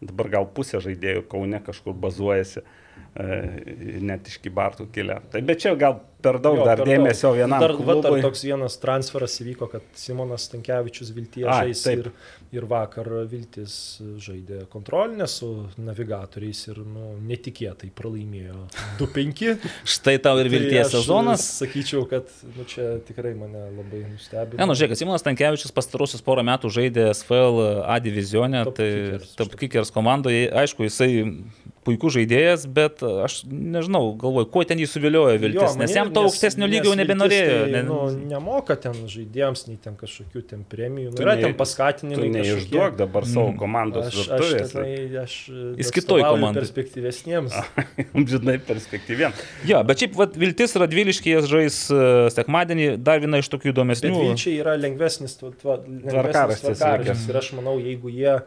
dabar 0.00 0.30
gal 0.38 0.46
pusė 0.54 0.80
žaidėjų 0.82 1.24
Kaune 1.30 1.60
kažkur 1.64 1.96
bazuojasi, 1.98 2.62
e, 2.62 3.38
net 4.04 4.30
iš 4.30 4.38
Kybartų 4.44 4.88
kilę. 4.94 5.20
Tai 5.32 5.42
bet 5.46 5.64
čia 5.64 5.74
gal 5.78 5.98
per 6.22 6.38
daug 6.42 6.56
Jo, 6.58 6.64
dar 6.66 6.80
per 6.82 6.88
dėmesio 6.88 7.28
daug. 7.30 7.36
vienam 7.38 7.60
Dar, 7.62 7.72
va, 7.78 7.94
dar 7.98 8.10
klubui. 8.10 8.22
toks 8.24 8.42
vienas 8.46 8.74
transferas 8.82 9.36
įvyko, 9.42 9.68
kad 9.70 9.84
Simonas 9.98 10.48
Tankievičius 10.50 11.12
Viltyje 11.14 11.46
Ai, 11.46 11.68
žais 11.70 11.82
taip. 11.86 12.00
ir, 12.02 12.10
ir 12.58 12.66
vakar 12.70 13.06
Viltis 13.30 13.76
žaidė 14.24 14.64
kontrolinę 14.72 15.28
su 15.30 15.50
navigatoriais 15.78 16.64
ir 16.72 16.80
nu, 16.82 17.12
netikėtai 17.28 17.90
pralaimėjo 17.94 18.64
2-5. 18.98 19.44
Štai 19.94 20.16
tau 20.24 20.34
ir 20.42 20.50
vilties 20.52 20.88
Tai 20.90 20.96
sezonas. 20.98 21.44
Sakyčiau, 21.60 22.02
kad 22.10 22.26
nu, 22.56 22.66
čia 22.68 22.98
tikrai 23.06 23.34
mane 23.38 23.68
labai 23.76 24.02
nustebino. 24.08 24.58
Ne, 24.58 24.66
nu 24.70 24.76
žiūrėk, 24.78 24.96
Simonas 24.98 25.24
Tankievičius 25.26 25.74
pastarusius 25.76 26.24
porą 26.26 26.44
metų 26.46 26.72
žaidė 26.80 27.08
SFL 27.14 27.62
A 27.86 27.98
divizionė, 28.02 28.64
Top 28.68 28.78
tai 28.80 28.90
Top 29.38 29.54
Kickers 29.58 29.94
komandoje, 29.94 30.48
aišku, 30.50 30.86
jisai 30.88 31.12
puikus 31.88 32.18
žaidėjas, 32.18 32.66
bet 32.68 33.00
aš 33.06 33.38
nežinau, 33.48 34.10
galvoju, 34.20 34.48
kuo 34.52 34.64
ten 34.68 34.80
jį 34.82 34.88
suviliojo 34.90 35.38
Viltis, 35.40 35.76
nes 35.80 35.94
jam 35.96 36.07
to 36.14 36.22
aukštesnio 36.28 36.66
lygio 36.68 36.92
nebenorėjo. 36.98 37.58
Tai, 37.64 37.70
ne- 37.72 37.82
nu, 37.86 37.98
nemoka 38.30 38.76
ten 38.76 38.92
žaidėjams, 39.08 39.66
nei 39.68 39.76
ten 39.82 39.96
kažkokių 39.96 40.42
ten 40.50 40.64
premijų. 40.68 41.12
Nu, 41.14 41.22
yra 41.24 41.34
ne- 41.36 41.42
ten 41.42 41.52
Tu 41.54 41.58
paskatinimai. 41.58 42.30
neišduok 42.36 42.96
dabar 42.96 43.26
savo 43.26 43.52
Mm. 43.52 43.58
komandos 43.58 44.06
Aš, 44.06 44.18
aš, 44.18 44.28
virtuvės. 44.28 44.72
tenai, 44.72 45.22
aš 45.22 45.34
Jis 45.78 45.90
kitoj 45.90 46.22
komandai. 46.22 46.62
Perspektyvesniems. 46.62 47.52
Žinai, 48.32 48.58
perspektyvien. 48.66 49.32
Jo, 49.64 49.82
bet 49.84 49.98
šiaip 50.02 50.14
vat, 50.18 50.36
Viltis 50.36 50.74
Radviliškėje 50.76 51.42
žais 51.48 51.78
e, 51.90 52.30
sekmadienį, 52.34 52.98
dar 53.02 53.20
viena 53.20 53.38
iš 53.38 53.48
tokių 53.48 53.72
Bet 53.72 53.74
įdomesnių. 53.76 54.14
Vilčiai 54.28 54.58
yra 54.60 54.76
lengvesnis, 54.78 55.36
lengvesnis 55.38 55.58
Tvarkaraštis. 55.58 57.28
Ir 57.28 57.36
aš 57.40 57.52
manau, 57.58 57.78
jeigu 57.80 58.10
jie 58.12 58.38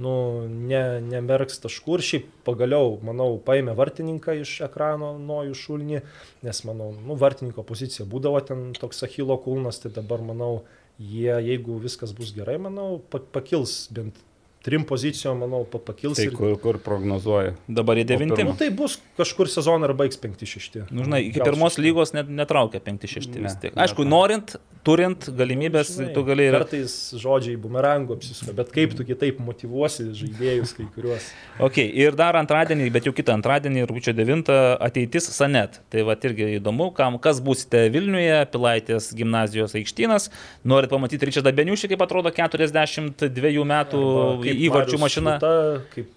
nu, 0.00 0.12
ne, 0.48 0.82
nemerks 1.04 1.60
taškų 1.62 1.98
ir 1.98 2.04
šiaip 2.08 2.30
pagaliau, 2.46 2.96
manau, 3.06 3.36
paėmė 3.46 3.76
vartininką 3.78 4.34
iš 4.40 4.56
ekrano 4.66 5.12
nuo 5.22 5.42
jų 5.48 5.54
šulnį, 5.60 6.00
nes, 6.46 6.62
manau, 6.68 6.90
nu, 6.98 7.16
vartininko 7.20 7.62
pozicija 7.66 8.06
būdavo 8.10 8.40
ten 8.48 8.72
toks 8.78 9.04
Achilo 9.06 9.36
kulnas, 9.44 9.78
tai 9.82 9.92
dabar, 9.94 10.24
manau, 10.24 10.64
jie, 10.98 11.30
jeigu 11.46 11.78
viskas 11.82 12.14
bus 12.16 12.34
gerai, 12.34 12.58
manau, 12.62 12.98
pa- 13.10 13.22
pakils 13.38 13.84
bent 13.94 14.18
trim 14.64 14.84
pozicijom, 14.88 15.38
manau, 15.44 15.62
pa- 15.68 15.78
pakils. 15.92 16.16
Tai 16.16 16.24
ir- 16.30 16.36
kur, 16.36 16.54
kur 16.62 16.78
prognozuoju? 16.80 17.52
Dabar 17.68 18.00
į 18.00 18.06
devintim. 18.08 18.48
Nu, 18.48 18.54
tai 18.56 18.70
bus 18.72 18.96
kažkur 19.18 19.50
sezoną 19.52 19.90
ir 19.90 19.94
baigs 19.98 20.16
5-6. 20.22 20.86
Nu, 20.90 21.04
žinai, 21.04 21.20
iki 21.28 21.42
pirmos 21.44 21.76
lygos 21.78 22.14
net 22.16 22.30
netraukia 22.32 22.80
5-6 22.80 23.36
vis 23.36 23.52
Ne, 23.54 23.60
tiek. 23.60 23.76
Aišku, 23.76 24.06
ne. 24.06 24.10
norint, 24.14 24.54
turint 24.84 25.28
galimybės, 25.36 25.94
Žinai, 25.98 26.12
tu 26.16 26.24
gali 26.24 26.46
ir... 26.48 26.56
Kartais 26.56 26.94
žodžiai 27.20 27.56
bumerango 27.60 28.16
apsisuka, 28.16 28.52
bet 28.56 28.72
kaip 28.72 28.92
tu 28.96 29.04
kitaip 29.08 29.38
motivuosi 29.44 30.08
žaidėjus 30.16 30.74
kai 30.76 30.86
kuriuos. 30.96 31.28
Ok, 31.64 31.78
ir 31.84 32.16
dar 32.16 32.36
antradienį, 32.40 32.90
bet 32.92 33.04
jau 33.08 33.12
kitą 33.16 33.36
antradienį, 33.36 33.84
rūpiučio 33.88 34.12
9, 34.16 34.50
ateitis 34.84 35.28
Sanet. 35.32 35.80
Tai 35.92 36.04
va 36.08 36.16
irgi 36.24 36.50
įdomu, 36.58 36.90
kam, 36.96 37.16
kas 37.20 37.40
būsite 37.44 37.84
Vilniuje, 37.92 38.40
Pilaitės 38.52 39.10
gimnazijos 39.16 39.76
aikštynas. 39.76 40.30
Norit 40.64 40.92
pamatyti 40.92 41.28
Ričardą 41.28 41.52
Beniušį, 41.56 41.92
kaip 41.94 42.04
atrodo 42.04 42.32
42 42.32 43.64
metų 43.68 44.00
Arba 44.04 44.53
įvarčių 44.68 45.00
mašina. 45.02 45.36
Šluta, 45.38 45.82
kaip, 45.94 46.12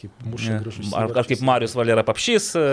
kaip 0.00 0.26
muša 0.32 0.58
gražus. 0.64 0.90
Ar 0.90 1.06
įvarčius. 1.06 1.16
kažkaip 1.18 1.44
Marius 1.48 1.76
Valera 1.78 2.04
Papšys, 2.06 2.50
e, 2.58 2.64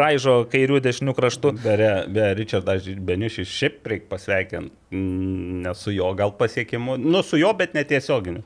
raižo 0.00 0.38
kairių 0.52 0.80
dešinių 0.84 1.14
kraštų. 1.18 1.54
Be, 1.64 1.92
be 2.14 2.32
Richardas 2.38 2.88
Beniušį 3.10 3.46
šiaip 3.52 3.92
reikia 3.92 4.10
pasveikinti, 4.14 4.74
mm, 4.94 5.62
ne 5.66 5.76
su 5.78 5.94
jo 5.94 6.10
gal 6.18 6.34
pasiekimu, 6.38 6.98
nu 7.02 7.22
su 7.26 7.40
jo, 7.40 7.52
bet 7.58 7.76
netiesioginiu. 7.78 8.44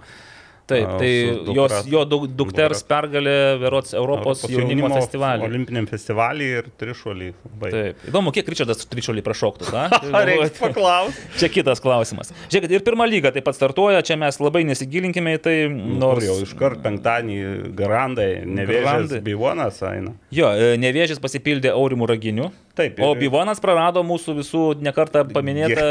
Taip, 0.70 0.86
tai 1.00 1.10
jos, 1.56 1.72
jo 1.90 2.04
duk- 2.06 2.28
dukters 2.38 2.84
pergalė 2.86 3.34
Verots 3.60 3.92
Europos 3.98 4.44
jaunimo 4.48 4.88
festivalį. 4.92 5.48
Olimpiniam 5.48 5.88
festivalį 5.90 6.48
ir 6.60 6.68
trišuolį. 6.80 7.30
Taip. 7.64 8.04
Įdomu, 8.08 8.32
kiek 8.34 8.48
Ričardas 8.54 8.86
Tričiolį 8.86 9.24
prašoktų, 9.26 9.68
reikia 10.28 10.48
paklausti? 10.60 11.26
Čia 11.40 11.50
kitas 11.52 11.82
klausimas. 11.82 12.30
Žiūrėkit, 12.46 12.76
ir 12.78 12.86
pirmą 12.86 13.08
lygą 13.10 13.34
taip 13.34 13.46
pat 13.48 13.58
startuoja, 13.58 14.04
čia 14.06 14.16
mes 14.20 14.38
labai 14.42 14.62
nesigilinkime 14.70 15.36
į 15.38 15.42
tai, 15.42 15.56
Nors 15.72 16.22
nors... 16.22 16.28
jau 16.30 16.38
iškart 16.46 16.82
penktadienį 16.84 17.72
Garandai, 17.78 18.30
nevėžės. 18.46 19.18
Bivonas 19.26 19.82
eina. 19.88 20.14
Jo, 20.34 20.52
e, 20.54 20.76
nevėžis 20.80 21.20
pasipildė 21.22 21.74
Aurimų 21.74 22.08
raginių, 22.12 22.50
Taip. 22.74 22.96
o 23.04 23.10
ir- 23.12 23.18
Bivonas 23.20 23.58
prarado 23.60 24.00
mūsų 24.06 24.32
visų 24.38 24.60
nekartą 24.80 25.26
paminėtą 25.28 25.86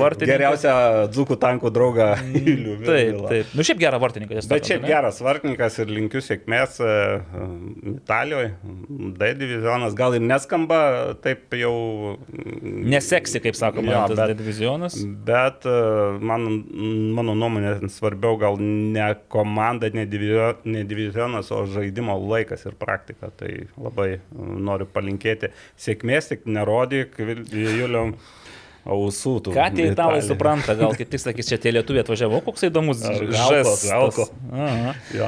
vartininką. 0.00 0.26
Geriausią 0.32 0.72
dzukų 1.14 1.36
tankų 1.38 1.70
draugą 1.70 2.08
Julių. 2.34 2.72
Taip, 2.80 2.88
Virgilą. 2.88 3.28
taip. 3.30 3.52
Nu 3.54 3.62
šiaip 3.68 3.78
gerą 3.78 4.00
vartininką. 4.02 4.34
Bet 4.34 4.46
sakant, 4.48 4.66
šiaip 4.66 4.80
ane? 4.82 4.90
geras 4.90 5.20
vartininkas 5.22 5.78
ir 5.84 5.92
linkiu 5.94 6.22
sėkmės 6.26 6.80
e, 6.82 6.88
e, 6.90 7.46
Italijoje. 7.92 8.48
D 9.20 9.28
divizionas 9.38 9.94
gal 9.94 10.16
ir 10.18 10.24
neskamba 10.26 10.80
taip 11.22 11.54
jau. 11.54 11.72
mm, 12.32 12.82
Neseksi, 12.96 13.38
kaip 13.46 13.54
sakoma, 13.54 13.94
Jo, 13.94 14.02
tas 14.10 14.18
bet- 14.18 14.34
D 14.34 14.38
divizionas. 14.42 14.98
Bet 15.30 15.62
e, 15.70 15.76
man, 16.18 16.48
mano 17.14 17.36
nuomonė 17.38 17.76
svarbiau 17.92 18.34
gal 18.42 18.58
ne 18.58 19.12
komanda, 19.30 19.92
ne, 19.94 20.06
divizio, 20.10 20.56
ne 20.64 20.82
divizionas, 20.82 21.52
o 21.54 21.62
žaidimo 21.70 22.18
laikas 22.26 22.66
ir 22.66 22.74
praktika. 22.82 23.30
Tai 23.36 23.52
labai 23.78 24.16
noriu 24.42 24.86
palinkėti 24.90 25.52
sėkmės, 25.78 26.14
tik 26.24 26.46
nerodyk 26.48 27.18
Juliau. 27.52 28.14
ausų. 28.86 29.40
tų 29.42 29.52
Ką 29.52 29.66
tie 29.74 29.88
italai 29.90 30.20
supranta, 30.22 30.74
gal 30.78 30.94
kaip 30.94 31.10
tik 31.10 31.18
sakys, 31.20 31.48
čia 31.50 31.58
tie 31.58 31.72
lietuviai 31.74 32.04
atvažiavo, 32.04 32.38
koks 32.46 32.68
įdomus 32.68 33.00
galko. 33.02 34.28
Aha. 34.52 34.94
Jo. 35.14 35.26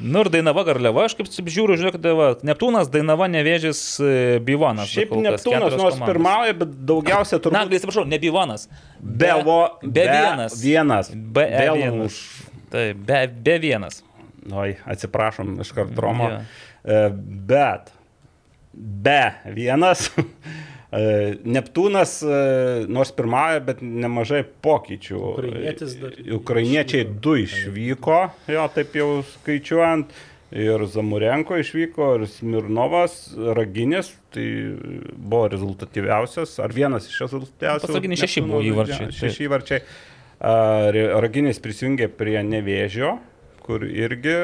Nu 0.00 0.20
ir 0.24 0.28
Dainava 0.32 0.64
Garliava, 0.64 1.04
aš 1.08 1.14
kaip 1.16 1.28
žiūriu, 1.28 1.76
žiūrėk, 1.80 1.96
va, 2.16 2.28
Neptūnas, 2.44 2.88
Dainava, 2.92 3.26
Nevėžis, 3.32 3.80
e, 4.00 4.38
Bivonas. 4.44 4.88
Šiaip 4.88 5.10
kas 5.12 5.24
Neptūnas 5.26 5.76
nors 5.76 5.96
komandos. 5.96 6.08
pirmauja, 6.08 6.54
bet 6.60 6.72
daugiausia 6.88 7.36
Na, 7.36 7.42
turbūt 7.44 7.74
atsiprašau, 7.76 8.04
ne 8.08 8.18
Bivonas. 8.20 8.68
be, 9.00 9.32
vo, 9.44 9.58
be 9.82 10.04
vienas. 10.08 10.56
Vienas. 10.60 11.10
Be 11.12 11.44
E 11.48 11.64
Vėl 11.66 11.80
vienas. 11.82 12.20
Taip, 12.72 12.96
be, 13.08 13.20
be 13.48 13.58
vienas. 13.60 14.02
Oi, 14.52 14.76
atsiprašom 14.88 15.58
iš 15.60 15.72
karto 15.76 16.00
Romo. 16.00 16.30
Jo. 16.30 16.40
E, 16.84 17.00
Bet 17.48 17.92
be 18.72 19.20
vienas. 19.54 20.08
e, 20.92 21.36
Neptūnas 21.44 22.16
e, 22.22 22.40
nors 22.90 23.12
pirmąją, 23.16 23.62
bet 23.66 23.84
nemažai 23.84 24.42
pokyčių. 24.64 25.20
Dar- 26.00 26.18
Ukrainiečiai 26.40 27.06
du 27.22 27.36
išvyko, 27.44 28.20
jo 28.54 28.66
taip 28.74 28.98
jau 29.00 29.12
skaičiuojant. 29.36 30.18
Ir 30.50 30.82
Zamurenko 30.90 31.60
išvyko, 31.62 32.08
ir 32.18 32.24
Smirnovas, 32.26 33.28
Raginis, 33.54 34.08
tai 34.34 34.46
buvo 35.14 35.44
rezultatyviausias, 35.52 36.56
ar 36.58 36.74
vienas 36.74 37.06
iš 37.06 37.20
rezultatyviausių. 37.22 37.84
Pats 37.86 37.94
Raginis 37.94 38.24
šeši 38.24 38.42
buvo 38.48 38.62
įvarčiai. 38.66 39.12
Šeši 39.14 39.46
įvarčiai. 39.46 39.84
Raginis 41.22 41.62
prisijungė 41.62 42.08
prie 42.18 42.40
Nevėžio, 42.42 43.12
kur 43.62 43.84
irgi 43.86 44.34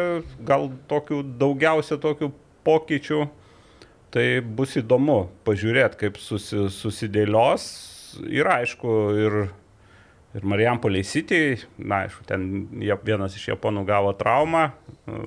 gal 0.46 0.70
tokių 0.86 1.24
daugiausia 1.42 1.98
tokių 1.98 2.30
pokyčių. 2.66 3.26
Tai 4.16 4.40
bus 4.40 4.78
įdomu 4.80 5.26
pažiūrėti, 5.44 5.98
kaip 6.00 6.14
susi, 6.16 6.70
susidėlios. 6.72 7.66
Ir 8.32 8.48
aišku, 8.48 8.92
ir, 9.20 9.34
ir 10.32 10.46
Marijampoliai 10.48 11.04
City, 11.04 11.58
na 11.76 11.98
aišku, 12.06 12.24
ten 12.24 12.46
vienas 13.04 13.36
iš 13.36 13.50
japonų 13.50 13.82
gavo 13.84 14.14
traumą, 14.16 14.70
e, 14.72 15.18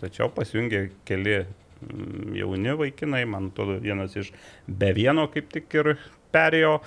tačiau 0.00 0.32
pasijungė 0.34 0.80
keli 1.06 1.36
mm, 1.44 2.34
jauni 2.40 2.74
vaikinai, 2.80 3.22
man 3.30 3.52
atrodo, 3.52 3.78
vienas 3.84 4.18
iš 4.18 4.32
be 4.66 4.90
vieno 4.98 5.28
kaip 5.30 5.54
tik 5.54 5.78
ir 5.78 5.92
perėjo, 6.34 6.80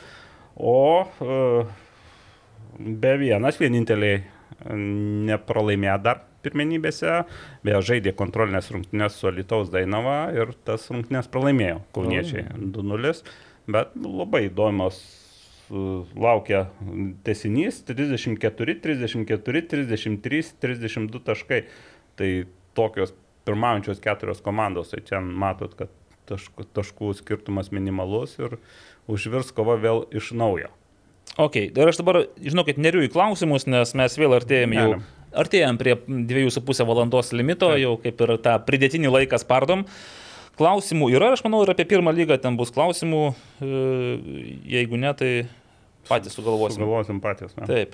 o 0.59 0.77
e, 1.07 1.41
be 2.75 3.15
vienas 3.23 3.63
vieninteliai 3.63 4.19
nepralaimėjo 5.31 5.99
dar 6.03 6.25
pirmenybėse, 6.47 7.19
beje, 7.67 7.83
žaidė 7.91 8.15
kontrolinės 8.17 8.71
rungtynės 8.73 9.19
su 9.19 9.29
Alitaus 9.29 9.69
Dainava 9.73 10.17
ir 10.35 10.55
tas 10.67 10.87
rungtynės 10.93 11.29
pralaimėjo 11.33 11.83
kauniečiai 11.97 12.47
2-0, 12.55 13.13
bet 13.75 13.93
labai 14.01 14.47
įdomios 14.47 14.97
e, 15.03 15.83
laukia 16.15 16.65
tesinys 17.27 17.83
34, 17.91 18.79
34, 18.87 19.63
33, 19.75 20.43
32 20.63 21.23
taškai. 21.29 21.61
Tai 22.17 22.31
tokios 22.77 23.11
pirmaujančios 23.45 24.01
keturios 24.01 24.41
komandos, 24.41 24.89
tai 24.91 25.03
čia 25.05 25.21
matot, 25.21 25.75
kad 25.77 25.91
taškų, 26.27 26.67
taškų 26.75 27.13
skirtumas 27.21 27.71
minimalus 27.75 28.35
ir 28.41 28.57
užvirs 29.11 29.53
kova 29.55 29.77
vėl 29.81 30.03
iš 30.15 30.33
naujo. 30.37 30.71
Ok, 31.37 31.59
ir 31.69 31.91
aš 31.91 31.99
dabar, 32.01 32.23
žinokit, 32.41 32.79
neriu 32.81 33.03
į 33.05 33.11
klausimus, 33.13 33.67
nes 33.69 33.93
mes 33.97 34.17
vėl 34.17 34.33
artėjom 34.39 34.73
jau. 34.73 34.87
Galim. 34.95 35.05
Artėjom 35.35 35.79
prie 35.79 35.97
dviejų 36.07 36.53
su 36.55 36.63
pusę 36.63 36.85
valandos 36.87 37.33
limito, 37.35 37.73
jau 37.75 37.97
kaip 38.03 38.21
ir 38.23 38.37
tą 38.43 38.55
pridėtinį 38.67 39.11
laiką 39.11 39.39
spardom. 39.41 39.83
Klausimų 40.57 41.11
yra, 41.13 41.33
aš 41.35 41.43
manau, 41.45 41.59
ir 41.65 41.73
apie 41.73 41.85
pirmą 41.85 42.13
lygą 42.15 42.39
ten 42.41 42.55
bus 42.57 42.71
klausimų. 42.73 43.23
e, 43.61 43.81
Jeigu 44.77 44.97
ne, 44.97 45.11
tai 45.13 45.31
patys 46.09 46.33
sugalvosim. 46.37 46.79
Sugalvosim 46.79 47.21
patys. 47.21 47.53
Ne? 47.59 47.67
Taip. 47.69 47.93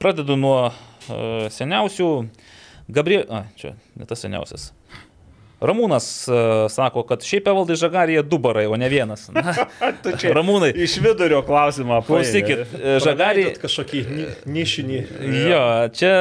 Pradedu 0.00 0.38
nuo 0.40 0.70
uh, 0.70 1.48
seniausių. 1.52 2.08
Gabriel... 2.88 3.26
A, 3.28 3.44
čia 3.60 3.74
ne 3.98 4.06
tas 4.08 4.22
seniausias. 4.24 4.70
Ramūnas 5.60 6.06
uh, 6.30 6.36
sako, 6.72 7.02
kad 7.08 7.24
šiaip 7.26 7.48
Evaldai 7.52 7.76
Žagarėje 7.76 8.22
du 8.24 8.38
barai, 8.40 8.64
o 8.70 8.78
ne 8.80 8.88
vienas. 8.88 9.26
Na, 9.34 9.52
čia 10.20 10.32
Ramūnai, 10.36 10.70
Iš 10.86 10.96
vidurio 11.04 11.42
klausimą. 11.44 11.98
klausykit, 12.06 12.62
e, 12.78 12.94
Žagarėje... 13.04 13.52
Kažkokį 13.60 14.00
ni, 14.08 14.24
nišinį. 14.56 15.00
Jo, 15.50 15.62
čia 15.96 16.12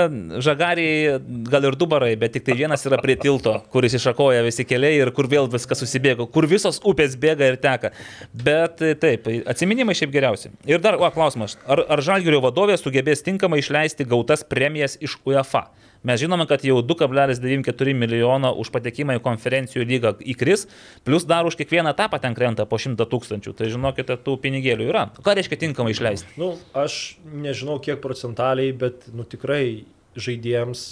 žagariai 0.44 1.18
gal 1.48 1.70
ir 1.70 1.80
du 1.80 1.88
barai, 1.90 2.12
bet 2.20 2.36
tik 2.36 2.48
tai 2.50 2.58
vienas 2.60 2.84
yra 2.90 3.00
prie 3.00 3.16
tilto, 3.20 3.56
kuris 3.72 3.96
išakoja 4.00 4.44
visi 4.44 4.68
keliai 4.68 5.00
ir 5.06 5.14
kur 5.16 5.30
vėl 5.32 5.48
viskas 5.52 5.80
susibėga, 5.86 6.28
kur 6.28 6.48
visos 6.50 6.82
upės 6.84 7.16
bėga 7.20 7.54
ir 7.54 7.60
teka. 7.64 7.94
Bet 8.36 8.84
e, 8.84 8.92
taip, 9.00 9.32
atsiminimai 9.48 9.96
šiaip 9.96 10.12
geriausi. 10.16 10.52
Ir 10.68 10.84
dar, 10.84 11.00
o, 11.00 11.08
klausimas, 11.16 11.56
ar, 11.64 11.86
ar 11.88 12.04
Žalgirio 12.04 12.44
vadovė 12.44 12.76
sugebės 12.80 13.24
tinkamai 13.24 13.64
išleisti 13.64 14.08
gautas 14.08 14.44
premijas 14.44 15.00
iš 15.00 15.16
UEFA? 15.24 15.70
Mes 16.04 16.20
žinome, 16.22 16.46
kad 16.48 16.64
jau 16.64 16.80
2,94 16.80 17.94
milijono 17.94 18.54
už 18.62 18.72
patekimą 18.72 19.18
į 19.18 19.24
konferencijų 19.24 19.84
lygą 19.84 20.14
įkris, 20.32 20.68
plus 21.04 21.28
dar 21.28 21.48
už 21.50 21.60
kiekvieną 21.60 21.92
etapą 21.92 22.22
ten 22.24 22.38
krenta 22.38 22.64
po 22.70 22.80
100 22.80 23.04
tūkstančių. 23.12 23.56
Tai 23.56 23.68
žinokite, 23.74 24.16
tų 24.24 24.38
pinigėlių 24.40 24.88
yra. 24.94 25.10
Ką 25.20 25.36
reiškia 25.36 25.60
tinkamai 25.68 25.92
išleisti? 25.92 26.32
Nu, 26.40 26.54
aš 26.72 27.20
nežinau 27.28 27.82
kiek 27.84 28.00
procentaliai, 28.04 28.72
bet 28.72 29.10
nu, 29.12 29.28
tikrai 29.28 29.84
žaidėjams 30.16 30.86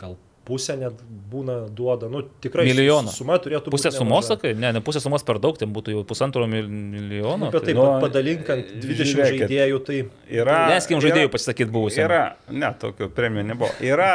gal 0.00 0.16
pusę 0.44 0.76
net 0.76 0.98
būna 1.32 1.54
duoda. 1.72 2.08
Nu, 2.12 2.20
tikrai 2.44 2.66
Milijoną. 2.68 3.08
Suma 3.14 3.38
turėtų 3.40 3.72
Pusė 3.72 3.88
būt 3.90 3.96
sumos, 3.98 4.26
nemaža. 4.28 4.34
sakai? 4.36 4.52
Ne, 4.60 4.72
ne 4.76 4.80
pusė 4.84 5.00
sumos 5.00 5.24
per 5.24 5.38
daug, 5.40 5.56
ten 5.58 5.72
būtų 5.72 5.94
jau 5.94 6.02
pusantro 6.04 6.44
mil- 6.46 6.68
milijono. 6.68 7.46
Nu, 7.46 7.50
bet 7.50 7.64
taip, 7.64 7.76
Nu, 7.78 7.86
nu, 7.94 8.00
padalinkant 8.04 8.68
20 8.82 9.08
žiūrėkit. 9.10 9.46
žaidėjų, 9.48 9.78
tai 9.86 9.98
Yra, 10.40 10.58
Leiskim 10.74 11.00
žaidėjų 11.00 11.30
pasisakyti 11.32 11.70
buvusiam. 11.72 12.04
Yra, 12.10 12.20
ne, 12.50 12.70
tokių 12.84 13.08
premijų 13.16 13.46
nebuvo. 13.50 13.70
Yra 13.80 14.10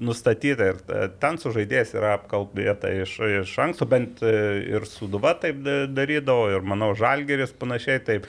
nustatyta 0.00 0.70
ir 0.72 0.82
e, 0.88 1.08
ten 1.22 1.38
su 1.38 1.52
žaidėjas 1.54 1.94
yra 1.98 2.16
apkalbėta 2.18 2.90
iš, 3.02 3.16
iš 3.44 3.54
anksto, 3.62 3.86
bent 3.86 4.22
e, 4.22 4.34
ir 4.74 4.86
Suduva 4.90 5.34
taip 5.38 5.62
da- 5.64 5.86
darydavo, 5.86 6.50
ir 6.56 6.60
manau 6.66 6.92
Žalgeris 6.98 7.52
panašiai 7.58 8.02
taip. 8.04 8.26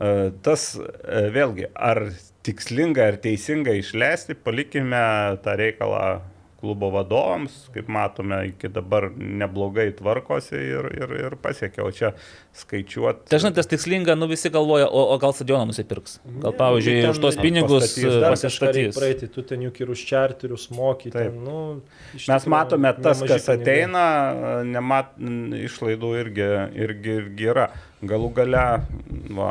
E, 0.00 0.30
Tas 0.42 0.72
e, 0.80 1.26
vėlgi, 1.34 1.68
ar 1.76 2.06
tikslinga, 2.42 3.04
ar 3.12 3.16
teisinga 3.20 3.74
išleisti, 3.76 4.32
palikime 4.34 4.96
tą 5.44 5.52
reikalą 5.60 6.22
klubo 6.60 6.90
vadovams, 6.92 7.54
kaip 7.74 7.88
matome, 7.92 8.40
iki 8.50 8.68
dabar 8.72 9.08
neblogai 9.16 9.88
tvarkosi 9.96 10.56
ir, 10.60 10.88
ir, 11.00 11.14
ir 11.26 11.36
pasiekiau 11.40 11.90
čia 11.94 12.12
skaičiuoti. 12.60 13.28
Dažnai 13.30 13.52
tas 13.56 13.68
tikslinga, 13.70 14.16
nu 14.18 14.28
visi 14.30 14.50
galvoja, 14.52 14.88
o, 14.88 15.04
o 15.14 15.18
gal 15.22 15.34
stadioną 15.36 15.70
nusipirks. 15.70 16.18
Gal 16.42 16.54
pavyzdžiui, 16.58 16.96
ten 17.04 17.14
už 17.14 17.20
tos 17.22 17.38
pinigus 17.40 17.94
pastatys, 17.96 18.90
e, 18.90 18.96
praeiti, 18.96 19.30
tu 19.32 19.44
ten 19.46 19.62
juk 19.68 19.80
ir 19.80 19.92
už 19.94 20.04
čarterius 20.10 20.68
mokyti. 20.74 21.14
Taip. 21.16 21.30
Ten, 21.32 21.44
nu, 21.46 21.60
Mes 22.18 22.48
matome, 22.50 22.92
tas, 22.98 23.22
kas 23.22 23.46
pinigai. 23.46 23.60
ateina, 23.62 24.04
nemat, 24.66 25.14
išlaidų 25.60 26.12
irgi, 26.24 26.50
irgi, 26.86 27.16
irgi 27.22 27.54
yra. 27.54 27.70
Galų 28.00 28.30
gale, 28.32 28.64
va, 29.36 29.50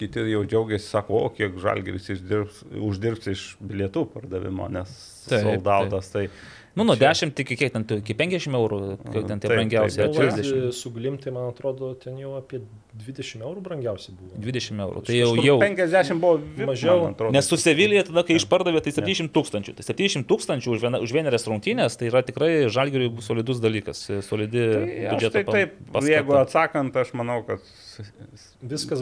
kiti 0.00 0.22
jau 0.30 0.40
džiaugiasi, 0.48 0.86
sako, 0.88 1.26
o 1.26 1.32
kiek 1.36 1.58
žalgeris 1.60 2.08
uždirbs 2.10 3.28
iš 3.28 3.42
bilietų 3.60 4.06
pardavimo, 4.14 4.70
nes 4.72 4.94
soldautas. 5.38 6.10
Tai, 6.12 6.28
Nu, 6.76 6.84
nuo 6.84 6.94
čia- 6.94 7.10
10 7.10 7.40
iki 7.42 7.56
kiek 7.58 7.72
ten, 7.72 7.82
iki 7.98 8.14
50 8.14 8.54
eurų, 8.54 8.76
kiek 9.10 9.26
ten 9.26 9.40
tie 9.42 9.48
Taip, 9.48 9.56
brangiausi, 9.58 9.96
taip, 9.96 10.06
ar 10.06 10.12
Nu, 10.14 10.14
bet 10.14 10.30
vat, 10.30 10.44
30. 10.44 10.72
Su 10.72 10.90
glimtai, 10.94 11.32
man 11.34 11.48
atrodo, 11.50 11.98
ten 11.98 12.14
jau 12.16 12.36
apie 12.38 12.60
20 12.94 13.42
eurų 13.42 13.60
brangiausiai 13.60 14.14
buvo. 14.14 14.30
20 14.38 14.78
eurų. 14.78 15.02
Tai 15.04 15.16
jau, 15.18 15.34
jau. 15.42 15.56
50 15.58 16.20
buvo 16.22 16.38
VIP, 16.38 16.66
Mažiau. 16.70 17.32
Nes 17.34 17.48
su 17.50 17.56
Sevilija 17.58 18.04
tada, 18.06 18.22
kai 18.22 18.38
išpardavė, 18.38 18.80
tai 18.86 18.92
700 18.92 19.32
tūkstančių. 19.34 19.74
Tai 19.74 19.82
700 19.90 20.24
tūkstančių 20.30 20.70
už, 20.76 20.80
viena, 20.86 21.02
už 21.02 21.10
vienerias 21.10 21.44
rungtynės, 21.50 21.98
tai 21.98 22.06
yra 22.06 22.22
tikrai 22.22 22.70
žalgeriui 22.70 23.10
bus 23.18 23.26
solidus 23.26 23.58
dalykas, 23.58 24.06
solidi 24.22 24.62
Tai 24.70 24.86
biudžeto 25.10 25.32
tai 25.32 25.44
taip, 25.50 25.74
paskata. 25.90 26.06
jeigu 26.14 26.38
atsakant, 26.38 26.94
aš 27.02 27.12
manau, 27.18 27.42
kad 27.44 27.58
Viskas 28.60 29.00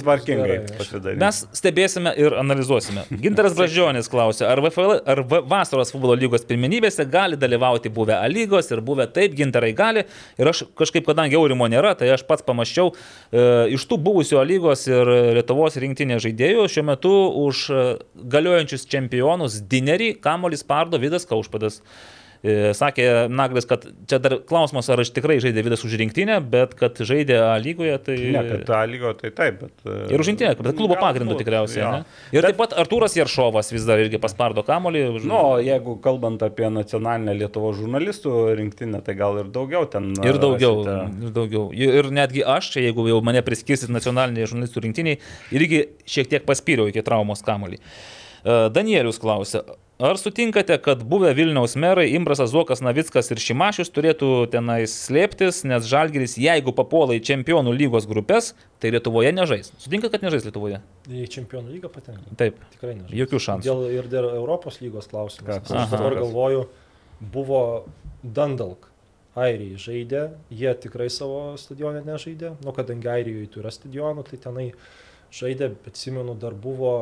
pasidarys. 0.79 1.19
Mes 1.19 1.39
stebėsime 1.59 2.13
ir 2.21 2.35
analizuosime. 2.39 3.03
Ginteras 3.11 3.57
Bražionis 3.59 4.07
klausė, 4.11 4.45
ar, 4.47 4.61
VFL, 4.63 5.01
ar 5.03 5.23
vasaros 5.51 5.91
futbolo 5.91 6.15
lygos 6.15 6.45
pirmenybėse 6.47 7.03
gali 7.11 7.35
dalyvauti 7.41 7.91
buvę 7.91 8.15
A 8.21 8.29
lygos 8.31 8.71
ir 8.71 8.83
buvę 8.87 9.09
taip, 9.11 9.35
gintarai 9.39 9.73
gali. 9.75 10.05
Ir 10.39 10.51
aš 10.53 10.63
kažkaip, 10.79 11.03
kadangi 11.09 11.35
aurimo 11.41 11.67
nėra, 11.67 11.97
tai 11.99 12.13
aš 12.15 12.23
pats 12.29 12.47
pamaščiau, 12.47 12.93
e, 12.95 13.49
iš 13.75 13.89
tų 13.91 13.99
buvusių 14.07 14.39
A 14.39 14.45
lygos 14.47 14.87
ir 14.87 15.11
Lietuvos 15.41 15.81
rinktinės 15.83 16.23
žaidėjų 16.29 16.69
šiuo 16.77 16.87
metu 16.93 17.17
už 17.43 17.65
e, 17.75 17.83
galiojančius 18.31 18.87
čempionus 18.87 19.59
Dinerį, 19.67 20.13
Kamolis 20.23 20.63
Pardo, 20.63 21.03
Vidas 21.03 21.27
Kaušpadas. 21.27 21.83
E, 22.43 22.73
Sakė 22.79 23.27
Naglis, 23.33 23.67
kad 23.67 23.83
čia 24.07 24.21
dar 24.23 24.37
klausimas, 24.47 24.87
ar 24.93 25.03
aš 25.03 25.11
tikrai 25.17 25.41
žaidė 25.43 25.65
Vidas 25.67 25.83
už 25.87 25.97
rinktinę, 25.99 26.37
bet 26.53 26.77
kad 26.79 27.01
žaidė 27.03 27.39
A 27.49 27.57
lygoje, 27.59 27.97
tai... 28.07 28.17
Ne, 28.35 28.43
kad 28.47 28.63
tą 28.69 28.83
lygo, 28.91 29.11
tai 29.19 29.33
taip, 29.35 29.57
bet... 29.65 29.73
e, 29.83 29.97
Ir 30.15 30.23
už 30.23 30.31
rinktinę, 30.31 30.53
bet 30.61 30.77
klubo 30.79 30.99
pagrindu 31.01 31.35
tikriausiai. 31.41 31.83
jo. 31.83 31.91
Ne? 31.97 32.37
Ir 32.37 32.47
taip 32.47 32.61
pat 32.61 32.77
Artūras 32.79 33.17
Jeršovas 33.19 33.73
vis 33.75 33.87
dar 33.89 33.99
irgi 34.03 34.21
paspardo 34.23 34.63
kamolį. 34.67 35.03
Nu, 35.25 35.35
o 35.35 35.57
jeigu 35.63 35.97
kalbant 36.05 36.45
apie 36.47 36.71
nacionalinę 36.71 37.35
Lietuvo 37.41 37.73
žurnalistų 37.75 38.37
rinktinę, 38.61 39.03
tai 39.07 39.17
gal 39.19 39.43
ir 39.43 39.51
daugiau 39.55 39.89
ten. 39.91 40.13
Ir 40.23 40.39
daugiau, 40.39 40.85
rasite. 40.87 41.27
ir 41.27 41.35
daugiau. 41.35 41.65
Ir 41.75 42.13
netgi 42.15 42.47
aš, 42.47 42.71
čia, 42.77 42.87
jeigu 42.87 43.09
jau 43.11 43.19
mane 43.27 43.43
priskirsit 43.47 43.91
nacionaliniai 43.95 44.47
žurnalistų 44.47 44.87
rinktiniai, 44.87 45.19
irgi 45.59 45.83
šiek 46.07 46.31
tiek 46.31 46.47
paspyriau 46.47 46.87
iki 46.93 47.03
traumos 47.07 47.43
kamolį. 47.47 47.81
E, 47.83 48.57
Danielius 48.75 49.19
klausia, 49.23 49.65
ar 49.99 50.19
sutinkate, 50.19 50.79
kad 50.79 51.03
buvę 51.03 51.33
Vilniaus 51.35 51.75
merai 51.77 52.13
Imbrasas 52.15 52.51
Zokas 52.51 52.81
Navickas 52.85 53.33
ir 53.35 53.41
Šimašius 53.43 53.91
turėtų 53.91 54.31
tenais 54.53 54.93
slėptis, 55.07 55.65
nes 55.67 55.87
Žalgiris, 55.91 56.37
jeigu 56.39 56.75
papuola 56.77 57.17
į 57.19 57.23
čempionų 57.27 57.75
lygos 57.75 58.07
grupės, 58.07 58.53
tai 58.79 58.93
Lietuvoje 58.95 59.33
nežais. 59.35 59.73
Sutinka, 59.83 60.11
kad 60.13 60.23
nežais 60.23 60.47
Lietuvoje? 60.47 60.79
Į 61.11 61.25
čempionų 61.35 61.75
lygą 61.75 61.91
patenka. 61.95 62.37
Taip. 62.39 62.61
Tikrai 62.77 62.95
ne. 63.01 63.09
Jokių 63.11 63.41
šansų. 63.49 63.67
Dėl, 63.67 63.83
ir 63.97 64.11
dėl 64.13 64.29
Europos 64.37 64.79
lygos 64.85 65.11
klausimas. 65.11 65.65
Aš 65.67 65.91
dabar 65.91 66.15
galvoju, 66.21 66.69
buvo 67.35 67.65
Dundalk. 68.23 68.87
Airiai 69.39 69.77
žaidė, 69.79 70.23
jie 70.51 70.71
tikrai 70.83 71.07
savo 71.15 71.53
stadionę 71.61 72.01
nežaidė, 72.07 72.57
nu 72.65 72.73
kadangi 72.75 73.07
Airijoje 73.13 73.51
turi 73.55 73.71
stadionų, 73.71 74.25
tai 74.27 74.39
tenai 74.43 74.65
žaidė, 75.31 75.69
bet 75.75 75.93
atsimenu, 75.93 76.35
dar 76.39 76.57
buvo 76.59 76.95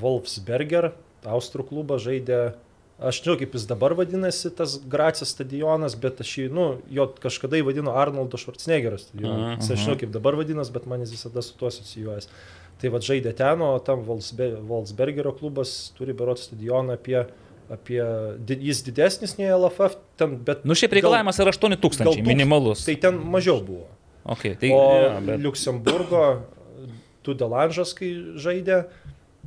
Wolfsberger, 0.00 0.94
Austrų 1.24 1.64
klubas 1.68 2.02
žaidė, 2.04 2.54
aš 3.00 3.22
žinau, 3.24 3.34
kaip 3.40 3.54
jis 3.56 3.64
dabar 3.70 3.94
vadinasi, 3.98 4.50
tas 4.54 4.76
Gracijos 4.78 5.32
stadionas, 5.34 5.96
bet 5.98 6.20
aš 6.24 6.32
jį, 6.38 6.48
nu, 6.54 6.66
jo 6.92 7.06
kažkada 7.22 7.58
jį 7.58 7.64
vadino 7.70 7.94
Arnoldo 7.98 8.38
Schwarzeneggerio 8.40 8.98
stadioną. 9.02 9.54
Jis 9.58 9.70
aš 9.74 9.86
žinau, 9.86 9.96
kaip 10.02 10.12
dabar 10.14 10.36
vadinas, 10.38 10.70
bet 10.74 10.86
man 10.90 11.00
jis 11.06 11.14
visada 11.16 11.42
su 11.42 11.56
tuo 11.58 11.70
asocijuojas. 11.72 12.28
Tai 12.82 12.90
vad 12.90 13.06
žaidė 13.06 13.32
ten, 13.38 13.60
o 13.62 13.78
tam 13.86 14.02
Wolfsbergerio 14.06 15.32
klubas 15.38 15.92
turi 15.96 16.12
berot 16.16 16.40
stadioną 16.42 16.96
apie, 16.98 17.20
apie, 17.72 18.00
jis 18.60 18.82
didesnis 18.86 19.36
nei 19.38 19.48
LFF, 19.54 19.94
ten, 20.20 20.34
bet... 20.44 20.64
Nu, 20.68 20.74
šiaip 20.76 20.92
reikalavimas 20.98 21.38
yra 21.40 21.54
8 21.54 21.70
gal 21.76 21.80
tūkstančiai, 21.86 22.18
tūks- 22.20 22.28
minimalus. 22.34 22.82
Tai 22.88 22.96
ten 23.06 23.20
mažiau 23.32 23.62
buvo. 23.64 23.86
Okay, 24.24 24.54
tai, 24.56 24.70
O 24.72 24.82
jo, 25.00 25.08
bet- 25.28 25.40
Liuksemburgo, 25.44 26.24
Tudelanžas, 27.24 27.94
kai 27.96 28.10
žaidė, 28.40 28.82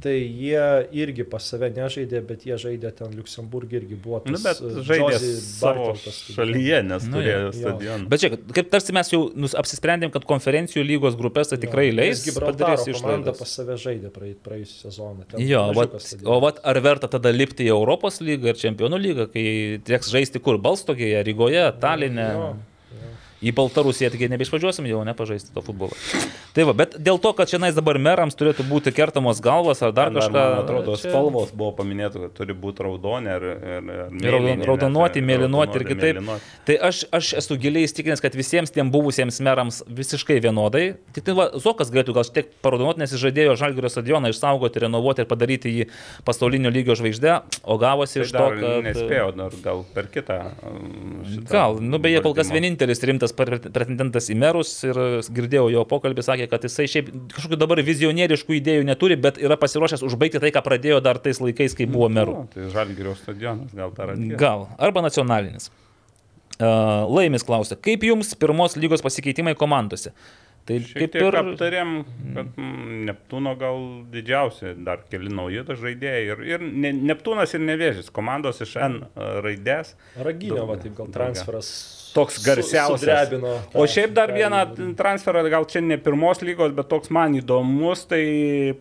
tai 0.04 0.14
jie 0.22 0.64
irgi 1.02 1.24
pas 1.26 1.42
save 1.42 1.70
nežaidė, 1.74 2.20
bet 2.28 2.44
jie 2.46 2.56
žaidė 2.62 2.92
ten 2.96 3.14
Liuksemburgė 3.18 3.80
irgi 3.82 3.96
buvo. 4.04 4.20
Nu, 4.30 4.38
tas, 4.38 4.60
bet 4.62 4.78
uh, 4.78 4.84
žaidė 4.86 5.18
savo 5.42 5.88
šalyje, 5.98 6.82
nes 6.86 7.08
Nu, 7.10 7.18
turėjo 7.18 7.40
jo. 7.48 7.52
stadioną. 7.58 8.08
Bet 8.12 8.22
čia, 8.24 8.30
kaip 8.58 8.70
tarsi 8.74 8.94
mes 8.94 9.10
jau 9.14 9.22
nus- 9.34 9.56
apsisprendėm, 9.58 10.12
kad 10.14 10.28
konferencijų 10.30 10.86
lygos 10.86 11.18
grupės 11.20 11.50
tai 11.54 11.58
tikrai 11.64 11.88
Jo, 11.90 11.98
leis, 11.98 12.24
padarys 12.38 12.86
išlaidas. 12.94 13.38
pas 13.42 13.56
save 13.58 13.78
žaidė 13.82 14.12
praėjusią 14.14 14.78
sezoną. 14.88 15.26
Ten 15.32 15.42
Jo, 15.48 15.66
vat, 15.74 15.98
o 16.26 16.40
vat, 16.46 16.62
ar 16.64 16.82
verta 16.86 17.08
tada 17.18 17.34
lipti 17.34 17.66
į 17.66 17.74
Europos 17.76 18.22
lygą 18.22 18.54
ir 18.54 18.62
Čempionų 18.64 19.02
lygą, 19.02 19.28
kai 19.34 19.46
teks 19.84 20.12
žaisti 20.14 20.40
kur? 20.44 20.58
Balstogėje, 20.62 21.24
Rygoje, 21.28 21.66
Talinė. 21.82 22.30
Jo, 22.34 22.48
Į 23.38 23.52
Baltarusiją 23.54 24.10
taigi 24.10 24.28
nebeišvažiuosim 24.34 24.88
jau, 24.90 25.04
nepažaisti 25.06 25.52
to 25.54 25.62
futbolo. 25.62 25.94
Tai 26.58 26.64
va, 26.66 26.74
bet 26.74 26.96
dėl 26.98 27.20
to, 27.22 27.30
kad 27.38 27.52
šiandien 27.52 27.76
dabar 27.78 28.00
merams 28.02 28.34
turėtų 28.34 28.64
būti 28.66 28.90
kertamos 28.98 29.38
galvas 29.46 29.84
ar 29.86 29.92
dar 29.94 30.10
Dar, 30.10 30.24
kažką. 30.24 30.34
man 30.34 30.64
atrodo, 30.64 30.96
čia- 30.98 31.12
spalvos 31.12 31.52
buvo 31.54 31.72
paminėta, 31.78 32.18
kad 32.24 32.34
turi 32.34 32.56
būti 32.58 32.82
raudonė 32.88 33.36
ir, 33.38 33.46
ir, 33.46 33.92
ir 34.18 34.26
Ir 34.26 34.34
raudon- 34.34 34.64
raudonuoti, 34.66 35.22
mėlynuoti 35.22 35.76
ir 35.78 35.86
kitaip. 35.86 36.16
mėlynuoti. 36.18 36.42
Tai 36.66 36.78
aš, 36.90 37.04
aš 37.14 37.34
esu 37.44 37.58
giliai 37.62 37.86
įstikinęs, 37.86 38.22
kad 38.26 38.34
visiems 38.34 38.74
tiem 38.74 38.90
buvusiems 38.90 39.38
merams 39.46 39.84
visiškai 39.86 40.40
vienodai. 40.42 40.96
Tik 41.14 41.24
tai 41.30 41.34
va, 41.38 41.50
Zokas 41.62 41.92
galėtų 41.94 42.18
gal 42.18 42.26
šiek 42.26 42.34
tiek 42.40 42.50
paraudonuoti, 42.66 43.04
nes 43.06 43.14
jis 43.14 43.22
žadėjo 43.22 43.54
Žalgirio 43.62 43.90
stadioną 43.94 44.34
išsaugoti, 44.34 44.82
renovuoti 44.88 45.22
ir 45.22 45.30
padaryti 45.30 45.70
jį 45.78 45.88
pasaulinio 46.26 46.74
lygio 46.74 46.98
žvaigždę, 46.98 47.38
o 47.70 47.78
gavosi 47.78 48.18
Tai 48.18 48.26
iš 48.26 48.32
to, 48.34 48.50
kad... 48.58 48.84
nespėjau, 48.90 49.30
gal 49.62 49.86
per 49.94 50.10
kitą. 50.10 50.42
um, 50.66 51.24
Gal, 51.50 51.78
nu 51.82 52.00
beje, 52.02 52.22
kol 52.26 52.34
kas 52.34 52.50
vienintelis 52.50 53.04
rimtas 53.06 53.27
pre- 53.36 53.60
pretendentas 53.60 54.30
į 54.32 54.38
merus 54.40 54.72
ir 54.88 55.00
girdėjau 55.34 55.68
jo 55.74 55.84
pokalbį, 55.90 56.26
sakė, 56.26 56.48
kad 56.52 56.68
jisai 56.68 56.88
šiaip 56.92 57.12
kažkokių 57.36 57.60
dabar 57.60 57.82
vizionieriškų 57.88 58.58
idėjų 58.60 58.88
neturi, 58.88 59.20
bet 59.20 59.42
yra 59.42 59.60
pasiruošęs 59.60 60.06
užbaigti 60.08 60.42
tai, 60.44 60.54
ką 60.56 60.64
pradėjo 60.66 61.02
dar 61.04 61.20
tais 61.24 61.42
laikais, 61.44 61.76
kai 61.78 61.90
buvo 61.90 62.10
merų. 62.14 62.40
O, 62.44 62.48
tai 62.54 62.70
Žalgirio 62.74 63.18
stadionas 63.20 63.76
gal 63.78 63.94
dar 63.98 64.16
atėjo. 64.16 64.40
Gal, 64.42 64.68
arba 64.78 65.06
nacionalinis. 65.06 65.72
Laimis 66.58 67.46
klausia, 67.46 67.78
kaip 67.78 68.06
jums 68.08 68.34
pirmos 68.40 68.78
lygos 68.80 69.04
pasikeitimai 69.06 69.54
komandose? 69.58 70.16
Tai 70.68 70.78
Šiek 70.84 70.98
kaip 71.00 71.14
ir... 71.16 71.36
aptarėm, 71.40 71.92
kad 72.36 72.58
mm, 72.60 72.96
Neptūno 73.08 73.54
gal 73.60 73.78
didžiausi, 74.12 74.74
dar 74.84 75.06
keli 75.08 75.32
nauji 75.32 75.64
žaidėjai. 75.70 76.26
Ir, 76.34 76.42
ir 76.50 76.66
ne, 76.68 76.92
Neptūnas 77.08 77.56
ir 77.56 77.64
Nevėžis, 77.64 78.10
komandos 78.12 78.60
iš 78.66 78.76
N 78.84 79.00
raidės. 79.16 79.94
Raginio, 80.20 80.66
va, 80.68 80.76
taip 80.82 80.98
gal 80.98 81.14
daugia. 81.14 81.62
Toks 82.18 82.40
su- 82.40 82.46
garsiausias. 82.48 83.04
sudrebino 83.06 83.54
tą- 83.72 83.80
O 83.84 83.86
šiaip 83.94 84.14
dar 84.18 84.34
vieną 84.34 84.62
transferą, 84.98 85.44
gal 85.54 85.66
čia 85.70 85.82
ne 85.86 85.98
pirmos 86.02 86.42
lygos, 86.42 86.74
bet 86.76 86.90
toks 86.90 87.10
man 87.14 87.38
įdomus, 87.38 88.08
tai 88.10 88.24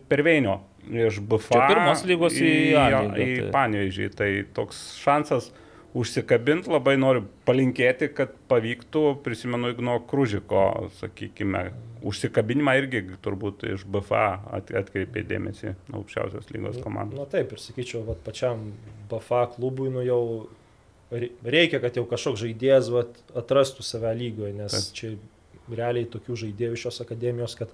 Perveinio 0.09 0.59
iš 0.87 1.19
BFA. 1.21 1.53
Čia 1.53 1.67
pirmos 1.73 2.03
lygos 2.07 2.33
į 2.39 2.51
jo, 2.71 2.83
lygą, 2.87 3.01
Į 3.13 3.37
tai. 3.43 3.51
Panevėžį. 3.53 4.09
Tai 4.15 4.29
toks 4.55 4.81
šansas 5.03 5.51
užsikabinti, 5.97 6.69
labai 6.69 6.95
noriu 6.99 7.23
palinkėti, 7.47 8.09
kad 8.13 8.33
pavyktų, 8.51 9.03
prisimenu 9.25 9.71
Igno 9.73 9.97
Kružiko, 10.07 10.89
sakykime, 10.99 11.71
užsikabinimą 12.05 12.75
irgi 12.81 13.01
turbūt 13.25 13.63
iš 13.73 13.83
BFA 13.89 14.39
at, 14.53 14.69
atkreipė 14.69 15.23
dėmesį 15.27 15.73
aukščiausios 15.97 16.51
lygos 16.53 16.77
komandos. 16.83 17.17
Na 17.17 17.25
taip, 17.25 17.51
ir 17.55 17.57
sakyčiau, 17.63 18.03
vat, 18.05 18.21
pačiam 18.27 18.71
BFA 19.09 19.47
klubui 19.55 19.89
nu 19.89 20.03
jau 20.05 20.21
reikia, 21.11 21.79
kad 21.83 21.97
jau 21.97 22.05
kažkoks 22.09 22.43
žaidėjas 22.43 22.91
vat, 22.93 23.17
atrastų 23.37 23.85
save 23.85 24.11
lygoje, 24.17 24.53
nes 24.57 24.75
Taip. 24.75 24.93
čia 24.97 25.13
realiai 25.71 26.07
tokių 26.09 26.37
žaidėjų 26.43 26.79
šios 26.83 27.01
akademijos, 27.03 27.55
kad 27.59 27.71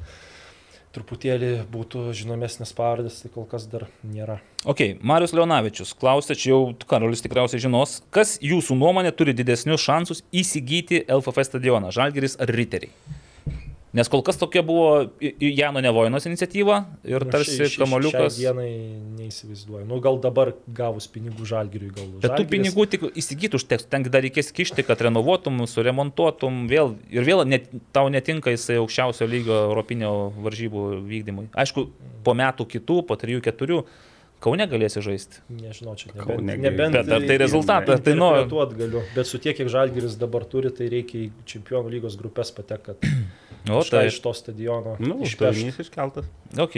truputėlį 0.93 1.63
būtų 1.73 2.11
žinomesnis 2.13 2.73
pavardės, 2.77 3.23
tai 3.23 3.31
kol 3.33 3.47
kas 3.49 3.65
dar 3.69 3.87
nėra. 4.05 4.37
Ok, 4.69 4.99
Marius 5.01 5.33
Leonavičius 5.33 5.95
klausė, 5.97 6.37
čia 6.37 6.51
jau 6.53 6.61
Karolis 6.89 7.25
tikriausiai 7.25 7.63
žinos, 7.63 8.01
kas 8.13 8.35
jūsų 8.45 8.77
nuomonė 8.77 9.13
turi 9.17 9.33
didesnius 9.33 9.81
šansus 9.81 10.21
įsigyti 10.29 11.01
LFF 11.07 11.49
stadioną- 11.49 11.89
Žalgeris 11.97 12.37
ar 12.37 12.53
Riteriai? 12.53 12.93
Nes 13.93 14.09
kol 14.09 14.23
kas 14.25 14.39
tokia 14.41 14.63
buvo 14.65 15.11
Jano 15.21 15.77
Nevojinos 15.85 16.25
iniciatyva 16.25 16.79
ir 17.05 17.21
Nu, 17.25 17.29
tarsi 17.29 17.59
ši- 17.59 17.67
ši- 17.75 17.81
kamoliukas. 17.83 18.33
Šiai 18.39 18.47
dienai 18.47 18.71
neįsivaizduoju. 19.19 19.85
Nu, 19.85 19.99
gal 20.01 20.17
dabar 20.23 20.49
gavus 20.73 21.05
pinigų 21.13 21.45
žalgiriui, 21.45 21.91
gal. 21.93 22.07
Bet 22.17 22.31
tų 22.31 22.41
Žalgiris- 22.41 22.53
pinigų 22.55 22.87
tik 22.89 23.01
įsigyti 23.21 23.53
užteks, 23.59 23.85
ten 23.89 24.01
dar 24.09 24.23
reikės 24.25 24.49
kišti, 24.51 24.81
kad 24.87 24.97
renovuotum, 25.05 25.61
suremontuotum 25.69 26.63
vėl 26.71 26.95
ir 27.13 27.21
vėl 27.27 27.45
net, 27.45 27.69
tau 27.93 28.09
netinka 28.09 28.49
jisai 28.49 28.79
aukščiausio 28.81 29.27
lygio 29.29 29.59
europinio 29.69 30.33
varžybų 30.41 30.87
vykdymui. 31.05 31.47
Aišku, 31.53 31.85
po 32.23 32.33
metų 32.33 32.65
kitų, 32.73 33.03
po 33.05 33.15
trijų, 33.15 33.41
keturių, 33.45 33.83
Kaune 34.43 34.65
galėsi 34.67 34.99
žaisti. 34.99 35.37
Nežinau, 35.55 35.93
čia 35.95 36.09
Kaune 36.11 36.41
nebent, 36.43 36.59
gi- 36.59 36.63
nebent 36.65 36.93
Bet 36.97 37.11
ar 37.15 37.21
tai 37.23 37.37
rezultatas, 37.39 38.01
tai 38.03 38.11
nu... 38.13 38.25
Interpretuot 38.27 38.73
galiu, 38.75 39.01
bet 39.15 39.25
su 39.29 39.39
tiek, 39.39 39.55
kiek 39.55 39.69
žalgiris 39.71 40.17
dabar 40.19 40.43
turi, 40.43 40.67
tai 40.75 40.89
reikia 40.91 41.21
į 41.21 41.29
čempionų 41.47 41.87
lygos 41.93 42.17
grupės 42.19 42.51
patekti, 42.51 42.83
kad 42.91 43.62
O 43.71 43.79
tai 43.87 44.07
iš 44.09 44.17
to 44.19 44.33
stadiono 44.35 44.97
Nu, 44.99 45.21
uždavinys 45.23 45.77
iškeltas. 45.79 46.27
Ok, 46.59 46.75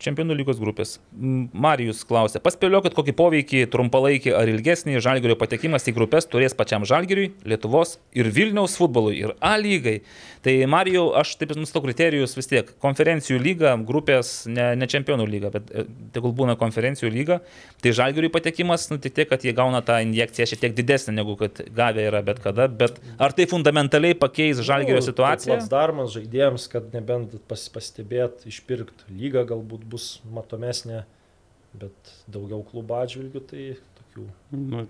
čempionų 0.00 0.36
lygos 0.38 0.60
grupės. 0.62 0.94
Marijus 1.12 2.00
klausė, 2.08 2.40
paspėliokit, 2.40 2.94
kokį 2.96 3.14
poveikį 3.18 3.62
trumpalaikį 3.72 4.32
ar 4.38 4.48
ilgesnį 4.48 5.02
žalgerio 5.04 5.36
patekimas 5.36 5.84
į 5.90 5.96
grupės 5.98 6.28
turės 6.30 6.56
pačiam 6.56 6.86
žalgeriui, 6.88 7.32
Lietuvos 7.48 7.98
ir 8.16 8.30
Vilniaus 8.32 8.78
futbolui 8.78 9.18
ir 9.18 9.34
A 9.44 9.56
lygai. 9.60 9.98
Tai 10.46 10.54
Marijau, 10.70 11.08
aš 11.18 11.34
taip 11.40 11.52
nustatau 11.58 11.82
kriterijus 11.84 12.36
vis 12.38 12.48
tiek. 12.48 12.70
Konferencijų 12.80 13.40
lyga, 13.42 13.74
grupės, 13.88 14.46
ne, 14.48 14.70
ne 14.78 14.88
čempionų 14.88 15.26
lyga, 15.28 15.50
bet 15.52 15.68
e, 15.74 15.84
tegul 16.14 16.32
būna 16.38 16.54
konferencijų 16.60 17.10
lyga. 17.12 17.40
Tai 17.82 17.92
žalgeriui 17.98 18.30
patekimas, 18.32 18.86
nu 18.92 19.00
tik 19.02 19.16
tiek, 19.18 19.28
kad 19.28 19.44
jie 19.44 19.52
gauna 19.56 19.82
tą 19.84 19.98
injekciją 20.06 20.46
šiek 20.48 20.62
tiek 20.62 20.78
didesnę 20.78 21.16
negu 21.18 21.34
kad 21.40 21.58
gavę 21.74 22.06
yra 22.08 22.22
bet 22.24 22.40
kada. 22.44 22.68
Bet 22.70 23.02
ar 23.18 23.34
tai 23.36 23.48
fundamentaliai 23.50 24.16
pakeis 24.16 24.62
žalgerio 24.64 25.02
situaciją? 25.04 25.58
Darmas 25.68 26.14
žaidėjams, 26.28 26.68
kad 26.68 26.92
nebent 26.92 27.38
pas, 27.48 27.68
pastebėt, 27.72 28.46
išpirkti 28.46 29.08
lygą 29.10 29.46
galbūt 29.48 29.84
bus 29.88 30.20
matomesnė, 30.30 31.04
bet 31.74 31.94
daugiau 32.28 32.62
klubų 32.62 33.02
atžvilgių, 33.02 33.40
tai 33.48 33.76
tokių 33.98 34.28
Nu. 34.50 34.88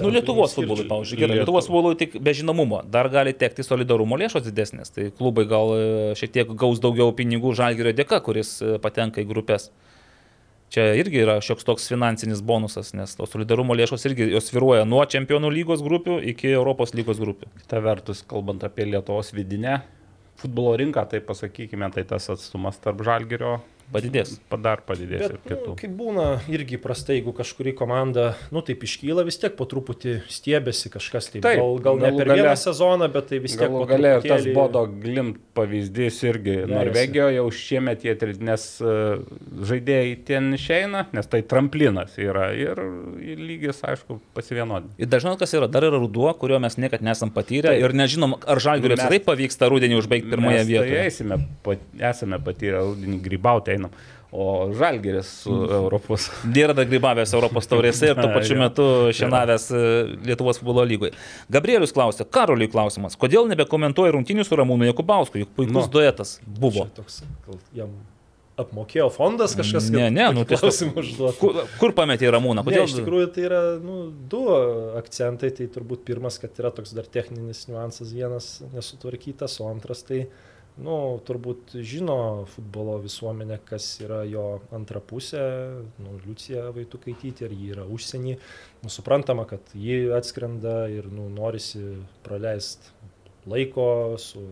Nu, 0.00 0.10
Lietuvos 0.12 0.52
futbolui, 0.52 0.84
pavyzdžiui, 0.84 1.16
gerai. 1.16 1.36
Lietuvos 1.38 1.64
futbolui 1.64 1.96
tik 1.96 2.18
be 2.20 2.34
žinomumo. 2.36 2.82
Dar 2.84 3.08
gali 3.08 3.32
tekti 3.32 3.64
solidarumo 3.64 4.18
lėšos 4.20 4.44
didesnės. 4.44 4.92
Tai 4.92 5.06
klubai 5.16 5.46
gal 5.48 5.72
e, 5.72 5.86
šiek 6.12 6.34
tiek 6.34 6.50
gaus 6.60 6.76
daugiau 6.84 7.14
pinigų 7.16 7.54
žalgerio 7.56 7.94
dėka, 7.96 8.18
kuris 8.20 8.58
e, 8.60 8.74
patenka 8.84 9.24
į 9.24 9.30
grupės. 9.30 9.70
Čia 10.68 10.90
irgi 11.00 11.22
yra 11.22 11.38
šioks 11.40 11.64
toks 11.64 11.88
finansinis 11.88 12.44
bonusas, 12.44 12.92
nes 12.92 13.16
tos 13.16 13.32
solidarumo 13.32 13.72
lėšos 13.80 14.04
irgi 14.10 14.28
jos 14.28 14.50
sviruoja 14.52 14.84
nuo 14.84 15.00
čempionų 15.08 15.54
lygos 15.56 15.80
grupių 15.80 16.20
iki 16.34 16.52
Europos 16.52 16.92
lygos 16.92 17.16
grupių. 17.24 17.48
Kita 17.64 17.80
vertus, 17.80 18.20
kalbant 18.28 18.68
apie 18.68 18.90
Lietuvos 18.92 19.32
vidinę 19.32 19.78
futbolo 20.38 20.76
rinką, 20.78 21.04
tai 21.10 21.20
pasakykime, 21.24 21.90
tai 21.94 22.04
tas 22.06 22.30
atstumas 22.30 22.78
tarp 22.82 23.02
žalgerio 23.06 23.58
Padidės. 23.92 24.34
dar 24.62 24.82
padidės 24.84 25.22
ir 25.24 25.36
Bet, 25.38 25.44
nu, 25.44 25.50
kitų. 25.50 25.74
kaip 25.80 25.92
būna, 25.96 26.26
irgi 26.52 26.76
prastai, 26.80 27.18
jeigu 27.18 27.32
kažkuri 27.36 27.72
komanda, 27.78 28.34
nu 28.52 28.60
taip 28.64 28.82
iškyla, 28.84 29.24
vis 29.24 29.38
tiek 29.40 29.54
po 29.56 29.64
truputį 29.68 30.18
stiebėsi 30.28 30.90
kažkas. 30.92 31.30
Taip, 31.32 31.42
Taip, 31.46 31.56
gal, 31.58 31.78
gal 31.80 32.00
ne 32.02 32.10
per 32.18 32.28
gale- 32.28 32.42
vieną 32.42 32.56
sezoną, 32.60 33.08
bet 33.12 33.28
tai 33.32 33.38
vis 33.44 33.56
tiek 33.56 33.68
Galų 33.68 33.86
galia 33.88 34.16
ir 34.18 34.28
tas 34.28 34.44
Bodo 34.54 34.84
Glimt 34.86 35.38
pavyzdys 35.56 36.20
irgi 36.28 36.56
Vejasi. 36.58 36.72
Norvegijoje 36.74 37.38
jau 37.38 37.46
šiemet 37.50 38.04
jie, 38.04 38.16
nes 38.44 38.66
e, 38.80 38.94
žaidėjai 39.70 40.12
ten 40.28 40.52
išeina, 40.54 41.06
nes 41.16 41.26
tai 41.26 41.40
tramplinas 41.42 42.18
yra 42.20 42.50
ir 42.52 42.78
ir 43.24 43.38
lygis, 43.40 43.80
aišku, 43.88 44.18
pasivienodina. 44.36 44.92
Ir 45.00 45.08
dažnai 45.10 45.36
kas 45.40 45.54
yra, 45.56 45.68
dar 45.70 45.86
yra 45.88 45.98
ruduo, 46.00 46.28
kurio 46.38 46.60
mes 46.60 46.76
niekad 46.76 47.00
nesam 47.04 47.32
patyrę 47.34 47.72
Taip. 47.72 47.84
ir 47.88 47.96
nežinom, 47.96 48.36
ar 48.46 48.60
žalgiui 48.62 48.92
apskritai 48.96 49.24
pavyks 49.24 49.58
tą 49.58 49.70
rudenį 49.72 49.98
užbaigti 50.02 50.28
pirmoje 50.30 50.60
Mes 50.60 50.70
vietoje. 50.70 50.94
Tai 50.94 51.08
eisime, 51.08 51.40
pat, 51.64 51.82
esame 52.12 52.38
patyrę 52.44 52.84
rudenį 52.84 53.20
grybauti 53.24 53.77
einam, 53.78 53.94
o 54.28 54.68
žalgeris 54.76 55.30
su 55.44 55.54
Europos. 55.78 56.26
Nėra 56.44 56.74
dar 56.76 56.88
grybavęs 56.90 57.32
Europos 57.38 57.70
taurėse 57.70 58.10
ir 58.10 58.18
tuo 58.18 58.28
pačiu 58.36 58.58
metu 58.60 58.88
šienavęs 59.16 59.70
e, 59.72 59.80
Lietuvos 60.28 60.60
futbolo 60.60 60.84
lygoje. 60.84 61.14
Gabrielius 61.48 61.94
klausė, 61.96 62.26
Karoliui 62.28 62.68
klausimas, 62.72 63.16
kodėl 63.20 63.48
nebekomentuoja 63.54 64.12
rungtynių 64.18 64.44
su 64.44 64.60
Ramūnu 64.60 64.90
Jakubausku, 64.90 65.40
juk 65.46 65.56
puikus 65.56 65.86
Nu. 65.86 65.88
duetas 65.96 66.36
buvo. 66.44 66.84
Čia 66.90 67.00
toks, 67.00 67.22
jam 67.76 67.96
apmokėjo 68.58 69.06
fondas 69.14 69.54
kažkas, 69.58 69.86
Ne, 69.94 70.08
ne, 70.10 70.24
nu, 70.34 70.42
klausimą 70.48 70.98
užduoti. 70.98 71.38
Kur, 71.38 71.60
kur 71.78 71.94
pametė 71.96 72.30
Ramūną? 72.34 72.64
Kodėl? 72.66 72.82
Kodėl? 72.82 72.88
Ne, 72.88 72.90
iš 72.90 72.96
tikrųjų 72.98 73.28
tai 73.36 73.44
yra 73.46 73.60
nu, 73.82 73.98
du 74.32 74.40
akcentai. 74.98 75.52
Tai 75.54 75.68
turbūt 75.78 76.02
pirmas, 76.08 76.40
kad 76.42 76.58
yra 76.58 76.72
toks 76.74 76.90
dar 76.96 77.06
techninis 77.06 77.64
niuansas 77.70 78.10
vienas 78.14 78.48
nesutvarkytas, 78.74 79.60
o 79.62 79.70
antras 79.70 80.02
tai, 80.08 80.24
nu, 80.82 80.96
turbūt 81.26 81.74
žino 81.82 82.46
futbolo 82.52 82.98
visuomenė, 83.02 83.58
kas 83.68 83.86
yra 84.04 84.22
jo 84.28 84.60
antra 84.74 85.02
pusė, 85.02 85.42
nu, 86.02 86.16
Liucija 86.24 86.68
Vaitukaitytė 86.76 87.48
ir 87.48 87.54
ji 87.56 87.70
yra 87.74 87.86
užsienį. 87.90 88.36
Nu, 88.84 88.92
suprantama, 88.92 89.46
kad 89.50 89.74
ji 89.74 90.06
atskrenda 90.14 90.84
ir 90.92 91.10
nu, 91.10 91.28
norisi 91.34 91.82
praleisti 92.26 92.94
laiko 93.48 94.16
su 94.20 94.42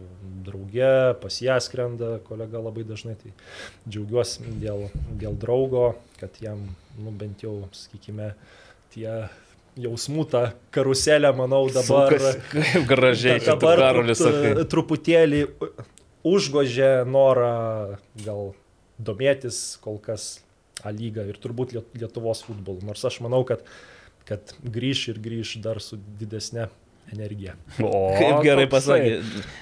drauge, 0.46 1.14
pas 1.20 1.40
ją 1.42 1.58
skrenda 1.60 2.16
kolega 2.26 2.62
labai 2.64 2.86
dažnai, 2.88 3.16
tai 3.20 3.32
džiaugiuosi 3.88 4.54
dėl, 4.62 4.86
dėl 5.20 5.36
draugo, 5.42 5.90
kad 6.20 6.38
jam, 6.40 6.62
nu, 6.96 7.12
bent 7.12 7.44
jau, 7.44 7.58
sakykime, 7.76 8.30
tie 8.94 9.10
jausmų 9.76 10.24
tą 10.32 10.42
karuselę, 10.72 11.34
manau, 11.36 11.66
dabar, 11.68 12.14
Sukasi, 12.16 12.40
Kaip 12.54 12.88
gražiai 12.88 13.42
čia 13.44 13.52
dabar 13.58 13.82
Karolis, 13.82 14.22
sakai. 14.22 14.54
truputėlį 14.72 15.42
užgožė 16.26 17.06
norą 17.08 17.98
gal 18.24 18.52
domėtis 18.98 19.76
kol 19.84 20.00
kas 20.02 20.40
A 20.84 20.90
lygą 20.92 21.22
ir 21.24 21.38
turbūt 21.40 21.70
Liet- 21.72 21.94
Lietuvos 21.96 22.42
futbolu. 22.44 22.82
Nors 22.84 23.00
aš 23.08 23.22
manau, 23.24 23.40
kad, 23.48 23.62
kad 24.28 24.52
grįž 24.60 25.06
ir 25.14 25.20
grįž 25.24 25.54
dar 25.64 25.80
su 25.80 25.96
didesnė 26.20 26.66
energija. 27.14 27.54
O, 27.80 27.90
Kaip 28.20 28.40
gerai 28.44 28.66
pasakė. 28.70 29.12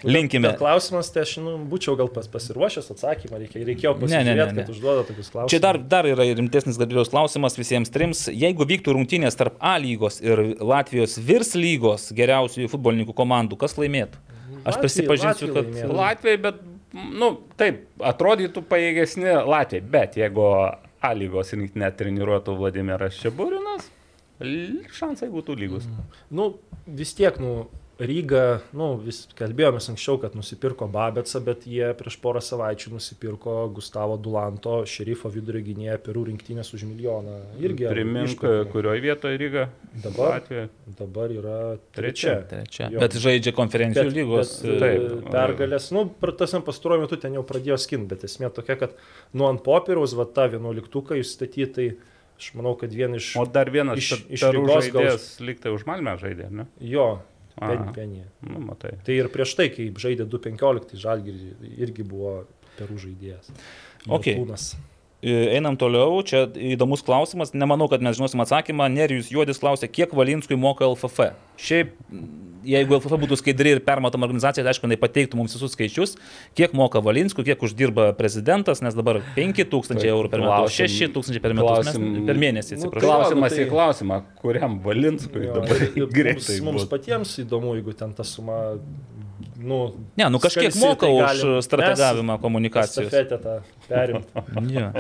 Linkime. 0.07 0.51
Bet 0.53 0.61
klausimas, 0.63 1.11
tai 1.15 1.25
aš 1.27 1.37
nu, 1.45 1.57
būčiau 1.71 1.97
gal 1.99 2.09
pas, 2.15 2.29
pasiruošęs 2.33 2.91
atsakymą, 2.95 3.41
reikia, 3.43 3.65
reikėjo 3.69 3.95
Ne, 3.95 4.01
ne, 4.01 4.07
ne, 4.07 4.15
pasižiūrėti, 4.25 4.57
ne. 4.57 4.63
kad 4.63 4.73
užduoda 4.75 5.05
tokius 5.09 5.31
klausimus. 5.33 5.55
Čia 5.55 5.61
dar, 5.65 5.79
dar 5.95 6.09
yra 6.11 6.27
rimtesnis 6.39 6.79
Gabrieliaus 6.81 7.13
klausimas 7.13 7.59
visiems 7.61 7.93
trims. 7.95 8.25
Jeigu 8.33 8.67
vyktų 8.71 8.95
rungtynės 8.97 9.37
tarp 9.41 9.59
A 9.65 9.75
lygos 9.83 10.21
ir 10.25 10.41
Latvijos 10.61 11.19
virs 11.21 11.55
lygos 11.59 12.09
geriausiųjų 12.17 12.71
futbolininkų 12.73 13.17
komandų, 13.17 13.61
kas 13.61 13.77
laimėtų? 13.81 14.21
Aš 14.65 14.79
Latvija- 14.79 14.81
prisipažinsiu, 14.87 15.51
Latvija 15.53 15.85
kad... 15.85 15.97
Latviai, 16.01 16.39
bet, 16.47 16.63
nu, 16.95 17.31
taip, 17.61 17.85
atrodytų 18.13 18.63
pajėgesni 18.71 19.37
Latviai, 19.45 19.85
bet 19.97 20.17
jeigu 20.21 20.49
A 21.05 21.11
lygos 21.13 21.51
rinktinė 21.53 21.91
treniruotų 21.99 22.55
Vladimiras 22.57 23.19
Šeburinas, 23.21 23.91
šansai 24.41 25.31
būtų 25.33 25.57
lygus. 25.59 25.87
Nu, 26.31 26.55
vis 26.87 27.15
tiek, 27.15 27.39
nu, 27.43 27.67
Ryga, 27.95 28.59
nu, 28.75 28.97
vis 28.99 29.21
kalbėjomės 29.39 29.87
anksčiau, 29.93 30.17
kad 30.19 30.33
nusipirko 30.35 30.89
Babetsą, 30.91 31.39
bet 31.47 31.63
jie 31.71 31.93
prieš 31.95 32.17
porą 32.19 32.41
savaičių 32.43 32.91
nusipirko 32.97 33.53
Gustavo 33.77 34.17
Dulanto, 34.19 34.81
šerifo 34.91 35.31
vidurio 35.31 35.61
gynėją 35.63 36.01
Perų 36.03 36.25
rinktinės 36.33 36.73
už 36.75 36.83
milijoną. 36.89 37.37
Irgi 37.63 37.87
Primink, 37.93 38.43
kurioje 38.73 39.05
vietoje 39.05 39.39
Ryga. 39.39 39.69
Dabar? 40.03 40.41
Latvija. 40.41 40.65
dabar 40.99 41.31
yra 41.37 41.59
Trečia. 41.95 42.35
trečia. 42.51 42.89
Jo. 42.91 42.99
Bet 42.99 43.15
žaidžia 43.15 43.53
konferencijų 43.55 44.11
Bet- 44.11 44.19
lygos. 44.19 44.57
bet, 44.63 44.75
e, 44.75 44.81
taip. 44.83 45.31
Pergalės, 45.31 45.93
nu, 45.95 46.11
tas 46.35 46.51
pastaruoju 46.51 47.07
metu 47.07 47.17
ten 47.17 47.33
jau 47.39 47.45
pradėjo 47.47 47.79
skint, 47.79 48.09
bet 48.11 48.27
esmė 48.27 48.51
tokia, 48.51 48.75
kad 48.77 48.99
nu 49.33 49.47
ant 49.47 49.63
popieriaus, 49.63 50.17
va 50.19 50.27
tą 50.27 50.51
vienuoliktuką 50.51 51.15
įstatyti, 51.23 51.71
tai 51.79 51.97
aš 52.39 52.51
manau, 52.59 52.75
kad 52.79 52.93
vien 52.93 53.15
iš 53.15 53.33
O 53.41 53.45
dar 53.47 53.71
vienas 53.71 53.99
Iš- 54.01 54.25
iš, 54.29 54.43
Rygos 54.55 54.71
gal- 54.71 54.83
žaidėjas 54.89 55.29
liktai 55.41 55.73
už 55.75 55.87
Malmę 55.87 56.17
žaidė, 56.21 56.51
ne? 56.51 56.67
jo, 56.81 57.21
penį. 57.59 58.25
Nu, 58.43 58.59
matai. 58.71 58.97
Tai 59.07 59.15
ir 59.15 59.29
prieš 59.33 59.55
tai, 59.59 59.69
kai 59.71 59.91
žaidė 59.91 60.27
2.15, 60.27 60.89
tai 60.91 60.99
Žalgirį 61.05 61.79
irgi 61.79 62.03
buvo 62.07 62.45
perų 62.79 62.99
žaidėjas. 63.07 63.51
Jotūnas. 64.07 64.75
E, 64.75 64.94
Einam 65.25 65.73
toliau, 65.81 66.21
čia 66.27 66.45
įdomus 66.53 67.01
klausimas, 67.05 67.55
nemanau, 67.57 67.87
kad 67.89 68.03
mes 68.05 68.19
žinosim 68.19 68.43
atsakymą. 68.45 68.91
Nerijus 68.93 69.31
Juodis 69.33 69.57
klausė, 69.63 69.89
kiek 69.89 70.13
Valinskui 70.13 70.59
moka 70.61 70.85
LFF. 70.85 71.31
Šiaip, 71.57 71.95
jeigu 72.69 72.99
LFF 72.99 73.17
būtų 73.23 73.39
skaidri 73.41 73.73
ir 73.73 73.81
permatoma 73.87 74.27
organizacija, 74.29 74.61
tai 74.67 74.75
aišku, 74.75 74.85
jinai 74.85 74.99
pateiktų 75.01 75.39
mums 75.41 75.55
visus 75.57 75.73
skaičius, 75.73 76.13
kiek 76.59 76.75
moka 76.77 77.01
Valinskui, 77.01 77.45
kiek 77.47 77.63
uždirba 77.65 78.11
prezidentas, 78.19 78.83
nes 78.85 78.93
dabar 78.99 79.23
5000 79.39 80.05
eurų 80.13 80.29
per 80.35 80.45
metus, 80.45 80.77
Klausim- 80.77 80.93
6000 80.93 81.41
per 81.41 81.57
metus, 81.57 81.73
mes, 81.87 81.95
klausim- 81.97 82.27
per 82.29 82.43
mėnesį, 82.45 82.81
Nu. 82.85 82.91
Klausimas 82.91 83.55
tai- 83.57 83.65
į 83.65 83.71
klausimą, 83.73 84.21
kuriam 84.43 84.77
Valinskui 84.85 85.47
Jo, 85.47 85.55
dabar 85.55 85.89
greitai 86.13 86.61
mums, 86.61 86.69
mums 86.69 86.85
patiems 86.85 87.39
įdomu, 87.41 87.79
jeigu 87.81 87.97
ten 87.97 88.13
ta 88.13 88.23
suma, 88.25 88.77
nu, 89.57 89.95
Ne, 90.17 90.29
nu 90.29 90.39
kažkiek 90.39 90.75
moka 90.81 91.07
tai 91.07 91.15
už 91.15 91.65
strategavimą 91.65 92.35
mes 92.37 92.41
komunikacijos. 92.43 93.09
estafetę 93.09 93.39
tą 93.41 93.61
perimti. 93.89 94.43
Jo. 94.75 94.91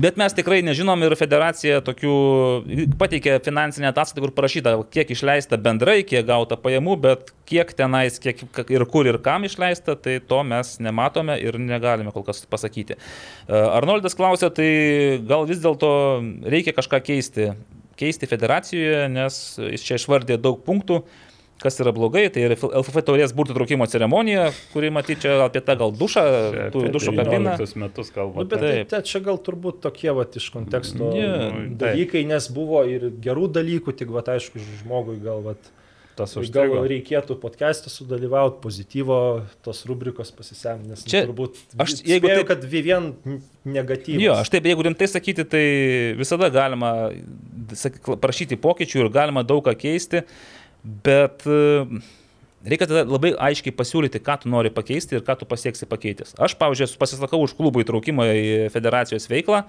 Bet 0.00 0.18
mes 0.20 0.34
tikrai 0.36 0.60
nežinom 0.66 1.02
ir 1.06 1.14
federacija 1.18 1.80
tokių 1.84 2.14
pateikė 3.00 3.36
finansinę 3.44 3.90
ataskaitą, 3.90 4.24
kur 4.24 4.34
parašyta, 4.36 4.74
kiek 4.94 5.12
išleista 5.14 5.58
bendrai, 5.60 6.00
kiek 6.06 6.26
gauta 6.28 6.58
pajamų, 6.60 6.96
bet 7.04 7.34
kiek 7.48 7.74
tenais, 7.76 8.18
kiek 8.22 8.42
ir 8.72 8.86
kur 8.90 9.10
ir 9.10 9.20
kam 9.24 9.46
išleista, 9.48 9.96
tai 10.00 10.18
to 10.24 10.40
mes 10.46 10.76
nematome 10.82 11.36
ir 11.42 11.58
negalime 11.60 12.14
kol 12.14 12.26
kas 12.26 12.44
pasakyti. 12.50 12.96
E, 12.96 13.60
Arnoldas 13.60 14.16
klausė, 14.18 14.50
tai 14.54 14.70
gal 15.28 15.46
vis 15.50 15.62
dėlto 15.64 15.92
reikia 16.44 16.76
kažką 16.76 17.02
keisti. 17.04 17.52
Keisti 17.94 18.26
federacijoje, 18.26 19.04
nes 19.06 19.36
jis 19.70 19.84
čia 19.86 20.00
išvardė 20.00 20.34
daug 20.42 20.58
punktų. 20.66 21.04
Kas 21.62 21.78
yra 21.80 21.92
blogai, 21.94 22.26
tai 22.34 22.42
ir 22.44 22.52
LFF 22.58 22.98
taurės 23.06 23.32
burtų 23.32 23.54
traukimo 23.56 23.86
ceremonija, 23.88 24.48
kuri 24.72 24.90
matyti 24.92 25.22
čia 25.22 25.36
apie 25.46 25.62
tą 25.64 25.76
gal 25.80 25.92
dušą, 25.94 26.24
tų 26.74 26.82
dušo 26.92 27.14
kabiną. 27.14 27.54
metus 27.78 28.10
Nu, 28.10 28.14
kalbame. 28.14 28.44
bet 28.50 28.58
tai, 28.60 28.72
Taip. 28.80 28.88
tai 28.90 29.00
čia 29.06 29.20
gal 29.24 29.38
turbūt 29.38 29.78
tokie 29.80 30.10
vat, 30.12 30.34
iš 30.36 30.50
konteksto 30.52 31.12
mm, 31.14 31.78
taip. 31.78 31.78
dalykai, 31.80 32.24
nes 32.26 32.48
buvo 32.52 32.82
ir 32.84 33.06
gerų 33.22 33.48
dalykų, 33.54 33.94
tik 33.96 34.10
vat, 34.12 34.28
aišku, 34.34 34.58
žmogui 34.82 35.20
gal, 35.22 35.40
vat, 35.46 35.70
Tas 36.14 36.30
gal 36.36 36.44
užstrigo. 36.44 36.82
reikėtų 36.86 37.34
podcast'e 37.42 37.90
sudalyvauti, 37.90 38.60
pozityvo 38.62 39.16
tos 39.66 39.80
rubrikos 39.86 40.30
pasisemti, 40.30 40.86
nes 40.92 41.02
Čia 41.02 41.10
čia, 41.10 41.22
turbūt 41.26 41.56
aš- 41.82 42.04
jeigu 42.06 42.28
taip- 42.28 42.36
taip, 42.38 42.46
kad 42.52 42.64
vi- 42.70 42.82
vien 42.86 43.08
negatyvas. 43.66 44.22
Jo, 44.22 44.32
aš 44.38 44.50
taip, 44.50 44.62
jeigu 44.68 44.82
rimtai 44.86 45.08
sakyti, 45.10 45.42
tai 45.48 45.64
visada 46.18 46.50
galima 46.54 47.10
sak- 47.74 47.98
prašyti 48.20 48.54
pokyčių 48.58 49.06
ir 49.06 49.08
galima 49.10 49.42
daug 49.42 49.64
ką 49.66 49.74
keisti, 49.74 50.22
bet 50.84 51.46
e, 51.48 52.00
reikia 52.64 52.88
tada 52.88 53.04
labai 53.08 53.32
aiškiai 53.48 53.74
pasiūlyti, 53.76 54.20
ką 54.24 54.38
tu 54.42 54.52
nori 54.52 54.72
pakeisti 54.74 55.18
ir 55.18 55.24
ką 55.26 55.38
tu 55.40 55.48
pasieksi 55.48 55.88
pakeitęs. 55.90 56.36
Aš, 56.40 56.56
pavyzdžiui, 56.60 56.98
pasisakau 57.00 57.42
už 57.44 57.56
klubų 57.58 57.84
įtraukimą 57.84 58.28
į 58.30 58.54
federacijos 58.74 59.28
veiklą 59.30 59.64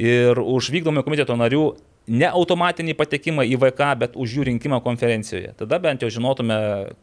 ir 0.00 0.40
už 0.40 0.70
vykdomojo 0.74 1.06
komiteto 1.06 1.36
narių 1.38 1.64
ne 2.08 2.28
automatinį 2.28 2.94
patekimą 2.98 3.44
į 3.48 3.58
VK, 3.62 3.92
bet 4.00 4.16
už 4.18 4.38
jų 4.38 4.46
rinkimą 4.48 4.80
konferencijoje. 4.84 5.52
Tada 5.60 5.78
bent 5.82 6.02
jau 6.02 6.10
žinotume, 6.12 6.56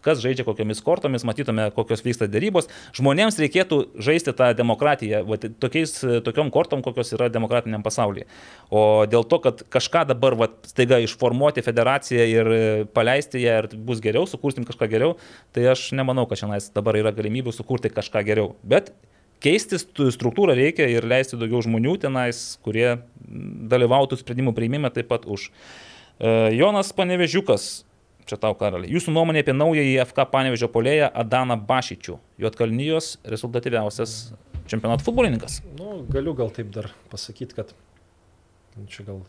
kas 0.06 0.22
žaidžia 0.24 0.46
kokiamis 0.48 0.82
kortomis, 0.86 1.26
matytume, 1.28 1.70
kokios 1.76 2.04
vyksta 2.06 2.28
dėrybos. 2.32 2.70
Žmonėms 2.98 3.40
reikėtų 3.42 3.82
žaisti 4.02 4.34
tą 4.38 4.52
demokratiją, 4.58 5.24
va, 5.30 5.40
tokiais, 5.40 5.98
tokiom 6.26 6.52
kortom, 6.54 6.84
kokios 6.86 7.14
yra 7.18 7.30
demokratiniam 7.34 7.86
pasaulyje. 7.86 8.28
O 8.74 9.06
dėl 9.10 9.28
to, 9.30 9.42
kad 9.44 9.66
kažką 9.74 10.06
dabar 10.12 10.38
va, 10.40 10.50
staiga 10.68 11.00
išformuoti 11.06 11.66
federaciją 11.66 12.30
ir 12.32 12.54
paleisti 12.96 13.44
ją 13.46 13.60
ir 13.64 13.72
bus 13.88 14.04
geriau, 14.04 14.28
sukursim 14.30 14.68
kažką 14.68 14.90
geriau, 14.92 15.18
tai 15.56 15.70
aš 15.74 15.92
nemanau, 15.98 16.28
kad 16.30 16.42
šiandien 16.42 16.72
dabar 16.76 16.98
yra 17.00 17.14
galimybių 17.16 17.54
sukurti 17.56 17.94
kažką 17.94 18.26
geriau. 18.28 18.56
Bet 18.66 18.94
keisti 19.46 19.80
stu- 19.82 20.12
struktūrą 20.14 20.56
reikia 20.58 20.88
ir 20.90 21.06
leisti 21.08 21.38
daugiau 21.40 21.62
žmonių 21.66 21.96
tenais, 22.02 22.56
kurie 22.66 22.98
dalyvautų 23.76 24.18
sprendimų 24.22 24.56
prieimime 24.58 24.92
taip 24.94 25.10
pat 25.12 25.28
už. 25.30 25.50
E, 26.18 26.32
Jonas 26.58 26.92
Panevežiukas, 26.96 27.86
čia 28.26 28.40
tau 28.42 28.56
karaliai. 28.58 28.92
Jūsų 28.96 29.14
nuomonė 29.14 29.46
apie 29.46 29.56
naująjį 29.56 29.96
FK 30.08 30.28
Panevežio 30.34 30.70
polėją 30.74 31.12
Adaną 31.14 31.60
Bašyčių. 31.70 32.18
Juotkalnyjos 32.42 33.16
rezultatyviausias 33.36 34.34
čempionato 34.70 35.06
futbolininkas. 35.06 35.62
Nu, 35.78 36.02
galiu 36.10 36.34
gal 36.38 36.52
taip 36.54 36.72
dar 36.74 36.90
pasakyti, 37.12 37.58
kad 37.58 37.74
čia 38.92 39.06
gal 39.08 39.22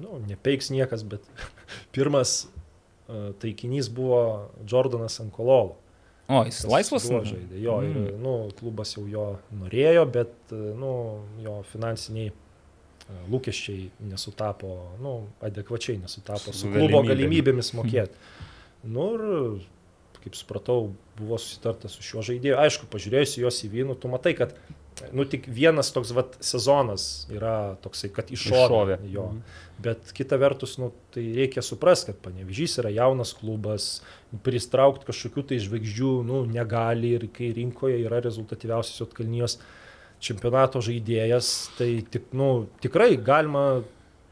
nu, 0.00 0.20
nepeiks 0.28 0.70
niekas, 0.72 1.02
bet 1.04 1.26
pirmas 1.94 2.44
e, 2.44 3.32
taikinys 3.42 3.90
buvo 3.92 4.52
Jordanas 4.68 5.18
Ankololo. 5.24 5.78
O, 6.28 6.42
jis 6.46 6.62
laisvas? 6.68 7.08
Buvo 7.10 7.24
žaidė. 7.26 7.58
Jo, 7.62 7.80
mm. 7.82 8.04
ir, 8.06 8.14
nu, 8.22 8.34
klubas 8.58 8.94
jau 8.96 9.04
jo 9.10 9.26
norėjo, 9.58 10.04
bet 10.14 10.54
nu, 10.54 10.92
jo 11.42 11.58
finansiniai 11.72 12.30
e, 12.30 12.34
lūkesčiai 13.32 13.88
nesutapo, 14.12 14.72
nu, 15.02 15.16
adekvačiai 15.44 15.98
nesutapo 16.02 16.54
su, 16.54 16.64
Su 16.64 16.70
klubo 16.70 17.02
galimybėmis. 17.02 17.10
galimybėmis 17.12 17.72
mokėti. 17.78 18.22
Nu 18.82 19.08
ir, 19.16 19.66
kaip 20.22 20.38
supratau, 20.38 20.92
buvo 21.18 21.38
susitarta 21.42 21.90
su 21.90 22.04
šiuo 22.06 22.22
žaidėju. 22.30 22.56
Aišku, 22.62 22.86
pažiūrėjus 22.92 23.36
į 23.38 23.44
jos 23.44 23.58
įvynų, 23.66 23.98
tu 23.98 24.10
matai, 24.10 24.36
kad 24.38 24.54
nu, 25.12 25.26
tik 25.28 25.46
vienas 25.50 25.90
toks 25.94 26.12
vat, 26.14 26.36
sezonas 26.44 27.26
yra 27.32 27.74
toksai, 27.82 28.10
kad 28.14 28.30
iššovė. 28.34 29.00
Jo. 29.10 29.28
Bet 29.82 30.12
kita 30.14 30.36
vertus, 30.38 30.76
nu, 30.78 30.90
tai 31.14 31.24
reikia 31.34 31.62
suprasti, 31.64 32.12
kad 32.12 32.20
Panevežys 32.22 32.76
yra 32.82 32.92
jaunas 32.94 33.32
klubas, 33.34 33.86
pristraukti 34.44 35.08
kažkokių 35.08 35.46
tai 35.50 35.58
žvaigždžių 35.64 36.12
nu, 36.28 36.42
negali 36.50 37.14
ir 37.16 37.26
kai 37.34 37.50
rinkoje 37.56 37.98
yra 38.04 38.20
rezultatyviausias 38.22 39.00
Jotkalnijos 39.02 39.58
čempionato 40.22 40.82
žaidėjas, 40.84 41.48
tai 41.78 41.90
tik, 42.14 42.30
nu, 42.36 42.68
tikrai 42.84 43.16
galima 43.18 43.82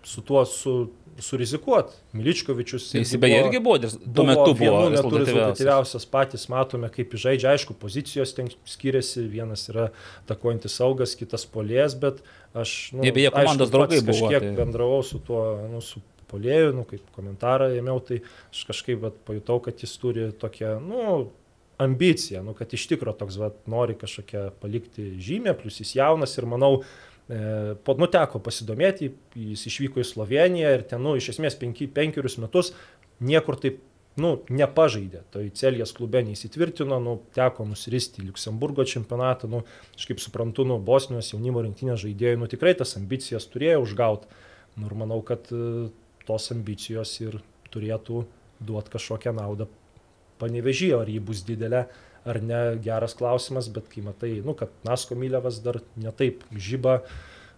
su 0.07 0.23
tuo 0.23 0.45
su, 0.47 0.75
surizikuoti. 1.21 1.97
Miličkovičius. 2.17 2.91
Tai 2.93 3.03
Jis 3.03 3.15
beje 3.21 3.41
irgi 3.45 3.61
buvo, 3.63 3.79
tuo 3.81 4.27
metu 4.29 4.55
buvo 4.59 4.83
rezultatyviausias. 4.93 6.07
Patys 6.11 6.49
matome, 6.53 6.91
kaip 6.93 7.15
žaidžia. 7.15 7.55
Aišku, 7.55 7.77
pozicijos 7.81 8.35
ten 8.37 8.51
skiriasi. 8.69 9.27
Vienas 9.31 9.67
yra 9.73 9.91
takuojantis 10.31 10.79
saugas, 10.81 11.17
kitas 11.19 11.47
polės, 11.51 11.97
bet 12.01 12.23
aš... 12.55 12.93
Nu, 12.97 13.05
Jie 13.07 13.15
beje 13.17 13.35
komandos 13.35 13.69
aišku, 13.69 13.77
draugai 13.77 14.01
buvo, 14.05 14.31
Kažkiek 14.31 14.49
tai- 14.49 14.57
bendravau 14.59 15.03
su 15.07 15.21
tuo, 15.27 15.43
nu, 15.71 15.83
su 15.85 16.03
polėjų, 16.31 16.73
nu, 16.79 16.87
kaip 16.89 17.05
komentarą 17.17 17.71
ėmiau, 17.77 18.01
tai 18.07 18.23
aš 18.53 18.65
kažkaip 18.71 19.03
vat, 19.03 19.21
pajutau, 19.27 19.59
kad 19.65 19.83
jis 19.83 19.95
turi 20.01 20.31
tokią, 20.39 20.77
nu, 20.85 21.31
ambiciją, 21.81 22.43
nu, 22.45 22.55
kad 22.55 22.73
iš 22.77 22.87
tikro 22.91 23.15
toks, 23.17 23.39
vat, 23.41 23.57
nori 23.71 23.97
kažkokią 23.99 24.51
palikti 24.63 25.15
žymę, 25.23 25.55
plus 25.59 25.81
jis 25.81 25.95
jaunas 25.97 26.37
ir 26.39 26.47
manau, 26.51 26.83
po, 27.87 27.95
nu, 27.95 28.09
teko 28.11 28.41
pasidomėti, 28.43 29.13
jis 29.39 29.63
išvyko 29.71 30.03
į 30.03 30.09
Sloveniją 30.09 30.73
ir 30.75 30.83
ten, 30.91 31.03
nu, 31.05 31.15
iš 31.19 31.33
esmės 31.37 31.57
penki, 31.61 31.87
penkerius 31.95 32.39
metus 32.43 32.73
niekur 33.23 33.59
taip, 33.61 33.79
nu, 34.21 34.33
nepažaidė. 34.51 35.23
Tai 35.33 35.45
Celijas 35.57 35.95
klube 35.97 36.23
neįsitvirtino, 36.27 36.99
nu, 37.03 37.17
teko 37.37 37.67
nusiristi 37.69 38.25
į 38.25 38.31
Luksemburgo 38.31 38.85
čempionatą, 38.89 39.51
nu, 39.53 39.63
aš 39.97 40.09
kaip 40.11 40.23
suprantu, 40.23 40.67
nu, 40.69 40.81
Bosnijos 40.83 41.31
jaunimo 41.35 41.63
rinktinės 41.65 42.03
žaidėjai, 42.03 42.41
nu, 42.41 42.51
tikrai 42.51 42.75
tas 42.79 42.97
ambicijas 42.99 43.47
turėjo 43.53 43.85
užgauti. 43.87 44.31
Nu, 44.77 44.89
ir 44.91 44.97
manau, 44.99 45.21
kad 45.27 45.49
e, 45.55 45.89
tos 46.27 46.51
ambicijos 46.55 47.15
ir 47.23 47.41
turėtų 47.71 48.25
duoti 48.67 48.93
kažkokią 48.93 49.35
naudą 49.37 49.69
panevežį, 50.41 50.95
ar 50.99 51.11
ji 51.11 51.21
bus 51.23 51.45
didelė 51.47 51.87
ar 52.29 52.41
ne, 52.45 52.61
geras 52.85 53.15
klausimas, 53.17 53.71
bet 53.73 53.89
kai 53.93 54.05
matai, 54.05 54.33
nu, 54.45 54.55
kad 54.59 54.73
Nasko 54.87 55.17
Mylevas 55.19 55.61
dar 55.65 55.81
netaip 55.97 56.45
žyba, 56.53 57.01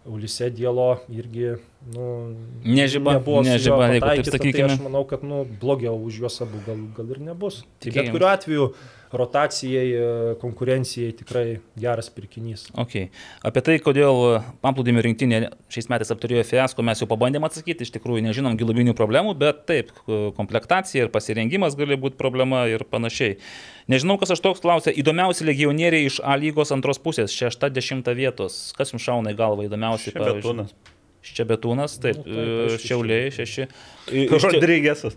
Ulise 0.06 0.50
Dielo 0.50 0.96
irgi, 1.14 1.56
nu, 1.90 2.36
Nežiba, 2.62 3.18
nebuvo 3.18 3.42
nežiba, 3.42 3.90
jeigu 3.90 4.06
taip 4.06 4.28
sakykime. 4.30 4.68
Tai 4.68 4.74
aš 4.76 4.82
manau, 4.84 5.02
kad, 5.08 5.22
nu, 5.26 5.42
blogiau 5.60 5.98
už 5.98 6.22
juos 6.22 6.38
abu 6.44 6.62
gal, 6.66 6.78
gal 6.94 7.14
ir 7.14 7.22
nebus. 7.26 7.64
Tai 7.82 7.94
bet 7.96 8.12
kuriuo 8.14 8.28
atveju 8.30 8.68
rotacijai, 9.12 9.88
e, 9.92 10.34
konkurencijai 10.40 11.12
tikrai 11.12 11.60
geras 11.76 12.08
pirkinys. 12.14 12.64
Okay. 12.78 13.10
Apie 13.44 13.60
tai, 13.64 13.76
kodėl 13.84 14.40
paplūdimio 14.64 15.02
rinktinė 15.04 15.42
šiais 15.72 15.90
metais 15.92 16.12
apturėjo 16.14 16.46
fiasko, 16.48 16.84
mes 16.86 17.02
jau 17.02 17.08
pabandėm 17.10 17.44
atsakyti, 17.48 17.84
iš 17.84 17.92
tikrųjų 17.98 18.24
nežinom 18.28 18.56
giluminių 18.60 18.96
problemų, 18.96 19.34
bet 19.42 19.66
taip, 19.68 19.92
komplektacija 20.38 21.04
ir 21.04 21.12
pasirengimas 21.12 21.76
gali 21.76 21.98
būti 22.00 22.16
problema 22.20 22.64
ir 22.70 22.86
panašiai. 22.88 23.36
Nežinau, 23.92 24.16
kas 24.22 24.32
aš 24.32 24.40
toks 24.40 24.64
klausia, 24.64 24.94
įdomiausi 24.94 25.44
legionieriai 25.44 26.08
iš 26.08 26.22
A 26.24 26.38
lygos 26.38 26.72
antros 26.72 27.02
pusės, 27.02 27.34
šešta, 27.36 27.68
dešimta 27.74 28.16
vietos. 28.16 28.70
Kas 28.78 28.94
jums 28.94 29.04
šauna 29.04 29.34
į 29.34 29.40
galvą 29.42 29.68
įdomiausi? 29.68 30.14
Šebetūnas. 31.22 31.98
Taip, 32.02 32.22
Nu, 32.26 32.34
taip, 32.34 32.48
aišku, 32.72 32.86
Šiauliai, 32.88 33.28
šeši. 33.34 33.66
Rodrygėsas. 34.32 35.14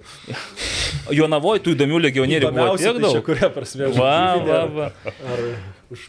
Jonavoje 1.19 1.63
tų 1.65 1.73
įdomių 1.75 2.01
legionierių 2.05 2.51
buvo 2.53 2.75
tiek 2.77 2.91
tai 2.93 3.01
daug. 3.01 3.17
kuria 3.25 3.49
prasme? 3.53 3.89
Va, 3.97 4.19
va, 4.45 4.59
va. 4.75 4.91
Ar. 5.33 5.41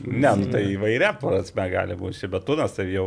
Ne, 0.08 0.31
nu 0.41 0.47
tai 0.52 0.62
įvairia 0.73 1.12
prasme 1.20 1.66
gali 1.73 1.97
būti. 2.00 2.20
Šibetūnas 2.23 2.76
tai 2.78 2.86
jau 2.92 3.07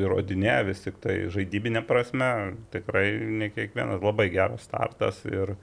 įrodinėja 0.00 0.62
vis 0.68 0.84
tik 0.84 1.00
tai 1.04 1.16
žaidybinė 1.32 1.82
prasme. 1.88 2.30
Tikrai 2.74 3.08
ne 3.40 3.50
kiekvienas 3.52 4.04
labai 4.04 4.28
geras 4.32 4.64
startas. 4.68 5.20
Ir, 5.28 5.54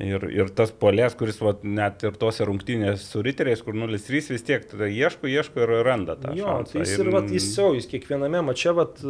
ir, 0.00 0.24
ir 0.32 0.52
tas 0.56 0.72
polės, 0.72 1.16
kuris 1.20 1.40
vat, 1.44 1.64
net 1.64 2.04
ir 2.08 2.16
tose 2.20 2.48
rungtynėse 2.48 3.04
su 3.04 3.24
riteriais, 3.24 3.64
kur 3.64 3.76
0-3 3.76 4.32
vis 4.36 4.44
tiek 4.48 4.64
tada 4.68 4.88
ieško, 4.88 5.28
ieško 5.32 5.64
ir 5.66 5.74
randa 5.88 6.16
tą. 6.20 6.32
Jo, 6.36 6.58
šansą. 6.60 6.72
tai 6.76 6.84
jis 6.86 6.96
ir, 6.98 7.12
vat, 7.16 7.32
jis 7.36 7.48
jau, 7.56 7.70
jis 7.76 7.88
kiekviename 7.92 8.44
mače, 8.48 8.72
vat, 8.80 9.04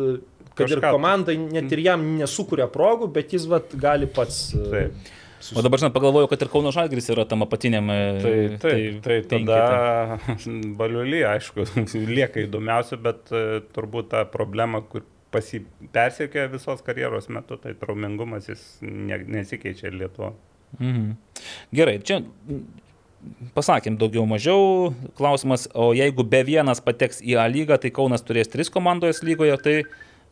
kad 0.55 0.71
ir 0.71 0.79
Kažką- 0.81 0.93
komandai 0.93 1.37
net 1.39 1.73
ir 1.73 1.79
jam 1.85 2.05
nesukuria 2.19 2.67
progų, 2.69 3.11
bet 3.13 3.33
jis 3.33 3.47
vat, 3.51 3.73
gali 3.79 4.07
pats. 4.07 4.55
e, 4.55 4.71
Taip. 4.71 4.93
susi- 5.41 5.59
O 5.59 5.63
dabar, 5.63 5.79
žinot, 5.79 5.93
pagalvoju, 5.95 6.29
kad 6.31 6.43
ir 6.43 6.49
Kauno 6.49 6.71
Žalgris 6.73 7.09
yra 7.11 7.25
tam 7.29 7.41
apatiniam. 7.43 7.89
e, 7.91 8.21
Tai, 8.23 8.59
tai, 8.59 9.01
tai, 9.03 9.21
tai 9.23 9.41
tada 9.45 10.19
baliulį, 10.81 11.23
aišku, 11.37 11.67
lieka 12.17 12.45
įdomiausia, 12.47 12.97
bet 13.03 13.33
e, 13.33 13.61
turbūt 13.75 14.09
ta 14.11 14.25
problema, 14.25 14.81
kur 14.83 15.03
pasi 15.33 15.63
persiekė 15.93 16.51
visos 16.53 16.83
karjeros 16.85 17.29
metu, 17.33 17.57
tai 17.57 17.73
traumingumas 17.75 18.49
jis 18.51 18.79
ne, 18.83 19.17
nesikeičia 19.19 19.89
ir 19.89 19.95
Lietuva. 20.03 20.33
Mhm. 20.79 21.17
Gerai, 21.73 21.99
čia 22.05 22.19
mm, 22.21 22.61
pasakėm 23.57 23.97
daugiau 24.01 24.27
mažiau. 24.29 24.93
Klausimas, 25.17 25.67
o 25.75 25.93
jeigu 25.97 26.25
be 26.29 26.43
vienas 26.45 26.81
pateks 26.85 27.23
į 27.25 27.37
A 27.41 27.49
lygą, 27.49 27.79
tai 27.81 27.91
Kaunas 27.91 28.23
turės 28.23 28.49
tris 28.53 28.69
komandojas 28.73 29.23
lygoje, 29.25 29.57
tai 29.63 29.77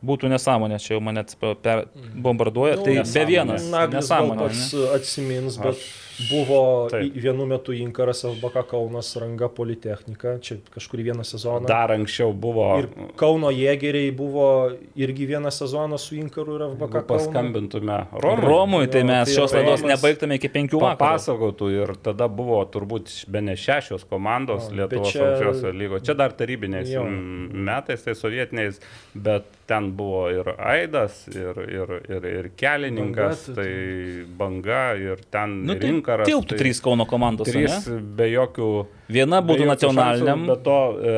būtų 0.04 0.28
nesąmonė, 0.32 0.78
čia 0.80 0.94
jau 0.96 1.00
mane 1.00 1.24
per 1.62 1.86
bombarduoja, 2.16 2.76
Nu, 2.76 2.84
tai 2.84 2.94
be 2.94 3.00
nesąmonė. 3.02 3.26
vienas. 3.26 3.70
Naglis 3.70 4.08
Nesąmonė. 4.08 4.38
pats 4.38 4.72
ne? 4.72 4.86
atsimins, 4.96 5.56
bet 5.58 5.74
Aš- 5.74 6.28
buvo 6.30 6.88
Taip. 6.90 7.02
į- 7.14 7.22
vienu 7.22 7.46
metu 7.46 7.72
Inkaras 7.72 8.24
FBK 8.24 8.62
Kaunas 8.68 9.16
Ranga 9.16 9.48
Politechnika, 9.48 10.38
čia 10.40 10.56
kažkurį 10.74 11.04
vieną 11.12 11.24
sezoną. 11.24 11.66
Dar 11.66 11.88
anksčiau 11.90 12.32
buvo, 12.34 12.78
Ir 12.78 12.88
Kauno 13.16 13.48
jėgeriai 13.50 14.10
buvo 14.16 14.72
irgi 14.96 15.26
vieną 15.26 15.48
sezoną 15.50 15.98
su 15.98 16.14
Inkaru 16.16 16.56
ir 16.56 16.60
FBK 16.76 16.80
jeigu 16.80 17.06
Kaunu. 17.06 17.06
paskambintume 17.08 18.06
Romui, 18.12 18.44
Romui, 18.44 18.86
tai 18.88 19.00
Jo, 19.00 19.06
mes 19.06 19.28
tai 19.28 19.34
šios 19.34 19.52
laidos 19.52 19.82
nebaigtume 19.82 20.34
iki 20.36 20.48
penkių 20.48 20.80
vakarų. 20.80 20.98
papasakotų 20.98 21.70
ir 21.82 21.94
tada 22.02 22.28
buvo 22.28 22.64
turbūt 22.66 23.24
be 23.28 23.40
ne 23.40 23.52
šešios 23.56 24.04
komandos 24.08 24.68
O, 24.68 24.72
Lietuvos 24.72 25.12
čia- 25.12 25.24
aukščiausio 25.24 25.72
lygo. 25.72 26.00
Čia 26.00 26.14
dar 26.16 26.30
tarybiniais 26.32 26.88
Jo. 26.88 27.04
metais, 27.04 28.02
tai 28.04 28.12
sovietiniais, 28.14 28.78
bet 29.14 29.44
ten 29.70 29.86
buvo 29.96 30.24
ir 30.34 30.48
Aidas, 30.58 31.20
ir, 31.30 31.58
ir, 31.70 31.90
ir, 32.10 32.24
ir 32.30 32.48
kelininkas, 32.58 33.44
Banga, 33.46 33.62
tai- 33.62 34.24
banga, 34.40 34.80
ir 34.98 35.20
ten 35.30 35.52
Nu, 35.68 35.76
tai 35.78 35.92
rinkaras. 35.92 36.26
tilptų 36.28 36.56
tai 36.56 36.58
trys 36.64 36.80
Kauno 36.82 37.06
komandos. 37.06 37.46
Trys 37.48 37.86
ne? 37.86 38.00
be 38.18 38.26
jokių. 38.32 38.70
Viena 39.10 39.38
būtų 39.42 39.66
nacionaliniam, 39.70 40.42
šansų, 40.44 40.50
Be 40.50 40.56
to, 40.66 40.78
e, 41.02 41.14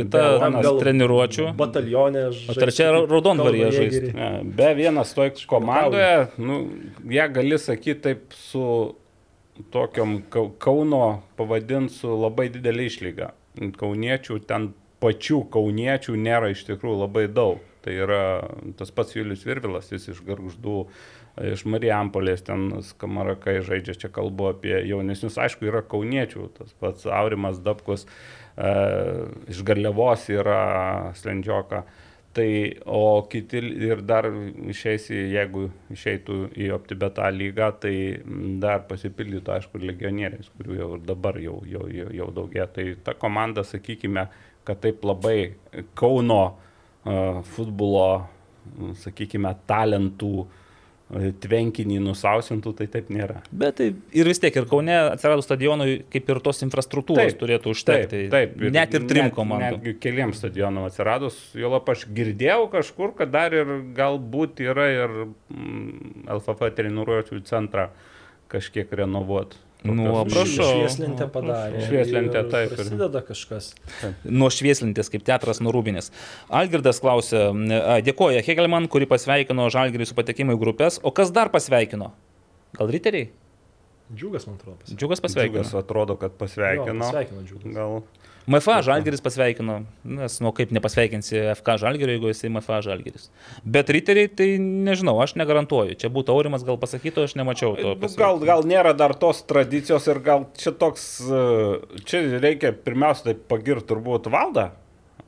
kita 0.00 0.24
be 0.58 0.72
treniruočių. 0.82 1.46
Batalionė. 1.58 2.24
O 2.50 2.54
trečia 2.58 2.90
raudonvaryje 3.06 3.70
žaisti. 3.78 4.12
Ne, 4.18 4.30
Be 4.58 4.74
vienas 4.78 5.14
toj 5.14 5.30
komandoje, 5.50 6.28
nu, 6.38 6.58
ją 7.10 7.28
gali 7.34 7.58
sakyti 7.58 8.00
taip 8.08 8.32
su 8.34 8.94
tokiom 9.70 10.22
Kau- 10.30 10.50
Kauno 10.58 11.22
pavadint 11.38 11.90
su 11.90 12.08
labai 12.08 12.48
didelė 12.50 12.86
išlyga. 12.90 13.30
Kauniečių 13.78 14.38
ten 14.48 14.72
pačių 15.02 15.42
kauniečių 15.52 16.14
nėra 16.16 16.50
iš 16.54 16.64
tikrųjų 16.70 16.98
labai 17.06 17.26
daug. 17.28 17.58
Tai 17.82 17.94
yra 18.04 18.20
tas 18.78 18.92
pats 18.94 19.16
Julius 19.16 19.42
Virvilas, 19.46 19.88
jis 19.90 20.08
iš 20.12 20.20
Garždų, 20.26 20.76
iš 21.52 21.64
Marijampolės, 21.66 22.44
ten 22.46 22.68
Skamarakai 22.86 23.56
žaidžia, 23.66 23.96
čia 24.04 24.10
kalbu 24.12 24.52
apie 24.52 24.76
jaunesnius, 24.86 25.38
aišku, 25.42 25.66
yra 25.66 25.82
kauniečių, 25.82 26.46
tas 26.58 26.70
pats 26.78 27.08
Aurimas 27.10 27.58
Dabkus, 27.64 28.06
e, 28.54 28.70
iš 29.50 29.64
Garliavos 29.66 30.28
yra 30.30 31.12
Slendžioka. 31.18 31.82
Tai, 32.32 32.48
o 32.88 33.26
kiti 33.28 33.60
ir 33.60 34.00
dar 34.08 34.24
išeis, 34.72 35.10
į- 35.12 35.26
jeigu 35.34 35.66
išeitų 35.92 36.36
į 36.56 36.70
OptiBeta 36.72 37.26
lygą, 37.28 37.66
tai 37.82 38.22
dar 38.62 38.86
pasipildytų, 38.88 39.52
aišku, 39.58 39.82
legionieriais, 39.82 40.48
kurių 40.56 40.78
jau 40.78 40.90
dabar 40.96 41.36
jau, 41.36 41.58
jau, 41.68 41.84
jau, 41.92 42.08
jau 42.08 42.30
daugia. 42.32 42.64
Tai 42.72 42.86
ta 43.04 43.12
komanda, 43.12 43.60
sakykime, 43.68 44.28
kad 44.64 44.80
taip 44.80 45.04
labai 45.04 45.56
Kauno 45.94 46.54
futbolo, 47.04 48.08
sakykime, 49.02 49.54
talentų 49.66 50.46
tvenkinį 51.12 51.98
nusausintų, 52.00 52.70
tai 52.78 52.86
taip 52.88 53.10
nėra. 53.12 53.42
Bet 53.52 53.74
tai 53.82 53.88
ir 54.16 54.28
vis 54.30 54.38
tiek, 54.40 54.54
ir 54.56 54.64
Kaune 54.70 54.94
atsiradus 55.10 55.44
stadionui, 55.44 55.98
kaip 56.12 56.30
ir 56.32 56.38
tos 56.40 56.62
infrastruktūros 56.64 57.34
Taip, 57.34 57.40
turėtų 57.42 57.74
užtekti. 57.74 58.20
Taip, 58.32 58.54
taip. 58.56 58.72
net 58.72 58.94
ir 58.96 59.04
trim 59.10 59.26
net- 59.28 59.34
komandom. 59.36 59.76
Netgi 59.82 59.98
keliams 60.00 60.40
stadionam 60.40 60.86
atsiradus, 60.88 61.36
jo 61.58 61.68
lab 61.74 61.90
aš 61.92 62.06
girdėjau 62.16 62.70
kažkur, 62.72 63.12
kad 63.18 63.30
dar 63.34 63.52
ir 63.52 63.74
galbūt 63.98 64.62
yra 64.64 64.88
ir 64.94 65.18
LFF 66.32 66.72
treniruočių 66.78 67.42
centrą 67.44 67.90
kažkiek 68.48 68.88
renovuoti. 69.02 69.60
Nu, 69.84 70.04
Tokios- 70.06 70.32
prašau. 70.32 70.66
Švieslentę 70.78 71.26
padarė. 71.34 71.80
Švieslentę, 71.88 72.38
ir 72.44 72.50
taip, 72.52 72.70
ir- 72.70 72.76
Prasideda 72.78 73.22
kažkas. 73.26 73.72
Nuo 74.24 74.48
švieslintis, 74.54 75.10
kaip 75.10 75.24
teatras 75.26 75.58
nurūbinės. 75.60 76.12
Algirdas 76.48 77.00
klausė, 77.02 77.40
a, 77.50 77.96
dėkoja 78.00 78.44
Hegelman, 78.46 78.86
kuri 78.88 79.06
pasveikino 79.10 79.66
Žalgirį 79.74 80.06
su 80.06 80.14
patekimu 80.14 80.54
į 80.54 80.60
grupės, 80.62 81.00
o 81.02 81.10
kas 81.10 81.32
dar 81.34 81.50
pasveikino? 81.50 82.12
Gal 82.78 82.88
riteriai? 82.94 83.30
Džiugas, 84.14 84.46
man 84.46 84.56
atrodo, 84.60 84.76
pasveikino. 84.78 84.98
Džiugas 85.00 85.20
pasveikino. 85.24 85.62
Džiugas 85.64 85.74
atrodo, 85.82 86.16
kad 86.20 86.32
pasveikino. 86.38 86.98
Pasveikino 87.00 87.42
džiugas. 87.48 87.74
Gal 87.74 88.02
MFA 88.46 88.80
Žalgiris 88.82 89.22
pasveikino, 89.22 89.76
nes, 90.02 90.36
nu, 90.42 90.50
kaip 90.56 90.72
nepasveikinsi 90.74 91.38
FK 91.54 91.76
Žalgirio, 91.84 92.16
jeigu 92.16 92.30
esi 92.32 92.50
MFA 92.50 92.80
Žalgiris. 92.82 93.28
Bet 93.62 93.90
riteriai, 93.94 94.30
tai 94.30 94.48
nežinau, 94.58 95.14
aš 95.22 95.36
negarantuoju. 95.38 95.94
Čia 96.00 96.10
būtų 96.12 96.34
Aurimas 96.34 96.66
gal 96.66 96.80
pasakytų, 96.82 97.28
aš 97.28 97.36
nemačiau 97.38 97.76
to. 97.78 97.94
Nu, 98.02 98.10
gal, 98.18 98.42
gal 98.42 98.66
nėra 98.66 98.96
dar 98.98 99.14
tos 99.14 99.44
tradicijos 99.46 100.10
ir 100.10 100.22
gal 100.26 100.48
čia 100.58 100.74
toks, 100.74 101.06
e, 101.22 101.42
čia 102.08 102.24
reikia 102.42 102.74
pirmiausia 102.74 103.30
tai 103.30 103.36
pagirti 103.54 103.92
turbūt 103.92 104.30
valdą. 104.32 104.72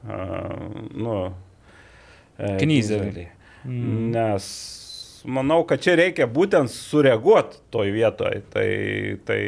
Uh, 0.05 0.83
nu, 0.93 1.19
e, 2.37 2.57
Knyzelį. 2.61 3.29
Mm. 3.65 4.11
Nes 4.13 4.49
manau, 5.25 5.63
kad 5.69 5.81
čia 5.85 5.97
reikia 5.99 6.27
būtent 6.31 6.73
sureaguoti 6.73 7.63
toj 7.73 7.93
vietoj. 7.95 8.43
Tai, 8.53 8.69
tai, 9.25 9.41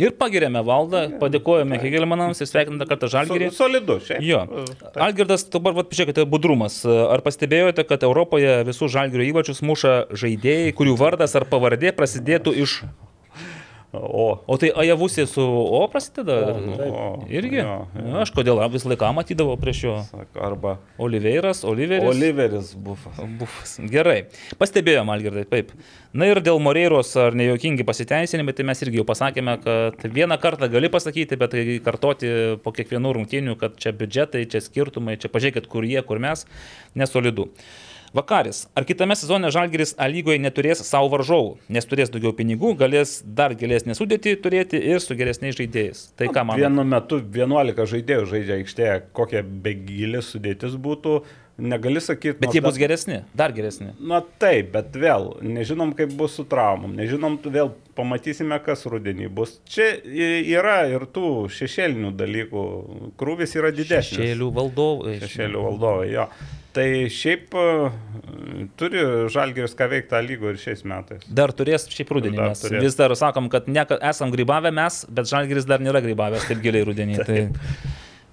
Ir 0.00 0.14
pagirėme 0.16 0.62
valdą, 0.64 1.02
padėkojame 1.20 1.76
Hegelmanams 1.82 2.38
ir 2.40 2.48
sveikiname 2.48 2.86
kartą 2.88 3.10
Žalgirį. 3.12 3.50
Solidu, 3.52 3.98
šiaip. 4.06 4.22
Jo. 4.24 4.40
Algirdas, 4.96 5.44
dabar 5.52 5.76
vat, 5.76 5.90
pažiūrėkite, 5.90 6.24
budrumas. 6.32 6.78
Ar 6.88 7.20
pastebėjote, 7.26 7.84
kad 7.88 8.06
Europoje 8.08 8.62
visų 8.70 8.88
žalgerio 8.94 9.28
įvačius 9.28 9.60
muša 9.60 9.94
žaidėjai, 10.16 10.72
kurių 10.78 10.96
vardas 11.00 11.36
ar 11.36 11.44
pavardė 11.50 11.92
prasidėtų 11.96 12.56
iš... 12.64 12.80
O, 13.92 14.38
O 14.46 14.54
tai 14.60 14.68
Ajavusė 14.70 15.24
su 15.26 15.42
O 15.42 15.80
prasideda? 15.90 16.36
o, 16.86 17.24
Irgi? 17.26 17.58
jo, 17.58 17.72
jo. 17.90 18.12
Aš 18.22 18.30
kodėl 18.36 18.60
visą 18.70 18.92
laiką 18.92 19.08
matydavau 19.16 19.56
prieš 19.58 19.80
jo. 19.82 19.94
Arba 20.38 20.76
Oliveiras, 21.02 21.64
Oliveris. 21.66 22.06
Oliveris 22.06 22.70
bufas. 22.78 23.18
Bufas. 23.40 23.72
Gerai. 23.90 24.28
Pastebėjom, 24.62 25.10
Algirdai, 25.10 25.42
taip. 25.50 25.74
Na 26.14 26.30
ir 26.30 26.38
dėl 26.44 26.62
Moreiros 26.62 27.10
ar 27.18 27.34
nejuokingi 27.38 27.82
pasiteisinimai, 27.86 28.54
tai 28.54 28.68
mes 28.70 28.84
irgi 28.86 29.02
jau 29.02 29.06
pasakėme, 29.10 29.58
kad 29.66 30.06
vieną 30.14 30.38
kartą 30.42 30.70
gali 30.70 30.90
pasakyti, 30.92 31.38
bet 31.40 31.56
tai 31.56 31.66
kartoti 31.82 32.30
po 32.62 32.70
kiekvienų 32.76 33.16
rungtynių, 33.18 33.58
kad 33.58 33.74
čia 33.80 33.90
biudžetai, 33.96 34.46
čia 34.50 34.62
skirtumai, 34.62 35.18
čia 35.18 35.30
pažiūrėkit, 35.34 35.66
kur 35.70 35.82
jie, 35.86 35.98
kur 36.06 36.22
mes, 36.22 36.46
nesolidu. 36.94 37.50
Vakaris. 38.14 38.64
Ar 38.74 38.82
kitame 38.82 39.14
sezone 39.14 39.52
Žalgiris 39.54 39.92
A 39.94 40.08
lygoje 40.10 40.40
neturės 40.42 40.80
savo 40.82 41.12
varžovų, 41.12 41.52
nes 41.70 41.86
turės 41.86 42.10
daugiau 42.10 42.32
pinigų, 42.34 42.72
galės 42.80 43.20
dar 43.22 43.54
gilesnį 43.54 43.94
sudėtį 43.94 44.32
turėti 44.42 44.80
ir 44.90 44.98
su 44.98 45.14
geresniais 45.14 45.54
žaidėjais. 45.54 46.00
Tai 46.18 46.26
ką 46.34 46.42
man? 46.48 46.58
Vienu 46.58 46.82
metu 46.90 47.20
11 47.22 47.86
žaidėjų 47.92 48.26
žaidžia 48.32 48.56
aikštėje, 48.58 48.96
kokia 49.14 49.44
begilė 49.46 50.24
sudėtis 50.26 50.74
būtų, 50.74 51.20
negali 51.60 52.00
sakyti. 52.02 52.38
Bet 52.40 52.56
jie 52.56 52.62
bus 52.64 52.78
geresni, 52.80 53.20
dar 53.36 53.54
geresni. 53.56 53.92
Na 54.00 54.22
taip, 54.42 54.72
bet 54.74 54.96
vėl, 55.00 55.32
nežinom 55.44 55.94
kaip 55.98 56.12
bus 56.18 56.38
su 56.38 56.46
traumom, 56.48 56.94
nežinom, 56.98 57.38
vėl 57.50 57.72
pamatysime, 57.98 58.58
kas 58.64 58.86
rudenį 58.90 59.28
bus. 59.34 59.58
Čia 59.70 59.92
yra 60.04 60.82
ir 60.90 61.04
tų 61.12 61.50
šešėlinių 61.56 62.14
dalykų, 62.20 62.64
krūvis 63.20 63.56
yra 63.60 63.74
didesnis. 63.74 64.16
Šešėlių 64.20 64.54
valdovai. 64.56 65.18
Šešėlių 65.24 65.68
valdovai, 65.68 66.08
jo. 66.14 66.30
Tai 66.70 66.86
šiaip 67.10 67.54
e, 67.58 67.62
turi 68.78 69.00
žalgeris 69.34 69.72
ką 69.74 69.88
veikti 69.90 70.12
tą 70.12 70.20
lygą 70.22 70.52
ir 70.52 70.60
šiais 70.62 70.84
metais. 70.86 71.24
Dar 71.26 71.50
turės 71.56 71.88
šiaip 71.90 72.12
rudenį. 72.14 72.38
Dar 72.38 72.52
Mes 72.52 72.62
turės. 72.62 72.84
vis 72.84 72.98
dar 72.98 73.14
sakom, 73.18 73.48
kad 73.50 73.66
ne, 73.66 73.82
esam 74.06 74.30
grybavę 74.30 74.70
mes, 74.74 75.00
bet 75.10 75.26
Žalgiris 75.30 75.66
dar 75.66 75.82
nėra 75.82 76.02
grybavęs 76.04 76.46
taip 76.46 76.62
giliai 76.62 76.86
rudenį. 76.86 77.18
Tai, 77.26 77.40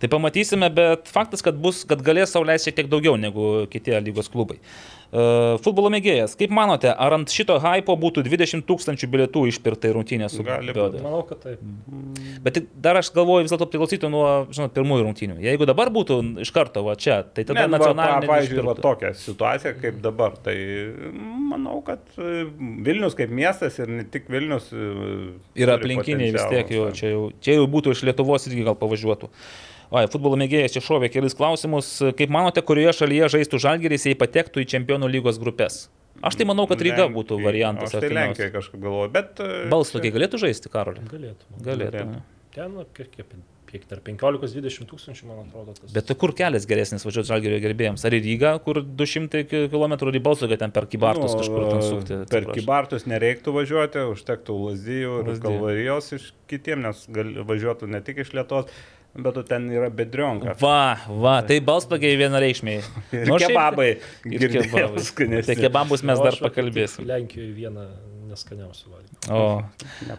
tai 0.01 0.09
pamatysime, 0.11 0.69
bet 0.74 1.08
faktas, 1.11 1.42
kad, 1.45 1.58
bus, 1.61 1.84
kad 1.90 2.03
galės 2.06 2.34
sauliaisti 2.35 2.69
šiek 2.72 2.82
tiek 2.84 2.92
daugiau 2.92 3.17
negu 3.17 3.66
kiti 3.72 3.95
lygos 4.03 4.30
klubai. 4.34 4.59
Uh, 5.08 5.56
futbolo 5.64 5.88
mėgėjas, 5.88 6.34
kaip 6.35 6.51
manote, 6.51 6.90
ar 6.92 7.14
ant 7.16 7.32
šito 7.32 7.56
hypo 7.64 7.93
būtų 7.95 8.26
20 8.27 8.66
tūkstančių 8.67 9.08
bilietų 9.08 9.45
išpirkta 9.48 9.88
į 9.88 9.93
rungtynę 9.95 10.27
su 10.27 10.43
Gali 10.43 10.74
Bioda? 10.76 11.00
Manau, 11.00 11.22
kad 11.30 11.40
taip. 11.45 11.61
Bet 12.43 12.58
tik 12.58 12.66
dar 12.76 13.00
aš 13.00 13.14
galvoju 13.16 13.45
vis 13.45 13.53
dėlto 13.53 13.69
priklausytų 13.72 14.09
nuo, 14.11 14.26
žinot, 14.51 14.74
pirmųjų 14.76 15.06
rungtynių. 15.08 15.38
Jeigu 15.45 15.64
dabar 15.69 15.93
būtų 15.95 16.17
iš 16.43 16.51
karto 16.51 16.84
va 16.84 16.98
čia, 17.00 17.22
tai 17.24 17.45
tada 17.48 17.61
Ne, 17.64 17.69
nu, 17.72 17.77
nacionalinė. 17.77 18.27
pa- 18.27 18.34
Pavyzdžiui, 18.34 18.66
va, 18.67 18.76
tokia 18.84 19.14
situacija 19.16 19.74
kaip 19.80 20.01
dabar. 20.03 20.35
Tai 20.43 20.58
manau, 21.53 21.80
kad 21.88 22.03
e, 22.19 22.43
Vilnius 22.84 23.16
kaip 23.16 23.32
miestas 23.32 23.80
ir 23.80 23.88
ne 23.88 24.03
tik 24.11 24.27
Vilnius. 24.27 24.67
e, 24.76 24.92
Ir 25.56 25.72
aplinkiniai 25.72 26.35
vis 26.35 26.43
tiek 26.51 26.76
jau, 26.76 26.92
čia 26.92 27.14
jau, 27.16 27.24
čia 27.40 27.56
jau 27.61 27.72
būtų 27.72 27.95
iš 27.95 28.03
Lietuvos 28.11 28.51
irgi 28.51 28.67
gal 28.67 28.76
pavažiuotų. 28.76 29.32
O, 29.88 30.01
futbolo 30.11 30.35
mėgėjas 30.40 30.75
čia 30.75 30.83
šovė 30.83 31.09
kelis 31.14 31.35
klausimus. 31.38 31.91
Kaip 32.19 32.32
manote, 32.33 32.64
kurioje 32.66 32.98
šalyje 33.01 33.30
žaistų 33.38 33.61
Žalgeris, 33.64 34.07
jei 34.09 34.17
patektų 34.19 34.66
į 34.66 34.69
čempionų 34.75 35.07
lygos 35.14 35.40
grupės? 35.40 35.85
Aš 36.25 36.40
tai 36.40 36.48
manau, 36.49 36.66
kad 36.67 36.82
Ryga 36.82 37.03
Lenkijai. 37.06 37.16
būtų 37.16 37.38
variantas. 37.43 37.93
Aš 37.93 38.01
tai 38.01 38.09
Lenkijoje 38.09 38.53
kažkaip 38.56 38.82
galvoju, 38.82 39.11
bet... 39.14 39.38
e, 39.43 39.67
Balstokiai 39.69 40.16
galėtų 40.16 40.41
žaisti, 40.41 40.72
Karolį? 40.74 41.03
Galėtų. 41.11 41.51
Galėtų. 41.61 41.91
Galėtų. 41.93 42.07
ne? 42.16 42.24
Ten, 42.57 42.74
nu, 42.74 42.88
kiek, 42.98 43.11
kiek, 43.14 43.35
kiek 43.69 43.83
tarp 43.85 44.07
15-20 44.09 44.88
tūkstančių, 44.90 45.27
man 45.30 45.43
atrodo, 45.43 45.75
tas. 45.77 45.91
Bet 45.93 46.07
tai 46.09 46.16
kur 46.17 46.33
kelias 46.33 46.66
geresnis 46.66 47.06
važiuoti 47.06 47.30
Žalgerio 47.30 47.59
gerbėjams? 47.61 48.06
Ar 48.09 48.16
į 48.17 48.22
Rygą, 48.25 48.56
kur 48.66 48.82
200 48.82 49.43
km 49.51 49.93
į 50.09 50.24
Balstogą 50.25 50.57
ten 50.57 50.74
per 50.74 50.90
Kybartus 50.90 51.35
nu, 51.35 51.43
kažkur 51.43 51.67
ten 51.69 51.85
sukti? 51.85 52.17
Per 52.17 52.25
atsiprašau. 52.25 52.57
Kybartus 52.57 53.06
nereiktų 53.14 53.53
važiuoti, 53.59 54.06
užtektų 54.16 54.57
Lazdijų 54.64 55.19
ir. 55.22 55.33
Kalvarijos 55.45 56.09
iš 56.17 56.32
kitiem, 56.49 56.82
nes 56.88 57.06
gal, 57.14 57.35
važiuotų 57.45 57.91
ne 57.93 58.01
tik 58.01 58.24
iš 58.25 58.33
Lietuvos, 58.33 58.74
bet 59.15 59.37
tu 59.37 59.43
ten 59.47 59.69
yra 59.73 59.89
bedrionka. 59.93 60.57
Va, 60.61 60.97
va, 61.07 61.37
tai 61.47 61.59
Balstogiai 61.63 62.17
vienareikšmiai. 62.19 62.83
Nu, 63.29 63.39
kebabai. 63.41 63.89
Ir 64.29 64.45
kebabai. 64.51 65.41
Tai 65.47 65.57
kebabus 65.57 66.03
mes 66.05 66.21
O 66.21 66.27
dar 66.27 66.37
pakalbėsim. 66.41 67.07
Lenkijoje 67.07 67.53
vieną 67.55 67.87
neskaniausių 68.27 68.91
valgyti. 68.91 69.31
O. 69.31 69.63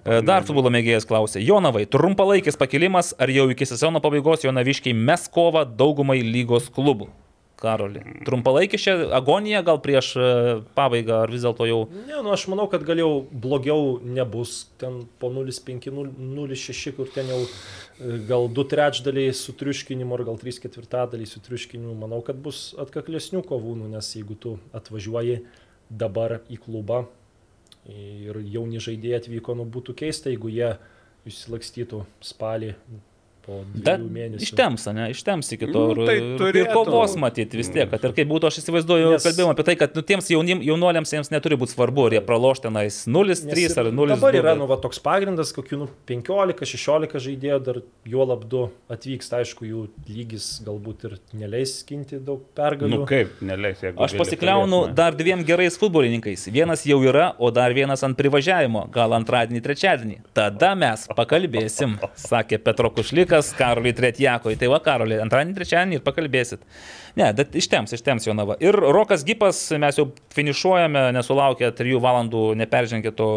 E, 0.02 0.20
Dar 0.26 0.46
futbolo 0.48 0.72
mėgėjas 0.74 1.06
klausė. 1.08 1.42
Jonavai, 1.44 1.84
trumpalaikis 1.90 2.58
pakilimas 2.58 3.12
ar 3.20 3.30
jau 3.32 3.46
iki 3.52 3.68
sezono 3.68 4.02
pabaigos 4.04 4.46
Jonaviškiai 4.46 4.96
mes 4.96 5.28
kovą 5.32 5.64
daugumai 5.68 6.20
lygos 6.24 6.70
klubų? 6.74 7.10
Karoli. 7.58 8.00
Trumpalaikis 8.26 8.84
čia 8.86 8.94
agonija 9.16 9.64
gal 9.66 9.80
prieš 9.82 10.12
e, 10.14 10.26
pabaigą 10.78 11.24
ar 11.24 11.32
vis 11.32 11.42
dėlto 11.42 11.66
jau... 11.66 11.78
Ne, 12.06 12.20
nu 12.22 12.30
aš 12.30 12.46
manau, 12.52 12.68
kad 12.70 12.84
gal 12.86 13.00
jau 13.02 13.10
blogiau 13.32 13.96
nebus. 14.06 14.68
Ten 14.78 15.00
po 15.18 15.30
0,5-0,6, 15.34 16.92
kur 16.94 17.10
ten 17.14 17.32
jau 17.32 17.40
e, 17.42 18.20
gal 18.28 18.46
2 18.54 18.66
trečdaliai 18.70 19.34
su 19.34 19.56
triuškinimu, 19.58 20.14
ar 20.14 20.22
gal 20.30 20.38
3 20.38 20.62
ketvirtadaliai 20.68 21.26
su 21.26 21.42
triuškinimu. 21.42 21.96
Manau, 21.98 22.22
kad 22.26 22.38
bus 22.44 22.70
atkaklesnių 22.78 23.42
kovų, 23.50 23.74
nu, 23.82 23.90
nes 23.90 24.12
jeigu 24.14 24.38
tu 24.38 24.54
atvažiuoji 24.78 25.40
dabar 25.90 26.38
į 26.46 26.60
klubą 26.62 27.08
ir 27.88 28.38
jauni 28.52 28.78
žaidėjai 28.84 29.22
atvyko, 29.24 29.58
nu 29.58 29.66
būtų 29.66 29.96
keista, 29.98 30.30
jeigu 30.30 30.50
jie 30.52 30.76
išsilakstytų 31.26 32.04
spalį 32.24 32.74
po 33.48 33.62
mėnesių. 33.72 34.44
ištems, 34.44 34.84
ne? 34.92 35.08
Ištems 35.14 35.48
iki 35.56 35.66
to. 35.72 35.80
Nu, 35.88 36.02
ir- 36.04 36.06
tai 36.06 36.16
ir- 36.18 36.22
ir 36.28 36.38
turėtų. 36.42 36.74
kovos 36.76 37.16
matyti 37.16 37.56
vis 37.56 37.70
tiek. 37.72 37.88
Kad 37.90 38.04
ir 38.04 38.12
kaip 38.12 38.28
būtų, 38.28 38.50
aš 38.52 38.60
įsivaizduoju, 38.60 39.10
Nes- 39.16 39.24
kalbėjome 39.24 39.54
apie 39.56 39.64
tai, 39.64 39.74
kad 39.80 39.96
nu, 39.96 40.02
tiems 40.02 40.28
jaunim, 40.28 40.60
jaunuoliams 40.68 41.08
jiems 41.16 41.32
neturi 41.32 41.56
būti 41.56 41.72
svarbu, 41.72 42.06
ar 42.10 42.12
jie 42.18 42.22
praloš 42.28 42.60
tenais 42.68 43.00
0-3 43.08 43.46
Nes 43.68 43.78
ar 43.80 43.86
ir 43.88 43.92
0-2. 43.96 44.20
Dabar 44.20 44.34
yra 44.42 44.54
nu, 44.60 44.66
va, 44.68 44.76
toks 44.76 45.00
pagrindas, 45.00 45.54
kokių 45.56 45.78
nu, 45.78 45.88
15-16 46.06 47.16
žaidėjų 47.24 47.58
dar 47.64 47.76
juo 48.04 48.26
labdu 48.28 48.62
atvyks, 48.92 49.30
aišku, 49.40 49.64
jų 49.68 49.88
lygis 50.08 50.60
galbūt 50.66 51.04
ir 51.08 51.16
neleis 51.32 51.78
skinti 51.82 52.18
daug 52.22 52.42
pergalių. 52.58 52.90
Nu 52.98 53.06
kaip, 53.08 53.40
neleis, 53.40 53.80
jeigu. 53.80 53.96
Aš 54.04 54.12
pasikliaunu 54.18 54.82
dar 54.94 55.12
dviem 55.16 55.44
gerais 55.46 55.78
futbolininkais. 55.80 56.48
Vienas 56.52 56.84
jau 56.84 56.98
yra, 57.06 57.30
o 57.38 57.50
dar 57.54 57.72
vienas 57.72 58.02
ant 58.04 58.16
privažiavimo. 58.18 58.90
Gal 58.90 59.10
antradienį, 59.16 59.62
trečiadienį. 59.64 60.16
Tada 60.34 60.74
mes 60.76 61.06
pakalbėsim, 61.16 61.96
sakė 62.18 62.58
Petro 62.62 62.90
Kušlikas. 62.90 63.37
Laikas 63.38 63.54
Karoliui 63.56 63.92
Tretjakui. 63.92 64.56
Tai 64.58 64.68
va, 64.72 64.80
Karoliui, 64.82 65.20
antradienį, 65.22 65.54
trečiadienį 65.56 65.98
ir 65.98 66.02
pakalbėsit. 66.04 66.64
Ne, 67.18 67.30
bet 67.34 67.54
ištems, 67.54 67.92
ištems 67.94 68.26
Jonava. 68.26 68.56
Ir 68.60 68.74
Rokas 68.74 69.24
Gipas, 69.24 69.70
mes 69.78 69.98
jau 69.98 70.08
finišuojame, 70.34 71.12
nesulaukę 71.14 71.70
3 71.72 71.98
valandų, 72.02 72.54
neperžengė 72.58 73.12
to 73.14 73.30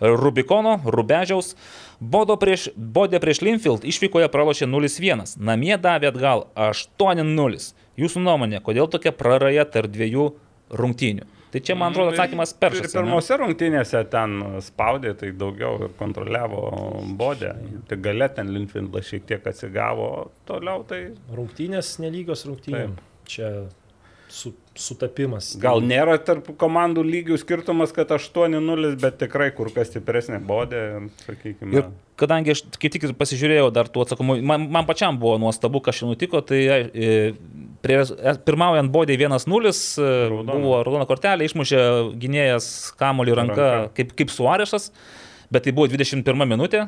Rubikono, 0.00 0.80
Rubežiaus. 0.84 1.54
Bodo 2.00 2.36
prieš, 2.36 2.70
Bodė 2.76 3.20
prieš 3.20 3.42
Linfield 3.44 3.84
išvykoje 3.84 4.28
pralošė 4.32 4.68
0-1, 4.68 5.36
namie 5.38 5.76
davė 5.78 6.10
atgal 6.12 6.48
8-0. 6.56 7.72
Jūsų 8.00 8.24
nuomonė, 8.24 8.60
kodėl 8.64 8.88
tokia 8.90 9.12
praraja 9.14 9.64
tarp 9.68 9.92
dviejų 9.94 10.32
rungtynių? 10.74 11.28
Tai 11.54 11.60
čia, 11.62 11.76
man 11.78 11.92
atrodo, 11.94 12.10
atsakymas 12.10 12.50
Ir 12.50 12.58
peršas. 12.64 12.88
ane? 12.90 13.04
pirmose 13.04 13.36
rungtynėse 13.38 14.00
ten 14.10 14.32
spaudė, 14.66 15.12
tai 15.20 15.28
daugiau 15.38 15.76
ir 15.86 15.92
kontroliavo 16.00 16.62
bodę. 17.20 17.52
Tai 17.86 17.98
gale 18.02 18.26
ten 18.34 18.50
Linfindas 18.50 19.06
šiek 19.06 19.28
tiek 19.28 19.46
atsigavo, 19.46 20.08
toliau 20.50 20.82
tai 20.88 21.04
Rungtynės 21.30 21.92
nelygios 22.02 22.42
rungtynėm. 22.48 22.96
Čia 23.30 23.52
su, 24.34 24.50
sutapimas. 24.74 25.52
gal 25.62 25.82
nėra 25.84 26.16
tarp 26.22 26.48
komandų 26.58 27.04
lygių 27.06 27.38
skirtumas, 27.38 27.92
kad 27.94 28.10
8-0, 28.14 28.94
bet 29.00 29.18
tikrai 29.22 29.50
kur 29.54 29.70
kas 29.74 29.90
stipresnė 29.92 30.40
bodė, 30.44 30.82
sakykime. 31.22 31.70
Ir 31.78 31.88
kadangi 32.20 32.54
aš 32.54 32.64
kaip 32.80 32.94
tik 32.94 33.06
pasižiūrėjau 33.20 33.70
dar 33.74 33.90
tų 33.92 34.04
atsakomų, 34.04 34.38
man, 34.46 34.66
man 34.74 34.88
pačiam 34.88 35.18
buvo 35.20 35.36
nuostabu, 35.42 35.82
kas 35.84 36.00
čia 36.00 36.10
nutiko, 36.10 36.42
tai 36.46 36.62
e, 36.66 37.10
prie, 37.84 38.00
e, 38.02 38.36
pirmaujant 38.46 38.90
bodė 38.94 39.18
1-0 39.20 39.74
e, 39.74 40.14
buvo 40.50 40.80
raudona 40.82 41.06
kortelė, 41.10 41.46
išmušė 41.50 41.84
gynėjas 42.20 42.70
kamolių 43.00 43.38
ranka, 43.42 43.68
Ranka. 43.68 43.92
kaip, 43.98 44.16
kaip 44.18 44.34
Suarešas. 44.34 44.90
Bet 45.54 45.66
tai 45.68 45.74
buvo 45.76 45.86
21 45.86 46.48
minutė, 46.50 46.84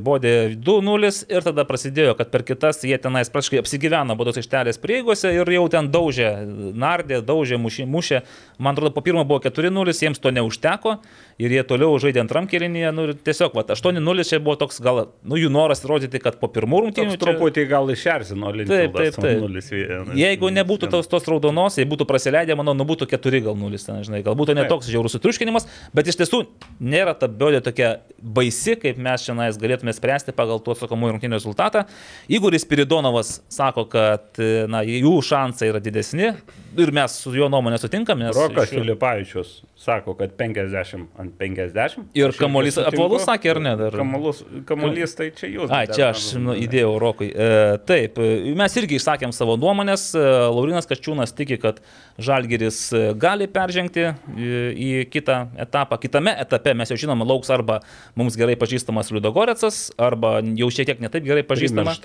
bodė 0.00 0.32
2-0 0.56 1.10
ir 1.28 1.44
tada 1.44 1.66
prasidėjo, 1.68 2.14
kad 2.16 2.30
per 2.32 2.46
kitas 2.48 2.80
jie 2.86 2.96
tenais 3.02 3.28
praškai 3.32 3.60
apsigyveno 3.60 4.16
bodos 4.16 4.38
aikštelės 4.40 4.80
prieigose 4.80 5.34
ir 5.36 5.50
jau 5.52 5.66
ten 5.72 5.90
daužė, 5.92 6.30
nardė, 6.72 7.20
daužė, 7.20 7.60
mušė. 7.60 7.84
mušė. 7.92 8.22
Man 8.58 8.72
atrodo, 8.72 8.94
po 8.96 9.02
pirmo 9.04 9.24
buvo 9.28 9.42
4-0, 9.44 9.92
jiems 9.92 10.22
to 10.22 10.32
neužteko 10.32 10.96
ir 11.42 11.52
jie 11.52 11.64
toliau 11.68 11.98
žaidė 12.00 12.22
antram 12.24 12.48
kėlinyje. 12.48 12.92
Nu, 12.96 13.06
tiesiog, 13.12 13.56
va, 13.56 13.66
8-0 13.76 14.24
čia 14.24 14.40
buvo 14.40 14.56
toks 14.60 14.80
gal, 14.84 15.02
nu, 15.26 15.36
jų 15.40 15.50
noras 15.52 15.84
įrodyti, 15.84 16.22
kad 16.24 16.40
po 16.40 16.48
pirmų 16.52 16.86
rungtynių... 16.86 17.16
Toks 17.16 17.24
truputį 17.26 17.66
gal 17.68 17.92
išerzino 17.92 18.54
Taip, 18.56 18.96
taip, 18.96 19.18
taip. 19.20 19.44
Linfindas. 19.44 20.16
Jeigu 20.16 20.50
nebūtų 20.56 20.90
tos, 20.92 21.10
tos 21.10 21.28
raudonos, 21.28 21.76
jei 21.76 21.88
būtų 21.88 22.06
praleidę, 22.08 22.56
manau, 22.58 22.72
nu 22.76 22.86
būtų 22.88 23.08
4 23.12 23.42
gal 23.44 23.58
0, 23.58 23.82
ten, 23.84 24.00
žinai, 24.06 24.22
gal 24.26 24.38
būtų 24.38 24.56
ne 24.56 24.64
Taip. 24.64 24.72
toks 24.72 24.90
žiaurus 24.90 25.16
sutriuškinimas, 25.16 25.68
bet 25.96 26.08
iš 26.08 26.18
tiesų 26.22 26.42
nėra 26.80 27.16
ta 27.18 27.28
biodė 27.28 27.60
tokia 27.64 27.92
baisi, 28.22 28.74
kaip 28.80 28.98
mes 29.02 29.22
šiandien 29.26 29.58
galėtume 29.62 29.92
spręsti 29.96 30.32
pagal 30.36 30.60
tuos 30.64 30.78
atsakomųjų 30.80 31.16
rungtynių 31.16 31.36
rezultatą. 31.38 31.84
Igoris 32.32 32.64
Piridonovas 32.68 33.40
sako, 33.52 33.84
kad 33.92 34.40
na, 34.72 34.82
jų 34.86 35.14
šansai 35.22 35.68
yra 35.72 35.80
didesni 35.82 36.32
ir 36.76 36.92
mes 36.96 37.18
su 37.22 37.34
jo 37.36 37.48
nuomonė 37.52 37.78
sutinkame. 37.82 38.30
Rokas 38.36 38.70
iš- 38.72 38.78
Filipavičius 38.80 39.56
sako, 39.76 40.14
kad 40.16 40.32
50 40.36 41.04
ant 41.20 41.32
50. 41.38 42.06
Ir 42.16 42.32
kamuolys 42.38 42.78
apvalus 42.80 43.26
sakė, 43.28 43.50
ar 43.52 43.58
ne, 43.60 43.72
dar? 43.76 43.96
Kamuolys, 44.00 44.38
kamuolys 44.68 45.12
tai 45.18 45.26
čia 45.36 45.50
jūs. 45.52 45.68
Ai, 45.68 45.82
čia 45.90 46.06
aš 46.14 46.30
nu, 46.40 46.54
įdėjau 46.56 46.94
Rokui. 47.02 47.28
E, 47.28 47.76
taip, 47.88 48.16
e, 48.16 48.54
mes 48.56 48.76
irgi 48.80 48.96
išsakėm 48.96 49.34
savo 49.36 49.58
nuomonės. 49.60 50.06
E, 50.16 50.22
Laurinas 50.48 50.88
Kaščiūnas 50.88 51.34
tiki, 51.36 51.58
kad 51.60 51.82
Žalgeris 52.16 52.78
e, 52.96 53.02
gali 53.20 53.50
peržengti 53.52 54.06
į, 54.32 54.48
į 54.72 54.88
kitą 55.12 55.42
etapą. 55.66 56.00
Kitame 56.00 56.32
etape 56.40 56.72
mes 56.78 56.94
jau 56.94 56.98
žinome, 57.04 57.28
lauks 57.28 57.52
arba 57.52 57.82
mums 58.16 58.38
gerai 58.40 58.56
pažįstamas 58.56 59.12
Liudogoretsas, 59.12 59.90
arba 60.00 60.38
jau 60.56 60.70
šiek 60.72 60.88
tiek 60.94 61.04
netaip 61.04 61.28
gerai 61.28 61.44
pažįstamas. 61.46 62.00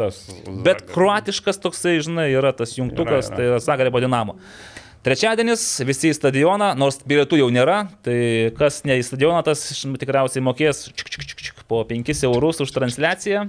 Bet 0.67 0.83
kruatiškas 0.91 1.64
toksai, 1.64 1.98
žinai, 2.03 2.27
yra 2.35 2.51
tas 2.51 2.75
jungtukas, 2.75 3.32
Yra, 3.32 3.32
yra. 3.32 3.35
tai 3.40 3.50
yra 3.53 3.64
Zagrebo 3.64 4.03
Dinamo. 4.03 4.38
Trečiadienis 5.01 5.63
visi 5.81 6.11
į 6.11 6.13
stadioną, 6.13 6.75
nors 6.77 6.99
bilietų 7.09 7.39
jau 7.39 7.47
nėra, 7.49 7.88
tai 8.05 8.51
kas 8.53 8.83
ne 8.85 8.99
į 9.01 9.05
stadioną, 9.07 9.39
tas 9.47 9.63
tikriausiai 9.97 10.43
mokės 10.45 10.83
čik, 10.93 11.09
čik, 11.09 11.25
čik, 11.25 11.41
čik, 11.47 11.63
po 11.65 11.80
5 11.89 12.21
eurus 12.30 12.61
už 12.61 12.73
transliaciją, 12.75 13.47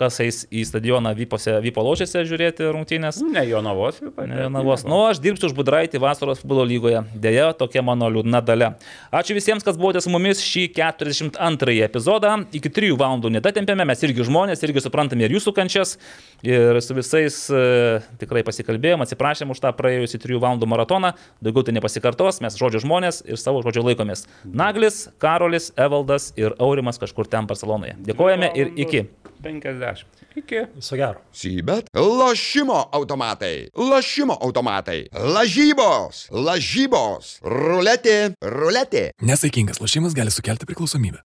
kas 0.00 0.20
eis 0.24 0.42
į 0.48 0.64
stadioną 0.68 1.12
Vypose, 1.18 1.58
Vypo 1.64 1.84
ložėse 1.84 2.24
žiūrėti 2.28 2.70
rungtynės. 2.72 3.20
Ne 3.24 3.44
Jonavos, 3.48 4.00
Ne, 4.00 4.48
Navos. 4.52 4.84
Nu, 4.88 5.02
aš 5.08 5.20
dirbsiu 5.22 5.48
už 5.50 5.54
Budraitį 5.56 6.00
vasaros 6.02 6.40
futbolo 6.42 6.64
lygoje. 6.68 7.02
Deja, 7.14 7.50
tokia 7.56 7.82
mano 7.84 8.08
liūdna 8.12 8.40
dalia. 8.44 8.72
Ačiū 9.14 9.36
visiems, 9.36 9.64
kas 9.66 9.78
buvote 9.80 10.02
su 10.04 10.12
mumis 10.12 10.42
šį 10.44 10.66
42 10.76 11.76
epizodą. 11.86 12.34
Iki 12.56 12.72
3 12.76 12.92
valandų 13.00 13.32
nedatempėme, 13.36 13.86
mes 13.88 14.04
irgi 14.06 14.26
žmonės, 14.28 14.62
irgi 14.66 14.84
suprantame 14.84 15.26
ir 15.26 15.34
jūsų 15.36 15.54
kančias. 15.56 15.96
Ir 16.46 16.78
su 16.84 16.96
visais 16.96 17.38
e, 17.52 17.64
tikrai 18.20 18.44
pasikalbėjom, 18.46 19.04
atsiprašėm 19.04 19.52
už 19.52 19.62
tą 19.64 19.72
praėjusį 19.76 20.22
3 20.22 20.40
valandų 20.44 20.70
maratoną. 20.70 21.14
Daugiau 21.44 21.66
tai 21.66 21.76
nepasikartos, 21.76 22.40
mes 22.44 22.56
žodžio 22.60 22.84
žmonės 22.86 23.22
ir 23.28 23.40
savo 23.40 23.64
žodžio 23.66 23.84
laikomės. 23.88 24.26
Naglis, 24.44 25.08
Karolis, 25.22 25.72
Evaldas 25.76 26.30
ir 26.40 26.56
Aurimas 26.60 27.00
kažkur 27.02 27.28
ten 27.30 27.48
Barcelonoje. 27.50 27.98
Dėkojame 28.08 28.52
ir 28.56 28.72
iki. 28.80 29.06
50. 29.40 29.89
Iki. 30.36 30.60
Viso 30.76 30.96
gero. 30.96 31.20
Sybet. 31.34 31.90
Lošimo 31.94 32.78
automatai. 32.92 33.68
Lošimo 33.76 34.36
automatai. 34.40 35.08
Lažybos. 35.12 36.28
Lažybos. 36.30 37.38
Ruletė. 37.42 38.34
Ruletė. 38.42 39.10
Nesaikingas 39.22 39.82
lošimas 39.82 40.14
gali 40.14 40.30
sukelti 40.30 40.68
priklausomybę. 40.70 41.24